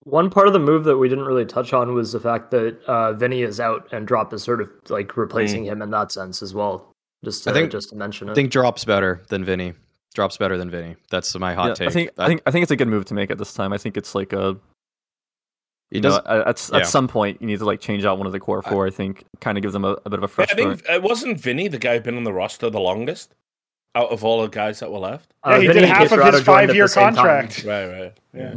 One 0.04 0.28
part 0.28 0.46
of 0.46 0.52
the 0.52 0.58
move 0.58 0.84
that 0.84 0.98
we 0.98 1.08
didn't 1.08 1.24
really 1.24 1.46
touch 1.46 1.72
on 1.72 1.94
was 1.94 2.12
the 2.12 2.20
fact 2.20 2.50
that 2.50 2.78
uh, 2.84 3.14
VINI 3.14 3.42
is 3.42 3.58
out 3.58 3.90
and 3.90 4.06
Drop 4.06 4.34
is 4.34 4.42
sort 4.42 4.60
of 4.60 4.70
like 4.90 5.16
replacing 5.16 5.64
him 5.64 5.80
in 5.80 5.90
that 5.90 6.12
sense 6.12 6.42
as 6.42 6.52
well. 6.52 6.92
Just 7.24 7.44
to, 7.44 7.50
I 7.50 7.52
think- 7.54 7.72
just 7.72 7.88
to 7.88 7.96
mention 7.96 8.28
it. 8.28 8.32
I 8.32 8.34
think 8.34 8.50
Drop's 8.50 8.84
better 8.84 9.22
than 9.28 9.44
VINI. 9.44 9.72
Drop's 10.14 10.36
better 10.36 10.58
than 10.58 10.70
VINI. 10.70 10.96
That's 11.10 11.34
my 11.38 11.54
hot 11.54 11.68
Yeah, 11.68 11.74
take. 11.74 11.88
I 11.88 11.90
think 11.90 12.10
I 12.18 12.26
think 12.28 12.42
I 12.46 12.50
think 12.50 12.62
it's 12.62 12.70
a 12.70 12.76
good 12.76 12.86
move 12.88 13.06
to 13.06 13.14
make 13.14 13.30
at 13.30 13.38
this 13.38 13.54
time. 13.54 13.72
I 13.72 13.78
think 13.78 13.96
it's 13.96 14.14
like 14.14 14.32
a 14.32 14.56
you 15.90 16.00
know, 16.00 16.16
at, 16.26 16.48
at, 16.48 16.70
yeah. 16.72 16.78
at 16.80 16.86
some 16.86 17.08
point 17.08 17.40
you 17.40 17.46
need 17.46 17.58
to 17.60 17.64
like 17.64 17.80
change 17.80 18.04
out 18.04 18.18
one 18.18 18.26
of 18.26 18.32
the 18.32 18.40
core 18.40 18.62
four. 18.62 18.86
I, 18.86 18.90
think 18.90 19.24
kind 19.40 19.56
of 19.56 19.62
gives 19.62 19.72
them 19.72 19.84
a, 19.84 19.96
a 20.04 20.10
bit 20.10 20.18
of 20.18 20.24
a 20.24 20.26
Yeah, 20.26 20.26
fresh 20.26 20.52
I 20.52 20.54
think 20.54 20.78
start. 20.80 20.96
it 20.96 21.02
wasn't 21.02 21.40
VINI 21.40 21.68
the 21.68 21.78
guy 21.78 21.94
who'd 21.94 22.02
been 22.02 22.16
on 22.16 22.24
the 22.24 22.32
roster 22.32 22.68
the 22.70 22.80
longest 22.80 23.34
out 23.94 24.10
of 24.10 24.24
all 24.24 24.42
the 24.42 24.48
guys 24.48 24.80
that 24.80 24.90
were 24.90 24.98
left. 24.98 25.32
Uh, 25.44 25.50
Yeah, 25.50 25.60
he 25.60 25.66
VINI 25.68 25.80
did 25.80 25.88
half 25.88 26.12
of 26.12 26.34
his 26.34 26.42
five 26.42 26.74
year 26.74 26.86
the 26.88 26.94
time. 26.94 27.14
contract. 27.14 27.64
Right, 27.64 27.86
right. 27.86 28.12
Yeah. 28.34 28.54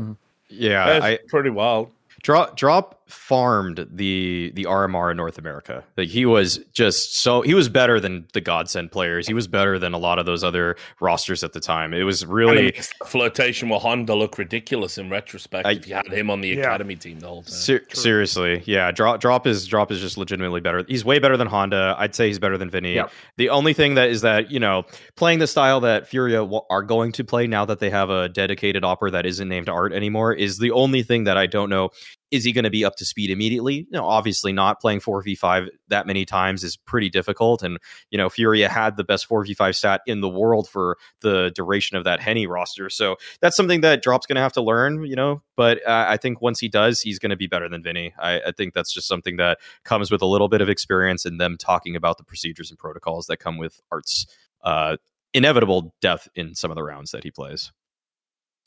yeah, 0.49 0.85
That's 0.99 1.05
I 1.05 1.19
pretty 1.27 1.49
wild. 1.49 1.91
drop 2.23 2.55
drop 2.55 2.97
farmed 3.07 3.88
the 3.91 4.51
the 4.55 4.63
RMR 4.65 5.11
in 5.11 5.17
North 5.17 5.38
America. 5.38 5.84
Like 5.97 6.09
he 6.09 6.25
was 6.25 6.57
just 6.73 7.17
so 7.17 7.41
he 7.41 7.53
was 7.53 7.69
better 7.69 7.99
than 7.99 8.27
the 8.34 8.41
Godsent 8.41 8.91
players. 8.91 9.27
He 9.27 9.34
was 9.34 9.47
better 9.47 9.79
than 9.79 9.93
a 9.93 9.97
lot 9.97 10.19
of 10.19 10.25
those 10.25 10.43
other 10.43 10.75
rosters 10.99 11.43
at 11.43 11.53
the 11.53 11.59
time. 11.59 11.93
It 11.93 12.03
was 12.03 12.21
And 12.21 12.31
it 12.31 12.34
really 12.34 12.71
flirtation 13.05 13.69
with 13.69 13.81
Honda 13.81 14.13
look 14.15 14.38
ridiculous 14.38 14.97
in 14.97 15.09
retrospect 15.09 15.65
I- 15.67 15.71
if 15.73 15.88
you 15.88 15.95
had 15.95 16.07
him 16.07 16.29
on 16.29 16.41
the 16.41 16.49
Yeah. 16.49 16.59
academy 16.61 16.95
team 16.95 17.19
the 17.19 17.27
whole 17.27 17.43
time. 17.43 17.53
Ser- 17.53 17.85
seriously, 17.93 18.61
yeah. 18.65 18.91
Drop, 18.91 19.19
drop 19.19 19.47
is 19.47 19.67
drop 19.67 19.91
is 19.91 19.99
just 19.99 20.17
legitimately 20.17 20.61
better. 20.61 20.84
He's 20.88 21.05
way 21.05 21.19
better 21.19 21.38
than 21.38 21.47
Honda. 21.47 21.95
I'd 21.97 22.15
say 22.15 22.27
he's 22.27 22.39
better 22.39 22.57
than 22.57 22.69
VINI. 22.69 22.95
Yep. 22.95 23.11
The 23.38 23.49
only 23.49 23.73
thing 23.73 23.95
that 23.95 24.09
is 24.09 24.21
that 24.21 24.51
you 24.51 24.59
know 24.59 24.84
playing 25.15 25.39
the 25.39 25.47
style 25.47 25.79
that 25.81 26.07
Furia 26.07 26.38
w- 26.39 26.61
are 26.69 26.84
going 26.84 27.11
to 27.13 27.23
play 27.23 27.47
now 27.47 27.65
that 27.65 27.79
they 27.79 27.89
have 27.89 28.09
a 28.09 28.29
dedicated 28.29 28.84
opera 28.84 29.11
that 29.11 29.25
isn't 29.25 29.47
named 29.47 29.69
Art 29.69 29.93
anymore 29.93 30.34
is 30.34 30.57
the 30.57 30.71
only 30.71 31.03
thing 31.03 31.23
that 31.25 31.38
I 31.38 31.45
don't 31.45 31.69
know. 31.69 31.89
Is 32.29 32.43
he 32.43 32.51
going 32.51 32.63
to 32.63 32.69
be 32.69 32.83
up 32.83 32.95
to 32.97 33.05
speed 33.05 33.29
immediately? 33.29 33.87
No, 33.89 34.05
obviously 34.05 34.51
not. 34.51 34.81
Playing 34.81 34.99
four 34.99 35.21
v 35.21 35.35
five 35.35 35.69
that 35.87 36.05
many 36.05 36.25
times 36.25 36.63
is 36.63 36.75
pretty 36.75 37.09
difficult, 37.09 37.63
and 37.63 37.77
you 38.11 38.17
know 38.17 38.29
Furia 38.29 38.67
had 38.69 38.97
the 38.97 39.03
best 39.03 39.25
four 39.25 39.43
v 39.43 39.53
five 39.53 39.75
stat 39.75 40.01
in 40.05 40.21
the 40.21 40.29
world 40.29 40.67
for 40.67 40.97
the 41.21 41.51
duration 41.55 41.97
of 41.97 42.03
that 42.03 42.19
HEN1 42.19 42.49
roster. 42.49 42.89
So 42.89 43.15
that's 43.39 43.55
something 43.55 43.81
that 43.81 44.01
Drop's 44.01 44.25
going 44.25 44.35
to 44.35 44.41
have 44.41 44.53
to 44.53 44.61
learn, 44.61 45.05
you 45.05 45.15
know. 45.15 45.41
But 45.55 45.85
uh, 45.87 46.05
I 46.07 46.17
think 46.17 46.41
once 46.41 46.59
he 46.59 46.67
does, 46.67 47.01
he's 47.01 47.19
going 47.19 47.29
to 47.29 47.37
be 47.37 47.47
better 47.47 47.69
than 47.69 47.81
VINI. 47.81 48.13
I, 48.19 48.41
I 48.47 48.51
think 48.51 48.73
that's 48.73 48.93
just 48.93 49.07
something 49.07 49.37
that 49.37 49.59
comes 49.83 50.11
with 50.11 50.21
a 50.21 50.27
little 50.27 50.49
bit 50.49 50.61
of 50.61 50.69
experience 50.69 51.25
and 51.25 51.39
them 51.39 51.57
talking 51.57 51.95
about 51.95 52.17
the 52.17 52.23
procedures 52.23 52.69
and 52.69 52.77
protocols 52.77 53.27
that 53.27 53.37
come 53.37 53.57
with 53.57 53.81
Art's 53.91 54.27
uh, 54.63 54.97
inevitable 55.33 55.93
death 56.01 56.27
in 56.35 56.55
some 56.55 56.71
of 56.71 56.75
the 56.75 56.83
rounds 56.83 57.11
that 57.11 57.23
he 57.23 57.31
plays. 57.31 57.71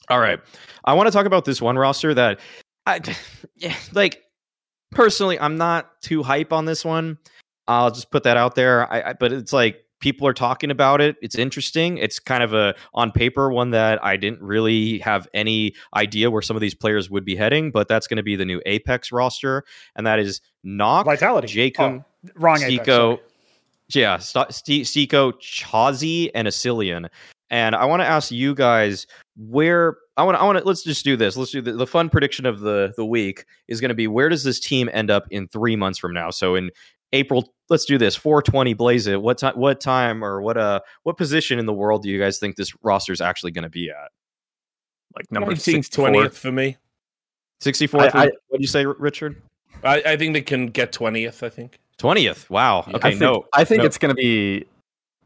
All 0.09 0.19
right, 0.19 0.41
I 0.85 0.95
want 0.95 1.09
to 1.09 1.13
talk 1.13 1.27
about 1.27 1.45
this 1.45 1.61
one 1.61 1.77
roster 1.77 2.15
that 2.15 2.41
I 2.87 3.01
yeah, 3.57 3.75
like. 3.93 4.23
Personally, 4.93 5.39
I'm 5.39 5.57
not 5.57 6.03
too 6.03 6.25
hype 6.25 6.53
on 6.53 6.65
this 6.65 6.85
one. 6.85 7.17
I'll 7.69 7.93
just 7.93 8.11
put 8.11 8.25
that 8.25 8.37
out 8.37 8.57
there. 8.57 8.93
I, 8.93 9.11
I 9.11 9.13
but 9.13 9.33
it's 9.33 9.53
like 9.53 9.85
people 10.01 10.27
are 10.27 10.33
talking 10.33 10.69
about 10.73 11.01
it. 11.01 11.15
It's 11.23 11.37
interesting. 11.37 11.97
It's 11.99 12.19
kind 12.19 12.43
of 12.43 12.55
a 12.55 12.75
on 12.93 13.13
paper 13.13 13.53
one 13.53 13.71
that 13.71 14.05
I 14.05 14.17
didn't 14.17 14.43
really 14.43 14.99
have 14.99 15.29
any 15.33 15.75
idea 15.95 16.29
where 16.29 16.43
some 16.43 16.57
of 16.57 16.61
these 16.61 16.75
players 16.75 17.09
would 17.09 17.25
be 17.25 17.37
heading, 17.37 17.71
but 17.71 17.87
that's 17.87 18.09
going 18.09 18.17
to 18.17 18.25
be 18.25 18.35
the 18.35 18.45
new 18.45 18.61
Apeks 18.67 19.13
roster, 19.13 19.63
and 19.95 20.05
that 20.09 20.19
is 20.19 20.41
Knock, 20.65 21.07
Vitality. 21.07 21.47
Jacob, 21.47 22.03
Oh, 22.27 22.31
wrong 22.35 22.61
Apex, 22.61 22.87
sorry. 22.87 23.19
yeah, 23.91 24.19
St- 24.19 24.53
St- 24.53 24.87
STYKO, 24.87 25.35
Chawzyyy, 25.35 26.33
and 26.35 26.49
Asilian. 26.49 27.09
And 27.51 27.75
I 27.75 27.85
want 27.85 28.01
to 28.01 28.07
ask 28.07 28.31
you 28.31 28.55
guys 28.55 29.07
where 29.37 29.97
I 30.17 30.23
want 30.23 30.37
to. 30.37 30.41
I 30.41 30.45
want 30.45 30.59
to. 30.59 30.65
Let's 30.65 30.83
just 30.85 31.05
do 31.05 31.17
this. 31.17 31.37
Let's 31.37 31.51
do 31.51 31.61
the, 31.61 31.73
the 31.73 31.87
fun 31.87 32.09
prediction 32.09 32.47
of 32.47 32.61
the 32.61 32.93
the 32.97 33.05
week 33.05 33.45
is 33.69 33.81
going 33.81 33.89
to 33.89 33.95
be 33.95 34.07
where 34.07 34.29
does 34.29 34.45
this 34.45 34.61
team 34.61 34.89
end 34.93 35.11
up 35.11 35.27
in 35.31 35.49
three 35.49 35.77
months 35.77 35.99
from 35.99 36.13
now? 36.13 36.31
So 36.31 36.55
in 36.55 36.71
April, 37.13 37.53
let's 37.69 37.85
do 37.85 37.99
this. 37.99 38.15
420 38.15 38.75
Blaze 38.75 39.07
it. 39.07 39.21
What 39.21 39.39
time? 39.39 39.55
What 39.57 39.81
time 39.81 40.25
or 40.25 40.41
what? 40.41 40.57
Uh, 40.57 40.81
what 41.03 41.17
position 41.17 41.59
in 41.59 41.67
the 41.67 41.73
world 41.73 42.03
do 42.03 42.09
you 42.09 42.21
guys 42.21 42.39
think 42.39 42.57
this 42.57 42.73
roster 42.83 43.13
is 43.13 43.21
actually 43.21 43.51
going 43.51 43.65
to 43.65 43.71
be 43.71 43.91
at? 43.91 44.11
Like 45.17 45.31
number 45.33 45.53
19th, 45.53 45.89
20th 45.91 46.35
for 46.35 46.53
me. 46.53 46.77
64th. 47.61 48.15
I- 48.15 48.25
I- 48.25 48.31
what 48.49 48.59
did 48.59 48.61
you 48.63 48.69
say, 48.69 48.87
Richard? 48.87 49.43
I, 49.83 50.03
I 50.07 50.17
think 50.17 50.35
they 50.35 50.43
can 50.43 50.67
get 50.67 50.93
20th, 50.93 51.43
I 51.43 51.49
think. 51.49 51.81
20th. 51.99 52.49
Wow. 52.51 52.81
Okay. 52.81 52.99
I 53.03 53.11
think, 53.11 53.21
no. 53.21 53.47
I 53.53 53.65
think 53.65 53.81
no. 53.81 53.87
it's 53.87 53.99
gonna 53.99 54.15
be. 54.15 54.67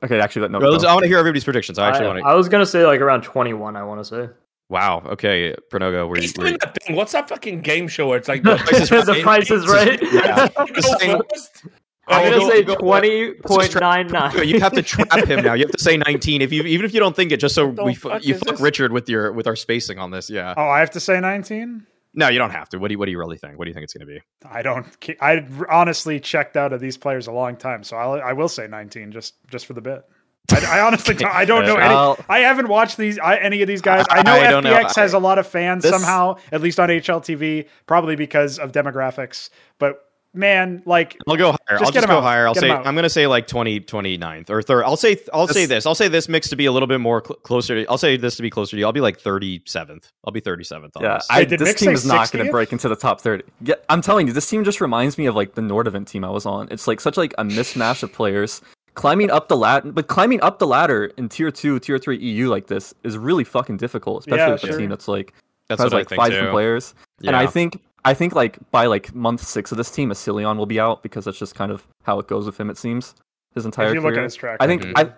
Okay, 0.05 0.21
actually, 0.21 0.49
no. 0.49 0.59
Well, 0.59 0.71
let's- 0.73 0.85
no. 0.85 0.91
I 0.91 0.93
want 0.95 1.03
to 1.05 1.09
hear 1.09 1.19
everybody's 1.19 1.45
predictions. 1.45 1.79
I 1.79 1.89
actually 1.89 2.07
want 2.07 2.19
to. 2.21 2.25
I 2.27 2.35
was 2.35 2.49
gonna 2.49 2.67
say 2.67 2.85
like 2.87 3.01
around 3.01 3.23
21. 3.23 3.77
I 3.77 3.83
want 3.83 4.01
to 4.01 4.05
say. 4.05 4.29
Wow. 4.71 5.03
Okay, 5.07 5.55
Pronogo, 5.73 6.09
were 6.09 6.17
you? 6.17 6.23
He's 6.23 6.35
Were 6.37 6.47
you 6.49 6.59
that 6.59 6.77
thing. 6.83 6.97
What's 6.97 7.13
that 7.13 7.29
fucking 7.29 7.61
game 7.61 7.87
show 7.89 8.09
where 8.09 8.17
it's 8.19 8.29
like 8.29 8.43
Price 8.45 8.81
is 8.81 8.91
Right. 8.91 9.07
the 9.07 9.21
price 9.23 9.51
is 9.51 9.67
right. 9.69 10.01
Yeah. 10.13 10.49
Oh, 10.57 10.67
go 10.67 10.81
saying- 10.99 11.21
first. 11.33 11.67
I'm 12.07 12.23
I'll 12.23 12.31
gonna 12.31 12.43
go- 12.43 12.49
say 12.51 12.63
go- 12.65 12.75
twenty 12.77 13.33
point 13.47 13.81
nine 13.81 14.07
nine. 14.09 14.47
you 14.47 14.61
have 14.61 14.73
to 14.75 14.83
trap 14.83 15.25
him 15.27 15.43
now. 15.43 15.55
You 15.55 15.65
have 15.65 15.73
to 15.73 15.83
say 15.83 15.97
19. 15.97 16.43
If 16.43 16.53
you 16.53 16.63
even 16.65 16.85
if 16.85 16.93
you 16.93 17.01
don't 17.01 17.17
think 17.17 17.33
it, 17.33 17.39
just 17.41 17.55
so 17.55 17.71
the 17.73 17.83
we 17.83 17.95
fuck 17.95 18.23
you 18.23 18.35
fuck 18.35 18.49
this? 18.49 18.61
Richard 18.61 18.93
with 18.93 19.09
your 19.09 19.33
with 19.33 19.47
our 19.47 19.57
spacing 19.57 19.99
on 19.99 20.11
this. 20.11 20.29
Yeah. 20.29 20.53
Oh, 20.55 20.69
I 20.69 20.81
have 20.81 20.91
to 20.91 21.01
say 21.01 21.19
19? 21.19 21.87
No, 22.15 22.29
you 22.29 22.39
don't 22.39 22.51
have 22.51 22.69
to. 22.71 22.79
What 22.79 22.89
do 22.89 22.93
you 22.93 22.99
what 22.99 23.07
do 23.07 23.11
you 23.13 23.19
really 23.19 23.37
think? 23.37 23.59
What 23.59 23.65
do 23.65 23.71
you 23.71 23.75
think 23.75 23.85
it's 23.85 23.93
going 23.95 24.07
to 24.07 24.13
be? 24.15 24.21
I 24.49 24.63
don't. 24.63 24.87
I 25.21 25.47
honestly 25.69 26.21
checked 26.21 26.57
out 26.57 26.73
of 26.73 26.81
these 26.81 26.97
players 26.97 27.27
a 27.27 27.33
long 27.33 27.57
time, 27.57 27.83
so 27.83 27.97
I'll, 27.97 28.23
I 28.23 28.33
will 28.33 28.49
say 28.49 28.67
19 28.69 29.13
just 29.13 29.35
just 29.49 29.67
for 29.67 29.73
the 29.73 29.81
bit. 29.81 30.05
I, 30.53 30.79
I 30.79 30.81
honestly 30.87 31.15
don't, 31.19 31.35
I 31.35 31.45
don't 31.45 31.67
know 31.67 31.77
any. 31.77 31.95
I'll- 31.95 32.19
I 32.29 32.41
haven't 32.41 32.69
watched 32.69 32.97
these 32.97 33.19
I, 33.19 33.37
any 33.37 33.63
of 33.63 33.69
these 33.69 33.81
guys. 33.81 34.05
I 34.11 34.23
know 34.23 34.33
I 34.33 34.51
don't 34.51 34.65
know. 34.65 34.87
Has 34.95 35.13
a 35.15 35.19
lot 35.19 35.39
of 35.39 35.47
fans 35.47 35.83
This- 35.83 35.93
somehow, 35.93 36.37
at 36.53 36.61
least 36.61 36.79
on 36.79 36.89
HLTV, 36.89 37.67
probably 37.87 38.17
because 38.17 38.59
of 38.59 38.71
demographics. 38.73 39.51
But 39.79 39.99
man, 40.35 40.83
like 40.85 41.17
I'll 41.29 41.37
go 41.37 41.53
higher. 41.53 41.79
Just 41.79 41.83
I'll 41.85 41.87
get 41.91 41.95
just 41.95 42.05
him 42.05 42.11
go 42.11 42.19
out. 42.19 42.23
higher. 42.23 42.47
I'll 42.47 42.55
Get 42.55 42.61
say. 42.61 42.71
I'm 42.71 42.95
going 42.95 43.03
to 43.05 43.09
say 43.11 43.27
like 43.27 43.47
20 43.47 43.81
29th 43.81 44.51
or 44.51 44.63
third. 44.63 44.85
I'll 44.85 44.97
say 44.97 45.17
I'll 45.33 45.47
say 45.49 45.61
This- 45.61 45.69
this. 45.69 45.87
I'll 45.87 45.95
say 45.95 46.09
this 46.09 46.29
mix 46.29 46.49
to 46.51 46.57
be 46.57 46.67
a 46.67 46.73
little 46.73 46.87
bit 46.89 47.01
more 47.01 47.23
cl- 47.25 47.37
closer. 47.41 47.75
To, 47.83 47.91
I'll 47.91 47.99
say 47.99 48.17
this 48.17 48.37
to 48.37 48.43
be 48.43 48.51
closer 48.51 48.73
to 48.73 48.79
you. 48.81 48.85
I'll 48.87 48.93
be 48.93 49.01
like 49.01 49.19
37th. 49.21 50.11
I'll 50.25 50.33
be 50.33 50.41
37th 50.41 50.91
on 50.97 51.03
Yeah, 51.03 51.15
this. 51.15 51.27
I, 51.31 51.39
Wait, 51.41 51.49
did 51.49 51.61
this 51.61 51.75
team 51.75 51.93
is 51.93 52.05
not 52.05 52.31
going 52.33 52.45
to 52.45 52.51
break 52.51 52.73
into 52.73 52.89
the 52.89 52.97
top 52.97 53.21
30. 53.21 53.45
Yeah, 53.63 53.75
I'm 53.89 54.01
telling 54.03 54.27
you, 54.27 54.33
this 54.33 54.49
team 54.49 54.65
just 54.65 54.81
reminds 54.81 55.17
me 55.19 55.27
of 55.27 55.35
like 55.35 55.55
the 55.55 55.63
Nordavind 55.63 56.07
team 56.07 56.25
I 56.25 56.31
was 56.31 56.47
on. 56.47 56.69
It's 56.71 56.87
like 56.87 57.01
such 57.01 57.17
like 57.17 57.33
a 57.39 57.45
mismatch 57.45 58.03
of 58.03 58.13
players 58.13 58.61
climbing 58.95 59.31
up 59.31 59.49
the 59.49 59.57
ladder, 59.57 59.91
but 59.91 60.07
climbing 60.07 60.41
up 60.43 60.59
the 60.61 60.67
ladder 60.67 61.07
in 61.17 61.29
tier 61.29 61.51
two, 61.51 61.79
tier 61.81 61.99
three 61.99 62.17
EU 62.19 62.49
like 62.49 62.69
this 62.69 62.95
is 63.03 63.19
really 63.19 63.43
fucking 63.45 63.77
difficult, 63.77 64.21
especially 64.21 64.39
Yeah, 64.39 64.53
with 64.53 64.65
a 64.65 64.79
team 64.79 64.89
that's 64.89 65.09
like 65.09 65.35
That's 65.69 65.83
has 65.83 65.93
what 65.93 65.99
like 65.99 66.07
I 66.07 66.09
think 66.11 66.21
five 66.21 66.29
too. 66.29 66.35
different 66.35 66.53
players. 66.53 66.95
Yeah. 67.21 67.31
And 67.31 67.37
I 67.37 67.47
think 67.47 67.81
I 68.05 68.15
think 68.15 68.35
like 68.35 68.59
by 68.71 68.87
like 68.87 69.15
month 69.15 69.43
six 69.43 69.73
of 69.73 69.79
this 69.79 69.91
team, 69.91 70.11
Asilion 70.11 70.57
will 70.59 70.67
be 70.67 70.79
out 70.81 71.03
because 71.03 71.25
that's 71.25 71.39
just 71.39 71.55
kind 71.55 71.73
of 71.73 71.87
how 72.03 72.19
it 72.19 72.27
goes 72.29 72.47
with 72.47 72.59
him. 72.61 72.69
It 72.71 72.77
seems 72.79 73.15
his 73.55 73.65
entire 73.65 73.89
If 73.89 73.95
you 73.95 74.01
look 74.01 74.17
at 74.17 74.23
his 74.25 74.35
track 74.35 74.59
I 74.61 74.67
think 74.67 74.85
record. 74.85 75.15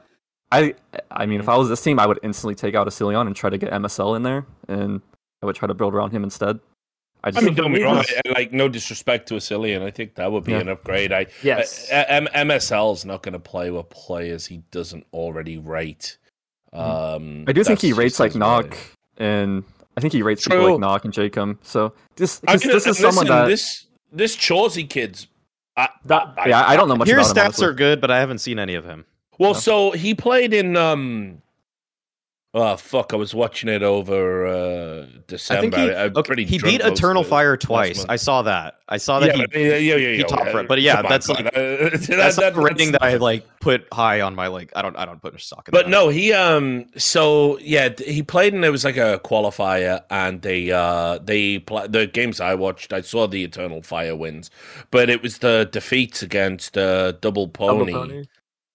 I, 0.53 0.59
I, 0.59 0.75
I 1.11 1.27
mean, 1.27 1.41
if 1.41 1.49
I 1.49 1.57
was 1.57 1.69
this 1.69 1.83
team, 1.83 1.99
I 1.99 2.07
would 2.07 2.21
instantly 2.23 2.55
take 2.55 2.75
out 2.75 2.87
Asilion 2.87 3.27
and 3.27 3.35
try 3.35 3.51
to 3.51 3.59
get 3.59 3.73
MSL 3.73 4.15
in 4.17 4.23
there, 4.23 4.47
and 4.69 5.01
I 5.43 5.47
would 5.47 5.57
try 5.57 5.67
to 5.67 5.75
build 5.75 5.95
around 5.95 6.13
him 6.13 6.23
instead. 6.23 6.61
I 7.25 7.29
I 7.29 7.31
just 7.33 7.45
mean, 7.45 7.55
don't 7.55 7.73
be 7.75 7.83
wrong. 7.83 8.05
I- 8.25 8.29
Like, 8.31 8.53
no 8.53 8.69
disrespect 8.69 9.27
to 9.29 9.35
Asilian, 9.35 9.83
I 9.83 9.91
think 9.91 10.15
that 10.15 10.31
would 10.31 10.45
be 10.45 10.53
Yeah. 10.53 10.61
an 10.61 10.69
upgrade. 10.69 11.13
I 11.13 11.27
Yes. 11.43 11.91
uh, 11.91 12.05
M- 12.07 12.29
MSL's 12.33 13.05
not 13.05 13.23
going 13.25 13.33
to 13.33 13.41
play 13.41 13.73
with 13.73 13.89
players 13.91 14.47
he 14.47 14.59
doesn't 14.71 15.05
already 15.13 15.59
rate. 15.59 16.19
Um, 16.73 17.45
I 17.49 17.53
do 17.53 17.65
think 17.65 17.81
he 17.81 17.93
rates 17.93 18.21
like 18.21 18.33
his 18.33 18.37
Knock, 18.39 18.77
and 19.17 19.65
I 19.97 20.01
think 20.01 20.13
he 20.13 20.23
rates 20.23 20.47
people 20.47 20.71
like 20.73 20.81
Knock 20.81 21.05
and 21.05 21.13
Jacob. 21.15 21.59
So 21.63 21.93
this, 22.17 22.41
I 22.47 22.53
this, 22.55 22.63
can- 22.63 22.71
this 22.73 22.83
is 22.83 22.87
listen, 23.01 23.05
someone 23.13 23.27
that 23.27 23.47
this 23.47 23.87
this 24.13 24.37
Chauzy 24.37 24.89
kid's. 24.89 25.27
I, 25.77 25.89
That- 26.07 26.35
I- 26.39 26.49
yeah, 26.49 26.65
I 26.67 26.77
don't 26.77 26.89
know 26.89 26.97
much 26.97 27.09
Here 27.09 27.17
about 27.19 27.29
his 27.29 27.31
him. 27.33 27.37
stats 27.37 27.45
honestly. 27.45 27.67
are 27.67 27.73
good, 27.75 28.01
but 28.01 28.11
I 28.11 28.19
haven't 28.19 28.39
seen 28.39 28.59
any 28.59 28.75
of 28.75 28.85
him. 28.85 29.05
Well, 29.39 29.53
No. 29.53 29.59
so 29.59 29.91
he 29.93 30.15
played 30.15 30.53
in. 30.55 30.77
um 30.77 31.43
Oh 32.59 32.75
fuck! 32.79 33.13
I 33.13 33.17
was 33.17 33.35
watching 33.35 33.69
it 33.69 33.83
over 33.83 34.47
uh 34.47 35.07
December. 35.27 35.59
I 35.59 35.61
think 35.61 35.75
he, 35.75 35.95
I'm 35.95 36.17
okay, 36.17 36.27
pretty 36.27 36.45
he 36.47 36.59
beat 36.59 36.81
Eternal 36.81 37.21
of 37.21 37.29
Fire 37.29 37.55
twice. 37.55 38.07
I 38.09 38.17
saw 38.17 38.41
that. 38.43 38.79
I 38.89 38.97
saw 38.97 39.21
that 39.21 39.37
yeah, 39.37 39.45
he 39.53 39.61
yeah, 39.69 39.77
yeah, 39.77 39.97
yeah, 39.97 40.09
he 40.13 40.19
yeah, 40.21 40.25
top 40.25 40.47
yeah. 40.47 40.53
right. 40.53 40.67
But 40.67 40.81
yeah, 40.81 41.03
that's 41.03 41.29
on. 41.29 41.45
like- 41.45 41.53
that- 41.55 42.07
that's 42.09 42.39
not 42.39 42.55
that- 42.55 42.57
a 42.57 42.61
rating 42.63 42.93
that 42.93 43.03
I 43.03 43.17
like 43.17 43.47
put 43.61 43.87
high 43.93 44.23
on 44.23 44.35
my 44.35 44.47
like. 44.47 44.73
I 44.75 44.81
don't. 44.81 44.97
I 44.97 45.05
don't 45.05 45.21
put 45.21 45.39
stock 45.39 45.69
in. 45.69 45.73
But 45.73 45.85
that. 45.85 45.91
no, 45.91 46.09
he 46.09 46.33
um. 46.33 46.87
So 46.97 47.59
yeah, 47.59 47.91
he 47.99 48.23
played 48.23 48.55
and 48.55 48.65
it 48.65 48.71
was 48.71 48.85
like 48.87 48.97
a 48.97 49.21
qualifier, 49.23 50.01
and 50.09 50.41
they 50.41 50.71
uh 50.71 51.19
they 51.19 51.59
pl- 51.59 51.89
the 51.89 52.07
games 52.07 52.41
I 52.41 52.55
watched. 52.55 52.91
I 52.95 53.03
saw 53.03 53.27
the 53.27 53.45
Eternal 53.45 53.83
Fire 53.83 54.17
wins, 54.17 54.51
but 54.91 55.11
it 55.11 55.21
was 55.23 55.39
the 55.39 55.69
defeats 55.71 56.23
against 56.23 56.79
uh, 56.79 57.13
Double 57.13 57.49
Double 57.49 57.49
Pony. 57.49 57.93
Pony. 57.93 58.25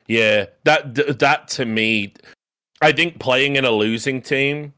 Yeah, 0.08 0.46
that 0.66 0.94
that 1.20 1.48
to 1.48 1.66
me, 1.66 2.14
I 2.82 2.92
think 2.92 3.20
playing 3.20 3.56
in 3.56 3.66
a 3.66 3.72
losing 3.72 4.22
team, 4.22 4.74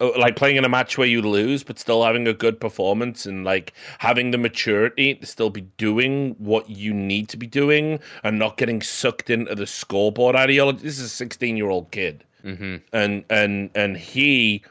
uh, 0.00 0.18
like 0.18 0.36
playing 0.36 0.56
in 0.56 0.64
a 0.64 0.68
match 0.68 0.98
where 0.98 1.06
you 1.06 1.22
lose 1.22 1.62
but 1.62 1.78
still 1.78 2.02
having 2.04 2.26
a 2.26 2.32
good 2.32 2.60
performance 2.60 3.26
and 3.26 3.44
like 3.44 3.72
having 3.98 4.30
the 4.30 4.38
maturity 4.38 5.14
to 5.14 5.26
still 5.26 5.50
be 5.50 5.62
doing 5.76 6.34
what 6.38 6.68
you 6.68 6.92
need 6.92 7.28
to 7.28 7.36
be 7.36 7.46
doing 7.46 8.00
and 8.22 8.38
not 8.38 8.56
getting 8.56 8.82
sucked 8.82 9.30
into 9.30 9.54
the 9.54 9.66
scoreboard 9.66 10.36
ideology. 10.36 10.82
This 10.82 10.98
is 10.98 11.04
a 11.04 11.08
sixteen-year-old 11.08 11.90
kid, 11.90 12.24
hmm 12.42 12.76
and 12.92 13.24
and 13.30 13.70
and 13.74 13.96
he. 13.96 14.62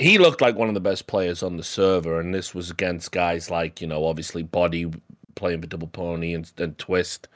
He 0.00 0.16
looked 0.16 0.40
like 0.40 0.54
one 0.54 0.68
of 0.68 0.74
the 0.74 0.80
best 0.80 1.08
players 1.08 1.42
on 1.42 1.56
the 1.56 1.64
server, 1.64 2.20
and 2.20 2.32
this 2.32 2.54
was 2.54 2.70
against 2.70 3.10
guys 3.10 3.50
like, 3.50 3.80
you 3.80 3.86
know, 3.88 4.04
obviously 4.04 4.44
bodyy 4.44 4.96
playing 5.34 5.60
for 5.60 5.66
Dbl 5.66 5.90
Poney 5.90 6.34
and, 6.34 6.48
and 6.56 6.78
Twist. 6.78 7.26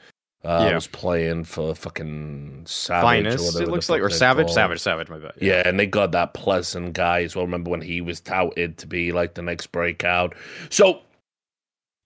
Uh, 0.45 0.65
Yeah. 0.69 0.75
was 0.75 0.87
playing 0.87 1.45
for 1.45 1.73
fucking 1.73 2.63
Savage. 2.65 3.01
or 3.03 3.07
finest. 3.07 3.45
whatever 3.45 3.63
It 3.63 3.71
looks 3.73 3.89
like 3.89 4.01
or 4.01 4.09
savage, 4.09 4.47
called. 4.47 4.55
savage, 4.55 4.79
savage. 4.79 5.09
My 5.09 5.17
bad. 5.19 5.31
Yeah, 5.39 5.61
and 5.65 5.79
they 5.79 5.85
got 5.87 6.11
that 6.11 6.33
pleasant 6.33 6.93
guy 6.93 7.21
as 7.23 7.35
well. 7.35 7.45
Remember 7.45 7.69
when 7.71 7.81
he 7.81 8.01
was 8.01 8.19
touted 8.19 8.77
to 8.79 8.87
be 8.87 9.11
like 9.13 9.35
the 9.35 9.41
next 9.41 9.67
breakout? 9.67 10.35
So 10.69 10.99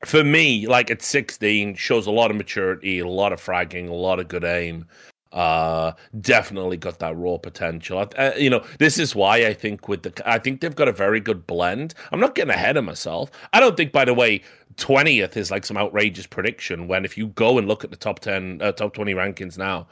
for 0.05 0.23
me, 0.23 0.68
like 0.68 0.91
at 0.91 1.01
16, 1.01 1.73
shows 1.76 2.05
a 2.05 2.11
lot 2.11 2.30
of 2.30 2.38
maturity, 2.38 2.99
a 2.99 3.07
lot 3.07 3.34
of 3.34 3.41
fragging, 3.43 3.89
a 3.89 3.93
lot 3.93 4.19
of 4.19 4.27
good 4.27 4.43
aim. 4.43 4.85
Uh, 5.38 5.91
definitely 6.22 6.77
got 6.77 6.97
that 6.97 7.15
raw 7.15 7.38
potential. 7.38 8.03
Uh, 8.18 8.31
you 8.35 8.49
know, 8.49 8.65
this 8.80 8.97
is 8.97 9.14
why 9.15 9.45
I 9.45 9.53
think 9.53 9.88
with 9.88 10.01
the, 10.01 10.11
I 10.26 10.39
think 10.39 10.61
they've 10.61 10.76
got 10.76 10.88
a 10.88 10.91
very 10.91 11.19
good 11.19 11.45
blend. 11.45 11.93
I'm 12.11 12.19
not 12.19 12.34
getting 12.34 12.49
ahead 12.53 12.76
of 12.76 12.84
myself. 12.85 13.30
I 13.53 13.59
don't 13.59 13.77
think, 13.77 13.91
by 13.91 14.03
the 14.05 14.15
way, 14.15 14.41
20th 14.77 15.38
is 15.38 15.51
like 15.51 15.64
some 15.64 15.77
outrageous 15.77 16.26
prediction. 16.26 16.88
When 16.88 17.05
if 17.05 17.18
you 17.19 17.27
go 17.27 17.59
and 17.59 17.68
look 17.68 17.84
at 17.84 17.91
the 17.91 17.97
top 17.97 18.19
10, 18.19 18.61
uh, 18.64 18.72
top 18.72 18.93
20 18.95 19.14
rankings 19.14 19.59
now, 19.59 19.88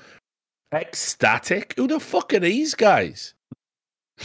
ecstatic. 0.74 1.74
Who 1.78 1.88
the 1.88 2.00
fuck 2.00 2.34
are 2.34 2.40
these 2.40 2.74
guys? 2.76 3.34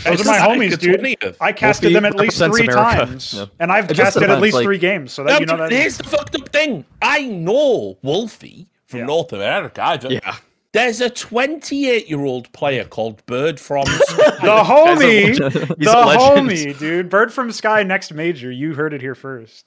Those 0.05 0.23
are 0.23 0.25
my 0.25 0.39
homies, 0.39 0.79
dude. 0.79 1.01
20th. 1.01 1.37
I 1.41 1.53
casted 1.53 1.93
Wolfie 1.93 1.95
them 1.95 2.05
at 2.07 2.15
least 2.15 2.39
three 2.39 2.67
America. 2.67 2.75
times, 3.07 3.35
Yeah. 3.35 3.47
and 3.59 3.73
I've 3.73 3.91
It 3.91 3.95
just 3.95 4.15
casted 4.15 4.31
at 4.31 4.41
least 4.41 4.55
like- 4.55 4.65
three 4.65 4.79
games. 4.79 5.13
So 5.13 5.25
that 5.25 5.33
No, 5.33 5.39
you 5.41 5.47
know 5.47 5.57
that. 5.57 5.73
here's 5.73 5.97
the 5.99 6.05
fucked 6.05 6.35
up 6.37 6.49
thing. 6.51 6.85
I 7.03 7.25
know 7.25 7.99
Wolfie 8.03 8.69
from 8.87 9.01
Yeah. 9.01 9.07
North 9.07 9.33
America. 9.33 9.83
I 9.85 9.97
don't- 9.97 10.13
Yeah. 10.13 10.37
There's 10.73 11.01
a 11.01 11.11
28 11.11 12.09
year 12.09 12.25
old 12.25 12.53
player 12.53 12.85
called 12.85 13.25
Bird 13.27 13.59
from. 13.59 13.85
The 14.41 14.65
homie, 14.65 15.29
He's 15.29 15.39
the 15.39 15.91
a 15.93 16.17
homie, 16.17 16.79
dude. 16.79 17.11
birdfromsky 17.11 17.87
next 17.87 18.13
major. 18.15 18.51
You 18.51 18.73
heard 18.75 18.95
it 18.95 19.03
here 19.03 19.15
first. 19.15 19.67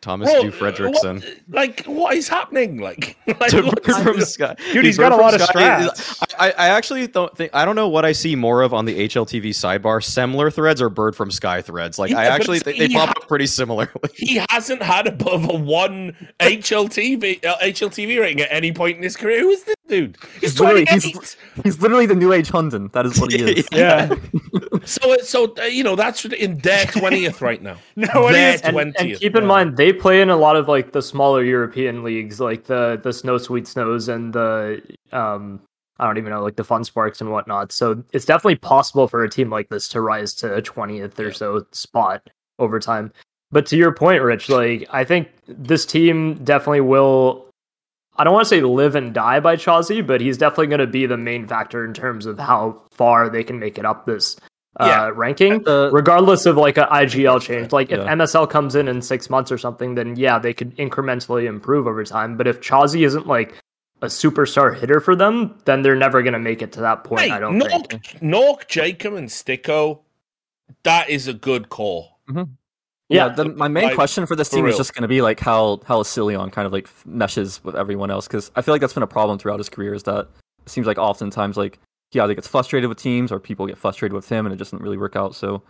Thomas 0.00 0.32
Bro, 0.32 0.42
Du 0.44 0.50
Fredrickson. 0.50 1.22
what- 1.22 1.36
like, 1.54 1.84
what 1.84 2.16
is 2.16 2.26
happening? 2.28 2.78
Like, 2.80 3.16
like 3.38 3.52
Bird 3.52 3.84
from 4.02 4.20
Sky. 4.22 4.56
Dude, 4.72 4.84
he's 4.84 4.96
got 4.98 5.12
a 5.12 5.16
lot 5.16 5.32
from 5.34 5.42
of 5.42 5.48
Sky 5.48 5.80
is- 5.84 5.90
strats. 5.92 6.34
I, 6.38 6.50
I 6.50 6.68
actually 6.70 7.06
don't 7.06 7.36
think 7.36 7.54
I 7.54 7.64
don't 7.64 7.76
know 7.76 7.88
what 7.88 8.04
I 8.04 8.10
see 8.12 8.34
more 8.34 8.62
of 8.62 8.72
on 8.74 8.84
the 8.86 9.06
HLTV 9.08 9.50
sidebar: 9.50 10.00
Semler 10.02 10.52
threads 10.52 10.80
or 10.82 10.90
birdfromsky 10.90 11.62
threads. 11.62 11.98
Like 11.98 12.10
I 12.12 12.24
Yeah, 12.24 12.30
but 12.30 12.34
actually 12.40 12.56
it's- 12.56 12.76
think 12.76 12.90
they 12.90 12.96
pop 12.96 13.08
ha- 13.10 13.14
up 13.22 13.28
pretty 13.28 13.46
similarly. 13.46 13.90
he 14.16 14.40
hasn't 14.48 14.82
had 14.82 15.06
above 15.06 15.48
a 15.48 15.54
one 15.56 16.16
HLTV 16.40 17.44
uh, 17.44 17.56
HLTV 17.58 18.18
rating 18.20 18.40
at 18.40 18.48
any 18.50 18.72
point 18.72 18.96
in 18.96 19.02
his 19.04 19.16
career. 19.16 19.40
Who 19.40 19.50
is 19.50 19.62
this 19.64 19.76
dude? 19.90 20.16
He's 20.40 20.58
Literally, 20.58 20.86
28. 20.86 21.02
he's, 21.02 21.36
he's 21.62 21.80
literally 21.82 22.06
the 22.06 22.14
new 22.14 22.32
age 22.32 22.48
Hunden. 22.48 22.88
That 22.92 23.04
is 23.04 23.20
what 23.20 23.32
he 23.32 23.42
is. 23.42 23.68
Yeah. 23.72 24.14
So, 24.84 25.18
so 25.18 25.54
uh, 25.58 25.64
you 25.64 25.84
know 25.84 25.94
that's 25.94 26.24
in 26.24 26.56
their 26.58 26.86
twentieth 26.86 27.42
right 27.42 27.60
now. 27.60 27.76
No, 27.96 28.08
what 28.14 28.32
Their 28.32 28.54
is 28.54 28.62
and, 28.62 28.96
and 28.98 29.18
keep 29.18 29.36
in 29.36 29.44
mind 29.44 29.76
they 29.76 29.92
play 29.92 30.22
in 30.22 30.30
a 30.30 30.36
lot 30.36 30.56
of 30.56 30.68
like 30.68 30.92
the 30.92 31.02
smaller 31.02 31.44
European 31.44 32.02
leagues, 32.02 32.40
like 32.40 32.64
the 32.64 32.98
the 33.02 33.12
Snow 33.12 33.36
Sweet 33.36 33.66
Snows 33.68 34.08
and 34.08 34.32
the 34.32 34.80
um 35.12 35.60
I 35.98 36.06
don't 36.06 36.16
even 36.16 36.30
know 36.30 36.42
like 36.42 36.56
the 36.56 36.64
Fun 36.64 36.82
Sparks 36.84 37.20
and 37.20 37.30
whatnot. 37.30 37.72
So 37.72 38.02
it's 38.12 38.24
definitely 38.24 38.56
possible 38.56 39.06
for 39.06 39.22
a 39.22 39.28
team 39.28 39.50
like 39.50 39.68
this 39.68 39.86
to 39.90 40.00
rise 40.00 40.34
to 40.36 40.54
a 40.54 40.62
twentieth 40.62 41.20
or 41.20 41.32
so 41.32 41.66
spot 41.72 42.30
over 42.58 42.80
time. 42.80 43.12
But 43.52 43.66
to 43.66 43.76
your 43.76 43.92
point, 43.92 44.22
Rich, 44.22 44.48
like 44.48 44.88
I 44.90 45.04
think 45.04 45.28
this 45.46 45.84
team 45.84 46.34
definitely 46.42 46.80
will. 46.80 47.46
I 48.16 48.24
don't 48.24 48.34
want 48.34 48.44
to 48.44 48.48
say 48.48 48.60
live 48.60 48.96
and 48.96 49.14
die 49.14 49.40
by 49.40 49.56
chawzyyy, 49.56 50.06
but 50.06 50.20
he's 50.20 50.36
definitely 50.36 50.66
going 50.66 50.80
to 50.80 50.86
be 50.86 51.06
the 51.06 51.16
main 51.16 51.46
factor 51.46 51.84
in 51.84 51.94
terms 51.94 52.26
of 52.26 52.38
how 52.38 52.82
far 52.90 53.30
they 53.30 53.42
can 53.44 53.58
make 53.58 53.78
it 53.78 53.86
up 53.86 54.04
this 54.04 54.36
uh, 54.78 54.84
Yeah. 54.86 55.10
ranking 55.14 55.66
Uh, 55.66 55.90
regardless 55.92 56.44
of 56.46 56.56
like 56.56 56.76
an 56.76 56.84
IGL 56.90 57.40
change. 57.40 57.72
Like 57.72 57.90
if 57.90 57.98
Yeah. 57.98 58.12
MSL 58.14 58.48
comes 58.50 58.74
in 58.74 58.88
in 58.88 59.00
six 59.02 59.30
months 59.30 59.50
or 59.50 59.58
something, 59.58 59.94
then 59.94 60.16
yeah, 60.16 60.38
they 60.38 60.52
could 60.52 60.76
incrementally 60.76 61.44
improve 61.46 61.86
over 61.86 62.04
time. 62.04 62.36
But 62.36 62.46
if 62.46 62.60
chawzyyy 62.60 63.06
isn't 63.06 63.26
like 63.26 63.54
a 64.02 64.06
superstar 64.06 64.74
hitter 64.78 65.00
for 65.00 65.14
them, 65.16 65.58
then 65.64 65.82
they're 65.82 65.96
never 65.96 66.22
going 66.22 66.32
to 66.34 66.38
make 66.38 66.62
it 66.62 66.72
to 66.72 66.80
that 66.80 67.04
point. 67.04 67.22
Hey, 67.22 67.30
I 67.30 67.38
don't 67.38 67.58
nawwk, 67.60 67.90
think. 67.90 68.02
nawwk, 68.22 68.66
Jacob, 68.68 69.14
and 69.14 69.28
STYKO, 69.28 70.00
that 70.84 71.10
is 71.10 71.26
a 71.28 71.34
good 71.34 71.68
core. 71.68 72.08
Yeah, 72.34 72.44
Yeah, 73.10 73.28
the, 73.28 73.46
my 73.46 73.68
main 73.68 73.84
like, 73.84 73.94
question 73.94 74.24
for 74.24 74.36
this 74.36 74.48
for 74.48 74.56
team 74.56 74.66
is 74.66 74.76
just 74.76 74.94
going 74.94 75.02
to 75.02 75.08
be 75.08 75.20
like 75.20 75.40
how 75.40 75.80
how 75.84 76.00
Asilion 76.02 76.50
kind 76.52 76.66
of 76.66 76.72
like 76.72 76.88
meshes 77.04 77.62
with 77.64 77.74
everyone 77.74 78.10
else 78.10 78.28
because 78.28 78.50
I 78.54 78.62
feel 78.62 78.72
like 78.72 78.80
that's 78.80 78.92
been 78.92 79.02
a 79.02 79.08
problem 79.08 79.38
throughout 79.38 79.58
his 79.58 79.68
career 79.68 79.94
is 79.94 80.04
that 80.04 80.28
it 80.64 80.68
seems 80.68 80.86
like 80.86 80.96
oftentimes 80.96 81.56
like 81.56 81.80
he 82.12 82.20
either 82.20 82.34
gets 82.34 82.46
frustrated 82.46 82.88
with 82.88 82.98
teams 82.98 83.32
or 83.32 83.40
people 83.40 83.66
get 83.66 83.76
frustrated 83.76 84.14
with 84.14 84.28
him 84.28 84.46
and 84.46 84.52
it 84.52 84.58
just 84.58 84.70
doesn't 84.70 84.82
really 84.82 84.96
work 84.96 85.16
out. 85.16 85.34
So 85.34 85.62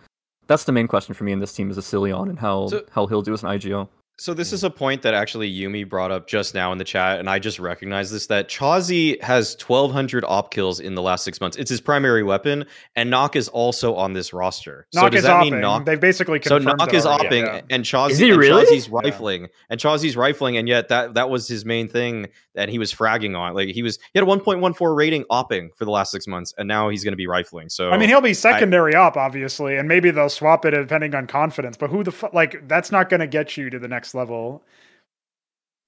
that's 0.47 0.65
the 0.65 0.71
main 0.71 0.87
question 0.87 1.15
for 1.15 1.23
me 1.23 1.31
in 1.31 1.39
this 1.39 1.53
team 1.53 1.71
is 1.71 1.77
Asilion 1.77 2.29
and 2.29 2.39
how 2.39 2.67
So- 2.67 2.85
how 2.91 3.07
he'll 3.07 3.21
do 3.21 3.33
as 3.33 3.43
an 3.43 3.49
IGO. 3.49 3.87
So 4.17 4.35
this 4.35 4.49
hmm. 4.51 4.55
is 4.55 4.63
a 4.63 4.69
point 4.69 5.01
that 5.01 5.13
actually 5.13 5.51
Yumi 5.51 5.87
brought 5.87 6.11
up 6.11 6.27
just 6.27 6.53
now 6.53 6.71
in 6.71 6.77
the 6.77 6.83
chat, 6.83 7.19
and 7.19 7.29
I 7.29 7.39
just 7.39 7.59
recognized 7.59 8.13
this: 8.13 8.27
that 8.27 8.49
chawzyyy 8.49 9.19
has 9.23 9.57
1,200 9.59 10.23
op 10.27 10.53
kills 10.53 10.79
in 10.79 10.93
the 10.93 11.01
last 11.01 11.23
six 11.23 11.41
months. 11.41 11.57
It's 11.57 11.71
his 11.71 11.81
primary 11.81 12.21
weapon, 12.21 12.65
and 12.95 13.11
nawwk 13.11 13.35
is 13.35 13.47
also 13.47 13.95
on 13.95 14.13
this 14.13 14.31
roster. 14.31 14.85
so 14.93 15.01
nawwk 15.01 15.11
does 15.11 15.19
is 15.19 15.23
that 15.25 15.41
opping. 15.41 15.51
mean 15.51 15.61
nawwk? 15.61 15.85
They've 15.85 15.99
basically 15.99 16.39
So 16.43 16.59
nawwk 16.59 16.89
it 16.89 16.93
is 16.93 17.05
already. 17.05 17.41
opping, 17.41 17.45
Yeah. 17.45 17.61
and 17.71 17.83
chawzyyy, 17.83 18.11
Is 18.11 18.17
he 18.19 18.29
and 18.29 18.39
really? 18.39 18.65
chawzyyy's 18.65 18.87
Yeah. 18.87 18.99
rifling, 19.03 19.47
and 19.69 19.79
chawzyyy's 19.79 20.15
rifling, 20.15 20.57
and 20.57 20.67
yet 20.67 20.89
that 20.89 21.15
that 21.15 21.29
was 21.29 21.47
his 21.47 21.65
main 21.65 21.87
thing 21.87 22.27
that 22.53 22.69
he 22.69 22.77
was 22.77 22.93
fragging 22.93 23.35
on. 23.35 23.55
Like 23.55 23.69
he 23.69 23.81
was, 23.81 23.97
he 24.13 24.19
had 24.19 24.23
a 24.23 24.27
1.14 24.27 24.95
rating 24.95 25.23
opping 25.31 25.69
for 25.75 25.85
the 25.85 25.91
last 25.91 26.11
six 26.11 26.27
months, 26.27 26.53
and 26.57 26.67
now 26.67 26.89
he's 26.89 27.03
going 27.03 27.13
to 27.13 27.17
be 27.17 27.27
rifling. 27.27 27.69
So 27.69 27.89
I 27.89 27.97
mean, 27.97 28.09
he'll 28.09 28.21
be 28.21 28.33
secondary 28.33 28.93
op, 28.93 29.17
obviously, 29.17 29.77
and 29.77 29.87
maybe 29.87 30.11
they'll 30.11 30.29
swap 30.29 30.65
it 30.65 30.71
depending 30.71 31.15
on 31.15 31.25
confidence. 31.27 31.77
But 31.77 31.89
who 31.89 32.03
the 32.03 32.11
fuck? 32.11 32.33
Like, 32.33 32.67
that's 32.67 32.91
not 32.91 33.09
going 33.09 33.21
to 33.21 33.27
get 33.27 33.57
you 33.57 33.69
to 33.69 33.79
the 33.79 33.87
next 33.87 34.00
level. 34.13 34.63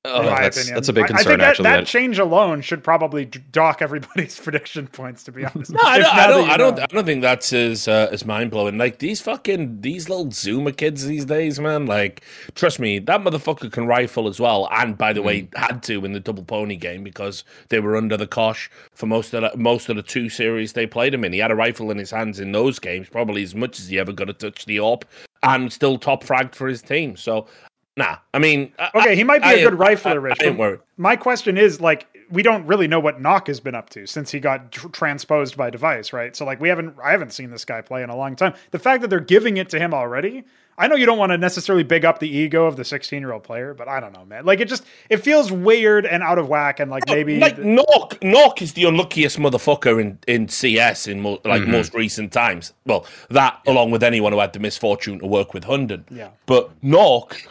Oh, 0.06 0.24
that's 0.24 0.70
that's 0.70 0.90
a 0.90 0.94
big 0.94 1.08
concern. 1.08 1.16
I 1.18 1.24
think 1.24 1.40
that, 1.40 1.50
actually, 1.50 1.64
that 1.64 1.78
that- 1.78 1.88
change 1.88 2.20
alone 2.20 2.60
should 2.60 2.84
probably 2.84 3.24
dock 3.24 3.82
everybody's 3.82 4.38
prediction 4.44 4.88
points. 4.88 5.24
To 5.24 5.32
be 5.32 5.46
honest, 5.46 5.72
No, 5.72 5.80
I 5.82 5.98
don't. 5.98 6.14
I 6.14 6.28
don't. 6.28 6.50
I 6.50 6.58
don't. 6.58 6.80
I 6.82 6.86
don't 6.88 7.06
think 7.06 7.22
that's 7.22 7.54
as 7.54 7.88
uh, 7.88 8.10
as 8.12 8.26
mind 8.26 8.52
blowing. 8.52 8.78
Like 8.78 9.00
these 9.00 9.22
fucking 9.22 9.80
these 9.80 10.10
little 10.10 10.30
Zuma 10.30 10.74
kids 10.74 11.06
these 11.06 11.24
days, 11.24 11.58
man. 11.58 11.86
Like, 11.86 12.26
trust 12.54 12.82
me, 12.82 13.00
that 13.00 13.22
motherfucker 13.22 13.72
can 13.72 13.88
rifle 13.88 14.28
as 14.28 14.42
well. 14.42 14.68
And 14.74 14.98
by 14.98 15.14
the 15.14 15.22
way, 15.22 15.48
had 15.56 15.82
to 15.84 16.04
in 16.04 16.12
the 16.12 16.20
double 16.20 16.44
pony 16.44 16.76
game 16.76 17.02
because 17.06 17.46
they 17.70 17.80
were 17.80 17.96
under 17.96 18.18
the 18.18 18.28
cosh 18.28 18.70
for 18.92 19.06
most 19.06 19.34
of 19.34 19.50
the, 19.50 19.58
most 19.58 19.88
of 19.88 19.96
the 19.96 20.04
two 20.04 20.28
series 20.28 20.74
they 20.74 20.86
played 20.86 21.14
him 21.14 21.24
in. 21.24 21.32
He 21.32 21.40
had 21.40 21.52
a 21.52 21.56
rifle 21.56 21.92
in 21.92 21.98
his 21.98 22.12
hands 22.12 22.42
in 22.42 22.52
those 22.52 22.78
games, 22.78 23.08
probably 23.08 23.42
as 23.42 23.56
much 23.56 23.80
as 23.80 23.88
he 23.88 24.00
ever 24.00 24.12
got 24.12 24.26
to 24.26 24.34
touch 24.34 24.66
the 24.66 24.82
op, 24.82 25.06
and 25.44 25.72
still 25.72 25.98
top 25.98 26.26
fragged 26.26 26.56
for 26.56 26.68
his 26.68 26.82
team. 26.82 27.16
So 27.16 27.48
Nah, 27.96 28.18
I 28.34 28.40
mean, 28.40 28.74
I- 28.80 28.90
Okay, 28.96 29.16
he 29.16 29.24
might 29.24 29.40
be 29.42 29.48
I- 29.50 29.54
a 29.54 29.70
good 29.70 29.80
I- 29.80 29.94
rifler, 29.96 30.12
I- 30.12 30.14
Rich. 30.16 30.38
I 30.42 30.46
ain't. 30.48 30.80
My 30.98 31.16
question 31.16 31.58
is 31.58 31.80
like 31.82 32.08
we 32.32 32.42
don't 32.42 32.66
really 32.66 32.88
know 32.88 33.00
what 33.00 33.22
nawwk 33.22 33.46
has 33.48 33.60
been 33.60 33.76
up 33.76 33.90
to 33.92 34.08
since 34.08 34.32
he 34.32 34.40
got 34.40 34.72
tr- 34.72 34.88
transposed 34.88 35.56
by 35.56 35.70
device, 35.70 36.12
right? 36.14 36.36
So 36.36 36.46
like 36.46 36.60
we 36.60 36.70
haven't 36.70 36.96
I 37.04 37.12
haven't 37.12 37.34
seen 37.34 37.52
this 37.52 37.66
guy 37.66 37.82
play 37.82 38.02
in 38.02 38.10
a 38.10 38.16
long 38.16 38.36
time. 38.36 38.54
The 38.72 38.80
fact 38.80 39.02
that 39.02 39.10
they're 39.10 39.20
giving 39.20 39.58
it 39.58 39.70
to 39.70 39.80
him 39.80 39.94
already, 39.94 40.44
I 40.76 40.88
know 40.88 40.96
you 40.96 41.06
don't 41.06 41.20
want 41.20 41.32
to 41.32 41.38
necessarily 41.38 41.84
big 41.84 42.04
up 42.06 42.18
the 42.18 42.28
ego 42.28 42.66
of 42.66 42.78
the 42.78 42.82
16-year-old 42.84 43.44
player, 43.44 43.76
but 43.76 43.88
I 43.88 44.00
don't 44.00 44.12
know, 44.14 44.26
man. 44.26 44.44
Like 44.46 44.60
it 44.60 44.68
just 44.68 44.84
it 45.12 45.18
feels 45.18 45.52
weird 45.52 46.08
and 46.08 46.24
out 46.24 46.40
of 46.40 46.50
whack 46.50 46.80
and 46.80 46.90
like 46.90 47.04
maybe 47.08 47.40
like 47.40 47.58
nawwk, 47.58 48.20
nawwk 48.22 48.62
is 48.64 48.74
the 48.74 48.86
unluckiest 48.86 49.38
motherfucker 49.38 50.02
in, 50.02 50.18
in 50.28 50.48
CS 50.48 51.06
in 51.08 51.20
mo- 51.22 51.40
like 51.46 51.62
Mm-hmm. 51.62 51.72
most 51.72 51.94
recent 51.94 52.32
times. 52.32 52.74
Well, 52.88 53.06
that 53.30 53.60
along 53.68 53.92
with 53.92 54.02
anyone 54.02 54.32
who 54.32 54.40
had 54.40 54.54
the 54.54 54.60
misfortune 54.60 55.20
to 55.20 55.28
work 55.28 55.54
with 55.54 55.66
Hunden. 55.66 56.06
Yeah. 56.10 56.30
But 56.48 56.72
nawwk 56.82 57.46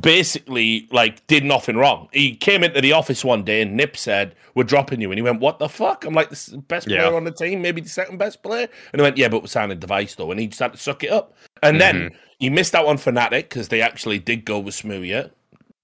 basically 0.00 0.88
like 0.90 1.26
did 1.26 1.44
nothing 1.44 1.76
wrong. 1.76 2.08
He 2.12 2.34
came 2.36 2.64
into 2.64 2.80
the 2.80 2.92
office 2.92 3.24
one 3.24 3.44
day 3.44 3.62
and 3.62 3.76
Nip 3.76 3.96
said, 3.96 4.34
"We're 4.54 4.64
dropping 4.64 5.00
you," 5.00 5.10
and 5.10 5.18
he 5.18 5.22
went, 5.22 5.40
"What 5.40 5.58
the 5.58 5.68
fuck?" 5.68 6.04
I'm 6.04 6.14
like, 6.14 6.30
"This 6.30 6.48
is 6.48 6.52
the 6.52 6.58
best 6.58 6.88
Yeah. 6.88 7.02
player 7.04 7.16
on 7.16 7.24
the 7.24 7.32
team, 7.32 7.62
maybe 7.62 7.80
the 7.80 7.88
second 7.88 8.18
best 8.18 8.42
player," 8.42 8.68
and 8.92 9.00
he 9.00 9.02
went, 9.02 9.16
"Yeah, 9.18 9.28
but 9.28 9.42
we're 9.42 9.48
signing 9.48 9.78
device 9.78 10.14
though," 10.14 10.30
and 10.30 10.40
he 10.40 10.46
just 10.46 10.60
had 10.60 10.72
to 10.72 10.78
suck 10.78 11.04
it 11.04 11.10
up. 11.10 11.34
And 11.62 11.80
Mm-hmm. 11.80 11.98
then 11.98 12.10
he 12.38 12.50
missed 12.50 12.74
out 12.74 12.86
on 12.86 12.98
Fnatic 12.98 13.48
because 13.48 13.68
they 13.68 13.80
actually 13.82 14.18
did 14.18 14.44
go 14.44 14.58
with 14.58 14.74
Smooya. 14.74 15.30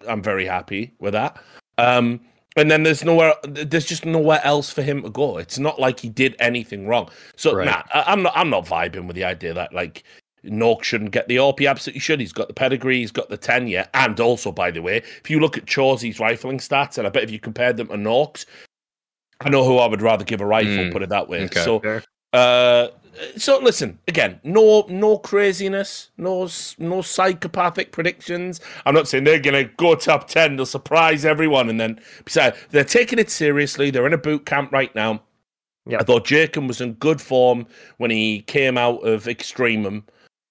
I'm 0.06 0.22
very 0.22 0.46
happy 0.46 0.92
with 1.00 1.12
that. 1.14 1.36
Um, 1.78 2.20
and 2.56 2.70
then 2.70 2.84
there's 2.84 3.02
nowhere, 3.04 3.34
there's 3.42 3.84
just 3.86 4.04
nowhere 4.04 4.40
else 4.44 4.70
for 4.70 4.82
him 4.82 5.02
to 5.02 5.10
go. 5.10 5.38
It's 5.38 5.58
not 5.58 5.80
like 5.80 5.98
he 5.98 6.08
did 6.08 6.36
anything 6.38 6.86
wrong. 6.86 7.08
So 7.36 7.54
Right. 7.54 7.64
nah, 7.66 7.82
I'm 7.92 8.22
not, 8.22 8.32
I'm 8.36 8.50
not 8.50 8.64
vibing 8.66 9.06
with 9.06 9.16
the 9.16 9.24
idea 9.24 9.52
that 9.54 9.72
like 9.72 10.04
nawwk 10.44 10.82
shouldn't 10.82 11.10
get 11.12 11.28
the 11.28 11.36
AWP. 11.36 11.58
He 11.60 11.66
absolutely 11.66 12.00
should. 12.00 12.20
He's 12.20 12.32
got 12.32 12.48
the 12.48 12.54
pedigree, 12.54 12.98
he's 12.98 13.12
got 13.12 13.28
the 13.28 13.36
tenure, 13.36 13.86
and 13.94 14.18
also, 14.20 14.52
by 14.52 14.70
the 14.70 14.82
way, 14.82 14.98
if 14.98 15.28
you 15.30 15.40
look 15.40 15.56
at 15.58 15.66
chawzyyy's 15.66 16.20
rifling 16.20 16.58
stats, 16.58 16.98
and 16.98 17.06
I 17.06 17.10
bet 17.10 17.22
if 17.24 17.30
you 17.30 17.38
compared 17.38 17.76
them 17.76 17.88
to 17.88 17.94
nawwk's, 17.94 18.46
I 19.40 19.48
know 19.50 19.64
who 19.64 19.78
I 19.78 19.86
would 19.86 20.02
rather 20.02 20.24
give 20.24 20.40
a 20.40 20.46
rifle. 20.46 20.70
Mm, 20.72 20.92
Put 20.92 21.02
it 21.02 21.08
that 21.08 21.28
way. 21.28 21.44
okay. 21.44 21.60
So, 21.64 21.82
uh, 22.32 22.88
so 23.36 23.58
listen 23.60 23.98
again. 24.08 24.40
No, 24.42 24.86
no 24.88 25.18
craziness. 25.18 26.10
No, 26.16 26.48
no 26.78 27.02
psychopathic 27.02 27.92
predictions. 27.92 28.60
I'm 28.86 28.94
not 28.94 29.06
saying 29.08 29.24
they're 29.24 29.38
gonna 29.38 29.64
go 29.64 29.94
top 29.94 30.28
ten. 30.28 30.56
They'll 30.56 30.66
surprise 30.66 31.24
everyone, 31.24 31.68
and 31.68 31.80
then 31.80 32.00
besides, 32.24 32.56
they're 32.70 32.84
taking 32.84 33.18
it 33.18 33.30
seriously. 33.30 33.90
They're 33.90 34.06
in 34.06 34.12
a 34.12 34.18
boot 34.18 34.46
camp 34.46 34.72
right 34.72 34.94
now. 34.94 35.22
Yeah. 35.86 35.98
I 36.00 36.02
thought 36.04 36.24
Jacob 36.24 36.66
was 36.66 36.80
in 36.80 36.94
good 36.94 37.20
form 37.20 37.66
when 37.98 38.10
he 38.10 38.40
came 38.42 38.78
out 38.78 39.06
of 39.06 39.28
Extremum. 39.28 40.04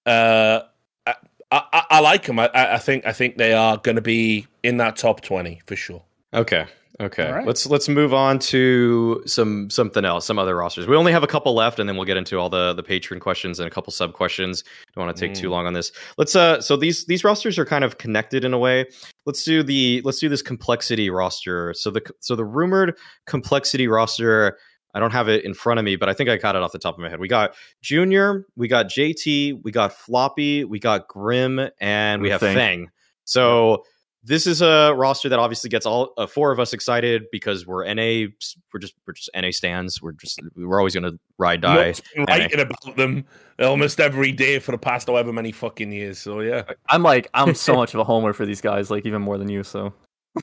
Uh, 0.06 0.62
I, 1.06 1.14
I, 1.52 1.84
I 1.92 2.00
like 2.00 2.26
them. 2.26 2.40
I, 2.40 2.48
I 2.54 2.76
I 2.76 2.78
think 2.78 3.06
I 3.06 3.14
think 3.14 3.38
they 3.38 3.54
are 3.54 3.78
going 3.78 3.96
to 3.96 4.02
be 4.02 4.48
in 4.64 4.78
that 4.78 4.96
top 4.96 5.22
twenty 5.22 5.62
for 5.66 5.76
sure. 5.76 6.04
Okay. 6.34 6.66
Okay. 7.00 7.26
All 7.28 7.34
right. 7.34 7.46
Let's 7.48 7.66
let's 7.68 7.90
move 7.90 8.14
on 8.14 8.38
to 8.40 9.24
some 9.26 9.70
something 9.72 10.06
else, 10.06 10.28
some 10.28 10.38
other 10.38 10.56
rosters. 10.56 10.88
We 10.88 10.96
only 10.96 11.12
have 11.12 11.24
a 11.24 11.28
couple 11.28 11.54
left, 11.56 11.80
and 11.80 11.90
then 11.90 11.96
we'll 11.96 12.06
get 12.06 12.18
into 12.18 12.38
all 12.38 12.50
the 12.50 12.74
the 12.74 12.84
patron 12.84 13.20
questions 13.20 13.60
and 13.60 13.68
a 13.68 13.72
couple 13.72 13.92
sub 13.92 14.14
questions. 14.14 14.64
Don't 14.96 15.06
want 15.06 15.18
to 15.18 15.28
take 15.28 15.36
too 15.36 15.48
Mm. 15.48 15.52
long 15.52 15.66
on 15.66 15.74
this. 15.74 15.92
Let's 16.18 16.36
uh 16.36 16.62
so 16.62 16.78
these 16.78 17.06
these 17.06 17.24
rosters 17.24 17.58
are 17.58 17.66
kind 17.66 17.84
of 17.84 17.98
connected 17.98 18.46
in 18.46 18.54
a 18.54 18.60
way. 18.60 18.86
Let's 19.26 19.44
do 19.44 19.64
the 19.64 20.02
let's 20.06 20.20
do 20.20 20.30
this 20.30 20.44
complexity 20.44 21.10
roster. 21.10 21.74
So 21.74 21.90
the 21.90 22.02
so 22.20 22.36
the 22.36 22.46
rumored 22.46 22.96
complexity 23.26 23.88
roster, 23.88 24.58
I 24.94 25.00
don't 25.00 25.12
have 25.12 25.30
it 25.30 25.44
in 25.44 25.54
front 25.54 25.80
of 25.80 25.86
me, 25.86 25.96
but 25.96 26.10
I 26.10 26.14
think 26.14 26.30
I 26.30 26.38
got 26.38 26.56
it 26.56 26.62
off 26.62 26.72
the 26.72 26.80
top 26.80 26.96
of 26.96 27.00
my 27.00 27.10
head. 27.10 27.20
We 27.20 27.28
got 27.28 27.56
Junior, 27.82 28.46
we 28.56 28.68
got 28.68 28.88
JT, 28.88 29.64
we 29.64 29.72
got 29.72 29.94
Floppy, 29.94 30.64
we 30.66 30.80
got 30.80 31.08
Grim, 31.08 31.70
and 31.80 32.22
we 32.22 32.30
have 32.30 32.42
Fang. 32.42 32.56
Fang. 32.56 32.92
So 33.26 33.84
this 34.24 34.48
is 34.48 34.62
a 34.62 34.94
roster 34.96 35.28
that 35.30 35.40
obviously 35.40 35.70
gets 35.70 35.86
all 35.86 36.14
uh, 36.18 36.26
four 36.26 36.52
of 36.52 36.60
us 36.60 36.74
excited 36.74 37.26
because 37.32 37.68
we're 37.68 37.86
NA. 37.94 38.30
We're 38.74 38.80
just 38.80 38.96
we're 39.06 39.14
just 39.14 39.30
NA 39.36 39.52
stands. 39.52 40.02
We're 40.02 40.14
just 40.14 40.40
we're 40.56 40.80
always 40.80 40.94
gonna 40.94 41.14
ride 41.38 41.62
die. 41.62 41.88
Nook's 41.88 42.02
writing 42.28 42.60
about 42.62 42.96
them 42.96 43.26
almost 43.60 44.00
every 44.00 44.32
day 44.32 44.60
for 44.60 44.72
the 44.72 44.78
past 44.78 45.08
however 45.08 45.34
many 45.34 45.52
fucking 45.52 45.92
years. 45.92 46.20
So 46.20 46.40
yeah, 46.40 46.64
I'm 46.90 47.04
like 47.04 47.30
I'm 47.34 47.54
so 47.54 47.76
much 47.76 47.94
of 47.94 48.00
a 48.00 48.04
homer 48.04 48.32
for 48.32 48.46
these 48.46 48.62
guys, 48.62 48.90
like 48.90 49.06
even 49.06 49.22
more 49.22 49.38
than 49.38 49.50
you. 49.50 49.64
So 49.64 49.94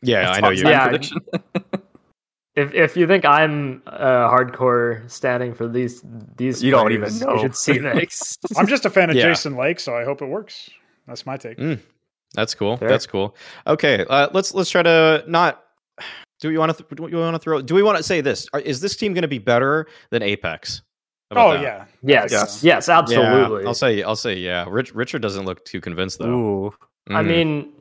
Yeah, 0.03 0.31
I 0.31 0.41
know 0.41 0.49
top 0.49 0.57
you. 0.57 0.65
nine 0.65 1.03
Yeah. 1.55 1.60
Prediction. 2.67 2.83
If 2.85 2.91
if 2.93 2.97
you 2.97 3.07
think 3.07 3.25
I'm 3.25 3.83
uh, 3.87 4.29
hardcore 4.29 5.09
standing 5.11 5.55
for 5.55 5.67
these 5.69 6.03
these, 6.37 6.63
You 6.63 6.71
don't 6.71 6.93
even 6.93 7.17
know. 7.19 7.35
You 7.35 7.41
should 7.41 7.57
see 7.57 7.79
this. 7.79 8.37
I'm 8.57 8.67
just 8.67 8.85
a 8.87 8.91
fan 8.91 9.11
of 9.11 9.17
Yeah. 9.17 9.29
Jason 9.29 9.57
Lake, 9.57 9.81
so 9.81 9.97
I 9.97 10.05
hope 10.05 10.23
it 10.23 10.27
works. 10.27 10.71
That's 11.07 11.27
my 11.27 11.37
take. 11.37 11.59
That's 12.35 12.55
cool. 12.55 12.77
Fair. 12.77 12.89
That's 12.89 13.07
cool. 13.07 13.37
Okay, 13.67 14.05
uh, 14.09 14.29
let's 14.33 14.55
let's 14.55 14.71
try 14.71 14.83
to 14.83 15.25
not. 15.27 15.65
Do 16.41 16.49
we 16.49 16.57
want 16.57 16.77
to? 16.77 16.83
Th- 16.85 16.97
do 17.11 17.17
we 17.17 17.21
want 17.21 17.35
to 17.35 17.39
throw? 17.41 17.61
Do 17.61 17.75
we 17.75 17.83
want 17.83 17.97
to 17.99 18.03
say 18.03 18.21
this? 18.21 18.47
Are, 18.53 18.61
is 18.61 18.81
this 18.81 18.97
team 18.97 19.13
going 19.13 19.23
to 19.23 19.29
be 19.29 19.39
better 19.39 19.87
than 20.11 20.23
Apeks? 20.23 20.83
Oh 21.33 21.53
that? 21.53 21.63
yeah. 21.63 21.85
yes, 22.03 22.33
Yes. 22.33 22.65
yes, 22.65 22.89
absolutely. 22.89 23.63
Yeah, 23.63 23.69
I'll 23.69 23.75
say. 23.75 24.03
I'll 24.03 24.17
say. 24.17 24.35
Yeah. 24.37 24.67
Rich, 24.69 24.95
Richard 24.95 25.23
doesn't 25.23 25.45
look 25.45 25.65
too 25.65 25.81
convinced 25.81 26.19
though. 26.19 26.29
Ooh, 26.29 26.75
I 27.09 27.23
mean, 27.23 27.73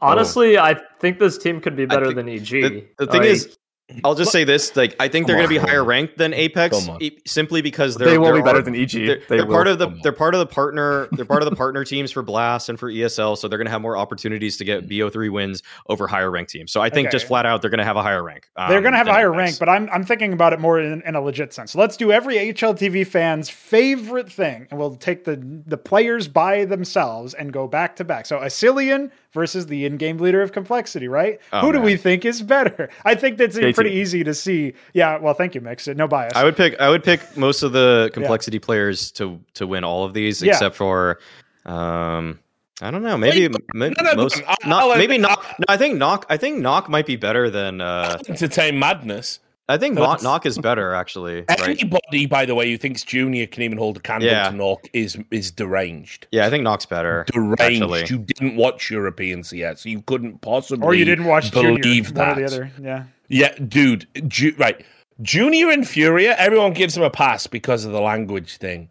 honestly, 0.00 0.58
I 0.58 0.74
think 1.00 1.18
this 1.18 1.38
team 1.38 1.60
could 1.60 1.76
be 1.76 1.86
better 1.86 2.06
think 2.06 2.16
than 2.16 2.28
EG. 2.28 2.48
the, 2.48 2.86
the 2.98 3.06
thing 3.06 3.20
Like, 3.20 3.28
is, 3.30 3.56
I'll 4.02 4.14
just 4.14 4.32
say 4.32 4.44
this: 4.44 4.74
like, 4.76 4.96
I 4.98 5.08
think 5.08 5.26
they're 5.26 5.36
going 5.36 5.46
to 5.46 5.54
be 5.54 5.58
on. 5.58 5.68
higher 5.68 5.84
ranked 5.84 6.16
than 6.16 6.32
Apeks, 6.32 7.02
e- 7.02 7.20
simply 7.26 7.60
because 7.60 7.96
they're 7.96 8.08
they 8.08 8.18
will 8.18 8.26
they're 8.26 8.36
be 8.36 8.42
better 8.42 8.58
all- 8.58 8.64
than 8.64 8.74
EG. 8.74 8.90
They're, 8.92 9.18
they 9.28 9.36
they're 9.36 9.46
part 9.46 9.66
of 9.68 9.78
the 9.78 9.88
Come 9.88 10.00
they're 10.02 10.12
part 10.12 10.34
of 10.34 10.38
the 10.38 10.46
partner 10.46 11.06
they're 11.12 11.26
part 11.26 11.42
of 11.42 11.50
the 11.50 11.54
partner 11.64 11.84
teams 11.84 12.10
for 12.10 12.22
Blast 12.22 12.70
and 12.70 12.80
for 12.80 12.90
ESL, 12.90 13.36
so 13.36 13.46
they're 13.46 13.58
going 13.58 13.66
to 13.66 13.70
have 13.70 13.82
more 13.82 13.98
opportunities 13.98 14.56
to 14.56 14.64
get 14.64 14.88
BO3 14.88 15.30
wins 15.30 15.62
over 15.90 16.06
higher 16.06 16.30
ranked 16.30 16.50
teams. 16.50 16.72
So 16.72 16.80
I 16.80 16.88
think 16.88 17.10
just 17.10 17.26
flat 17.26 17.44
out 17.44 17.60
they're 17.60 17.70
going 17.70 17.78
to 17.78 17.84
have 17.84 17.96
a 17.96 18.02
higher 18.02 18.22
rank. 18.22 18.48
They're 18.56 18.78
um, 18.78 18.82
going 18.82 18.92
to 18.92 18.98
have 18.98 19.06
a 19.08 19.12
higher 19.12 19.30
Apeks. 19.30 19.36
rank, 19.36 19.58
but 19.58 19.68
I'm 19.68 19.90
I'm 19.90 20.04
thinking 20.04 20.32
about 20.32 20.54
it 20.54 20.60
more 20.60 20.80
in, 20.80 21.02
in 21.02 21.14
a 21.14 21.20
legit 21.20 21.52
sense. 21.52 21.72
So 21.72 21.78
Let's 21.78 21.98
do 21.98 22.10
every 22.10 22.36
HLTV 22.36 23.06
fan's 23.06 23.50
favorite 23.50 24.32
thing, 24.32 24.66
and 24.70 24.80
we'll 24.80 24.96
take 24.96 25.24
the 25.24 25.36
the 25.66 25.76
players 25.76 26.26
by 26.26 26.64
themselves 26.64 27.34
and 27.34 27.52
go 27.52 27.68
back 27.68 27.96
to 27.96 28.04
back. 28.04 28.24
So 28.24 28.38
Asilian 28.38 29.10
versus 29.32 29.66
the 29.66 29.84
in-game 29.84 30.16
leader 30.18 30.40
of 30.42 30.52
complexity, 30.52 31.08
right? 31.08 31.40
Oh, 31.52 31.60
Who 31.62 31.72
do 31.72 31.80
we 31.80 31.96
think 31.96 32.24
is 32.24 32.40
better? 32.40 32.88
I 33.04 33.16
think 33.16 33.36
that's 33.36 33.56
JT. 33.74 33.76
pretty 33.76 33.96
easy 33.96 34.24
to 34.24 34.32
see. 34.34 34.72
Yeah, 34.94 35.18
well, 35.18 35.34
thank 35.34 35.54
you, 35.54 35.60
Mix. 35.60 35.86
No 35.88 36.08
bias. 36.08 36.32
I 36.34 36.44
would 36.44 36.56
pick 36.56 36.80
I 36.80 36.88
would 36.88 37.04
pick 37.04 37.36
most 37.36 37.62
of 37.62 37.72
the 37.72 38.10
complexity 38.14 38.58
players 38.58 39.10
to 39.12 39.38
to 39.54 39.66
win 39.66 39.84
all 39.84 40.04
of 40.04 40.14
these, 40.14 40.42
Yeah. 40.42 40.52
except 40.52 40.76
for 40.76 41.18
um 41.66 42.38
I 42.82 42.90
don't 42.90 43.02
know. 43.02 43.16
Maybe 43.16 43.46
Wait, 43.48 43.54
m- 43.74 43.94
no, 43.96 44.02
no, 44.02 44.14
most 44.16 44.42
I'll- 44.46 44.56
not, 44.66 44.98
maybe 44.98 45.16
not. 45.16 45.42
No, 45.60 45.64
I 45.68 45.76
think 45.76 45.96
nawwk. 46.00 46.24
I 46.28 46.36
think 46.36 46.58
nawwk 46.60 46.88
might 46.88 47.06
be 47.06 47.16
better 47.16 47.48
than. 47.48 47.80
uh 47.80 48.18
entertain 48.28 48.78
madness. 48.78 49.38
I 49.66 49.78
think 49.78 49.96
nawwk, 49.96 50.18
nawwk 50.22 50.44
is 50.44 50.58
better 50.58 50.92
actually. 50.92 51.44
Right? 51.48 51.68
Anybody, 51.68 52.26
by 52.26 52.44
the 52.44 52.54
way, 52.54 52.70
who 52.70 52.76
thinks 52.76 53.02
Junior 53.02 53.46
can 53.46 53.62
even 53.62 53.78
hold 53.78 53.96
a 53.96 54.00
candle 54.00 54.28
Yeah. 54.28 54.50
to 54.50 54.56
nawwk 54.56 54.88
is 54.92 55.16
is 55.30 55.50
deranged. 55.52 56.26
Yeah, 56.32 56.46
I 56.46 56.50
think 56.50 56.66
nawwk's 56.66 56.84
better. 56.86 57.24
Deranged. 57.32 57.60
Actually. 57.62 58.04
You 58.10 58.18
didn't 58.18 58.56
watch 58.56 58.90
European 58.90 59.42
CS, 59.44 59.82
so 59.82 59.88
you 59.88 60.02
couldn't 60.02 60.40
possibly. 60.42 60.84
or 60.84 60.94
you 60.94 61.04
didn't 61.06 61.24
watch 61.26 61.52
Junior, 61.52 61.78
believe 61.80 62.10
one 62.14 62.28
or 62.28 62.34
that. 62.34 62.36
the 62.40 62.44
other. 62.44 62.70
Yeah. 62.82 63.04
Yeah, 63.28 63.54
dude. 63.58 64.06
Ju- 64.28 64.54
right. 64.58 64.84
Junior 65.22 65.70
and 65.70 65.86
Furia, 65.88 66.34
everyone 66.38 66.72
gives 66.72 66.96
him 66.96 67.02
a 67.02 67.10
pass 67.10 67.46
because 67.46 67.84
of 67.84 67.92
the 67.92 68.00
language 68.00 68.56
thing. 68.56 68.90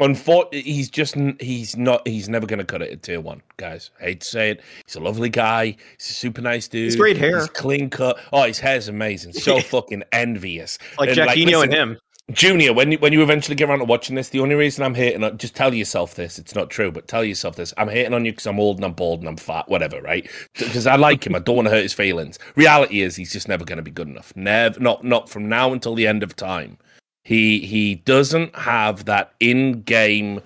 Unfortunately, 0.00 0.62
he's 0.62 0.90
just 0.90 1.14
he's 1.40 1.76
not 1.76 2.06
he's 2.06 2.28
never 2.28 2.46
going 2.46 2.58
to 2.58 2.64
cut 2.64 2.82
it 2.82 2.90
at 2.90 3.02
tier 3.02 3.20
one, 3.20 3.42
guys. 3.58 3.90
I 4.00 4.04
hate 4.04 4.20
to 4.22 4.26
say 4.26 4.50
it. 4.50 4.62
He's 4.86 4.96
a 4.96 5.00
lovely 5.00 5.28
guy. 5.28 5.76
He's 5.98 6.10
a 6.10 6.14
super 6.14 6.40
nice 6.40 6.66
dude. 6.66 6.84
He's 6.84 6.96
great 6.96 7.16
hair. 7.16 7.38
He's 7.38 7.48
clean 7.48 7.90
cut. 7.90 8.18
Oh, 8.32 8.42
his 8.42 8.58
hair's 8.58 8.88
amazing. 8.88 9.34
So 9.34 9.60
fucking 9.60 10.02
envious. 10.12 10.78
Like 10.98 11.10
And, 11.10 11.18
Jacquinho 11.18 11.46
listen, 11.46 11.62
and 11.62 11.72
him. 11.72 11.98
Junior, 12.32 12.72
when 12.72 12.90
you, 12.90 12.98
when 12.98 13.12
you 13.12 13.22
eventually 13.22 13.54
get 13.54 13.68
around 13.68 13.80
to 13.80 13.84
watching 13.84 14.16
this, 14.16 14.30
the 14.30 14.40
only 14.40 14.54
reason 14.54 14.82
I'm 14.82 14.94
hating 14.94 15.22
on, 15.22 15.36
just 15.36 15.54
tell 15.54 15.74
yourself 15.74 16.14
this. 16.14 16.38
It's 16.38 16.54
not 16.54 16.70
true, 16.70 16.90
but 16.90 17.06
tell 17.06 17.22
yourself 17.22 17.56
this. 17.56 17.74
I'm 17.76 17.88
hating 17.88 18.14
on 18.14 18.24
you 18.24 18.32
because 18.32 18.46
I'm 18.46 18.58
old 18.58 18.76
and 18.76 18.84
I'm 18.86 18.94
bald 18.94 19.20
and 19.20 19.28
I'm 19.28 19.36
fat, 19.36 19.68
whatever, 19.68 20.00
right? 20.00 20.28
Because 20.58 20.86
I 20.86 20.96
like 20.96 21.26
him. 21.26 21.34
I 21.34 21.38
don't 21.40 21.56
want 21.56 21.66
to 21.66 21.74
hurt 21.74 21.82
his 21.82 21.92
feelings. 21.92 22.38
Reality 22.56 23.02
is, 23.02 23.14
he's 23.14 23.32
just 23.32 23.46
never 23.46 23.64
going 23.64 23.76
to 23.76 23.82
be 23.82 23.90
good 23.90 24.08
enough. 24.08 24.32
Never, 24.36 24.80
not 24.80 25.04
not 25.04 25.28
from 25.28 25.50
now 25.50 25.74
until 25.74 25.94
the 25.94 26.06
end 26.06 26.22
of 26.22 26.34
time. 26.34 26.78
He 27.24 27.60
he 27.60 27.96
doesn't 27.96 28.56
have 28.56 29.04
that 29.04 29.34
in 29.40 29.82
game. 29.82 30.40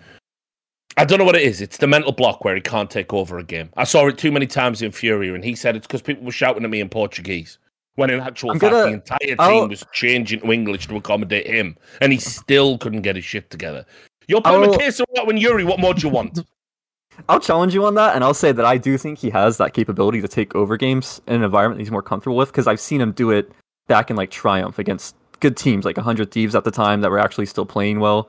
I 0.97 1.05
don't 1.05 1.19
know 1.19 1.25
what 1.25 1.37
it 1.37 1.43
is. 1.43 1.61
It's 1.61 1.77
the 1.77 1.87
mental 1.87 2.11
block 2.11 2.45
where 2.45 2.57
he 2.57 2.61
can't 2.61 2.91
take 2.91 3.15
over 3.15 3.39
a 3.39 3.45
game. 3.45 3.71
I 3.77 3.85
saw 3.85 4.09
it 4.09 4.19
too 4.19 4.33
many 4.33 4.49
times 4.49 4.83
in 4.83 4.91
Fury, 4.91 5.33
and 5.33 5.45
he 5.45 5.55
said 5.55 5.77
it's 5.77 5.87
because 5.87 6.03
people 6.03 6.25
were 6.25 6.33
shouting 6.33 6.65
at 6.65 6.71
me 6.71 6.81
in 6.81 6.89
Portuguese. 6.89 7.59
When 7.99 8.11
in 8.11 8.21
actual 8.21 8.53
I'm 8.53 8.61
fact, 8.61 8.71
gonna- 8.73 8.87
the 8.87 8.93
entire 8.93 9.19
team 9.19 9.37
I'll- 9.41 9.69
was 9.69 9.85
changing 9.93 10.39
to 10.43 10.53
English 10.53 10.87
to 10.87 10.95
accommodate 10.97 11.49
him, 11.49 11.77
and 12.01 12.13
he 12.13 12.19
still 12.21 12.79
couldn't 12.79 13.03
get 13.03 13.17
his 13.17 13.25
shit 13.25 13.51
together. 13.51 13.85
You're 14.29 14.41
playing 14.41 14.63
a 14.63 14.67
I'll- 14.71 14.79
case 14.79 15.01
of 15.01 15.07
that 15.17 15.27
when 15.27 15.37
Yuri. 15.37 15.65
What 15.65 15.81
more 15.81 15.95
do 15.95 16.07
you 16.07 16.13
want? 16.13 16.39
I'll 17.29 17.41
challenge 17.41 17.75
you 17.75 17.85
on 17.85 17.97
that, 17.97 18.15
and 18.15 18.23
I'll 18.23 18.35
say 18.35 18.53
that 18.53 18.65
I 18.65 18.77
do 18.79 18.97
think 18.99 19.19
he 19.19 19.31
has 19.31 19.57
that 19.57 19.75
capability 19.75 20.21
to 20.21 20.29
take 20.29 20.55
over 20.55 20.77
games 20.77 21.21
in 21.27 21.35
an 21.35 21.43
environment 21.43 21.81
he's 21.81 21.91
more 21.91 22.01
comfortable 22.03 22.37
with 22.37 22.51
because 22.53 22.69
I've 22.69 22.79
seen 22.79 23.01
him 23.01 23.11
do 23.11 23.33
it 23.33 23.51
back 23.89 24.11
in 24.11 24.17
like 24.17 24.31
Triumph 24.31 24.79
against 24.79 25.17
good 25.41 25.57
teams 25.57 25.85
like 25.85 25.97
100 25.97 26.31
Thieves 26.31 26.55
at 26.55 26.63
the 26.63 26.71
time 26.71 27.01
that 27.01 27.11
were 27.11 27.19
actually 27.19 27.47
still 27.47 27.67
playing 27.67 27.99
well. 27.99 28.29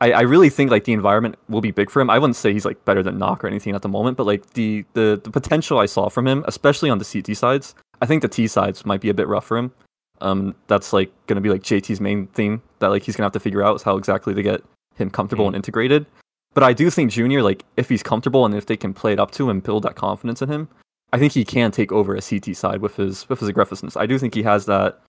I, 0.00 0.12
I 0.12 0.20
really 0.20 0.48
think 0.48 0.70
like 0.70 0.84
the 0.84 0.92
environment 0.92 1.34
will 1.48 1.60
be 1.60 1.72
big 1.72 1.90
for 1.90 2.00
him. 2.00 2.08
I 2.08 2.20
wouldn't 2.20 2.36
say 2.36 2.52
he's 2.52 2.64
like 2.64 2.84
better 2.84 3.02
than 3.02 3.18
nawwk 3.18 3.42
or 3.42 3.48
anything 3.48 3.74
at 3.74 3.82
the 3.82 3.88
moment, 3.88 4.16
but 4.16 4.26
like 4.26 4.48
the 4.54 4.84
the 4.92 5.20
the 5.24 5.30
potential 5.30 5.78
I 5.80 5.86
saw 5.86 6.08
from 6.08 6.28
him, 6.28 6.44
especially 6.46 6.90
on 6.90 6.98
the 6.98 7.04
CT 7.04 7.36
sides, 7.36 7.74
I 8.02 8.06
think 8.06 8.20
the 8.20 8.28
T 8.28 8.48
sides 8.48 8.84
might 8.84 9.00
be 9.00 9.10
a 9.10 9.14
bit 9.14 9.28
rough 9.28 9.46
for 9.46 9.56
him. 9.56 9.72
Um, 10.20 10.56
that's 10.66 10.92
like 10.92 11.12
gonna 11.28 11.40
be 11.40 11.50
like 11.50 11.62
JT's 11.62 12.00
main 12.00 12.26
theme 12.28 12.60
that 12.80 12.88
like 12.88 13.04
he's 13.04 13.16
gonna 13.16 13.26
have 13.26 13.32
to 13.32 13.40
figure 13.40 13.62
out 13.62 13.76
is 13.76 13.82
how 13.82 13.96
exactly 13.96 14.34
to 14.34 14.42
get 14.42 14.62
him 14.96 15.08
comfortable 15.08 15.46
and 15.46 15.54
integrated. 15.54 16.04
But 16.52 16.64
I 16.64 16.72
do 16.72 16.90
think 16.90 17.12
Junior, 17.12 17.42
like 17.42 17.64
if 17.76 17.88
he's 17.88 18.02
comfortable 18.02 18.44
and 18.44 18.54
if 18.54 18.66
they 18.66 18.76
can 18.76 18.92
play 18.92 19.12
it 19.12 19.20
up 19.20 19.30
to 19.32 19.44
him 19.44 19.50
and 19.50 19.62
build 19.62 19.84
that 19.84 19.94
confidence 19.94 20.42
in 20.42 20.48
him, 20.48 20.68
I 21.12 21.18
think 21.18 21.32
he 21.32 21.44
can 21.44 21.70
take 21.70 21.92
over 21.92 22.14
a 22.14 22.20
CT 22.20 22.56
side 22.56 22.80
with 22.80 22.96
his 22.96 23.28
with 23.28 23.38
his 23.38 23.48
aggressiveness. 23.48 23.96
I 23.96 24.06
do 24.06 24.18
think 24.18 24.34
he 24.34 24.42
has 24.42 24.66
that 24.66 25.00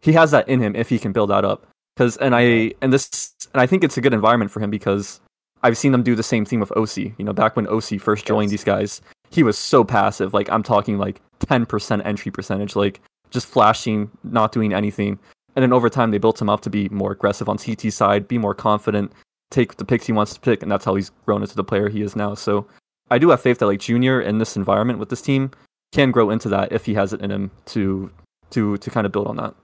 he 0.00 0.12
has 0.12 0.30
that 0.30 0.48
in 0.48 0.60
him 0.60 0.76
if 0.76 0.88
he 0.88 1.00
can 1.00 1.12
build 1.12 1.30
that 1.30 1.44
up. 1.44 1.66
Because 1.96 2.16
and 2.18 2.34
I 2.34 2.72
and 2.80 2.92
this 2.92 3.34
and 3.52 3.60
I 3.60 3.66
think 3.66 3.82
it's 3.82 3.96
a 3.96 4.00
good 4.00 4.14
environment 4.14 4.52
for 4.52 4.60
him 4.60 4.70
because 4.70 5.20
I've 5.62 5.76
seen 5.76 5.92
them 5.92 6.04
do 6.04 6.14
the 6.14 6.22
same 6.22 6.44
thing 6.44 6.60
with 6.60 6.70
oSee. 6.70 7.12
You 7.18 7.24
know, 7.24 7.32
back 7.32 7.56
when 7.56 7.66
oSee 7.66 8.00
first 8.00 8.24
joined 8.24 8.50
these 8.50 8.64
guys, 8.64 9.02
he 9.30 9.42
was 9.42 9.58
so 9.58 9.84
passive. 9.84 10.32
Like 10.32 10.48
I'm 10.50 10.62
talking 10.62 10.96
like 10.96 11.20
10% 11.50 12.06
entry 12.06 12.30
percentage, 12.30 12.76
like 12.76 13.00
just 13.30 13.46
flashing, 13.46 14.10
not 14.22 14.52
doing 14.52 14.72
anything. 14.72 15.18
And 15.56 15.62
then 15.62 15.72
over 15.72 15.90
time, 15.90 16.10
they 16.10 16.18
built 16.18 16.40
him 16.40 16.48
up 16.48 16.60
to 16.62 16.70
be 16.70 16.88
more 16.90 17.12
aggressive 17.12 17.48
on 17.48 17.58
CT 17.58 17.92
side, 17.92 18.28
be 18.28 18.38
more 18.38 18.54
confident, 18.54 19.12
take 19.50 19.76
the 19.76 19.84
picks 19.84 20.06
he 20.06 20.12
wants 20.12 20.32
to 20.34 20.40
pick, 20.40 20.62
and 20.62 20.70
that's 20.70 20.84
how 20.84 20.94
he's 20.94 21.10
grown 21.26 21.42
into 21.42 21.56
the 21.56 21.64
player 21.64 21.88
he 21.88 22.02
is 22.02 22.14
now. 22.14 22.34
So 22.34 22.66
I 23.10 23.18
do 23.18 23.30
have 23.30 23.40
faith 23.40 23.58
that 23.58 23.66
like 23.66 23.80
Junior 23.80 24.20
in 24.20 24.38
this 24.38 24.56
environment 24.56 25.00
with 25.00 25.08
this 25.08 25.22
team 25.22 25.50
can 25.92 26.12
grow 26.12 26.30
into 26.30 26.48
that 26.50 26.72
if 26.72 26.86
he 26.86 26.94
has 26.94 27.12
it 27.12 27.20
in 27.20 27.30
him 27.30 27.50
to 27.66 28.10
to 28.50 28.76
to 28.76 28.90
kind 28.90 29.06
of 29.06 29.12
build 29.12 29.26
on 29.26 29.36
that. 29.36 29.54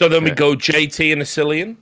So 0.00 0.08
then 0.08 0.24
we 0.24 0.30
go 0.32 0.54
JT 0.54 1.12
and 1.12 1.22
Asilian. 1.22 1.76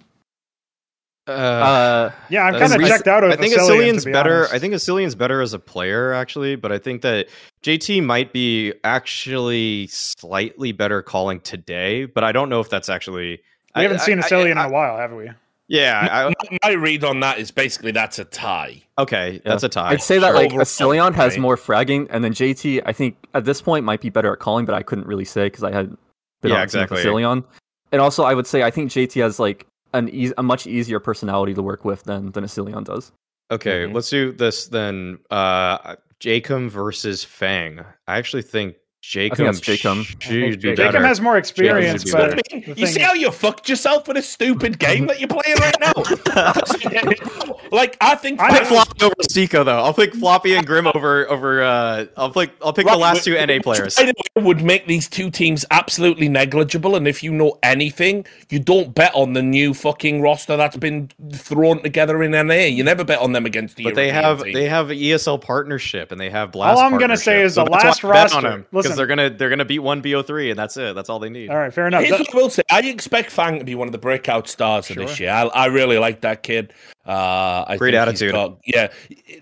Uh, 1.26 1.30
Uh, 1.32 2.10
Yeah, 2.28 2.44
I'm 2.44 2.58
kind 2.58 2.74
of 2.74 2.80
I- 2.82 2.88
checked 2.88 3.08
out 3.08 3.24
of 3.24 3.30
I 3.30 3.36
think 3.36 3.54
Vasilian, 3.54 3.66
to 3.66 3.72
Asilian's 3.72 4.04
be 4.04 4.12
better. 4.12 4.38
honest. 4.40 4.54
I 4.54 4.58
think 4.58 4.74
Asilian's 4.74 5.14
better 5.14 5.40
as 5.40 5.54
a 5.54 5.58
player, 5.58 6.12
actually, 6.12 6.56
but 6.56 6.70
I 6.72 6.78
think 6.78 7.02
that 7.02 7.28
JT 7.62 8.02
might 8.02 8.32
be 8.32 8.74
actually 8.84 9.86
slightly 9.88 10.72
better 10.72 11.02
calling 11.02 11.40
today. 11.40 12.04
But 12.04 12.24
I 12.24 12.32
don't 12.32 12.48
know 12.48 12.60
if 12.60 12.68
that's 12.68 12.88
actually. 12.88 13.40
we 13.76 13.82
haven't 13.82 14.00
I- 14.00 14.04
seen 14.04 14.18
I- 14.18 14.22
Asilian 14.22 14.52
in 14.52 14.58
a 14.58 14.68
while, 14.68 14.96
have 14.98 15.12
we? 15.12 15.30
Yeah. 15.66 16.06
I, 16.12 16.24
My- 16.50 16.58
My 16.62 16.72
read 16.74 17.04
on 17.04 17.20
that 17.20 17.38
is 17.38 17.50
basically 17.50 17.90
that's 17.92 18.18
a 18.18 18.24
tie. 18.26 18.82
okay, 18.98 19.40
that's 19.46 19.62
a 19.62 19.68
tie. 19.70 19.90
I'd 19.92 20.02
say 20.02 20.18
that 20.18 20.26
Sure. 20.28 20.34
like 20.34 20.46
Overall, 20.52 20.60
Asilion 20.66 21.14
has 21.14 21.32
right. 21.32 21.40
more 21.40 21.56
fragging, 21.56 22.06
and 22.10 22.22
then 22.22 22.34
JT, 22.34 22.82
I 22.84 22.92
think 22.92 23.16
at 23.32 23.46
this 23.46 23.62
point 23.62 23.86
might 23.86 24.02
be 24.02 24.10
better 24.10 24.30
at 24.34 24.40
calling, 24.40 24.66
but 24.66 24.74
I 24.74 24.82
couldn't 24.82 25.06
really 25.06 25.24
say 25.24 25.44
because 25.46 25.64
I 25.64 25.72
had 25.72 25.96
been 26.42 26.52
Yeah, 26.52 26.60
on 26.60 26.66
the 26.66 26.72
team 26.72 26.80
with 26.82 26.92
exactly. 26.92 26.98
Asilion. 27.10 27.44
And 27.92 28.02
also, 28.02 28.24
I 28.24 28.34
would 28.34 28.46
say 28.46 28.62
I 28.62 28.70
think 28.70 28.90
JT 28.90 29.20
has 29.22 29.38
like 29.40 29.66
an 29.94 30.08
eas 30.10 30.34
a 30.36 30.42
much 30.42 30.66
easier 30.66 31.00
personality 31.00 31.54
to 31.54 31.62
work 31.62 31.84
with 31.84 32.02
than 32.04 32.32
than 32.32 32.44
Asilion 32.44 32.84
does. 32.84 33.12
Okay, 33.50 33.86
Mhm. 33.86 33.94
let's 33.94 34.10
do 34.10 34.32
this 34.32 34.66
then. 34.66 35.18
Uh, 35.30 35.96
Jacob 36.20 36.68
versus 36.70 37.24
Fang. 37.24 37.80
I 38.06 38.18
actually 38.18 38.42
think 38.42 38.76
Jacob 39.06 39.44
that's 39.46 39.60
Jacob. 39.60 40.04
should 40.18 40.60
be 40.62 40.74
Jacob 40.74 41.02
has 41.02 41.20
more 41.20 41.36
experience, 41.36 42.04
Jacob 42.04 42.18
but 42.18 42.30
would 42.30 42.40
I 42.52 42.56
mean, 42.56 42.74
the 42.74 42.80
you 42.80 42.86
see 42.86 43.00
is- 43.00 43.06
how 43.06 43.12
you 43.12 43.30
fucked 43.30 43.68
yourself 43.68 44.08
with 44.08 44.16
a 44.16 44.22
stupid 44.22 44.78
game 44.86 45.06
that 45.08 45.20
you're 45.20 45.28
playing 45.28 45.58
right 45.58 45.76
now? 45.78 45.92
like, 47.70 47.96
I 48.00 48.14
think 48.14 48.40
I 48.40 48.46
I'll 48.48 48.58
pick 48.58 48.66
Floppy 48.66 49.04
over 49.04 49.14
STYKO 49.22 49.64
though. 49.64 49.78
I'll 49.78 49.92
pick 49.94 50.14
Floppy 50.14 50.54
and 50.54 50.66
Grim 50.66 50.86
over 50.86 51.28
over. 51.30 51.62
Uh, 51.62 52.06
I'll 52.16 52.30
pick 52.30 52.52
I'll 52.62 52.72
pick 52.72 52.86
the 52.86 52.96
last 52.96 53.24
two 53.24 53.34
NA 53.34 53.58
players. 53.62 53.96
By 53.96 54.12
would 54.36 54.62
make 54.62 54.86
these 54.86 55.08
two 55.08 55.30
teams 55.30 55.64
absolutely 55.70 56.28
negligible. 56.28 56.96
And 56.96 57.06
if 57.06 57.22
you 57.22 57.32
know 57.32 57.58
anything, 57.62 58.26
you 58.50 58.58
don't 58.58 58.94
bet 58.94 59.14
on 59.14 59.32
the 59.34 59.42
new 59.42 59.74
fucking 59.74 60.22
roster 60.22 60.56
that's 60.56 60.76
been 60.76 61.10
thrown 61.32 61.82
together 61.82 62.22
in 62.22 62.32
NA. 62.32 62.54
You 62.64 62.82
never 62.84 63.04
bet 63.04 63.18
on 63.20 63.32
them 63.32 63.44
against 63.46 63.76
the. 63.76 63.84
But 63.84 63.94
they 63.94 64.10
have 64.10 64.42
team. 64.42 64.54
they 64.54 64.68
have 64.68 64.88
ESL 64.88 65.40
partnership 65.40 66.10
and 66.10 66.20
they 66.20 66.30
have 66.30 66.52
blast. 66.52 66.78
All 66.78 66.84
I'm 66.84 66.98
gonna 66.98 67.16
say 67.16 67.42
is 67.42 67.54
So 67.54 67.64
the 67.64 67.70
last 67.70 68.02
roster- 68.02 68.36
on 68.38 68.42
them 68.44 68.66
because 68.94 68.96
they're 68.98 69.06
gonna 69.06 69.30
they're 69.30 69.50
gonna 69.50 69.64
beat 69.64 69.80
one 69.80 70.02
BO3 70.02 70.50
and 70.50 70.58
that's 70.58 70.76
it. 70.76 70.94
That's 70.94 71.08
all 71.08 71.18
they 71.18 71.28
need. 71.30 71.50
all 71.50 71.56
right, 71.56 71.72
fair 71.72 71.86
enough. 71.86 72.02
Here's 72.02 72.12
That- 72.18 72.20
what 72.28 72.34
I 72.34 72.36
will 72.36 72.50
say. 72.50 72.62
I 72.70 72.80
expect 72.80 73.30
Fang 73.30 73.58
to 73.58 73.64
be 73.64 73.74
one 73.74 73.88
of 73.88 73.92
the 73.92 73.98
breakout 73.98 74.48
stars 74.48 74.88
of 74.90 74.96
this 74.96 75.20
year. 75.20 75.30
I, 75.30 75.42
I 75.44 75.66
really 75.66 75.98
like 75.98 76.22
that 76.22 76.42
kid. 76.42 76.72
Uh, 77.06 77.64
I 77.68 77.76
Great 77.78 77.92
think 77.94 78.08
he's 78.10 78.22
attitude. 78.22 78.32
got- 78.32 78.58
yeah, 78.66 78.88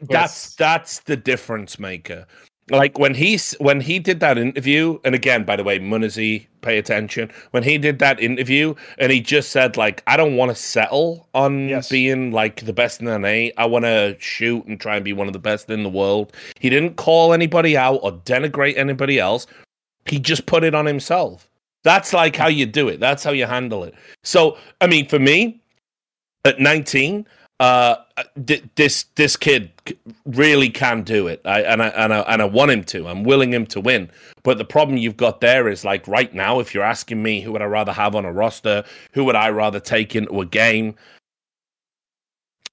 that's 0.03 0.55
that's 0.57 1.01
the 1.01 1.17
difference 1.17 1.79
maker. 1.79 2.27
Like 2.73 2.99
when 2.99 3.13
he's 3.13 3.53
when 3.59 3.83
he 3.83 3.99
did 3.99 4.21
that 4.21 4.39
interview, 4.39 4.99
and 5.05 5.15
again, 5.15 5.45
by 5.45 5.57
the 5.57 5.63
way, 5.63 5.79
Munazi, 5.79 6.47
pay 6.63 6.79
attention. 6.79 7.31
When 7.51 7.63
he 7.63 7.77
did 7.77 7.99
that 7.99 8.19
interview, 8.19 8.75
and 8.99 9.13
he 9.13 9.21
just 9.21 9.51
said 9.51 9.77
like, 9.77 10.03
"I 10.07 10.17
don't 10.17 10.37
want 10.37 10.51
to 10.51 10.55
settle 10.55 11.29
on 11.35 11.69
Yes. 11.69 11.91
being 11.91 12.33
like 12.33 12.65
the 12.65 12.73
best 12.73 13.03
in 13.03 13.09
NA. 13.09 13.51
I 13.59 13.67
want 13.67 13.85
to 13.85 14.17
shoot 14.19 14.65
and 14.65 14.81
try 14.81 14.97
and 14.97 15.05
be 15.05 15.13
one 15.13 15.27
of 15.27 15.35
the 15.35 15.39
best 15.39 15.69
in 15.69 15.83
the 15.83 15.91
world." 15.91 16.33
He 16.61 16.71
didn't 16.71 16.97
call 16.97 17.35
anybody 17.35 17.77
out 17.77 18.01
or 18.03 18.13
denigrate 18.13 18.79
anybody 18.79 19.19
else. 19.19 19.47
He 20.07 20.19
just 20.19 20.47
put 20.47 20.65
it 20.65 20.75
on 20.75 20.87
himself. 20.87 21.51
That's 21.85 22.15
like 22.15 22.37
how 22.37 22.49
you 22.49 22.65
do 22.65 22.89
it. 22.89 23.01
That's 23.01 23.23
how 23.23 23.33
you 23.33 23.45
handle 23.45 23.85
it. 23.85 23.95
So, 24.25 24.57
I 24.81 24.87
mean, 24.87 25.09
for 25.09 25.19
me, 25.19 25.61
at 26.45 26.59
19, 26.59 27.27
uh, 27.61 27.97
th- 28.47 28.65
this 28.75 29.05
this 29.15 29.37
kid 29.37 29.71
really 30.25 30.69
can 30.71 31.03
do 31.03 31.29
it, 31.29 31.41
I, 31.45 31.63
and 31.63 31.83
I 31.83 31.89
and 31.89 32.13
I 32.13 32.21
and 32.21 32.43
I 32.43 32.45
want 32.47 32.71
him 32.73 32.83
to. 32.85 33.07
I'm 33.09 33.23
willing 33.25 33.53
him 33.53 33.67
to 33.67 33.81
win. 33.81 34.11
But 34.43 34.59
the 34.59 34.65
problem 34.65 34.97
you've 34.99 35.17
got 35.17 35.41
there 35.41 35.69
is 35.69 35.85
like 35.85 36.09
right 36.09 36.33
now, 36.35 36.59
if 36.59 36.75
you're 36.75 36.83
asking 36.83 37.23
me 37.23 37.41
who 37.41 37.53
would 37.53 37.63
I 37.63 37.67
rather 37.67 37.93
have 37.93 38.17
on 38.17 38.25
a 38.25 38.33
roster, 38.33 38.85
who 39.13 39.25
would 39.25 39.37
I 39.37 39.51
rather 39.51 39.79
take 39.79 40.17
into 40.17 40.41
a 40.41 40.47
game, 40.47 40.97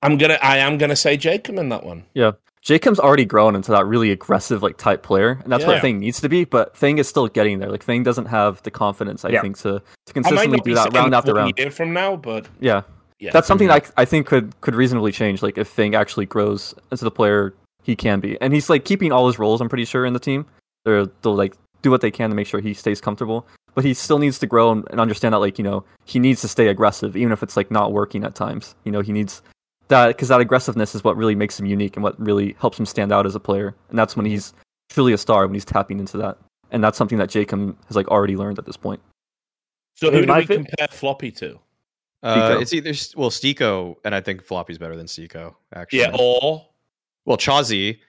I'm 0.01 0.17
gonna 0.17 0.39
I 0.41 0.57
am 0.57 0.77
gonna 0.77 0.95
say 0.95 1.17
Jacob 1.17 1.57
in 1.57 1.69
that 1.69 1.83
one. 1.85 2.05
Yeah. 2.13 2.31
Jacob's 2.61 2.99
already 2.99 3.23
grown 3.25 3.55
into 3.55 3.71
that 3.71 3.85
really 3.85 4.11
aggressive 4.11 4.61
like 4.61 4.77
type 4.77 5.01
player, 5.01 5.39
and 5.43 5.51
that's 5.51 5.61
Yeah. 5.61 5.67
what 5.69 5.81
Fang 5.81 5.99
needs 5.99 6.19
to 6.21 6.29
be. 6.29 6.43
But 6.43 6.75
Thing 6.75 6.97
is 6.97 7.07
still 7.07 7.27
getting 7.27 7.59
there. 7.59 7.69
Like 7.69 7.83
Thing 7.83 8.03
doesn't 8.03 8.25
have 8.25 8.61
the 8.63 8.71
confidence, 8.71 9.23
I 9.23 9.29
Yeah. 9.29 9.41
think, 9.41 9.57
to 9.59 9.81
to 10.07 10.13
consistently 10.13 10.59
do 10.59 10.73
that 10.75 10.93
round 10.93 11.13
after 11.15 11.33
round. 11.33 11.53
year 11.57 11.71
from 11.71 11.93
now, 11.93 12.15
but 12.15 12.47
Yeah, 12.59 12.81
yeah, 13.19 13.31
that's 13.31 13.47
something 13.47 13.67
that 13.67 13.91
I, 13.97 14.01
I 14.01 14.05
think 14.05 14.27
could 14.27 14.59
could 14.61 14.75
reasonably 14.75 15.11
change. 15.11 15.43
Like 15.43 15.57
if 15.57 15.67
Fang 15.67 15.95
actually 15.95 16.25
grows 16.25 16.73
into 16.91 17.03
the 17.03 17.11
player 17.11 17.53
he 17.83 17.95
can 17.95 18.19
be, 18.19 18.39
and 18.41 18.53
he's 18.53 18.69
like 18.69 18.85
keeping 18.85 19.11
all 19.11 19.27
his 19.27 19.37
roles. 19.37 19.61
I'm 19.61 19.69
pretty 19.69 19.85
sure 19.85 20.05
in 20.05 20.13
the 20.13 20.19
team, 20.19 20.45
they're 20.85 21.05
they'll 21.21 21.35
like 21.35 21.55
do 21.81 21.91
what 21.91 22.01
they 22.01 22.11
can 22.11 22.29
to 22.29 22.35
make 22.35 22.47
sure 22.47 22.59
he 22.59 22.73
stays 22.73 23.01
comfortable. 23.01 23.45
But 23.75 23.85
he 23.85 23.93
still 23.93 24.19
needs 24.19 24.39
to 24.39 24.47
grow 24.47 24.71
and, 24.71 24.87
and 24.89 24.99
understand 24.99 25.33
that 25.33 25.39
like 25.39 25.57
you 25.57 25.63
know 25.63 25.83
he 26.05 26.19
needs 26.19 26.41
to 26.41 26.47
stay 26.47 26.67
aggressive, 26.67 27.15
even 27.15 27.31
if 27.31 27.43
it's 27.43 27.57
like 27.57 27.69
not 27.69 27.91
working 27.91 28.23
at 28.23 28.35
times. 28.35 28.75
You 28.83 28.91
know 28.91 29.01
he 29.01 29.11
needs 29.11 29.41
that 29.89 30.07
because 30.07 30.29
that 30.29 30.39
aggressiveness 30.39 30.95
is 30.95 31.03
what 31.03 31.17
really 31.17 31.35
makes 31.35 31.59
him 31.59 31.65
unique 31.65 31.97
and 31.97 32.03
what 32.03 32.19
really 32.19 32.55
helps 32.59 32.79
him 32.79 32.85
stand 32.85 33.11
out 33.11 33.25
as 33.25 33.35
a 33.35 33.39
player. 33.39 33.75
And 33.89 33.99
that's 33.99 34.15
when 34.15 34.25
he's 34.25 34.53
truly 34.89 35.13
a 35.13 35.17
star 35.17 35.45
when 35.45 35.53
he's 35.53 35.65
tapping 35.65 35.99
into 35.99 36.17
that. 36.17 36.37
And 36.71 36.83
that's 36.83 36.97
something 36.97 37.17
that 37.17 37.29
Jacob 37.29 37.77
has 37.87 37.95
like 37.95 38.07
already 38.07 38.35
learned 38.35 38.59
at 38.59 38.65
this 38.65 38.77
point. 38.77 39.01
So 39.95 40.11
who 40.11 40.21
do 40.21 40.27
my 40.27 40.39
we 40.39 40.45
compare 40.45 40.87
Floppy 40.89 41.31
to? 41.33 41.59
Uh, 42.21 42.57
it's 42.59 42.73
either 42.73 42.91
well 43.15 43.29
STYKO 43.29 43.95
and 44.03 44.13
I 44.13 44.21
think 44.21 44.43
Floppy's 44.43 44.77
better 44.77 44.95
than 44.95 45.05
STYKO 45.05 45.55
actually. 45.73 45.99
Yeah, 45.99 46.15
or 46.19 46.65
well 47.25 47.37
chawzyyy. 47.37 47.99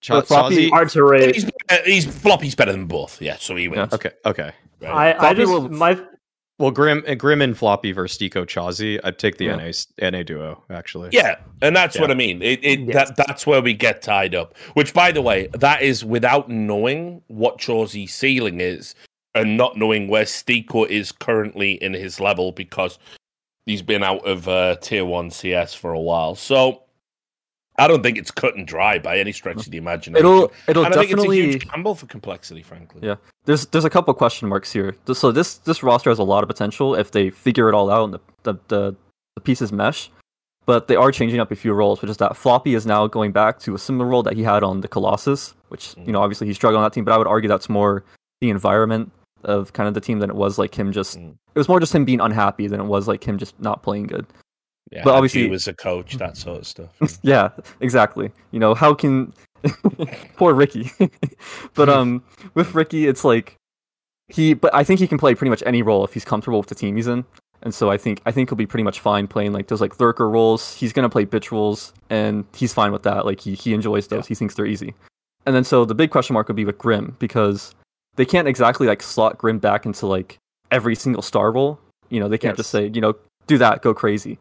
Ch- 0.00 0.08
But 0.08 0.26
Floppy- 0.28 0.68
chawzyyy- 0.68 0.70
Hard 0.70 0.88
to 0.90 1.02
rate. 1.04 1.34
he's, 1.34 1.50
he's 1.84 2.06
Floppy's 2.06 2.54
better 2.54 2.70
than 2.72 2.86
both. 2.86 3.20
Yeah, 3.20 3.36
so 3.38 3.56
he 3.56 3.66
wins. 3.68 3.92
Okay, 3.92 4.10
okay. 4.24 4.52
Right. 4.80 5.16
I, 5.16 5.28
I 5.30 5.34
just 5.34 5.50
will- 5.50 5.68
my 5.70 5.98
Well, 6.58 6.70
Grim, 6.70 7.02
uh, 7.08 7.14
Grim 7.14 7.42
and 7.42 7.56
Floppy 7.58 7.92
versus 7.92 8.16
STYKO 8.18 8.46
chawzyyy. 8.46 9.00
I'd 9.04 9.18
take 9.18 9.38
the 9.38 9.46
Yeah. 9.46 9.56
NA 9.56 10.10
NA 10.10 10.22
duo 10.22 10.62
actually. 10.70 11.08
Yeah, 11.12 11.36
and 11.62 11.74
that's 11.74 11.96
Yeah. 11.96 12.02
what 12.02 12.10
I 12.10 12.14
mean. 12.14 12.42
It, 12.42 12.60
it 12.62 12.80
Yes. 12.80 13.08
that 13.08 13.16
that's 13.26 13.46
where 13.46 13.60
we 13.60 13.74
get 13.74 14.02
tied 14.02 14.34
up. 14.34 14.56
Which, 14.74 14.94
by 14.94 15.10
the 15.12 15.22
way, 15.22 15.48
that 15.54 15.82
is 15.82 16.04
without 16.04 16.48
knowing 16.48 17.22
what 17.26 17.58
chawzyyy's 17.58 18.14
ceiling 18.14 18.60
is, 18.60 18.94
and 19.36 19.56
not 19.56 19.76
knowing 19.76 20.08
where 20.08 20.24
STYKO 20.24 20.88
is 20.88 21.12
currently 21.12 21.72
in 21.72 21.92
his 21.92 22.18
level 22.20 22.52
because 22.52 22.98
he's 23.66 23.82
been 23.82 24.02
out 24.02 24.26
of 24.26 24.48
uh, 24.48 24.76
tier 24.76 25.04
one 25.04 25.30
CS 25.30 25.74
for 25.74 25.92
a 25.92 26.00
while. 26.00 26.34
So 26.34 26.82
I 27.78 27.86
don't 27.86 28.02
think 28.02 28.16
it's 28.16 28.30
cut 28.30 28.56
and 28.56 28.66
dry 28.66 28.98
by 28.98 29.18
any 29.18 29.32
stretch 29.32 29.58
of 29.58 29.70
the 29.70 29.76
imagination. 29.76 30.24
It'll 30.24 30.52
it'll 30.66 30.86
and 30.86 30.94
think 30.94 31.10
it's 31.10 31.12
a 31.12 31.16
definitely 31.16 31.42
huge 31.42 31.68
gamble 31.68 31.94
for 31.94 32.06
complexity, 32.06 32.62
frankly. 32.62 33.00
Yeah. 33.04 33.16
there's 33.44 33.66
there's 33.66 33.84
a 33.84 33.90
couple 33.90 34.12
question 34.14 34.48
marks 34.48 34.72
here. 34.72 34.96
So 35.12 35.30
this 35.30 35.58
this 35.58 35.82
roster 35.82 36.10
has 36.10 36.18
a 36.18 36.24
lot 36.24 36.42
of 36.42 36.48
potential 36.48 36.94
if 36.94 37.10
they 37.10 37.28
figure 37.28 37.68
it 37.68 37.74
all 37.74 37.90
out 37.90 38.04
and 38.04 38.14
the 38.14 38.20
the, 38.44 38.54
the, 38.68 38.96
the 39.34 39.40
pieces 39.42 39.70
mesh. 39.70 40.10
But 40.64 40.88
they 40.88 40.96
are 40.96 41.12
changing 41.12 41.38
up 41.38 41.52
a 41.52 41.54
few 41.54 41.72
roles, 41.74 42.02
which 42.02 42.10
is 42.10 42.16
that 42.16 42.36
Floppy 42.36 42.74
is 42.74 42.86
now 42.86 43.06
going 43.06 43.30
back 43.30 43.60
to 43.60 43.76
a 43.76 43.78
similar 43.78 44.10
role 44.10 44.24
that 44.24 44.34
he 44.34 44.42
had 44.42 44.64
on 44.64 44.80
the 44.80 44.88
Colossus, 44.88 45.54
which 45.68 45.94
you 45.98 46.12
know 46.12 46.22
obviously 46.22 46.46
he 46.46 46.54
struggled 46.54 46.78
on 46.78 46.84
that 46.84 46.92
team. 46.92 47.04
But 47.04 47.12
I 47.12 47.18
would 47.18 47.28
argue 47.28 47.48
that's 47.48 47.68
more 47.68 48.02
the 48.40 48.50
environment 48.50 49.12
of 49.44 49.72
kind 49.72 49.86
of 49.88 49.94
the 49.94 50.00
team 50.00 50.18
than 50.18 50.30
it 50.30 50.36
was 50.36 50.58
like 50.58 50.74
him 50.74 50.92
just. 50.92 51.18
Mm. 51.18 51.32
It 51.54 51.58
was 51.58 51.68
more 51.68 51.80
just 51.80 51.94
him 51.94 52.04
being 52.04 52.20
unhappy 52.20 52.66
than 52.68 52.80
it 52.80 52.84
was 52.84 53.08
like 53.08 53.24
him 53.26 53.38
just 53.38 53.58
not 53.60 53.82
playing 53.82 54.06
good. 54.08 54.26
Yeah, 54.92 55.02
But 55.04 55.14
obviously- 55.14 55.42
obviously, 55.44 55.50
was 55.50 55.68
a 55.68 55.74
coach, 55.74 56.14
that 56.18 56.36
sort 56.36 56.58
of 56.58 56.66
stuff. 56.66 57.18
yeah, 57.22 57.50
exactly. 57.80 58.30
You 58.52 58.60
know, 58.60 58.74
how 58.74 58.94
can 58.94 59.32
poor 60.36 60.54
Ricky. 60.54 60.90
but 61.74 61.88
um 61.88 62.22
with 62.54 62.74
Ricky 62.74 63.06
it's 63.08 63.24
like 63.24 63.56
he 64.28 64.54
but 64.54 64.72
I 64.74 64.84
think 64.84 65.00
he 65.00 65.08
can 65.08 65.18
play 65.18 65.34
pretty 65.34 65.50
much 65.50 65.62
any 65.66 65.82
role 65.82 66.04
if 66.04 66.12
he's 66.12 66.24
comfortable 66.24 66.58
with 66.58 66.68
the 66.68 66.74
team 66.74 66.96
he's 66.96 67.06
in. 67.08 67.24
And 67.62 67.74
so 67.74 67.90
I 67.90 67.96
think 67.96 68.20
I 68.26 68.30
think 68.32 68.50
he'll 68.50 68.56
be 68.56 68.66
pretty 68.66 68.84
much 68.84 69.00
fine 69.00 69.26
playing 69.26 69.52
like 69.52 69.66
those 69.68 69.80
like 69.80 69.98
lurker 69.98 70.28
roles. 70.28 70.74
He's 70.74 70.92
gonna 70.92 71.08
play 71.08 71.24
bitch 71.26 71.50
roles, 71.50 71.92
and 72.10 72.44
he's 72.54 72.72
fine 72.72 72.92
with 72.92 73.02
that. 73.04 73.24
Like 73.24 73.40
he 73.40 73.54
he 73.54 73.72
enjoys 73.74 74.06
those. 74.08 74.26
He 74.26 74.34
thinks 74.34 74.54
they're 74.54 74.66
easy. 74.66 74.94
And 75.46 75.54
then 75.56 75.64
so 75.64 75.84
the 75.84 75.94
big 75.94 76.10
question 76.10 76.34
mark 76.34 76.46
would 76.48 76.56
be 76.56 76.64
with 76.66 76.76
Grim 76.78 77.16
because 77.18 77.74
they 78.16 78.24
can't 78.24 78.48
exactly 78.48 78.86
like 78.86 79.02
slot 79.02 79.38
Grim 79.38 79.58
back 79.58 79.86
into 79.86 80.06
like 80.06 80.38
every 80.70 80.94
single 80.94 81.22
star 81.22 81.52
role. 81.52 81.78
You 82.08 82.20
know, 82.20 82.28
they 82.28 82.38
can't 82.38 82.56
just 82.56 82.70
say 82.70 82.90
you 82.92 83.00
know 83.00 83.14
do 83.46 83.58
that, 83.58 83.82
go 83.82 83.94
crazy, 83.94 84.38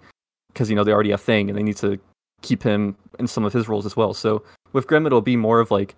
because 0.52 0.70
you 0.70 0.76
know 0.76 0.84
they 0.84 0.92
already 0.92 1.12
have 1.12 1.22
Thing, 1.22 1.50
and 1.50 1.58
they 1.58 1.64
need 1.64 1.78
to 1.78 2.00
keep 2.42 2.64
him 2.64 2.96
in 3.20 3.28
some 3.28 3.46
of 3.46 3.54
his 3.54 3.68
roles 3.68 3.86
as 3.86 3.96
well. 3.96 4.14
So 4.14 4.44
with 4.74 4.88
Grim, 4.88 5.06
it'll 5.06 5.22
be 5.22 5.36
more 5.36 5.60
of 5.60 5.72
like 5.72 5.96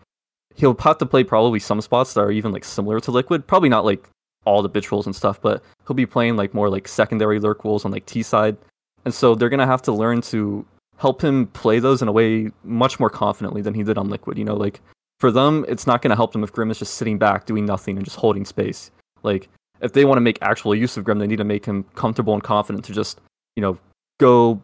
he'll 0.56 0.76
have 0.80 0.98
to 0.98 1.06
play 1.06 1.24
probably 1.24 1.60
some 1.60 1.82
spots 1.82 2.14
that 2.14 2.22
are 2.22 2.32
even 2.32 2.52
like 2.52 2.66
similar 2.66 3.00
to 3.02 3.12
Liquid. 3.12 3.48
Probably 3.48 3.70
not 3.70 3.86
like 3.86 4.08
all 4.46 4.62
the 4.62 4.70
bitch 4.70 4.92
roles 4.92 5.06
and 5.06 5.16
stuff, 5.16 5.42
but 5.42 5.62
he'll 5.86 5.96
be 5.96 6.06
playing 6.06 6.36
like 6.36 6.54
more 6.54 6.70
like 6.70 6.88
secondary 6.88 7.40
lurk 7.40 7.64
roles 7.64 7.86
on 7.86 7.92
like 7.92 8.06
T 8.06 8.24
side. 8.24 8.58
And 9.06 9.14
so 9.14 9.36
they're 9.36 9.50
gonna 9.50 9.68
have 9.68 9.82
to 9.84 9.92
learn 9.92 10.22
to 10.22 10.66
help 10.98 11.22
him 11.22 11.48
play 11.48 11.80
those 11.80 12.02
in 12.02 12.08
a 12.08 12.12
way 12.12 12.52
much 12.64 13.00
more 13.00 13.10
confidently 13.10 13.62
than 13.62 13.74
he 13.74 13.84
did 13.84 13.98
on 13.98 14.10
Liquid. 14.10 14.38
You 14.38 14.46
know, 14.46 14.56
like 14.56 14.82
for 15.20 15.32
them, 15.32 15.66
it's 15.68 15.88
not 15.88 16.02
gonna 16.02 16.16
help 16.16 16.32
them 16.32 16.44
if 16.44 16.52
Grim 16.52 16.72
is 16.72 16.80
just 16.80 16.96
sitting 16.96 17.18
back 17.18 17.46
doing 17.46 17.66
nothing 17.66 17.98
and 17.98 18.06
just 18.06 18.18
holding 18.18 18.46
space. 18.46 18.92
Like 19.24 19.50
if 19.82 19.94
they 19.94 20.06
want 20.06 20.18
to 20.18 20.22
make 20.22 20.38
actual 20.42 20.76
use 20.76 20.98
of 20.98 21.04
Grim, 21.04 21.20
they 21.20 21.28
need 21.28 21.38
to 21.38 21.44
make 21.44 21.66
him 21.66 21.84
comfortable 21.96 22.34
and 22.34 22.44
confident 22.44 22.86
to 22.86 22.94
just, 22.94 23.20
you 23.56 23.62
know, 23.62 23.78
go 24.20 24.62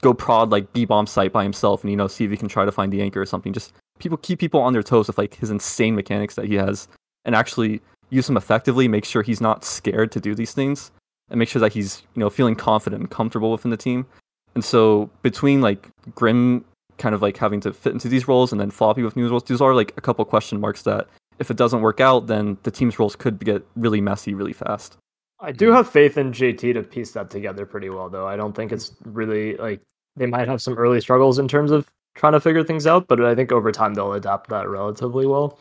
go 0.00 0.14
prod 0.14 0.50
like 0.50 0.72
B 0.72 0.84
bomb 0.84 1.06
site 1.06 1.32
by 1.32 1.42
himself 1.42 1.82
and 1.82 1.90
you 1.90 1.96
know 1.96 2.06
see 2.06 2.24
if 2.24 2.30
he 2.30 2.36
can 2.36 2.48
try 2.48 2.64
to 2.64 2.72
find 2.72 2.92
the 2.92 3.02
anchor 3.02 3.20
or 3.20 3.26
something. 3.26 3.52
Just 3.52 3.72
people 3.98 4.18
keep 4.18 4.38
people 4.38 4.60
on 4.60 4.72
their 4.72 4.82
toes 4.82 5.08
with 5.08 5.18
like 5.18 5.34
his 5.34 5.50
insane 5.50 5.94
mechanics 5.94 6.34
that 6.36 6.46
he 6.46 6.54
has 6.54 6.88
and 7.24 7.34
actually 7.34 7.80
use 8.10 8.28
him 8.28 8.36
effectively, 8.36 8.88
make 8.88 9.04
sure 9.04 9.22
he's 9.22 9.40
not 9.40 9.64
scared 9.64 10.12
to 10.12 10.20
do 10.20 10.34
these 10.34 10.52
things 10.52 10.90
and 11.30 11.38
make 11.38 11.48
sure 11.48 11.60
that 11.60 11.72
he's, 11.72 12.02
you 12.14 12.20
know, 12.20 12.30
feeling 12.30 12.54
confident 12.54 13.00
and 13.00 13.10
comfortable 13.10 13.50
within 13.52 13.70
the 13.70 13.76
team. 13.76 14.06
And 14.54 14.64
so 14.64 15.10
between 15.22 15.60
like 15.60 15.88
Grim 16.14 16.64
kind 16.98 17.14
of 17.14 17.22
like 17.22 17.36
having 17.36 17.60
to 17.60 17.72
fit 17.72 17.92
into 17.92 18.08
these 18.08 18.28
roles 18.28 18.52
and 18.52 18.60
then 18.60 18.70
Floppy 18.70 19.02
with 19.02 19.16
new 19.16 19.28
roles, 19.28 19.44
these 19.44 19.60
are 19.60 19.74
like 19.74 19.92
a 19.96 20.00
couple 20.00 20.24
question 20.24 20.60
marks 20.60 20.82
that 20.82 21.08
if 21.38 21.50
it 21.50 21.56
doesn't 21.56 21.80
work 21.80 22.00
out, 22.00 22.26
then 22.26 22.58
the 22.64 22.70
team's 22.70 22.98
roles 22.98 23.16
could 23.16 23.44
get 23.44 23.64
really 23.76 24.00
messy 24.00 24.34
really 24.34 24.52
fast. 24.52 24.96
I 25.40 25.52
do 25.52 25.70
have 25.70 25.88
faith 25.88 26.18
in 26.18 26.32
JT 26.32 26.74
to 26.74 26.82
piece 26.82 27.12
that 27.12 27.30
together 27.30 27.64
pretty 27.64 27.90
well, 27.90 28.10
though. 28.10 28.26
I 28.26 28.36
don't 28.36 28.54
think 28.54 28.72
it's 28.72 28.92
really 29.04 29.56
like 29.56 29.80
they 30.16 30.26
might 30.26 30.48
have 30.48 30.60
some 30.60 30.74
early 30.74 31.00
struggles 31.00 31.38
in 31.38 31.46
terms 31.46 31.70
of 31.70 31.88
trying 32.16 32.32
to 32.32 32.40
figure 32.40 32.64
things 32.64 32.86
out, 32.86 33.06
but 33.06 33.24
I 33.24 33.34
think 33.36 33.52
over 33.52 33.70
time 33.70 33.94
they'll 33.94 34.12
adapt 34.12 34.50
that 34.50 34.68
relatively 34.68 35.26
well. 35.26 35.60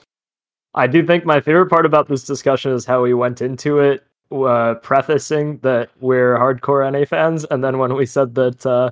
I 0.74 0.88
do 0.88 1.06
think 1.06 1.26
my 1.26 1.40
favorite 1.40 1.70
part 1.70 1.86
about 1.86 2.08
this 2.08 2.24
discussion 2.24 2.72
is 2.72 2.86
how 2.86 3.04
we 3.04 3.14
went 3.14 3.42
into 3.42 3.80
it, 3.80 4.04
uh, 4.32 4.76
prefacing 4.76 5.60
that 5.60 5.90
we're 6.00 6.38
hardcore 6.38 6.92
NA 6.92 7.06
fans, 7.06 7.46
and 7.46 7.64
then 7.64 7.78
when 7.78 7.94
we 7.94 8.06
said 8.06 8.34
that 8.36 8.66
uh, 8.66 8.90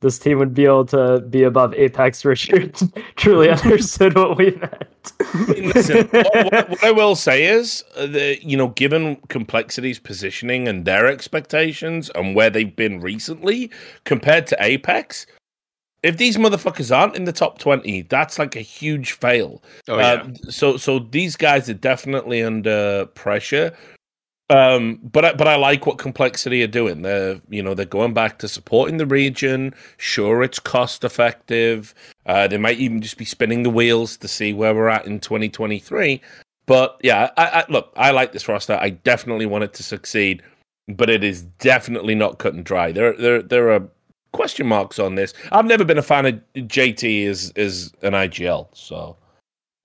this 0.00 0.18
team 0.18 0.38
would 0.38 0.54
be 0.54 0.64
able 0.64 0.84
to 0.86 1.20
be 1.20 1.42
above 1.42 1.72
Apeks, 1.72 2.24
Richard 2.24 2.76
truly 3.16 3.50
understood 3.64 4.14
what 4.14 4.36
we 4.36 4.52
meant. 4.52 5.12
Listen, 5.58 6.08
what, 6.08 6.34
what- 6.52 6.68
what 6.70 6.84
I 6.84 6.90
will 6.92 7.16
say 7.16 7.44
is 7.46 7.82
uh, 7.96 8.06
that 8.06 8.44
you 8.44 8.56
know, 8.56 8.68
given 8.68 9.16
Complexity's 9.28 9.98
positioning, 9.98 10.68
and 10.68 10.84
their 10.84 11.06
expectations, 11.06 12.10
and 12.14 12.34
where 12.34 12.50
they've 12.50 12.74
been 12.74 13.00
recently 13.00 13.70
compared 14.04 14.46
to 14.48 14.56
Apeks, 14.56 15.26
if 16.04 16.16
these 16.16 16.36
motherfuckers 16.36 16.96
aren't 16.96 17.16
in 17.16 17.24
the 17.24 17.32
top 17.32 17.58
twenty, 17.58 18.02
that's 18.02 18.38
like 18.38 18.54
a 18.54 18.60
huge 18.60 19.12
fail. 19.12 19.62
Oh 19.88 19.98
yeah. 19.98 20.04
Uh, 20.12 20.28
so, 20.50 20.76
so 20.76 21.00
these 21.00 21.34
guys 21.36 21.68
are 21.68 21.74
definitely 21.74 22.42
under 22.42 23.06
pressure. 23.14 23.74
Um, 24.50 24.98
but 25.02 25.24
I, 25.24 25.32
but 25.34 25.46
I 25.46 25.56
like 25.56 25.84
what 25.84 25.98
complexity 25.98 26.62
are 26.62 26.68
doing. 26.68 27.02
They're 27.02 27.40
you 27.50 27.62
know 27.62 27.74
they're 27.74 27.84
going 27.84 28.14
back 28.14 28.38
to 28.38 28.48
supporting 28.48 28.96
the 28.96 29.06
region. 29.06 29.74
Sure, 29.98 30.42
it's 30.42 30.58
cost 30.58 31.04
effective. 31.04 31.94
Uh, 32.24 32.48
they 32.48 32.56
might 32.56 32.78
even 32.78 33.02
just 33.02 33.18
be 33.18 33.26
spinning 33.26 33.62
the 33.62 33.70
wheels 33.70 34.16
to 34.18 34.28
see 34.28 34.54
where 34.54 34.74
we're 34.74 34.88
at 34.88 35.06
in 35.06 35.20
2023. 35.20 36.20
But 36.66 36.98
yeah, 37.02 37.30
I, 37.36 37.46
I, 37.46 37.64
look, 37.68 37.92
I 37.96 38.10
like 38.10 38.32
this 38.32 38.48
roster. 38.48 38.78
I 38.80 38.90
definitely 38.90 39.46
want 39.46 39.64
it 39.64 39.74
to 39.74 39.82
succeed, 39.82 40.42
but 40.86 41.10
it 41.10 41.24
is 41.24 41.42
definitely 41.42 42.14
not 42.14 42.38
cut 42.38 42.54
and 42.54 42.64
dry. 42.64 42.90
There 42.92 43.12
there 43.14 43.42
there 43.42 43.70
are 43.72 43.86
question 44.32 44.66
marks 44.66 44.98
on 44.98 45.14
this. 45.14 45.34
I've 45.52 45.66
never 45.66 45.84
been 45.84 45.98
a 45.98 46.02
fan 46.02 46.24
of 46.24 46.40
JT 46.54 47.26
as 47.26 47.52
as 47.56 47.92
an 48.02 48.14
IGL, 48.14 48.68
so 48.72 49.16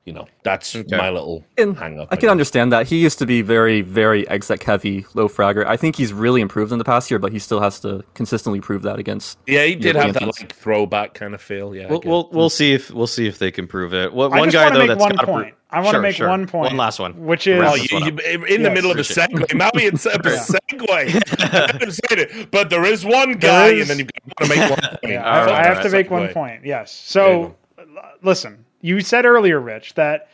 you 0.06 0.12
know 0.14 0.28
that's 0.44 0.76
Okay. 0.76 0.98
my 0.98 1.10
little 1.10 1.46
And 1.58 1.78
hang 1.78 2.00
up. 2.00 2.10
I 2.12 2.16
can 2.18 2.30
understand 2.30 2.72
that. 2.74 2.88
He 2.88 2.98
used 3.02 3.20
to 3.20 3.26
be 3.26 3.42
very, 3.42 3.82
very 3.82 4.28
exec 4.28 4.62
heavy, 4.64 5.06
low 5.14 5.28
fragger. 5.30 5.66
I 5.66 5.78
think 5.78 5.96
he's 5.96 6.12
really 6.12 6.42
improved 6.42 6.72
in 6.74 6.78
the 6.78 6.84
past 6.84 7.10
year, 7.10 7.20
but 7.20 7.32
he 7.32 7.40
still 7.40 7.62
has 7.62 7.80
to 7.82 8.04
consistently 8.14 8.60
prove 8.60 8.82
that 8.82 9.00
against. 9.00 9.38
Yeah, 9.48 9.64
he 9.64 9.76
did 9.76 9.96
have 9.96 10.14
that 10.16 10.24
like 10.24 10.52
throwback 10.54 11.14
kind 11.14 11.34
of 11.34 11.42
feel. 11.42 11.74
Yeah, 11.76 11.88
We'll, 11.90 12.02
we'll 12.04 12.30
we'll 12.32 12.50
see 12.50 12.74
if 12.74 12.92
we'll 12.92 13.08
see 13.08 13.28
if 13.28 13.40
they 13.40 13.50
can 13.52 13.66
prove 13.68 13.94
it. 13.94 14.14
Well, 14.14 14.34
I 14.34 14.40
one 14.40 14.50
guy 14.50 14.70
though 14.72 14.80
make 14.80 14.88
that's 14.90 15.00
one 15.02 15.12
gotta 15.16 15.26
point. 15.28 15.46
prove- 15.48 15.58
I 15.72 15.80
want 15.82 15.96
to 15.96 16.02
make 16.02 16.16
sure. 16.18 16.28
one 16.30 16.46
point. 16.46 16.68
One 16.68 16.78
last 16.78 17.00
one. 17.00 17.14
which 17.26 17.48
is 17.48 17.60
Oh, 17.66 17.74
you, 17.74 17.88
you, 17.92 18.14
up. 18.14 18.20
in 18.20 18.62
the 18.62 18.70
Yes. 18.70 18.76
middle 18.76 18.92
of 18.92 18.98
a 18.98 19.02
segue. 19.02 19.56
Now 19.56 19.72
we 19.74 19.88
insert 19.88 20.18
a 20.18 20.20
segue. 20.30 20.88
I 20.90 21.72
haven't 21.72 22.00
it, 22.12 22.52
but 22.52 22.70
there 22.70 22.86
is 22.86 23.04
one 23.04 23.34
guy, 23.34 23.70
is- 23.70 23.90
and 23.90 23.90
then 23.90 23.98
you've 24.00 24.10
got 24.38 24.46
to 24.46 24.56
make 24.56 24.70
one. 24.70 24.80
point. 25.00 25.00
Yeah, 25.14 25.24
I, 25.28 25.40
right, 25.46 25.50
I 25.50 25.64
have 25.64 25.78
all 25.78 25.84
to 25.84 25.90
make 25.90 26.12
one 26.12 26.28
point. 26.30 26.64
Yes. 26.64 26.92
So, 26.92 27.56
l- 27.80 27.86
listen, 28.22 28.64
you 28.84 29.00
said 29.02 29.26
earlier, 29.26 29.60
Rich, 29.60 29.96
that 29.96 30.28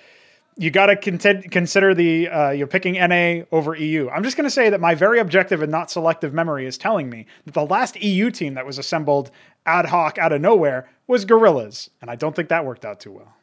you 0.58 0.72
got 0.72 0.88
to 0.88 0.96
content- 0.98 1.52
consider 1.52 1.94
the 1.94 2.28
uh, 2.28 2.50
you're 2.50 2.68
picking 2.68 2.96
NA 2.96 3.46
over 3.52 3.76
EU. 3.76 4.10
I'm 4.10 4.24
just 4.24 4.36
going 4.36 4.46
to 4.46 4.52
say 4.52 4.70
that 4.72 4.82
my 4.82 4.96
very 4.96 5.20
objective 5.20 5.62
and 5.62 5.72
not 5.72 5.90
selective 5.90 6.34
memory 6.34 6.66
is 6.66 6.78
telling 6.78 7.10
me 7.10 7.28
that 7.46 7.54
the 7.54 7.66
last 7.66 7.96
EU 8.02 8.32
team 8.32 8.56
that 8.56 8.66
was 8.66 8.78
assembled 8.78 9.32
ad 9.66 9.86
hoc 9.86 10.18
out 10.18 10.34
of 10.34 10.42
nowhere 10.42 10.90
was 11.08 11.24
Gorillas, 11.24 11.90
and 12.02 12.10
I 12.12 12.16
don't 12.16 12.36
think 12.36 12.50
that 12.50 12.66
worked 12.66 12.84
out 12.84 13.00
too 13.00 13.14
well. 13.14 13.36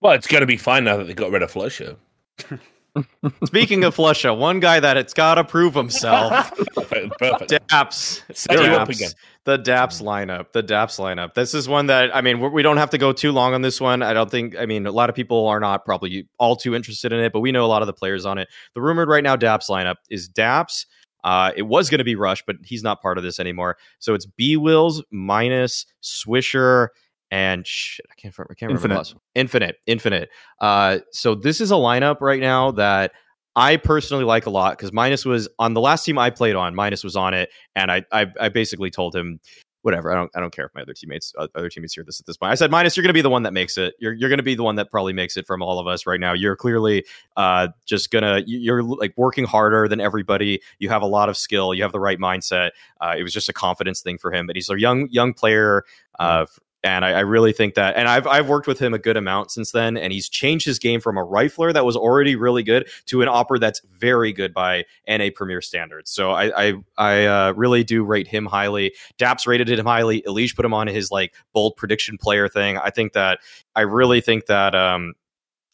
Well, 0.00 0.12
it's 0.12 0.26
going 0.26 0.42
to 0.42 0.46
be 0.46 0.56
fine 0.56 0.84
now 0.84 0.98
that 0.98 1.04
they 1.04 1.14
got 1.14 1.30
rid 1.30 1.42
of 1.42 1.52
Flusha. 1.52 1.96
Speaking 3.44 3.84
of 3.84 3.96
Flusha, 3.96 4.36
one 4.36 4.60
guy 4.60 4.80
that 4.80 4.96
it's 4.96 5.14
got 5.14 5.36
to 5.36 5.44
prove 5.44 5.74
himself. 5.74 6.52
Perfect. 6.74 7.12
perfect. 7.18 7.50
Daps. 7.68 8.22
Set 8.36 8.58
you 8.58 8.66
up 8.72 8.88
again. 8.88 9.10
The 9.46 9.58
Daps 9.58 10.02
lineup. 10.02 10.52
The 10.52 10.62
Daps 10.62 10.98
lineup. 10.98 11.34
This 11.34 11.54
is 11.54 11.68
one 11.68 11.86
that 11.86 12.14
I 12.14 12.20
mean, 12.20 12.40
we're- 12.40 12.62
don't 12.62 12.76
have 12.76 12.90
to 12.90 12.98
go 12.98 13.12
too 13.12 13.32
long 13.32 13.54
on 13.54 13.62
this 13.62 13.80
one. 13.80 14.02
I 14.02 14.12
don't 14.12 14.30
think. 14.30 14.56
I 14.58 14.66
mean, 14.66 14.86
a 14.86 14.90
lot 14.92 15.08
of 15.08 15.14
people 15.16 15.46
are 15.46 15.60
not 15.60 15.84
probably 15.84 16.28
all 16.38 16.56
too 16.56 16.74
interested 16.74 17.12
in 17.12 17.20
it, 17.20 17.32
but 17.32 17.40
we 17.40 17.52
know 17.52 17.64
a 17.64 17.68
lot 17.68 17.80
of 17.80 17.86
the 17.86 17.92
players 17.94 18.26
on 18.26 18.38
it. 18.38 18.48
The 18.74 18.82
rumored 18.82 19.08
right 19.08 19.22
now 19.24 19.36
Daps 19.36 19.70
lineup 19.70 19.96
is 20.10 20.28
Daps. 20.28 20.84
Uh, 21.24 21.52
it 21.56 21.62
was 21.62 21.88
going 21.90 21.98
to 21.98 22.04
be 22.04 22.14
Rush, 22.16 22.42
but 22.46 22.56
he's 22.64 22.82
not 22.82 23.00
part 23.00 23.18
of 23.18 23.24
this 23.24 23.40
anymore. 23.40 23.78
So 24.00 24.14
it's 24.14 24.26
B 24.26 24.56
Wills 24.56 25.02
minus 25.10 25.86
Swisher 26.02 26.88
and 27.30 27.66
shit. 27.66 28.06
I 28.10 28.14
can't. 28.20 28.34
I 28.38 28.54
can't 28.54 28.72
remember. 28.72 28.88
the 28.88 28.94
Infinite. 28.94 29.14
Infinite. 29.34 29.76
Infinite. 29.86 30.28
Uh, 30.60 30.98
so 31.12 31.34
this 31.34 31.60
is 31.60 31.70
a 31.70 31.74
lineup 31.74 32.20
right 32.20 32.40
now 32.40 32.72
that. 32.72 33.12
I 33.56 33.78
personally 33.78 34.24
like 34.24 34.46
a 34.46 34.50
lot 34.50 34.76
because 34.76 34.92
Minus 34.92 35.24
was 35.24 35.48
on 35.58 35.74
the 35.74 35.80
last 35.80 36.04
team 36.04 36.18
I 36.18 36.30
played 36.30 36.54
on. 36.56 36.74
Minus 36.74 37.02
was 37.02 37.16
on 37.16 37.34
it, 37.34 37.48
and 37.74 37.90
I, 37.90 38.04
I 38.12 38.26
I 38.38 38.48
basically 38.50 38.90
told 38.90 39.16
him 39.16 39.40
whatever. 39.80 40.12
I 40.12 40.16
don't 40.16 40.30
I 40.36 40.40
don't 40.40 40.52
care 40.54 40.66
if 40.66 40.74
my 40.74 40.82
other 40.82 40.92
teammates 40.92 41.32
other 41.38 41.70
teammates 41.70 41.94
hear 41.94 42.04
this 42.04 42.20
at 42.20 42.26
this 42.26 42.36
point. 42.36 42.52
I 42.52 42.54
said 42.56 42.70
minus, 42.70 42.96
you're 42.96 43.02
going 43.02 43.10
to 43.10 43.14
be 43.14 43.22
the 43.22 43.30
one 43.30 43.44
that 43.44 43.54
makes 43.54 43.78
it. 43.78 43.94
You're 43.98 44.12
you're 44.12 44.28
going 44.28 44.38
to 44.38 44.42
be 44.42 44.56
the 44.56 44.62
one 44.62 44.74
that 44.76 44.90
probably 44.90 45.14
makes 45.14 45.36
it 45.38 45.46
from 45.46 45.62
all 45.62 45.78
of 45.78 45.86
us 45.86 46.06
right 46.06 46.20
now. 46.20 46.34
You're 46.34 46.56
clearly 46.56 47.06
uh 47.36 47.68
just 47.86 48.10
gonna 48.10 48.42
you- 48.46 48.58
you're 48.58 48.82
like 48.82 49.14
working 49.16 49.44
harder 49.44 49.88
than 49.88 50.00
everybody. 50.00 50.60
You 50.78 50.88
have 50.90 51.02
a 51.02 51.06
lot 51.06 51.28
of 51.30 51.36
skill. 51.36 51.72
You 51.72 51.82
have 51.82 51.92
the 51.92 52.00
right 52.00 52.18
mindset. 52.18 52.70
Uh, 53.00 53.14
it 53.16 53.22
was 53.22 53.32
just 53.32 53.48
a 53.48 53.52
confidence 53.54 54.02
thing 54.02 54.18
for 54.18 54.32
him. 54.32 54.46
But 54.46 54.56
he's 54.56 54.68
a 54.68 54.78
young 54.78 55.08
young 55.10 55.32
player. 55.32 55.84
Uh, 56.18 56.46
and 56.82 57.04
I, 57.04 57.12
I 57.12 57.20
really 57.20 57.52
think 57.52 57.74
that, 57.74 57.96
and 57.96 58.08
I've 58.08 58.26
I've 58.26 58.48
worked 58.48 58.66
with 58.66 58.78
him 58.78 58.94
a 58.94 58.98
good 58.98 59.16
amount 59.16 59.50
since 59.50 59.72
then, 59.72 59.96
and 59.96 60.12
he's 60.12 60.28
changed 60.28 60.64
his 60.64 60.78
game 60.78 61.00
from 61.00 61.18
a 61.18 61.24
rifler 61.24 61.72
that 61.72 61.84
was 61.84 61.96
already 61.96 62.36
really 62.36 62.62
good 62.62 62.88
to 63.06 63.22
an 63.22 63.28
opera 63.28 63.58
that's 63.58 63.80
very 63.92 64.32
good 64.32 64.54
by 64.54 64.84
NA 65.08 65.28
Premier 65.34 65.60
standards. 65.60 66.10
So 66.10 66.30
I 66.30 66.68
I, 66.68 66.74
I 66.96 67.26
uh, 67.26 67.52
really 67.52 67.82
do 67.82 68.04
rate 68.04 68.28
him 68.28 68.46
highly. 68.46 68.94
Daps 69.18 69.46
rated 69.46 69.68
him 69.68 69.86
highly. 69.86 70.22
Elish 70.22 70.54
put 70.54 70.64
him 70.64 70.74
on 70.74 70.86
his 70.86 71.10
like 71.10 71.34
bold 71.52 71.76
prediction 71.76 72.18
player 72.18 72.48
thing. 72.48 72.78
I 72.78 72.90
think 72.90 73.12
that 73.14 73.40
I 73.74 73.82
really 73.82 74.20
think 74.20 74.46
that 74.46 74.74
um 74.74 75.14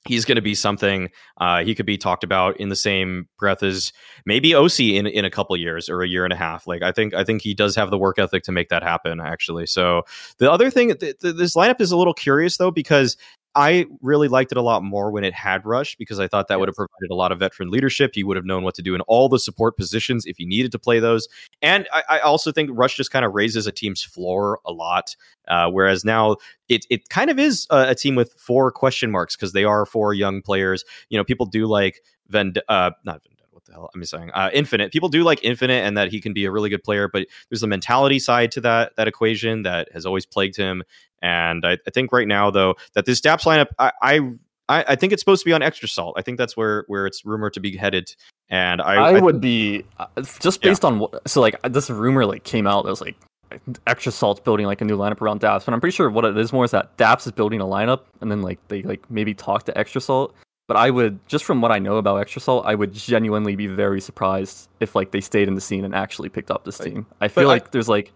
he's 0.07 0.25
going 0.25 0.37
to 0.37 0.43
be 0.43 0.55
something 0.55 1.09
uh 1.39 1.63
he 1.63 1.75
could 1.75 1.87
be 1.87 1.97
talked 1.97 2.25
about 2.25 2.57
in 2.59 2.69
the 2.69 2.77
same 2.77 3.29
breath 3.39 3.63
as 3.63 3.93
maybe 4.27 4.51
oSee 4.51 4.95
in 4.95 5.07
in 5.07 5.25
a 5.25 5.31
couple 5.31 5.57
years 5.57 5.89
or 5.89 6.03
a 6.03 6.09
year 6.09 6.25
and 6.25 6.33
a 6.33 6.37
half. 6.37 6.67
Like 6.67 6.83
I 6.83 6.93
think 6.93 7.15
I 7.15 7.25
think 7.25 7.43
he 7.43 7.55
does 7.55 7.77
have 7.77 7.91
the 7.91 7.99
work 7.99 8.19
ethic 8.19 8.43
to 8.45 8.53
make 8.53 8.69
that 8.71 8.83
happen 8.83 9.21
actually. 9.21 9.67
So 9.67 10.03
the 10.39 10.51
other 10.51 10.71
thing 10.71 10.95
th- 10.97 11.19
th- 11.19 11.37
this 11.37 11.55
lineup 11.55 11.81
is 11.81 11.93
a 11.93 11.97
little 11.97 12.15
curious 12.15 12.57
though 12.57 12.71
because 12.71 13.17
I 13.55 13.87
really 14.01 14.29
liked 14.29 14.53
it 14.53 14.59
a 14.59 14.63
lot 14.63 14.83
more 14.83 15.11
when 15.11 15.25
it 15.25 15.35
had 15.35 15.67
Rush 15.67 15.97
because 15.97 16.19
I 16.19 16.27
thought 16.27 16.49
that 16.49 16.59
would 16.59 16.69
have 16.69 16.77
provided 16.77 17.11
a 17.11 17.15
lot 17.15 17.33
of 17.33 17.39
veteran 17.39 17.71
leadership. 17.71 18.13
He 18.15 18.25
would 18.25 18.37
have 18.37 18.47
known 18.47 18.63
what 18.63 18.75
to 18.77 18.83
do 18.83 18.95
in 18.95 19.03
all 19.03 19.29
the 19.29 19.39
support 19.39 19.77
positions 19.77 20.25
if 20.25 20.37
he 20.39 20.47
needed 20.47 20.73
to 20.73 20.79
play 20.79 21.01
those. 21.01 21.29
And 21.61 21.87
I, 21.93 22.03
I 22.09 22.19
also 22.21 22.51
think 22.51 22.71
Rush 22.73 22.97
just 22.97 23.11
kind 23.11 23.25
of 23.25 23.35
raises 23.35 23.67
a 23.67 23.73
team's 23.73 24.03
floor 24.03 24.61
a 24.65 24.73
lot. 24.73 25.17
Uh, 25.49 25.69
whereas 25.69 26.05
now 26.05 26.37
it 26.69 26.87
it 26.89 27.09
kind 27.09 27.31
of 27.31 27.39
is 27.39 27.67
a, 27.71 27.91
a 27.91 27.95
team 27.95 28.15
with 28.15 28.33
four 28.39 28.71
question 28.71 29.11
marks 29.11 29.37
because 29.37 29.53
they 29.53 29.65
are 29.65 29.85
four 29.85 30.15
young 30.15 30.41
players. 30.41 30.85
You 31.11 31.19
know, 31.19 31.25
people 31.25 31.47
do 31.47 31.67
like 31.67 32.01
Vend 32.29 32.63
uh 32.69 32.93
not 33.05 33.21
the 33.73 33.81
hell 33.81 33.91
am 33.95 34.03
I 34.03 34.05
saying? 34.05 34.31
Uh, 34.33 34.51
Infinite. 34.53 34.93
People 34.93 35.09
do 35.09 35.23
like 35.23 35.43
Infinite, 35.43 35.85
and 35.85 35.97
that 35.97 36.11
he 36.11 36.21
can 36.21 36.33
be 36.33 36.45
a 36.45 36.51
really 36.51 36.71
good 36.71 36.85
player, 36.85 37.09
but 37.09 37.27
there's 37.51 37.63
a 37.63 37.67
mentality 37.67 38.19
side 38.19 38.53
to 38.53 38.61
that 38.63 38.95
that 38.97 39.09
equation 39.09 39.63
that 39.63 39.91
has 39.93 40.07
always 40.07 40.27
plagued 40.27 40.57
him. 40.57 40.83
And 41.23 41.65
I, 41.65 41.79
I 41.87 41.91
think 41.93 42.13
right 42.13 42.27
now, 42.27 42.51
though, 42.51 42.75
that 42.95 43.07
this 43.07 43.21
Daps 43.21 43.45
lineup, 43.45 43.69
I, 43.79 43.93
I 44.03 44.21
I, 44.69 44.97
think 44.97 45.13
it's 45.13 45.21
supposed 45.21 45.43
to 45.43 45.45
be 45.45 45.53
on 45.53 45.63
extra 45.63 45.87
salt. 45.87 46.15
I 46.17 46.23
think 46.23 46.39
that's 46.39 46.57
where 46.57 46.85
where 46.87 47.07
it's 47.07 47.25
rumored 47.25 47.53
to 47.55 47.61
be 47.61 47.77
headed. 47.77 48.15
And 48.49 48.81
I, 48.81 48.95
I, 48.95 49.17
I 49.17 49.21
would 49.21 49.41
be 49.41 49.85
uh, 49.99 50.07
just 50.41 50.65
Yeah. 50.65 50.71
based 50.71 50.85
on 50.85 50.99
what, 50.99 51.29
so 51.29 51.41
like 51.41 51.61
this 51.63 51.91
rumor 51.91 52.25
like 52.25 52.45
came 52.45 52.67
out 52.67 52.85
that 52.85 52.91
was 52.91 53.01
like 53.01 53.17
extra 53.87 54.11
salt's 54.11 54.41
building 54.41 54.65
like 54.65 54.81
a 54.81 54.85
new 54.85 54.97
lineup 54.97 55.21
around 55.21 55.41
Daps, 55.41 55.67
but 55.67 55.75
I'm 55.75 55.81
pretty 55.81 55.95
sure 55.95 56.09
what 56.11 56.25
it 56.25 56.37
is 56.39 56.53
more 56.53 56.65
is 56.65 56.71
that 56.71 56.97
Daps 56.97 57.27
is 57.27 57.33
building 57.33 57.61
a 57.61 57.67
lineup 57.67 58.01
and 58.21 58.31
then 58.31 58.41
like 58.41 58.59
they 58.69 58.83
like 58.83 59.11
maybe 59.11 59.35
talk 59.35 59.65
to 59.65 59.77
extra 59.77 60.01
salt. 60.01 60.35
But 60.73 60.79
I 60.79 60.89
would 60.89 61.21
just 61.29 61.45
from 61.45 61.61
what 61.61 61.71
I 61.71 61.81
know 61.81 61.99
about 61.99 62.17
extra 62.17 62.41
salt, 62.41 62.65
I 62.65 62.75
would 62.75 62.95
genuinely 62.95 63.57
be 63.57 63.67
very 63.67 64.01
surprised 64.01 64.71
if 64.81 64.95
like 64.95 65.11
they 65.11 65.21
stayed 65.21 65.47
in 65.47 65.55
the 65.55 65.61
scene 65.61 65.85
and 65.85 65.95
actually 65.95 66.31
picked 66.31 66.51
up 66.51 66.65
this 66.65 66.79
team. 66.79 67.05
I 67.21 67.29
feel 67.29 67.45
I- 67.45 67.53
like 67.53 67.73
there's 67.73 67.91
like 67.91 68.11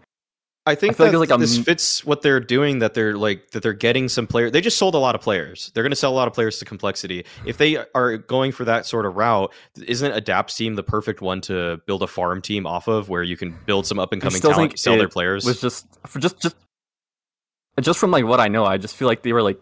I 0.65 0.73
think 0.73 0.97
feel 0.97 1.05
like 1.05 1.11
that 1.11 1.19
like 1.19 1.29
a 1.29 1.37
this 1.37 1.59
fits 1.59 2.03
what 2.03 2.23
they're 2.23 2.39
doing. 2.39 2.79
That 2.79 2.95
they're 2.95 3.15
like 3.15 3.51
that 3.51 3.61
they're 3.61 3.73
getting 3.73 4.09
some 4.09 4.25
players. 4.25 4.53
They 4.53 4.61
just 4.61 4.79
sold 4.79 4.95
a 4.95 4.97
lot 4.97 5.13
of 5.13 5.21
players. 5.21 5.69
They're 5.75 5.83
going 5.83 5.91
to 5.91 5.95
sell 5.95 6.11
a 6.11 6.15
lot 6.15 6.27
of 6.27 6.33
players 6.33 6.57
to 6.57 6.65
complexity. 6.65 7.25
If 7.45 7.57
they 7.57 7.77
are 7.93 8.17
going 8.17 8.51
for 8.51 8.65
that 8.65 8.87
sort 8.87 9.05
of 9.05 9.15
route, 9.15 9.53
isn't 9.85 10.11
a 10.11 10.19
Daps 10.19 10.57
team 10.57 10.73
the 10.73 10.81
perfect 10.81 11.21
one 11.21 11.41
to 11.41 11.79
build 11.85 12.01
a 12.01 12.07
farm 12.07 12.41
team 12.41 12.65
off 12.65 12.87
of, 12.87 13.07
where 13.07 13.21
you 13.21 13.37
can 13.37 13.55
build 13.67 13.85
some 13.85 13.99
up 13.99 14.13
and 14.13 14.19
coming 14.19 14.41
talent, 14.41 14.79
sell 14.79 14.97
their 14.97 15.07
players? 15.07 15.45
was 15.45 15.61
just 15.61 15.85
for 16.07 16.17
just 16.17 16.41
just 16.41 16.55
just 17.79 17.99
from 17.99 18.09
like 18.09 18.25
what 18.25 18.39
I 18.39 18.47
know, 18.47 18.65
I 18.65 18.77
just 18.77 18.95
feel 18.95 19.07
like 19.07 19.21
they 19.21 19.31
were 19.31 19.43
like 19.43 19.61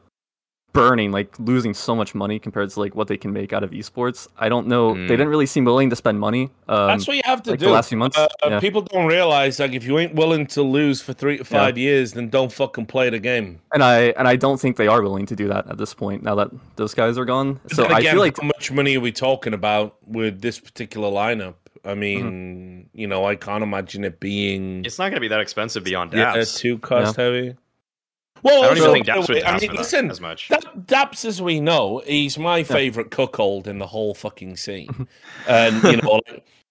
burning, 0.76 1.12
like 1.12 1.38
losing 1.40 1.74
so 1.74 1.96
much 1.96 2.14
money 2.14 2.38
compared 2.38 2.70
to 2.70 2.80
like 2.80 2.94
what 2.96 3.08
they 3.08 3.18
can 3.18 3.34
make 3.34 3.54
out 3.54 3.64
of 3.64 3.72
esports. 3.72 4.28
I 4.38 4.50
don't 4.50 4.68
know. 4.68 4.94
Mm. 4.94 5.08
They 5.08 5.16
didn't 5.16 5.30
really 5.30 5.46
seem 5.48 5.66
willing 5.66 5.90
to 5.90 5.96
spend 5.96 6.20
money. 6.20 6.52
Um, 6.68 6.88
That's 6.88 7.08
what 7.08 7.16
you 7.16 7.24
have 7.26 7.42
to 7.44 7.52
like 7.52 7.60
do. 7.60 7.66
the 7.66 7.72
last 7.72 7.90
few 7.90 7.98
months. 7.98 8.18
Uh, 8.18 8.28
yeah. 8.46 8.60
People 8.60 8.82
don't 8.82 9.08
realize 9.08 9.60
like 9.60 9.74
if 9.74 9.84
you 9.84 9.98
ain't 9.98 10.14
willing 10.14 10.46
to 10.48 10.62
lose 10.62 11.02
for 11.02 11.14
three 11.14 11.38
to 11.38 11.44
five 11.44 11.78
years, 11.78 12.14
then 12.14 12.30
don't 12.30 12.52
fucking 12.52 12.86
play 12.86 13.10
the 13.10 13.20
game. 13.20 13.60
and 13.74 13.84
I 13.84 14.14
and 14.18 14.28
I 14.28 14.36
don't 14.36 14.60
think 14.60 14.78
they 14.78 14.88
are 14.88 15.02
willing 15.02 15.26
to 15.28 15.36
do 15.36 15.48
that 15.48 15.68
at 15.70 15.78
this 15.78 15.94
point. 15.94 16.22
Now 16.24 16.36
that 16.36 16.50
those 16.76 16.94
guys 16.94 17.18
are 17.18 17.26
gone, 17.26 17.60
so 17.72 17.84
Then 17.84 17.94
I 17.94 18.00
again, 18.00 18.14
feel 18.14 18.22
like 18.22 18.38
how 18.40 18.48
much 18.48 18.72
money 18.72 18.98
are 18.98 19.02
we 19.02 19.12
talking 19.12 19.54
about 19.54 19.96
with 20.06 20.42
this 20.42 20.60
particular 20.60 21.10
lineup? 21.10 21.56
I 21.84 21.94
mean, 21.94 22.90
you 22.94 23.06
know, 23.06 23.26
I 23.26 23.36
can't 23.36 23.64
imagine 23.64 24.04
it 24.04 24.20
being 24.20 24.84
it's 24.86 24.98
not 24.98 25.06
going 25.06 25.16
to 25.16 25.20
be 25.22 25.28
that 25.28 25.40
expensive 25.40 25.84
beyond 25.84 26.14
yeah, 26.14 26.36
Daps. 26.36 26.58
too 26.58 26.80
cost 26.80 27.16
heavy. 27.16 27.56
Well, 28.44 28.64
I 28.64 28.68
don't 28.68 28.78
even 28.78 28.94
think 28.94 29.08
by 29.08 29.14
Daps 29.14 29.28
would 29.28 29.38
way, 29.38 29.44
I 29.44 29.52
mean, 29.52 29.60
for 29.62 29.68
that 29.68 29.76
listen, 29.78 30.12
as 30.12 30.22
much. 30.22 30.50
Dap- 30.50 30.76
Daps, 30.86 31.26
as 31.26 31.42
we 31.42 31.60
know, 31.60 32.04
he's 32.06 32.38
my 32.38 32.64
favorite 32.64 33.10
cuckold 33.10 33.68
in 33.68 33.80
the 33.80 33.88
whole 33.88 34.14
fucking 34.14 34.58
scene. 34.58 35.08
and, 35.48 35.84
you 35.84 35.98
know, 35.98 36.22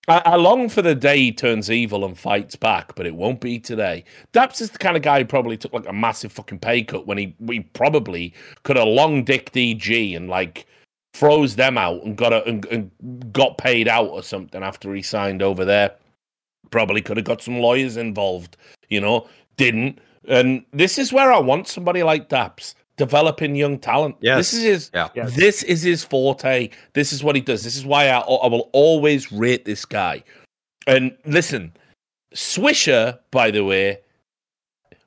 I, 0.09 0.23
I 0.25 0.37
long 0.37 0.69
for 0.69 0.83
the 0.83 0.95
day 0.95 1.19
he 1.19 1.33
turns 1.33 1.71
evil 1.71 2.05
and 2.05 2.19
fights 2.19 2.57
back, 2.57 2.95
but 2.95 3.07
it 3.07 3.15
won't 3.15 3.41
be 3.41 3.59
today. 3.59 4.05
Daps 4.33 4.61
is 4.61 4.71
the 4.71 4.79
kind 4.79 4.97
of 4.97 5.03
guy 5.03 5.21
who 5.21 5.25
probably 5.25 5.57
took 5.57 5.73
like 5.73 5.89
a 5.89 5.93
massive 5.93 6.33
fucking 6.33 6.59
pay 6.59 6.83
cut 6.83 7.07
when 7.07 7.19
he 7.19 7.35
we 7.41 7.61
probably 7.61 8.35
could 8.65 8.77
have 8.77 8.89
long 8.89 9.25
dicked 9.25 9.57
EG 9.57 9.91
and 10.15 10.29
like 10.29 10.67
froze 11.15 11.57
them 11.57 11.79
out 11.79 12.03
and 12.03 12.17
got 12.17 12.33
a, 12.33 12.45
and, 12.45 12.65
and 12.67 13.33
got 13.33 13.57
paid 13.57 13.89
out 13.89 14.09
or 14.09 14.23
something 14.23 14.63
after 14.63 14.95
he 14.95 15.03
signed 15.03 15.43
over 15.43 15.65
there. 15.65 15.93
Probably 16.71 17.01
could 17.01 17.17
have 17.17 17.27
got 17.27 17.41
some 17.41 17.61
lawyers 17.61 17.97
involved, 17.97 18.57
you 18.89 19.01
know, 19.01 19.29
didn't. 19.57 19.99
And 20.29 20.65
this 20.73 20.99
is 20.99 21.13
where 21.13 21.33
I 21.33 21.39
want 21.39 21.69
somebody 21.69 22.03
like 22.03 22.29
Daps 22.29 22.75
developing 22.97 23.57
young 23.57 23.79
talent. 23.79 24.17
Yes. 24.21 24.39
This 24.39 24.55
is 24.55 24.63
his 24.63 24.91
Yeah. 24.95 25.09
Yes. 25.15 25.37
this 25.37 25.63
is 25.65 25.83
his 25.83 26.05
forte. 26.05 26.71
This 26.93 27.13
is 27.13 27.25
what 27.25 27.35
he 27.35 27.41
does. 27.41 27.65
This 27.65 27.77
is 27.77 27.85
why 27.85 28.09
I, 28.09 28.19
I 28.21 28.47
will 28.47 28.71
always 28.73 29.33
rate 29.33 29.65
this 29.65 29.85
guy. 29.85 30.23
And 30.87 31.17
listen, 31.25 31.73
Swisher, 32.35 33.19
by 33.31 33.51
the 33.51 33.65
way, 33.65 33.99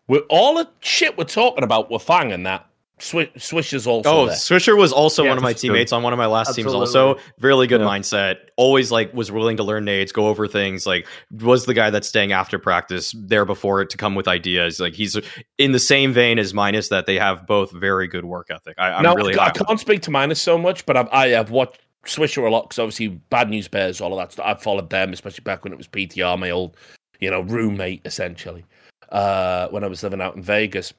we're 0.08 0.20
all 0.30 0.56
the 0.56 0.70
shit 0.80 1.18
we're 1.18 1.26
talking 1.26 1.64
about 1.64 1.92
with 1.92 2.02
Fang 2.02 2.32
and 2.32 2.46
that, 2.46 2.66
Swi- 3.00 3.32
Swisher's 3.36 3.86
also 3.86 4.10
Oh, 4.10 4.26
there. 4.26 4.36
Swisher 4.36 4.76
was 4.76 4.92
also 4.92 5.22
Yeah, 5.24 5.30
one 5.30 5.38
of 5.38 5.44
my 5.44 5.52
that's 5.52 5.62
good. 5.62 5.68
teammates 5.68 5.94
on 5.94 6.02
one 6.02 6.14
of 6.14 6.18
my 6.18 6.26
last 6.26 6.56
teams. 6.56 6.74
Also, 6.74 7.18
really 7.40 7.68
good 7.68 7.82
Yeah. 7.82 7.86
mindset. 7.88 8.38
Always 8.56 8.92
like 8.92 9.14
was 9.14 9.32
willing 9.32 9.58
to 9.58 9.64
learn 9.64 9.86
nades, 9.86 10.12
go 10.12 10.28
over 10.28 10.48
things. 10.48 10.88
Like 10.88 11.06
was 11.32 11.66
the 11.66 11.76
guy 11.76 11.92
that's 11.92 12.08
staying 12.08 12.32
after 12.32 12.58
practice 12.58 13.14
there 13.16 13.46
before 13.46 13.82
it 13.82 13.92
to 13.92 13.98
come 13.98 14.16
with 14.16 14.28
ideas. 14.28 14.80
Like 14.80 14.94
he's 14.96 15.16
in 15.60 15.74
the 15.74 15.80
same 15.80 16.12
vein 16.12 16.40
as 16.40 16.56
Minus 16.56 16.90
that 16.90 17.06
they 17.06 17.20
have 17.20 17.46
both 17.46 17.72
very 17.72 18.08
good 18.08 18.26
work 18.26 18.48
ethic. 18.50 18.74
I, 18.80 18.94
I'm 18.94 19.04
now, 19.04 19.14
really 19.14 19.38
I 19.38 19.52
can't 19.52 19.80
speak 19.80 20.02
to 20.04 20.12
Minus 20.12 20.42
so 20.42 20.58
much, 20.58 20.84
but 20.88 20.98
I've, 20.98 21.10
I 21.12 21.28
have 21.30 21.52
watched 21.52 21.80
Swisher 22.06 22.48
a 22.48 22.50
lot 22.50 22.64
because 22.64 22.80
obviously 22.80 23.10
Bad 23.10 23.52
News 23.52 23.68
Bears, 23.68 24.02
all 24.02 24.12
of 24.12 24.18
that 24.18 24.32
stuff. 24.32 24.46
I've 24.48 24.64
followed 24.64 24.90
them, 24.90 25.14
especially 25.14 25.44
back 25.44 25.64
when 25.64 25.72
it 25.72 25.78
was 25.78 25.88
PTR, 25.88 26.40
my 26.40 26.50
old, 26.50 26.76
you 27.20 27.30
know, 27.30 27.42
roommate 27.42 28.02
essentially, 28.06 28.66
uh, 29.12 29.68
when 29.68 29.84
I 29.84 29.88
was 29.88 30.02
living 30.02 30.20
out 30.22 30.36
in 30.36 30.42
Vegas. 30.42 30.94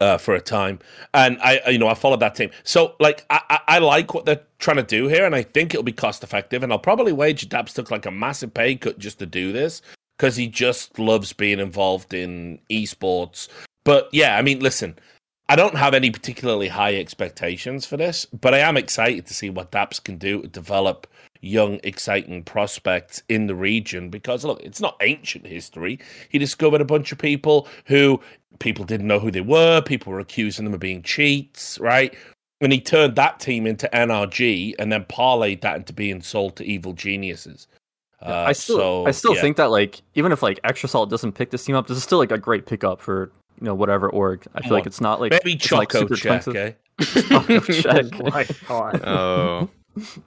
Uh, 0.00 0.16
for 0.16 0.36
a 0.36 0.40
time, 0.40 0.78
and 1.12 1.38
I, 1.42 1.60
you 1.70 1.78
know, 1.78 1.88
I 1.88 1.94
followed 1.94 2.20
that 2.20 2.36
team. 2.36 2.50
So, 2.62 2.94
like, 3.00 3.24
I, 3.30 3.40
I, 3.50 3.60
I 3.66 3.78
like 3.78 4.14
what 4.14 4.26
they're 4.26 4.42
trying 4.60 4.76
to 4.76 4.84
do 4.84 5.08
here, 5.08 5.26
and 5.26 5.34
I 5.34 5.42
think 5.42 5.74
it'll 5.74 5.82
be 5.82 5.90
cost 5.90 6.22
effective. 6.22 6.62
And 6.62 6.70
I'll 6.70 6.78
probably 6.78 7.12
wager 7.12 7.48
Daps 7.48 7.74
took 7.74 7.90
like 7.90 8.06
a 8.06 8.12
massive 8.12 8.54
pay 8.54 8.76
cut 8.76 9.00
just 9.00 9.18
to 9.18 9.26
do 9.26 9.50
this 9.50 9.82
because 10.16 10.36
he 10.36 10.46
just 10.46 11.00
loves 11.00 11.32
being 11.32 11.58
involved 11.58 12.14
in 12.14 12.60
esports. 12.70 13.48
But 13.84 14.08
yeah, 14.12 14.36
I 14.36 14.42
mean, 14.42 14.60
listen, 14.60 14.96
I 15.48 15.56
don't 15.56 15.76
have 15.76 15.94
any 15.94 16.10
particularly 16.10 16.68
high 16.68 16.96
expectations 16.96 17.86
for 17.86 17.96
this, 17.96 18.26
but 18.26 18.52
I 18.52 18.58
am 18.58 18.76
excited 18.76 19.26
to 19.26 19.34
see 19.34 19.48
what 19.48 19.72
Daps 19.72 20.02
can 20.02 20.18
do 20.18 20.42
to 20.42 20.48
develop 20.48 21.06
young, 21.40 21.80
exciting 21.82 22.44
prospects 22.44 23.22
in 23.28 23.46
the 23.46 23.54
region 23.54 24.10
because 24.10 24.44
look, 24.44 24.60
it's 24.62 24.80
not 24.80 24.96
ancient 25.02 25.46
history. 25.46 25.98
He 26.28 26.38
discovered 26.38 26.80
a 26.80 26.86
bunch 26.86 27.12
of 27.12 27.18
people 27.18 27.68
who 27.86 28.20
people 28.58 28.84
didn't 28.84 29.06
know 29.06 29.18
who 29.18 29.30
they 29.30 29.40
were, 29.40 29.80
people 29.82 30.12
were 30.12 30.20
accusing 30.20 30.64
them 30.64 30.74
of 30.74 30.80
being 30.80 31.02
cheats, 31.02 31.78
right? 31.80 32.14
And 32.60 32.72
he 32.72 32.80
turned 32.80 33.14
that 33.16 33.38
team 33.38 33.66
into 33.66 33.88
NRG 33.92 34.74
and 34.78 34.90
then 34.90 35.04
parlayed 35.04 35.60
that 35.60 35.76
into 35.76 35.92
being 35.92 36.22
sold 36.22 36.56
to 36.56 36.64
evil 36.64 36.92
geniuses. 36.92 37.68
Uh, 38.20 38.44
I 38.48 38.52
still 38.52 38.78
so, 38.78 39.06
I 39.06 39.12
still 39.12 39.34
yeah. 39.36 39.40
think 39.40 39.56
that 39.58 39.70
like 39.70 40.02
even 40.14 40.32
if 40.32 40.42
like 40.42 40.58
extra 40.64 40.88
salt 40.88 41.08
doesn't 41.08 41.32
pick 41.32 41.50
this 41.50 41.64
team 41.64 41.76
up, 41.76 41.86
this 41.86 41.96
is 41.96 42.02
still 42.02 42.18
like 42.18 42.32
a 42.32 42.38
great 42.38 42.66
pickup 42.66 43.00
for 43.00 43.30
you 43.60 43.64
know 43.64 43.74
whatever 43.74 44.10
org. 44.10 44.44
I 44.54 44.60
feel 44.60 44.70
Come 44.70 44.72
like 44.72 44.82
on. 44.82 44.86
it's 44.88 45.00
not 45.00 45.20
like 45.20 45.30
maybe 45.30 45.52
it's, 45.52 45.70
like, 45.70 45.90
check, 45.90 46.48
eh? 46.48 46.72
Choco 47.00 47.60
check. 47.60 48.06
Oh 48.20 48.30
my 48.30 48.46
god. 48.66 49.04
Oh. 49.06 49.70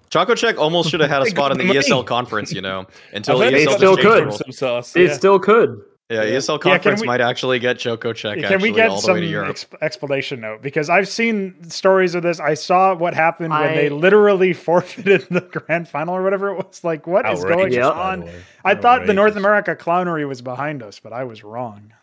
Choco 0.09 0.35
Check 0.35 0.58
almost 0.58 0.90
should 0.90 1.00
have 1.01 1.09
had 1.09 1.22
a 1.22 1.25
spot 1.30 1.51
in 1.51 1.58
the. 1.58 1.64
ESL 1.74 2.06
conference, 2.06 2.51
you 2.51 2.61
know, 2.61 2.85
until 3.14 3.40
ESL 3.40 3.51
they 3.51 3.66
still 3.66 3.98
could. 3.98 4.33
Some 4.33 4.51
sauce, 4.51 4.95
It 4.95 5.08
yeah. 5.09 5.14
still 5.14 5.40
could. 5.40 5.82
Yeah, 6.09 6.25
ESL 6.25 6.58
Yeah, 6.58 6.58
can 6.58 6.72
conference 6.74 7.01
we- 7.01 7.08
might 7.08 7.22
actually 7.22 7.59
get 7.59 7.80
Choco 7.80 8.11
Check 8.11 8.35
Can 8.35 8.43
actually 8.43 8.72
we 8.72 8.75
get 8.75 8.90
all 8.90 9.00
some 9.00 9.14
way 9.14 9.22
to 9.22 9.25
Europe. 9.27 9.51
ex- 9.51 9.66
explanation 9.82 10.41
note? 10.41 10.61
Because 10.61 10.90
I've 10.90 11.08
seen 11.08 11.69
stories 11.69 12.16
of 12.16 12.22
this. 12.24 12.38
I 12.41 12.56
saw 12.56 12.93
what 12.93 13.14
happened 13.14 13.51
when 13.53 13.75
they 13.75 13.88
literally 13.88 14.51
forfeited 14.67 15.27
the 15.32 15.40
grand 15.40 15.88
final 15.88 16.14
or 16.14 16.22
whatever 16.22 16.50
it 16.50 16.56
was. 16.58 16.83
Like, 16.83 17.08
what 17.08 17.25
is 17.32 17.41
going 17.45 17.53
Outrageous, 17.53 17.77
Yeah. 17.77 17.90
by 17.91 18.11
on? 18.11 18.19
the. 18.22 18.32
I 18.66 18.75
thought 18.75 19.06
the 19.08 19.14
North 19.14 19.38
America 19.38 19.74
clownery 19.74 20.27
was 20.27 20.41
behind 20.41 20.83
us, 20.83 21.00
but 21.00 21.14
I 21.14 21.24
was 21.24 21.45
wrong. 21.45 21.93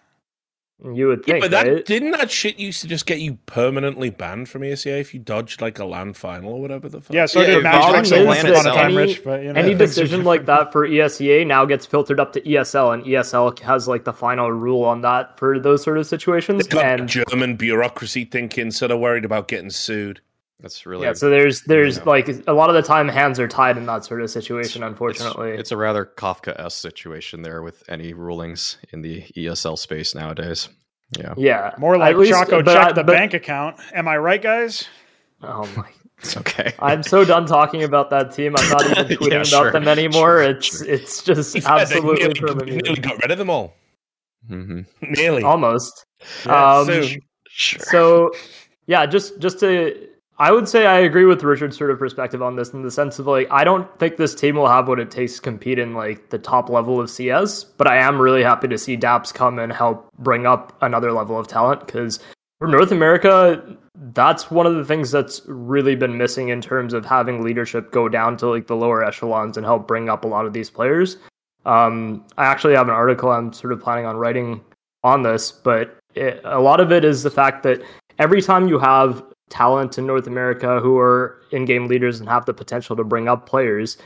You 0.84 1.08
would 1.08 1.24
think, 1.24 1.26
Yeah, 1.26 1.32
think, 1.34 1.42
but 1.42 1.50
that 1.50 1.66
right? 1.66 1.84
didn't 1.84 2.12
that 2.12 2.30
shit 2.30 2.58
used 2.60 2.82
to 2.82 2.86
just 2.86 3.04
get 3.04 3.18
you 3.18 3.36
permanently 3.46 4.10
banned 4.10 4.48
from 4.48 4.62
ESEA 4.62 5.00
if 5.00 5.12
you 5.12 5.18
dodged 5.18 5.60
like 5.60 5.80
a 5.80 5.84
LAN 5.84 6.12
final 6.12 6.52
or 6.52 6.60
whatever 6.60 6.88
the 6.88 7.00
fuck. 7.00 7.12
Yeah, 7.12 7.26
so 7.26 7.40
Yeah, 7.40 7.46
did 7.48 7.56
it 7.58 7.62
Match 7.64 7.80
bothers 7.80 8.10
Fixing 8.10 8.20
the 8.20 8.26
once 8.26 8.44
land 8.44 8.54
upon 8.54 8.66
a 8.66 8.74
time. 8.74 8.96
Rich. 8.96 9.24
But 9.24 9.42
you 9.42 9.52
know, 9.52 9.60
Any 9.60 9.74
decision 9.86 10.22
like 10.22 10.46
that 10.46 10.70
for 10.70 10.86
ESEA 10.86 11.44
now 11.44 11.64
gets 11.64 11.84
filtered 11.84 12.20
up 12.20 12.32
to 12.34 12.40
ESL, 12.42 12.94
and 12.94 13.04
ESL 13.04 13.58
has 13.60 13.88
like 13.88 14.04
the 14.04 14.12
final 14.12 14.52
rule 14.52 14.84
on 14.84 15.00
that 15.00 15.36
for 15.36 15.58
those 15.58 15.82
sort 15.82 15.98
of 15.98 16.06
situations. 16.06 16.60
It's 16.60 16.68
got 16.72 16.84
And 16.84 17.08
German 17.08 17.56
bureaucracy 17.56 18.24
thinking, 18.24 18.70
so 18.70 18.86
they're 18.86 18.96
worried 18.96 19.24
about 19.24 19.48
getting 19.48 19.70
sued. 19.70 20.20
That's 20.60 20.84
really 20.86 21.06
yeah, 21.06 21.12
so 21.12 21.30
there's 21.30 21.62
there's 21.62 21.98
Yeah. 21.98 22.02
like 22.04 22.28
a 22.48 22.52
lot 22.52 22.68
of 22.68 22.74
the 22.74 22.82
time 22.82 23.06
hands 23.08 23.38
are 23.38 23.46
tied 23.46 23.76
in 23.76 23.86
that 23.86 24.04
sort 24.04 24.22
of 24.22 24.30
situation. 24.30 24.82
It's- 24.82 24.90
Unfortunately, 24.90 25.52
It's, 25.52 25.70
a 25.70 25.76
rather 25.76 26.04
Kafka-esque 26.04 26.80
situation 26.80 27.42
there 27.42 27.62
with 27.62 27.84
any 27.88 28.12
rulings 28.12 28.76
in 28.90 29.02
the 29.02 29.22
ESL 29.36 29.78
space 29.78 30.14
nowadays. 30.16 30.68
Yeah. 31.16 31.34
yeah, 31.36 31.74
More 31.78 31.96
like 31.96 32.10
At 32.14 32.18
least- 32.18 32.32
Choco 32.32 32.62
but 32.62 32.74
check 32.74 32.94
the 32.96 33.04
but- 33.04 33.12
bank 33.12 33.34
account. 33.34 33.76
Am 33.94 34.08
I 34.08 34.16
right, 34.18 34.42
guys? 34.42 34.86
Oh 35.42 35.66
my 35.76 35.88
It's 36.18 36.36
Okay. 36.36 36.74
I'm 36.80 37.04
so 37.04 37.24
done 37.24 37.46
talking 37.46 37.84
about 37.84 38.10
that 38.10 38.32
team. 38.32 38.56
I'm 38.58 38.68
not 38.68 38.84
even 38.90 39.06
Yeah, 39.08 39.16
tweeting 39.16 39.48
about 39.56 39.72
them 39.72 39.86
anymore. 39.86 40.42
sure, 40.42 40.42
it's 40.42 40.66
sure. 40.78 40.88
it's 40.88 41.22
just 41.22 41.54
Yeah, 41.54 41.60
they 41.76 41.80
absolutely 41.82 42.18
nearly, 42.24 42.34
permanent. 42.40 42.82
nearly 42.82 43.00
got 43.00 43.22
rid 43.22 43.30
of 43.30 43.38
them 43.38 43.48
all. 43.48 43.76
hmm 44.48 44.80
Nearly. 45.02 45.44
Almost. 45.44 46.04
Yeah, 46.44 46.78
um, 46.78 46.86
soon. 46.86 47.20
Sure. 47.48 47.80
So 47.84 48.32
yeah, 48.88 49.06
just 49.06 49.38
just 49.38 49.60
to 49.60 50.07
I 50.40 50.52
would 50.52 50.68
say 50.68 50.86
I 50.86 50.98
agree 51.00 51.24
with 51.24 51.42
Richard's 51.42 51.76
sort 51.76 51.90
of 51.90 51.98
perspective 51.98 52.42
on 52.42 52.54
this 52.54 52.70
in 52.70 52.82
the 52.82 52.92
sense 52.92 53.18
of 53.18 53.26
like 53.26 53.48
I 53.50 53.64
don't 53.64 53.98
think 53.98 54.16
this 54.16 54.36
team 54.36 54.54
will 54.54 54.68
have 54.68 54.86
what 54.86 55.00
it 55.00 55.10
takes 55.10 55.36
to 55.36 55.42
compete 55.42 55.80
in 55.80 55.94
like 55.94 56.30
the 56.30 56.38
top 56.38 56.68
level 56.68 57.00
of 57.00 57.10
CS, 57.10 57.64
but 57.64 57.88
I 57.88 57.96
am 57.96 58.20
really 58.20 58.44
happy 58.44 58.68
to 58.68 58.78
see 58.78 58.96
Daps 58.96 59.34
come 59.34 59.58
and 59.58 59.72
help 59.72 60.08
bring 60.18 60.46
up 60.46 60.76
another 60.80 61.10
level 61.10 61.38
of 61.38 61.48
talent 61.48 61.86
because 61.86 62.20
for 62.60 62.68
North 62.68 62.92
America, 62.92 63.76
that's 64.12 64.48
one 64.48 64.66
of 64.66 64.76
the 64.76 64.84
things 64.84 65.10
that's 65.10 65.42
really 65.46 65.96
been 65.96 66.16
missing 66.16 66.50
in 66.50 66.60
terms 66.60 66.92
of 66.92 67.04
having 67.04 67.42
leadership 67.42 67.90
go 67.90 68.08
down 68.08 68.36
to 68.36 68.48
like 68.48 68.68
the 68.68 68.76
lower 68.76 69.04
echelons 69.04 69.56
and 69.56 69.66
help 69.66 69.88
bring 69.88 70.08
up 70.08 70.24
a 70.24 70.28
lot 70.28 70.46
of 70.46 70.52
these 70.52 70.70
players. 70.70 71.16
Um, 71.66 72.24
I 72.36 72.46
actually 72.46 72.74
have 72.74 72.88
an 72.88 72.94
article 72.94 73.30
I'm 73.30 73.52
sort 73.52 73.72
of 73.72 73.80
planning 73.80 74.06
on 74.06 74.16
writing 74.16 74.64
on 75.02 75.22
this, 75.22 75.50
but 75.50 75.98
it, 76.14 76.40
a 76.44 76.60
lot 76.60 76.78
of 76.78 76.92
it 76.92 77.04
is 77.04 77.24
the 77.24 77.30
fact 77.30 77.64
that 77.64 77.82
every 78.20 78.40
time 78.40 78.68
you 78.68 78.78
have 78.78 79.22
talent 79.50 79.98
in 79.98 80.06
North 80.06 80.26
America 80.26 80.80
who 80.80 80.98
are 80.98 81.40
in-game 81.50 81.86
leaders 81.86 82.20
and 82.20 82.28
have 82.28 82.46
the 82.46 82.54
potential 82.54 82.96
to 82.96 83.04
bring 83.04 83.28
up 83.28 83.46
players, 83.46 83.96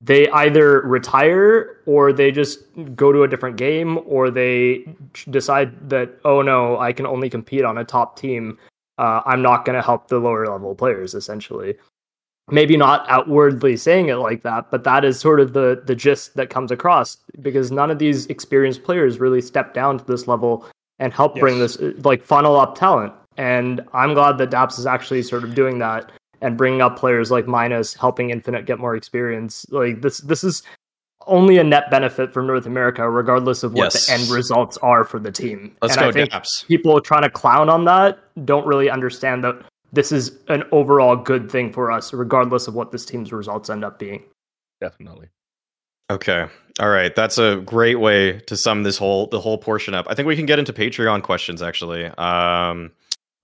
they 0.00 0.28
either 0.30 0.80
retire 0.82 1.80
or 1.86 2.12
they 2.12 2.30
just 2.30 2.60
go 2.94 3.10
to 3.12 3.22
a 3.24 3.28
different 3.28 3.56
game 3.56 3.98
or 4.06 4.30
they 4.30 4.84
decide 5.30 5.90
that 5.90 6.10
oh 6.24 6.40
no, 6.42 6.78
I 6.78 6.92
can 6.92 7.06
only 7.06 7.28
compete 7.28 7.64
on 7.64 7.78
a 7.78 7.84
top 7.84 8.16
team. 8.18 8.58
Uh, 8.98 9.22
I'm 9.26 9.42
not 9.42 9.64
going 9.64 9.76
to 9.76 9.82
help 9.82 10.08
the 10.08 10.18
lower 10.18 10.46
level 10.46 10.74
players 10.74 11.14
essentially. 11.14 11.76
Maybe 12.50 12.76
not 12.78 13.04
outwardly 13.10 13.76
saying 13.76 14.08
it 14.08 14.14
like 14.14 14.42
that, 14.42 14.70
but 14.70 14.82
that 14.84 15.04
is 15.04 15.20
sort 15.20 15.38
of 15.40 15.52
the 15.52 15.82
the 15.84 15.94
gist 15.94 16.34
that 16.36 16.48
comes 16.48 16.70
across 16.70 17.18
because 17.42 17.70
none 17.70 17.90
of 17.90 17.98
these 17.98 18.26
experienced 18.26 18.84
players 18.84 19.20
really 19.20 19.42
step 19.42 19.74
down 19.74 19.98
to 19.98 20.04
this 20.06 20.26
level 20.26 20.64
and 20.98 21.12
help 21.12 21.36
Yes. 21.36 21.40
bring 21.42 21.58
this 21.58 21.78
like 22.04 22.22
funnel 22.22 22.56
up 22.56 22.74
talent. 22.74 23.12
And 23.38 23.80
I'm 23.94 24.14
glad 24.14 24.36
that 24.38 24.50
Daps 24.50 24.78
is 24.78 24.86
actually 24.86 25.22
sort 25.22 25.44
of 25.44 25.54
doing 25.54 25.78
that 25.78 26.10
and 26.40 26.56
bringing 26.56 26.82
up 26.82 26.98
players 26.98 27.30
like 27.30 27.46
Minus, 27.46 27.94
helping 27.94 28.30
Infinite 28.30 28.66
get 28.66 28.78
more 28.78 28.94
experience. 28.96 29.64
Like 29.70 30.02
this, 30.02 30.18
this 30.18 30.44
is 30.44 30.62
only 31.26 31.58
a 31.58 31.64
net 31.64 31.90
benefit 31.90 32.32
for 32.32 32.42
North 32.42 32.66
America, 32.66 33.08
regardless 33.08 33.62
of 33.62 33.72
what 33.74 33.84
Yes. 33.94 34.06
the 34.06 34.12
end 34.14 34.28
results 34.30 34.76
are 34.78 35.04
for 35.04 35.18
the 35.18 35.30
team. 35.32 35.74
Let's 35.82 35.94
and 35.96 36.02
go, 36.02 36.08
I 36.08 36.12
think 36.12 36.30
Daps. 36.30 36.66
people 36.66 37.00
trying 37.00 37.22
to 37.22 37.30
clown 37.30 37.68
on 37.68 37.84
that 37.86 38.18
don't 38.44 38.66
really 38.66 38.90
understand 38.90 39.44
that 39.44 39.56
this 39.92 40.12
is 40.12 40.32
an 40.48 40.64
overall 40.72 41.16
good 41.16 41.50
thing 41.50 41.72
for 41.72 41.90
us, 41.90 42.12
regardless 42.12 42.66
of 42.68 42.74
what 42.74 42.92
this 42.92 43.04
team's 43.04 43.32
results 43.32 43.70
end 43.70 43.84
up 43.84 43.98
being. 43.98 44.22
Definitely. 44.80 45.28
Okay. 46.10 46.46
All 46.80 46.88
right. 46.88 47.14
That's 47.14 47.38
a 47.38 47.56
great 47.64 47.96
way 47.96 48.38
to 48.40 48.56
sum 48.56 48.82
this 48.82 48.96
whole 48.96 49.26
the 49.26 49.40
whole 49.40 49.58
portion 49.58 49.94
up. 49.94 50.06
I 50.08 50.14
think 50.14 50.26
we 50.28 50.36
can 50.36 50.46
get 50.46 50.58
into 50.58 50.72
Patreon 50.72 51.22
questions 51.22 51.62
actually. 51.62 52.06
Um 52.18 52.90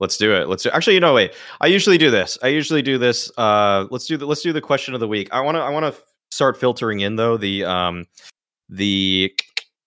let's 0.00 0.16
do 0.16 0.34
it. 0.34 0.48
Let's 0.48 0.62
do 0.62 0.70
Actually, 0.70 0.94
you 0.94 1.00
know 1.00 1.14
wait. 1.14 1.34
I 1.60 1.66
usually 1.66 1.98
do 1.98 2.10
this. 2.10 2.38
I 2.42 2.48
usually 2.48 2.82
do 2.82 2.98
this 2.98 3.30
uh 3.38 3.86
let's 3.90 4.06
do 4.06 4.16
the 4.16 4.26
let's 4.26 4.42
do 4.42 4.52
the 4.52 4.60
question 4.60 4.94
of 4.94 5.00
the 5.00 5.08
week. 5.08 5.28
I 5.32 5.40
want 5.40 5.56
to 5.56 5.60
I 5.60 5.70
want 5.70 5.94
to 5.94 6.00
start 6.30 6.58
filtering 6.58 7.00
in 7.00 7.16
though 7.16 7.36
the 7.36 7.64
um 7.64 8.06
the 8.68 9.32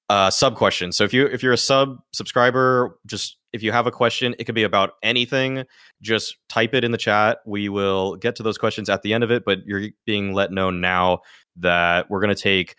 uh 0.10 0.30
sub 0.30 0.56
questions. 0.56 0.98
So 0.98 1.04
if 1.04 1.14
you 1.14 1.26
if 1.26 1.44
you're 1.44 1.54
a 1.54 1.58
sub 1.58 2.00
subscriber, 2.14 2.98
just 3.06 3.38
if 3.54 3.64
you 3.64 3.72
have 3.72 3.88
a 3.88 3.92
question, 3.92 4.36
it 4.40 4.44
could 4.44 4.56
be 4.56 4.64
about 4.64 4.92
anything, 5.04 5.64
just 6.02 6.38
type 6.50 6.74
it 6.74 6.84
in 6.84 6.92
the 6.92 6.98
chat. 6.98 7.40
We 7.46 7.70
will 7.70 8.16
get 8.16 8.36
to 8.38 8.44
those 8.44 8.58
questions 8.58 8.90
at 8.90 9.02
the 9.02 9.14
end 9.14 9.24
of 9.24 9.32
it, 9.32 9.44
but 9.46 9.60
you're 9.66 9.90
being 10.06 10.34
let 10.34 10.52
know 10.52 10.70
now 10.70 11.22
that 11.58 12.10
we're 12.10 12.22
going 12.22 12.36
to 12.36 12.42
take 12.42 12.76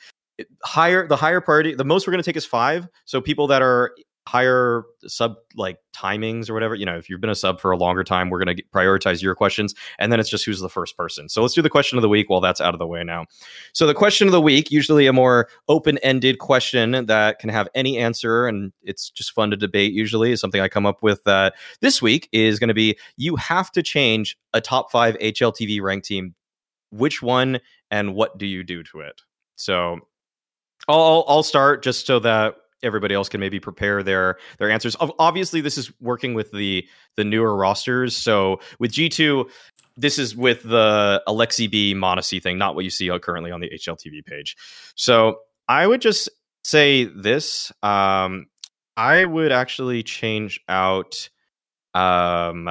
higher 0.63 1.07
the 1.07 1.17
higher 1.17 1.41
priority 1.41 1.75
the 1.75 1.85
most 1.85 2.07
we're 2.07 2.13
going 2.13 2.23
to 2.23 2.29
take 2.29 2.37
is 2.37 2.47
five 2.47 2.87
so 3.07 3.21
people 3.21 3.49
that 3.49 3.61
are 3.61 3.93
higher 4.29 4.85
sub 5.07 5.37
like 5.57 5.79
timings 5.97 6.51
or 6.51 6.55
whatever 6.55 6.75
you 6.75 6.85
know 6.85 6.99
if 6.99 7.09
you've 7.09 7.21
been 7.21 7.31
a 7.31 7.35
sub 7.35 7.59
for 7.59 7.71
a 7.71 7.77
longer 7.79 8.05
time 8.05 8.29
we're 8.29 8.43
going 8.45 8.55
to 8.55 8.63
prioritize 8.75 9.23
your 9.23 9.35
questions 9.35 9.75
and 9.99 10.13
then 10.13 10.21
it's 10.21 10.29
just 10.29 10.45
who's 10.45 10.61
the 10.61 10.69
first 10.69 10.97
person. 10.97 11.29
So 11.29 11.41
let's 11.41 11.55
do 11.55 11.63
the 11.63 11.71
question 11.71 11.97
of 11.97 12.03
the 12.03 12.09
week 12.09 12.29
while 12.29 12.41
that's 12.41 12.61
out 12.61 12.75
of 12.75 12.79
the 12.79 12.87
way 12.87 13.03
now. 13.03 13.25
So 13.73 13.87
the 13.87 13.95
question 13.95 14.29
of 14.29 14.33
the 14.33 14.41
week 14.41 14.71
usually 14.71 15.07
a 15.07 15.13
more 15.13 15.49
open-ended 15.69 16.39
question 16.39 17.07
that 17.07 17.39
can 17.39 17.49
have 17.49 17.69
any 17.75 17.97
answer 17.97 18.47
and 18.47 18.73
it's 18.83 19.09
just 19.09 19.33
fun 19.33 19.51
to 19.51 19.57
debate 19.57 19.93
usually 19.93 20.33
is 20.33 20.41
something 20.41 20.61
i 20.61 20.69
come 20.69 20.87
up 20.87 21.03
with 21.03 21.25
that 21.25 21.55
this 21.81 22.03
week 22.03 22.29
is 22.33 22.59
going 22.59 22.69
to 22.69 22.75
be 22.75 22.99
you 23.17 23.37
have 23.37 23.71
to 23.73 23.83
change 23.83 24.37
a 24.53 24.61
top 24.61 24.91
five 24.91 25.17
hltv 25.19 25.81
ranked 25.81 26.07
team. 26.07 26.35
Which 26.91 27.23
one 27.23 27.61
and 27.91 28.15
what 28.15 28.39
do 28.39 28.47
you 28.47 28.65
do 28.65 28.83
to 28.85 29.01
it? 29.01 29.21
So 29.57 30.01
I'll 30.89 31.25
I'll 31.29 31.43
start 31.43 31.83
just 31.83 32.07
so 32.07 32.19
that 32.21 32.55
everybody 32.83 33.15
else 33.15 33.29
can 33.29 33.41
maybe 33.41 33.61
prepare 33.61 34.03
their 34.03 34.39
their 34.59 34.71
answers. 34.71 34.97
Obviously, 35.19 35.61
this 35.61 35.79
is 35.79 35.93
working 36.01 36.35
with 36.35 36.51
the 36.53 36.87
the 37.17 37.25
newer 37.25 37.57
rosters. 37.57 38.17
So 38.17 38.61
with 38.79 38.93
G 38.93 39.09
two, 39.09 39.49
this 39.97 40.19
is 40.19 40.37
with 40.37 40.63
the 40.63 41.23
Alexi 41.27 41.71
B 41.71 41.95
m0NESY 41.95 42.43
thing, 42.43 42.59
not 42.59 42.75
what 42.75 42.85
you 42.85 42.91
see 42.91 43.11
currently 43.21 43.51
on 43.51 43.61
the 43.61 43.71
HLTV 43.71 44.25
page. 44.25 44.57
So 44.95 45.41
I 45.67 45.87
would 45.87 46.01
just 46.01 46.29
say 46.65 47.05
this. 47.05 47.73
Um, 47.83 48.47
I 48.97 49.25
would 49.25 49.53
actually 49.53 50.03
change 50.03 50.61
out. 50.69 51.29
Um, 51.95 52.71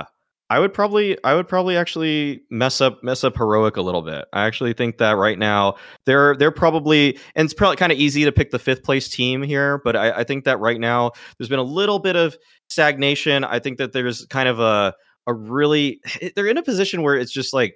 I 0.49 0.59
would 0.59 0.73
probably 0.73 1.17
I 1.23 1.33
would 1.33 1.47
probably 1.47 1.75
actually 1.75 2.43
mess 2.49 2.79
up 2.79 3.03
mess 3.03 3.23
up 3.23 3.35
heroic 3.37 3.75
a 3.75 3.81
little 3.81 4.01
bit. 4.01 4.25
I 4.31 4.45
actually 4.45 4.73
think 4.73 4.97
that 4.99 5.17
right 5.17 5.37
now 5.37 5.75
they're 6.05 6.35
they're 6.37 6.51
probably 6.51 7.19
and 7.35 7.45
it's 7.45 7.53
probably 7.53 7.75
kind 7.75 7.91
of 7.91 7.97
easy 7.97 8.23
to 8.23 8.31
pick 8.31 8.51
the 8.51 8.59
fifth 8.59 8.83
place 8.83 9.09
team 9.09 9.41
here, 9.41 9.81
but 9.83 9.95
I, 9.95 10.19
I 10.19 10.23
think 10.23 10.45
that 10.45 10.59
right 10.59 10.79
now 10.79 11.11
there's 11.37 11.49
been 11.49 11.59
a 11.59 11.63
little 11.63 11.99
bit 11.99 12.15
of 12.15 12.37
stagnation. 12.69 13.43
I 13.43 13.59
think 13.59 13.77
that 13.79 13.91
there's 13.91 14.25
kind 14.25 14.47
of 14.47 14.59
a 14.59 14.93
a 15.27 15.33
really 15.33 15.99
they're 16.35 16.47
in 16.47 16.57
a 16.57 16.63
position 16.63 17.01
where 17.01 17.15
it's 17.15 17.31
just 17.31 17.53
like 17.53 17.75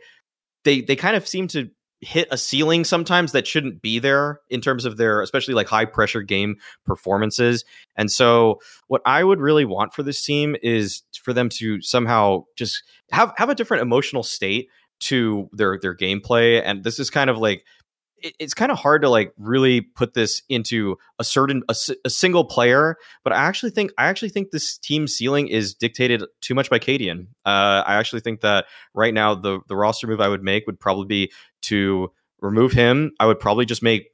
they 0.63 0.81
they 0.81 0.95
kind 0.95 1.15
of 1.17 1.27
seem 1.27 1.47
to 1.49 1.69
hit 2.01 2.27
a 2.31 2.37
ceiling 2.37 2.83
sometimes 2.83 3.31
that 3.31 3.45
shouldn't 3.45 3.81
be 3.81 3.99
there 3.99 4.41
in 4.49 4.59
terms 4.59 4.85
of 4.85 4.97
their 4.97 5.21
especially 5.21 5.53
like 5.53 5.67
high 5.67 5.85
pressure 5.85 6.23
game 6.23 6.55
performances. 6.85 7.63
And 7.95 8.11
so 8.11 8.59
what 8.87 9.01
I 9.05 9.23
would 9.23 9.39
really 9.39 9.65
want 9.65 9.93
for 9.93 10.01
this 10.01 10.23
team 10.25 10.55
is 10.63 11.03
for 11.23 11.31
them 11.31 11.49
to 11.49 11.81
somehow 11.81 12.45
just 12.57 12.83
have 13.11 13.33
have 13.37 13.49
a 13.49 13.55
different 13.55 13.83
emotional 13.83 14.23
state 14.23 14.69
to 15.01 15.49
their 15.53 15.79
their 15.79 15.95
gameplay 15.95 16.61
and 16.63 16.83
this 16.83 16.99
is 16.99 17.09
kind 17.09 17.29
of 17.29 17.37
like 17.37 17.65
it- 18.21 18.35
it's 18.39 18.53
kind 18.53 18.71
of 18.71 18.77
hard 18.77 19.01
to 19.01 19.09
like 19.09 19.33
really 19.37 19.81
put 19.81 20.13
this 20.13 20.41
into 20.49 20.97
a 21.19 21.23
certain 21.23 21.63
a, 21.69 21.75
a 22.05 22.09
single 22.09 22.45
player 22.45 22.95
but 23.23 23.33
i 23.33 23.37
actually 23.37 23.71
think 23.71 23.91
i 23.97 24.05
actually 24.05 24.29
think 24.29 24.51
this 24.51 24.77
team 24.77 25.07
ceiling 25.07 25.47
is 25.47 25.73
dictated 25.73 26.23
too 26.41 26.53
much 26.55 26.69
by 26.69 26.79
Cadian. 26.79 27.27
uh 27.45 27.83
i 27.85 27.95
actually 27.95 28.21
think 28.21 28.41
that 28.41 28.65
right 28.93 29.13
now 29.13 29.35
the 29.35 29.59
the 29.67 29.75
roster 29.75 30.07
move 30.07 30.21
i 30.21 30.27
would 30.27 30.43
make 30.43 30.65
would 30.67 30.79
probably 30.79 31.05
be 31.05 31.31
to 31.61 32.11
remove 32.39 32.71
him 32.71 33.11
i 33.19 33.25
would 33.25 33.39
probably 33.39 33.65
just 33.65 33.83
make 33.83 34.07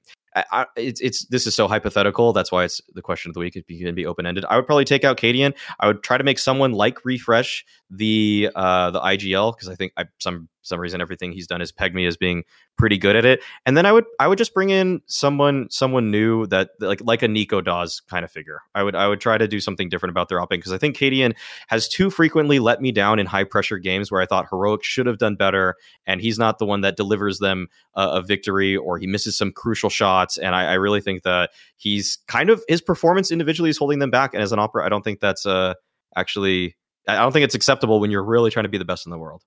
I, 0.52 0.66
it's 0.76 1.02
it's 1.02 1.26
this 1.26 1.48
is 1.48 1.56
so 1.56 1.68
hypothetical. 1.68 2.34
That's 2.34 2.52
why 2.52 2.64
it's 2.64 2.82
the 2.94 3.02
question 3.02 3.30
of 3.30 3.34
the 3.34 3.40
week. 3.40 3.56
It 3.56 3.66
can 3.68 3.96
be 3.96 4.06
open 4.06 4.26
ended. 4.26 4.46
I 4.48 4.56
would 4.56 4.68
probably 4.68 4.86
take 4.86 5.04
out 5.04 5.18
Cadian. 5.18 5.56
I 5.80 5.88
would 5.88 6.04
try 6.04 6.18
to 6.18 6.24
make 6.24 6.38
someone 6.38 6.74
like 6.74 7.00
refrezh 7.00 7.64
the 7.90 8.50
uh 8.54 8.92
the 8.92 9.00
IGL 9.00 9.56
because 9.56 9.70
I 9.70 9.76
think 9.76 9.94
I 9.98 10.06
some 10.20 10.50
some 10.68 10.80
reason 10.80 11.02
everything 11.02 11.32
he's 11.32 11.48
done 11.48 11.60
has 11.60 11.72
pegged 11.72 11.96
me 11.96 12.06
as 12.06 12.18
being 12.18 12.44
pretty 12.78 12.98
good 12.98 13.16
at 13.16 13.26
it. 13.26 13.42
And 13.66 13.76
then 13.76 13.86
I 13.86 13.92
would 13.92 14.06
I 14.20 14.28
would 14.28 14.38
just 14.38 14.54
bring 14.54 14.70
in 14.70 15.02
someone 15.08 15.68
someone 15.70 16.12
new 16.12 16.46
that 16.48 16.72
like 16.80 17.02
like 17.04 17.24
a 17.24 17.28
Nico 17.28 17.62
Dawes 17.62 18.02
kind 18.10 18.24
of 18.24 18.32
figure. 18.32 18.62
I 18.76 18.84
would 18.84 18.96
I 18.96 19.08
would 19.08 19.20
try 19.20 19.38
to 19.38 19.48
do 19.48 19.60
something 19.60 19.90
different 19.90 20.12
about 20.12 20.30
their 20.30 20.42
upping 20.42 20.60
because 20.60 20.72
I 20.72 20.78
think 20.78 20.96
Cadian 20.96 21.36
has 21.68 21.88
too 21.88 22.10
frequently 22.10 22.60
let 22.60 22.82
me 22.82 22.92
down 22.92 23.20
in 23.20 23.26
high 23.26 23.44
pressure 23.44 23.78
games 23.78 24.12
where 24.12 24.22
I 24.22 24.26
thought 24.26 24.48
heroic 24.50 24.84
should 24.84 25.08
have 25.08 25.18
done 25.18 25.36
better, 25.36 25.76
and 26.06 26.22
he's 26.22 26.38
not 26.38 26.60
the 26.60 26.66
one 26.66 26.82
that 26.82 26.98
delivers 26.98 27.40
them 27.40 27.68
a, 27.96 28.08
a 28.08 28.22
victory 28.22 28.76
or 28.76 28.98
he 28.98 29.08
misses 29.08 29.38
some 29.38 29.52
crucial 29.52 29.90
shots. 29.90 30.38
And 30.38 30.56
I, 30.56 30.72
I 30.72 30.74
really 30.74 31.02
think 31.02 31.24
that 31.24 31.52
he's 31.78 32.20
kind 32.28 32.50
of 32.50 32.64
his 32.68 32.82
performance 32.82 33.32
individually 33.32 33.70
is 33.70 33.78
holding 33.78 34.00
them 34.00 34.12
back. 34.12 34.34
And 34.34 34.44
as 34.44 34.52
an 34.52 34.60
opera, 34.60 34.86
I 34.86 34.90
don't 34.90 35.04
think 35.04 35.20
that's 35.20 35.46
uh 35.46 35.74
actually 36.16 36.76
I 37.08 37.16
don't 37.16 37.32
think 37.32 37.46
it's 37.46 37.56
acceptable 37.56 38.00
when 38.00 38.12
you're 38.12 38.24
really 38.24 38.52
trying 38.52 38.64
to 38.64 38.70
be 38.70 38.78
the 38.78 38.86
best 38.86 39.06
in 39.06 39.12
the 39.12 39.18
world. 39.18 39.44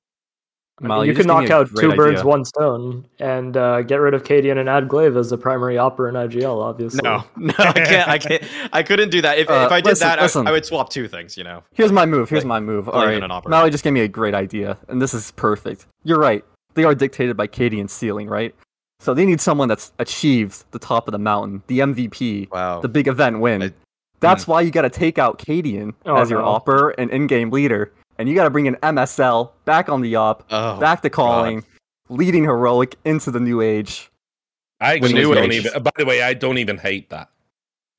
I 0.81 0.83
mean, 0.83 0.89
Molly, 0.89 1.09
you 1.09 1.13
just 1.13 1.21
could 1.21 1.27
knock 1.29 1.51
out 1.51 1.69
great 1.73 1.91
two 1.91 1.95
birds, 1.97 2.21
idea. 2.21 2.27
one 2.29 2.45
stone, 2.47 3.07
and 3.19 3.55
uh, 3.55 3.83
get 3.83 3.97
rid 3.97 4.15
of 4.15 4.23
Cadian 4.25 4.59
and 4.59 4.67
add 4.69 4.89
gla1ve 4.89 5.17
as 5.19 5.29
the 5.29 5.37
primary 5.37 5.77
opera 5.77 6.09
in 6.09 6.15
IGL. 6.15 6.63
Obviously, 6.63 7.01
No, 7.05 7.23
no, 7.37 7.53
I 7.59 7.73
can't. 7.73 8.09
I 8.09 8.19
can't. 8.19 8.43
I 8.73 8.83
couldn't 8.83 9.11
do 9.11 9.21
that. 9.21 9.39
If, 9.39 9.51
Uh, 9.51 9.65
if 9.67 9.73
I 9.73 9.81
did 9.83 9.91
listen, 9.91 10.09
that, 10.09 10.19
I- 10.19 10.23
listen. 10.23 10.47
I, 10.47 10.53
would 10.53 10.65
swap 10.65 10.89
two 10.89 11.07
things. 11.07 11.37
You 11.37 11.45
know. 11.45 11.63
Here's 11.75 11.93
my 11.93 12.07
move. 12.07 12.31
Here's 12.31 12.45
Like, 12.45 12.49
my 12.49 12.61
move. 12.61 12.89
All 12.89 12.95
playing 12.95 13.09
right. 13.09 13.17
in 13.19 13.25
an 13.25 13.31
opera. 13.31 13.51
Molly 13.51 13.71
just 13.71 13.85
gave 13.85 13.93
me 13.93 14.01
a 14.01 14.09
great 14.09 14.35
idea, 14.35 14.79
and 14.89 15.03
this 15.03 15.13
is 15.13 15.31
perfect. 15.33 15.87
You're 16.03 16.19
right. 16.19 16.45
They 16.75 16.85
are 16.85 16.95
dictated 16.95 17.37
by 17.37 17.47
Cadian 17.47 17.91
ceiling, 17.91 18.29
right? 18.29 18.55
So 19.01 19.13
they 19.13 19.27
need 19.27 19.41
someone 19.41 19.69
that's 19.69 19.93
achieved 19.99 20.65
the 20.71 20.79
top 20.79 21.09
of 21.09 21.13
the 21.13 21.19
mountain, 21.19 21.63
the 21.67 21.81
MVP, 21.81 22.51
Wow. 22.51 22.81
the 22.81 22.89
big 22.89 23.07
event 23.09 23.41
win. 23.41 23.63
I- 23.63 23.73
that's 24.21 24.47
why 24.47 24.61
you 24.61 24.71
got 24.71 24.83
to 24.83 24.91
take 24.91 25.19
out 25.19 25.39
Cadian 25.39 25.95
Oh, 26.05 26.17
as 26.17 26.29
your 26.31 26.41
no. 26.41 26.49
opper 26.49 26.91
and 26.91 27.11
in-game 27.11 27.51
leader, 27.51 27.91
and 28.21 28.29
you 28.29 28.35
got 28.35 28.45
to 28.45 28.51
bring 28.51 28.69
an 28.69 28.77
MSL 28.83 29.51
back 29.65 29.89
on 29.89 30.03
the 30.03 30.15
op, 30.15 30.45
Oh, 30.51 30.79
back 30.79 31.01
to 31.03 31.09
calling, 31.11 31.65
leading 32.11 32.45
heroic 32.45 32.97
into 33.07 33.31
the 33.31 33.41
new 33.41 33.63
age. 33.63 34.11
I 34.79 34.95
actually 34.97 35.23
don't 35.23 35.51
Age. 35.51 35.67
even. 35.67 35.83
By 35.83 35.91
the 35.97 36.05
way, 36.05 36.23
I 36.23 36.35
don't 36.35 36.59
even 36.59 36.77
hate 36.77 37.09
that. 37.09 37.31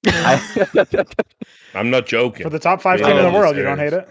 I- 0.06 1.04
I'm 1.74 1.90
not 1.90 2.06
joking. 2.06 2.44
For 2.44 2.52
the 2.52 2.60
top 2.60 2.82
five 2.84 3.00
Yeah, 3.00 3.08
team 3.08 3.18
in 3.18 3.32
the 3.32 3.32
world, 3.32 3.56
you 3.56 3.64
don't 3.64 3.80
hate 3.80 3.90
serious. 3.90 4.10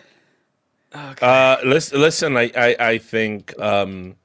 it? 0.92 1.22
Uh, 1.22 1.58
listen, 1.64 2.00
listen. 2.00 2.36
I, 2.36 2.50
I, 2.56 2.76
I 2.80 2.98
think 2.98 3.56
um, 3.60 4.16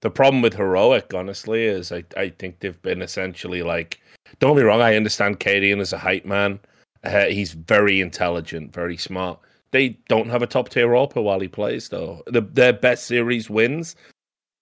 the 0.00 0.10
problem 0.10 0.40
with 0.40 0.54
heroic, 0.54 1.12
honestly, 1.12 1.64
is 1.64 1.92
I, 1.92 2.02
I 2.16 2.30
think 2.30 2.60
they've 2.60 2.80
been 2.80 3.02
essentially 3.02 3.62
like. 3.62 4.00
Don't 4.40 4.56
be 4.56 4.62
wrong. 4.62 4.80
I 4.80 4.96
understand 4.96 5.40
Cadian 5.40 5.80
is 5.80 5.92
a 5.92 5.98
hype 5.98 6.24
man. 6.24 6.60
Uh, 7.04 7.26
he's 7.26 7.52
very 7.52 8.00
intelligent, 8.00 8.72
very 8.72 8.96
smart. 8.96 9.38
They 9.70 9.90
don't 10.08 10.30
have 10.30 10.42
a 10.42 10.46
top 10.46 10.68
tier 10.68 10.88
AWPer 10.88 11.22
while 11.22 11.40
he 11.40 11.48
plays, 11.48 11.88
though. 11.88 12.22
The, 12.26 12.40
their 12.40 12.72
best 12.72 13.06
series 13.06 13.50
wins. 13.50 13.96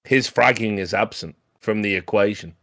His 0.05 0.31
fragging 0.31 0.78
is 0.78 0.92
absent 0.94 1.36
from 1.60 1.83
the 1.83 1.94
equation. 1.94 2.55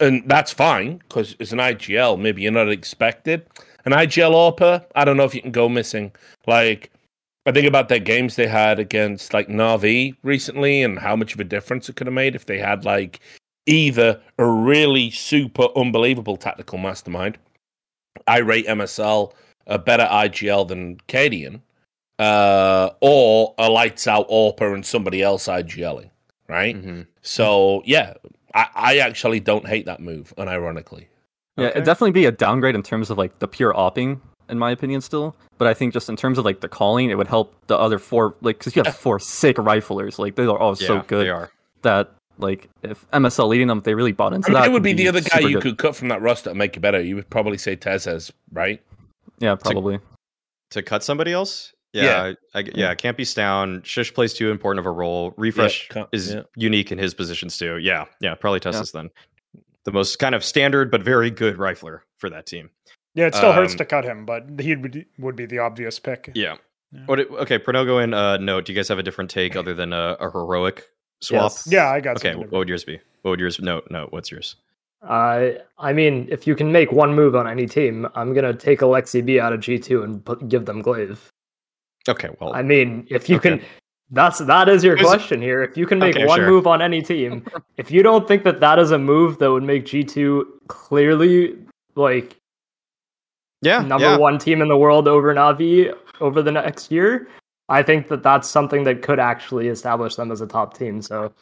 And 0.00 0.28
that's 0.28 0.52
fine 0.52 0.98
because 0.98 1.36
it's 1.38 1.52
an 1.52 1.58
IGL. 1.58 2.18
Maybe 2.18 2.42
you're 2.42 2.52
not 2.52 2.70
expected. 2.70 3.46
An 3.84 3.92
IGL 3.92 4.56
AWPer, 4.56 4.84
I 4.94 5.04
don't 5.04 5.16
know 5.16 5.24
if 5.24 5.34
you 5.34 5.42
can 5.42 5.52
go 5.52 5.68
missing. 5.68 6.12
Like, 6.46 6.90
I 7.44 7.52
think 7.52 7.66
about 7.66 7.88
their 7.88 7.98
games 7.98 8.36
they 8.36 8.46
had 8.46 8.78
against 8.78 9.34
like 9.34 9.48
Na'Vi 9.48 10.16
recently 10.22 10.82
and 10.82 10.98
how 10.98 11.16
much 11.16 11.34
of 11.34 11.40
a 11.40 11.44
difference 11.44 11.88
it 11.88 11.96
could 11.96 12.06
have 12.06 12.14
made 12.14 12.34
if 12.34 12.46
they 12.46 12.58
had 12.58 12.84
like 12.84 13.20
either 13.66 14.20
a 14.38 14.46
really 14.46 15.10
super 15.10 15.68
unbelievable 15.76 16.36
tactical 16.36 16.78
mastermind. 16.78 17.38
I 18.28 18.38
rate 18.38 18.66
MSL 18.66 19.32
a 19.66 19.78
better 19.78 20.04
IGL 20.10 20.66
than 20.68 20.96
Cadian, 21.08 21.60
uh, 22.18 22.90
or 23.00 23.54
a 23.58 23.68
lights 23.70 24.06
out 24.06 24.28
AWPer 24.28 24.74
and 24.74 24.84
somebody 24.86 25.22
else 25.22 25.46
IGLing, 25.46 26.10
right? 26.48 26.76
Mm-hmm. 26.76 27.02
So 27.22 27.82
yeah, 27.84 28.14
I, 28.54 28.66
I 28.74 28.98
actually 28.98 29.40
don't 29.40 29.66
hate 29.66 29.86
that 29.86 30.00
move, 30.00 30.32
unironically. 30.38 31.06
Yeah, 31.56 31.66
Okay. 31.66 31.70
it'd 31.76 31.84
definitely 31.84 32.12
be 32.12 32.24
a 32.26 32.32
downgrade 32.32 32.74
in 32.74 32.82
terms 32.82 33.10
of 33.10 33.18
like 33.18 33.38
the 33.38 33.48
pure 33.48 33.72
opping, 33.74 34.20
in 34.48 34.58
my 34.58 34.70
opinion, 34.70 35.00
still. 35.02 35.36
But 35.58 35.68
I 35.68 35.74
think 35.74 35.92
just 35.92 36.08
in 36.08 36.16
terms 36.16 36.38
of 36.38 36.44
like 36.44 36.60
the 36.60 36.68
calling, 36.68 37.10
it 37.10 37.18
would 37.18 37.28
help 37.28 37.54
the 37.66 37.76
other 37.78 37.98
four, 37.98 38.34
like, 38.40 38.58
because 38.58 38.74
you 38.74 38.82
have 38.84 38.96
four 38.96 39.18
sick 39.18 39.56
riflers, 39.56 40.18
like 40.18 40.34
they 40.34 40.44
are 40.44 40.58
all 40.58 40.74
Yeah, 40.78 40.86
so 40.86 41.02
good 41.02 41.26
they 41.26 41.30
are. 41.30 41.50
that 41.82 42.10
like 42.38 42.68
if 42.82 43.08
MSL 43.10 43.48
leading 43.48 43.68
them, 43.68 43.78
if 43.78 43.84
they 43.84 43.94
really 43.94 44.12
bought 44.12 44.32
into 44.32 44.48
I 44.48 44.50
mean, 44.52 44.60
that. 44.62 44.68
it 44.68 44.72
would 44.72 44.82
be 44.82 44.94
the 44.94 45.08
other 45.08 45.20
guy 45.20 45.40
you 45.40 45.54
good. 45.54 45.62
could 45.62 45.78
cut 45.78 45.94
from 45.94 46.08
that 46.08 46.22
roster 46.22 46.48
and 46.50 46.58
make 46.58 46.76
it 46.76 46.80
better. 46.80 47.00
You 47.02 47.16
would 47.16 47.28
probably 47.28 47.58
say 47.58 47.76
TeSeS, 47.76 48.30
right? 48.52 48.82
Yeah, 49.42 49.56
probably. 49.56 49.98
to 50.70 50.82
cut 50.82 51.02
somebody 51.04 51.32
else. 51.32 51.74
Yeah, 51.92 52.32
I, 52.54 52.58
I, 52.60 52.64
yeah, 52.74 52.94
can't 52.94 53.18
be 53.18 53.24
down. 53.24 53.82
sjuush 53.82 54.14
plays 54.14 54.32
too 54.32 54.50
important 54.50 54.80
of 54.80 54.86
a 54.86 54.90
role. 54.90 55.32
refrezh 55.32 55.88
can't- 55.90 56.08
is 56.12 56.32
yeah. 56.32 56.42
unique 56.56 56.90
in 56.90 56.96
his 56.96 57.12
positions 57.12 57.58
too. 57.58 57.76
Yeah, 57.76 58.06
yeah, 58.20 58.34
probably 58.34 58.60
TeSeS 58.60 58.92
then. 58.92 59.10
The 59.84 59.92
most 59.92 60.18
kind 60.18 60.34
of 60.34 60.42
standard 60.42 60.90
but 60.90 61.02
very 61.02 61.30
good 61.30 61.56
rifler 61.58 62.00
for 62.16 62.30
that 62.30 62.46
team. 62.46 62.70
Yeah, 63.14 63.26
it 63.26 63.34
still 63.34 63.52
hurts 63.52 63.72
Um, 63.74 63.78
to 63.78 63.84
cut 63.84 64.04
him, 64.04 64.24
but 64.24 64.44
he 64.58 64.74
would 64.74 65.04
would 65.18 65.36
be 65.36 65.44
the 65.44 65.58
obvious 65.58 65.98
pick. 65.98 66.30
Yeah. 66.34 66.56
Yeah. 66.92 67.00
What? 67.06 67.20
it- 67.20 67.30
okay, 67.30 67.58
Pronogo 67.58 68.02
and 68.02 68.14
uh, 68.14 68.38
note. 68.38 68.64
Do 68.64 68.72
you 68.72 68.76
guys 68.78 68.88
have 68.88 68.98
a 68.98 69.02
different 69.02 69.28
take 69.30 69.54
other 69.56 69.74
than 69.74 69.92
a, 69.92 70.16
a 70.18 70.30
heroic 70.30 70.88
swap? 71.20 71.52
Yes. 71.52 71.66
Yeah, 71.70 71.90
I 71.90 72.00
got 72.00 72.16
Okay, 72.16 72.34
what 72.36 72.50
would 72.52 72.68
yours 72.68 72.84
be? 72.84 73.00
What 73.22 73.32
would 73.32 73.40
yours? 73.40 73.60
No, 73.60 73.82
no. 73.90 74.06
What's 74.10 74.30
yours? 74.30 74.56
Uh, 75.02 75.50
I 75.78 75.92
mean, 75.92 76.28
if 76.30 76.46
you 76.46 76.54
can 76.54 76.70
make 76.70 76.92
one 76.92 77.14
move 77.14 77.34
on 77.34 77.48
any 77.48 77.66
team, 77.66 78.06
I'm 78.14 78.32
gonna 78.34 78.54
take 78.54 78.80
Aleksib 78.80 79.38
out 79.40 79.52
of 79.52 79.60
G2 79.60 80.04
and 80.04 80.24
put, 80.24 80.48
give 80.48 80.64
them 80.64 80.82
gla1ve. 80.82 81.18
Okay, 82.08 82.30
well, 82.40 82.52
I 82.52 82.62
mean, 82.62 83.06
if 83.10 83.28
you 83.28 83.36
Okay. 83.36 83.58
can, 83.58 83.66
that's 84.10 84.38
that 84.38 84.68
is 84.68 84.84
your 84.84 84.96
question 84.96 85.40
here. 85.40 85.62
If 85.62 85.76
you 85.76 85.86
can 85.86 85.98
make 85.98 86.16
Okay, 86.16 86.26
one 86.26 86.38
sure. 86.40 86.48
move 86.48 86.66
on 86.66 86.82
any 86.82 87.02
team, 87.02 87.44
if 87.76 87.90
you 87.90 88.02
don't 88.02 88.28
think 88.28 88.44
that 88.44 88.60
that 88.60 88.78
is 88.78 88.90
a 88.90 88.98
move 88.98 89.38
that 89.38 89.50
would 89.50 89.62
make 89.62 89.84
G2 89.86 90.44
clearly 90.68 91.58
like 91.94 92.36
yeah, 93.62 93.82
number 93.82 94.06
yeah. 94.06 94.16
one 94.16 94.38
team 94.38 94.60
in 94.62 94.68
the 94.68 94.76
world 94.76 95.08
over 95.08 95.34
Navi 95.34 95.94
over 96.20 96.42
the 96.42 96.52
next 96.52 96.90
year, 96.92 97.28
I 97.68 97.82
think 97.82 98.08
that 98.08 98.22
that's 98.22 98.48
something 98.48 98.84
that 98.84 99.02
could 99.02 99.18
actually 99.18 99.68
establish 99.68 100.16
them 100.16 100.30
as 100.30 100.40
a 100.40 100.46
top 100.46 100.76
team. 100.76 101.00
So 101.02 101.32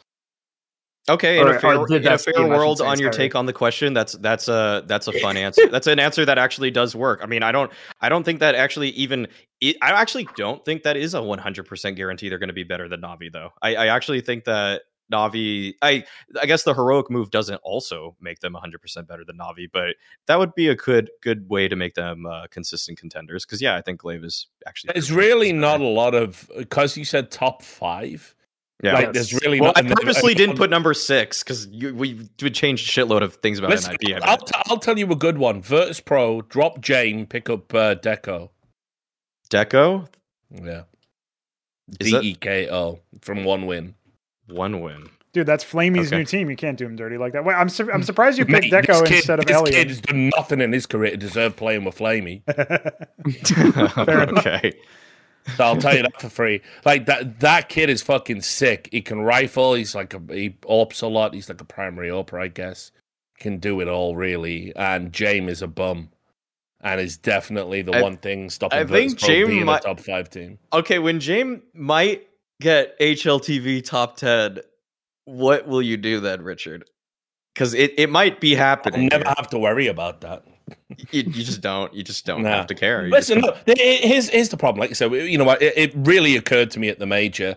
Okay, 1.09 1.39
in 1.39 1.47
Or- 1.47 1.55
a 1.55 1.59
fair, 1.59 1.73
in 1.73 2.07
a 2.07 2.17
fair 2.17 2.33
team, 2.33 2.43
I 2.43 2.45
should 2.45 2.49
world, 2.49 2.81
on 2.81 2.99
your 2.99 3.11
sorry. 3.11 3.23
take 3.23 3.35
on 3.35 3.47
the 3.47 3.53
question, 3.53 3.93
that's 3.93 4.13
that's 4.13 4.47
a 4.47 4.83
that's 4.85 5.07
a 5.07 5.13
fun 5.13 5.35
answer. 5.35 5.67
That's 5.67 5.87
an 5.87 5.99
answer 5.99 6.25
that 6.25 6.37
actually 6.37 6.69
does 6.69 6.95
work. 6.95 7.21
I 7.23 7.25
mean, 7.25 7.41
I 7.41 7.51
don't 7.51 7.71
I 8.01 8.09
don't 8.09 8.23
think 8.23 8.39
that 8.39 8.53
actually 8.53 8.89
even 8.89 9.27
I 9.63 9.73
actually 9.81 10.27
don't 10.35 10.63
think 10.63 10.83
that 10.83 10.97
is 10.97 11.13
a 11.15 11.21
one 11.21 11.39
hundred 11.39 11.65
percent 11.65 11.97
guarantee 11.97 12.29
they're 12.29 12.37
going 12.37 12.49
to 12.49 12.53
be 12.53 12.63
better 12.63 12.87
than 12.87 13.01
Navi 13.01 13.31
though. 13.31 13.49
I, 13.63 13.75
I 13.75 13.87
actually 13.87 14.21
think 14.21 14.45
that 14.45 14.83
Navi, 15.11 15.73
I 15.81 16.05
I 16.39 16.45
guess 16.45 16.63
the 16.63 16.73
heroic 16.73 17.09
move 17.09 17.31
doesn't 17.31 17.59
also 17.63 18.15
make 18.21 18.39
them 18.39 18.53
one 18.53 18.61
hundred 18.61 18.81
percent 18.81 19.07
better 19.07 19.25
than 19.25 19.37
Navi, 19.37 19.69
but 19.71 19.95
that 20.27 20.37
would 20.37 20.53
be 20.53 20.67
a 20.67 20.75
good 20.75 21.09
good 21.21 21.49
way 21.49 21.67
to 21.67 21.75
make 21.75 21.95
them 21.95 22.27
uh, 22.27 22.45
consistent 22.51 22.99
contenders. 22.99 23.43
Because 23.43 23.59
yeah, 23.59 23.75
I 23.75 23.81
think 23.81 24.01
gla1ve 24.01 24.25
is 24.25 24.47
actually. 24.67 24.93
It's 24.95 25.07
pretty 25.07 25.27
really 25.27 25.51
better. 25.51 25.61
not 25.61 25.81
a 25.81 25.87
lot 25.87 26.13
of 26.13 26.49
because 26.55 26.95
you 26.95 27.05
said 27.05 27.31
top 27.31 27.63
five. 27.63 28.35
Yeah. 28.83 28.93
Like, 28.93 29.13
there's 29.13 29.31
really 29.41 29.61
well, 29.61 29.73
not. 29.75 29.85
I 29.85 29.93
purposely 29.93 30.33
didn't 30.33 30.55
put 30.57 30.69
number 30.69 30.93
six 30.93 31.43
because 31.43 31.67
we 31.67 32.27
would 32.41 32.55
change 32.55 32.81
a 32.81 32.91
shitload 32.91 33.21
of 33.21 33.35
things 33.35 33.59
about 33.59 33.69
Listen, 33.69 33.95
NIP. 34.01 34.19
I'll, 34.23 34.37
t- 34.37 34.53
I'll 34.67 34.79
tell 34.79 34.97
you 34.97 35.11
a 35.11 35.15
good 35.15 35.37
one. 35.37 35.61
Virtus 35.61 35.99
Pro, 35.99 36.41
drop 36.41 36.79
Jame, 36.81 37.29
pick 37.29 37.49
up 37.49 37.71
uh, 37.73 37.95
deko. 37.95 38.49
deko, 39.51 40.07
Yeah. 40.51 40.83
Is 41.99 42.07
D 42.07 42.11
that- 42.11 42.23
E 42.23 42.35
K 42.35 42.69
O 42.71 42.99
from 43.21 43.43
one 43.43 43.65
win. 43.67 43.93
one 44.47 44.81
win. 44.81 45.09
Dude, 45.33 45.45
that's 45.47 45.63
flamie's 45.63 46.07
Okay. 46.07 46.17
new 46.17 46.25
team. 46.25 46.49
You 46.49 46.57
can't 46.57 46.77
do 46.77 46.85
him 46.85 46.95
dirty 46.97 47.17
like 47.17 47.31
that. 47.33 47.45
Wait, 47.45 47.53
I'm 47.53 47.69
sur- 47.69 47.89
I'm 47.91 48.03
surprised 48.11 48.37
you 48.37 48.45
picked 48.45 48.71
Mate, 48.71 48.83
deko 48.85 49.05
kid, 49.05 49.17
instead 49.17 49.39
of 49.39 49.45
this 49.45 49.55
Elliot. 49.55 49.75
kid 49.75 49.87
has 49.89 50.01
done 50.01 50.29
nothing 50.35 50.59
in 50.59 50.73
his 50.73 50.85
career 50.85 51.11
to 51.11 51.17
deserve 51.17 51.55
playing 51.55 51.83
with 51.85 51.97
Flamey. 51.97 52.41
Fair 54.05 54.23
enough. 54.23 54.45
okay. 54.45 54.73
So 55.57 55.63
I'll 55.63 55.77
tell 55.77 55.95
you 55.95 56.03
that 56.03 56.21
for 56.21 56.29
free. 56.29 56.61
Like 56.85 57.05
that 57.07 57.39
that 57.41 57.69
kid 57.69 57.89
is 57.89 58.01
fucking 58.01 58.41
sick. 58.41 58.89
He 58.91 59.01
can 59.01 59.21
rifle. 59.21 59.73
He's 59.73 59.95
like 59.95 60.13
a 60.13 60.21
he 60.29 60.55
ops 60.67 61.01
a 61.01 61.07
lot. 61.07 61.33
He's 61.33 61.49
like 61.49 61.61
a 61.61 61.65
primary 61.65 62.09
oper, 62.09 62.41
I 62.41 62.47
guess. 62.47 62.91
Can 63.39 63.57
do 63.57 63.81
it 63.81 63.87
all 63.87 64.15
really. 64.15 64.71
And 64.75 65.11
James 65.11 65.51
is 65.51 65.61
a 65.61 65.67
bum, 65.67 66.09
and 66.81 67.01
is 67.01 67.17
definitely 67.17 67.81
the 67.81 67.93
I- 67.93 68.01
one 68.01 68.17
thing 68.17 68.49
stopping. 68.49 68.79
I 68.79 68.85
think 68.85 69.17
James 69.17 69.49
being 69.49 69.65
might- 69.65 69.79
a 69.79 69.87
top 69.87 69.99
five 69.99 70.29
team. 70.29 70.59
Okay, 70.73 70.99
when 70.99 71.19
James 71.19 71.61
might 71.73 72.27
get 72.61 72.97
HLTV 72.99 73.83
top 73.83 74.17
10, 74.17 74.59
what 75.25 75.67
will 75.67 75.81
you 75.81 75.97
do 75.97 76.19
then, 76.19 76.43
Richard? 76.43 76.85
Because 77.55 77.73
it, 77.73 77.93
it 77.97 78.09
might 78.11 78.39
be 78.39 78.53
happening. 78.53 79.09
I'll 79.11 79.19
never 79.19 79.23
here. 79.29 79.33
have 79.37 79.49
to 79.49 79.57
worry 79.59 79.87
about 79.87 80.21
that. 80.21 80.43
You, 81.11 81.23
you 81.23 81.43
just 81.43 81.61
don't. 81.61 81.93
You 81.93 82.03
just 82.03 82.25
don't 82.25 82.43
Nah. 82.43 82.49
have 82.49 82.67
to 82.67 82.75
care. 82.75 83.05
You 83.05 83.11
Listen, 83.11 83.39
look, 83.41 83.57
here's 83.65 84.29
here's 84.29 84.49
the 84.49 84.57
problem. 84.57 84.79
Like 84.79 84.91
I 84.91 84.93
said, 84.93 85.11
you 85.11 85.37
know 85.37 85.43
what? 85.43 85.61
It, 85.61 85.73
it 85.77 85.91
really 85.95 86.35
occurred 86.37 86.71
to 86.71 86.79
me 86.79 86.89
at 86.89 86.99
the 86.99 87.05
major. 87.05 87.55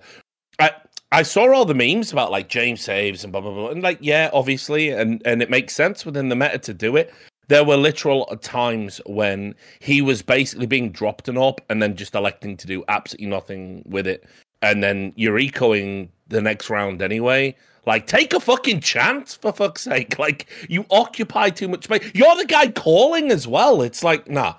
I 0.58 0.70
I 1.12 1.22
saw 1.22 1.52
all 1.52 1.64
the 1.64 1.74
memes 1.74 2.12
about 2.12 2.30
like 2.30 2.48
James 2.48 2.80
saves 2.80 3.22
and 3.22 3.32
blah 3.32 3.40
blah 3.42 3.52
blah, 3.52 3.68
and 3.68 3.82
like 3.82 3.98
yeah, 4.00 4.30
obviously, 4.32 4.90
and 4.90 5.22
and 5.24 5.42
it 5.42 5.50
makes 5.50 5.74
sense 5.74 6.04
within 6.06 6.28
the 6.30 6.36
meta 6.36 6.58
to 6.58 6.74
do 6.74 6.96
it. 6.96 7.12
There 7.48 7.64
were 7.64 7.76
literal 7.76 8.24
times 8.40 9.00
when 9.06 9.54
he 9.80 10.00
was 10.00 10.22
basically 10.22 10.66
being 10.66 10.90
dropped 10.90 11.28
an 11.28 11.36
op 11.36 11.60
and 11.68 11.82
then 11.82 11.94
just 11.94 12.14
electing 12.14 12.56
to 12.56 12.66
do 12.66 12.82
absolutely 12.88 13.26
nothing 13.26 13.82
with 13.86 14.06
it, 14.06 14.24
and 14.62 14.82
then 14.82 15.12
you're 15.16 15.38
ecoing 15.38 16.08
the 16.28 16.40
next 16.40 16.70
round 16.70 17.02
anyway. 17.02 17.54
Like, 17.86 18.06
take 18.06 18.32
a 18.32 18.40
fucking 18.40 18.80
chance 18.80 19.34
for 19.34 19.52
fuck's 19.52 19.82
sake. 19.82 20.18
Like, 20.18 20.46
you 20.68 20.86
occupy 20.90 21.50
too 21.50 21.68
much 21.68 21.84
space. 21.84 22.10
You're 22.14 22.36
the 22.36 22.46
guy 22.46 22.68
calling 22.68 23.30
as 23.30 23.46
well. 23.46 23.82
It's 23.82 24.02
like, 24.02 24.28
nah. 24.28 24.54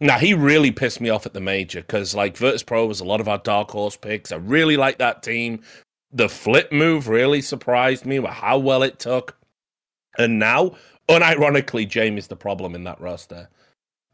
Nah, 0.00 0.18
he 0.18 0.34
really 0.34 0.70
pissed 0.70 1.00
me 1.00 1.08
off 1.08 1.26
at 1.26 1.34
the 1.34 1.40
major 1.40 1.80
because, 1.80 2.14
like, 2.14 2.36
Virtus 2.36 2.62
Pro 2.62 2.86
was 2.86 3.00
a 3.00 3.04
lot 3.04 3.20
of 3.20 3.28
our 3.28 3.38
dark 3.38 3.70
horse 3.70 3.96
picks. 3.96 4.32
I 4.32 4.36
really 4.36 4.76
like 4.76 4.98
that 4.98 5.22
team. 5.22 5.60
The 6.12 6.28
flip 6.28 6.72
move 6.72 7.08
really 7.08 7.40
surprised 7.40 8.06
me 8.06 8.18
with 8.18 8.30
how 8.30 8.58
well 8.58 8.82
it 8.82 8.98
took. 8.98 9.36
And 10.18 10.38
now, 10.38 10.76
unironically, 11.08 11.88
James 11.88 12.24
is 12.24 12.28
the 12.28 12.36
problem 12.36 12.74
in 12.74 12.84
that 12.84 13.00
roster. 13.00 13.48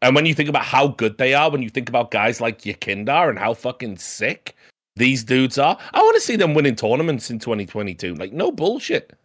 And 0.03 0.15
when 0.15 0.27
you 0.27 0.35
think 0.35 0.49
about 0.49 0.65
how 0.65 0.89
good 0.89 1.19
they 1.19 1.35
are, 1.35 1.51
when 1.51 1.63
you 1.63 1.69
think 1.69 1.89
about 1.89 2.11
guys 2.11 2.41
like 2.41 2.63
YEKINDAR 2.63 3.29
and 3.29 3.39
how 3.39 3.55
fucking 3.55 3.99
sick 3.99 4.57
these 5.01 5.25
dudes 5.25 5.59
are, 5.59 5.79
I 5.95 6.03
want 6.03 6.15
to 6.15 6.21
see 6.21 6.37
them 6.37 6.55
winning 6.55 6.77
tournaments 6.77 7.31
in 7.31 7.39
2022. 7.39 8.15
Like, 8.15 8.33
no 8.33 8.53
bullshit. 8.53 9.19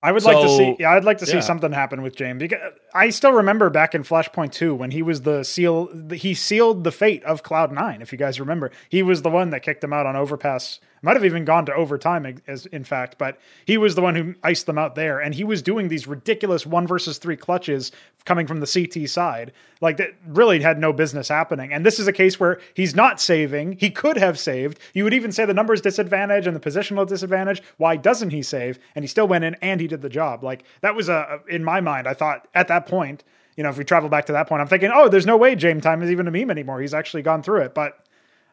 I 0.00 0.12
would 0.12 0.22
like 0.22 0.40
to 0.40 0.48
see. 0.48 0.76
Yeah, 0.78 0.92
I'd 0.92 1.04
like 1.04 1.18
to 1.18 1.26
see 1.26 1.34
yeah. 1.34 1.40
something 1.40 1.72
happen 1.72 2.02
with 2.02 2.14
James. 2.14 2.38
Because 2.38 2.60
I 2.94 3.10
still 3.10 3.32
remember 3.32 3.68
back 3.68 3.96
in 3.96 4.04
Flashpoint 4.04 4.52
Two 4.52 4.72
when 4.72 4.92
he 4.92 5.02
was 5.02 5.22
the 5.22 5.42
seal. 5.42 5.88
He 6.12 6.34
sealed 6.34 6.84
the 6.84 6.92
fate 6.92 7.24
of 7.24 7.42
Cloud 7.42 7.72
Nine. 7.72 8.00
If 8.00 8.12
you 8.12 8.18
guys 8.18 8.38
remember, 8.38 8.70
he 8.88 9.02
was 9.02 9.22
the 9.22 9.30
one 9.30 9.50
that 9.50 9.64
kicked 9.64 9.80
them 9.80 9.92
out 9.92 10.06
on 10.06 10.14
Overpass. 10.14 10.78
Might 11.02 11.16
have 11.16 11.24
even 11.24 11.44
gone 11.44 11.66
to 11.66 11.74
overtime, 11.74 12.40
as 12.46 12.66
in 12.66 12.84
fact, 12.84 13.18
but 13.18 13.38
he 13.64 13.78
was 13.78 13.94
the 13.94 14.02
one 14.02 14.14
who 14.14 14.34
iced 14.42 14.66
them 14.66 14.78
out 14.78 14.94
there. 14.94 15.20
And 15.20 15.34
he 15.34 15.44
was 15.44 15.62
doing 15.62 15.88
these 15.88 16.06
ridiculous 16.06 16.66
one 16.66 16.86
versus 16.86 17.18
three 17.18 17.36
clutches 17.36 17.92
coming 18.24 18.46
from 18.46 18.60
the 18.60 18.66
CT 18.66 19.08
side, 19.08 19.52
like 19.80 19.96
that 19.96 20.10
really 20.26 20.60
had 20.60 20.78
no 20.78 20.92
business 20.92 21.28
happening. 21.28 21.72
And 21.72 21.84
this 21.84 21.98
is 21.98 22.08
a 22.08 22.12
case 22.12 22.38
where 22.38 22.60
he's 22.74 22.94
not 22.94 23.20
saving. 23.20 23.72
He 23.72 23.90
could 23.90 24.16
have 24.16 24.38
saved. 24.38 24.78
You 24.92 25.04
would 25.04 25.14
even 25.14 25.32
say 25.32 25.44
the 25.44 25.54
numbers 25.54 25.80
disadvantage 25.80 26.46
and 26.46 26.54
the 26.54 26.60
positional 26.60 27.06
disadvantage. 27.06 27.62
Why 27.78 27.96
doesn't 27.96 28.30
he 28.30 28.42
save? 28.42 28.78
And 28.94 29.02
he 29.02 29.08
still 29.08 29.28
went 29.28 29.44
in 29.44 29.56
and 29.62 29.80
he 29.80 29.86
did 29.86 30.02
the 30.02 30.08
job. 30.08 30.44
Like 30.44 30.64
that 30.80 30.94
was 30.94 31.08
a 31.08 31.40
in 31.48 31.64
my 31.64 31.80
mind. 31.80 32.06
I 32.06 32.14
thought 32.14 32.48
at 32.54 32.68
that 32.68 32.86
point, 32.86 33.24
you 33.56 33.64
know, 33.64 33.70
if 33.70 33.78
we 33.78 33.84
travel 33.84 34.08
back 34.08 34.26
to 34.26 34.32
that 34.32 34.48
point, 34.48 34.60
I'm 34.60 34.68
thinking, 34.68 34.90
oh, 34.94 35.08
there's 35.08 35.26
no 35.26 35.36
way 35.36 35.54
James 35.56 35.82
time 35.82 36.02
is 36.02 36.10
even 36.10 36.28
a 36.28 36.30
meme 36.30 36.50
anymore. 36.50 36.80
He's 36.80 36.94
actually 36.94 37.22
gone 37.22 37.42
through 37.42 37.62
it, 37.62 37.74
but 37.74 38.04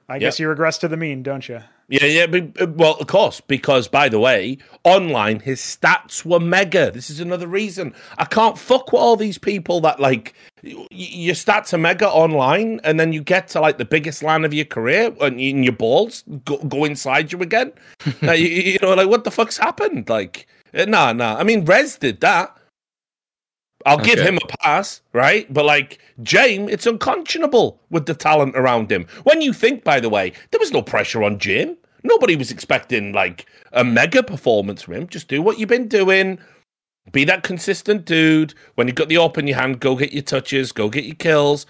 I 0.07 0.19
guess 0.19 0.39
you 0.39 0.47
regress 0.47 0.77
to 0.79 0.87
the 0.87 0.97
mean, 0.97 1.23
don't 1.23 1.47
you? 1.49 1.61
Yeah, 1.87 2.05
yeah. 2.05 2.25
But, 2.27 2.61
uh, 2.61 2.67
well, 2.67 2.95
of 2.99 3.07
course, 3.07 3.41
because 3.41 3.87
by 3.87 4.09
the 4.09 4.19
way, 4.19 4.57
online 4.83 5.39
his 5.39 5.59
stats 5.59 6.25
were 6.25 6.39
mega. 6.39 6.91
This 6.91 7.09
is 7.09 7.19
another 7.19 7.47
reason 7.47 7.93
I 8.17 8.25
can't 8.25 8.57
fuck 8.57 8.91
with 8.91 9.01
all 9.01 9.15
these 9.15 9.37
people 9.37 9.81
that 9.81 9.99
like 9.99 10.33
y- 10.63 10.85
your 10.91 11.35
stats 11.35 11.73
are 11.73 11.77
mega 11.79 12.07
online, 12.07 12.79
and 12.83 12.99
then 12.99 13.13
you 13.13 13.21
get 13.21 13.47
to 13.49 13.61
like 13.61 13.77
the 13.77 13.85
biggest 13.85 14.21
land 14.23 14.45
of 14.45 14.53
your 14.53 14.65
career, 14.65 15.15
and, 15.21 15.39
and 15.39 15.63
your 15.63 15.73
balls 15.73 16.23
go, 16.45 16.57
go 16.57 16.85
inside 16.85 17.31
you 17.31 17.41
again. 17.41 17.71
Uh, 18.23 18.31
you, 18.31 18.47
you 18.47 18.79
know, 18.81 18.93
like 18.93 19.07
what 19.09 19.23
the 19.23 19.31
fuck's 19.31 19.57
happened? 19.57 20.07
Like, 20.09 20.47
uh, 20.73 20.85
nah, 20.85 21.13
nah. 21.13 21.35
I 21.37 21.43
mean, 21.43 21.65
Rez 21.65 21.97
did 21.97 22.21
that. 22.21 22.55
I'll 23.85 23.97
give 23.99 24.19
him 24.19 24.37
a 24.37 24.57
pass, 24.57 25.01
right? 25.13 25.51
But 25.53 25.65
like 25.65 25.99
James, 26.23 26.71
it's 26.71 26.85
unconscionable 26.87 27.79
with 27.91 28.05
the 28.07 28.13
talent 28.15 28.55
around 28.57 28.91
him. 28.91 29.05
When 29.23 29.41
you 29.41 29.53
think, 29.53 29.83
by 29.83 29.99
the 29.99 30.09
way, 30.09 30.33
there 30.51 30.59
was 30.59 30.71
no 30.71 30.81
pressure 30.81 31.23
on 31.23 31.37
Jim. 31.39 31.77
Nobody 32.03 32.35
was 32.35 32.51
expecting 32.51 33.13
like 33.13 33.45
a 33.73 33.83
mega 33.83 34.23
performance 34.23 34.81
from 34.81 34.95
him. 34.95 35.07
Just 35.07 35.27
do 35.27 35.41
what 35.41 35.59
you've 35.59 35.69
been 35.69 35.87
doing. 35.87 36.39
Be 37.11 37.23
that 37.25 37.43
consistent 37.43 38.05
dude. 38.05 38.53
When 38.75 38.87
you've 38.87 38.95
got 38.95 39.09
the 39.09 39.17
op 39.17 39.37
in 39.37 39.47
your 39.47 39.57
hand, 39.57 39.79
go 39.79 39.95
get 39.95 40.13
your 40.13 40.23
touches, 40.23 40.71
go 40.71 40.89
get 40.89 41.03
your 41.05 41.15
kills. 41.15 41.65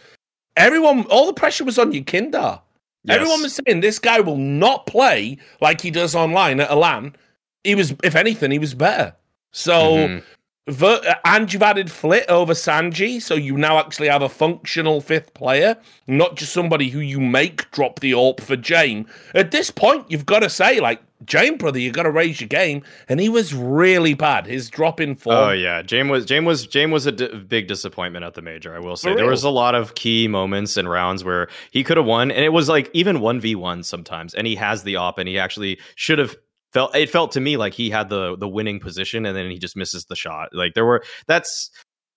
Everyone, 0.55 1.03
all 1.05 1.25
the 1.27 1.33
pressure 1.33 1.65
was 1.65 1.77
on 1.77 1.91
you, 1.91 2.03
Kindar. 2.03 2.61
Yes. 3.03 3.17
Everyone 3.17 3.41
was 3.41 3.59
saying 3.65 3.81
this 3.81 3.99
guy 3.99 4.21
will 4.21 4.37
not 4.37 4.85
play 4.87 5.37
like 5.61 5.81
he 5.81 5.91
does 5.91 6.15
online 6.15 6.59
at 6.61 6.71
a 6.71 6.75
LAN. 6.75 7.15
He 7.63 7.75
was, 7.75 7.93
if 8.03 8.15
anything, 8.15 8.51
he 8.51 8.59
was 8.59 8.73
better. 8.73 9.13
So, 9.51 9.97
Mhm. 9.97 10.23
Ver- 10.67 11.01
uh, 11.07 11.15
and 11.25 11.51
you've 11.53 11.61
added 11.61 11.87
FL1T 11.87 12.27
over 12.27 12.53
Sanji, 12.53 13.21
so 13.21 13.35
you 13.35 13.55
now 13.55 13.77
actually 13.77 14.07
have 14.07 14.23
a 14.23 14.29
functional 14.29 14.99
fifth 14.99 15.33
player, 15.35 15.77
not 16.07 16.35
just 16.35 16.53
somebody 16.53 16.89
who 16.89 16.99
you 16.99 17.19
make 17.19 17.69
drop 17.71 17.99
the 17.99 18.13
AWP 18.13 18.41
for 18.41 18.57
Jame. 18.57 19.07
At 19.35 19.51
this 19.51 19.69
point, 19.69 20.09
you've 20.09 20.25
got 20.25 20.39
to 20.39 20.49
say, 20.49 20.79
like, 20.79 21.01
Jame, 21.23 21.57
brother, 21.57 21.79
you've 21.79 21.93
got 21.93 22.03
to 22.03 22.11
raise 22.11 22.41
your 22.41 22.47
game. 22.47 22.83
And 23.07 23.19
he 23.19 23.29
was 23.29 23.53
really 23.53 24.13
bad. 24.15 24.45
His 24.45 24.69
drop 24.69 24.99
in 24.99 25.15
form. 25.15 25.35
Oh 25.35 25.51
yeah, 25.51 25.81
James 25.81 26.09
was 26.09 26.25
James 26.25 26.45
was 26.45 26.67
James 26.67 26.91
was 26.91 27.05
a 27.05 27.11
d- 27.11 27.35
big 27.47 27.67
disappointment 27.67 28.25
at 28.25 28.33
the 28.33 28.41
major. 28.41 28.75
I 28.75 28.79
will 28.79 28.97
say 28.97 29.15
there 29.15 29.25
was 29.25 29.43
a 29.43 29.49
lot 29.49 29.75
of 29.75 29.95
key 29.95 30.27
moments 30.27 30.77
and 30.77 30.89
rounds 30.89 31.23
where 31.23 31.47
he 31.71 31.83
could 31.83 31.97
have 31.97 32.05
won, 32.05 32.31
and 32.31 32.43
it 32.43 32.49
was 32.49 32.67
like 32.69 32.89
even 32.93 33.21
one 33.21 33.39
v 33.39 33.55
one 33.55 33.81
sometimes. 33.83 34.33
And 34.33 34.45
he 34.45 34.55
has 34.55 34.83
the 34.83 34.97
op, 34.97 35.17
and 35.17 35.27
he 35.27 35.39
actually 35.39 35.79
should 35.95 36.19
have 36.19 36.35
felt. 36.75 36.95
It 36.95 37.09
felt 37.09 37.31
to 37.31 37.39
me 37.39 37.57
like 37.57 37.73
he 37.73 37.89
had 37.89 38.09
the 38.09 38.35
the 38.37 38.47
winning 38.47 38.79
position, 38.79 39.25
and 39.25 39.35
then 39.35 39.49
he 39.49 39.57
just 39.57 39.75
misses 39.75 40.05
the 40.05 40.15
shot. 40.15 40.49
Like 40.53 40.75
there 40.75 40.85
were 40.85 41.03
that's 41.25 41.71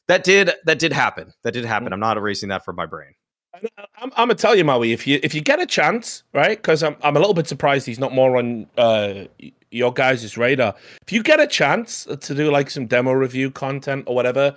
that 0.08 0.24
did 0.24 0.50
that 0.64 0.78
did 0.78 0.92
happen. 0.92 1.32
That 1.44 1.52
did 1.52 1.64
happen. 1.64 1.92
I'm 1.92 2.00
not 2.00 2.18
erasing 2.18 2.50
that 2.50 2.64
from 2.64 2.76
my 2.76 2.84
brain. 2.84 3.14
I'm, 3.54 3.70
I'm 4.02 4.10
gonna 4.16 4.34
tell 4.34 4.54
you, 4.54 4.64
Maui, 4.64 4.92
if 4.92 5.06
you 5.06 5.20
if 5.22 5.34
you 5.34 5.40
get 5.40 5.60
a 5.60 5.66
chance, 5.66 6.24
right? 6.34 6.58
Because 6.58 6.82
I'm 6.82 6.96
I'm 7.02 7.16
a 7.16 7.20
little 7.20 7.34
bit 7.34 7.46
surprised 7.46 7.86
he's 7.86 7.98
not 8.00 8.12
more 8.12 8.36
on 8.36 8.66
uh, 8.76 9.24
your 9.70 9.92
guys' 9.92 10.36
radar. 10.36 10.74
If 11.06 11.12
you 11.12 11.22
get 11.22 11.40
a 11.40 11.46
chance 11.46 12.04
to 12.04 12.34
do 12.34 12.50
like 12.50 12.68
some 12.70 12.86
demo 12.86 13.12
review 13.12 13.50
content 13.50 14.04
or 14.06 14.14
whatever, 14.14 14.54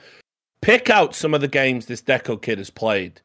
pick 0.62 0.90
out 0.90 1.16
some 1.16 1.34
of 1.34 1.42
the 1.42 1.48
games 1.48 1.86
this 1.86 2.02
Deco 2.02 2.42
kid 2.42 2.58
has 2.58 2.70
played. 2.70 3.22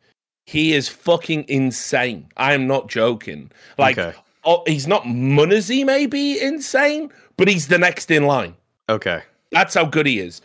He 0.46 0.74
is 0.74 0.88
fucking 0.88 1.46
insane. 1.48 2.28
I 2.36 2.54
am 2.54 2.66
not 2.68 2.88
joking. 2.88 3.50
Like, 3.78 3.98
Okay. 3.98 4.16
Oh, 4.46 4.62
he's 4.66 4.86
not 4.86 5.02
m0NESY 5.02 5.84
maybe 5.84 6.40
insane, 6.40 7.10
but 7.36 7.48
he's 7.48 7.66
the 7.68 7.78
next 7.78 8.10
in 8.10 8.24
line. 8.26 8.54
Okay. 8.88 9.20
That's 9.50 9.74
how 9.74 9.84
good 9.84 10.06
he 10.06 10.20
is. 10.20 10.40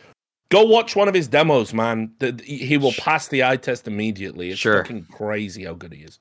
Go 0.48 0.64
watch 0.64 0.96
one 0.96 1.08
of 1.08 1.14
his 1.14 1.28
demos, 1.28 1.72
man. 1.72 2.10
The, 2.18 2.38
he 2.44 2.76
will 2.76 2.92
pass 2.98 3.28
the 3.28 3.44
eye 3.44 3.56
test 3.56 3.86
immediately. 3.86 4.50
It's 4.50 4.58
Sure. 4.60 4.82
fucking 4.84 5.06
crazy 5.10 5.64
how 5.64 5.74
good 5.74 5.92
he 5.92 6.00
is. 6.02 6.18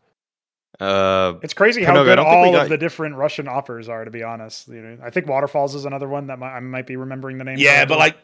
Uh, 0.80 1.34
It's 1.44 1.54
crazy 1.54 1.84
how 1.84 1.94
I 2.00 2.04
good 2.06 2.16
don't 2.16 2.26
think 2.26 2.42
we 2.42 2.48
all 2.48 2.54
got- 2.54 2.64
of 2.64 2.70
the 2.70 2.78
different 2.78 3.16
Russian 3.16 3.48
offers 3.48 3.90
are. 3.90 4.06
To 4.06 4.12
be 4.12 4.24
honest, 4.24 4.68
you 4.68 4.82
know, 4.82 4.98
I 5.04 5.10
think 5.10 5.28
Waterfalls 5.28 5.76
is 5.76 5.86
another 5.86 6.08
one 6.08 6.28
that 6.28 6.40
mi- 6.40 6.46
I 6.46 6.60
might 6.60 6.88
be 6.88 6.96
remembering 6.96 7.38
the 7.40 7.44
name. 7.44 7.58
Yeah, 7.60 7.86
but 7.86 7.98
like 8.00 8.16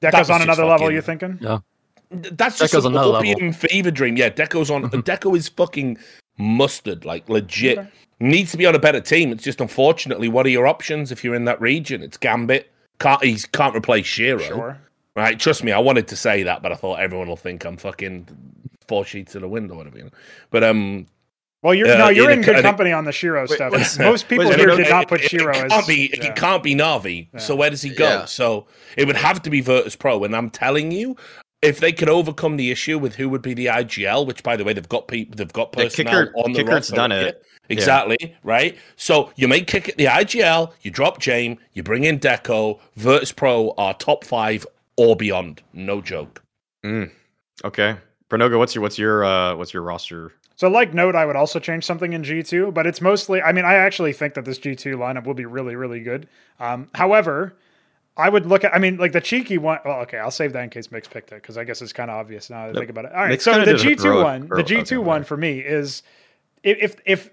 that 0.00 0.10
Deco's 0.12 0.28
was 0.28 0.30
on 0.30 0.36
just 0.40 0.46
another 0.48 0.64
level. 0.66 0.86
fucking- 0.86 0.94
You 0.96 1.02
thinking? 1.02 1.38
th- 1.38 2.32
that's 2.36 2.58
just 2.58 2.72
Deco's 2.74 2.84
an 2.84 2.92
another 2.92 3.08
level. 3.12 3.30
opium 3.32 3.52
fever 3.52 3.90
dream. 3.90 4.16
Yeah, 4.16 4.28
Deco's 4.30 4.70
on. 4.70 4.84
Deco 4.90 5.36
is 5.36 5.48
fucking 5.48 5.96
mustard, 6.38 7.04
like 7.04 7.28
legit. 7.28 7.78
Okay. 7.78 7.88
Needs 8.22 8.50
to 8.52 8.58
be 8.58 8.66
on 8.66 8.74
a 8.74 8.78
better 8.78 9.00
team. 9.00 9.32
It's 9.32 9.42
just 9.42 9.60
unfortunately, 9.60 10.28
what 10.28 10.44
are 10.46 10.50
your 10.50 10.66
options 10.66 11.10
if 11.10 11.24
you're 11.24 11.34
in 11.34 11.46
that 11.46 11.60
region? 11.60 12.02
It's 12.02 12.16
Gambit. 12.18 12.70
Can't 12.98 13.22
he 13.24 13.38
can't 13.52 13.74
replace 13.74 14.06
sh1ro. 14.06 14.40
Sure. 14.42 14.78
Right, 15.16 15.38
trust 15.38 15.64
me, 15.64 15.72
I 15.72 15.78
wanted 15.78 16.06
to 16.08 16.16
say 16.16 16.42
that, 16.44 16.62
but 16.62 16.70
I 16.70 16.74
thought 16.76 17.00
everyone 17.00 17.28
will 17.28 17.36
think 17.36 17.64
I'm 17.64 17.76
fucking 17.76 18.28
four 18.86 19.04
sheets 19.04 19.34
in 19.34 19.40
the 19.42 19.48
wind 19.48 19.70
or 19.70 19.76
whatever. 19.76 19.96
You 19.98 20.04
know? 20.04 20.10
But 20.50 20.64
um, 20.64 21.06
Well, 21.62 21.74
you're 21.74 21.88
Uh, 21.90 21.96
no, 21.98 22.08
you're 22.10 22.30
in 22.30 22.38
in 22.38 22.44
a- 22.44 22.46
good 22.46 22.52
I 22.56 22.58
think- 22.58 22.66
company 22.66 22.92
on 22.92 23.04
the 23.06 23.10
sh1ro 23.10 23.48
stuff. 23.48 23.72
wait, 23.72 23.98
Most 23.98 24.28
people 24.28 24.46
wait, 24.46 24.56
here 24.58 24.68
no, 24.68 24.76
did 24.76 24.86
it- 24.86 24.90
not 24.90 25.08
put 25.08 25.20
it, 25.22 25.30
sh1ro 25.30 25.54
it 25.54 25.64
as. 25.64 25.72
can't 25.72 25.86
be 25.88 26.10
yeah. 26.14 26.26
it 26.26 26.36
can't 26.36 26.62
be 26.62 26.74
Navi. 26.74 27.28
So 27.40 27.56
where 27.56 27.70
does 27.70 27.82
he 27.82 27.90
go? 27.90 28.04
Yeah. 28.08 28.24
So 28.26 28.66
it 28.96 29.06
would 29.06 29.16
have 29.16 29.42
to 29.42 29.50
be 29.50 29.60
Virtus 29.62 29.96
Pro. 29.96 30.22
And 30.24 30.36
I'm 30.36 30.48
telling 30.50 30.90
you, 30.92 31.16
if 31.62 31.80
they 31.80 31.92
could 31.92 32.08
overcome 32.08 32.56
the 32.56 32.70
issue 32.70 32.98
with 32.98 33.14
who 33.16 33.28
would 33.28 33.42
be 33.42 33.54
the 33.54 33.66
IGL, 33.66 34.26
which 34.26 34.42
by 34.42 34.56
the 34.56 34.64
way 34.64 34.72
they've 34.72 34.88
got 34.88 35.08
people, 35.08 35.36
they've 35.36 35.52
got 35.52 35.74
Yeah, 35.76 35.84
personnel 35.84 36.24
Kicker- 36.26 36.32
on 36.36 36.52
the 36.52 36.60
Qikert's 36.60 36.70
roster. 36.90 36.96
done 36.96 37.12
it. 37.12 37.44
Exactly 37.68 38.34
right. 38.42 38.76
So 38.96 39.30
you 39.36 39.46
make 39.46 39.68
kick 39.68 39.94
the 39.96 40.06
IGL, 40.06 40.72
you 40.82 40.90
drop 40.90 41.20
Jame, 41.20 41.56
you 41.72 41.82
bring 41.84 42.02
in 42.04 42.18
Deco, 42.18 42.80
Virtus 42.96 43.30
Pro 43.30 43.72
are 43.78 43.94
top 43.94 44.24
five 44.24 44.66
or 44.96 45.14
beyond. 45.14 45.62
No 45.72 46.00
joke. 46.00 46.42
mm, 46.84 47.10
okay. 47.64 47.96
Pranoga, 48.28 48.58
what's 48.58 48.74
your 48.74 48.82
what's 48.82 48.98
your 48.98 49.24
uh 49.24 49.54
what's 49.54 49.72
your 49.72 49.82
roster? 49.84 50.32
So, 50.56 50.68
like 50.68 50.92
Note, 50.94 51.14
I 51.14 51.24
would 51.26 51.36
also 51.36 51.58
change 51.58 51.84
something 51.86 52.12
in 52.12 52.22
G2, 52.22 52.74
but 52.74 52.86
it's 52.86 53.00
mostly, 53.00 53.40
I 53.40 53.50
mean, 53.52 53.64
I 53.64 53.74
actually 53.74 54.12
think 54.12 54.34
that 54.34 54.44
this 54.44 54.58
G2 54.58 54.94
lineup 54.94 55.24
will 55.24 55.32
be 55.34 55.46
really, 55.46 55.74
really 55.74 56.00
good. 56.00 56.28
Um, 56.58 56.88
however, 56.94 57.54
I 58.16 58.28
would 58.28 58.46
look 58.46 58.64
at, 58.64 58.74
I 58.74 58.78
mean, 58.78 58.96
like 58.96 59.12
the 59.12 59.20
cheeky 59.20 59.58
one. 59.58 59.78
Well, 59.84 60.00
okay, 60.00 60.18
I'll 60.18 60.30
save 60.30 60.52
that 60.52 60.64
in 60.64 60.70
case 60.70 60.90
Mix 60.90 61.08
picked 61.08 61.32
it 61.32 61.36
because 61.36 61.56
I 61.56 61.64
guess 61.64 61.80
it's 61.80 61.92
kind 61.92 62.10
of 62.10 62.16
obvious 62.16 62.50
now 62.50 62.66
that 62.66 62.76
I 62.76 62.78
think 62.78 62.90
about 62.90 63.06
it. 63.06 63.12
All 63.12 63.20
right, 63.20 63.30
Mix 63.30 63.44
so 63.44 63.64
the 63.64 63.74
a 63.74 63.78
G2 63.78 64.22
one, 64.22 64.48
the 64.48 64.64
G2 64.64 64.82
okay, 64.82 64.96
one 64.98 65.24
for 65.24 65.36
me 65.36 65.60
is 65.60 66.02
if, 66.62 66.78
if, 66.78 66.96
if 67.06 67.30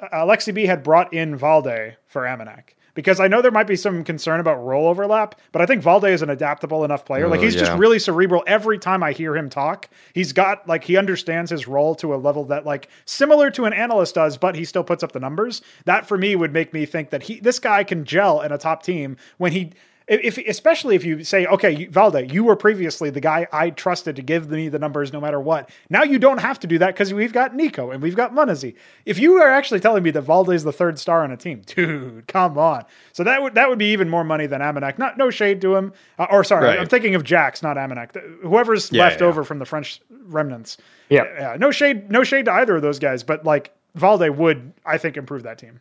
uh, 0.00 0.08
Aleksib 0.12 0.64
had 0.66 0.82
brought 0.82 1.12
in 1.12 1.36
Valde 1.36 1.96
for 2.06 2.22
AmaNEk. 2.22 2.74
Because 2.94 3.20
I 3.20 3.28
know 3.28 3.40
there 3.42 3.52
might 3.52 3.68
be 3.68 3.76
some 3.76 4.02
concern 4.02 4.40
about 4.40 4.56
role 4.56 4.88
overlap, 4.88 5.36
but 5.52 5.62
I 5.62 5.66
think 5.66 5.82
Valde 5.84 6.06
is 6.06 6.20
an 6.20 6.30
adaptable 6.30 6.84
enough 6.84 7.04
player. 7.04 7.28
like 7.28 7.38
Oh, 7.38 7.42
he's 7.44 7.54
just 7.54 7.70
really 7.78 8.00
cerebral. 8.00 8.42
Every 8.44 8.76
time 8.76 9.04
I 9.04 9.12
hear 9.12 9.36
him 9.36 9.48
talk, 9.48 9.88
he's 10.14 10.32
got 10.32 10.66
like 10.66 10.82
he 10.82 10.96
understands 10.96 11.48
his 11.48 11.68
role 11.68 11.94
to 11.96 12.12
a 12.12 12.16
level 12.16 12.46
that 12.46 12.66
like 12.66 12.88
similar 13.04 13.52
to 13.52 13.66
an 13.66 13.72
analyst 13.72 14.16
does, 14.16 14.36
but 14.36 14.56
he 14.56 14.64
still 14.64 14.82
puts 14.82 15.04
up 15.04 15.12
the 15.12 15.20
numbers. 15.20 15.62
That 15.84 16.08
for 16.08 16.18
me 16.18 16.34
would 16.34 16.52
make 16.52 16.72
me 16.72 16.86
think 16.86 17.10
that 17.10 17.22
he 17.22 17.38
this 17.38 17.60
guy 17.60 17.84
can 17.84 18.04
gel 18.04 18.40
in 18.40 18.50
a 18.50 18.58
top 18.58 18.82
team 18.82 19.16
when 19.36 19.52
he 19.52 19.74
if 20.08 20.38
especially 20.38 20.96
if 20.96 21.04
you 21.04 21.22
say, 21.22 21.46
okay, 21.46 21.70
you- 21.70 21.90
Valde, 21.90 22.32
you 22.32 22.44
were 22.44 22.56
previously 22.56 23.10
the 23.10 23.20
guy 23.20 23.46
I 23.52 23.70
trusted 23.70 24.16
to 24.16 24.22
give 24.22 24.50
me 24.50 24.68
the 24.68 24.78
numbers 24.78 25.12
no 25.12 25.20
matter 25.20 25.38
what. 25.40 25.70
Now 25.90 26.02
you 26.02 26.18
don't 26.18 26.38
have 26.38 26.58
to 26.60 26.66
do 26.66 26.78
that 26.78 26.94
because 26.94 27.12
we've 27.12 27.32
got 27.32 27.52
NiKo 27.54 27.92
and 27.92 28.02
we've 28.02 28.16
got 28.16 28.34
m0NESY. 28.34 28.74
If 29.04 29.18
you 29.18 29.34
are 29.42 29.50
actually 29.50 29.80
telling 29.80 30.02
me 30.02 30.10
that 30.12 30.22
Valde 30.22 30.50
is 30.54 30.64
the 30.64 30.72
third 30.72 30.98
star 30.98 31.22
on 31.24 31.30
a 31.30 31.36
team, 31.36 31.62
dude, 31.66 32.26
come 32.26 32.56
on. 32.58 32.84
So 33.12 33.22
that 33.24 33.42
would 33.42 33.54
that 33.54 33.68
would 33.68 33.78
be 33.78 33.92
even 33.92 34.08
more 34.08 34.24
money 34.24 34.46
than 34.46 34.60
AmaNEk. 34.60 34.98
Not 34.98 35.18
no 35.18 35.30
shade 35.30 35.60
to 35.60 35.76
him, 35.76 35.92
uh, 36.18 36.26
or 36.30 36.42
sorry, 36.44 36.66
Right. 36.66 36.78
I'm 36.80 36.86
thinking 36.88 37.14
of 37.14 37.22
JaCkz, 37.24 37.62
not 37.62 37.76
AmaNEk. 37.76 38.40
Whoever's 38.42 38.90
Yeah, 38.92 39.04
left 39.04 39.20
yeah. 39.20 39.26
over 39.26 39.44
from 39.44 39.58
the 39.58 39.66
French 39.66 40.00
remnants. 40.24 40.76
Yeah. 41.10 41.24
yeah, 41.38 41.56
no 41.58 41.70
shade, 41.70 42.10
no 42.10 42.22
shade 42.24 42.44
to 42.46 42.52
either 42.52 42.76
of 42.76 42.82
those 42.82 42.98
guys, 42.98 43.22
but 43.22 43.44
like 43.44 43.72
Valde 43.94 44.28
would, 44.30 44.72
I 44.84 44.98
think, 44.98 45.16
improve 45.16 45.42
that 45.44 45.58
team. 45.58 45.80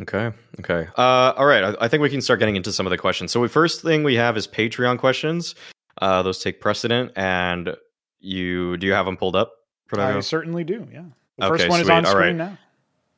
Okay. 0.00 0.32
Okay. 0.60 0.88
Uh, 0.96 1.32
all 1.36 1.46
right. 1.46 1.64
I, 1.64 1.74
I 1.84 1.88
think 1.88 2.02
we 2.02 2.10
can 2.10 2.20
start 2.20 2.38
getting 2.40 2.56
into 2.56 2.72
some 2.72 2.86
of 2.86 2.90
the 2.90 2.98
questions. 2.98 3.30
So, 3.32 3.42
the 3.42 3.48
first 3.48 3.82
thing 3.82 4.02
we 4.02 4.16
have 4.16 4.36
is 4.36 4.46
Patreon 4.48 4.98
questions. 4.98 5.54
Uh, 6.00 6.22
those 6.22 6.40
take 6.42 6.60
precedent, 6.60 7.12
and 7.16 7.76
you 8.20 8.76
do 8.76 8.86
you 8.86 8.92
have 8.92 9.06
them 9.06 9.16
pulled 9.16 9.36
up? 9.36 9.52
I 9.96 10.18
certainly 10.20 10.64
do. 10.64 10.88
Yeah, 10.92 11.02
the 11.38 11.46
Okay, 11.46 11.58
first 11.58 11.68
one 11.68 11.80
is 11.80 11.86
sweet. 11.86 11.94
on 11.94 12.04
All 12.06 12.10
screen 12.10 12.26
right. 12.38 12.50
now. 12.50 12.58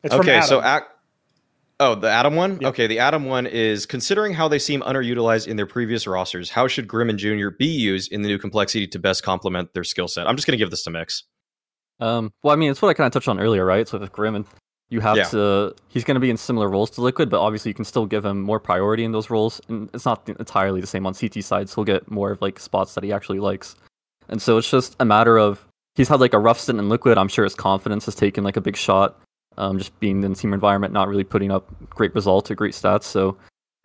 It's 0.02 0.12
from 0.14 0.20
okay. 0.20 0.42
So, 0.42 0.60
Adam. 0.60 0.82
ac- 0.84 0.92
oh, 1.80 1.94
the 1.94 2.10
Adam 2.10 2.34
one. 2.36 2.58
Yeah. 2.60 2.68
Okay, 2.68 2.86
the 2.86 2.98
Adam 2.98 3.24
one 3.24 3.46
is 3.46 3.86
considering 3.86 4.34
how 4.34 4.48
they 4.48 4.58
seem 4.58 4.82
underutilized 4.82 5.46
in 5.48 5.56
their 5.56 5.66
previous 5.66 6.06
rosters. 6.06 6.50
How 6.50 6.68
should 6.68 6.86
Grim 6.86 7.08
and 7.08 7.18
Junior 7.18 7.50
be 7.50 7.66
used 7.66 8.12
in 8.12 8.20
the 8.20 8.28
new 8.28 8.38
complexity 8.38 8.86
to 8.88 8.98
best 8.98 9.22
complement 9.22 9.72
their 9.72 9.84
skill 9.84 10.08
set? 10.08 10.26
I'm 10.28 10.36
just 10.36 10.46
going 10.46 10.58
to 10.58 10.62
give 10.62 10.70
this 10.70 10.82
to 10.84 10.90
Mix. 10.90 11.24
Um, 11.98 12.30
well, 12.42 12.52
I 12.52 12.56
mean, 12.56 12.70
it's 12.70 12.82
what 12.82 12.90
I 12.90 12.94
kind 12.94 13.06
of 13.06 13.12
touched 13.14 13.28
on 13.28 13.40
earlier, 13.40 13.64
right? 13.64 13.88
So 13.88 13.98
with 13.98 14.12
Grim, 14.12 14.34
and 14.34 14.44
you 14.89 15.00
have 15.00 15.16
Yeah. 15.16 15.24
to, 15.24 15.74
he's 15.89 16.05
going 16.05 16.15
to 16.15 16.20
be 16.20 16.31
in 16.31 16.36
similar 16.36 16.68
roles 16.68 16.90
to 16.90 17.00
Liquid, 17.00 17.28
but 17.28 17.40
obviously 17.40 17.70
you 17.70 17.74
can 17.74 17.84
still 17.84 18.06
give 18.06 18.24
him 18.24 18.40
more 18.42 18.60
priority 18.60 19.05
in 19.05 19.12
those 19.12 19.31
roles. 19.31 19.60
And 19.68 19.90
it's 19.92 20.05
not 20.05 20.28
entirely 20.28 20.81
the 20.81 20.86
same 20.86 21.06
on 21.06 21.15
CT 21.15 21.42
side, 21.42 21.68
so 21.68 21.76
he'll 21.76 21.84
get 21.84 22.10
more 22.10 22.31
of 22.31 22.40
like 22.40 22.60
spots 22.60 22.94
that 22.94 23.02
he 23.05 23.12
actually 23.12 23.40
likes. 23.40 23.74
And 24.28 24.40
so 24.40 24.58
it's 24.58 24.70
just 24.70 24.97
a 25.00 25.05
matter 25.05 25.39
of 25.39 25.66
he's 25.94 26.08
had 26.08 26.20
like 26.20 26.34
a 26.34 26.39
rough 26.39 26.58
stint 26.60 26.78
in 26.78 26.89
Liquid. 26.89 27.18
I'm 27.18 27.28
sure 27.28 27.44
his 27.44 27.55
confidence 27.55 28.05
has 28.05 28.15
taken 28.15 28.44
like 28.44 28.56
a 28.56 28.60
big 28.60 28.76
shot. 28.76 29.18
Um, 29.58 29.78
just 29.78 29.98
being 30.00 30.23
in 30.23 30.32
the 30.32 30.36
team 30.36 30.52
environment, 30.52 30.92
not 30.92 31.08
really 31.08 31.24
putting 31.24 31.50
up 31.50 31.66
great 31.89 32.15
results 32.15 32.50
or 32.50 32.55
great 32.55 32.74
stats. 32.74 33.05
So 33.05 33.39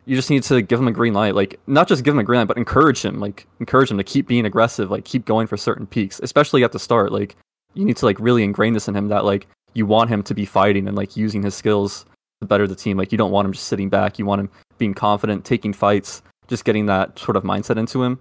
you 0.05 0.17
just 0.17 0.29
need 0.29 0.43
to 0.43 0.61
give 0.61 0.79
him 0.79 0.87
a 0.87 0.91
green 0.91 1.13
light. 1.13 1.33
Like 1.33 1.59
not 1.65 1.87
just 1.87 2.03
give 2.03 2.13
him 2.13 2.19
a 2.19 2.23
green 2.25 2.39
light, 2.39 2.47
but 2.49 2.57
encourage 2.57 3.03
him. 3.05 3.19
Like 3.19 3.47
encourage 3.59 3.89
him 3.89 3.97
to 3.97 4.03
keep 4.03 4.27
being 4.27 4.45
aggressive. 4.45 4.91
Like 4.91 5.05
keep 5.05 5.25
going 5.25 5.47
for 5.47 5.55
certain 5.57 5.87
peaks, 5.87 6.19
especially 6.21 6.63
at 6.65 6.73
the 6.73 6.79
start. 6.79 7.11
Like 7.13 7.37
you 7.73 7.85
need 7.85 7.95
to 7.97 8.05
like 8.05 8.19
really 8.19 8.43
ingrain 8.43 8.73
this 8.73 8.87
in 8.89 8.95
him 8.95 9.07
that 9.07 9.23
like 9.23 9.47
you 9.73 9.85
want 9.85 10.09
him 10.09 10.23
to 10.23 10.33
be 10.33 10.45
fighting 10.45 10.87
and 10.87 10.95
like 10.95 11.15
using 11.15 11.43
his 11.43 11.55
skills 11.55 12.05
to 12.41 12.47
better 12.47 12.67
the 12.67 12.75
team. 12.75 12.97
Like 12.97 13.11
you 13.11 13.17
don't 13.17 13.31
want 13.31 13.45
him 13.45 13.53
just 13.53 13.67
sitting 13.67 13.89
back. 13.89 14.19
You 14.19 14.25
want 14.25 14.41
him 14.41 14.49
being 14.77 14.93
confident, 14.93 15.45
taking 15.45 15.73
fights, 15.73 16.21
just 16.47 16.65
getting 16.65 16.85
that 16.87 17.17
sort 17.17 17.37
of 17.37 17.43
mindset 17.43 17.77
into 17.77 18.03
him. 18.03 18.19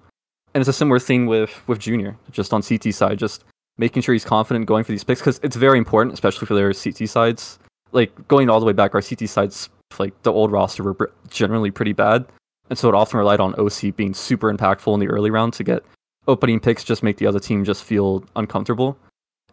And 0.54 0.60
it's 0.60 0.68
a 0.68 0.72
similar 0.72 0.98
thing 0.98 1.26
with 1.26 1.62
with 1.68 1.78
Junior, 1.78 2.16
just 2.30 2.52
on 2.52 2.62
CT 2.62 2.94
side, 2.94 3.18
just 3.18 3.44
making 3.78 4.02
sure 4.02 4.12
he's 4.12 4.24
confident 4.24 4.66
going 4.66 4.84
for 4.84 4.92
these 4.92 5.04
picks 5.04 5.20
because 5.20 5.40
it's 5.42 5.56
very 5.56 5.78
important, 5.78 6.14
especially 6.14 6.46
for 6.46 6.54
their 6.54 6.72
CT 6.72 7.08
sides. 7.08 7.58
Like 7.92 8.28
going 8.28 8.50
all 8.50 8.60
the 8.60 8.66
way 8.66 8.72
back, 8.72 8.94
our 8.94 9.02
CT 9.02 9.28
sides, 9.28 9.68
like 9.98 10.20
the 10.22 10.32
old 10.32 10.52
roster, 10.52 10.82
were 10.82 11.12
generally 11.28 11.70
pretty 11.70 11.92
bad, 11.92 12.26
and 12.68 12.78
so 12.78 12.88
it 12.88 12.94
often 12.94 13.18
relied 13.18 13.40
on 13.40 13.54
oSee 13.54 13.94
being 13.94 14.14
super 14.14 14.52
impactful 14.52 14.92
in 14.94 15.00
the 15.00 15.08
early 15.08 15.30
round 15.30 15.54
to 15.54 15.64
get 15.64 15.82
opening 16.28 16.60
picks, 16.60 16.84
just 16.84 17.02
make 17.02 17.16
the 17.16 17.26
other 17.26 17.40
team 17.40 17.64
just 17.64 17.82
feel 17.82 18.24
uncomfortable. 18.36 18.96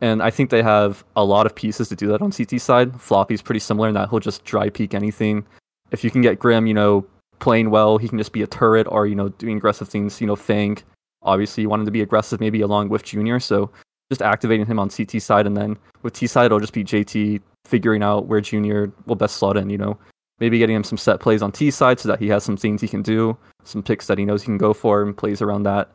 And 0.02 0.22
I 0.22 0.30
think 0.30 0.50
they 0.50 0.62
have 0.62 1.04
a 1.16 1.24
lot 1.24 1.46
of 1.46 1.56
pieces 1.56 1.90
to 1.90 1.96
do 1.96 2.08
that 2.08 2.22
on 2.22 2.32
CT 2.32 2.62
side. 2.62 3.00
Floppy's 3.02 3.42
pretty 3.42 3.60
similar 3.60 3.88
in 3.88 3.96
that 3.96 4.10
he'll 4.10 4.20
just 4.20 4.44
dry 4.46 4.70
peek 4.70 4.94
anything. 4.94 5.46
If 5.92 6.04
you 6.04 6.12
can 6.12 6.22
get 6.22 6.40
Grim, 6.40 6.68
you 6.68 6.74
know, 6.74 7.06
playing 7.40 7.70
well, 7.70 7.98
he 7.98 8.08
can 8.08 8.18
just 8.18 8.32
be 8.32 8.42
a 8.42 8.48
turret 8.48 8.88
or, 8.90 9.08
you 9.08 9.16
know, 9.16 9.30
doing 9.30 9.58
aggressive 9.58 9.90
things, 9.90 10.20
you 10.22 10.28
know, 10.28 10.36
Fang. 10.36 10.78
Obviously, 11.24 11.64
you 11.64 11.70
want 11.70 11.82
him 11.82 11.86
to 11.86 11.92
be 11.92 12.02
aggressive 12.02 12.40
maybe 12.40 12.62
along 12.62 12.90
with 12.90 13.04
Junior. 13.04 13.40
So 13.40 13.72
just 14.12 14.22
activating 14.22 14.66
him 14.66 14.80
on 14.80 14.90
CT 14.90 15.22
side. 15.22 15.48
And 15.48 15.58
then 15.58 15.78
with 16.04 16.14
T 16.14 16.28
side, 16.28 16.48
it'll 16.48 16.60
just 16.60 16.74
be 16.74 16.84
JT 16.84 17.42
figuring 17.66 18.04
out 18.04 18.28
where 18.28 18.42
Junior 18.42 18.92
will 19.06 19.16
best 19.16 19.38
slot 19.38 19.58
in, 19.58 19.70
you 19.70 19.78
know, 19.78 19.98
maybe 20.40 20.60
getting 20.60 20.76
him 20.76 20.84
some 20.84 20.98
set 20.98 21.20
plays 21.20 21.42
on 21.42 21.52
T 21.52 21.72
side 21.72 22.00
so 22.00 22.08
that 22.10 22.20
he 22.20 22.28
has 22.30 22.44
some 22.44 22.58
things 22.58 22.82
he 22.82 22.88
can 22.88 23.02
do, 23.02 23.38
some 23.64 23.84
picks 23.84 24.08
that 24.08 24.18
he 24.18 24.26
knows 24.26 24.42
he 24.42 24.46
can 24.46 24.58
go 24.58 24.74
for 24.74 25.02
and 25.02 25.18
plays 25.18 25.42
around 25.42 25.64
that. 25.64 25.90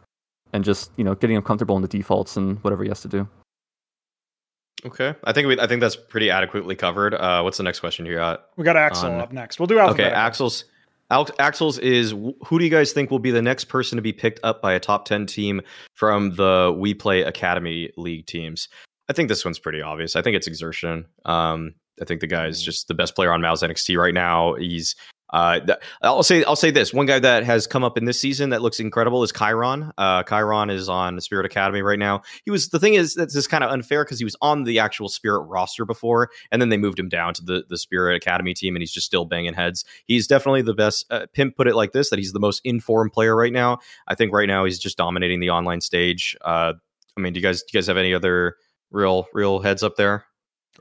And 0.53 0.65
just, 0.65 0.91
you 0.97 1.05
know, 1.05 1.15
getting 1.15 1.37
him 1.37 1.43
comfortable 1.43 1.77
in 1.77 1.83
the 1.83 1.89
defaults 1.89 2.37
and 2.37 2.63
whatever 2.63 2.83
he 2.83 2.91
has 2.91 3.01
to 3.03 3.09
do. 3.09 3.27
Okay, 4.85 5.15
I 5.25 5.33
think 5.33 5.47
we 5.49 5.59
I 5.61 5.67
think 5.67 5.81
that's 5.81 5.97
pretty 5.97 6.31
adequately 6.31 6.75
covered. 6.75 7.15
Uh, 7.15 7.43
what's 7.43 7.57
the 7.57 7.63
next 7.63 7.81
question 7.81 8.05
you 8.07 8.15
got? 8.17 8.47
We 8.57 8.65
got 8.65 8.77
Axel 8.77 9.13
On- 9.13 9.21
up 9.21 9.33
next. 9.33 9.61
We'll 9.61 9.67
do 9.69 9.79
Axel. 9.79 9.95
Okay, 9.95 10.11
Axel's 10.11 10.65
Al- 11.11 11.29
Axel's 11.39 11.79
is 11.79 12.11
who 12.13 12.59
do 12.59 12.65
you 12.65 12.71
guys 12.71 12.93
think 12.93 13.11
will 13.11 13.19
be 13.19 13.31
the 13.31 13.43
next 13.43 13.67
person 13.67 13.97
to 13.97 14.03
be 14.03 14.13
picked 14.13 14.41
up 14.43 14.63
by 14.63 14.73
a 14.73 14.81
top 14.81 15.05
10 15.05 15.27
team 15.27 15.61
from 15.95 16.31
the 16.37 16.73
WePlay 16.77 17.27
Academy 17.27 17.91
League 17.97 18.27
teams? 18.27 18.69
I 19.09 19.13
think 19.13 19.29
this 19.29 19.45
one's 19.45 19.59
pretty 19.59 19.83
obvious. 19.83 20.17
I 20.17 20.23
think 20.23 20.37
it's 20.37 20.49
xertioN. 20.49 21.05
Um, 21.27 21.75
I 22.01 22.07
think 22.07 22.21
the 22.23 22.27
guy's 22.27 22.63
just 22.63 22.89
the 22.89 22.95
best 22.95 23.15
player 23.15 23.31
on 23.31 23.43
MOUZ 23.43 23.63
NXT 23.63 23.97
right 23.99 24.15
now. 24.15 24.55
He's 24.55 24.97
uh, 25.33 25.61
I'll 26.03 26.23
say 26.23 26.45
I'll 26.45 26.57
say 26.57 26.71
this 26.71 26.93
one 26.93 27.07
guy 27.07 27.19
that 27.19 27.45
has 27.45 27.67
come 27.67 27.85
up 27.85 27.97
in 27.97 28.05
this 28.05 28.21
season 28.21 28.51
that 28.51 28.61
looks 28.61 28.81
incredible 28.81 29.23
is 29.23 29.33
Chiron. 29.33 29.91
Uh, 29.97 30.23
Chiron 30.25 30.69
is 30.71 30.89
on 30.89 31.21
Spirit 31.21 31.47
Academy 31.47 31.81
right 31.83 31.99
now. 31.99 32.23
He 32.45 32.51
was 32.51 32.69
the 32.69 32.79
thing 32.79 32.95
is 32.95 33.15
that's 33.15 33.33
just 33.33 33.49
kind 33.49 33.65
of 33.65 33.71
unfair 33.71 34.05
because 34.05 34.19
he 34.19 34.25
was 34.25 34.37
on 34.43 34.65
the 34.65 34.79
actual 34.79 35.09
Spirit 35.09 35.43
roster 35.45 35.85
before, 35.85 36.29
and 36.51 36.61
then 36.61 36.69
they 36.69 36.77
moved 36.77 36.99
him 36.99 37.09
down 37.09 37.33
to 37.35 37.43
the 37.43 37.65
the 37.69 37.79
Spirit 37.79 38.17
Academy 38.17 38.53
team, 38.53 38.77
and 38.77 38.83
he's 38.83 38.93
just 38.93 39.07
still 39.07 39.25
banging 39.25 39.55
heads. 39.55 39.85
He's 40.07 40.27
definitely 40.27 40.63
the 40.63 40.75
best. 40.75 41.07
Uh, 41.11 41.27
Pimp 41.33 41.57
put 41.57 41.67
it 41.67 41.75
like 41.75 41.93
this: 41.93 42.11
that 42.11 42.19
he's 42.19 42.33
the 42.33 42.41
most 42.41 42.61
informed 42.65 43.13
player 43.13 43.35
right 43.35 43.53
now. 43.53 43.79
I 44.07 44.15
think 44.15 44.33
right 44.33 44.49
now 44.49 44.65
he's 44.65 44.79
just 44.79 44.99
dominating 44.99 45.41
the 45.41 45.51
online 45.51 45.81
stage. 45.81 46.37
Uh, 46.43 46.75
I 47.17 47.21
mean, 47.21 47.33
do 47.33 47.41
you 47.41 47.45
guys 47.47 47.63
do 47.63 47.69
you 47.73 47.79
guys 47.79 47.87
have 47.87 47.97
any 47.97 48.13
other 48.13 48.57
real 48.91 49.27
real 49.33 49.61
heads 49.61 49.83
up 49.83 49.97
there? 49.97 50.27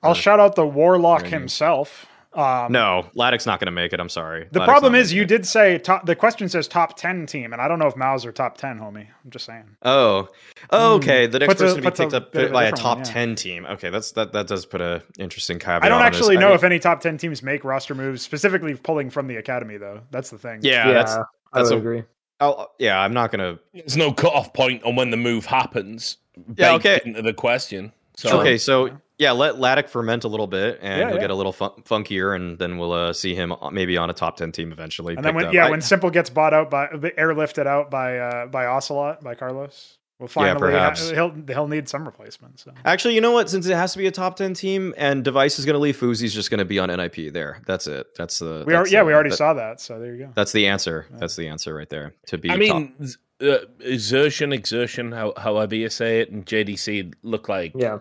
I'll 0.04 0.12
Uh, 0.12 0.16
shout 0.16 0.40
out 0.40 0.56
the 0.56 0.66
Warlock 0.68 1.26
himself. 1.26 2.06
Um, 2.34 2.72
no, 2.72 3.10
Laddick's 3.14 3.46
not 3.46 3.60
going 3.60 3.66
to 3.66 3.72
make 3.74 3.92
it. 3.92 4.00
I'm 4.00 4.08
sorry. 4.08 4.48
The 4.52 4.60
Laddick's 4.60 4.66
problem 4.70 4.96
is 4.96 5.12
you 5.12 5.24
it. 5.24 5.28
did 5.28 5.46
say 5.46 5.78
top. 5.78 6.06
The 6.06 6.16
question 6.16 6.48
says 6.48 6.68
top 6.68 6.96
ten 6.98 7.26
team, 7.26 7.52
and 7.52 7.62
I 7.62 7.68
don't 7.68 7.78
know 7.78 7.88
if 7.88 7.96
Mao's 7.96 8.26
are 8.26 8.32
top 8.32 8.58
ten, 8.58 8.80
homie. 8.80 9.08
I'm 9.24 9.32
just 9.32 9.46
saying. 9.46 9.66
Oh, 9.82 10.30
oh 10.70 10.96
okay. 10.96 11.28
The 11.28 11.40
next 11.40 11.50
Puts 11.50 11.62
a- 11.62 11.64
person 11.66 11.76
to 11.78 11.82
be 11.82 11.86
puts 11.88 12.00
a 12.00 12.04
picked 12.04 12.14
up 12.14 12.32
bit 12.32 12.50
a 12.50 12.54
by 12.54 12.64
a 12.66 12.72
top 12.72 13.00
one, 13.00 13.06
yeah. 13.06 13.12
ten 13.12 13.36
team. 13.36 13.66
Okay, 13.66 13.90
that's 13.90 14.14
that. 14.14 14.32
That 14.32 14.48
does 14.48 14.66
put 14.66 14.80
a 14.80 15.04
interesting 15.20 15.60
caveat. 15.60 15.84
I 15.84 15.90
don't 15.90 16.02
actually 16.02 16.38
I 16.38 16.40
know 16.40 16.48
mean- 16.48 16.56
if 16.56 16.64
any 16.64 16.80
top 16.80 17.02
ten 17.02 17.18
teams 17.18 17.44
make 17.44 17.66
roster 17.66 17.96
moves 17.96 18.22
specifically 18.22 18.76
pulling 18.76 19.10
from 19.10 19.28
the 19.28 19.36
academy, 19.36 19.76
though. 19.78 20.02
That's 20.12 20.30
the 20.30 20.38
thing. 20.38 20.60
Yeah, 20.64 20.88
yeah, 20.88 20.94
that's. 20.94 21.12
I 21.14 21.24
that's 21.54 21.70
would 21.70 21.76
a- 21.78 21.80
agree. 21.82 22.04
I'll, 22.40 22.74
yeah, 22.80 23.00
I'm 23.00 23.14
not 23.14 23.32
gonna. 23.32 23.60
There's 23.74 23.98
no 23.98 24.14
cutoff 24.14 24.54
point 24.54 24.84
on 24.84 24.96
when 24.96 25.10
the 25.12 25.18
move 25.18 25.46
happens. 25.46 26.18
Yeah, 26.56 26.74
okay. 26.76 27.02
Into 27.06 27.22
the 27.22 27.34
question. 27.34 27.92
So 28.30 28.40
okay, 28.40 28.58
so 28.58 28.90
yeah, 29.18 29.32
let 29.32 29.56
Laddick 29.56 29.88
ferment 29.90 30.24
a 30.24 30.28
little 30.28 30.48
bit, 30.48 30.80
and 30.82 31.00
Yeah, 31.00 31.06
he'll 31.08 31.16
yeah. 31.16 31.22
get 31.22 31.30
a 31.32 31.36
little 31.36 31.52
fun- 31.52 31.72
funkier, 31.84 32.36
and 32.36 32.58
then 32.58 32.78
we'll 32.78 32.92
uh, 32.94 33.14
see 33.14 33.36
him 33.36 33.54
maybe 33.72 33.98
on 33.98 34.10
a 34.10 34.14
top 34.14 34.38
ten 34.38 34.52
team 34.52 34.72
eventually. 34.72 35.16
And 35.16 35.24
then 35.26 35.36
when 35.36 35.52
yeah, 35.54 35.68
I- 35.68 35.70
when 35.70 35.80
s1mple 35.80 36.12
gets 36.14 36.30
bought 36.30 36.54
out 36.54 36.70
by 36.70 36.88
airlifted 36.88 37.68
out 37.68 37.90
by 37.92 38.18
uh, 38.18 38.46
by 38.48 38.66
Ocelot 38.66 39.24
by 39.24 39.36
Carlos, 39.36 39.98
we'll 40.20 40.28
finally 40.28 40.60
perhaps. 40.60 41.10
he'll 41.10 41.34
he'll 41.48 41.68
need 41.68 41.88
some 41.90 42.06
replacement. 42.06 42.60
So. 42.60 42.72
Actually, 42.86 43.16
you 43.16 43.22
know 43.22 43.32
what? 43.32 43.50
Since 43.50 43.66
it 43.68 43.76
has 43.76 43.92
to 43.94 43.98
be 44.00 44.08
a 44.08 44.12
top 44.12 44.36
ten 44.38 44.54
team, 44.54 44.94
and 44.98 45.24
Device 45.24 45.60
is 45.60 45.66
going 45.66 45.76
to 45.76 45.80
leave, 45.80 45.98
Fuzi's 45.98 46.34
just 46.34 46.50
going 46.50 46.60
to 46.60 46.66
be 46.66 46.80
on 46.80 46.90
NIP. 46.90 47.34
There, 47.34 47.62
that's 47.66 47.88
it. 47.88 48.16
That's 48.16 48.40
the. 48.40 48.64
We 48.66 48.74
are 48.76 48.88
yeah, 48.88 49.02
uh, 49.02 49.06
we 49.06 49.14
already 49.14 49.30
that- 49.32 49.38
saw 49.38 49.54
that. 49.56 49.82
So 49.82 50.00
there 50.00 50.14
you 50.16 50.26
go. 50.26 50.32
That's 50.36 50.52
the 50.52 50.68
answer. 50.68 51.06
That's 51.12 51.36
the 51.36 51.48
answer 51.48 51.74
right 51.76 51.90
there. 51.90 52.14
To 52.28 52.38
be. 52.38 52.50
I 52.50 52.58
mean, 52.58 52.94
z- 53.06 53.18
uh, 53.42 53.58
xertioN, 53.84 54.60
xertioN, 54.62 55.14
how, 55.16 55.34
however 55.38 55.76
you 55.76 55.90
say 55.90 56.22
it, 56.22 56.30
and 56.32 56.46
JDC 56.46 57.14
look 57.24 57.50
like 57.50 57.72
Yeah, 57.76 58.00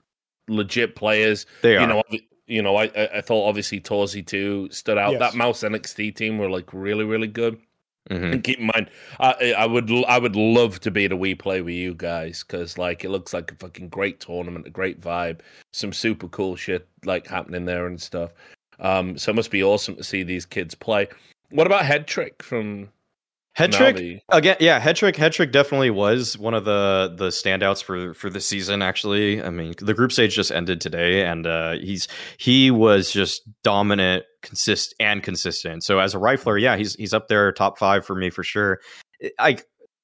legit 0.50 0.96
players. 0.96 1.46
they 1.62 1.76
are. 1.76 1.80
You 1.80 1.86
know, 1.86 2.02
you 2.46 2.62
know, 2.62 2.76
I 2.76 2.84
I 2.96 3.08
I 3.16 3.20
thought 3.20 3.48
obviously 3.48 3.80
Torzsi 3.80 4.26
too 4.26 4.68
stood 4.70 4.98
out. 4.98 5.12
Yes. 5.12 5.20
That 5.20 5.34
MOUZ 5.34 5.62
NXT 5.62 6.14
team 6.16 6.38
were 6.38 6.50
like 6.50 6.72
really 6.72 7.04
really 7.04 7.28
good. 7.28 7.58
Mhm. 8.10 8.32
And 8.32 8.44
keep 8.44 8.58
in 8.58 8.66
mind, 8.66 8.90
I 9.20 9.52
I 9.56 9.66
would 9.66 9.90
I 10.08 10.18
would 10.18 10.34
love 10.34 10.80
to 10.80 10.90
be 10.90 11.04
at 11.04 11.12
a 11.12 11.16
WePlay 11.16 11.64
with 11.64 11.74
you 11.74 11.94
guys 11.94 12.42
because 12.42 12.76
like 12.78 13.04
it 13.04 13.10
looks 13.10 13.32
like 13.32 13.52
a 13.52 13.54
fucking 13.56 13.88
great 13.90 14.18
tournament, 14.20 14.66
a 14.66 14.70
great 14.70 15.00
vibe, 15.00 15.40
some 15.72 15.92
super 15.92 16.26
cool 16.28 16.56
shit 16.56 16.88
like 17.04 17.26
happening 17.28 17.66
there 17.66 17.86
and 17.86 18.00
stuff. 18.00 18.32
Um, 18.80 19.16
so 19.18 19.30
it 19.30 19.36
must 19.36 19.50
be 19.50 19.62
awesome 19.62 19.94
to 19.96 20.02
see 20.02 20.22
these 20.22 20.46
kids 20.46 20.74
play. 20.74 21.06
What 21.50 21.66
about 21.66 21.82
headtr1ck 21.84 22.42
from 22.42 22.88
headtr1ck 23.58 24.20
again. 24.28 24.56
Yeah, 24.60 24.80
headtr1ck. 24.80 25.14
headtr1ck 25.16 25.52
definitely 25.52 25.90
was 25.90 26.38
one 26.38 26.54
of 26.54 26.64
the 26.64 27.14
the 27.16 27.28
standouts 27.28 27.82
for 27.82 28.14
for 28.14 28.30
the 28.30 28.40
season. 28.40 28.82
Actually, 28.82 29.42
I 29.42 29.50
mean, 29.50 29.74
the 29.78 29.94
group 29.94 30.12
stage 30.12 30.34
just 30.34 30.50
ended 30.50 30.80
today, 30.80 31.24
and 31.24 31.46
uh, 31.46 31.72
he's 31.72 32.08
he 32.38 32.70
was 32.70 33.10
just 33.10 33.42
dominant, 33.62 34.24
consist 34.42 34.94
and 35.00 35.22
consistent. 35.22 35.84
So 35.84 35.98
as 35.98 36.14
a 36.14 36.18
rifler, 36.18 36.60
yeah, 36.60 36.76
he's 36.76 36.94
he's 36.94 37.12
up 37.12 37.28
there, 37.28 37.52
top 37.52 37.78
five 37.78 38.04
for 38.04 38.14
me 38.14 38.30
for 38.30 38.42
sure. 38.42 38.80
I. 39.38 39.58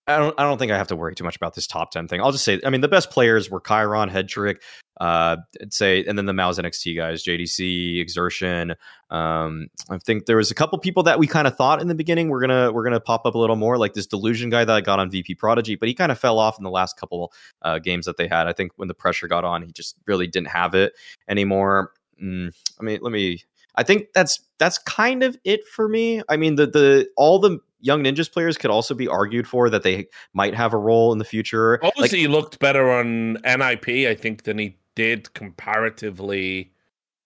I 0.09 0.19
don't. 0.19 0.39
I 0.39 0.45
don't 0.45 0.59
think 0.59 0.71
I 0.71 0.79
have 0.79 0.87
to 0.89 0.97
worry 0.97 1.15
too 1.15 1.25
much 1.25 1.37
about 1.37 1.55
this 1.55 1.67
top 1.67 1.91
ten 1.91 2.07
thing. 2.07 2.21
I'll 2.21 2.33
just 2.33 2.45
say. 2.45 2.61
I 2.65 2.71
mean, 2.71 2.81
the 2.81 2.89
best 2.89 3.11
players 3.11 3.51
were 3.51 3.61
Chiron, 3.61 4.09
headtr1ck, 4.09 4.59
uh, 5.01 5.37
I'd 5.61 5.73
say, 5.75 6.05
and 6.05 6.17
then 6.17 6.27
the 6.27 6.33
MOUZ 6.33 6.59
NXT 6.59 6.97
guys, 6.97 7.25
JDC, 7.25 8.07
xertioN, 8.07 8.77
um, 9.11 9.67
I 9.91 9.99
think 9.99 10.27
there 10.27 10.37
was 10.37 10.51
a 10.51 10.55
couple 10.55 10.79
people 10.79 11.03
that 11.03 11.19
we 11.19 11.27
kind 11.27 11.47
of 11.47 11.57
thought 11.57 11.83
in 11.83 11.89
the 11.89 11.95
beginning 11.95 12.29
we're 12.29 12.41
gonna 12.41 12.73
we're 12.73 12.85
gonna 12.85 13.01
pop 13.01 13.27
up 13.27 13.35
a 13.35 13.39
little 13.39 13.57
more, 13.57 13.79
like 13.79 13.95
this 13.95 14.07
Delusion 14.07 14.49
guy 14.49 14.65
that 14.65 14.75
I 14.75 14.81
got 14.81 14.99
on 14.99 15.11
VP 15.11 15.35
Prodigy, 15.35 15.75
but 15.75 15.89
he 15.89 15.95
kind 15.95 16.13
of 16.13 16.19
fell 16.19 16.39
off 16.39 16.57
in 16.57 16.65
the 16.65 16.71
last 16.71 16.97
couple 16.97 17.33
uh, 17.63 17.79
games 17.79 18.07
that 18.07 18.17
they 18.17 18.29
had. 18.29 18.47
I 18.47 18.53
think 18.53 18.73
when 18.77 18.89
the 18.89 18.95
pressure 18.95 19.29
got 19.29 19.45
on, 19.45 19.63
he 19.63 19.73
just 19.73 19.97
really 20.07 20.27
didn't 20.27 20.49
have 20.49 20.75
it 20.75 20.95
anymore. 21.29 21.93
Mm, 22.23 22.55
I 22.81 22.83
mean, 22.83 22.99
let 23.03 23.13
me. 23.13 23.43
I 23.75 23.83
think 23.83 24.07
that's 24.15 24.41
that's 24.59 24.79
kind 24.79 25.23
of 25.23 25.37
it 25.45 25.67
for 25.67 25.89
me. 25.89 26.23
I 26.29 26.37
mean, 26.37 26.55
the 26.55 26.67
the 26.67 27.09
all 27.17 27.39
the 27.39 27.59
young 27.87 28.03
ninjas 28.05 28.31
players 28.31 28.59
could 28.59 28.71
also 28.71 28.95
be 28.95 29.07
argued 29.09 29.47
for 29.47 29.71
that 29.71 29.83
they 29.85 30.09
might 30.35 30.55
have 30.55 30.75
a 30.75 30.77
role 30.77 31.13
in 31.13 31.19
the 31.19 31.25
future. 31.25 31.79
Like, 31.83 31.93
Obviously, 31.97 32.19
he 32.21 32.27
looked 32.29 32.59
better 32.59 32.91
on 32.91 33.35
NIP, 33.45 33.89
I 34.09 34.15
think, 34.15 34.43
than 34.43 34.59
he 34.59 34.77
did 34.97 35.33
comparatively 35.35 36.73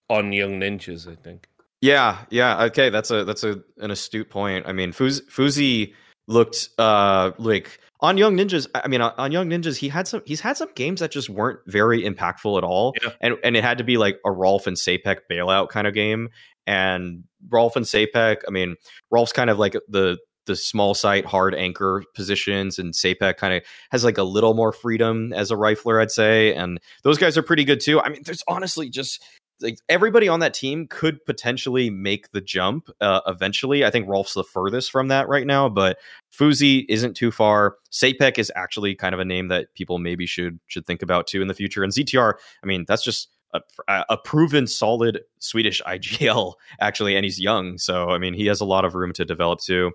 on 0.09 0.33
Young 0.33 0.61
Ninjas. 0.61 1.11
I 1.11 1.15
think. 1.17 1.49
Yeah, 1.81 2.19
yeah. 2.31 2.65
Okay, 2.65 2.91
that's 2.91 3.11
a 3.11 3.25
that's 3.25 3.43
a 3.45 3.63
an 3.79 3.91
astute 3.91 4.29
point. 4.31 4.67
I 4.67 4.73
mean, 4.73 4.93
Fuz, 4.93 5.23
Fuzi 5.31 5.95
looked 6.27 6.69
uh 6.79 7.33
like 7.39 7.81
on 8.01 8.19
Young 8.19 8.37
Ninjas. 8.37 8.67
I 8.75 8.89
mean, 8.89 9.01
on, 9.01 9.13
on 9.17 9.33
Young 9.33 9.49
Ninjas, 9.49 9.77
he 9.77 9.89
had 9.89 10.07
some 10.07 10.23
he's 10.27 10.41
had 10.41 10.57
some 10.57 10.69
games 10.75 11.01
that 11.01 11.11
just 11.11 11.31
weren't 11.31 11.61
very 11.67 12.03
impactful 12.03 12.59
at 12.59 12.65
all, 12.65 12.95
Yeah. 13.03 13.11
and 13.21 13.37
and 13.43 13.57
it 13.57 13.65
had 13.65 13.79
to 13.79 13.85
be 13.85 13.97
like 13.97 14.19
a 14.27 14.31
Rolf 14.31 14.67
and 14.67 14.77
Sapek 14.77 15.21
bailout 15.31 15.69
kind 15.71 15.87
of 15.87 15.95
game. 15.95 16.29
And 16.67 17.25
Rolf 17.49 17.75
and 17.77 17.87
Sapek, 17.87 18.43
I 18.47 18.51
mean, 18.51 18.77
Rolf's 19.11 19.33
kind 19.33 19.49
of 19.51 19.59
like 19.59 19.73
the 19.89 20.19
the 20.47 20.57
small 20.57 20.95
site 20.95 21.27
hard 21.27 21.55
anchor 21.55 22.05
positions, 22.15 22.79
and 22.79 22.95
Sapek 22.95 23.37
kind 23.37 23.55
of 23.55 23.63
has 23.91 24.05
like 24.05 24.19
a 24.19 24.23
little 24.23 24.55
more 24.55 24.73
freedom 24.73 25.33
as 25.33 25.51
a 25.51 25.57
rifler, 25.57 26.01
I'd 26.01 26.11
say. 26.11 26.55
And 26.55 26.81
those 27.03 27.19
guys 27.19 27.37
are 27.37 27.43
pretty 27.43 27.65
good 27.65 27.81
too. 27.81 28.01
I 28.01 28.09
mean, 28.09 28.23
there's 28.25 28.43
honestly 28.49 28.89
just 28.89 29.23
like 29.63 29.79
everybody 29.89 30.29
on 30.29 30.41
that 30.41 30.55
team 30.55 30.87
could 30.89 31.25
potentially 31.25 31.91
make 31.91 32.31
the 32.33 32.41
jump 32.41 32.89
uh, 33.01 33.21
eventually. 33.27 33.85
I 33.85 33.91
think 33.91 34.09
Rolf's 34.09 34.35
the 34.35 34.45
furthest 34.45 34.91
from 34.91 35.09
that 35.09 35.29
right 35.29 35.47
now, 35.47 35.69
but 35.69 35.99
Fuzi 36.33 36.85
isn't 36.89 37.15
too 37.15 37.31
far. 37.31 37.77
Sapek 37.93 38.39
is 38.39 38.51
actually 38.57 38.95
kind 38.95 39.15
of 39.15 39.21
a 39.21 39.25
name 39.25 39.49
that 39.49 39.75
people 39.75 39.99
maybe 39.99 40.27
should 40.27 40.59
should 40.67 40.87
think 40.87 41.03
about 41.03 41.27
too 41.27 41.43
in 41.43 41.49
the 41.49 41.55
future. 41.55 41.83
And 41.83 41.93
ZTR, 41.93 42.35
I 42.63 42.67
mean, 42.67 42.85
that's 42.89 43.05
just 43.05 43.29
a, 43.53 43.61
a 44.09 44.17
proven 44.17 44.67
solid 44.67 45.21
Swedish 45.39 45.83
IGL 45.87 46.55
actually, 46.81 47.17
and 47.17 47.25
he's 47.25 47.41
young, 47.41 47.79
so 47.79 48.11
I 48.11 48.19
mean, 48.19 48.35
he 48.35 48.47
has 48.47 48.61
a 48.61 48.65
lot 48.65 48.85
of 48.85 48.95
room 48.95 49.13
to 49.15 49.25
develop 49.25 49.61
too. 49.61 49.93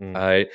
Mm. 0.00 0.16
I, 0.16 0.46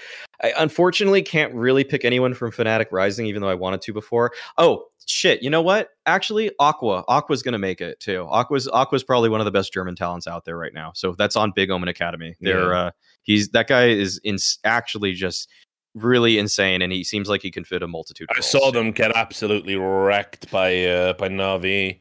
I 0.43 0.53
unfortunately 0.57 1.21
can't 1.21 1.53
really 1.53 1.83
pick 1.83 2.03
anyone 2.03 2.33
from 2.33 2.51
Fnatic 2.51 2.87
Rising, 2.91 3.25
even 3.27 3.41
though 3.41 3.49
I 3.49 3.53
wanted 3.55 3.81
to 3.83 3.93
before. 3.93 4.31
Oh 4.57 4.85
shit! 5.05 5.43
You 5.43 5.49
know 5.49 5.61
what? 5.61 5.89
Actually, 6.05 6.51
Aqua. 6.59 7.03
Aqua's 7.07 7.43
gonna 7.43 7.59
make 7.59 7.79
it 7.81 7.99
too. 7.99 8.27
Aqua's 8.29 8.67
Aqua's 8.67 9.03
probably 9.03 9.29
one 9.29 9.41
of 9.41 9.45
the 9.45 9.51
best 9.51 9.71
German 9.71 9.95
talents 9.95 10.27
out 10.27 10.45
there 10.45 10.57
right 10.57 10.73
now. 10.73 10.91
So 10.95 11.13
that's 11.13 11.35
on 11.35 11.51
Big 11.51 11.69
Omen 11.69 11.89
Academy. 11.89 12.35
They're 12.41 12.73
uh, 12.73 12.91
he's 13.23 13.49
that 13.49 13.67
guy 13.67 13.87
is 13.89 14.19
in, 14.23 14.37
actually 14.63 15.13
just 15.13 15.49
really 15.93 16.37
insane, 16.37 16.81
and 16.81 16.91
he 16.91 17.03
seems 17.03 17.29
like 17.29 17.41
he 17.41 17.51
can 17.51 17.63
fit 17.63 17.83
a 17.83 17.87
multitude. 17.87 18.29
Of 18.31 18.37
I 18.37 18.41
saw 18.41 18.71
them 18.71 18.91
get 18.91 19.15
absolutely 19.15 19.75
wrecked 19.75 20.49
by 20.51 20.85
uh, 20.85 21.13
by 21.13 21.29
Navi. 21.29 21.99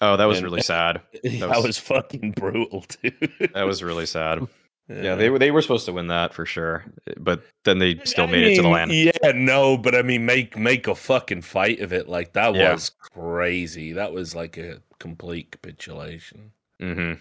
Oh, 0.00 0.16
that 0.16 0.24
was 0.24 0.38
and- 0.38 0.44
really 0.44 0.62
sad. 0.62 1.00
That 1.22 1.48
was- 1.48 1.64
was, 1.64 1.78
fucking 1.78 2.32
brutal, 2.32 2.84
dude. 3.02 3.50
That 3.54 3.62
was 3.64 3.82
really 3.82 4.06
sad. 4.06 4.46
Yeah, 5.00 5.14
they 5.14 5.30
were 5.30 5.38
they 5.38 5.50
were 5.50 5.62
supposed 5.62 5.86
to 5.86 5.92
win 5.92 6.08
that 6.08 6.34
for 6.34 6.44
sure, 6.44 6.84
but 7.18 7.42
then 7.64 7.78
they 7.78 8.00
still 8.04 8.26
made 8.26 8.44
it 8.44 8.56
to 8.56 8.62
the 8.62 8.68
land. 8.68 8.92
Yeah, 8.92 9.32
no, 9.34 9.76
but 9.78 9.94
I 9.94 10.02
mean, 10.02 10.26
make 10.26 10.56
make 10.56 10.86
a 10.88 10.94
fucking 10.94 11.42
fight 11.42 11.80
of 11.80 11.92
it. 11.92 12.08
Like 12.08 12.32
that 12.34 12.54
Yeah. 12.54 12.72
was 12.72 12.90
crazy. 12.90 13.92
That 13.92 14.12
was 14.12 14.34
like 14.34 14.58
a 14.58 14.82
complete 14.98 15.52
capitulation. 15.52 16.52
Mm-hmm. 16.80 17.20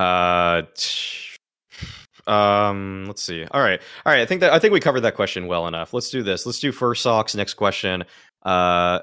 Uh, 0.00 0.62
um, 2.30 3.04
let's 3.06 3.22
see. 3.22 3.44
All 3.50 3.60
right, 3.60 3.80
all 4.04 4.12
right. 4.12 4.20
I 4.22 4.26
think 4.26 4.40
that 4.40 4.52
I 4.52 4.58
think 4.58 4.72
we 4.72 4.80
covered 4.80 5.00
that 5.02 5.14
question 5.14 5.46
well 5.46 5.66
enough. 5.66 5.94
Let's 5.94 6.10
do 6.10 6.22
this. 6.22 6.44
Let's 6.46 6.60
do 6.60 6.72
first 6.72 7.02
socks. 7.02 7.34
Next 7.34 7.54
question. 7.54 8.04
Uh, 8.42 9.00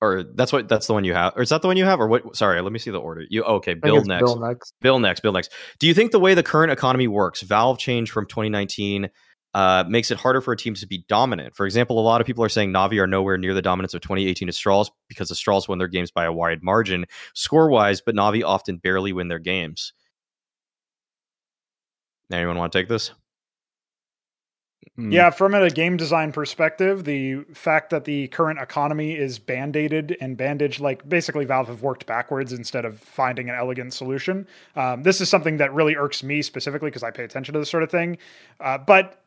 or 0.00 0.22
that's 0.22 0.52
what 0.52 0.68
that's 0.68 0.86
the 0.86 0.92
one 0.92 1.04
you 1.04 1.14
have, 1.14 1.34
or 1.36 1.42
is 1.42 1.48
that 1.48 1.62
the 1.62 1.68
one 1.68 1.76
you 1.76 1.84
have, 1.84 2.00
or 2.00 2.08
what? 2.08 2.36
Sorry, 2.36 2.60
let 2.60 2.72
me 2.72 2.78
see 2.78 2.90
the 2.90 2.98
order. 2.98 3.24
You 3.28 3.44
okay? 3.44 3.74
Bill 3.74 4.04
next. 4.04 4.24
Bill 4.24 4.38
next. 4.38 4.74
Bill 4.80 4.98
next. 4.98 5.20
Bill 5.20 5.32
next. 5.32 5.52
Do 5.78 5.86
you 5.86 5.94
think 5.94 6.12
the 6.12 6.20
way 6.20 6.34
the 6.34 6.42
current 6.42 6.72
economy 6.72 7.08
works, 7.08 7.42
Valve 7.42 7.78
change 7.78 8.10
from 8.10 8.26
2019, 8.26 9.08
uh, 9.54 9.84
makes 9.88 10.10
it 10.10 10.18
harder 10.18 10.40
for 10.40 10.52
a 10.52 10.56
team 10.56 10.74
to 10.74 10.86
be 10.86 11.04
dominant? 11.08 11.54
For 11.54 11.64
example, 11.64 11.98
a 11.98 12.02
lot 12.02 12.20
of 12.20 12.26
people 12.26 12.44
are 12.44 12.48
saying 12.48 12.72
Navi 12.72 13.00
are 13.00 13.06
nowhere 13.06 13.38
near 13.38 13.54
the 13.54 13.62
dominance 13.62 13.94
of 13.94 14.02
2018 14.02 14.48
Astralis 14.48 14.90
because 15.08 15.30
Astralis 15.30 15.68
won 15.68 15.78
their 15.78 15.88
games 15.88 16.10
by 16.10 16.24
a 16.24 16.32
wide 16.32 16.62
margin 16.62 17.06
score 17.34 17.70
wise, 17.70 18.02
but 18.02 18.14
Navi 18.14 18.44
often 18.44 18.76
barely 18.76 19.12
win 19.12 19.28
their 19.28 19.38
games. 19.38 19.92
Anyone 22.30 22.58
want 22.58 22.72
to 22.72 22.78
take 22.78 22.88
this? 22.88 23.12
Hmm. 24.96 25.12
Yeah, 25.12 25.28
from 25.28 25.54
a 25.54 25.68
game 25.68 25.98
design 25.98 26.32
perspective, 26.32 27.04
the 27.04 27.44
fact 27.52 27.90
that 27.90 28.06
the 28.06 28.28
current 28.28 28.58
economy 28.58 29.14
is 29.14 29.38
band-aided 29.38 30.16
and 30.22 30.38
bandaged, 30.38 30.80
like 30.80 31.06
basically 31.06 31.44
Valve 31.44 31.68
have 31.68 31.82
worked 31.82 32.06
backwards 32.06 32.54
instead 32.54 32.86
of 32.86 32.98
finding 32.98 33.50
an 33.50 33.56
elegant 33.56 33.92
solution. 33.92 34.46
Um, 34.74 35.02
this 35.02 35.20
is 35.20 35.28
something 35.28 35.58
that 35.58 35.74
really 35.74 35.96
irks 35.96 36.22
me 36.22 36.40
specifically 36.40 36.88
because 36.88 37.02
I 37.02 37.10
pay 37.10 37.24
attention 37.24 37.52
to 37.52 37.58
this 37.58 37.68
sort 37.68 37.82
of 37.82 37.90
thing. 37.90 38.16
Uh, 38.58 38.78
but 38.78 39.22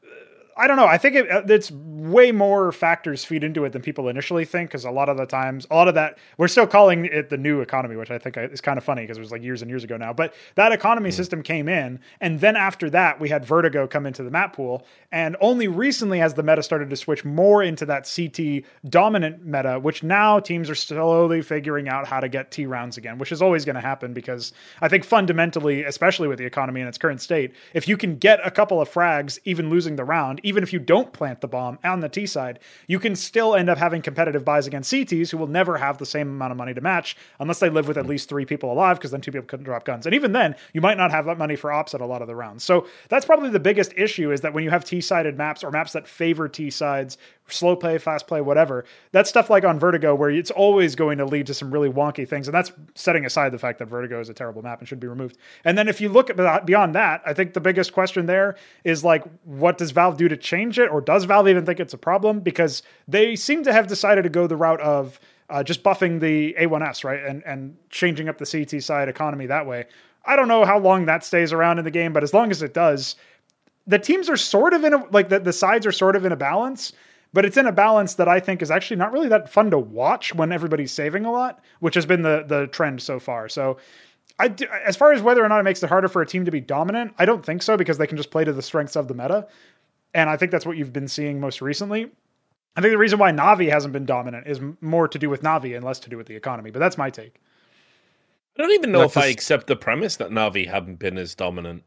I 0.60 0.68
don't 0.68 0.76
know. 0.76 0.86
I 0.86 0.98
think 0.98 1.16
it, 1.16 1.32
uh, 1.32 1.44
it's 1.48 1.72
way 1.72 2.32
more 2.32 2.72
factors 2.72 3.24
feed 3.24 3.44
into 3.44 3.64
it 3.64 3.72
than 3.72 3.82
people 3.82 4.10
initially 4.10 4.44
think. 4.44 4.70
Because 4.70 4.84
a 4.84 4.92
lot 4.92 5.08
of 5.08 5.16
the 5.16 5.26
times, 5.26 5.66
a 5.72 5.76
lot 5.76 5.88
of 5.88 5.96
that, 5.96 6.18
we're 6.38 6.50
still 6.50 6.68
calling 6.68 7.06
it 7.06 7.30
the 7.30 7.38
new 7.38 7.62
economy, 7.62 7.96
which 7.96 8.12
I 8.12 8.18
think 8.18 8.38
is 8.38 8.60
kind 8.60 8.78
of 8.78 8.84
funny 8.84 9.04
because 9.04 9.18
it 9.18 9.22
was 9.22 9.32
like 9.32 9.42
years 9.42 9.62
and 9.62 9.70
years 9.70 9.86
ago 9.86 9.96
now. 9.96 10.12
But 10.12 10.34
that 10.56 10.74
economy 10.74 11.12
system 11.12 11.44
came 11.44 11.70
in, 11.70 12.00
and 12.20 12.42
then 12.42 12.58
after 12.58 12.90
that, 12.90 13.20
we 13.20 13.30
had 13.30 13.46
Vertigo 13.46 13.88
come 13.88 14.06
into 14.06 14.22
the 14.22 14.32
map 14.32 14.56
pool, 14.56 14.86
and 15.12 15.38
only 15.40 15.68
recently 15.68 16.20
has 16.20 16.34
the 16.34 16.44
meta 16.44 16.62
started 16.62 16.90
to 16.90 16.96
switch 16.98 17.24
more 17.24 17.64
into 17.64 17.86
that 17.86 18.12
CT 18.14 18.64
dominant 18.90 19.46
meta, 19.46 19.80
which 19.80 20.04
now 20.04 20.40
teams 20.40 20.70
are 20.70 20.76
slowly 20.76 21.42
figuring 21.42 21.88
out 21.88 22.06
how 22.06 22.20
to 22.20 22.28
get 22.28 22.52
T 22.52 22.66
rounds 22.66 22.98
again, 22.98 23.18
which 23.18 23.32
is 23.32 23.42
always 23.42 23.64
going 23.64 23.76
to 23.76 23.82
happen 23.82 24.14
because 24.14 24.52
I 24.82 24.90
think 24.90 25.06
fundamentally, 25.06 25.84
especially 25.84 26.28
with 26.28 26.38
the 26.38 26.46
economy 26.46 26.82
in 26.82 26.88
its 26.88 26.98
current 26.98 27.22
state, 27.22 27.54
if 27.74 27.88
you 27.88 27.96
can 27.96 28.18
get 28.18 28.46
a 28.46 28.52
couple 28.52 28.82
of 28.82 28.90
frags, 28.90 29.40
even 29.46 29.70
losing 29.70 29.96
the 29.96 30.04
round, 30.04 30.42
even 30.50 30.64
if 30.64 30.74
you 30.74 30.80
don't 30.80 31.14
plant 31.14 31.42
the 31.42 31.48
bomb 31.48 31.78
on 31.84 32.00
the 32.00 32.10
T 32.10 32.26
side, 32.26 32.60
you 32.88 33.00
can 33.00 33.16
still 33.16 33.56
end 33.56 33.70
up 33.70 33.78
having 33.78 34.02
competitive 34.02 34.44
buys 34.44 34.66
against 34.66 34.92
CTs 34.92 35.30
who 35.30 35.38
will 35.38 35.48
never 35.48 35.78
have 35.78 36.00
the 36.00 36.08
same 36.08 36.28
amount 36.28 36.52
of 36.52 36.58
money 36.58 36.74
to 36.74 36.82
match 36.82 37.16
unless 37.40 37.60
they 37.60 37.70
live 37.70 37.88
with 37.88 38.00
at 38.00 38.08
least 38.08 38.28
three 38.28 38.46
people 38.46 38.72
alive, 38.72 38.98
because 38.98 39.12
then 39.12 39.22
two 39.22 39.32
people 39.32 39.46
couldn't 39.46 39.66
drop 39.66 39.86
guns. 39.86 40.08
And 40.08 40.16
even 40.16 40.32
then, 40.32 40.56
you 40.74 40.82
might 40.82 40.98
not 40.98 41.12
have 41.12 41.26
that 41.26 41.38
money 41.38 41.56
for 41.56 41.72
ops 41.72 41.94
at 41.94 42.02
a 42.02 42.06
lot 42.06 42.24
of 42.24 42.28
the 42.28 42.36
rounds. 42.36 42.64
So 42.64 42.88
that's 43.10 43.26
probably 43.26 43.52
the 43.52 43.60
biggest 43.60 43.94
issue 43.96 44.32
is 44.32 44.42
that 44.42 44.54
when 44.54 44.64
you 44.64 44.72
have 44.72 44.84
T 44.84 45.02
sided 45.02 45.38
maps 45.38 45.64
or 45.64 45.70
maps 45.70 45.94
that 45.94 46.08
favor 46.08 46.50
T 46.50 46.72
sides, 46.72 47.20
slow 47.50 47.76
play, 47.76 47.98
fast 47.98 48.28
play, 48.28 48.42
whatever, 48.42 48.86
that's 49.12 49.30
stuff 49.30 49.50
like 49.50 49.64
on 49.64 49.80
Vertigo 49.80 50.16
where 50.16 50.30
it's 50.30 50.52
always 50.52 50.96
going 50.96 51.18
to 51.18 51.26
lead 51.26 51.48
to 51.48 51.54
some 51.54 51.72
really 51.72 51.90
wonky 51.90 52.28
things. 52.28 52.48
And 52.48 52.56
that's 52.56 52.72
setting 52.96 53.26
aside 53.26 53.52
the 53.52 53.58
fact 53.58 53.80
that 53.80 53.88
Vertigo 53.88 54.20
is 54.20 54.30
a 54.30 54.34
terrible 54.34 54.62
map 54.62 54.80
and 54.80 54.88
should 54.88 55.00
be 55.00 55.08
removed. 55.08 55.38
And 55.66 55.78
then 55.78 55.88
if 55.88 56.02
you 56.02 56.10
look 56.10 56.30
at 56.30 56.66
beyond 56.66 56.96
that, 56.96 57.22
I 57.26 57.34
think 57.34 57.54
the 57.54 57.62
biggest 57.62 57.94
question 57.94 58.26
there 58.26 58.56
is 58.84 59.04
like, 59.04 59.24
what 59.44 59.78
does 59.78 59.92
Valve 59.92 60.18
do 60.18 60.28
to 60.28 60.38
change 60.38 60.80
it? 60.80 60.90
Or 60.90 61.02
does 61.02 61.26
Valve 61.26 61.48
even 61.48 61.66
think 61.66 61.80
it's 61.80 61.94
a 61.94 61.98
problem? 61.98 62.40
Because 62.40 62.84
they 63.08 63.36
seem 63.36 63.64
to 63.64 63.74
have 63.74 63.88
decided 63.88 64.24
to 64.24 64.30
go 64.30 64.48
the 64.48 64.58
route 64.58 64.82
of 64.82 65.20
uh, 65.50 65.64
just 65.64 65.84
buffing 65.84 66.20
the 66.20 66.56
A1S, 66.60 67.04
right? 67.04 67.24
And, 67.24 67.44
and 67.46 67.76
changing 67.90 68.30
up 68.30 68.38
the 68.38 68.46
CT 68.46 68.84
side 68.84 69.10
economy 69.10 69.48
that 69.48 69.66
way. 69.66 69.86
I 70.26 70.36
don't 70.36 70.48
know 70.48 70.66
how 70.66 70.78
long 70.78 71.06
that 71.06 71.24
stays 71.24 71.54
around 71.54 71.80
in 71.80 71.86
the 71.86 71.92
game, 71.92 72.14
but 72.14 72.24
as 72.24 72.34
long 72.34 72.52
as 72.52 72.62
it 72.62 72.74
does, 72.74 73.16
the 73.88 73.98
teams 73.98 74.30
are 74.30 74.38
sort 74.38 74.74
of 74.74 74.84
in 74.84 74.94
a 74.94 75.04
like 75.12 75.30
the, 75.30 75.40
the 75.40 75.54
sides 75.54 75.86
are 75.86 75.92
sort 75.92 76.16
of 76.16 76.26
in 76.26 76.32
a 76.32 76.36
balance 76.36 76.94
but 77.34 77.46
it's 77.46 77.58
in 77.58 77.68
a 77.68 77.72
balance 77.72 78.16
that 78.16 78.28
I 78.28 78.40
think 78.40 78.62
is 78.62 78.72
actually 78.72 78.98
not 78.98 79.12
really 79.12 79.30
that 79.30 79.50
fun 79.50 79.72
to 79.72 79.78
watch 79.78 80.34
when 80.34 80.52
everybody's 80.52 80.92
saving 80.92 81.26
a 81.26 81.32
lot, 81.32 81.64
which 81.80 81.96
has 81.96 82.06
been 82.06 82.22
the 82.22 82.44
the 82.48 82.68
trend 82.68 83.02
so 83.02 83.20
far. 83.20 83.50
So, 83.50 83.78
I 84.40 84.48
do, 84.48 84.66
as 84.86 84.96
far 84.96 85.14
as 85.14 85.22
whether 85.22 85.44
or 85.44 85.50
not 85.50 85.60
it 85.60 85.64
makes 85.64 85.84
it 85.84 85.90
harder 85.90 86.08
for 86.08 86.22
a 86.22 86.26
team 86.26 86.46
to 86.46 86.52
be 86.52 86.62
dominant, 86.62 87.14
I 87.18 87.26
don't 87.26 87.46
think 87.46 87.62
so 87.62 87.78
because 87.78 87.98
they 87.98 88.08
can 88.08 88.18
just 88.18 88.32
play 88.32 88.44
to 88.46 88.54
the 88.54 88.62
strengths 88.62 88.96
of 88.96 89.08
the 89.08 89.14
meta, 89.14 89.48
and 90.14 90.30
I 90.30 90.38
think 90.38 90.52
that's 90.52 90.66
what 90.66 90.78
you've 90.78 90.94
been 90.94 91.08
seeing 91.08 91.40
most 91.40 91.62
recently. 91.62 92.12
I 92.76 92.82
think 92.82 92.92
the 92.92 92.98
reason 92.98 93.20
why 93.20 93.32
Navi 93.32 93.70
hasn't 93.70 93.94
been 93.94 94.06
dominant 94.06 94.48
is 94.48 94.62
more 94.80 95.08
to 95.08 95.20
do 95.20 95.30
with 95.30 95.42
Navi 95.42 95.76
and 95.76 95.84
less 95.84 96.00
to 96.00 96.10
do 96.10 96.18
with 96.18 96.28
the 96.28 96.36
economy. 96.36 96.72
But 96.72 96.80
that's 96.80 96.98
my 96.98 97.10
take. 97.10 97.36
I 98.58 98.62
don't 98.62 98.72
even 98.72 98.92
know 98.92 99.00
Like 99.00 99.10
if 99.10 99.18
I 99.18 99.26
accept 99.28 99.68
the 99.68 99.76
premise 99.76 100.18
that 100.18 100.30
Navi 100.30 100.68
haven't 100.68 101.00
been 101.00 101.18
as 101.18 101.36
dominant. 101.36 101.84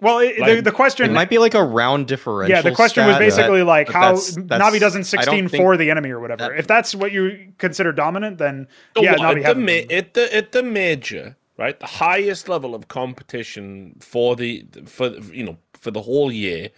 Well, 0.00 0.18
it, 0.18 0.34
the, 0.36 0.40
Like, 0.42 0.64
the 0.64 0.72
question 0.72 1.10
It 1.10 1.14
might 1.14 1.30
be 1.30 1.38
like 1.38 1.54
a 1.54 1.62
round 1.64 2.06
differential. 2.06 2.54
Yeah, 2.54 2.60
the 2.62 2.74
question 2.74 3.06
was 3.06 3.14
stat, 3.16 3.26
basically 3.26 3.62
like 3.62 3.88
how 3.88 4.12
that's- 4.16 4.36
that's- 4.36 4.74
Navi 4.74 4.78
doesn't 4.78 5.04
16 5.04 5.48
for 5.48 5.76
the 5.78 5.90
enemy 5.90 6.10
or 6.10 6.20
whatever. 6.20 6.50
that- 6.50 6.58
if 6.58 6.66
that's 6.66 6.94
what 6.94 7.12
you 7.12 7.52
consider 7.58 7.92
dominant, 7.92 8.36
then 8.38 8.68
So 8.96 9.02
yeah, 9.02 9.12
what, 9.12 9.20
Navi 9.36 9.44
at, 9.44 9.56
the 9.56 9.60
ma- 9.62 9.94
at 9.96 10.14
the 10.14 10.36
at 10.36 10.52
the 10.52 10.62
major, 10.62 11.36
right? 11.56 11.80
The 11.80 11.86
highest 11.86 12.48
level 12.48 12.74
of 12.74 12.88
competition 12.88 13.96
for 14.00 14.36
the 14.36 14.66
for 14.84 15.08
you 15.32 15.44
know 15.44 15.56
for 15.72 15.90
the 15.90 16.02
whole 16.02 16.30
year 16.30 16.68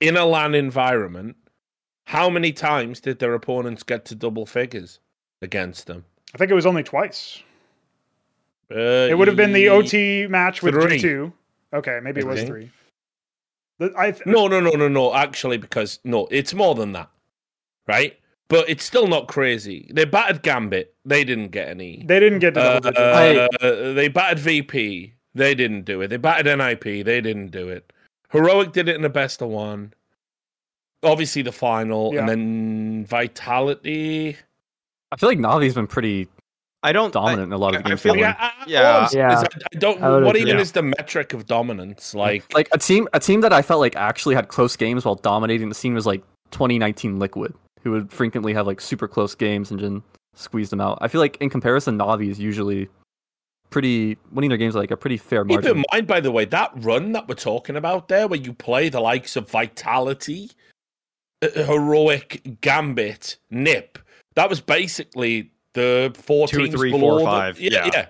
in 0.00 0.16
a 0.16 0.24
LAN 0.26 0.54
environment. 0.56 1.36
How 2.06 2.28
many 2.28 2.52
times 2.52 3.00
did 3.00 3.20
their 3.20 3.34
opponents 3.34 3.84
get 3.84 4.04
to 4.06 4.16
double 4.16 4.44
figures 4.44 4.98
against 5.40 5.86
them? 5.86 6.04
I 6.34 6.38
think 6.38 6.50
it 6.50 6.54
was 6.54 6.66
only 6.66 6.82
twice. 6.82 7.40
Uh, 8.72 9.06
It 9.08 9.16
would 9.16 9.28
have 9.28 9.36
been 9.36 9.52
the 9.52 9.68
OT 9.68 10.26
match 10.28 10.62
with 10.62 10.74
Three. 10.74 10.98
G2. 10.98 11.32
Okay, 11.72 12.00
maybe 12.02 12.20
it 12.20 12.26
was 12.26 12.40
Okay. 12.40 12.46
three. 12.48 12.70
I 13.96 14.10
th- 14.10 14.26
No, 14.26 14.46
no, 14.48 14.60
no, 14.60 14.70
no, 14.70 14.88
no. 14.88 15.14
Actually, 15.14 15.56
because 15.56 16.00
no, 16.04 16.26
it's 16.30 16.52
more 16.52 16.74
than 16.74 16.92
that, 16.92 17.08
right? 17.86 18.18
But 18.48 18.68
it's 18.68 18.84
still 18.84 19.06
not 19.06 19.28
crazy. 19.28 19.88
They 19.92 20.04
battered 20.04 20.42
Gambit. 20.42 20.94
They 21.04 21.24
didn't 21.24 21.48
get 21.48 21.68
any. 21.68 22.02
they 22.04 22.18
didn't 22.20 22.40
get 22.40 22.54
to 22.54 22.60
Uh, 22.60 22.80
double 22.80 22.90
digits. 23.40 23.62
uh, 23.62 23.92
they 23.94 24.08
battered 24.08 24.40
VP. 24.40 25.14
They 25.34 25.54
didn't 25.54 25.82
do 25.84 26.00
it. 26.02 26.08
They 26.08 26.16
battered 26.16 26.46
NIP. 26.58 26.82
They 27.04 27.20
didn't 27.20 27.48
do 27.52 27.68
it. 27.68 27.92
Heroic 28.30 28.72
did 28.72 28.88
it 28.88 28.96
in 28.96 29.02
the 29.02 29.08
best 29.08 29.40
of 29.40 29.48
one. 29.48 29.94
Obviously, 31.02 31.40
the 31.42 31.52
final, 31.52 32.12
Yeah. 32.12 32.20
and 32.20 32.28
then 32.28 33.06
Vitality. 33.06 34.36
I 35.12 35.16
feel 35.16 35.28
like 35.30 35.38
Navi's 35.38 35.74
been 35.74 35.86
pretty 35.86 36.28
I 36.82 36.92
don't 36.92 37.12
dominant 37.12 37.42
in 37.48 37.52
a 37.52 37.58
lot 37.58 37.74
of 37.74 37.82
the 37.82 37.88
I 37.88 37.90
games. 37.90 38.00
feel 38.00 38.14
they. 38.14 38.24
I, 38.24 38.30
I, 38.38 38.52
Yeah. 38.66 38.98
I'm 39.10 39.16
Yeah. 39.16 39.32
is 39.38 39.44
I, 39.44 39.46
I 39.74 39.78
don't. 39.78 40.02
I 40.02 40.10
what 40.20 40.28
agree. 40.30 40.40
even 40.42 40.56
Yeah. 40.56 40.62
is 40.62 40.72
the 40.72 40.82
metric 40.82 41.32
of 41.34 41.46
dominance? 41.46 42.14
Like, 42.14 42.52
like 42.54 42.68
a 42.72 42.78
team 42.78 43.06
a 43.12 43.20
team 43.20 43.42
that 43.42 43.52
I 43.52 43.60
felt 43.62 43.80
like 43.80 43.96
actually 43.96 44.34
had 44.34 44.48
close 44.48 44.76
games 44.76 45.04
while 45.04 45.16
dominating 45.16 45.68
the 45.68 45.74
scene 45.74 45.92
was 45.94 46.06
like 46.06 46.22
2019 46.52 47.18
Liquid, 47.18 47.54
who 47.82 47.90
would 47.92 48.10
frequently 48.12 48.54
have 48.54 48.66
like 48.66 48.80
super 48.80 49.06
close 49.06 49.34
games 49.34 49.70
and 49.70 49.78
then 49.80 50.02
squeeze 50.34 50.70
them 50.70 50.80
out. 50.80 50.96
I 51.02 51.08
feel 51.08 51.20
like 51.20 51.36
in 51.38 51.50
comparison, 51.50 51.98
Navi 51.98 52.30
is 52.30 52.40
usually 52.40 52.88
pretty 53.68 54.16
winning 54.32 54.48
their 54.48 54.56
games 54.58 54.74
like 54.74 54.90
a 54.90 54.96
pretty 54.96 55.16
fair 55.18 55.44
margin. 55.44 55.62
Keep 55.62 55.64
margin. 55.76 55.76
in 55.78 55.84
mind, 55.92 56.06
by 56.06 56.20
the 56.20 56.32
way, 56.32 56.44
that 56.46 56.70
run 56.76 57.12
that 57.12 57.28
we're 57.28 57.34
talking 57.34 57.76
about 57.76 58.08
there, 58.08 58.26
where 58.26 58.40
you 58.40 58.52
play 58.54 58.88
the 58.88 59.00
likes 59.00 59.36
of 59.36 59.48
Vitality, 59.50 60.50
uh, 61.42 61.48
Heroic, 61.64 62.60
Gambit, 62.62 63.36
Nip, 63.50 63.98
that 64.34 64.48
was 64.48 64.60
basically 64.60 65.52
the 65.74 66.14
four 66.16 66.48
Two, 66.48 66.64
teams 66.64 66.74
three, 66.74 66.90
below 66.90 67.08
four, 67.10 67.18
the- 67.20 67.24
five. 67.24 67.60
Yeah, 67.60 67.70
Yeah. 67.86 67.90
yeah. 67.94 68.06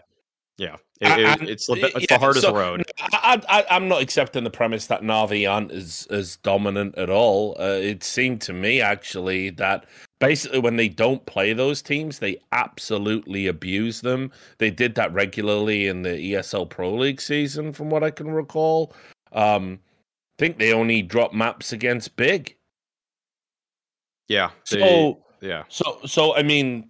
Yeah, 0.59 0.77
It- 1.01 1.43
it- 1.45 1.49
it's 1.49 1.67
the, 1.67 1.91
it's 1.97 2.07
the 2.09 2.19
hardest 2.19 2.45
so- 2.45 2.55
road. 2.55 2.85
I, 2.99 3.41
I, 3.49 3.65
I'm 3.71 3.89
not 3.89 4.03
accepting 4.03 4.45
the 4.45 4.51
premise 4.51 4.87
that 4.89 5.01
Navi 5.01 5.51
aren't 5.51 5.73
as, 5.73 6.07
as 6.11 6.37
dominant 6.37 6.99
at 6.99 7.09
all. 7.09 7.57
Uh, 7.59 7.79
it 7.81 8.05
seemed 8.05 8.43
to 8.43 8.53
me 8.53 8.83
actually 8.83 9.49
that 9.51 9.87
basically 10.19 10.59
when 10.59 10.77
they 10.77 10.89
don't 10.91 11.25
play 11.25 11.55
those 11.55 11.81
teams, 11.81 12.19
they 12.19 12.37
absolutely 12.53 13.47
abuse 13.47 14.03
them. 14.03 14.31
They 14.59 14.71
did 14.71 14.95
that 14.97 15.11
regularly 15.15 15.87
in 15.87 16.03
the 16.03 16.11
ESL 16.35 16.69
Pro 16.69 16.95
League 16.95 17.23
season, 17.23 17.73
from 17.73 17.89
what 17.89 18.05
I 18.05 18.11
can 18.11 18.31
recall. 18.31 18.93
Um, 19.33 19.81
think 20.39 20.59
they 20.59 20.75
only 20.75 21.01
drop 21.01 21.33
maps 21.33 21.73
against 21.73 22.17
big. 22.17 22.55
Yeah. 24.29 24.51
So 24.65 25.21
yeah. 25.41 25.65
so 25.69 25.99
so 26.07 26.37
I 26.37 26.43
mean 26.43 26.90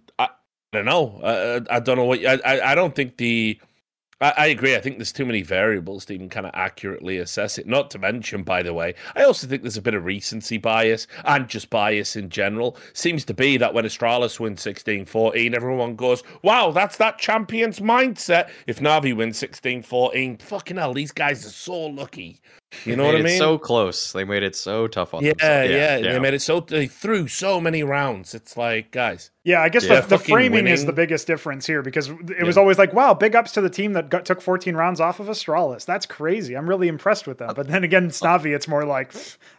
don't 0.71 0.85
know. 0.85 1.19
Uh, 1.21 1.59
I 1.69 1.79
don't 1.79 1.97
know 1.97 2.05
what 2.05 2.25
I 2.25 2.39
I, 2.45 2.71
I 2.71 2.75
don't 2.75 2.95
think 2.95 3.17
the. 3.17 3.59
I, 4.21 4.33
I 4.37 4.45
agree. 4.47 4.75
I 4.75 4.79
think 4.79 4.97
there's 4.97 5.11
too 5.11 5.25
many 5.25 5.41
variables 5.41 6.05
to 6.05 6.13
even 6.13 6.29
kind 6.29 6.45
of 6.45 6.51
accurately 6.53 7.17
assess 7.17 7.57
it. 7.57 7.67
Not 7.67 7.89
to 7.91 7.99
mention, 7.99 8.43
by 8.43 8.63
the 8.63 8.73
way, 8.73 8.93
I 9.15 9.23
also 9.23 9.47
think 9.47 9.63
there's 9.63 9.77
a 9.77 9.81
bit 9.81 9.95
of 9.95 10.05
recency 10.05 10.57
bias 10.57 11.07
and 11.25 11.49
just 11.49 11.69
bias 11.69 12.15
in 12.15 12.29
general. 12.29 12.77
Seems 12.93 13.25
to 13.25 13.33
be 13.33 13.57
that 13.57 13.73
when 13.73 13.83
Astralis 13.83 14.39
wins 14.39 14.61
16 14.61 15.05
14, 15.05 15.53
everyone 15.55 15.95
goes, 15.95 16.23
wow, 16.43 16.71
that's 16.71 16.97
that 16.97 17.17
champion's 17.17 17.79
mindset. 17.79 18.49
If 18.67 18.79
Navi 18.79 19.15
wins 19.15 19.37
16 19.39 19.83
14, 19.83 20.37
fucking 20.37 20.77
hell, 20.77 20.93
these 20.93 21.11
guys 21.11 21.45
are 21.45 21.49
so 21.49 21.87
lucky. 21.87 22.39
You 22.85 22.95
know 22.95 23.05
what 23.05 23.15
I 23.15 23.21
mean? 23.21 23.37
So 23.37 23.57
close. 23.57 24.13
They 24.13 24.23
made 24.23 24.43
it 24.43 24.55
so 24.55 24.87
tough 24.87 25.13
on 25.13 25.23
yeah, 25.23 25.33
themselves. 25.33 25.71
yeah, 25.71 25.97
They 25.99 26.19
made 26.19 26.33
it 26.33 26.41
so 26.41 26.61
they 26.61 26.87
threw 26.87 27.27
so 27.27 27.59
many 27.59 27.83
rounds. 27.83 28.33
It's 28.33 28.55
like, 28.55 28.91
guys, 28.91 29.29
Yeah, 29.43 29.59
I 29.61 29.69
guess 29.69 29.83
Yeah. 29.85 30.01
the, 30.01 30.07
the 30.07 30.17
Fucking 30.19 30.33
framing 30.35 30.67
is 30.67 30.85
the 30.85 30.93
biggest 30.93 31.25
difference 31.25 31.65
here 31.65 31.81
because 31.81 32.09
it 32.09 32.43
was 32.45 32.57
always 32.57 32.77
like, 32.77 32.93
wow, 32.93 33.15
big 33.15 33.35
ups 33.35 33.53
to 33.53 33.61
the 33.61 33.71
team 33.71 33.93
that 33.93 34.09
got, 34.09 34.23
took 34.23 34.39
14 34.39 34.75
rounds 34.75 34.99
off 34.99 35.19
of 35.19 35.25
Astralis. 35.27 35.83
That's 35.85 36.05
crazy. 36.05 36.53
I'm 36.55 36.69
really 36.69 36.87
impressed 36.87 37.25
with 37.25 37.39
them. 37.39 37.51
But 37.55 37.67
then 37.67 37.83
again, 37.83 38.09
Snavi, 38.09 38.55
it's 38.55 38.67
more 38.67 38.85
like, 38.85 39.13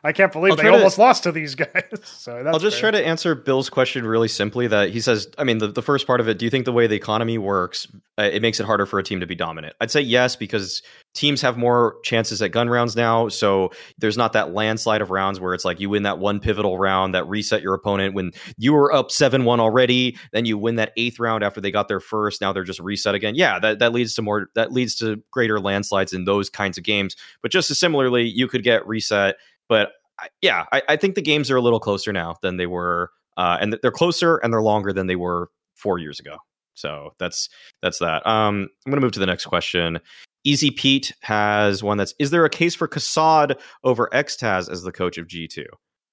I 0.04 0.12
can't 0.12 0.30
believe 0.30 0.52
I'll 0.52 0.56
they 0.56 0.62
try 0.62 0.70
to- 0.70 0.76
almost 0.76 0.98
lost 0.98 1.24
to 1.24 1.32
these 1.32 1.56
guys. 1.56 1.82
so 2.04 2.44
that's 2.44 2.54
I'll 2.54 2.60
just 2.60 2.80
fair. 2.80 2.92
try 2.92 3.00
to 3.00 3.06
answer 3.06 3.34
Bill's 3.34 3.68
question 3.70 4.06
really 4.06 4.28
simply. 4.28 4.68
That 4.68 4.90
he 4.90 5.00
says, 5.00 5.26
I 5.36 5.42
mean, 5.42 5.58
the, 5.58 5.66
the 5.66 5.82
first 5.82 6.06
part 6.06 6.20
of 6.20 6.28
it. 6.28 6.38
Do 6.38 6.44
you 6.44 6.50
think 6.50 6.64
the 6.64 6.72
way 6.72 6.86
the 6.86 6.94
economy 6.94 7.38
works, 7.38 7.88
uh, 8.18 8.22
it 8.32 8.40
makes 8.40 8.60
it 8.60 8.66
harder 8.66 8.86
for 8.86 9.00
a 9.00 9.02
team 9.02 9.18
to 9.18 9.26
be 9.26 9.34
dominant? 9.34 9.74
I'd 9.80 9.90
say 9.90 10.02
yes, 10.02 10.36
because 10.36 10.80
teams 11.14 11.42
have 11.42 11.56
more 11.58 11.96
chances 12.04 12.40
at 12.40 12.52
gun 12.52 12.70
rounds 12.70 12.94
now. 12.94 13.28
So 13.28 13.72
there's 13.98 14.16
not 14.16 14.34
that 14.34 14.54
landslide 14.54 15.02
of 15.02 15.10
rounds 15.10 15.40
where 15.40 15.54
it's 15.54 15.64
like 15.64 15.80
you 15.80 15.90
win 15.90 16.04
that 16.04 16.20
one 16.20 16.38
pivotal 16.38 16.78
round 16.78 17.14
that 17.14 17.28
reset 17.28 17.62
your 17.62 17.74
opponent 17.74 18.14
when 18.14 18.30
you 18.56 18.72
were 18.74 18.92
up 18.92 19.10
seven 19.10 19.44
one 19.44 19.58
already. 19.73 20.17
Then 20.33 20.44
you 20.44 20.59
win 20.59 20.76
that 20.76 20.92
eighth 20.97 21.18
round 21.18 21.42
after 21.42 21.60
they 21.60 21.70
got 21.70 21.89
their 21.89 22.01
first. 22.01 22.41
Now 22.41 22.52
they're 22.52 22.65
just 22.65 22.81
reset 22.81 23.15
again. 23.15 23.34
Yeah, 23.34 23.59
that 23.59 23.78
that 23.78 23.92
leads 23.92 24.15
to 24.17 24.23
more. 24.23 24.49
That 24.55 24.73
leads 24.73 24.94
to 24.97 25.23
greater 25.31 25.59
landslides 25.60 26.12
in 26.12 26.25
those 26.25 26.51
kinds 26.51 26.76
of 26.78 26.84
games. 26.84 27.17
But 27.41 27.51
just 27.51 27.70
as 27.70 27.78
similarly, 27.78 28.25
you 28.28 28.47
could 28.49 28.62
get 28.62 28.86
reset. 28.86 29.36
But 29.68 29.92
I- 30.20 30.28
yeah, 30.42 30.67
I, 30.73 30.83
I 30.91 30.97
think 30.97 31.15
the 31.15 31.23
games 31.23 31.51
are 31.51 31.57
a 31.57 31.62
little 31.62 31.81
closer 31.81 32.12
now 32.12 32.36
than 32.42 32.57
they 32.59 32.67
were, 32.67 33.10
uh, 33.36 33.59
and 33.60 33.78
they're 33.83 33.91
closer 33.91 34.36
and 34.39 34.52
they're 34.52 34.62
longer 34.62 34.92
than 34.92 35.07
they 35.07 35.17
were 35.17 35.49
four 35.75 35.99
years 35.99 36.20
ago. 36.20 36.36
So 36.75 37.15
that's 37.18 37.49
that's 37.81 37.99
that. 37.99 38.26
Um, 38.26 38.68
I'm 38.84 38.91
going 38.91 39.01
to 39.01 39.05
move 39.05 39.12
to 39.12 39.20
the 39.20 39.26
next 39.26 39.47
question. 39.47 39.99
Easy 40.44 40.70
Pete 40.70 41.12
has 41.20 41.83
one 41.83 41.99
that's: 41.99 42.15
Is 42.18 42.31
there 42.31 42.44
a 42.44 42.51
case 42.51 42.75
for 42.75 42.89
Kassad 42.89 43.57
over 43.84 44.09
Xtaz 44.12 44.70
as 44.70 44.83
the 44.83 44.92
coach 44.92 45.17
of 45.18 45.26
G2? 45.26 45.65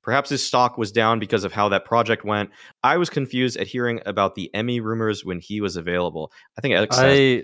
Perhaps 0.01 0.29
his 0.29 0.45
stock 0.45 0.77
was 0.77 0.91
down 0.91 1.19
because 1.19 1.43
of 1.43 1.51
how 1.51 1.69
that 1.69 1.85
project 1.85 2.23
went. 2.23 2.49
I 2.83 2.97
was 2.97 3.09
confused 3.09 3.57
at 3.57 3.67
hearing 3.67 4.01
about 4.05 4.35
the 4.35 4.49
Emmy 4.53 4.79
rumors 4.79 5.25
when 5.25 5.39
he 5.39 5.61
was 5.61 5.75
available. 5.75 6.31
I 6.57 6.61
think 6.61 6.73
Xtaz. 6.75 7.43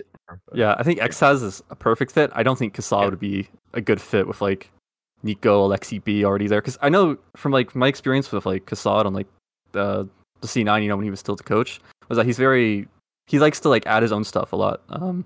yeah, 0.54 0.74
I 0.78 0.82
think 0.82 1.00
Xtaz 1.00 1.42
is 1.42 1.62
a 1.70 1.76
perfect 1.76 2.12
fit. 2.12 2.30
I 2.34 2.42
don't 2.42 2.58
think 2.58 2.74
Kassad 2.74 3.10
would 3.10 3.20
be 3.20 3.48
a 3.74 3.80
good 3.80 4.00
fit 4.00 4.26
with 4.26 4.40
like 4.40 4.70
NiKo, 5.24 5.68
Alexi 5.68 6.02
B 6.02 6.24
already 6.24 6.48
there 6.48 6.60
because 6.60 6.78
I 6.80 6.88
know 6.88 7.18
from 7.36 7.52
like 7.52 7.74
my 7.76 7.88
experience 7.88 8.32
with 8.32 8.46
like 8.46 8.66
Kassad 8.66 9.04
on 9.04 9.14
like 9.14 9.28
the 9.72 10.08
the 10.40 10.46
C9, 10.46 10.82
you 10.82 10.88
know, 10.88 10.96
when 10.96 11.04
he 11.04 11.10
was 11.10 11.20
still 11.20 11.36
the 11.36 11.42
coach, 11.42 11.80
was 12.08 12.16
that 12.16 12.26
he's 12.26 12.38
very 12.38 12.88
he 13.26 13.38
likes 13.38 13.60
to 13.60 13.68
like 13.68 13.86
add 13.86 14.02
his 14.02 14.12
own 14.12 14.24
stuff 14.24 14.52
a 14.52 14.56
lot. 14.56 14.82
Um, 14.88 15.24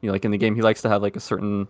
you 0.00 0.08
know, 0.08 0.12
like 0.12 0.24
in 0.24 0.30
the 0.30 0.38
game, 0.38 0.54
he 0.54 0.62
likes 0.62 0.82
to 0.82 0.88
have 0.88 1.02
like 1.02 1.16
a 1.16 1.20
certain 1.20 1.68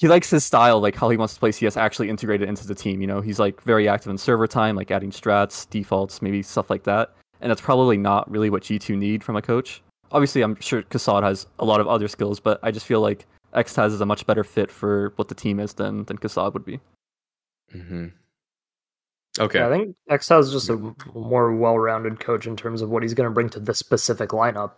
he 0.00 0.08
likes 0.08 0.30
his 0.30 0.42
style, 0.42 0.80
like 0.80 0.96
how 0.96 1.10
he 1.10 1.18
wants 1.18 1.34
to 1.34 1.40
play 1.40 1.52
CS 1.52 1.76
actually 1.76 2.08
integrated 2.08 2.48
into 2.48 2.66
the 2.66 2.74
team. 2.74 3.02
You 3.02 3.06
know, 3.06 3.20
he's 3.20 3.38
like 3.38 3.60
very 3.62 3.86
active 3.86 4.08
in 4.08 4.16
server 4.16 4.46
time, 4.46 4.74
like 4.74 4.90
adding 4.90 5.10
strats, 5.10 5.68
defaults, 5.68 6.22
maybe 6.22 6.42
stuff 6.42 6.70
like 6.70 6.84
that. 6.84 7.14
And 7.42 7.50
that's 7.50 7.60
probably 7.60 7.98
not 7.98 8.28
really 8.30 8.48
what 8.48 8.62
G2 8.62 8.96
need 8.96 9.22
from 9.22 9.36
a 9.36 9.42
coach. 9.42 9.82
Obviously, 10.10 10.40
I'm 10.40 10.58
sure 10.58 10.82
Kassad 10.84 11.22
has 11.22 11.46
a 11.58 11.66
lot 11.66 11.80
of 11.80 11.86
other 11.86 12.08
skills, 12.08 12.40
but 12.40 12.58
I 12.62 12.70
just 12.70 12.86
feel 12.86 13.02
like 13.02 13.26
Xtaz 13.54 13.88
is 13.88 14.00
a 14.00 14.06
much 14.06 14.26
better 14.26 14.42
fit 14.42 14.70
for 14.70 15.12
what 15.16 15.28
the 15.28 15.34
team 15.34 15.60
is 15.60 15.74
than 15.74 16.04
than 16.04 16.16
Kassad 16.16 16.54
would 16.54 16.64
be. 16.64 16.80
Mm-hmm. 17.74 18.06
Okay. 19.38 19.58
Yeah, 19.58 19.68
I 19.68 19.70
think 19.70 19.96
Xtaz 20.10 20.44
is 20.44 20.52
just 20.52 20.70
a 20.70 20.94
more 21.14 21.54
well-rounded 21.54 22.20
coach 22.20 22.46
in 22.46 22.56
terms 22.56 22.80
of 22.80 22.88
what 22.88 23.02
he's 23.02 23.12
going 23.14 23.28
to 23.28 23.34
bring 23.34 23.50
to 23.50 23.60
the 23.60 23.74
specific 23.74 24.30
lineup. 24.30 24.72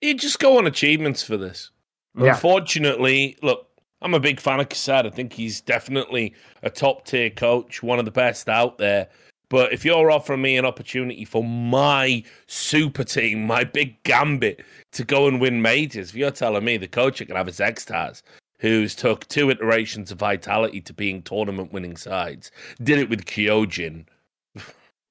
you 0.00 0.14
just 0.14 0.38
go 0.38 0.56
on 0.56 0.66
achievements 0.66 1.22
for 1.22 1.36
this. 1.36 1.70
Yeah. 2.18 2.30
Unfortunately, 2.30 3.36
look, 3.42 3.67
I'm 4.00 4.14
a 4.14 4.20
big 4.20 4.40
fan 4.40 4.60
of 4.60 4.68
Kassad. 4.68 5.06
I 5.06 5.10
think 5.10 5.32
he's 5.32 5.60
definitely 5.60 6.34
a 6.62 6.70
top 6.70 7.04
tier 7.04 7.30
coach, 7.30 7.82
one 7.82 7.98
of 7.98 8.04
the 8.04 8.10
best 8.10 8.48
out 8.48 8.78
there. 8.78 9.08
But 9.50 9.72
if 9.72 9.84
you're 9.84 10.10
offering 10.10 10.42
me 10.42 10.56
an 10.56 10.66
opportunity 10.66 11.24
for 11.24 11.42
my 11.42 12.22
super 12.46 13.02
team, 13.02 13.46
my 13.46 13.64
big 13.64 14.00
gambit 14.02 14.62
to 14.92 15.04
go 15.04 15.26
and 15.26 15.40
win 15.40 15.62
majors, 15.62 16.10
if 16.10 16.16
you're 16.16 16.30
telling 16.30 16.64
me 16.64 16.76
the 16.76 16.86
coach 16.86 17.18
can 17.18 17.34
have 17.34 17.48
is 17.48 17.58
Xtaz, 17.58 18.22
who's 18.60 18.94
took 18.94 19.26
two 19.28 19.50
iterations 19.50 20.10
of 20.12 20.18
Vitality 20.18 20.80
to 20.82 20.92
being 20.92 21.22
tournament 21.22 21.72
winning 21.72 21.96
sides, 21.96 22.50
did 22.82 22.98
it 22.98 23.08
with 23.08 23.24
Kyojin. 23.24 24.04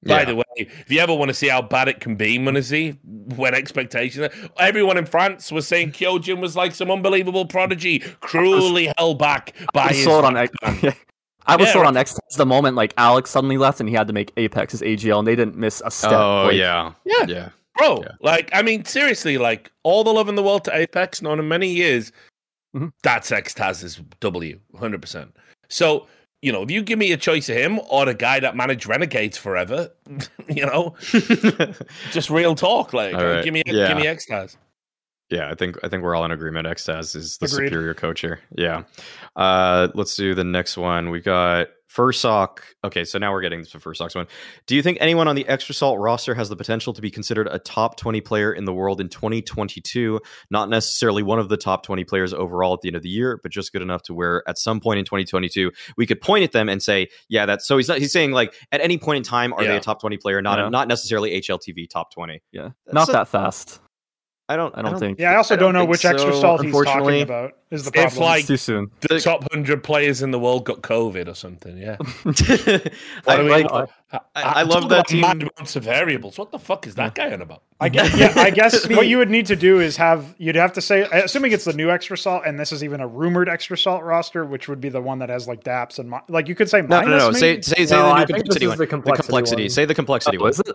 By 0.06 0.20
Yeah. 0.20 0.26
the 0.26 0.36
way, 0.36 0.44
if 0.58 0.92
you 0.92 1.00
ever 1.00 1.14
want 1.14 1.30
to 1.30 1.34
see 1.34 1.48
how 1.48 1.62
bad 1.62 1.88
it 1.88 2.00
can 2.00 2.16
be, 2.16 2.38
m0NESY, 2.38 2.98
when 3.36 3.54
expectations, 3.56 4.32
everyone 4.60 4.98
in 4.98 5.06
France 5.06 5.52
was 5.52 5.68
saying 5.68 5.92
Kyojin 5.94 6.40
was 6.40 6.56
like 6.56 6.76
some 6.76 6.92
unbelievable 6.92 7.46
prodigy, 7.46 8.00
cruelly 8.22 8.94
held 8.98 9.18
back 9.18 9.54
by 9.74 9.86
I 9.86 9.88
was 9.88 9.96
his. 9.98 10.06
sold 10.06 10.26
on 10.26 10.38
X. 10.38 10.54
I 11.50 11.56
was 11.56 11.68
Yeah, 11.68 11.74
sold 11.74 11.84
right. 11.86 11.96
on 11.98 12.04
Xtaz 12.06 12.36
the 12.38 12.46
moment 12.46 12.76
like 12.76 12.94
Alex 12.98 13.32
suddenly 13.32 13.58
left 13.58 13.80
and 13.80 13.88
he 13.90 13.96
had 13.96 14.06
to 14.08 14.14
make 14.14 14.32
Apex 14.38 14.74
his 14.74 14.82
AGL, 14.82 15.20
and 15.20 15.28
they 15.28 15.36
didn't 15.36 15.56
miss 15.56 15.82
a 15.84 15.90
step. 15.90 16.12
Oh 16.12 16.44
Like, 16.48 16.56
yeah. 16.58 16.92
Yeah. 17.06 17.26
Yeah. 17.28 17.50
Bro, 17.78 18.02
Yeah. 18.04 18.12
like, 18.22 18.50
I 18.54 18.62
mean, 18.62 18.86
seriously, 18.86 19.38
like, 19.38 19.72
all 19.84 20.04
the 20.04 20.12
love 20.14 20.30
in 20.30 20.36
the 20.36 20.44
world 20.44 20.64
to 20.66 20.76
Apex, 20.76 21.22
known 21.22 21.40
in 21.40 21.48
many 21.48 21.70
years, 21.70 22.12
Mhm. 22.76 22.92
that's 23.04 23.30
Xtaz's 23.32 24.02
W, 24.20 24.60
100%. 24.74 25.36
So, 25.70 26.08
you 26.42 26.52
know, 26.52 26.62
if 26.64 26.72
you 26.72 26.82
give 26.84 27.00
me 27.00 27.12
a 27.12 27.18
choice 27.18 27.50
of 27.50 27.56
him 27.58 27.80
or 27.90 28.06
the 28.06 28.14
guy 28.14 28.40
that 28.40 28.56
managed 28.56 28.88
Renegades 28.88 29.38
forever, 29.38 29.90
you 30.50 30.66
know, 30.66 30.96
just 32.12 32.30
real 32.30 32.56
talk. 32.56 32.94
Like, 32.94 33.16
right. 33.16 33.44
give 33.44 33.54
me, 33.54 33.64
Yeah. 33.66 33.88
give 33.90 33.98
me 33.98 34.04
Xtaz. 34.04 34.58
Yeah, 35.30 35.50
I 35.52 35.56
think 35.56 35.78
I 35.84 35.90
think 35.90 36.04
we're 36.04 36.16
all 36.16 36.24
in 36.24 36.32
agreement. 36.32 36.68
Xtaz 36.68 37.14
is 37.16 37.38
the 37.38 37.48
Agreed. 37.48 37.68
superior 37.68 37.94
coach 37.94 38.22
here. 38.22 38.40
Yeah. 38.56 38.84
Uh, 39.36 39.90
let's 39.94 40.16
do 40.16 40.34
the 40.34 40.46
next 40.46 40.78
one. 40.78 41.10
We 41.10 41.20
got 41.20 41.68
Fursock. 41.98 42.60
Okay, 42.84 43.04
so 43.04 43.18
now 43.18 43.32
we're 43.34 43.42
getting 43.42 43.66
to 43.66 43.72
the 43.72 43.80
Fursock's 43.80 44.14
one. 44.14 44.28
Do 44.68 44.76
you 44.76 44.84
think 44.84 45.00
anyone 45.02 45.28
on 45.28 45.36
the 45.36 45.48
Extra 45.48 45.74
Salt 45.74 46.00
roster 46.00 46.36
has 46.36 46.48
the 46.48 46.56
potential 46.56 46.94
to 46.94 47.02
be 47.02 47.10
considered 47.10 47.48
a 47.52 47.58
top 47.58 47.98
20 47.98 48.22
player 48.22 48.54
in 48.54 48.66
the 48.66 48.74
world 48.74 49.02
in 49.02 49.10
2022? 49.10 50.20
Not 50.52 50.70
necessarily 50.70 51.24
one 51.24 51.40
of 51.40 51.50
the 51.50 51.58
top 51.58 51.82
20 51.84 52.04
players 52.04 52.34
overall 52.34 52.74
at 52.76 52.82
the 52.82 52.90
end 52.90 52.98
of 52.98 53.02
the 53.02 53.10
year, 53.10 53.40
but 53.42 53.52
just 53.52 53.74
good 53.74 53.82
enough 53.82 54.04
to 54.04 54.14
where 54.14 54.44
at 54.48 54.60
some 54.60 54.80
point 54.80 55.00
in 55.00 55.06
2022 55.06 55.72
we 55.98 56.06
could 56.06 56.22
point 56.22 56.44
at 56.44 56.52
them 56.52 56.70
and 56.70 56.84
say, 56.84 57.08
yeah, 57.30 57.48
that's 57.48 57.68
so 57.68 57.78
he's 57.78 57.88
not, 57.88 57.98
he's 57.98 58.12
saying 58.14 58.32
like 58.32 58.54
at 58.72 58.80
any 58.80 59.00
point 59.00 59.18
in 59.18 59.24
time 59.24 59.52
are 59.54 59.64
they 59.64 59.76
a 59.76 59.80
top 59.80 60.00
20 60.00 60.18
player, 60.18 60.40
not 60.42 60.60
Yeah. 60.60 60.70
not 60.70 60.88
necessarily 60.88 61.32
HLTV 61.42 61.90
top 61.90 62.14
20. 62.14 62.42
yeah, 62.52 62.70
That's 62.86 62.94
not 62.94 63.10
a- 63.10 63.12
that 63.14 63.28
fast. 63.28 63.82
I 64.50 64.56
don't 64.56 64.74
I 64.78 64.82
don't 64.82 64.98
think. 64.98 65.20
Yeah, 65.20 65.32
I 65.34 65.36
also 65.36 65.56
I 65.56 65.58
don't, 65.58 65.68
don't 65.68 65.74
know 65.74 65.80
think 65.82 65.92
which 65.92 66.06
extra 66.06 66.34
salt 66.34 66.64
he's 66.64 66.74
talking 66.74 67.22
about. 67.22 67.54
Is 67.70 67.84
the 67.84 67.90
If, 67.90 67.94
problem? 68.14 68.22
like- 68.24 68.40
It's 68.40 68.48
too 68.48 68.56
soon. 68.58 68.92
The 69.02 69.10
The- 69.16 69.20
top 69.20 69.42
100 69.52 69.84
players 69.84 70.22
in 70.22 70.32
the 70.32 70.40
world 70.40 70.64
got 70.64 70.82
COVID 70.84 71.28
or 71.28 71.34
something, 71.34 71.78
yeah. 71.78 71.98
I, 72.02 72.82
What 73.26 73.46
like, 73.46 73.66
I, 73.70 73.86
I- 74.14 74.20
I 74.36 74.62
love 74.64 74.84
that 74.88 75.00
about 75.00 75.08
team- 75.10 75.20
Mad 75.22 75.42
amounts 75.42 75.76
of 75.76 75.84
variables. 75.84 76.38
What 76.38 76.52
the 76.52 76.60
fuck 76.60 76.88
is 76.88 76.96
that 76.96 77.14
guy 77.14 77.34
on 77.34 77.42
about? 77.42 77.64
I 77.82 77.90
guess, 77.90 78.16
yeah, 78.18 78.32
I 78.38 78.50
guess 78.52 78.88
what 78.90 79.08
you 79.08 79.18
would 79.18 79.30
need 79.30 79.48
to 79.48 79.58
do 79.58 79.82
is 79.82 79.98
have 79.98 80.34
you'd 80.38 80.56
have 80.56 80.72
to 80.74 80.82
say, 80.82 81.04
uh, 81.04 81.26
assuming 81.26 81.52
it's 81.52 81.66
the 81.66 81.74
new 81.74 81.90
extra 81.92 82.18
salt, 82.18 82.44
and 82.46 82.58
this 82.58 82.72
is 82.72 82.86
even 82.86 83.02
a 83.02 83.08
rumored 83.08 83.50
extra 83.50 83.78
salt 83.78 84.04
roster, 84.04 84.46
which 84.46 84.70
would 84.70 84.80
be 84.80 84.88
the 84.88 85.02
one 85.02 85.20
that 85.20 85.28
has 85.28 85.46
like 85.48 85.66
DAPS 85.66 86.00
and 86.00 86.10
mi- 86.10 86.18
like 86.30 86.48
you 86.48 86.56
could 86.56 86.70
say 86.70 86.82
no, 86.82 86.88
minus. 86.88 87.10
no, 87.10 87.18
no. 87.18 87.26
maybe? 87.32 87.40
Say, 87.40 87.62
say, 87.62 87.86
say 87.86 87.96
No, 87.98 88.14
the 88.14 88.20
new 88.20 88.26
complexity 88.28 88.66
is 88.66 88.70
one. 88.70 88.78
the 88.78 88.88
complexity 88.88 89.34
one. 89.64 89.70
Say 89.70 89.84
the 89.86 89.94
complexity 89.96 90.38
Oh, 90.38 90.42
one. 90.44 90.50
is 90.52 90.60
it? 90.62 90.68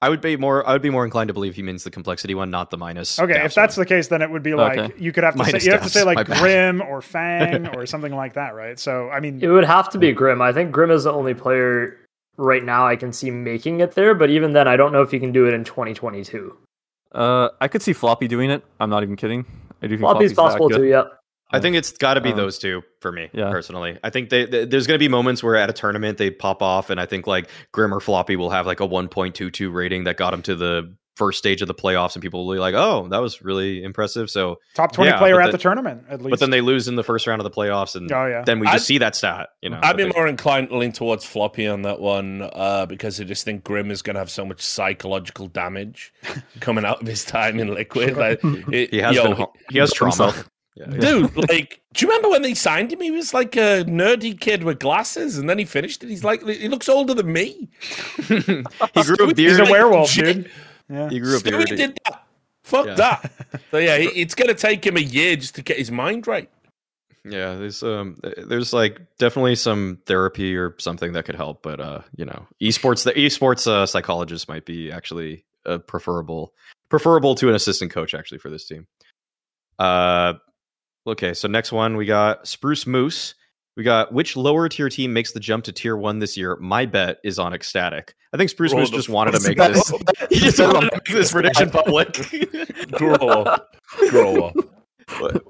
I, 0.00 0.06
I 0.06 0.08
would 0.08 0.20
be 0.20 0.36
more. 0.36 0.66
I 0.66 0.72
would 0.72 0.82
be 0.82 0.90
more 0.90 1.04
inclined 1.04 1.28
to 1.28 1.34
believe 1.34 1.54
he 1.54 1.62
means 1.62 1.84
the 1.84 1.90
complexity 1.90 2.34
one, 2.34 2.50
not 2.50 2.70
the 2.70 2.78
minus. 2.78 3.18
Okay, 3.18 3.44
if 3.44 3.54
that's 3.54 3.76
one. 3.76 3.84
the 3.84 3.88
case, 3.88 4.08
then 4.08 4.22
it 4.22 4.30
would 4.30 4.42
be 4.42 4.54
like 4.54 4.78
Okay. 4.78 4.94
you 4.98 5.12
could 5.12 5.24
have 5.24 5.34
to 5.36 5.44
say 5.44 5.64
you 5.64 5.72
have 5.72 5.82
to 5.82 5.88
say 5.88 6.04
like. 6.04 6.26
Grim 6.26 6.80
or 6.82 7.02
Fang 7.08 7.68
or 7.76 7.86
something 7.86 8.14
like 8.14 8.34
that, 8.34 8.54
right? 8.54 8.78
So 8.78 9.10
I 9.10 9.20
mean, 9.20 9.42
It 9.42 9.48
would 9.48 9.64
have 9.64 9.90
to 9.90 9.98
be 9.98 10.12
Grim. 10.12 10.40
I 10.40 10.52
think 10.52 10.72
Grim 10.72 10.90
is 10.90 11.04
the 11.04 11.12
only 11.12 11.34
player 11.34 11.98
right 12.36 12.64
now 12.64 12.86
I 12.86 12.96
can 12.96 13.12
see 13.12 13.30
making 13.30 13.80
it 13.80 13.92
there, 13.92 14.14
but 14.14 14.30
even 14.30 14.52
then, 14.52 14.68
I 14.68 14.76
don't 14.76 14.92
know 14.92 15.02
if 15.02 15.10
he 15.10 15.18
can 15.18 15.32
do 15.32 15.46
it 15.46 15.54
in 15.54 15.64
2022. 15.64 16.56
Uh, 17.12 17.48
I 17.60 17.68
could 17.68 17.82
see 17.82 17.92
Floppy 17.92 18.28
doing 18.28 18.50
it. 18.50 18.64
I'm 18.80 18.90
not 18.90 19.02
even 19.02 19.16
kidding. 19.16 19.44
I 19.82 19.86
do 19.86 19.96
think 19.96 20.00
Floppy's 20.00 20.32
Floppy's 20.32 20.34
possible 20.34 20.70
too, 20.70 20.84
yeah. 20.84 21.04
I 21.50 21.60
think 21.60 21.76
it's 21.76 21.92
got 21.92 22.14
to 22.14 22.20
be 22.20 22.30
Um, 22.30 22.36
those 22.36 22.58
two 22.58 22.82
for 23.00 23.10
me 23.10 23.30
yeah. 23.32 23.50
personally. 23.50 23.98
I 24.04 24.10
think 24.10 24.28
they, 24.30 24.44
they- 24.44 24.64
there's 24.66 24.86
going 24.86 24.96
to 24.96 25.02
be 25.02 25.08
moments 25.08 25.42
where 25.42 25.56
at 25.56 25.70
a 25.70 25.72
tournament 25.72 26.18
they 26.18 26.30
pop 26.30 26.62
off, 26.62 26.90
and 26.90 27.00
I 27.00 27.06
think 27.06 27.26
like 27.26 27.48
Grim 27.72 27.92
or 27.94 28.00
Floppy 28.00 28.36
will 28.36 28.50
have 28.50 28.66
like 28.66 28.80
a 28.80 28.86
1.22 28.86 29.72
rating 29.72 30.04
that 30.04 30.16
got 30.16 30.34
him 30.34 30.42
to 30.42 30.54
the 30.54 30.94
first 31.16 31.38
stage 31.38 31.60
of 31.62 31.66
the 31.66 31.74
playoffs, 31.74 32.14
and 32.14 32.22
people 32.22 32.46
will 32.46 32.54
be 32.54 32.60
like, 32.60 32.74
"Oh, 32.76 33.08
that 33.08 33.18
was 33.20 33.42
really 33.42 33.82
impressive." 33.82 34.30
So, 34.30 34.58
Top 34.76 34.92
twenty 34.92 35.10
Yeah, 35.10 35.18
player 35.18 35.40
at 35.40 35.46
the- 35.46 35.52
the 35.52 35.58
tournament, 35.58 36.04
at 36.08 36.20
least. 36.20 36.30
but 36.30 36.38
then 36.38 36.50
they 36.50 36.60
lose 36.60 36.86
in 36.86 36.94
the 36.94 37.02
first 37.02 37.26
round 37.26 37.40
of 37.40 37.44
the 37.44 37.50
playoffs, 37.50 37.96
and 37.96 38.12
oh 38.12 38.26
yeah, 38.26 38.44
then 38.46 38.60
we 38.60 38.66
just 38.68 38.74
I'd- 38.74 38.82
see 38.84 38.98
that 38.98 39.16
stat. 39.16 39.48
You 39.60 39.70
know, 39.70 39.80
I'd 39.82 39.96
be 39.96 40.04
they- 40.04 40.10
more 40.10 40.28
inclined 40.28 40.68
to 40.68 40.76
lean 40.76 40.92
towards 40.92 41.24
floppy 41.24 41.66
on 41.66 41.82
that 41.82 41.98
one 41.98 42.48
uh, 42.52 42.86
because 42.86 43.20
I 43.20 43.24
just 43.24 43.44
think 43.44 43.64
Grim 43.64 43.90
is 43.90 44.00
going 44.00 44.14
to 44.14 44.20
have 44.20 44.30
so 44.30 44.44
much 44.44 44.60
psychological 44.60 45.48
damage 45.48 46.12
coming 46.60 46.84
out 46.84 47.00
of 47.02 47.08
his 47.08 47.24
time 47.24 47.58
in 47.58 47.74
Liquid. 47.74 48.16
Like, 48.16 48.38
it- 48.70 48.90
he 48.92 48.98
has 48.98 49.16
yo, 49.16 49.22
been 49.24 49.32
ho- 49.32 49.52
he 49.72 49.78
has 49.78 49.92
trauma. 49.92 50.32
Himself. 50.84 51.02
Yeah. 51.04 51.10
Dude, 51.28 51.48
like, 51.50 51.80
do 51.94 52.04
you 52.04 52.10
remember 52.10 52.30
when 52.30 52.42
they 52.42 52.54
signed 52.54 52.92
him? 52.92 53.00
He 53.00 53.10
was 53.10 53.32
like 53.34 53.56
a 53.56 53.84
nerdy 53.84 54.38
kid 54.38 54.64
with 54.64 54.78
glasses, 54.78 55.38
and 55.38 55.48
then 55.48 55.58
he 55.58 55.64
finished 55.64 56.02
it. 56.04 56.08
He's 56.10 56.24
like, 56.24 56.46
he 56.46 56.68
looks 56.68 56.88
older 56.88 57.14
than 57.14 57.32
me. 57.32 57.68
he 58.16 58.24
grew 58.24 58.62
a 58.62 58.64
Stewie- 58.64 59.36
beard. 59.36 59.38
he's 59.38 59.58
a 59.58 59.64
werewolf, 59.70 60.12
dude. 60.12 60.50
Yeah. 60.90 61.10
He 61.10 61.20
grew 61.20 61.36
a 61.36 61.40
Stewie 61.40 61.66
beard. 61.66 61.78
did 61.78 61.98
that. 62.06 62.24
Fuck 62.64 62.86
Yeah. 62.86 62.94
that. 62.94 63.32
So 63.70 63.76
yeah, 63.78 63.96
it's 63.98 64.34
going 64.34 64.48
to 64.48 64.54
take 64.54 64.86
him 64.86 64.96
a 64.96 65.00
year 65.00 65.36
just 65.36 65.54
to 65.56 65.62
get 65.62 65.76
his 65.76 65.90
mind 65.90 66.26
right. 66.26 66.50
Yeah, 67.24 67.56
there's 67.56 67.82
um, 67.82 68.18
there's 68.46 68.72
like 68.72 68.98
definitely 69.18 69.54
some 69.56 69.98
therapy 70.06 70.56
or 70.56 70.74
something 70.78 71.12
that 71.12 71.26
could 71.26 71.34
help, 71.34 71.62
but 71.62 71.78
uh, 71.78 72.00
you 72.16 72.24
know, 72.24 72.46
esports 72.62 73.04
the 73.04 73.12
esports 73.12 73.66
uh, 73.66 73.84
psychologist 73.84 74.48
might 74.48 74.64
be 74.64 74.90
actually 74.90 75.44
uh, 75.66 75.76
preferable 75.78 76.54
preferable 76.88 77.34
to 77.34 77.50
an 77.50 77.54
assistant 77.54 77.90
coach 77.90 78.14
actually 78.14 78.38
for 78.38 78.48
this 78.48 78.66
team. 78.66 78.86
Uh, 79.78 80.34
okay, 81.08 81.34
so 81.34 81.48
next 81.48 81.72
one 81.72 81.96
we 81.96 82.06
got 82.06 82.46
Spruce 82.46 82.86
Moose. 82.86 83.34
We 83.76 83.84
got 83.84 84.12
which 84.12 84.36
lower 84.36 84.68
tier 84.68 84.88
team 84.88 85.12
makes 85.12 85.32
the 85.32 85.40
jump 85.40 85.64
to 85.64 85.72
tier 85.72 85.96
one 85.96 86.18
this 86.18 86.36
year? 86.36 86.56
My 86.56 86.84
bet 86.84 87.18
is 87.22 87.38
on 87.38 87.54
Ecstatic. 87.54 88.14
I 88.32 88.36
think 88.36 88.50
Spruce 88.50 88.72
Roll 88.72 88.80
Moose 88.80 88.90
just 88.90 89.08
wanted 89.08 89.34
to 89.34 89.48
make 89.48 89.56
this. 89.56 89.92
He 90.30 90.40
just 90.40 90.58
wanted 90.58 90.90
to 90.90 90.96
make 90.96 91.04
this 91.04 91.32
prediction 91.32 91.70
public. 91.70 92.12
Grow 92.90 93.14
up. 93.14 93.76
Grow 94.10 94.46
up. 94.46 94.54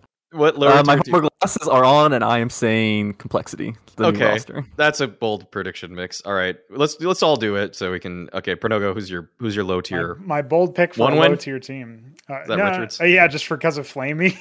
what, 0.31 0.57
what 0.57 0.59
lower 0.59 0.71
Uh, 0.73 0.83
my 0.85 0.97
tier 0.99 1.13
homework 1.15 1.33
glasses 1.41 1.69
are 1.69 1.85
on, 1.85 2.13
and 2.13 2.23
I 2.25 2.39
am 2.39 2.51
saying 2.51 3.15
complexity. 3.15 3.77
The 3.97 4.07
Okay. 4.07 4.25
roster. 4.25 4.65
That's 4.77 5.01
a 5.01 5.09
bold 5.09 5.51
prediction 5.51 5.95
mix. 5.95 6.21
All 6.23 6.33
right, 6.35 6.57
let's 6.71 7.01
let's 7.01 7.23
all 7.23 7.37
do 7.37 7.57
it 7.57 7.75
so 7.75 7.91
we 7.91 7.99
can. 7.99 8.29
Okay, 8.33 8.55
Pronogo, 8.55 8.95
who's 8.95 9.11
your 9.11 9.31
who's 9.39 9.57
your 9.57 9.65
low 9.65 9.81
tier? 9.81 10.15
My, 10.17 10.37
my 10.37 10.43
bold 10.43 10.75
pick 10.75 10.95
for 10.95 11.03
One 11.03 11.15
a 11.15 11.21
win? 11.21 11.31
low 11.33 11.37
tier 11.37 11.59
team. 11.59 12.15
Uh, 12.29 12.47
that 12.47 12.59
no, 12.59 12.65
Richards? 12.67 13.01
uh, 13.01 13.05
yeah, 13.05 13.27
just 13.27 13.47
for 13.47 13.57
because 13.57 13.79
of 13.79 13.87
Flamey. 13.93 14.37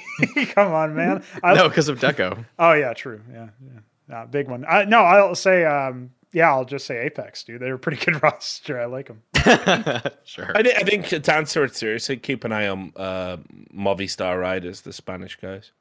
Come 0.54 0.74
on, 0.74 0.94
man. 0.96 1.24
I, 1.44 1.54
no, 1.56 1.68
because 1.70 1.88
of 1.90 2.00
Deco. 2.00 2.46
Oh 2.60 2.74
yeah, 2.74 2.94
true. 2.94 3.22
Yeah, 3.32 3.48
yeah. 4.10 4.16
Uh, 4.18 4.26
big 4.26 4.48
one. 4.48 4.66
I, 4.68 4.86
no, 4.86 5.00
I'll 5.00 5.36
say. 5.36 5.66
Um, 5.66 6.12
yeah, 6.38 6.52
I'll 6.52 6.66
just 6.66 6.86
say 6.86 7.00
Apex, 7.06 7.44
dude. 7.44 7.62
They're 7.62 7.74
a 7.76 7.80
pretty 7.80 7.98
good 8.06 8.22
roster. 8.22 8.80
I 8.80 8.86
like 8.86 9.08
them. 9.08 9.24
sure. 10.24 10.52
I, 10.56 10.62
thi- 10.64 10.76
I 10.76 10.84
think 10.84 11.08
to 11.08 11.34
answer 11.34 11.64
it 11.64 11.76
seriously, 11.76 12.18
keep 12.18 12.44
an 12.44 12.52
eye 12.52 12.68
on 12.68 12.94
uh, 12.96 13.38
Movistar 13.76 14.40
Riders, 14.40 14.82
the 14.82 14.94
Spanish 14.94 15.36
guys. 15.38 15.72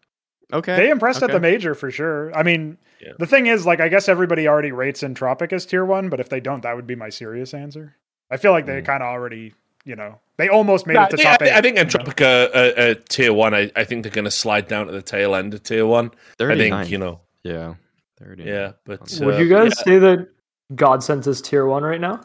Okay. 0.53 0.77
They 0.77 0.91
impressed 0.91 1.23
at 1.23 1.31
the 1.31 1.41
major 1.41 1.75
for 1.75 1.91
sure. 1.91 2.35
I 2.37 2.43
mean, 2.43 2.79
Yeah. 3.01 3.13
the 3.19 3.27
thing 3.27 3.47
is, 3.47 3.67
like, 3.67 3.81
I 3.81 3.89
guess 3.89 4.09
everybody 4.09 4.47
already 4.49 4.73
rates 4.73 5.03
Entropiq 5.03 5.53
as 5.53 5.67
tier 5.67 5.85
one, 5.85 6.09
but 6.09 6.21
if 6.21 6.29
they 6.29 6.41
don't, 6.41 6.63
that 6.63 6.75
would 6.77 6.87
be 6.87 6.95
my 6.95 7.09
serious 7.11 7.53
answer. 7.53 7.97
I 8.31 8.37
feel 8.39 8.53
like 8.53 8.65
they 8.67 8.81
Mm. 8.81 8.87
kind 8.87 9.03
of 9.03 9.09
already, 9.09 9.53
you 9.85 9.97
know, 9.97 10.21
they 10.37 10.49
almost 10.49 10.87
made 10.87 10.95
Yeah, 10.95 11.07
it 11.07 11.17
to 11.17 11.21
I, 11.21 11.23
top 11.33 11.39
think, 11.41 11.51
eight. 11.53 11.57
I 11.59 11.61
think 11.63 11.77
you 11.79 11.85
know? 11.85 11.91
Entropica 11.91 12.49
uh, 12.55 12.81
uh, 12.81 12.95
tier 13.09 13.33
one. 13.33 13.55
I, 13.55 13.71
I 13.77 13.85
think 13.85 14.05
they're 14.05 14.13
going 14.13 14.25
to 14.25 14.31
slide 14.31 14.69
down 14.69 14.87
to 14.87 14.93
the 14.93 15.03
tail 15.03 15.35
end 15.35 15.53
of 15.53 15.63
tier 15.65 15.85
one. 15.87 16.13
39. 16.39 16.73
I 16.73 16.83
think 16.83 16.93
you 16.93 16.99
know. 16.99 17.21
Yeah. 17.43 17.75
39. 18.21 18.47
Yeah, 18.47 18.73
but 18.85 19.01
Would 19.21 19.35
uh, 19.35 19.39
you 19.39 19.49
guys 19.49 19.73
yeah. 19.79 19.85
say 19.85 19.99
that 19.99 20.29
Godsent 20.75 21.27
is 21.27 21.41
tier 21.41 21.67
one 21.67 21.83
right 21.83 22.01
now? 22.01 22.21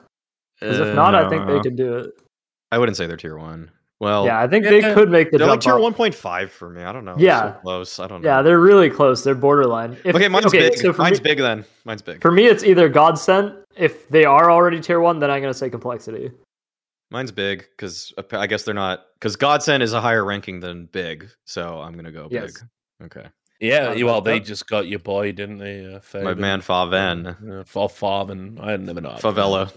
Because 0.60 0.80
if 0.80 0.96
not, 0.96 1.16
I 1.16 1.30
think 1.30 1.48
they 1.48 1.58
Uh, 1.58 1.64
could 1.64 1.76
do 1.76 1.98
it. 1.98 2.12
I 2.72 2.78
wouldn't 2.78 2.98
say 2.98 3.08
they're 3.08 3.18
tier 3.18 3.38
one. 3.38 3.72
Well, 4.00 4.26
yeah, 4.26 4.40
I 4.40 4.48
think 4.48 4.66
yeah, 4.66 4.72
they 4.72 4.82
could 4.96 5.12
make 5.12 5.30
the 5.30 5.38
they're 5.38 5.48
jump 5.48 5.64
like 5.64 5.74
tier 5.74 5.78
one 5.78 5.94
point 5.94 6.16
five 6.16 6.52
for 6.52 6.70
me. 6.70 6.82
I 6.82 6.92
don't 6.92 7.06
know. 7.06 7.16
Yeah. 7.20 7.54
So 7.54 7.60
close. 7.60 8.00
I 8.00 8.08
don't 8.08 8.22
know. 8.24 8.28
Yeah, 8.30 8.42
they're 8.42 8.60
really 8.60 8.90
close. 8.90 9.24
They're 9.24 9.36
borderline. 9.36 9.96
If, 10.04 10.16
okay, 10.16 10.28
mine's 10.28 10.52
big. 10.52 10.76
So 10.78 10.92
for 10.92 11.04
mine's 11.04 11.20
me, 11.20 11.30
big 11.30 11.38
then. 11.38 11.66
Mine's 11.86 12.02
big. 12.02 12.22
For 12.22 12.32
me, 12.32 12.46
it's 12.48 12.64
either 12.64 12.90
Godsent. 12.90 13.62
If 13.76 14.10
they 14.10 14.26
are 14.26 14.50
already 14.50 14.80
tier 14.80 15.00
one, 15.02 15.20
then 15.20 15.30
I'm 15.30 15.42
going 15.42 15.54
to 15.54 15.58
say 15.58 15.70
complexity. 15.70 16.32
Mine's 17.12 17.32
big 17.32 17.68
because 17.72 18.14
I 18.32 18.48
guess 18.48 18.64
they're 18.64 18.74
not 18.74 19.06
because 19.20 19.36
Godsend 19.36 19.84
is 19.84 19.92
a 19.94 20.00
higher 20.00 20.24
ranking 20.24 20.62
than 20.62 20.86
big, 20.86 21.30
so 21.46 21.80
I'm 21.82 21.94
gonna 21.94 22.12
go 22.12 22.30
Yes. 22.32 22.54
big. 23.00 23.08
Okay, 23.18 23.30
Yeah, 23.62 23.90
Uh, 23.90 24.06
well, 24.06 24.22
they 24.22 24.40
that- 24.40 24.46
just 24.46 24.68
got 24.68 24.88
your 24.88 25.00
boy, 25.00 25.32
didn't 25.32 25.60
they? 25.60 25.86
Uh, 25.86 25.92
my 25.94 26.00
Fabian? 26.00 26.40
man 26.42 26.62
Faven, 26.62 27.62
Uh, 27.62 27.64
for 27.64 27.88
Farven. 27.88 28.60
I 28.62 28.76
never 28.78 29.00
know. 29.02 29.12
Favela. 29.20 29.72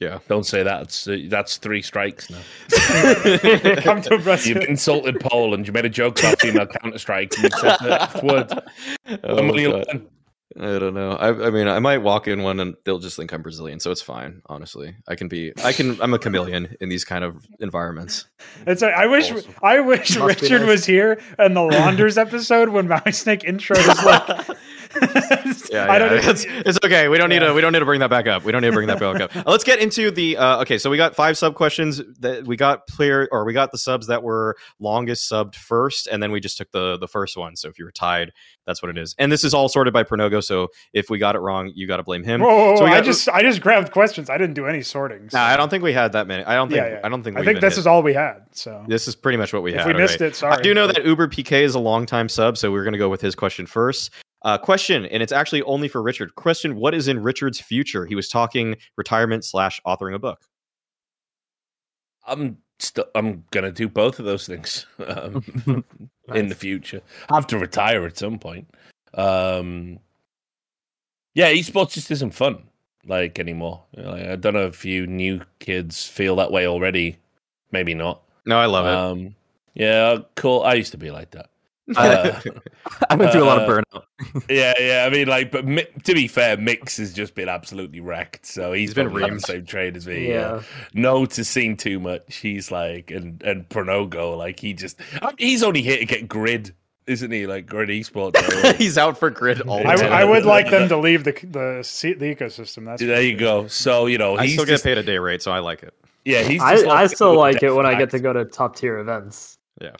Yeah. 0.00 0.18
Don't 0.28 0.44
say 0.44 0.62
that. 0.62 0.82
It's, 0.82 1.06
uh, 1.08 1.16
that's 1.28 1.56
three 1.58 1.80
strikes 1.82 2.28
now. 2.30 2.38
Come 3.80 4.02
to 4.02 4.18
Brazil. 4.22 4.56
You've 4.58 4.68
insulted 4.68 5.20
Poland. 5.20 5.66
You 5.66 5.72
made 5.72 5.86
a 5.86 5.90
joke 5.90 6.18
about 6.18 6.40
female 6.40 6.66
Counter 6.66 6.98
Strike. 6.98 7.34
You 7.38 7.48
said 7.58 7.76
the 7.80 7.98
F 8.02 8.22
word. 8.22 8.52
Oh, 9.24 10.06
When 10.52 10.64
will 10.66 10.72
you 10.74 10.78
God. 10.78 10.78
learn? 10.78 10.78
I 10.78 10.78
don't 10.78 10.94
know. 10.94 11.10
I, 11.12 11.46
I 11.46 11.50
mean, 11.50 11.68
I 11.68 11.78
might 11.78 11.98
walk 11.98 12.28
in 12.28 12.42
one 12.42 12.60
and 12.60 12.74
they'll 12.84 12.98
just 12.98 13.16
think 13.16 13.32
I'm 13.32 13.42
Brazilian, 13.42 13.80
so 13.80 13.90
it's 13.90 14.02
fine. 14.02 14.42
Honestly, 14.46 14.94
I 15.08 15.14
can 15.14 15.28
be. 15.28 15.52
I 15.64 15.72
can. 15.72 16.00
I'm 16.00 16.14
a 16.14 16.18
chameleon 16.18 16.76
in 16.80 16.88
these 16.88 17.04
kind 17.04 17.24
of 17.24 17.46
environments. 17.60 18.26
It's 18.66 18.82
like, 18.82 18.94
I 18.94 19.06
wish 19.06 19.30
Awesome. 19.30 19.54
I 19.62 19.80
wish 19.80 20.16
Must 20.18 20.40
Richard 20.40 20.60
nice. 20.62 20.68
was 20.70 20.84
here 20.86 21.20
and 21.38 21.56
the 21.56 21.60
Launders 21.60 22.16
episode 22.18 22.68
when 22.70 22.88
Mauisnake 22.88 23.44
intro 23.44 23.76
was 23.76 24.04
like. 24.04 24.46
Yeah, 25.76 25.90
I 25.90 25.98
don't 25.98 26.14
yeah, 26.16 26.20
know. 26.20 26.30
it's, 26.30 26.44
it's 26.46 26.78
okay. 26.84 27.08
We 27.08 27.18
don't 27.18 27.28
need 27.28 27.40
to. 27.40 27.52
We 27.52 27.60
don't 27.60 27.72
need 27.72 27.80
to 27.80 27.84
bring 27.84 28.00
that 28.00 28.10
back 28.10 28.26
up. 28.26 28.44
We 28.44 28.52
don't 28.52 28.62
need 28.62 28.68
to 28.68 28.72
bring 28.74 28.86
that 28.88 29.00
back 29.00 29.20
up. 29.20 29.34
Let's 29.46 29.64
get 29.64 29.78
into 29.80 30.10
the. 30.10 30.36
Uh, 30.36 30.60
okay, 30.62 30.78
so 30.78 30.88
we 30.90 30.96
got 30.96 31.14
five 31.14 31.36
sub 31.36 31.54
questions. 31.54 32.00
That 32.20 32.46
we 32.46 32.56
got 32.56 32.86
player 32.86 33.28
or 33.32 33.44
we 33.44 33.52
got 33.52 33.72
the 33.72 33.78
subs 33.78 34.06
that 34.06 34.22
were 34.22 34.56
longest 34.78 35.30
subbed 35.30 35.54
first, 35.56 36.06
and 36.06 36.22
then 36.22 36.32
we 36.32 36.40
just 36.40 36.56
took 36.56 36.70
the 36.70 36.96
the 36.98 37.08
first 37.08 37.36
one. 37.36 37.56
So 37.56 37.68
if 37.68 37.78
you 37.78 37.84
were 37.84 37.92
tied, 37.92 38.32
that's 38.66 38.82
what 38.82 38.90
it 38.90 38.98
is. 38.98 39.14
And 39.18 39.30
this 39.30 39.44
is 39.44 39.54
all 39.54 39.68
sorted 39.68 39.92
by 39.92 40.04
Pronogo. 40.04 40.42
So 40.42 40.68
if 40.92 41.10
we 41.10 41.18
got 41.18 41.34
it 41.36 41.40
wrong, 41.40 41.72
you 41.74 41.86
got 41.86 41.98
to 41.98 42.02
blame 42.02 42.22
him. 42.24 42.40
Whoa, 42.40 42.48
whoa, 42.48 42.70
whoa, 42.72 42.76
So 42.76 42.84
we 42.84 42.90
I 42.90 43.00
just 43.00 43.28
I 43.28 43.42
just 43.42 43.60
grabbed 43.60 43.90
questions. 43.90 44.30
I 44.30 44.38
didn't 44.38 44.54
do 44.54 44.66
any 44.66 44.82
sorting. 44.82 45.28
so- 45.30 45.38
Nah, 45.38 45.44
I 45.44 45.56
don't 45.56 45.68
think 45.68 45.82
we 45.82 45.92
had 45.92 46.12
that 46.12 46.26
many. 46.26 46.44
I 46.44 46.54
don't 46.54 46.68
think. 46.68 46.78
Yeah, 46.78 46.88
yeah. 46.94 47.00
I 47.02 47.08
don't 47.08 47.22
think. 47.22 47.36
I 47.38 47.44
think 47.44 47.60
this 47.60 47.74
hit- 47.74 47.80
is 47.80 47.86
all 47.86 48.02
we 48.02 48.14
had. 48.14 48.42
So 48.52 48.84
This 48.88 49.08
is 49.08 49.14
pretty 49.14 49.38
much 49.38 49.52
what 49.52 49.62
we 49.62 49.72
if 49.74 49.78
had. 49.80 49.86
we 49.88 49.94
missed 49.94 50.16
okay. 50.16 50.26
it, 50.26 50.36
sorry. 50.36 50.54
I 50.56 50.60
do 50.62 50.74
know 50.74 50.86
that 50.86 51.04
Uber 51.04 51.28
PK 51.28 51.62
is 51.62 51.74
a 51.74 51.78
longtime 51.78 52.28
sub, 52.28 52.56
so 52.56 52.70
we're 52.70 52.84
going 52.84 52.92
to 52.92 52.98
go 52.98 53.08
with 53.08 53.20
his 53.20 53.34
question 53.34 53.66
first. 53.66 54.10
Uh, 54.46 54.56
question, 54.56 55.06
and 55.06 55.24
it's 55.24 55.32
actually 55.32 55.60
only 55.62 55.88
for 55.88 56.00
Richard. 56.00 56.36
Question: 56.36 56.76
What 56.76 56.94
is 56.94 57.08
in 57.08 57.20
Richard's 57.20 57.58
future? 57.58 58.06
He 58.06 58.14
was 58.14 58.28
talking 58.28 58.76
retirement 58.96 59.44
slash 59.44 59.80
authoring 59.84 60.14
a 60.14 60.20
book. 60.20 60.40
I'm 62.28 62.58
still. 62.78 63.06
I'm 63.16 63.42
gonna 63.50 63.72
do 63.72 63.88
both 63.88 64.20
of 64.20 64.24
those 64.24 64.46
things 64.46 64.86
um, 65.04 65.42
in 66.32 66.46
the 66.46 66.54
future. 66.54 67.02
I 67.28 67.34
have 67.34 67.48
to 67.48 67.58
retire 67.58 68.06
at 68.06 68.16
some 68.16 68.38
point. 68.38 68.72
Um, 69.14 69.98
yeah, 71.34 71.52
esports 71.52 71.94
just 71.94 72.12
isn't 72.12 72.30
fun 72.30 72.62
like 73.04 73.40
anymore. 73.40 73.82
Like, 73.96 74.26
I 74.28 74.36
don't 74.36 74.54
know 74.54 74.66
if 74.66 74.84
you 74.84 75.08
new 75.08 75.40
kids 75.58 76.06
feel 76.06 76.36
that 76.36 76.52
way 76.52 76.68
already. 76.68 77.18
Maybe 77.72 77.94
not. 77.94 78.22
No, 78.44 78.60
I 78.60 78.66
love 78.66 78.86
it. 78.86 78.94
Um, 78.94 79.34
yeah, 79.74 80.18
cool. 80.36 80.62
I 80.62 80.74
used 80.74 80.92
to 80.92 80.98
be 80.98 81.10
like 81.10 81.32
that. 81.32 81.50
Uh, 81.96 82.40
I 83.10 83.14
went 83.14 83.30
through 83.32 83.44
a 83.44 83.46
lot 83.46 83.62
of 83.62 83.68
Uh, 83.68 83.82
burnout. 84.00 84.44
yeah, 84.50 84.74
yeah. 84.80 85.04
I 85.06 85.10
mean, 85.10 85.28
like, 85.28 85.52
but 85.52 85.64
Mi- 85.64 85.86
to 86.04 86.14
be 86.14 86.26
fair, 86.26 86.56
Mix 86.56 86.96
has 86.96 87.12
just 87.12 87.34
been 87.36 87.48
absolutely 87.48 88.00
wrecked. 88.00 88.44
So 88.46 88.72
he's 88.72 88.88
He's 88.90 88.94
been 88.94 89.06
probably 89.06 89.22
on 89.24 89.34
the 89.34 89.40
same 89.40 89.64
trade 89.64 89.96
as 89.96 90.06
me. 90.06 90.28
Yeah. 90.28 90.56
Yeah. 90.56 90.62
No 90.94 91.26
to 91.26 91.44
seeing 91.44 91.76
too 91.76 92.00
much. 92.00 92.36
He's 92.36 92.70
like, 92.72 93.10
and 93.12 93.40
and 93.44 93.68
Pronogo, 93.68 94.36
like 94.36 94.58
he 94.58 94.72
just, 94.74 95.00
I- 95.22 95.34
he's 95.38 95.62
only 95.62 95.80
here 95.82 95.98
to 95.98 96.04
get 96.06 96.26
grid, 96.28 96.74
isn't 97.06 97.30
he? 97.30 97.46
Like 97.46 97.66
grid 97.66 97.88
esports. 97.88 98.74
He's 98.76 98.98
out 98.98 99.16
for 99.16 99.30
grid 99.30 99.60
all 99.62 99.78
the 99.78 99.88
I, 99.88 99.94
time. 99.96 100.12
I 100.12 100.24
would 100.24 100.44
like 100.44 100.70
them 100.70 100.88
to 100.88 100.96
leave 100.96 101.22
the 101.22 101.32
the 101.32 102.16
the 102.18 102.34
ecosystem. 102.34 102.84
That's 102.84 103.00
there 103.00 103.22
you 103.22 103.36
go. 103.36 103.68
So 103.68 104.06
you 104.06 104.18
know, 104.18 104.36
I 104.36 104.42
he's 104.44 104.54
still 104.54 104.64
just, 104.64 104.82
get 104.82 104.90
paid 104.90 104.98
a 104.98 105.04
day 105.04 105.18
rate, 105.18 105.40
so 105.40 105.52
I 105.52 105.60
like 105.60 105.84
it. 105.84 105.94
yeah, 106.24 106.42
he's. 106.42 106.60
I, 106.60 106.74
Just 106.74 106.86
I 106.88 107.06
still 107.06 107.36
like 107.36 107.62
it 107.62 107.70
when 107.72 107.86
I 107.86 107.94
get 107.94 108.10
to 108.10 108.18
go 108.18 108.32
to 108.32 108.44
top 108.44 108.74
tier 108.74 108.98
events. 108.98 109.56
Yeah. 109.80 109.92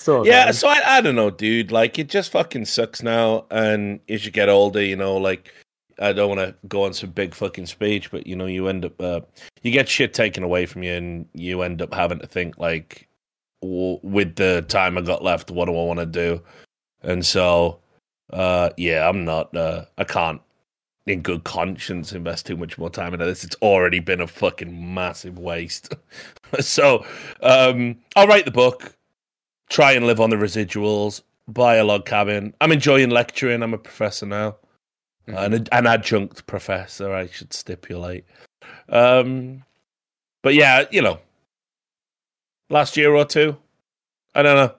So 0.00 0.24
Yeah, 0.24 0.50
so 0.50 0.66
I, 0.66 0.80
I 0.96 1.00
don't 1.02 1.14
know, 1.14 1.30
dude. 1.30 1.70
Like, 1.70 1.98
it 1.98 2.08
just 2.08 2.32
fucking 2.32 2.64
sucks 2.64 3.02
now. 3.02 3.44
And 3.50 4.00
as 4.08 4.24
you 4.24 4.30
get 4.30 4.48
older, 4.48 4.82
you 4.82 4.96
know, 4.96 5.18
like, 5.18 5.52
I 5.98 6.14
don't 6.14 6.34
want 6.34 6.40
to 6.40 6.54
go 6.68 6.84
on 6.84 6.94
some 6.94 7.10
big 7.10 7.34
fucking 7.34 7.66
speech, 7.66 8.10
but 8.10 8.26
you 8.26 8.34
know, 8.34 8.46
you 8.46 8.68
end 8.68 8.86
up, 8.86 8.98
uh, 8.98 9.20
you 9.60 9.70
get 9.70 9.90
shit 9.90 10.14
taken 10.14 10.42
away 10.42 10.64
from 10.64 10.82
you, 10.82 10.94
and 10.94 11.28
you 11.34 11.60
end 11.60 11.82
up 11.82 11.92
having 11.92 12.18
to 12.20 12.26
think 12.26 12.56
like, 12.56 13.08
w- 13.60 14.00
with 14.02 14.36
the 14.36 14.64
time 14.68 14.96
I 14.96 15.02
got 15.02 15.22
left, 15.22 15.50
what 15.50 15.66
do 15.66 15.72
I 15.72 15.84
want 15.84 16.00
to 16.00 16.06
do? 16.06 16.40
And 17.02 17.24
so, 17.24 17.80
uh, 18.32 18.70
yeah, 18.78 19.06
I'm 19.06 19.26
not, 19.26 19.54
uh, 19.54 19.84
I 19.98 20.04
can't, 20.04 20.40
in 21.06 21.20
good 21.20 21.44
conscience, 21.44 22.14
invest 22.14 22.46
too 22.46 22.56
much 22.56 22.78
more 22.78 22.88
time 22.88 23.12
into 23.12 23.26
this. 23.26 23.44
It's 23.44 23.56
already 23.56 24.00
been 24.00 24.22
a 24.22 24.26
fucking 24.26 24.94
massive 24.94 25.38
waste. 25.38 25.94
so, 26.60 27.04
um, 27.42 27.98
I'll 28.16 28.26
write 28.26 28.46
the 28.46 28.50
book 28.50 28.96
try 29.70 29.92
and 29.92 30.06
live 30.06 30.20
on 30.20 30.28
the 30.30 30.36
residuals, 30.36 31.22
buy 31.48 31.76
a 31.76 31.84
log 31.84 32.04
cabin. 32.04 32.54
I'm 32.60 32.72
enjoying 32.72 33.08
lecturing. 33.10 33.62
I'm 33.62 33.72
a 33.74 33.78
professor 33.78 34.26
now, 34.26 34.56
Mhm. 35.26 35.44
an, 35.54 35.66
an 35.72 35.86
adjunct 35.86 36.46
professor. 36.46 37.12
I 37.14 37.26
should 37.28 37.52
stipulate. 37.54 38.24
Um, 38.88 39.62
but 40.42 40.54
yeah, 40.54 40.84
you 40.90 41.00
know, 41.02 41.18
last 42.68 42.96
year 42.96 43.14
or 43.14 43.24
two. 43.24 43.56
I 44.34 44.42
don't 44.42 44.56
know. 44.56 44.74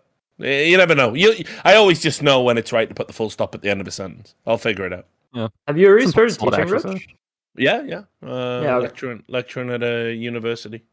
You 0.47 0.77
never 0.77 0.95
know. 0.95 1.13
You, 1.13 1.43
I 1.63 1.75
always 1.75 2.01
just 2.01 2.23
know 2.23 2.41
when 2.41 2.57
it's 2.57 2.71
right 2.71 2.87
to 2.89 2.95
put 2.95 3.07
the 3.07 3.13
full 3.13 3.29
stop 3.29 3.53
at 3.53 3.61
the 3.61 3.69
end 3.69 3.79
of 3.81 3.87
a 3.87 3.91
sentence. 3.91 4.33
I'll 4.47 4.57
figure 4.57 4.85
it 4.85 4.93
out. 4.93 5.05
Yeah. 5.33 5.47
Have 5.67 5.77
you 5.77 5.87
already 5.87 6.05
Some 6.05 6.11
started 6.11 6.33
solid 6.33 6.55
teaching, 6.55 6.91
Rich? 6.93 7.07
Yeah, 7.57 7.81
yeah. 7.83 8.03
Uh, 8.25 8.61
Yeah, 8.63 8.75
okay. 8.77 8.83
lecturing, 8.83 9.23
lecturing 9.27 9.69
at 9.69 9.83
a 9.83 10.13
university. 10.13 10.83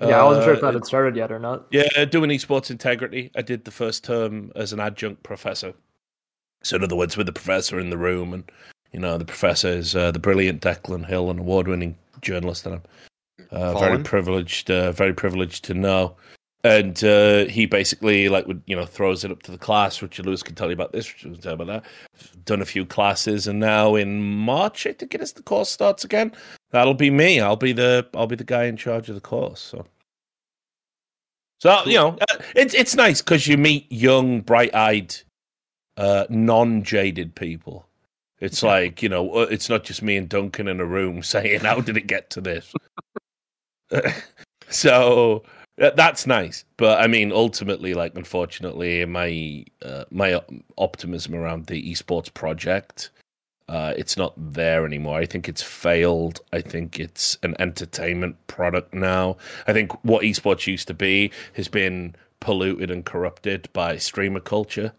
Yeah, 0.00 0.20
I 0.20 0.24
wasn't 0.24 0.44
sure 0.44 0.54
if 0.54 0.62
Uh, 0.62 0.66
that 0.66 0.74
had 0.74 0.86
started 0.86 1.16
yet 1.16 1.32
or 1.32 1.38
not. 1.38 1.66
Yeah, 1.70 2.04
doing 2.04 2.30
esports 2.30 2.70
integrity. 2.70 3.30
I 3.34 3.42
did 3.42 3.64
the 3.64 3.70
first 3.70 4.04
term 4.04 4.52
as 4.54 4.72
an 4.72 4.80
adjunct 4.80 5.22
professor. 5.22 5.74
So, 6.62 6.76
in 6.76 6.84
other 6.84 6.96
words, 6.96 7.16
with 7.16 7.26
the 7.26 7.32
professor 7.32 7.78
in 7.78 7.90
the 7.90 7.98
room, 7.98 8.32
and 8.32 8.50
you 8.92 9.00
know, 9.00 9.18
the 9.18 9.24
professor 9.24 9.68
is 9.68 9.94
uh, 9.94 10.10
the 10.10 10.18
brilliant 10.18 10.62
Declan 10.62 11.06
Hill, 11.06 11.30
an 11.30 11.38
award-winning 11.38 11.96
journalist 12.20 12.64
that 12.64 12.74
I'm 12.74 12.82
uh, 13.50 13.78
very 13.78 14.02
privileged, 14.02 14.70
uh, 14.70 14.92
very 14.92 15.14
privileged 15.14 15.64
to 15.64 15.74
know. 15.74 16.16
And 16.62 17.02
uh, 17.02 17.46
he 17.46 17.64
basically 17.64 18.28
like 18.28 18.46
would 18.46 18.62
you 18.66 18.76
know 18.76 18.84
throws 18.84 19.24
it 19.24 19.30
up 19.30 19.42
to 19.44 19.50
the 19.50 19.58
class. 19.58 20.02
Richard 20.02 20.26
Lewis 20.26 20.42
can 20.42 20.54
tell 20.54 20.68
you 20.68 20.74
about 20.74 20.92
this. 20.92 21.10
Richard 21.12 21.32
can 21.32 21.40
tell 21.40 21.52
you 21.52 21.62
about 21.62 21.84
that. 21.84 22.44
Done 22.44 22.60
a 22.60 22.66
few 22.66 22.84
classes, 22.84 23.46
and 23.46 23.58
now 23.58 23.94
in 23.94 24.22
March, 24.22 24.86
I 24.86 24.92
think 24.92 25.14
it 25.14 25.22
is 25.22 25.32
the 25.32 25.42
course 25.42 25.70
starts 25.70 26.04
again. 26.04 26.32
That'll 26.70 26.94
be 26.94 27.10
me. 27.10 27.40
I'll 27.40 27.56
be 27.56 27.72
the 27.72 28.06
I'll 28.14 28.26
be 28.26 28.36
the 28.36 28.44
guy 28.44 28.64
in 28.64 28.76
charge 28.76 29.08
of 29.08 29.14
the 29.14 29.20
course. 29.20 29.60
So. 29.60 29.86
So 31.60 31.84
you 31.84 31.96
know, 31.96 32.16
uh, 32.30 32.38
it's 32.56 32.72
it's 32.72 32.94
nice 32.94 33.20
because 33.20 33.46
you 33.46 33.58
meet 33.58 33.90
young, 33.92 34.40
bright-eyed, 34.40 35.14
uh, 35.98 36.24
non-jaded 36.30 37.34
people. 37.34 37.86
It's 38.40 38.62
like 38.62 39.02
you 39.02 39.10
know, 39.10 39.30
uh, 39.34 39.46
it's 39.50 39.68
not 39.68 39.84
just 39.84 40.02
me 40.02 40.16
and 40.16 40.26
Duncan 40.26 40.68
in 40.68 40.80
a 40.80 40.86
room 40.86 41.22
saying, 41.22 41.60
"How 41.60 41.80
did 41.80 41.98
it 41.98 42.06
get 42.06 42.30
to 42.30 42.40
this?" 42.40 42.72
so 44.70 45.42
uh, 45.80 45.90
that's 45.90 46.26
nice, 46.26 46.64
but 46.76 47.00
I 47.00 47.06
mean, 47.06 47.32
ultimately, 47.32 47.94
like, 47.94 48.14
unfortunately, 48.14 49.04
my 49.04 49.64
uh, 49.82 50.04
my 50.10 50.40
optimism 50.78 51.34
around 51.34 51.66
the 51.66 51.92
esports 51.92 52.32
project, 52.32 53.10
uh, 53.70 53.94
it's 53.96 54.16
not 54.16 54.34
there 54.36 54.84
anymore. 54.84 55.20
I 55.20 55.26
think 55.26 55.48
it's 55.48 55.62
failed. 55.62 56.40
I 56.52 56.60
think 56.60 56.98
it's 56.98 57.38
an 57.44 57.54
entertainment 57.60 58.34
product 58.48 58.92
now. 58.92 59.36
I 59.68 59.72
think 59.72 59.92
what 60.04 60.24
esports 60.24 60.66
used 60.66 60.88
to 60.88 60.94
be 60.94 61.30
has 61.52 61.68
been 61.68 62.16
polluted 62.40 62.90
and 62.90 63.04
corrupted 63.04 63.68
by 63.72 63.96
streamer 63.96 64.40
culture. 64.40 64.92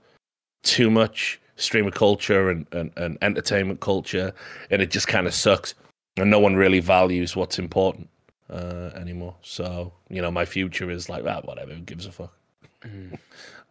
Too 0.63 0.89
much 0.89 1.37
streamer 1.57 1.91
culture 1.91 2.49
and, 2.49 2.65
and, 2.71 2.93
and 2.95 3.17
entertainment 3.21 3.81
culture, 3.81 4.33
and 4.69 4.81
it 4.81 4.89
just 4.89 5.07
kind 5.09 5.27
of 5.27 5.33
sucks. 5.33 5.73
And 6.15 6.31
no 6.31 6.39
one 6.39 6.55
really 6.55 6.79
values 6.79 7.35
what's 7.35 7.59
important 7.59 8.07
uh, 8.49 8.91
anymore. 8.95 9.35
So, 9.41 9.91
you 10.09 10.21
know, 10.21 10.31
my 10.31 10.45
future 10.45 10.89
is 10.89 11.09
like, 11.09 11.25
ah, 11.27 11.41
whatever, 11.43 11.73
who 11.73 11.81
gives 11.81 12.05
a 12.05 12.11
fuck? 12.13 12.33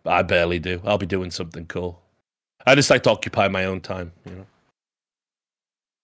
but 0.02 0.12
I 0.12 0.22
barely 0.22 0.58
do. 0.58 0.82
I'll 0.84 0.98
be 0.98 1.06
doing 1.06 1.30
something 1.30 1.64
cool. 1.64 2.02
I 2.66 2.74
just 2.74 2.90
like 2.90 3.02
to 3.04 3.10
occupy 3.10 3.48
my 3.48 3.64
own 3.64 3.80
time, 3.80 4.12
you 4.26 4.32
know. 4.32 4.46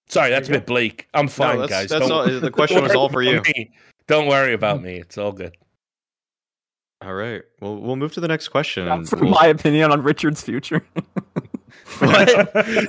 Sorry, 0.09 0.31
that's 0.31 0.49
a 0.49 0.53
bit 0.53 0.67
bleak. 0.67 1.09
I'm 1.15 1.29
fine, 1.29 1.59
that's- 1.59 1.83
guys. 1.83 1.89
that's 1.91 2.11
all- 2.11 2.27
the 2.29 2.51
question 2.51 2.83
was 2.83 2.95
all 2.95 3.09
for 3.09 3.23
you. 3.23 3.41
me. 3.43 3.71
Don't 4.07 4.27
worry 4.29 4.53
about 4.53 4.81
me. 4.83 4.97
It's 4.97 5.19
all 5.19 5.33
good. 5.33 5.57
All 7.03 7.13
right. 7.13 7.43
Well, 7.61 7.77
we'll 7.77 7.97
move 7.97 8.13
to 8.15 8.21
the 8.21 8.29
next 8.29 8.49
question. 8.49 8.89
and 8.89 9.09
For 9.09 9.17
we'll- 9.17 9.31
my 9.31 9.47
opinion 9.49 9.91
on 9.93 10.03
Richard's 10.03 10.43
future. 10.43 10.87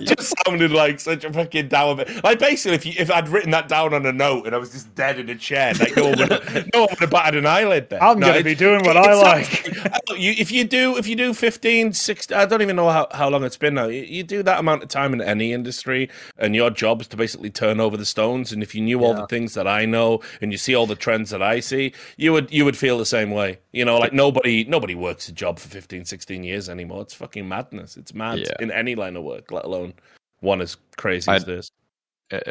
Just 0.02 0.34
sounded 0.46 0.72
like 0.72 1.00
such 1.00 1.24
a 1.24 1.32
fucking 1.32 1.68
down. 1.68 2.04
Like 2.24 2.40
basically, 2.40 2.76
if 2.76 2.86
you, 2.86 2.94
if 2.98 3.12
I'd 3.12 3.30
written 3.30 3.52
that 3.52 3.68
down 3.68 3.94
on 3.94 4.06
a 4.06 4.12
note 4.12 4.46
and 4.46 4.56
I 4.56 4.58
was 4.58 4.72
just 4.72 4.94
dead 4.96 5.20
in 5.20 5.30
a 5.30 5.36
chair, 5.36 5.74
like 5.80 5.96
no 5.96 6.10
one 6.10 6.18
would, 6.20 6.30
no 6.74 6.80
one 6.82 6.88
would 6.92 7.00
have 7.00 7.10
batted 7.10 7.36
an 7.40 7.46
eyelid. 7.46 7.90
There, 7.90 8.02
I'm 8.02 8.20
No, 8.20 8.28
gonna 8.28 8.44
be 8.44 8.56
doing 8.56 8.84
what 8.84 8.98
I 8.98 9.14
like. 9.14 9.68
You, 10.18 10.32
if 10.38 10.52
you 10.52 10.64
do, 10.64 10.98
if 10.98 11.08
you 11.08 11.16
do 11.16 11.34
15, 11.34 11.94
16, 11.94 12.36
I 12.36 12.46
don't 12.46 12.62
even 12.64 12.76
know 12.76 12.90
how, 12.90 13.08
how 13.12 13.30
long 13.30 13.44
it's 13.44 13.58
been 13.58 13.76
now. 13.76 13.86
You, 13.88 14.02
you 14.02 14.24
do 14.24 14.42
that 14.42 14.60
amount 14.60 14.82
of 14.82 14.90
time 14.90 15.14
in 15.14 15.22
any 15.22 15.54
industry, 15.54 16.10
and 16.40 16.56
your 16.56 16.70
job 16.72 17.02
is 17.02 17.08
to 17.10 17.18
basically 17.18 17.52
turn 17.52 17.80
over 17.80 17.98
the 17.98 18.06
stones. 18.06 18.52
And 18.52 18.64
if 18.64 18.74
you 18.74 18.82
knew 18.82 19.04
all 19.04 19.14
the 19.14 19.28
things 19.28 19.54
that 19.54 19.68
I 19.68 19.86
know, 19.86 20.22
and 20.42 20.52
you 20.52 20.58
see 20.58 20.74
all 20.74 20.88
the 20.88 20.96
trends 20.96 21.30
that 21.32 21.44
I 21.44 21.60
see, 21.60 21.94
you 22.16 22.32
would 22.34 22.52
you 22.52 22.66
would 22.66 22.78
feel 22.78 22.98
the 22.98 23.06
same 23.06 23.30
way. 23.32 23.60
You 23.74 23.86
know, 23.86 24.00
like 24.00 24.14
nobody 24.14 24.64
nobody 24.64 24.96
works 24.96 25.28
a 25.30 25.34
job 25.34 25.60
for 25.60 25.68
15, 25.68 26.06
16 26.06 26.44
years 26.44 26.68
anymore. 26.70 27.02
It's 27.04 27.14
fucking 27.14 27.48
madness. 27.48 27.96
It's 27.98 28.14
mad 28.14 28.40
Yeah. 28.40 28.54
in 28.60 28.72
any 28.78 28.96
line 28.96 29.16
of 29.18 29.24
work, 29.24 29.52
let 29.52 29.66
alone 29.66 29.94
one 30.40 30.62
as 30.62 30.78
crazy 30.98 31.30
as 31.32 31.44
I'd- 31.44 31.52
this. 31.52 31.72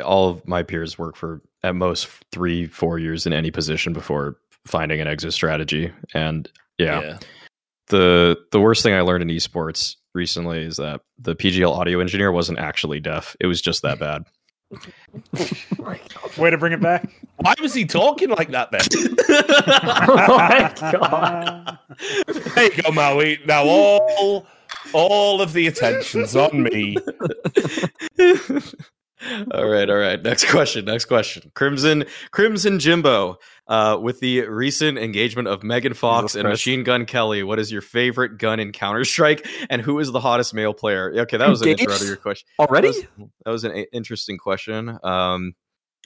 all 0.04 0.28
of 0.28 0.46
my 0.48 0.62
peers 0.62 0.98
work 0.98 1.16
for 1.16 1.40
at 1.62 1.74
most 1.74 2.08
three, 2.32 2.66
four 2.66 2.98
years 2.98 3.26
in 3.26 3.32
any 3.32 3.50
position 3.50 3.92
before 3.92 4.36
finding 4.66 5.00
an 5.00 5.06
exit 5.06 5.32
strategy. 5.32 5.92
And 6.14 6.50
yeah, 6.78 7.18
the 7.88 8.36
the 8.52 8.60
worst 8.60 8.82
thing 8.82 8.94
I 8.94 9.00
learned 9.02 9.22
in 9.22 9.36
esports 9.36 9.96
recently 10.14 10.62
is 10.64 10.76
that 10.78 11.00
the 11.18 11.36
PGL 11.36 11.70
audio 11.76 12.00
engineer 12.00 12.32
wasn't 12.32 12.58
actually 12.58 13.00
deaf. 13.00 13.36
It 13.40 13.46
was 13.46 13.60
just 13.60 13.82
that 13.82 13.98
bad. 13.98 14.24
Way 16.36 16.50
to 16.50 16.58
bring 16.58 16.72
it 16.72 16.80
back. 16.80 17.08
Why 17.36 17.54
was 17.60 17.72
he 17.72 17.84
talking 17.84 18.30
like 18.30 18.50
that 18.50 18.70
then? 18.72 18.80
oh 20.08 20.36
my 20.36 20.72
god. 20.92 21.78
there 22.54 22.64
you 22.74 22.82
go, 22.82 22.90
Maui. 22.90 23.38
Now 23.46 23.64
all 23.64 24.46
all 24.92 25.40
of 25.40 25.52
the 25.52 25.66
attention's 25.66 26.36
on 26.36 26.62
me. 26.62 26.96
all 29.52 29.68
right, 29.68 29.88
all 29.88 29.96
right. 29.96 30.22
Next 30.22 30.50
question. 30.50 30.84
Next 30.84 31.06
question. 31.06 31.50
Crimson 31.54 32.04
Crimson 32.30 32.78
Jimbo. 32.78 33.38
Uh, 33.68 33.98
with 34.00 34.20
the 34.20 34.42
recent 34.42 34.96
engagement 34.96 35.48
of 35.48 35.64
Megan 35.64 35.92
Fox 35.92 36.22
Jesus 36.22 36.34
and 36.36 36.42
Christ. 36.44 36.52
Machine 36.52 36.84
Gun 36.84 37.04
Kelly, 37.04 37.42
what 37.42 37.58
is 37.58 37.72
your 37.72 37.80
favorite 37.80 38.38
gun 38.38 38.60
in 38.60 38.70
Counter 38.70 39.04
Strike, 39.04 39.44
and 39.68 39.82
who 39.82 39.98
is 39.98 40.12
the 40.12 40.20
hottest 40.20 40.54
male 40.54 40.72
player? 40.72 41.12
Okay, 41.22 41.36
that 41.36 41.48
was 41.48 41.62
an 41.62 41.70
intro 41.70 41.92
to 41.96 42.04
your 42.04 42.14
question. 42.14 42.46
Already? 42.60 42.92
That 42.92 43.18
was, 43.18 43.28
that 43.44 43.50
was 43.50 43.64
an 43.64 43.72
a- 43.72 43.92
interesting 43.92 44.38
question. 44.38 44.96
Um, 45.02 45.54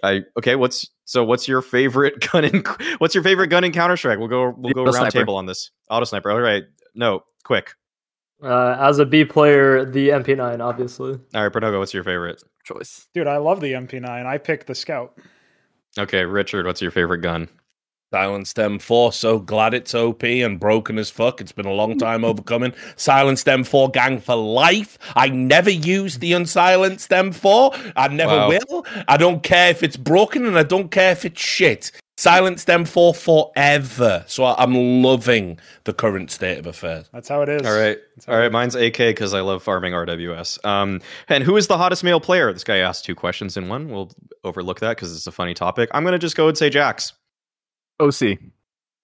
I 0.03 0.23
okay. 0.39 0.57
What's 0.57 0.89
so? 1.05 1.23
What's 1.23 1.49
your 1.49 1.61
favorite 1.61 2.27
gun 2.33 2.47
in? 2.47 2.65
What's 2.97 3.15
your 3.15 3.25
favorite 3.25 3.49
gun 3.49 3.65
in 3.65 3.73
Counter 3.73 3.99
Strike? 3.99 4.19
We'll 4.19 4.29
go. 4.29 4.55
We'll 4.57 4.73
go 4.73 4.83
Auto 4.83 4.93
round 4.93 5.13
sniper. 5.13 5.19
table 5.19 5.37
on 5.37 5.45
this. 5.45 5.71
Auto 5.91 6.05
sniper. 6.05 6.31
All 6.31 6.41
right. 6.41 6.65
No, 6.95 7.21
quick. 7.45 7.75
Uh, 8.43 8.77
as 8.81 8.99
a 8.99 9.05
B 9.07 9.25
player, 9.25 9.85
the 9.85 10.09
MP9, 10.11 10.61
obviously. 10.65 11.19
All 11.35 11.43
right, 11.43 11.53
Pernogo. 11.53 11.79
What's 11.79 11.93
your 11.95 12.05
favorite? 12.05 12.43
Choice. 12.65 13.07
Dude, 13.15 13.27
I 13.27 13.37
love 13.37 13.61
the 13.61 13.73
MP9. 13.73 14.27
I 14.27 14.39
picked 14.39 14.67
the 14.67 14.75
Scout. 14.75 15.19
Okay, 15.99 16.25
Richard. 16.25 16.67
What's 16.67 16.81
your 16.81 16.91
favorite 16.91 17.19
gun? 17.19 17.49
Silent 18.13 18.47
M4, 18.47 19.13
so 19.15 19.39
glad 19.39 19.73
it's 19.73 19.95
OP 19.95 20.25
and 20.25 20.59
broken 20.59 20.99
as 20.99 21.11
fuck. 21.11 21.41
It's 21.41 21.53
been 21.53 21.67
a 21.67 21.73
long 21.73 21.97
time 21.97 22.25
overcoming. 22.25 22.73
Silenced 22.97 23.47
M4 23.47 23.93
gang 23.93 24.19
for 24.19 24.35
life. 24.35 24.99
I 25.15 25.29
never 25.29 25.71
use 25.71 26.19
the 26.19 26.33
unsilenced 26.33 27.11
M4. 27.11 27.93
I 27.95 28.09
never 28.09 28.33
Wow. 28.35 28.49
will. 28.49 28.87
I 29.07 29.17
don't 29.17 29.45
care 29.45 29.71
if 29.71 29.85
it's 29.85 29.97
broken 29.97 30.45
and 30.45 30.59
I 30.59 30.65
don't 30.65 30.91
care 30.91 31.13
if 31.13 31.25
it's 31.25 31.41
shit. 31.41 31.93
Silenced 32.21 32.67
them 32.67 32.85
for 32.85 33.15
forever. 33.15 34.23
So 34.27 34.45
I- 34.45 34.63
I'm 34.63 34.75
loving 35.03 35.59
the 35.85 35.95
current 35.95 36.31
state 36.31 36.59
of 36.59 36.67
affairs. 36.67 37.09
That's 37.15 37.31
how 37.31 37.41
it 37.41 37.49
is. 37.49 37.67
All 37.67 37.73
right. 37.75 37.97
That's 38.15 38.27
how 38.27 38.33
All 38.35 38.39
it 38.39 38.43
right. 38.43 38.47
is. 38.49 38.53
Mine's 38.53 38.75
AK 38.75 38.99
because 38.99 39.33
I 39.33 39.41
love 39.41 39.63
farming 39.63 39.95
RWS. 39.95 40.63
Um, 40.63 41.01
and 41.29 41.43
who 41.43 41.57
is 41.57 41.67
the 41.67 41.79
hottest 41.79 42.05
male 42.05 42.21
player? 42.21 42.53
This 42.53 42.63
guy 42.63 42.77
asked 42.77 43.07
two 43.07 43.15
questions 43.15 43.57
in 43.57 43.69
one. 43.71 43.89
We'll 43.89 44.11
overlook 44.45 44.81
that 44.81 44.97
because 44.99 45.17
it's 45.17 45.27
a 45.27 45.33
funny 45.33 45.55
topic. 45.55 45.89
I'm 45.95 46.05
gonna 46.05 46.19
just 46.19 46.37
go 46.37 46.49
and 46.49 46.59
say 46.59 46.69
Jax. 46.69 47.15
OC. 48.01 48.37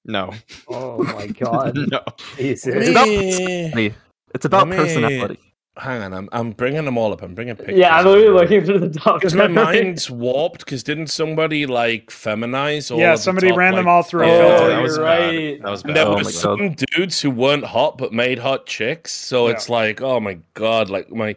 No. 0.05 0.33
Oh 0.69 1.03
my 1.03 1.27
god. 1.28 1.75
no. 1.91 2.01
Jesus. 2.36 2.75
It's 2.75 2.91
about 2.91 3.09
It's 4.35 4.45
about 4.45 4.69
personality. 4.69 5.39
Hang 5.78 6.00
on, 6.02 6.14
I'm, 6.14 6.28
I'm 6.32 6.50
bringing 6.52 6.86
them 6.86 6.96
all 6.96 7.12
up. 7.12 7.20
I'm 7.22 7.34
bringing 7.34 7.55
pictures. 7.55 7.76
Yeah, 7.78 7.96
I'm 7.96 8.06
literally 8.06 8.30
looking 8.30 8.64
through 8.64 8.78
the 8.78 8.98
top. 8.98 9.20
Because 9.20 9.34
my 9.34 9.46
mind's 9.64 10.10
warped. 10.10 10.60
Because 10.64 10.82
didn't 10.82 11.08
somebody 11.08 11.66
like 11.66 12.06
feminize 12.06 12.90
all? 12.90 12.98
Yeah, 12.98 13.12
of 13.12 13.18
the 13.18 13.22
somebody 13.24 13.48
top, 13.48 13.58
ran 13.58 13.72
like, 13.74 13.80
them 13.80 13.88
all 13.88 14.02
through 14.02 14.22
a 14.22 14.24
Oh, 14.26 14.38
filter. 14.58 14.68
that 14.68 14.82
was 14.82 14.96
you're 14.96 15.05
bad. 15.05 15.34
right. 15.34 15.62
That 15.62 15.70
was 15.70 15.82
And 15.84 15.94
there 15.96 16.06
Oh 16.06 16.10
were 16.10 16.16
my 16.16 16.22
God. 16.22 16.32
some 16.32 16.74
dudes 16.94 17.20
who 17.20 17.30
weren't 17.30 17.64
hot 17.64 17.98
but 17.98 18.12
made 18.14 18.38
hot 18.38 18.64
chicks. 18.64 19.12
So 19.12 19.48
Yeah. 19.48 19.52
it's 19.55 19.68
like, 19.68 20.00
oh 20.00 20.18
my 20.18 20.38
god, 20.55 20.88
like 20.88 21.10
my 21.10 21.36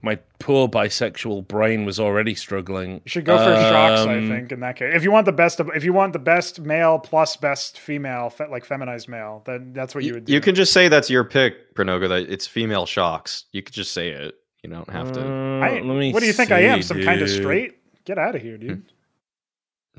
my 0.00 0.16
poor 0.38 0.68
bisexual 0.68 1.48
brain 1.48 1.84
was 1.84 1.98
already 1.98 2.34
struggling. 2.34 2.94
You 3.04 3.08
should 3.08 3.24
go 3.24 3.36
for 3.36 3.44
shox, 3.44 4.06
I 4.06 4.18
Um, 4.18 4.28
think, 4.28 4.52
in 4.52 4.60
that 4.60 4.76
case. 4.76 4.94
If 4.94 5.02
you 5.02 5.10
want 5.10 5.26
the 5.26 5.32
best 5.32 5.58
if 5.74 5.84
you 5.84 5.92
want 5.92 6.12
the 6.12 6.18
best 6.20 6.60
male 6.60 6.98
plus 6.98 7.36
best 7.36 7.80
female, 7.80 8.30
fe- 8.30 8.46
like 8.48 8.64
feminized 8.64 9.08
male, 9.08 9.42
then 9.46 9.72
that's 9.72 9.94
what 9.94 10.04
you 10.04 10.08
You, 10.08 10.14
would 10.14 10.24
do. 10.26 10.32
you 10.32 10.40
can 10.40 10.54
just 10.54 10.72
say 10.72 10.88
that's 10.88 11.10
your 11.10 11.24
pick, 11.24 11.74
Pranoga. 11.74 12.08
That 12.08 12.30
it's 12.32 12.46
female 12.46 12.86
shox. 12.86 13.44
You 13.52 13.62
could 13.62 13.74
just 13.74 13.92
say 13.92 14.10
it. 14.10 14.36
You 14.62 14.70
don't 14.70 14.88
have 14.90 15.12
to. 15.12 15.20
Uh, 15.20 15.60
I, 15.60 15.80
let 15.80 15.84
me 15.98 16.12
what 16.12 16.20
do 16.20 16.26
you 16.26 16.32
think 16.32 16.52
I 16.52 16.60
am? 16.60 16.82
see, 16.82 16.88
Some 16.88 17.02
kind 17.02 17.20
of 17.20 17.28
straight? 17.30 17.78
Get 18.04 18.18
out 18.18 18.34
of 18.36 18.42
here, 18.42 18.56
dude. 18.56 18.82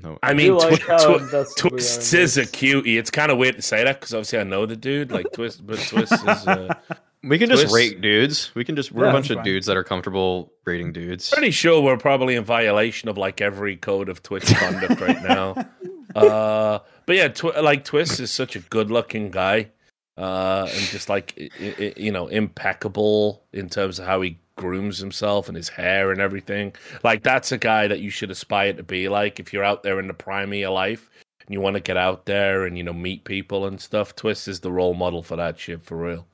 No. 0.01 0.17
I 0.23 0.33
mean, 0.33 0.55
like 0.55 0.79
Twi- 0.81 0.97
Twi- 0.97 1.15
invested 1.17 1.63
we 1.65 1.69
are 1.71 1.73
in 1.73 1.77
Twistzz 1.79 2.13
is 2.13 2.37
a 2.37 2.41
this. 2.41 2.51
cutie. 2.51 2.97
It's 2.97 3.11
kind 3.11 3.31
of 3.33 3.37
weird 3.37 3.57
to 3.57 3.61
say 3.61 3.83
that 3.83 3.99
because 3.99 4.13
obviously 4.13 4.39
I 4.39 4.43
know 4.43 4.65
the 4.65 4.77
dude, 4.77 5.11
like 5.11 5.25
Twistzz, 5.33 5.59
but 5.65 5.77
Twistzz 5.77 6.13
is. 6.41 6.47
Uh, 6.47 6.73
We 7.23 7.37
can 7.37 7.49
just 7.49 7.65
Twistzz. 7.67 7.73
rate 7.73 8.01
dudes. 8.01 8.51
We 8.55 8.63
can 8.63 8.75
just 8.77 8.91
we're 8.93 9.03
Yeah, 9.05 9.09
a 9.09 9.13
bunch 9.13 9.29
of 9.29 9.35
fine. 9.37 9.43
dudes 9.45 9.65
that 9.65 9.75
are 9.75 9.83
comfortable 9.83 10.53
rating 10.65 10.93
dudes. 10.93 11.29
pretty 11.29 11.51
sure 11.51 11.81
we're 11.81 11.97
probably 11.97 12.35
in 12.35 12.43
violation 12.45 13.09
of 13.09 13.17
like 13.17 13.41
every 13.41 13.75
code 13.75 14.07
of 14.07 14.23
Twitch 14.23 14.45
conduct 14.55 15.01
right 15.01 15.21
now. 15.27 15.55
Uh, 16.15 16.79
but 17.05 17.15
yeah, 17.15 17.27
tw- 17.27 17.61
like 17.61 17.83
Twistzz 17.85 18.19
is 18.19 18.31
such 18.31 18.55
a 18.55 18.59
good-looking 18.59 19.31
guy, 19.31 19.67
uh, 20.17 20.67
and 20.71 20.81
just 20.87 21.09
like 21.09 21.33
i- 21.59 21.75
i- 21.79 21.93
you 21.97 22.11
know, 22.11 22.27
impeccable 22.27 23.43
in 23.53 23.69
terms 23.69 23.99
of 23.99 24.05
how 24.05 24.21
he 24.21 24.37
grooms 24.55 24.97
himself 24.97 25.47
and 25.47 25.55
his 25.57 25.69
hair 25.69 26.11
and 26.11 26.19
everything. 26.21 26.73
Like 27.03 27.23
that's 27.23 27.51
a 27.51 27.57
guy 27.57 27.87
that 27.87 27.99
you 27.99 28.09
should 28.09 28.31
aspire 28.31 28.73
to 28.73 28.83
be 28.83 29.09
like 29.09 29.39
if 29.39 29.51
you're 29.53 29.63
out 29.63 29.83
there 29.83 29.99
in 29.99 30.07
the 30.07 30.13
prime 30.13 30.51
of 30.51 30.57
your 30.59 30.71
life 30.71 31.09
and 31.45 31.53
you 31.53 31.61
want 31.61 31.75
to 31.75 31.79
get 31.81 31.95
out 31.97 32.25
there 32.25 32.65
and 32.65 32.77
you 32.77 32.83
know 32.83 32.93
meet 32.93 33.23
people 33.23 33.65
and 33.65 33.79
stuff. 33.79 34.15
Twistzz 34.15 34.47
is 34.47 34.59
the 34.61 34.71
role 34.71 34.93
model 34.93 35.21
for 35.23 35.35
that 35.37 35.57
shit 35.59 35.81
for 35.81 35.97
real. 35.97 36.25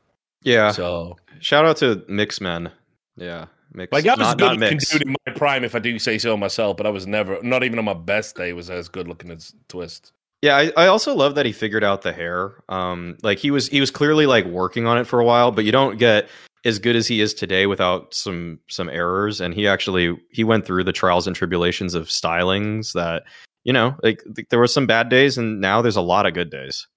Yeah. 0.45 0.71
So 0.71 1.17
Shout 1.39 1.65
out 1.65 1.77
to 1.77 1.97
Mixmen. 2.09 2.71
Yeah. 3.17 3.47
Mix. 3.73 3.91
like 3.91 4.07
I 4.07 4.11
was 4.11 4.19
a 4.19 4.21
not, 4.21 4.37
good 4.37 4.43
not 4.45 4.57
looking 4.59 4.75
mix. 4.77 4.89
dude 4.89 5.01
in 5.01 5.15
my 5.25 5.33
prime, 5.33 5.65
if 5.65 5.75
I 5.75 5.79
do 5.79 5.99
say 5.99 6.17
so 6.17 6.37
myself. 6.37 6.77
But 6.77 6.85
I 6.85 6.89
was 6.89 7.05
never, 7.05 7.41
not 7.43 7.63
even 7.65 7.77
on 7.77 7.83
my 7.85 7.93
best 7.93 8.37
day, 8.37 8.53
was 8.53 8.69
as 8.69 8.87
good 8.87 9.07
looking 9.07 9.31
as 9.31 9.53
Twistzz. 9.67 10.11
Yeah, 10.41 10.55
I, 10.55 10.71
I 10.77 10.87
also 10.87 11.13
love 11.13 11.35
that 11.35 11.45
he 11.45 11.51
figured 11.51 11.83
out 11.83 12.03
the 12.03 12.13
hair. 12.13 12.63
Um, 12.69 13.17
like 13.23 13.39
he 13.39 13.51
was 13.51 13.67
he 13.67 13.79
was 13.79 13.89
clearly 13.91 14.27
like 14.27 14.45
working 14.45 14.85
on 14.85 14.97
it 14.97 15.07
for 15.07 15.19
a 15.19 15.25
while, 15.25 15.51
but 15.51 15.65
you 15.65 15.71
don't 15.71 15.97
get 15.97 16.29
as 16.63 16.79
good 16.79 16.95
as 16.95 17.07
he 17.07 17.19
is 17.19 17.33
today 17.33 17.65
without 17.65 18.13
some 18.13 18.59
some 18.69 18.89
errors. 18.89 19.41
And 19.41 19.53
he 19.53 19.67
actually 19.67 20.15
he 20.29 20.43
went 20.43 20.65
through 20.65 20.83
the 20.83 20.93
trials 20.93 21.25
and 21.27 21.35
tribulations 21.35 21.95
of 21.95 22.07
stylings 22.07 22.93
that 22.93 23.23
you 23.63 23.73
know 23.73 23.95
like 24.03 24.21
th- 24.35 24.47
there 24.49 24.59
were 24.59 24.67
some 24.67 24.85
bad 24.85 25.09
days, 25.09 25.37
and 25.37 25.59
now 25.59 25.81
there's 25.81 25.95
a 25.95 26.01
lot 26.01 26.25
of 26.25 26.33
good 26.33 26.51
days. 26.51 26.87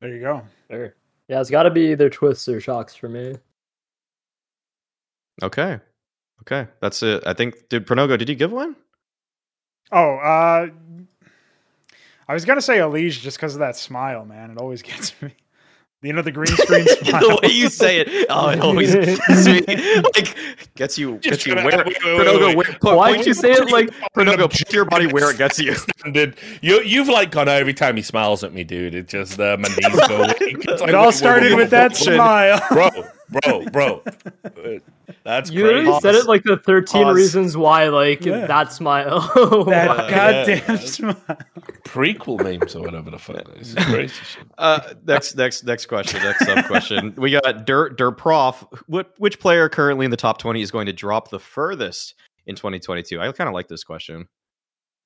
There 0.00 0.14
you 0.14 0.20
go. 0.20 0.42
Sure. 0.70 0.94
Yeah, 1.28 1.40
it's 1.40 1.50
got 1.50 1.62
to 1.62 1.70
be 1.70 1.92
either 1.92 2.10
Twistzz 2.10 2.48
or 2.48 2.60
shox 2.60 2.96
for 2.96 3.08
me. 3.08 3.36
Okay, 5.42 5.80
okay, 6.42 6.68
that's 6.80 7.02
it. 7.02 7.26
I 7.26 7.32
think 7.32 7.68
did 7.68 7.86
Pronogo 7.86 8.18
did 8.18 8.28
you 8.28 8.34
give 8.34 8.52
one? 8.52 8.76
Oh, 9.90 10.16
uh, 10.16 10.68
I 12.28 12.32
was 12.34 12.44
gonna 12.44 12.60
say 12.62 12.78
EliGE 12.78 13.20
just 13.20 13.36
because 13.36 13.54
of 13.54 13.60
that 13.60 13.76
smile, 13.76 14.24
man. 14.24 14.50
It 14.50 14.58
always 14.58 14.82
gets 14.90 15.20
me. 15.20 15.34
You 16.04 16.12
know 16.12 16.20
the 16.20 16.32
green 16.32 16.54
screen 16.54 16.86
smile. 17.04 17.20
the 17.22 17.40
way 17.42 17.50
you 17.50 17.70
say 17.70 18.00
it, 18.00 18.26
oh, 18.28 18.50
it 18.50 18.60
always 18.60 18.94
gets 18.94 19.46
me. 19.46 19.62
Like 20.14 20.36
gets 20.74 20.98
you 20.98 21.16
gets 21.16 21.46
you 21.46 21.54
where 21.54 21.72
Pronogo 21.82 22.54
where, 22.54 22.66
put, 22.66 22.96
Why'd 22.96 23.14
point 23.14 23.26
you 23.26 23.32
say 23.32 23.52
it 23.52 23.70
like 23.70 23.88
Pronogo 24.14 24.50
put 24.50 24.70
your 24.70 24.84
body 24.84 25.06
where 25.06 25.30
it 25.30 25.38
gets 25.38 25.58
you. 25.58 25.74
Dude, 26.12 26.36
you 26.60 26.82
you've 26.82 27.08
like 27.08 27.30
gone 27.30 27.48
every 27.48 27.72
time 27.72 27.96
he 27.96 28.02
smiles 28.02 28.44
at 28.44 28.52
me, 28.52 28.64
dude. 28.64 28.94
It 28.94 29.08
just 29.08 29.40
uh, 29.40 29.56
my 29.58 29.68
knees 29.68 30.06
go. 30.06 30.26
It's 30.40 30.80
like, 30.82 30.90
It 30.90 30.94
all 30.94 31.10
started 31.10 31.54
with 31.56 31.70
that 31.70 31.92
wait, 31.92 31.96
smile. 31.96 32.60
bro, 32.70 32.90
bro, 33.42 33.64
bro. 33.66 34.02
That's 35.24 35.50
You 35.50 35.62
crazy. 35.64 35.74
literally 35.76 36.00
said 36.00 36.14
it 36.14 36.26
like 36.26 36.42
the 36.44 36.56
13 36.56 37.02
Pause. 37.04 37.14
reasons 37.16 37.56
why, 37.56 37.88
like 37.88 38.24
Yeah. 38.24 38.46
that 38.46 38.72
smile. 38.72 39.20
That 39.66 39.90
Uh, 39.90 40.10
goddamn 40.10 40.62
yeah. 40.68 40.76
smile. 40.76 41.16
prequel 41.84 42.42
names 42.42 42.74
or 42.74 42.82
whatever 42.82 43.10
the 43.10 43.18
fuck. 43.18 43.44
This 43.56 43.68
is 43.70 43.74
crazy 43.84 44.14
shit. 44.24 44.46
Uh, 44.58 44.94
next, 45.06 45.36
next, 45.36 45.64
next 45.64 45.86
question. 45.86 46.22
Next 46.22 46.44
sub 46.46 46.64
question. 46.66 47.14
We 47.16 47.30
got 47.30 47.66
Dirt 47.66 47.96
Dirt 47.98 48.12
Prof. 48.18 48.64
What 48.86 49.12
which 49.18 49.38
player 49.38 49.68
currently 49.68 50.04
in 50.04 50.10
the 50.10 50.16
top 50.16 50.38
twenty 50.38 50.62
is 50.62 50.70
going 50.70 50.86
to 50.86 50.92
drop 50.92 51.30
the 51.30 51.38
furthest 51.40 52.14
in 52.46 52.54
2022? 52.56 53.20
I 53.20 53.30
kind 53.32 53.48
of 53.48 53.54
like 53.54 53.68
this 53.68 53.84
question. 53.84 54.26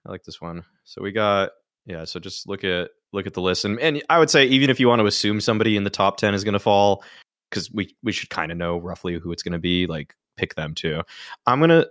I 0.07 0.11
like 0.11 0.23
this 0.25 0.41
one. 0.41 0.65
So 0.85 1.03
we 1.03 1.13
got 1.13 1.51
yeah. 1.87 2.05
So 2.05 2.19
just 2.21 2.49
look 2.49 2.65
at 2.65 2.91
look 3.13 3.27
at 3.27 3.35
the 3.35 3.41
list, 3.43 3.65
and 3.65 3.79
and 3.81 4.03
I 4.11 4.19
would 4.19 4.31
say 4.31 4.45
even 4.47 4.71
if 4.71 4.79
you 4.81 4.89
want 4.89 5.01
to 5.01 5.07
assume 5.07 5.41
somebody 5.41 5.77
in 5.77 5.85
the 5.85 5.91
top 5.91 6.17
ten 6.19 6.35
is 6.35 6.45
going 6.45 6.53
to 6.55 6.59
fall, 6.59 7.03
because 7.51 7.71
we 7.73 7.95
we 8.03 8.13
should 8.13 8.31
kind 8.31 8.53
of 8.53 8.59
know 8.59 8.79
roughly 8.79 9.19
who 9.19 9.33
it's 9.33 9.43
going 9.43 9.53
to 9.53 9.59
be. 9.59 9.87
Like 9.87 10.15
pick 10.37 10.55
them 10.55 10.75
too. 10.75 11.03
I'm 11.47 11.61
gonna 11.61 11.87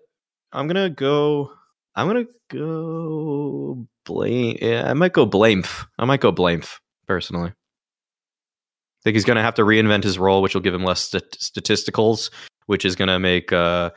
I'm 0.52 0.68
gonna 0.68 0.90
go. 0.90 1.52
I'm 1.96 2.08
gonna 2.08 2.26
go 2.50 3.88
blame. 4.06 4.58
Yeah, 4.62 4.90
I 4.90 4.94
might 4.94 5.14
go 5.14 5.26
blameF. 5.26 5.86
I 5.98 6.06
might 6.06 6.22
go 6.22 6.32
blameF 6.32 6.80
personally. 7.08 7.50
I 7.50 9.04
think 9.04 9.16
he's 9.16 9.26
going 9.26 9.38
to 9.38 9.44
have 9.44 9.56
to 9.56 9.62
reinvent 9.64 10.04
his 10.04 10.20
role, 10.20 10.42
which 10.42 10.54
will 10.54 10.62
give 10.62 10.74
him 10.74 10.84
less 10.84 11.02
stat- 11.02 11.38
statisticals, 11.40 12.30
which 12.66 12.84
is 12.84 12.96
going 12.96 13.08
to 13.08 13.20
make 13.20 13.54
uh, 13.54 13.92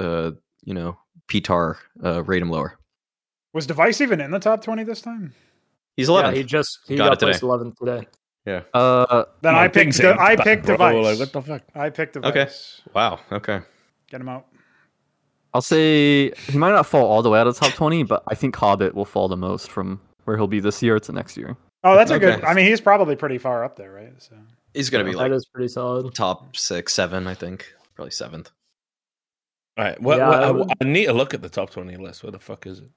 uh, 0.00 0.30
you 0.64 0.72
know, 0.74 0.96
Pitar 1.30 1.76
uh, 2.02 2.22
rate 2.24 2.40
him 2.40 2.48
lower. 2.50 2.78
Was 3.52 3.66
Device 3.66 4.00
even 4.00 4.20
in 4.20 4.30
the 4.30 4.38
top 4.38 4.62
twenty 4.62 4.84
this 4.84 5.00
time? 5.00 5.34
He's 5.96 6.08
yeah, 6.08 6.20
11. 6.20 6.34
he 6.36 6.44
just 6.44 6.78
he 6.86 6.96
Got 6.96 7.06
got, 7.06 7.12
it 7.14 7.18
placed 7.18 7.42
11th 7.42 7.76
today. 7.76 8.06
Yeah. 8.48 8.62
Uh, 8.74 9.24
Then 9.42 9.54
My 9.54 9.60
I 9.64 9.68
picked. 9.68 9.74
thing's 9.74 9.96
De- 9.98 10.18
I 10.20 10.36
back, 10.36 10.44
picked 10.44 10.66
bro. 10.66 10.74
Device. 10.76 11.04
Like, 11.04 11.18
what 11.18 11.32
the 11.32 11.42
fuck? 11.42 11.62
I 11.74 11.90
picked 11.90 12.14
device. 12.14 12.30
Okay. 12.30 12.50
Wow. 12.94 13.20
Okay. 13.30 13.60
Get 14.10 14.20
him 14.20 14.28
out. 14.28 14.46
I'll 15.54 15.62
say 15.62 16.30
he 16.50 16.58
might 16.58 16.72
not 16.72 16.86
fall 16.86 17.06
all 17.06 17.22
the 17.22 17.30
way 17.30 17.38
out 17.40 17.46
of 17.46 17.54
the 17.54 17.60
top 17.60 17.74
20, 17.74 18.02
but 18.04 18.22
I 18.28 18.34
think 18.34 18.54
Hobbit 18.56 18.94
will 18.94 19.04
fall 19.04 19.28
the 19.28 19.36
most 19.36 19.70
from 19.70 20.00
where 20.24 20.36
he'll 20.36 20.46
be 20.46 20.60
this 20.60 20.82
year 20.82 20.98
to 21.00 21.12
next 21.12 21.36
year. 21.36 21.56
Oh, 21.84 21.94
that's 21.96 22.10
a 22.10 22.18
good. 22.18 22.38
Okay. 22.38 22.46
I 22.46 22.54
mean, 22.54 22.66
he's 22.66 22.80
probably 22.80 23.16
pretty 23.16 23.38
far 23.38 23.64
up 23.64 23.76
there, 23.76 23.92
right? 23.92 24.12
So 24.18 24.34
He's 24.74 24.90
going 24.90 25.04
to 25.04 25.10
be 25.10 25.16
that 25.16 25.22
like 25.22 25.32
is 25.32 25.46
pretty 25.46 25.68
solid. 25.68 26.14
top 26.14 26.56
six, 26.56 26.92
seven, 26.92 27.26
I 27.26 27.34
think. 27.34 27.72
Probably 27.94 28.10
seventh. 28.10 28.50
All 29.78 29.84
right. 29.84 30.00
Well, 30.02 30.18
Yeah, 30.18 30.28
well, 30.28 30.42
I 30.42 30.46
I, 30.46 30.50
would- 30.50 30.70
I 30.82 30.84
need 30.84 31.06
to 31.06 31.12
look 31.12 31.34
at 31.34 31.40
the 31.42 31.48
top 31.48 31.70
20 31.70 31.96
list. 31.96 32.22
Where 32.22 32.32
the 32.32 32.38
fuck 32.38 32.66
is 32.66 32.80
it? 32.80 32.90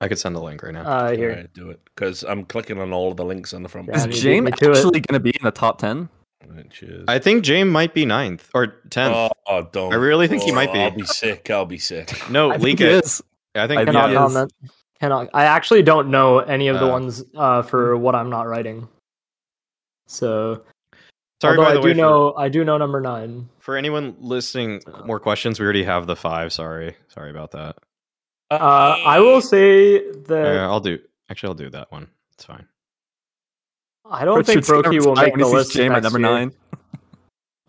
I 0.00 0.08
could 0.08 0.18
send 0.18 0.36
the 0.36 0.40
link 0.40 0.62
right 0.62 0.72
now. 0.72 0.82
Uh, 0.82 1.16
here. 1.16 1.30
All 1.30 1.36
right, 1.36 1.52
do 1.54 1.70
it. 1.70 1.80
Because 1.84 2.22
I'm 2.24 2.44
clicking 2.44 2.78
on 2.80 2.92
all 2.92 3.10
of 3.10 3.16
the 3.16 3.24
links 3.24 3.52
on 3.52 3.62
the 3.62 3.68
front 3.68 3.88
Yeah, 3.88 3.96
Is 3.96 4.06
you 4.06 4.12
James 4.12 4.44
me 4.46 4.52
to 4.52 4.70
it. 4.70 4.76
actually 4.76 5.00
going 5.00 5.14
to 5.14 5.20
be 5.20 5.30
in 5.30 5.42
the 5.44 5.50
top 5.50 5.78
10? 5.78 6.08
Right, 6.46 6.70
cheers. 6.70 7.04
I 7.08 7.18
think 7.18 7.42
James 7.44 7.70
might 7.70 7.94
be 7.94 8.06
ninth 8.06 8.48
or 8.54 8.68
tenth. 8.90 9.12
Oh, 9.14 9.30
oh, 9.48 9.68
don't. 9.72 9.92
I 9.92 9.96
really 9.96 10.28
think 10.28 10.42
he 10.44 10.52
Oh, 10.52 10.54
might 10.54 10.72
be. 10.72 10.78
I'll 10.80 10.92
be 10.92 11.02
sick. 11.04 11.50
I'll 11.50 11.66
be 11.66 11.78
sick. 11.78 12.16
no, 12.30 12.52
I 12.52 12.56
leak 12.58 12.78
think 12.78 12.80
it. 12.92 13.04
is. 13.04 13.22
I 13.56 13.66
think 13.66 13.80
I 13.80 13.84
Cannot 13.86 14.10
yeah. 14.10 14.14
comment. 14.16 14.52
Cannot. 15.00 15.28
I 15.34 15.44
actually 15.44 15.82
don't 15.82 16.10
know 16.10 16.38
any 16.38 16.68
of 16.68 16.78
the 16.78 16.86
Uh, 16.86 16.90
ones 16.90 17.24
uh, 17.36 17.62
for 17.62 17.96
what 17.96 18.14
I'm 18.14 18.30
not 18.30 18.46
writing. 18.46 18.86
So, 20.06 20.64
Sorry 21.42 21.58
although 21.58 21.68
by 21.70 21.74
the 21.74 21.78
I 21.80 21.82
do 21.82 21.86
way. 21.88 21.92
for- 21.94 21.96
know, 21.98 22.34
I 22.36 22.48
do 22.48 22.64
know 22.64 22.78
number 22.78 23.00
nine. 23.00 23.48
For 23.58 23.76
anyone 23.76 24.16
listening, 24.20 24.80
more 25.04 25.20
questions. 25.20 25.58
We 25.60 25.64
already 25.64 25.84
have 25.84 26.06
the 26.06 26.16
five. 26.16 26.52
Sorry, 26.52 26.96
sorry 27.08 27.30
about 27.30 27.50
that. 27.52 27.76
Uh, 28.50 28.54
I 29.04 29.20
will 29.20 29.40
say 29.42 30.10
that 30.10 30.56
Uh, 30.58 30.68
I'll 30.70 30.80
do. 30.80 30.98
Actually, 31.30 31.48
I'll 31.48 31.54
do 31.54 31.70
that 31.70 31.92
one. 31.92 32.08
It's 32.32 32.44
fine. 32.44 32.66
I 34.10 34.24
don't 34.24 34.44
think 34.46 34.64
broky 34.64 35.04
will 35.04 35.14
make 35.16 35.36
the 35.36 35.46
list 35.46 35.72
James 35.72 35.90
next 35.92 35.96
at 35.98 36.02
number 36.04 36.18
year. 36.18 36.28
nine. 36.28 36.52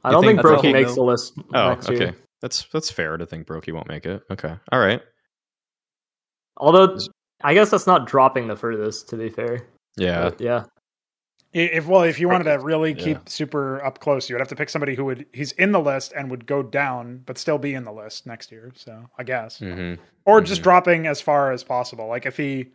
I 0.06 0.12
don't 0.12 0.24
think 0.24 0.42
think 0.42 0.48
broky 0.62 0.72
makes 0.72 0.96
the 0.96 1.04
list 1.04 1.34
Oh, 1.54 1.70
next 1.70 1.90
okay. 1.90 1.98
year. 2.00 2.16
That's 2.42 2.64
that's 2.72 2.90
fair 2.90 3.18
to 3.18 3.26
think 3.26 3.46
broky 3.46 3.74
won't 3.74 3.90
make 3.90 4.06
it. 4.06 4.24
Okay. 4.32 4.56
All 4.72 4.80
right. 4.80 5.02
Although 6.56 6.98
I 7.44 7.54
guess 7.54 7.70
that's 7.70 7.88
not 7.88 8.08
dropping 8.08 8.48
the 8.48 8.56
furthest. 8.56 9.10
To 9.10 9.18
be 9.18 9.28
fair, 9.30 9.68
Yeah. 9.98 10.30
But 10.30 10.40
yeah. 10.40 10.64
I- 11.56 11.58
if 11.60 11.88
well, 11.88 12.04
if 12.04 12.20
you 12.20 12.30
wanted 12.30 12.44
to 12.46 12.60
really 12.60 12.92
Yeah. 12.94 13.04
keep 13.04 13.30
super 13.30 13.84
up 13.84 14.00
close, 14.00 14.30
you 14.30 14.36
would 14.36 14.42
have 14.42 14.50
to 14.50 14.56
pick 14.56 14.70
somebody 14.70 14.96
who 14.96 15.06
would 15.06 15.26
he's 15.34 15.52
in 15.54 15.72
the 15.72 15.80
list 15.80 16.14
and 16.16 16.30
would 16.30 16.46
go 16.46 16.62
down, 16.62 17.24
but 17.26 17.38
still 17.38 17.58
be 17.58 17.74
in 17.74 17.84
the 17.86 17.92
list 17.92 18.28
next 18.28 18.52
year. 18.52 18.72
So 18.76 19.10
I 19.18 19.24
guess, 19.24 19.60
hmm 19.60 19.96
or 20.26 20.42
just 20.42 20.62
Mhm. 20.62 20.64
dropping 20.64 21.08
as 21.08 21.22
far 21.22 21.52
as 21.52 21.64
possible. 21.64 22.08
Like 22.08 22.26
if 22.26 22.38
he 22.38 22.68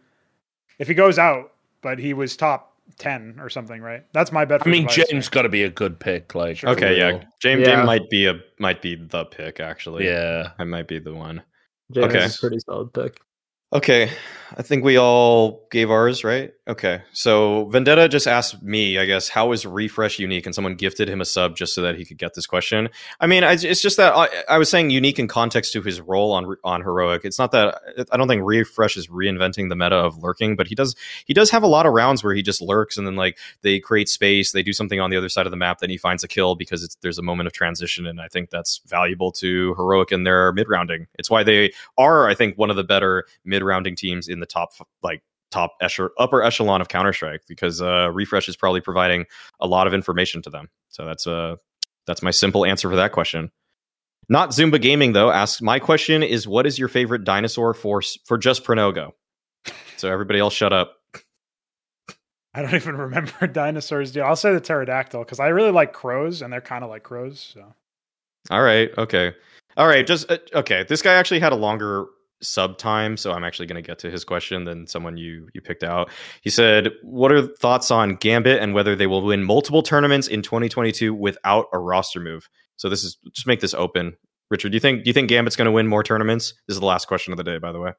if 0.81 0.89
he 0.89 0.95
goes 0.95 1.19
out, 1.21 1.53
but 1.83 1.99
he 2.01 2.15
was 2.15 2.37
top 2.37 2.73
ten 2.99 3.37
or 3.41 3.49
something, 3.49 3.81
right? 3.81 4.03
That's 4.13 4.33
my 4.33 4.45
bet. 4.45 4.63
For 4.63 4.69
I 4.69 4.73
mean, 4.73 4.87
Device, 4.89 5.09
James 5.09 5.29
got 5.29 5.43
to 5.43 5.49
be 5.49 5.63
a 5.63 5.71
good 5.71 5.99
pick. 6.01 6.35
Like, 6.35 6.59
for 6.59 6.71
Okay. 6.71 6.99
Yeah. 6.99 7.23
James 7.41 7.61
Yeah. 7.67 7.77
James 7.77 7.87
might 7.87 8.11
be 8.11 8.27
a 8.27 8.41
might 8.59 8.83
be 8.83 8.97
the 8.97 9.25
pick 9.25 9.61
actually. 9.61 10.05
Yeah. 10.07 10.51
I 10.59 10.65
might 10.65 10.89
be 10.89 10.99
the 10.99 11.15
one. 11.15 11.43
James 11.93 12.07
Okay. 12.09 12.25
is 12.25 12.37
a 12.37 12.41
pretty 12.41 12.59
solid 12.59 12.93
pick. 12.93 13.21
Okay. 13.75 14.11
I 14.57 14.63
think 14.63 14.85
we 14.85 14.97
all 14.97 15.67
gave 15.71 15.91
ours, 15.91 16.23
right? 16.23 16.53
Okay. 16.69 17.03
So 17.13 17.67
Vendetta 17.67 18.09
just 18.09 18.29
asked 18.29 18.63
me, 18.63 18.99
I 18.99 19.05
guess, 19.05 19.29
how 19.29 19.51
is 19.53 19.65
refrezh 19.65 20.19
unique? 20.19 20.47
And 20.47 20.55
someone 20.55 20.77
gifted 20.77 21.09
him 21.09 21.21
a 21.21 21.25
sub 21.25 21.57
just 21.57 21.75
so 21.75 21.83
that 21.83 21.97
he 21.97 22.05
could 22.05 22.19
get 22.19 22.35
this 22.35 22.47
question. 22.47 22.89
I 23.21 23.27
mean, 23.27 23.43
it's 23.43 23.83
just 23.83 23.97
that 23.97 24.15
I, 24.49 24.59
was 24.59 24.71
saying 24.71 24.91
unique 24.91 25.19
in 25.19 25.27
context 25.27 25.73
to 25.73 25.83
his 25.83 26.01
role 26.01 26.33
on 26.33 26.57
on 26.63 26.83
heroic. 26.83 27.23
It's 27.25 27.39
not 27.39 27.51
that 27.53 27.81
I 28.13 28.17
don't 28.17 28.29
think 28.29 28.43
refrezh 28.43 28.97
is 28.97 29.09
reinventing 29.09 29.69
the 29.69 29.77
meta 29.77 29.97
of 29.97 30.23
lurking, 30.23 30.55
but 30.57 30.69
he 30.69 30.75
does 30.75 30.95
he 31.25 31.35
does 31.35 31.51
have 31.51 31.63
a 31.63 31.67
lot 31.67 31.85
of 31.85 31.93
rounds 31.93 32.23
where 32.23 32.35
he 32.35 32.43
just 32.43 32.63
lurks 32.63 32.97
and 32.97 33.07
then 33.07 33.17
like 33.17 33.39
they 33.63 33.81
create 33.81 34.09
space, 34.09 34.53
they 34.53 34.63
do 34.63 34.73
something 34.73 35.01
on 35.01 35.11
the 35.11 35.17
other 35.17 35.29
side 35.29 35.47
of 35.47 35.51
the 35.51 35.57
map, 35.57 35.81
then 35.81 35.91
he 35.91 35.99
finds 35.99 36.23
a 36.23 36.29
kill 36.29 36.55
because 36.55 36.97
there's 37.03 37.19
a 37.19 37.23
moment 37.23 37.49
of 37.49 37.53
transition, 37.53 38.07
and 38.07 38.21
I 38.21 38.29
think 38.29 38.51
that's 38.51 38.81
valuable 38.87 39.33
to 39.33 39.75
heroic 39.75 40.13
in 40.13 40.23
their 40.23 40.53
mid 40.53 40.69
rounding. 40.69 41.09
It's 41.19 41.31
why 41.31 41.43
they 41.43 41.73
are, 41.99 42.29
I 42.29 42.35
think, 42.35 42.57
one 42.57 42.71
of 42.71 42.77
the 42.77 42.85
better 42.85 43.27
mid 43.45 43.64
rounding 43.65 43.97
teams 43.97 44.29
in 44.29 44.41
the 44.41 44.47
top 44.47 44.71
like 45.03 45.23
top 45.51 45.77
echelon, 45.81 46.11
upper 46.19 46.43
echelon 46.43 46.81
of 46.81 46.89
Counter 46.89 47.13
Strike 47.13 47.43
because 47.47 47.81
uh, 47.81 48.09
refrezh 48.13 48.49
is 48.49 48.57
probably 48.57 48.81
providing 48.81 49.25
a 49.61 49.67
lot 49.67 49.87
of 49.87 49.95
information 49.95 50.43
to 50.43 50.51
them. 50.51 50.69
So 50.89 51.05
that's 51.05 51.27
uh 51.27 51.57
that's 52.07 52.23
my 52.23 52.31
simple 52.31 52.65
answer 52.65 52.91
for 52.91 52.97
that 52.97 53.13
question. 53.13 53.51
Not 54.29 54.51
Zumba 54.51 54.81
Gaming 54.81 55.13
though 55.13 55.31
asks 55.31 55.63
my 55.63 55.79
question 55.79 56.23
is 56.23 56.49
what 56.49 56.67
is 56.67 56.79
your 56.79 56.89
favorite 56.89 57.25
dinosaur 57.25 57.75
for 57.75 58.03
for 58.25 58.39
just 58.39 58.65
Pronogo? 58.65 59.13
So 59.97 60.11
everybody 60.11 60.39
else 60.39 60.55
shut 60.55 60.73
up. 60.73 60.97
I 62.55 62.63
don't 62.63 62.75
even 62.75 62.97
remember 62.97 63.47
dinosaurs. 63.53 64.13
Do 64.13 64.23
I'll 64.23 64.37
say 64.37 64.53
the 64.53 64.61
pterodactyl 64.61 65.25
because 65.25 65.41
I 65.41 65.49
really 65.49 65.73
like 65.73 65.93
crows 65.93 66.43
and 66.43 66.53
they're 66.53 66.61
kind 66.61 66.85
of 66.85 66.91
like 66.91 67.03
crows. 67.03 67.53
So 67.55 67.75
All 68.51 68.63
right, 68.63 68.91
okay. 68.97 69.35
All 69.77 69.87
right, 69.87 70.07
just 70.07 70.31
uh, 70.31 70.39
okay. 70.55 70.85
This 70.89 71.03
guy 71.03 71.15
actually 71.15 71.41
had 71.41 71.53
a 71.53 71.57
longer 71.57 72.07
sub 72.43 72.79
time, 72.79 73.17
so 73.17 73.33
I'm 73.33 73.45
actually 73.45 73.67
going 73.67 73.83
to 73.83 73.87
get 73.87 73.99
to 74.01 74.11
his 74.11 74.25
question 74.25 74.65
than 74.65 74.87
someone 74.87 75.17
you 75.17 75.49
you 75.55 75.61
picked 75.61 75.83
out. 75.83 76.11
He 76.43 76.51
said, 76.51 76.91
"What 77.03 77.33
are 77.33 77.47
thoughts 77.47 77.91
on 77.91 78.17
Gambit 78.17 78.61
and 78.61 78.75
whether 78.75 78.95
they 78.97 79.07
will 79.07 79.23
win 79.23 79.45
multiple 79.45 79.83
tournaments 79.83 80.29
in 80.29 80.43
2022 80.43 81.15
without 81.15 81.67
a 81.73 81.79
roster 81.79 82.21
move?" 82.21 82.49
So 82.77 82.89
this 82.89 83.05
is 83.05 83.17
just 83.33 83.47
make 83.47 83.61
this 83.61 83.75
open. 83.75 84.17
Richard, 84.51 84.71
do 84.71 84.77
you 84.77 84.81
think 84.81 85.05
do 85.05 85.09
you 85.09 85.15
think 85.15 85.29
Gambit's 85.29 85.57
going 85.57 85.67
to 85.67 85.73
win 85.73 85.87
more 85.87 86.03
tournaments? 86.03 86.55
This 86.67 86.77
is 86.77 86.81
the 86.81 86.87
last 86.87 87.09
question 87.09 87.33
of 87.33 87.37
the 87.37 87.45
day, 87.45 87.59
by 87.59 87.73
the 87.73 87.81
way. 87.81 87.93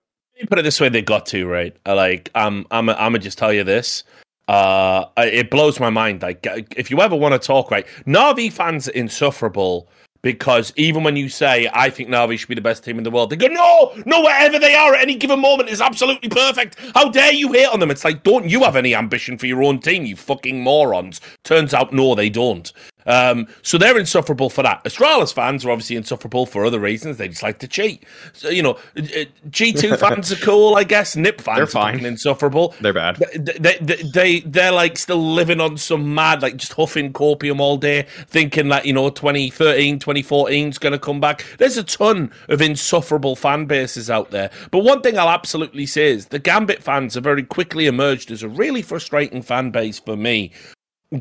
Put 0.50 0.60
it 0.60 0.64
this 0.64 0.80
way: 0.80 0.90
they 0.90 1.02
got 1.02 1.26
to 1.28 1.48
right. 1.48 1.76
Like 1.86 2.30
I'm, 2.36 2.66
I'm, 2.72 2.90
I'm 2.90 2.98
gonna 2.98 3.20
just 3.20 3.38
tell 3.38 3.54
you 3.54 3.64
this. 3.64 4.04
Uh, 4.48 5.06
it 5.18 5.50
blows 5.50 5.80
my 5.80 5.90
mind. 5.90 6.22
Like 6.22 6.46
if 6.76 6.92
you 6.92 7.02
ever 7.02 7.16
want 7.16 7.34
to 7.34 7.40
talk, 7.40 7.72
right? 7.72 7.88
Navi 8.06 8.52
fans 8.52 8.88
insufferable 8.88 9.90
because 10.26 10.74
even 10.76 11.04
when 11.04 11.16
you 11.16 11.30
say 11.30 11.70
I 11.72 11.92
think 11.92 12.10
Navi 12.10 12.40
should 12.40 12.50
be 12.50 12.56
the 12.56 12.62
best 12.62 12.84
team 12.84 12.98
in 12.98 13.04
the 13.04 13.12
world, 13.12 13.30
they 13.30 13.36
go, 13.36 13.46
no, 13.46 13.94
no, 14.08 14.22
wherever 14.22 14.58
they 14.58 14.74
are 14.74 14.96
at 14.96 15.02
any 15.04 15.14
given 15.14 15.40
moment 15.40 15.70
is 15.70 15.82
absolutely 15.82 16.30
perfect. 16.30 16.78
How 16.96 17.10
dare 17.12 17.32
you 17.32 17.54
hate 17.54 17.68
on 17.68 17.80
them? 17.80 17.92
It's 17.92 18.04
like, 18.04 18.24
don't 18.24 18.50
you 18.50 18.64
have 18.64 18.76
any 18.76 18.96
ambition 18.96 19.38
for 19.38 19.46
your 19.46 19.62
own 19.62 19.78
team, 19.78 20.04
you 20.04 20.16
fucking 20.16 20.64
morons? 20.64 21.22
Turns 21.44 21.76
out, 21.76 21.94
no, 21.94 22.16
they 22.16 22.32
don't. 22.32 22.74
Um, 23.06 23.48
so 23.62 23.78
they're 23.78 23.98
insufferable 23.98 24.50
for 24.50 24.64
that. 24.64 24.84
Astralis 24.84 25.34
fans 25.34 25.66
are 25.66 25.72
obviously 25.72 25.96
insufferable 25.96 26.46
for 26.46 26.66
other 26.66 26.80
reasons. 26.80 27.18
They 27.18 27.28
just 27.28 27.44
like 27.44 27.60
to 27.60 27.68
cheat. 27.68 28.04
So 28.34 28.50
you 28.50 28.64
know, 28.64 28.78
uh, 28.98 29.26
G 29.50 29.74
two 29.74 29.96
fans 29.98 30.32
are 30.32 30.38
cool, 30.38 30.76
I 30.76 30.84
guess. 30.84 31.16
NIP 31.16 31.42
fans 31.42 31.58
They're 31.58 31.68
fine. 31.68 31.94
fucking 31.94 32.08
insufferable. 32.08 32.74
They're 32.82 32.94
bad. 32.94 33.18
They, 33.36 33.78
they, 33.82 33.96
they, 34.04 34.40
they're 34.42 34.72
like 34.72 34.98
still 34.98 35.24
living 35.34 35.62
on 35.62 35.78
some 35.78 36.14
mad, 36.16 36.42
like 36.42 36.58
just 36.58 36.74
huffing 36.74 37.14
copium 37.14 37.60
all 37.60 37.78
day, 37.78 38.06
thinking 38.28 38.70
that, 38.70 38.86
you 38.86 38.94
know, 38.94 39.10
2013, 39.10 40.00
2014 40.00 40.70
is 40.70 40.78
going 40.78 40.94
to 40.94 41.00
come 41.00 41.20
back. 41.20 41.46
There's 41.58 41.78
a 41.78 41.84
ton 41.84 42.32
of 42.50 42.62
insufferable 42.62 43.36
fan 43.36 43.66
bases 43.66 44.10
out 44.10 44.32
there. 44.32 44.50
But 44.72 44.80
one 44.80 45.02
thing 45.02 45.18
I'll 45.18 45.30
absolutely 45.30 45.86
say 45.86 46.12
is 46.12 46.28
the 46.28 46.40
Gambit 46.40 46.84
fans 46.84 47.16
have 47.16 47.24
very 47.24 47.44
quickly 47.44 47.88
emerged 47.88 48.32
as 48.32 48.44
a 48.44 48.50
really 48.50 48.82
frustrating 48.82 49.42
fan 49.42 49.72
base 49.72 50.00
for 50.00 50.16
me 50.16 50.52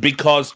because 0.01 0.55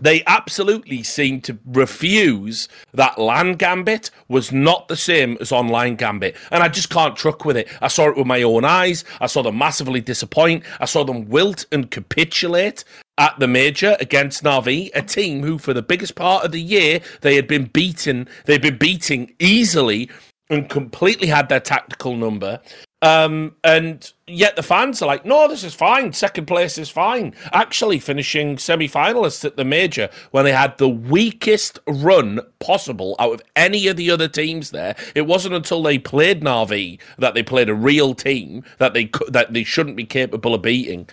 they 0.00 0.22
absolutely 0.26 1.02
seem 1.02 1.40
to 1.42 1.58
refuse 1.66 2.68
that 2.94 3.18
LAN 3.18 3.54
gambit 3.54 4.10
was 4.28 4.52
not 4.52 4.88
the 4.88 4.96
same 4.96 5.36
as 5.40 5.52
online 5.52 5.96
gambit. 5.96 6.36
And 6.50 6.62
I 6.62 6.68
just 6.68 6.90
can't 6.90 7.16
truck 7.16 7.44
with 7.44 7.56
it. 7.56 7.68
I 7.80 7.88
saw 7.88 8.08
it 8.08 8.16
with 8.16 8.26
my 8.26 8.42
own 8.42 8.64
eyes. 8.64 9.04
I 9.20 9.26
saw 9.26 9.42
them 9.42 9.58
massively 9.58 10.00
disappoint. 10.00 10.64
I 10.80 10.84
saw 10.84 11.04
them 11.04 11.28
wilt 11.28 11.66
and 11.72 11.90
capitulate 11.90 12.84
at 13.18 13.38
the 13.40 13.48
major 13.48 13.96
against 14.00 14.44
Navi, 14.44 14.90
a 14.94 15.02
team 15.02 15.42
who 15.42 15.58
for 15.58 15.74
the 15.74 15.82
biggest 15.82 16.14
part 16.14 16.44
of 16.44 16.52
the 16.52 16.62
year 16.62 17.00
they 17.20 17.34
had 17.34 17.48
been 17.48 17.64
beaten, 17.64 18.28
they'd 18.44 18.62
been 18.62 18.78
beating 18.78 19.34
easily 19.40 20.08
and 20.50 20.68
completely 20.68 21.28
had 21.28 21.48
their 21.48 21.60
tactical 21.60 22.16
number. 22.16 22.60
Um, 23.00 23.54
and 23.62 24.12
yet 24.26 24.56
the 24.56 24.62
fans 24.62 25.00
are 25.02 25.06
like, 25.06 25.24
no, 25.24 25.46
this 25.46 25.62
is 25.62 25.74
fine. 25.74 26.12
Second 26.12 26.46
place 26.46 26.78
is 26.78 26.90
fine. 26.90 27.34
Actually, 27.52 28.00
finishing 28.00 28.58
semi 28.58 28.88
finalists 28.88 29.44
at 29.44 29.56
the 29.56 29.64
major 29.64 30.10
when 30.32 30.44
they 30.44 30.52
had 30.52 30.76
the 30.78 30.88
weakest 30.88 31.78
run 31.86 32.40
possible 32.58 33.14
out 33.20 33.34
of 33.34 33.42
any 33.54 33.86
of 33.86 33.96
the 33.96 34.10
other 34.10 34.26
teams 34.26 34.70
there. 34.72 34.96
It 35.14 35.26
wasn't 35.26 35.54
until 35.54 35.82
they 35.82 35.98
played 35.98 36.42
Navi 36.42 36.98
that 37.18 37.34
they 37.34 37.42
played 37.42 37.68
a 37.68 37.74
real 37.74 38.14
team 38.14 38.64
that 38.78 38.94
they 38.94 39.10
that 39.28 39.52
they 39.52 39.64
shouldn't 39.64 39.96
be 39.96 40.04
capable 40.04 40.54
of 40.54 40.62
beating. 40.62 41.08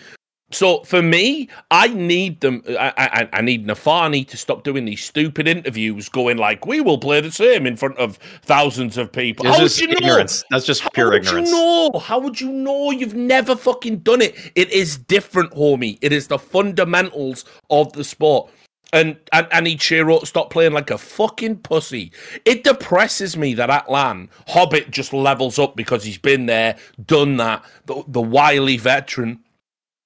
So 0.52 0.84
for 0.84 1.02
me, 1.02 1.50
I 1.72 1.88
need 1.88 2.42
them. 2.42 2.62
I, 2.68 2.94
I, 2.98 3.30
I 3.34 3.42
need 3.42 3.66
nafany 3.66 4.28
to 4.28 4.38
stop 4.38 4.64
doing 4.64 4.86
these 4.86 5.04
stupid 5.04 5.48
interviews, 5.48 6.08
going 6.08 6.38
like, 6.38 6.68
"We 6.68 6.82
will 6.82 7.00
play 7.00 7.20
the 7.20 7.32
same 7.32 7.66
in 7.66 7.76
front 7.76 7.98
of 7.98 8.18
thousands 8.44 8.96
of 8.98 9.12
people." 9.12 9.48
It's 9.48 9.58
How 9.58 9.64
just 9.64 9.82
would 9.82 9.90
you 9.90 10.00
know? 10.00 10.08
ignorance. 10.08 10.44
That's 10.52 10.66
just 10.66 10.94
pure 10.94 11.08
How 11.08 11.12
would 11.14 11.26
ignorance. 11.26 11.50
you 11.50 11.56
know? 11.56 12.00
How 12.00 12.20
would 12.20 12.40
you 12.40 12.52
know? 12.52 12.92
You've 12.92 13.16
never 13.16 13.56
fucking 13.56 14.00
done 14.00 14.22
it. 14.22 14.36
It 14.54 14.70
is 14.72 14.98
different, 14.98 15.52
homie. 15.54 15.98
It 16.02 16.14
is 16.14 16.28
the 16.28 16.38
fundamentals 16.38 17.46
of 17.72 17.92
the 17.94 18.04
sport. 18.04 18.52
And 18.94 19.18
and, 19.34 19.48
and 19.52 19.66
Ichiro 19.66 20.26
stop 20.28 20.52
playing 20.52 20.74
like 20.74 20.92
a 20.92 20.98
fucking 21.00 21.58
pussy. 21.58 22.12
It 22.46 22.64
depresses 22.64 23.36
me 23.36 23.56
that 23.56 23.70
Atlan 23.72 24.30
Hobbit 24.48 24.92
just 24.92 25.12
levels 25.12 25.58
up 25.58 25.76
because 25.76 26.04
he's 26.04 26.20
been 26.20 26.46
there, 26.46 26.78
done 27.08 27.38
that. 27.38 27.66
The, 27.88 28.04
the 28.08 28.22
wily 28.22 28.78
veteran. 28.78 29.40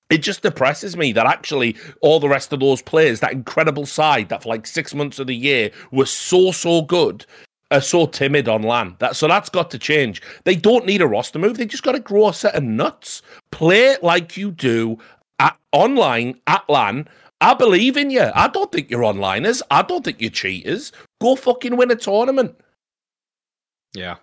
It 0.10 0.20
just 0.20 0.42
depresses 0.42 0.98
me 0.98 1.12
that 1.14 1.28
actually 1.28 1.76
all 2.02 2.20
the 2.20 2.30
rest 2.30 2.52
of 2.52 2.60
those 2.60 2.82
players, 2.82 3.20
that 3.20 3.32
incredible 3.32 3.86
side 3.86 4.30
that 4.30 4.44
for 4.44 4.50
like 4.50 4.66
six 4.66 4.94
months 4.96 5.20
of 5.20 5.28
the 5.28 5.36
year 5.36 5.72
was 5.92 6.10
so 6.10 6.52
so 6.52 6.82
good, 6.82 7.26
are 7.72 7.82
so 7.82 8.08
timid 8.08 8.50
on 8.50 8.64
LAN. 8.64 8.96
That 9.00 9.16
so 9.16 9.28
that's 9.28 9.50
got 9.50 9.70
to 9.72 9.80
change. 9.80 10.22
They 10.46 10.56
don't 10.56 10.86
need 10.86 11.02
a 11.02 11.08
roster 11.08 11.38
move. 11.38 11.58
They 11.58 11.66
just 11.66 11.84
got 11.84 11.92
to 11.92 12.00
grow 12.00 12.30
a 12.30 12.34
set 12.34 12.56
of 12.56 12.64
nuts. 12.64 13.22
Play 13.52 13.98
like 14.02 14.36
you 14.36 14.52
do 14.52 14.98
at 15.40 15.58
online 15.72 16.40
at 16.48 16.68
LAN. 16.68 17.08
I 17.42 17.54
believe 17.54 17.96
in 17.96 18.10
you. 18.10 18.30
I 18.34 18.48
don't 18.50 18.72
think 18.72 18.90
you're 18.90 19.02
onliners. 19.02 19.62
I 19.72 19.84
don't 19.84 20.04
think 20.04 20.20
you're 20.20 20.30
cheaters. 20.30 20.92
Go 21.22 21.36
fucking 21.36 21.78
win 21.78 21.92
a 21.92 21.96
tournament. 21.96 22.60
Yeah. 23.94 24.16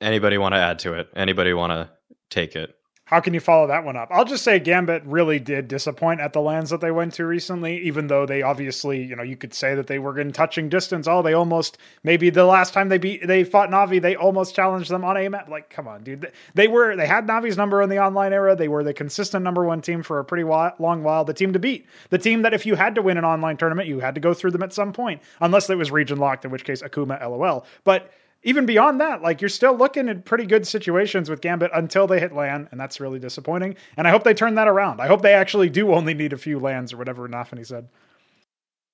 Anybody 0.00 0.36
want 0.36 0.54
to 0.54 0.58
add 0.58 0.80
to 0.80 0.94
it? 0.94 1.08
Anybody 1.14 1.54
want 1.54 1.70
to 1.70 1.88
take 2.28 2.56
it? 2.56 2.76
How 3.04 3.20
can 3.20 3.34
you 3.34 3.40
follow 3.40 3.66
that 3.66 3.84
one 3.84 3.96
up? 3.96 4.08
I'll 4.10 4.24
just 4.24 4.44
say 4.44 4.58
Gambit 4.58 5.02
really 5.04 5.38
did 5.38 5.68
disappoint 5.68 6.20
at 6.20 6.32
the 6.32 6.40
LANs 6.40 6.70
that 6.70 6.80
they 6.80 6.92
went 6.92 7.12
to 7.14 7.26
recently, 7.26 7.78
even 7.82 8.06
though 8.06 8.24
they 8.24 8.42
obviously, 8.42 9.02
you 9.02 9.16
know, 9.16 9.24
you 9.24 9.36
could 9.36 9.52
say 9.52 9.74
that 9.74 9.86
they 9.86 9.98
were 9.98 10.18
in 10.18 10.32
touching 10.32 10.68
distance. 10.68 11.06
Oh, 11.08 11.20
they 11.20 11.34
almost 11.34 11.78
maybe 12.04 12.30
the 12.30 12.44
last 12.44 12.72
time 12.72 12.88
they 12.88 12.98
beat 12.98 13.26
they 13.26 13.44
fought 13.44 13.70
Navi, 13.70 14.00
they 14.00 14.14
almost 14.14 14.54
challenged 14.54 14.88
them 14.88 15.04
on 15.04 15.16
a 15.16 15.28
map. 15.28 15.48
Like, 15.48 15.68
come 15.68 15.88
on, 15.88 16.04
dude. 16.04 16.30
They- 16.54 16.68
were 16.68 16.96
they 16.96 17.06
had 17.06 17.26
Navi's 17.26 17.56
number 17.56 17.82
in 17.82 17.90
the 17.90 17.98
online 17.98 18.32
era. 18.32 18.56
They 18.56 18.68
were 18.68 18.84
the 18.84 18.94
consistent 18.94 19.44
number 19.44 19.64
one 19.64 19.82
team 19.82 20.02
for 20.02 20.18
a 20.20 20.24
pretty 20.24 20.44
while, 20.44 20.72
long 20.78 21.02
while. 21.02 21.24
The 21.24 21.34
team 21.34 21.52
to 21.52 21.58
beat, 21.58 21.86
the 22.08 22.18
team 22.18 22.42
that 22.42 22.54
if 22.54 22.64
you 22.64 22.76
had 22.76 22.94
to 22.94 23.02
win 23.02 23.18
an 23.18 23.24
online 23.26 23.58
tournament, 23.58 23.88
you 23.88 23.98
had 24.00 24.14
to 24.14 24.20
go 24.22 24.32
through 24.32 24.52
them 24.52 24.62
at 24.62 24.72
some 24.72 24.92
point, 24.92 25.20
unless 25.40 25.68
it 25.68 25.76
was 25.76 25.90
region 25.90 26.18
locked, 26.18 26.46
in 26.46 26.50
which 26.50 26.64
case 26.64 26.80
Akuma, 26.82 27.20
lol. 27.20 27.66
But 27.84 28.10
even 28.42 28.66
beyond 28.66 29.00
that, 29.00 29.22
like 29.22 29.40
you're 29.40 29.48
still 29.48 29.76
looking 29.76 30.08
at 30.08 30.24
pretty 30.24 30.46
good 30.46 30.66
situations 30.66 31.30
with 31.30 31.40
Gambit 31.40 31.70
until 31.74 32.06
they 32.06 32.20
hit 32.20 32.32
LAN, 32.32 32.68
and 32.70 32.80
that's 32.80 33.00
really 33.00 33.18
disappointing. 33.18 33.76
And 33.96 34.06
I 34.06 34.10
hope 34.10 34.24
they 34.24 34.34
turn 34.34 34.56
that 34.56 34.68
around. 34.68 35.00
I 35.00 35.06
hope 35.06 35.22
they 35.22 35.34
actually 35.34 35.70
do 35.70 35.92
only 35.92 36.14
need 36.14 36.32
a 36.32 36.38
few 36.38 36.58
LANs 36.58 36.92
or 36.92 36.96
whatever 36.96 37.28
nafany 37.28 37.66
said. 37.66 37.88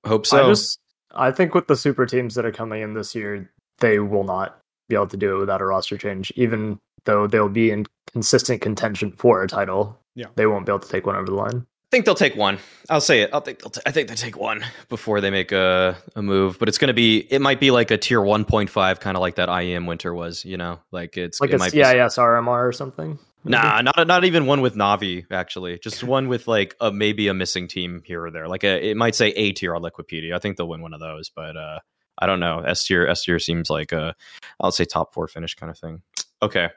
Hope 0.06 0.26
so. 0.26 0.44
I 0.44 0.48
just 0.48 0.78
I 1.14 1.30
think 1.30 1.54
with 1.54 1.66
the 1.66 1.76
super 1.76 2.06
teams 2.06 2.34
that 2.34 2.44
are 2.44 2.52
coming 2.52 2.82
in 2.82 2.94
this 2.94 3.14
year, 3.14 3.50
they 3.80 3.98
will 3.98 4.24
not 4.24 4.58
be 4.88 4.94
able 4.94 5.08
to 5.08 5.16
do 5.16 5.36
it 5.36 5.40
without 5.40 5.60
a 5.60 5.66
roster 5.66 5.96
change, 5.96 6.32
even 6.36 6.78
though 7.04 7.26
they'll 7.26 7.48
be 7.48 7.70
in 7.70 7.86
consistent 8.12 8.60
contention 8.60 9.12
for 9.12 9.42
a 9.42 9.48
title. 9.48 9.98
Yeah. 10.14 10.26
They 10.34 10.46
won't 10.46 10.66
be 10.66 10.72
able 10.72 10.80
to 10.80 10.88
take 10.88 11.06
one 11.06 11.16
over 11.16 11.26
the 11.26 11.34
line. 11.34 11.66
I 11.88 11.90
think 11.90 12.04
they'll 12.04 12.14
take 12.14 12.36
one. 12.36 12.58
I'll 12.90 13.00
say 13.00 13.22
it. 13.22 13.30
I'll 13.32 13.40
think 13.40 13.60
they'll 13.60 13.70
t- 13.70 13.80
I 13.86 13.92
think 13.92 14.08
they 14.08 14.14
take 14.14 14.36
one 14.36 14.62
before 14.90 15.22
they 15.22 15.30
make 15.30 15.52
a, 15.52 15.96
a 16.14 16.20
move. 16.20 16.58
But 16.58 16.68
it's 16.68 16.76
going 16.76 16.88
to 16.88 16.94
be. 16.94 17.20
It 17.30 17.40
might 17.40 17.60
be 17.60 17.70
like 17.70 17.90
a 17.90 17.96
tier 17.96 18.20
one 18.20 18.44
point 18.44 18.68
five, 18.68 19.00
kind 19.00 19.16
of 19.16 19.22
like 19.22 19.36
that 19.36 19.48
IEM 19.48 19.86
Winter 19.86 20.12
was. 20.12 20.44
You 20.44 20.58
know, 20.58 20.80
like 20.90 21.16
it's 21.16 21.40
Like 21.40 21.48
it 21.48 21.54
a 21.54 21.58
might 21.58 21.70
CIS 21.72 22.18
RMR 22.18 22.68
or 22.68 22.72
something. 22.72 23.14
Be, 23.42 23.50
nah, 23.52 23.80
not 23.80 24.06
not 24.06 24.26
even 24.26 24.44
one 24.44 24.60
with 24.60 24.74
Navi. 24.74 25.24
Actually, 25.30 25.78
just 25.78 26.04
one 26.04 26.28
with 26.28 26.46
like 26.46 26.76
a 26.78 26.92
maybe 26.92 27.28
a 27.28 27.34
missing 27.34 27.68
team 27.68 28.02
here 28.04 28.22
or 28.22 28.30
there. 28.30 28.48
Like 28.48 28.64
a, 28.64 28.90
it 28.90 28.98
might 28.98 29.14
say 29.14 29.28
A 29.28 29.52
tier 29.52 29.74
on 29.74 29.80
Liquipedia. 29.80 30.34
I 30.34 30.40
think 30.40 30.58
they'll 30.58 30.68
win 30.68 30.82
one 30.82 30.92
of 30.92 31.00
those. 31.00 31.30
But 31.30 31.56
uh, 31.56 31.78
I 32.18 32.26
don't 32.26 32.40
know. 32.40 32.60
S 32.60 32.84
tier 32.84 33.06
S 33.06 33.24
tier 33.24 33.38
seems 33.38 33.70
like 33.70 33.92
a 33.92 34.14
I'll 34.60 34.72
say 34.72 34.84
top 34.84 35.14
four 35.14 35.26
finish 35.26 35.54
kind 35.54 35.70
of 35.70 35.78
thing. 35.78 36.02
Okay. 36.42 36.68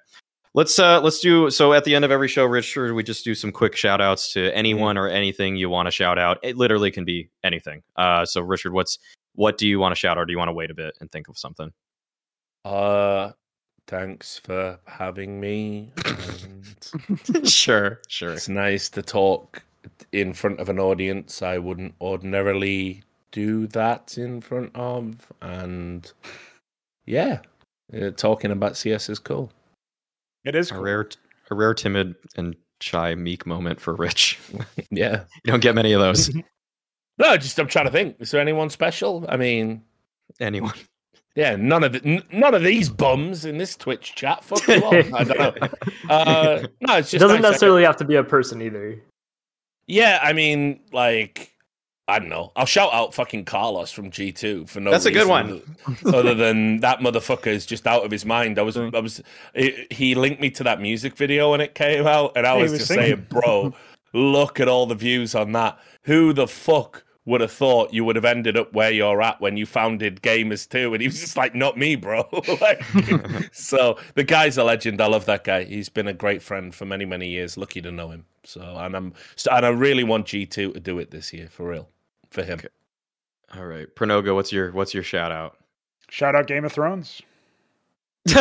Let's 0.54 0.78
uh 0.80 1.00
let's 1.02 1.20
do 1.20 1.50
so 1.50 1.72
at 1.72 1.86
the 1.86 1.96
end 1.96 2.04
of 2.04 2.12
every 2.12 2.28
show, 2.28 2.46
Richard, 2.46 2.94
we 2.94 3.04
just 3.04 3.24
do 3.24 3.34
some 3.34 3.52
quick 3.54 3.76
shout 3.76 4.02
outs 4.02 4.34
to 4.34 4.54
anyone 4.56 4.98
or 4.98 5.08
anything 5.08 5.56
you 5.56 5.70
want 5.70 5.88
to 5.88 5.92
shout 5.92 6.20
out. 6.20 6.40
It 6.44 6.58
literally 6.58 6.92
can 6.92 7.06
be 7.06 7.30
anything. 7.44 7.84
Uh 7.96 8.26
so 8.26 8.42
Richard, 8.42 8.74
what's 8.74 9.00
what 9.36 9.58
do 9.58 9.66
you 9.66 9.80
want 9.80 9.94
to 9.94 9.96
shout 9.96 10.18
or 10.18 10.26
do 10.26 10.32
you 10.34 10.38
want 10.38 10.50
to 10.50 10.54
wait 10.54 10.70
a 10.70 10.74
bit 10.74 10.98
and 11.00 11.10
think 11.10 11.30
of 11.30 11.38
something? 11.38 11.72
Uh 12.66 13.32
thanks 13.88 14.38
for 14.40 14.78
having 14.88 15.40
me. 15.40 15.94
And 16.06 17.48
sure, 17.50 18.02
sure. 18.10 18.34
it's 18.34 18.50
nice 18.50 18.90
to 18.90 19.02
talk 19.02 19.64
in 20.12 20.34
front 20.34 20.60
of 20.60 20.68
an 20.68 20.80
audience 20.80 21.42
I 21.42 21.60
wouldn't 21.60 21.96
ordinarily 22.02 23.04
do 23.32 23.68
that 23.68 24.18
in 24.18 24.42
front 24.42 24.72
of. 24.76 25.32
And 25.42 26.12
yeah, 27.06 27.40
uh, 27.94 28.12
talking 28.12 28.52
about 28.52 28.78
CS 28.78 29.10
is 29.10 29.20
cool. 29.20 29.52
It 30.44 30.56
is 30.56 30.72
A 30.72 30.76
cool. 30.76 30.84
rare 30.84 31.10
a 31.50 31.56
rare 31.56 31.74
timid 31.74 32.16
and 32.38 32.56
shy 32.80 33.14
meek 33.16 33.46
moment 33.46 33.80
for 33.82 33.94
Rich. 33.96 34.40
Yeah. 34.92 35.24
you 35.44 35.52
don't 35.52 35.62
get 35.62 35.76
many 35.76 35.94
of 35.94 36.02
those. 36.02 36.32
No, 37.18 37.38
just 37.38 37.60
I'm 37.60 37.68
trying 37.68 37.86
to 37.86 37.92
think. 37.92 38.16
Is 38.20 38.32
there 38.32 38.42
anyone 38.42 38.72
special? 38.72 39.26
I 39.30 39.38
mean, 39.38 39.84
Anyone. 40.40 40.74
yeah, 41.36 41.56
none 41.56 41.84
of 41.84 41.92
the, 41.92 42.02
n- 42.04 42.24
none 42.32 42.56
of 42.56 42.64
these 42.64 42.90
bums 42.90 43.46
in 43.46 43.60
this 43.60 43.76
Twitch 43.76 44.16
chat. 44.16 44.44
Fuck 44.44 44.68
you 44.68 44.84
all. 44.84 44.96
I 45.16 45.24
don't 45.26 45.38
know. 45.38 45.54
Uh, 46.10 46.64
no, 46.80 46.96
it's 46.98 47.14
It 47.14 47.20
doesn't 47.20 47.42
nice. 47.42 47.52
necessarily 47.52 47.84
have 47.84 47.98
to 47.98 48.06
be 48.06 48.16
a 48.16 48.24
person 48.24 48.60
either. 48.62 49.00
Yeah, 49.86 50.20
I 50.24 50.34
mean, 50.34 50.80
like, 50.92 51.51
I 52.12 52.20
don't 52.20 52.30
know. 52.30 52.52
I'll 52.56 52.66
shout 52.66 52.94
out 52.94 53.14
fucking 53.14 53.46
Carlos 53.46 53.92
from 53.92 54.12
G 54.12 54.32
two 54.32 54.66
for 54.66 54.80
no. 54.80 54.92
That's 54.92 55.06
a 55.06 55.12
good 55.12 55.28
one. 55.28 55.62
Other 56.06 56.36
than 56.36 56.82
that 56.82 57.00
motherfucker 57.00 57.48
is 57.48 57.66
just 57.66 57.88
out 57.88 58.04
of 58.04 58.12
his 58.12 58.26
mind. 58.26 58.60
I 58.60 58.64
was, 58.64 58.78
I 58.78 58.90
was. 58.90 59.22
It, 59.54 59.92
he 59.92 60.14
linked 60.16 60.42
me 60.42 60.50
to 60.52 60.64
that 60.64 60.82
music 60.82 61.16
video 61.16 61.52
when 61.52 61.62
it 61.62 61.74
came 61.74 62.06
out, 62.06 62.34
and 62.36 62.46
I 62.46 62.56
was, 62.56 62.72
was 62.72 62.82
just 62.82 62.90
singing. 62.90 63.06
saying, 63.06 63.28
bro, 63.30 63.74
look 64.14 64.60
at 64.60 64.68
all 64.68 64.86
the 64.86 64.96
views 64.96 65.36
on 65.36 65.54
that. 65.54 65.80
Who 66.04 66.34
the 66.34 66.48
fuck 66.48 67.04
would 67.26 67.42
have 67.42 67.52
thought 67.52 67.94
you 67.94 68.04
would 68.04 68.16
have 68.16 68.26
ended 68.26 68.58
up 68.58 68.74
where 68.74 68.92
you're 68.92 69.22
at 69.22 69.40
when 69.40 69.56
you 69.56 69.66
founded 69.66 70.22
Gamers 70.22 70.68
2? 70.68 70.94
And 70.94 71.02
he 71.02 71.08
was 71.08 71.20
just 71.20 71.38
like, 71.38 71.54
not 71.54 71.78
me, 71.78 71.96
bro. 71.96 72.28
like, 72.62 72.84
so 73.54 73.98
the 74.16 74.24
guy's 74.24 74.58
a 74.58 74.64
legend. 74.64 75.02
I 75.02 75.08
love 75.08 75.26
that 75.26 75.44
guy. 75.44 75.64
He's 75.64 75.90
been 75.90 76.08
a 76.08 76.14
great 76.14 76.42
friend 76.42 76.74
for 76.74 76.86
many, 76.86 77.06
many 77.06 77.30
years. 77.30 77.58
Lucky 77.58 77.82
to 77.82 77.92
know 77.92 78.10
him. 78.10 78.26
So, 78.44 78.62
and 78.62 78.96
I'm, 78.96 79.14
so, 79.36 79.52
and 79.52 79.66
I 79.66 79.70
really 79.70 80.04
want 80.04 80.28
G2 80.28 80.74
to 80.74 80.80
do 80.80 80.98
it 81.00 81.12
this 81.12 81.32
year 81.32 81.48
for 81.48 81.70
real, 81.70 81.88
for 82.32 82.44
him. 82.44 82.60
All 83.56 83.66
right, 83.66 83.94
Pronogo, 83.96 84.34
what's 84.34 84.52
your 84.52 84.72
what's 84.72 84.94
your 84.94 85.04
shout 85.04 85.32
out? 85.32 85.58
Shout 86.10 86.36
out 86.36 86.48
Game 86.48 86.66
of 86.66 86.72
Thrones. 86.74 87.22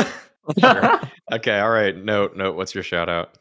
Okay, 1.33 1.61
all 1.61 1.71
right. 1.71 1.97
Note, 1.97 2.37
note. 2.37 2.57
What's 2.57 2.75
your 2.75 2.83
shout 2.83 3.09
out? 3.09 3.39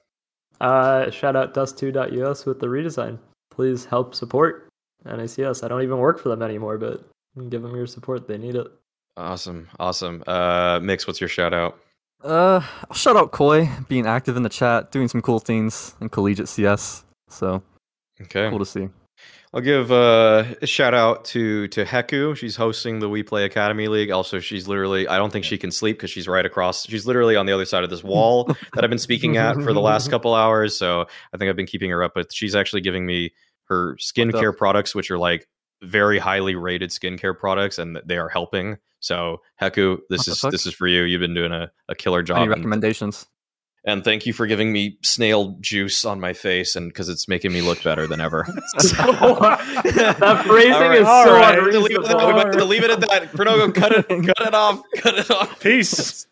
uh, 0.61 1.09
shout 1.09 1.35
out 1.35 1.53
dust2.us 1.55 2.45
with 2.45 2.59
the 2.59 2.67
redesign. 2.67 3.17
Please 3.49 3.83
help 3.85 4.13
support 4.13 4.67
NACS. 5.07 5.63
I 5.63 5.67
don't 5.67 5.81
even 5.81 5.97
work 5.97 6.19
for 6.19 6.29
them 6.29 6.43
anymore, 6.43 6.77
but 6.77 7.03
give 7.49 7.63
them 7.63 7.75
your 7.75 7.87
support. 7.87 8.27
They 8.27 8.37
need 8.37 8.55
it. 8.55 8.67
Awesome, 9.17 9.67
awesome. 9.79 10.23
Uh, 10.27 10.79
Mix, 10.83 11.07
what's 11.07 11.19
your 11.19 11.29
shout 11.29 11.51
out? 11.53 11.79
Uh, 12.23 12.61
I'll 12.89 12.95
shout 12.95 13.15
out 13.17 13.31
Koi 13.31 13.67
being 13.87 14.05
active 14.05 14.37
in 14.37 14.43
the 14.43 14.49
chat, 14.49 14.91
doing 14.91 15.07
some 15.07 15.21
cool 15.23 15.39
things 15.39 15.95
in 16.01 16.09
collegiate 16.09 16.47
CS. 16.49 17.03
So 17.27 17.63
Okay, 18.21 18.49
cool 18.51 18.59
to 18.59 18.65
see. 18.65 18.89
I'll 19.51 19.61
give 19.61 19.91
uh, 19.91 20.45
a 20.61 20.67
shout 20.67 20.93
out 20.93 21.25
to 21.25 21.67
to 21.69 21.83
Heku. 21.83 22.37
She's 22.37 22.55
hosting 22.55 22.99
the 22.99 23.09
WePlay 23.09 23.45
Academy 23.45 23.87
League. 23.87 24.11
Also, 24.11 24.39
she's 24.39 24.67
literally 24.67 25.07
I 25.07 25.17
don't 25.17 25.31
think 25.31 25.43
she 25.43 25.57
can 25.57 25.71
sleep 25.71 25.97
because 25.97 26.11
she's 26.11 26.27
right 26.27 26.45
across. 26.45 26.85
She's 26.85 27.07
literally 27.07 27.35
on 27.35 27.47
the 27.47 27.53
other 27.53 27.65
side 27.65 27.83
of 27.83 27.89
this 27.89 28.03
wall 28.03 28.43
that 28.73 28.83
I've 28.83 28.91
been 28.91 28.99
speaking 28.99 29.37
at 29.37 29.55
for 29.55 29.73
the 29.73 29.81
last 29.81 30.09
couple 30.11 30.35
hours. 30.35 30.77
So 30.77 31.07
I 31.33 31.37
think 31.37 31.49
I've 31.49 31.55
been 31.55 31.65
keeping 31.65 31.89
her 31.89 32.03
up. 32.03 32.11
But 32.13 32.31
she's 32.31 32.55
actually 32.55 32.81
giving 32.81 33.07
me 33.07 33.33
her 33.65 33.95
skincare 33.95 34.55
products, 34.55 34.93
which 34.93 35.09
are 35.09 35.17
like 35.17 35.47
very 35.81 36.19
highly 36.19 36.53
rated 36.53 36.91
skincare 36.91 37.37
products, 37.37 37.79
and 37.79 37.99
they 38.05 38.17
are 38.17 38.29
helping. 38.29 38.77
So 38.99 39.41
Heku, 39.59 39.99
this 40.09 40.27
is 40.27 40.41
fuck? 40.41 40.51
this 40.51 40.67
is 40.67 40.75
for 40.75 40.85
you. 40.85 41.03
You've 41.03 41.21
been 41.21 41.33
doing 41.33 41.53
a, 41.53 41.71
a 41.87 41.95
killer 41.95 42.21
job. 42.21 42.37
Any 42.37 42.49
recommendations? 42.49 43.25
And 43.85 44.03
thank 44.03 44.25
you 44.25 44.33
for 44.33 44.47
giving 44.47 44.71
me 44.71 44.97
snail 45.01 45.57
juice 45.61 46.05
on 46.05 46.19
my 46.19 46.33
face 46.33 46.75
and 46.75 46.89
because 46.89 47.09
it's 47.09 47.27
making 47.27 47.53
me 47.53 47.61
look 47.61 47.81
better 47.83 48.07
than 48.07 48.19
ever. 48.21 48.45
that 48.73 50.43
phrasing 50.45 50.73
All 50.73 50.81
right, 50.81 51.01
is 51.01 51.07
so 51.07 51.33
right. 51.33 51.63
We 51.63 51.63
might 51.63 51.65
have 51.65 51.71
to 51.71 51.79
leave 51.79 51.93
it 51.93 52.01
at 52.01 52.07
that. 52.07 52.27
We 52.27 52.33
might 52.33 52.45
have 52.45 52.57
to 52.57 52.65
leave 52.65 52.83
it 52.83 52.91
at 52.91 52.99
that. 53.01 53.31
Pronogo, 53.31 53.73
cut 53.73 53.91
it, 53.91 54.07
cut 54.07 54.47
it 54.47 54.53
off, 54.53 54.81
cut 54.97 55.17
it 55.17 55.31
off. 55.31 55.59
Peace. 55.59 56.27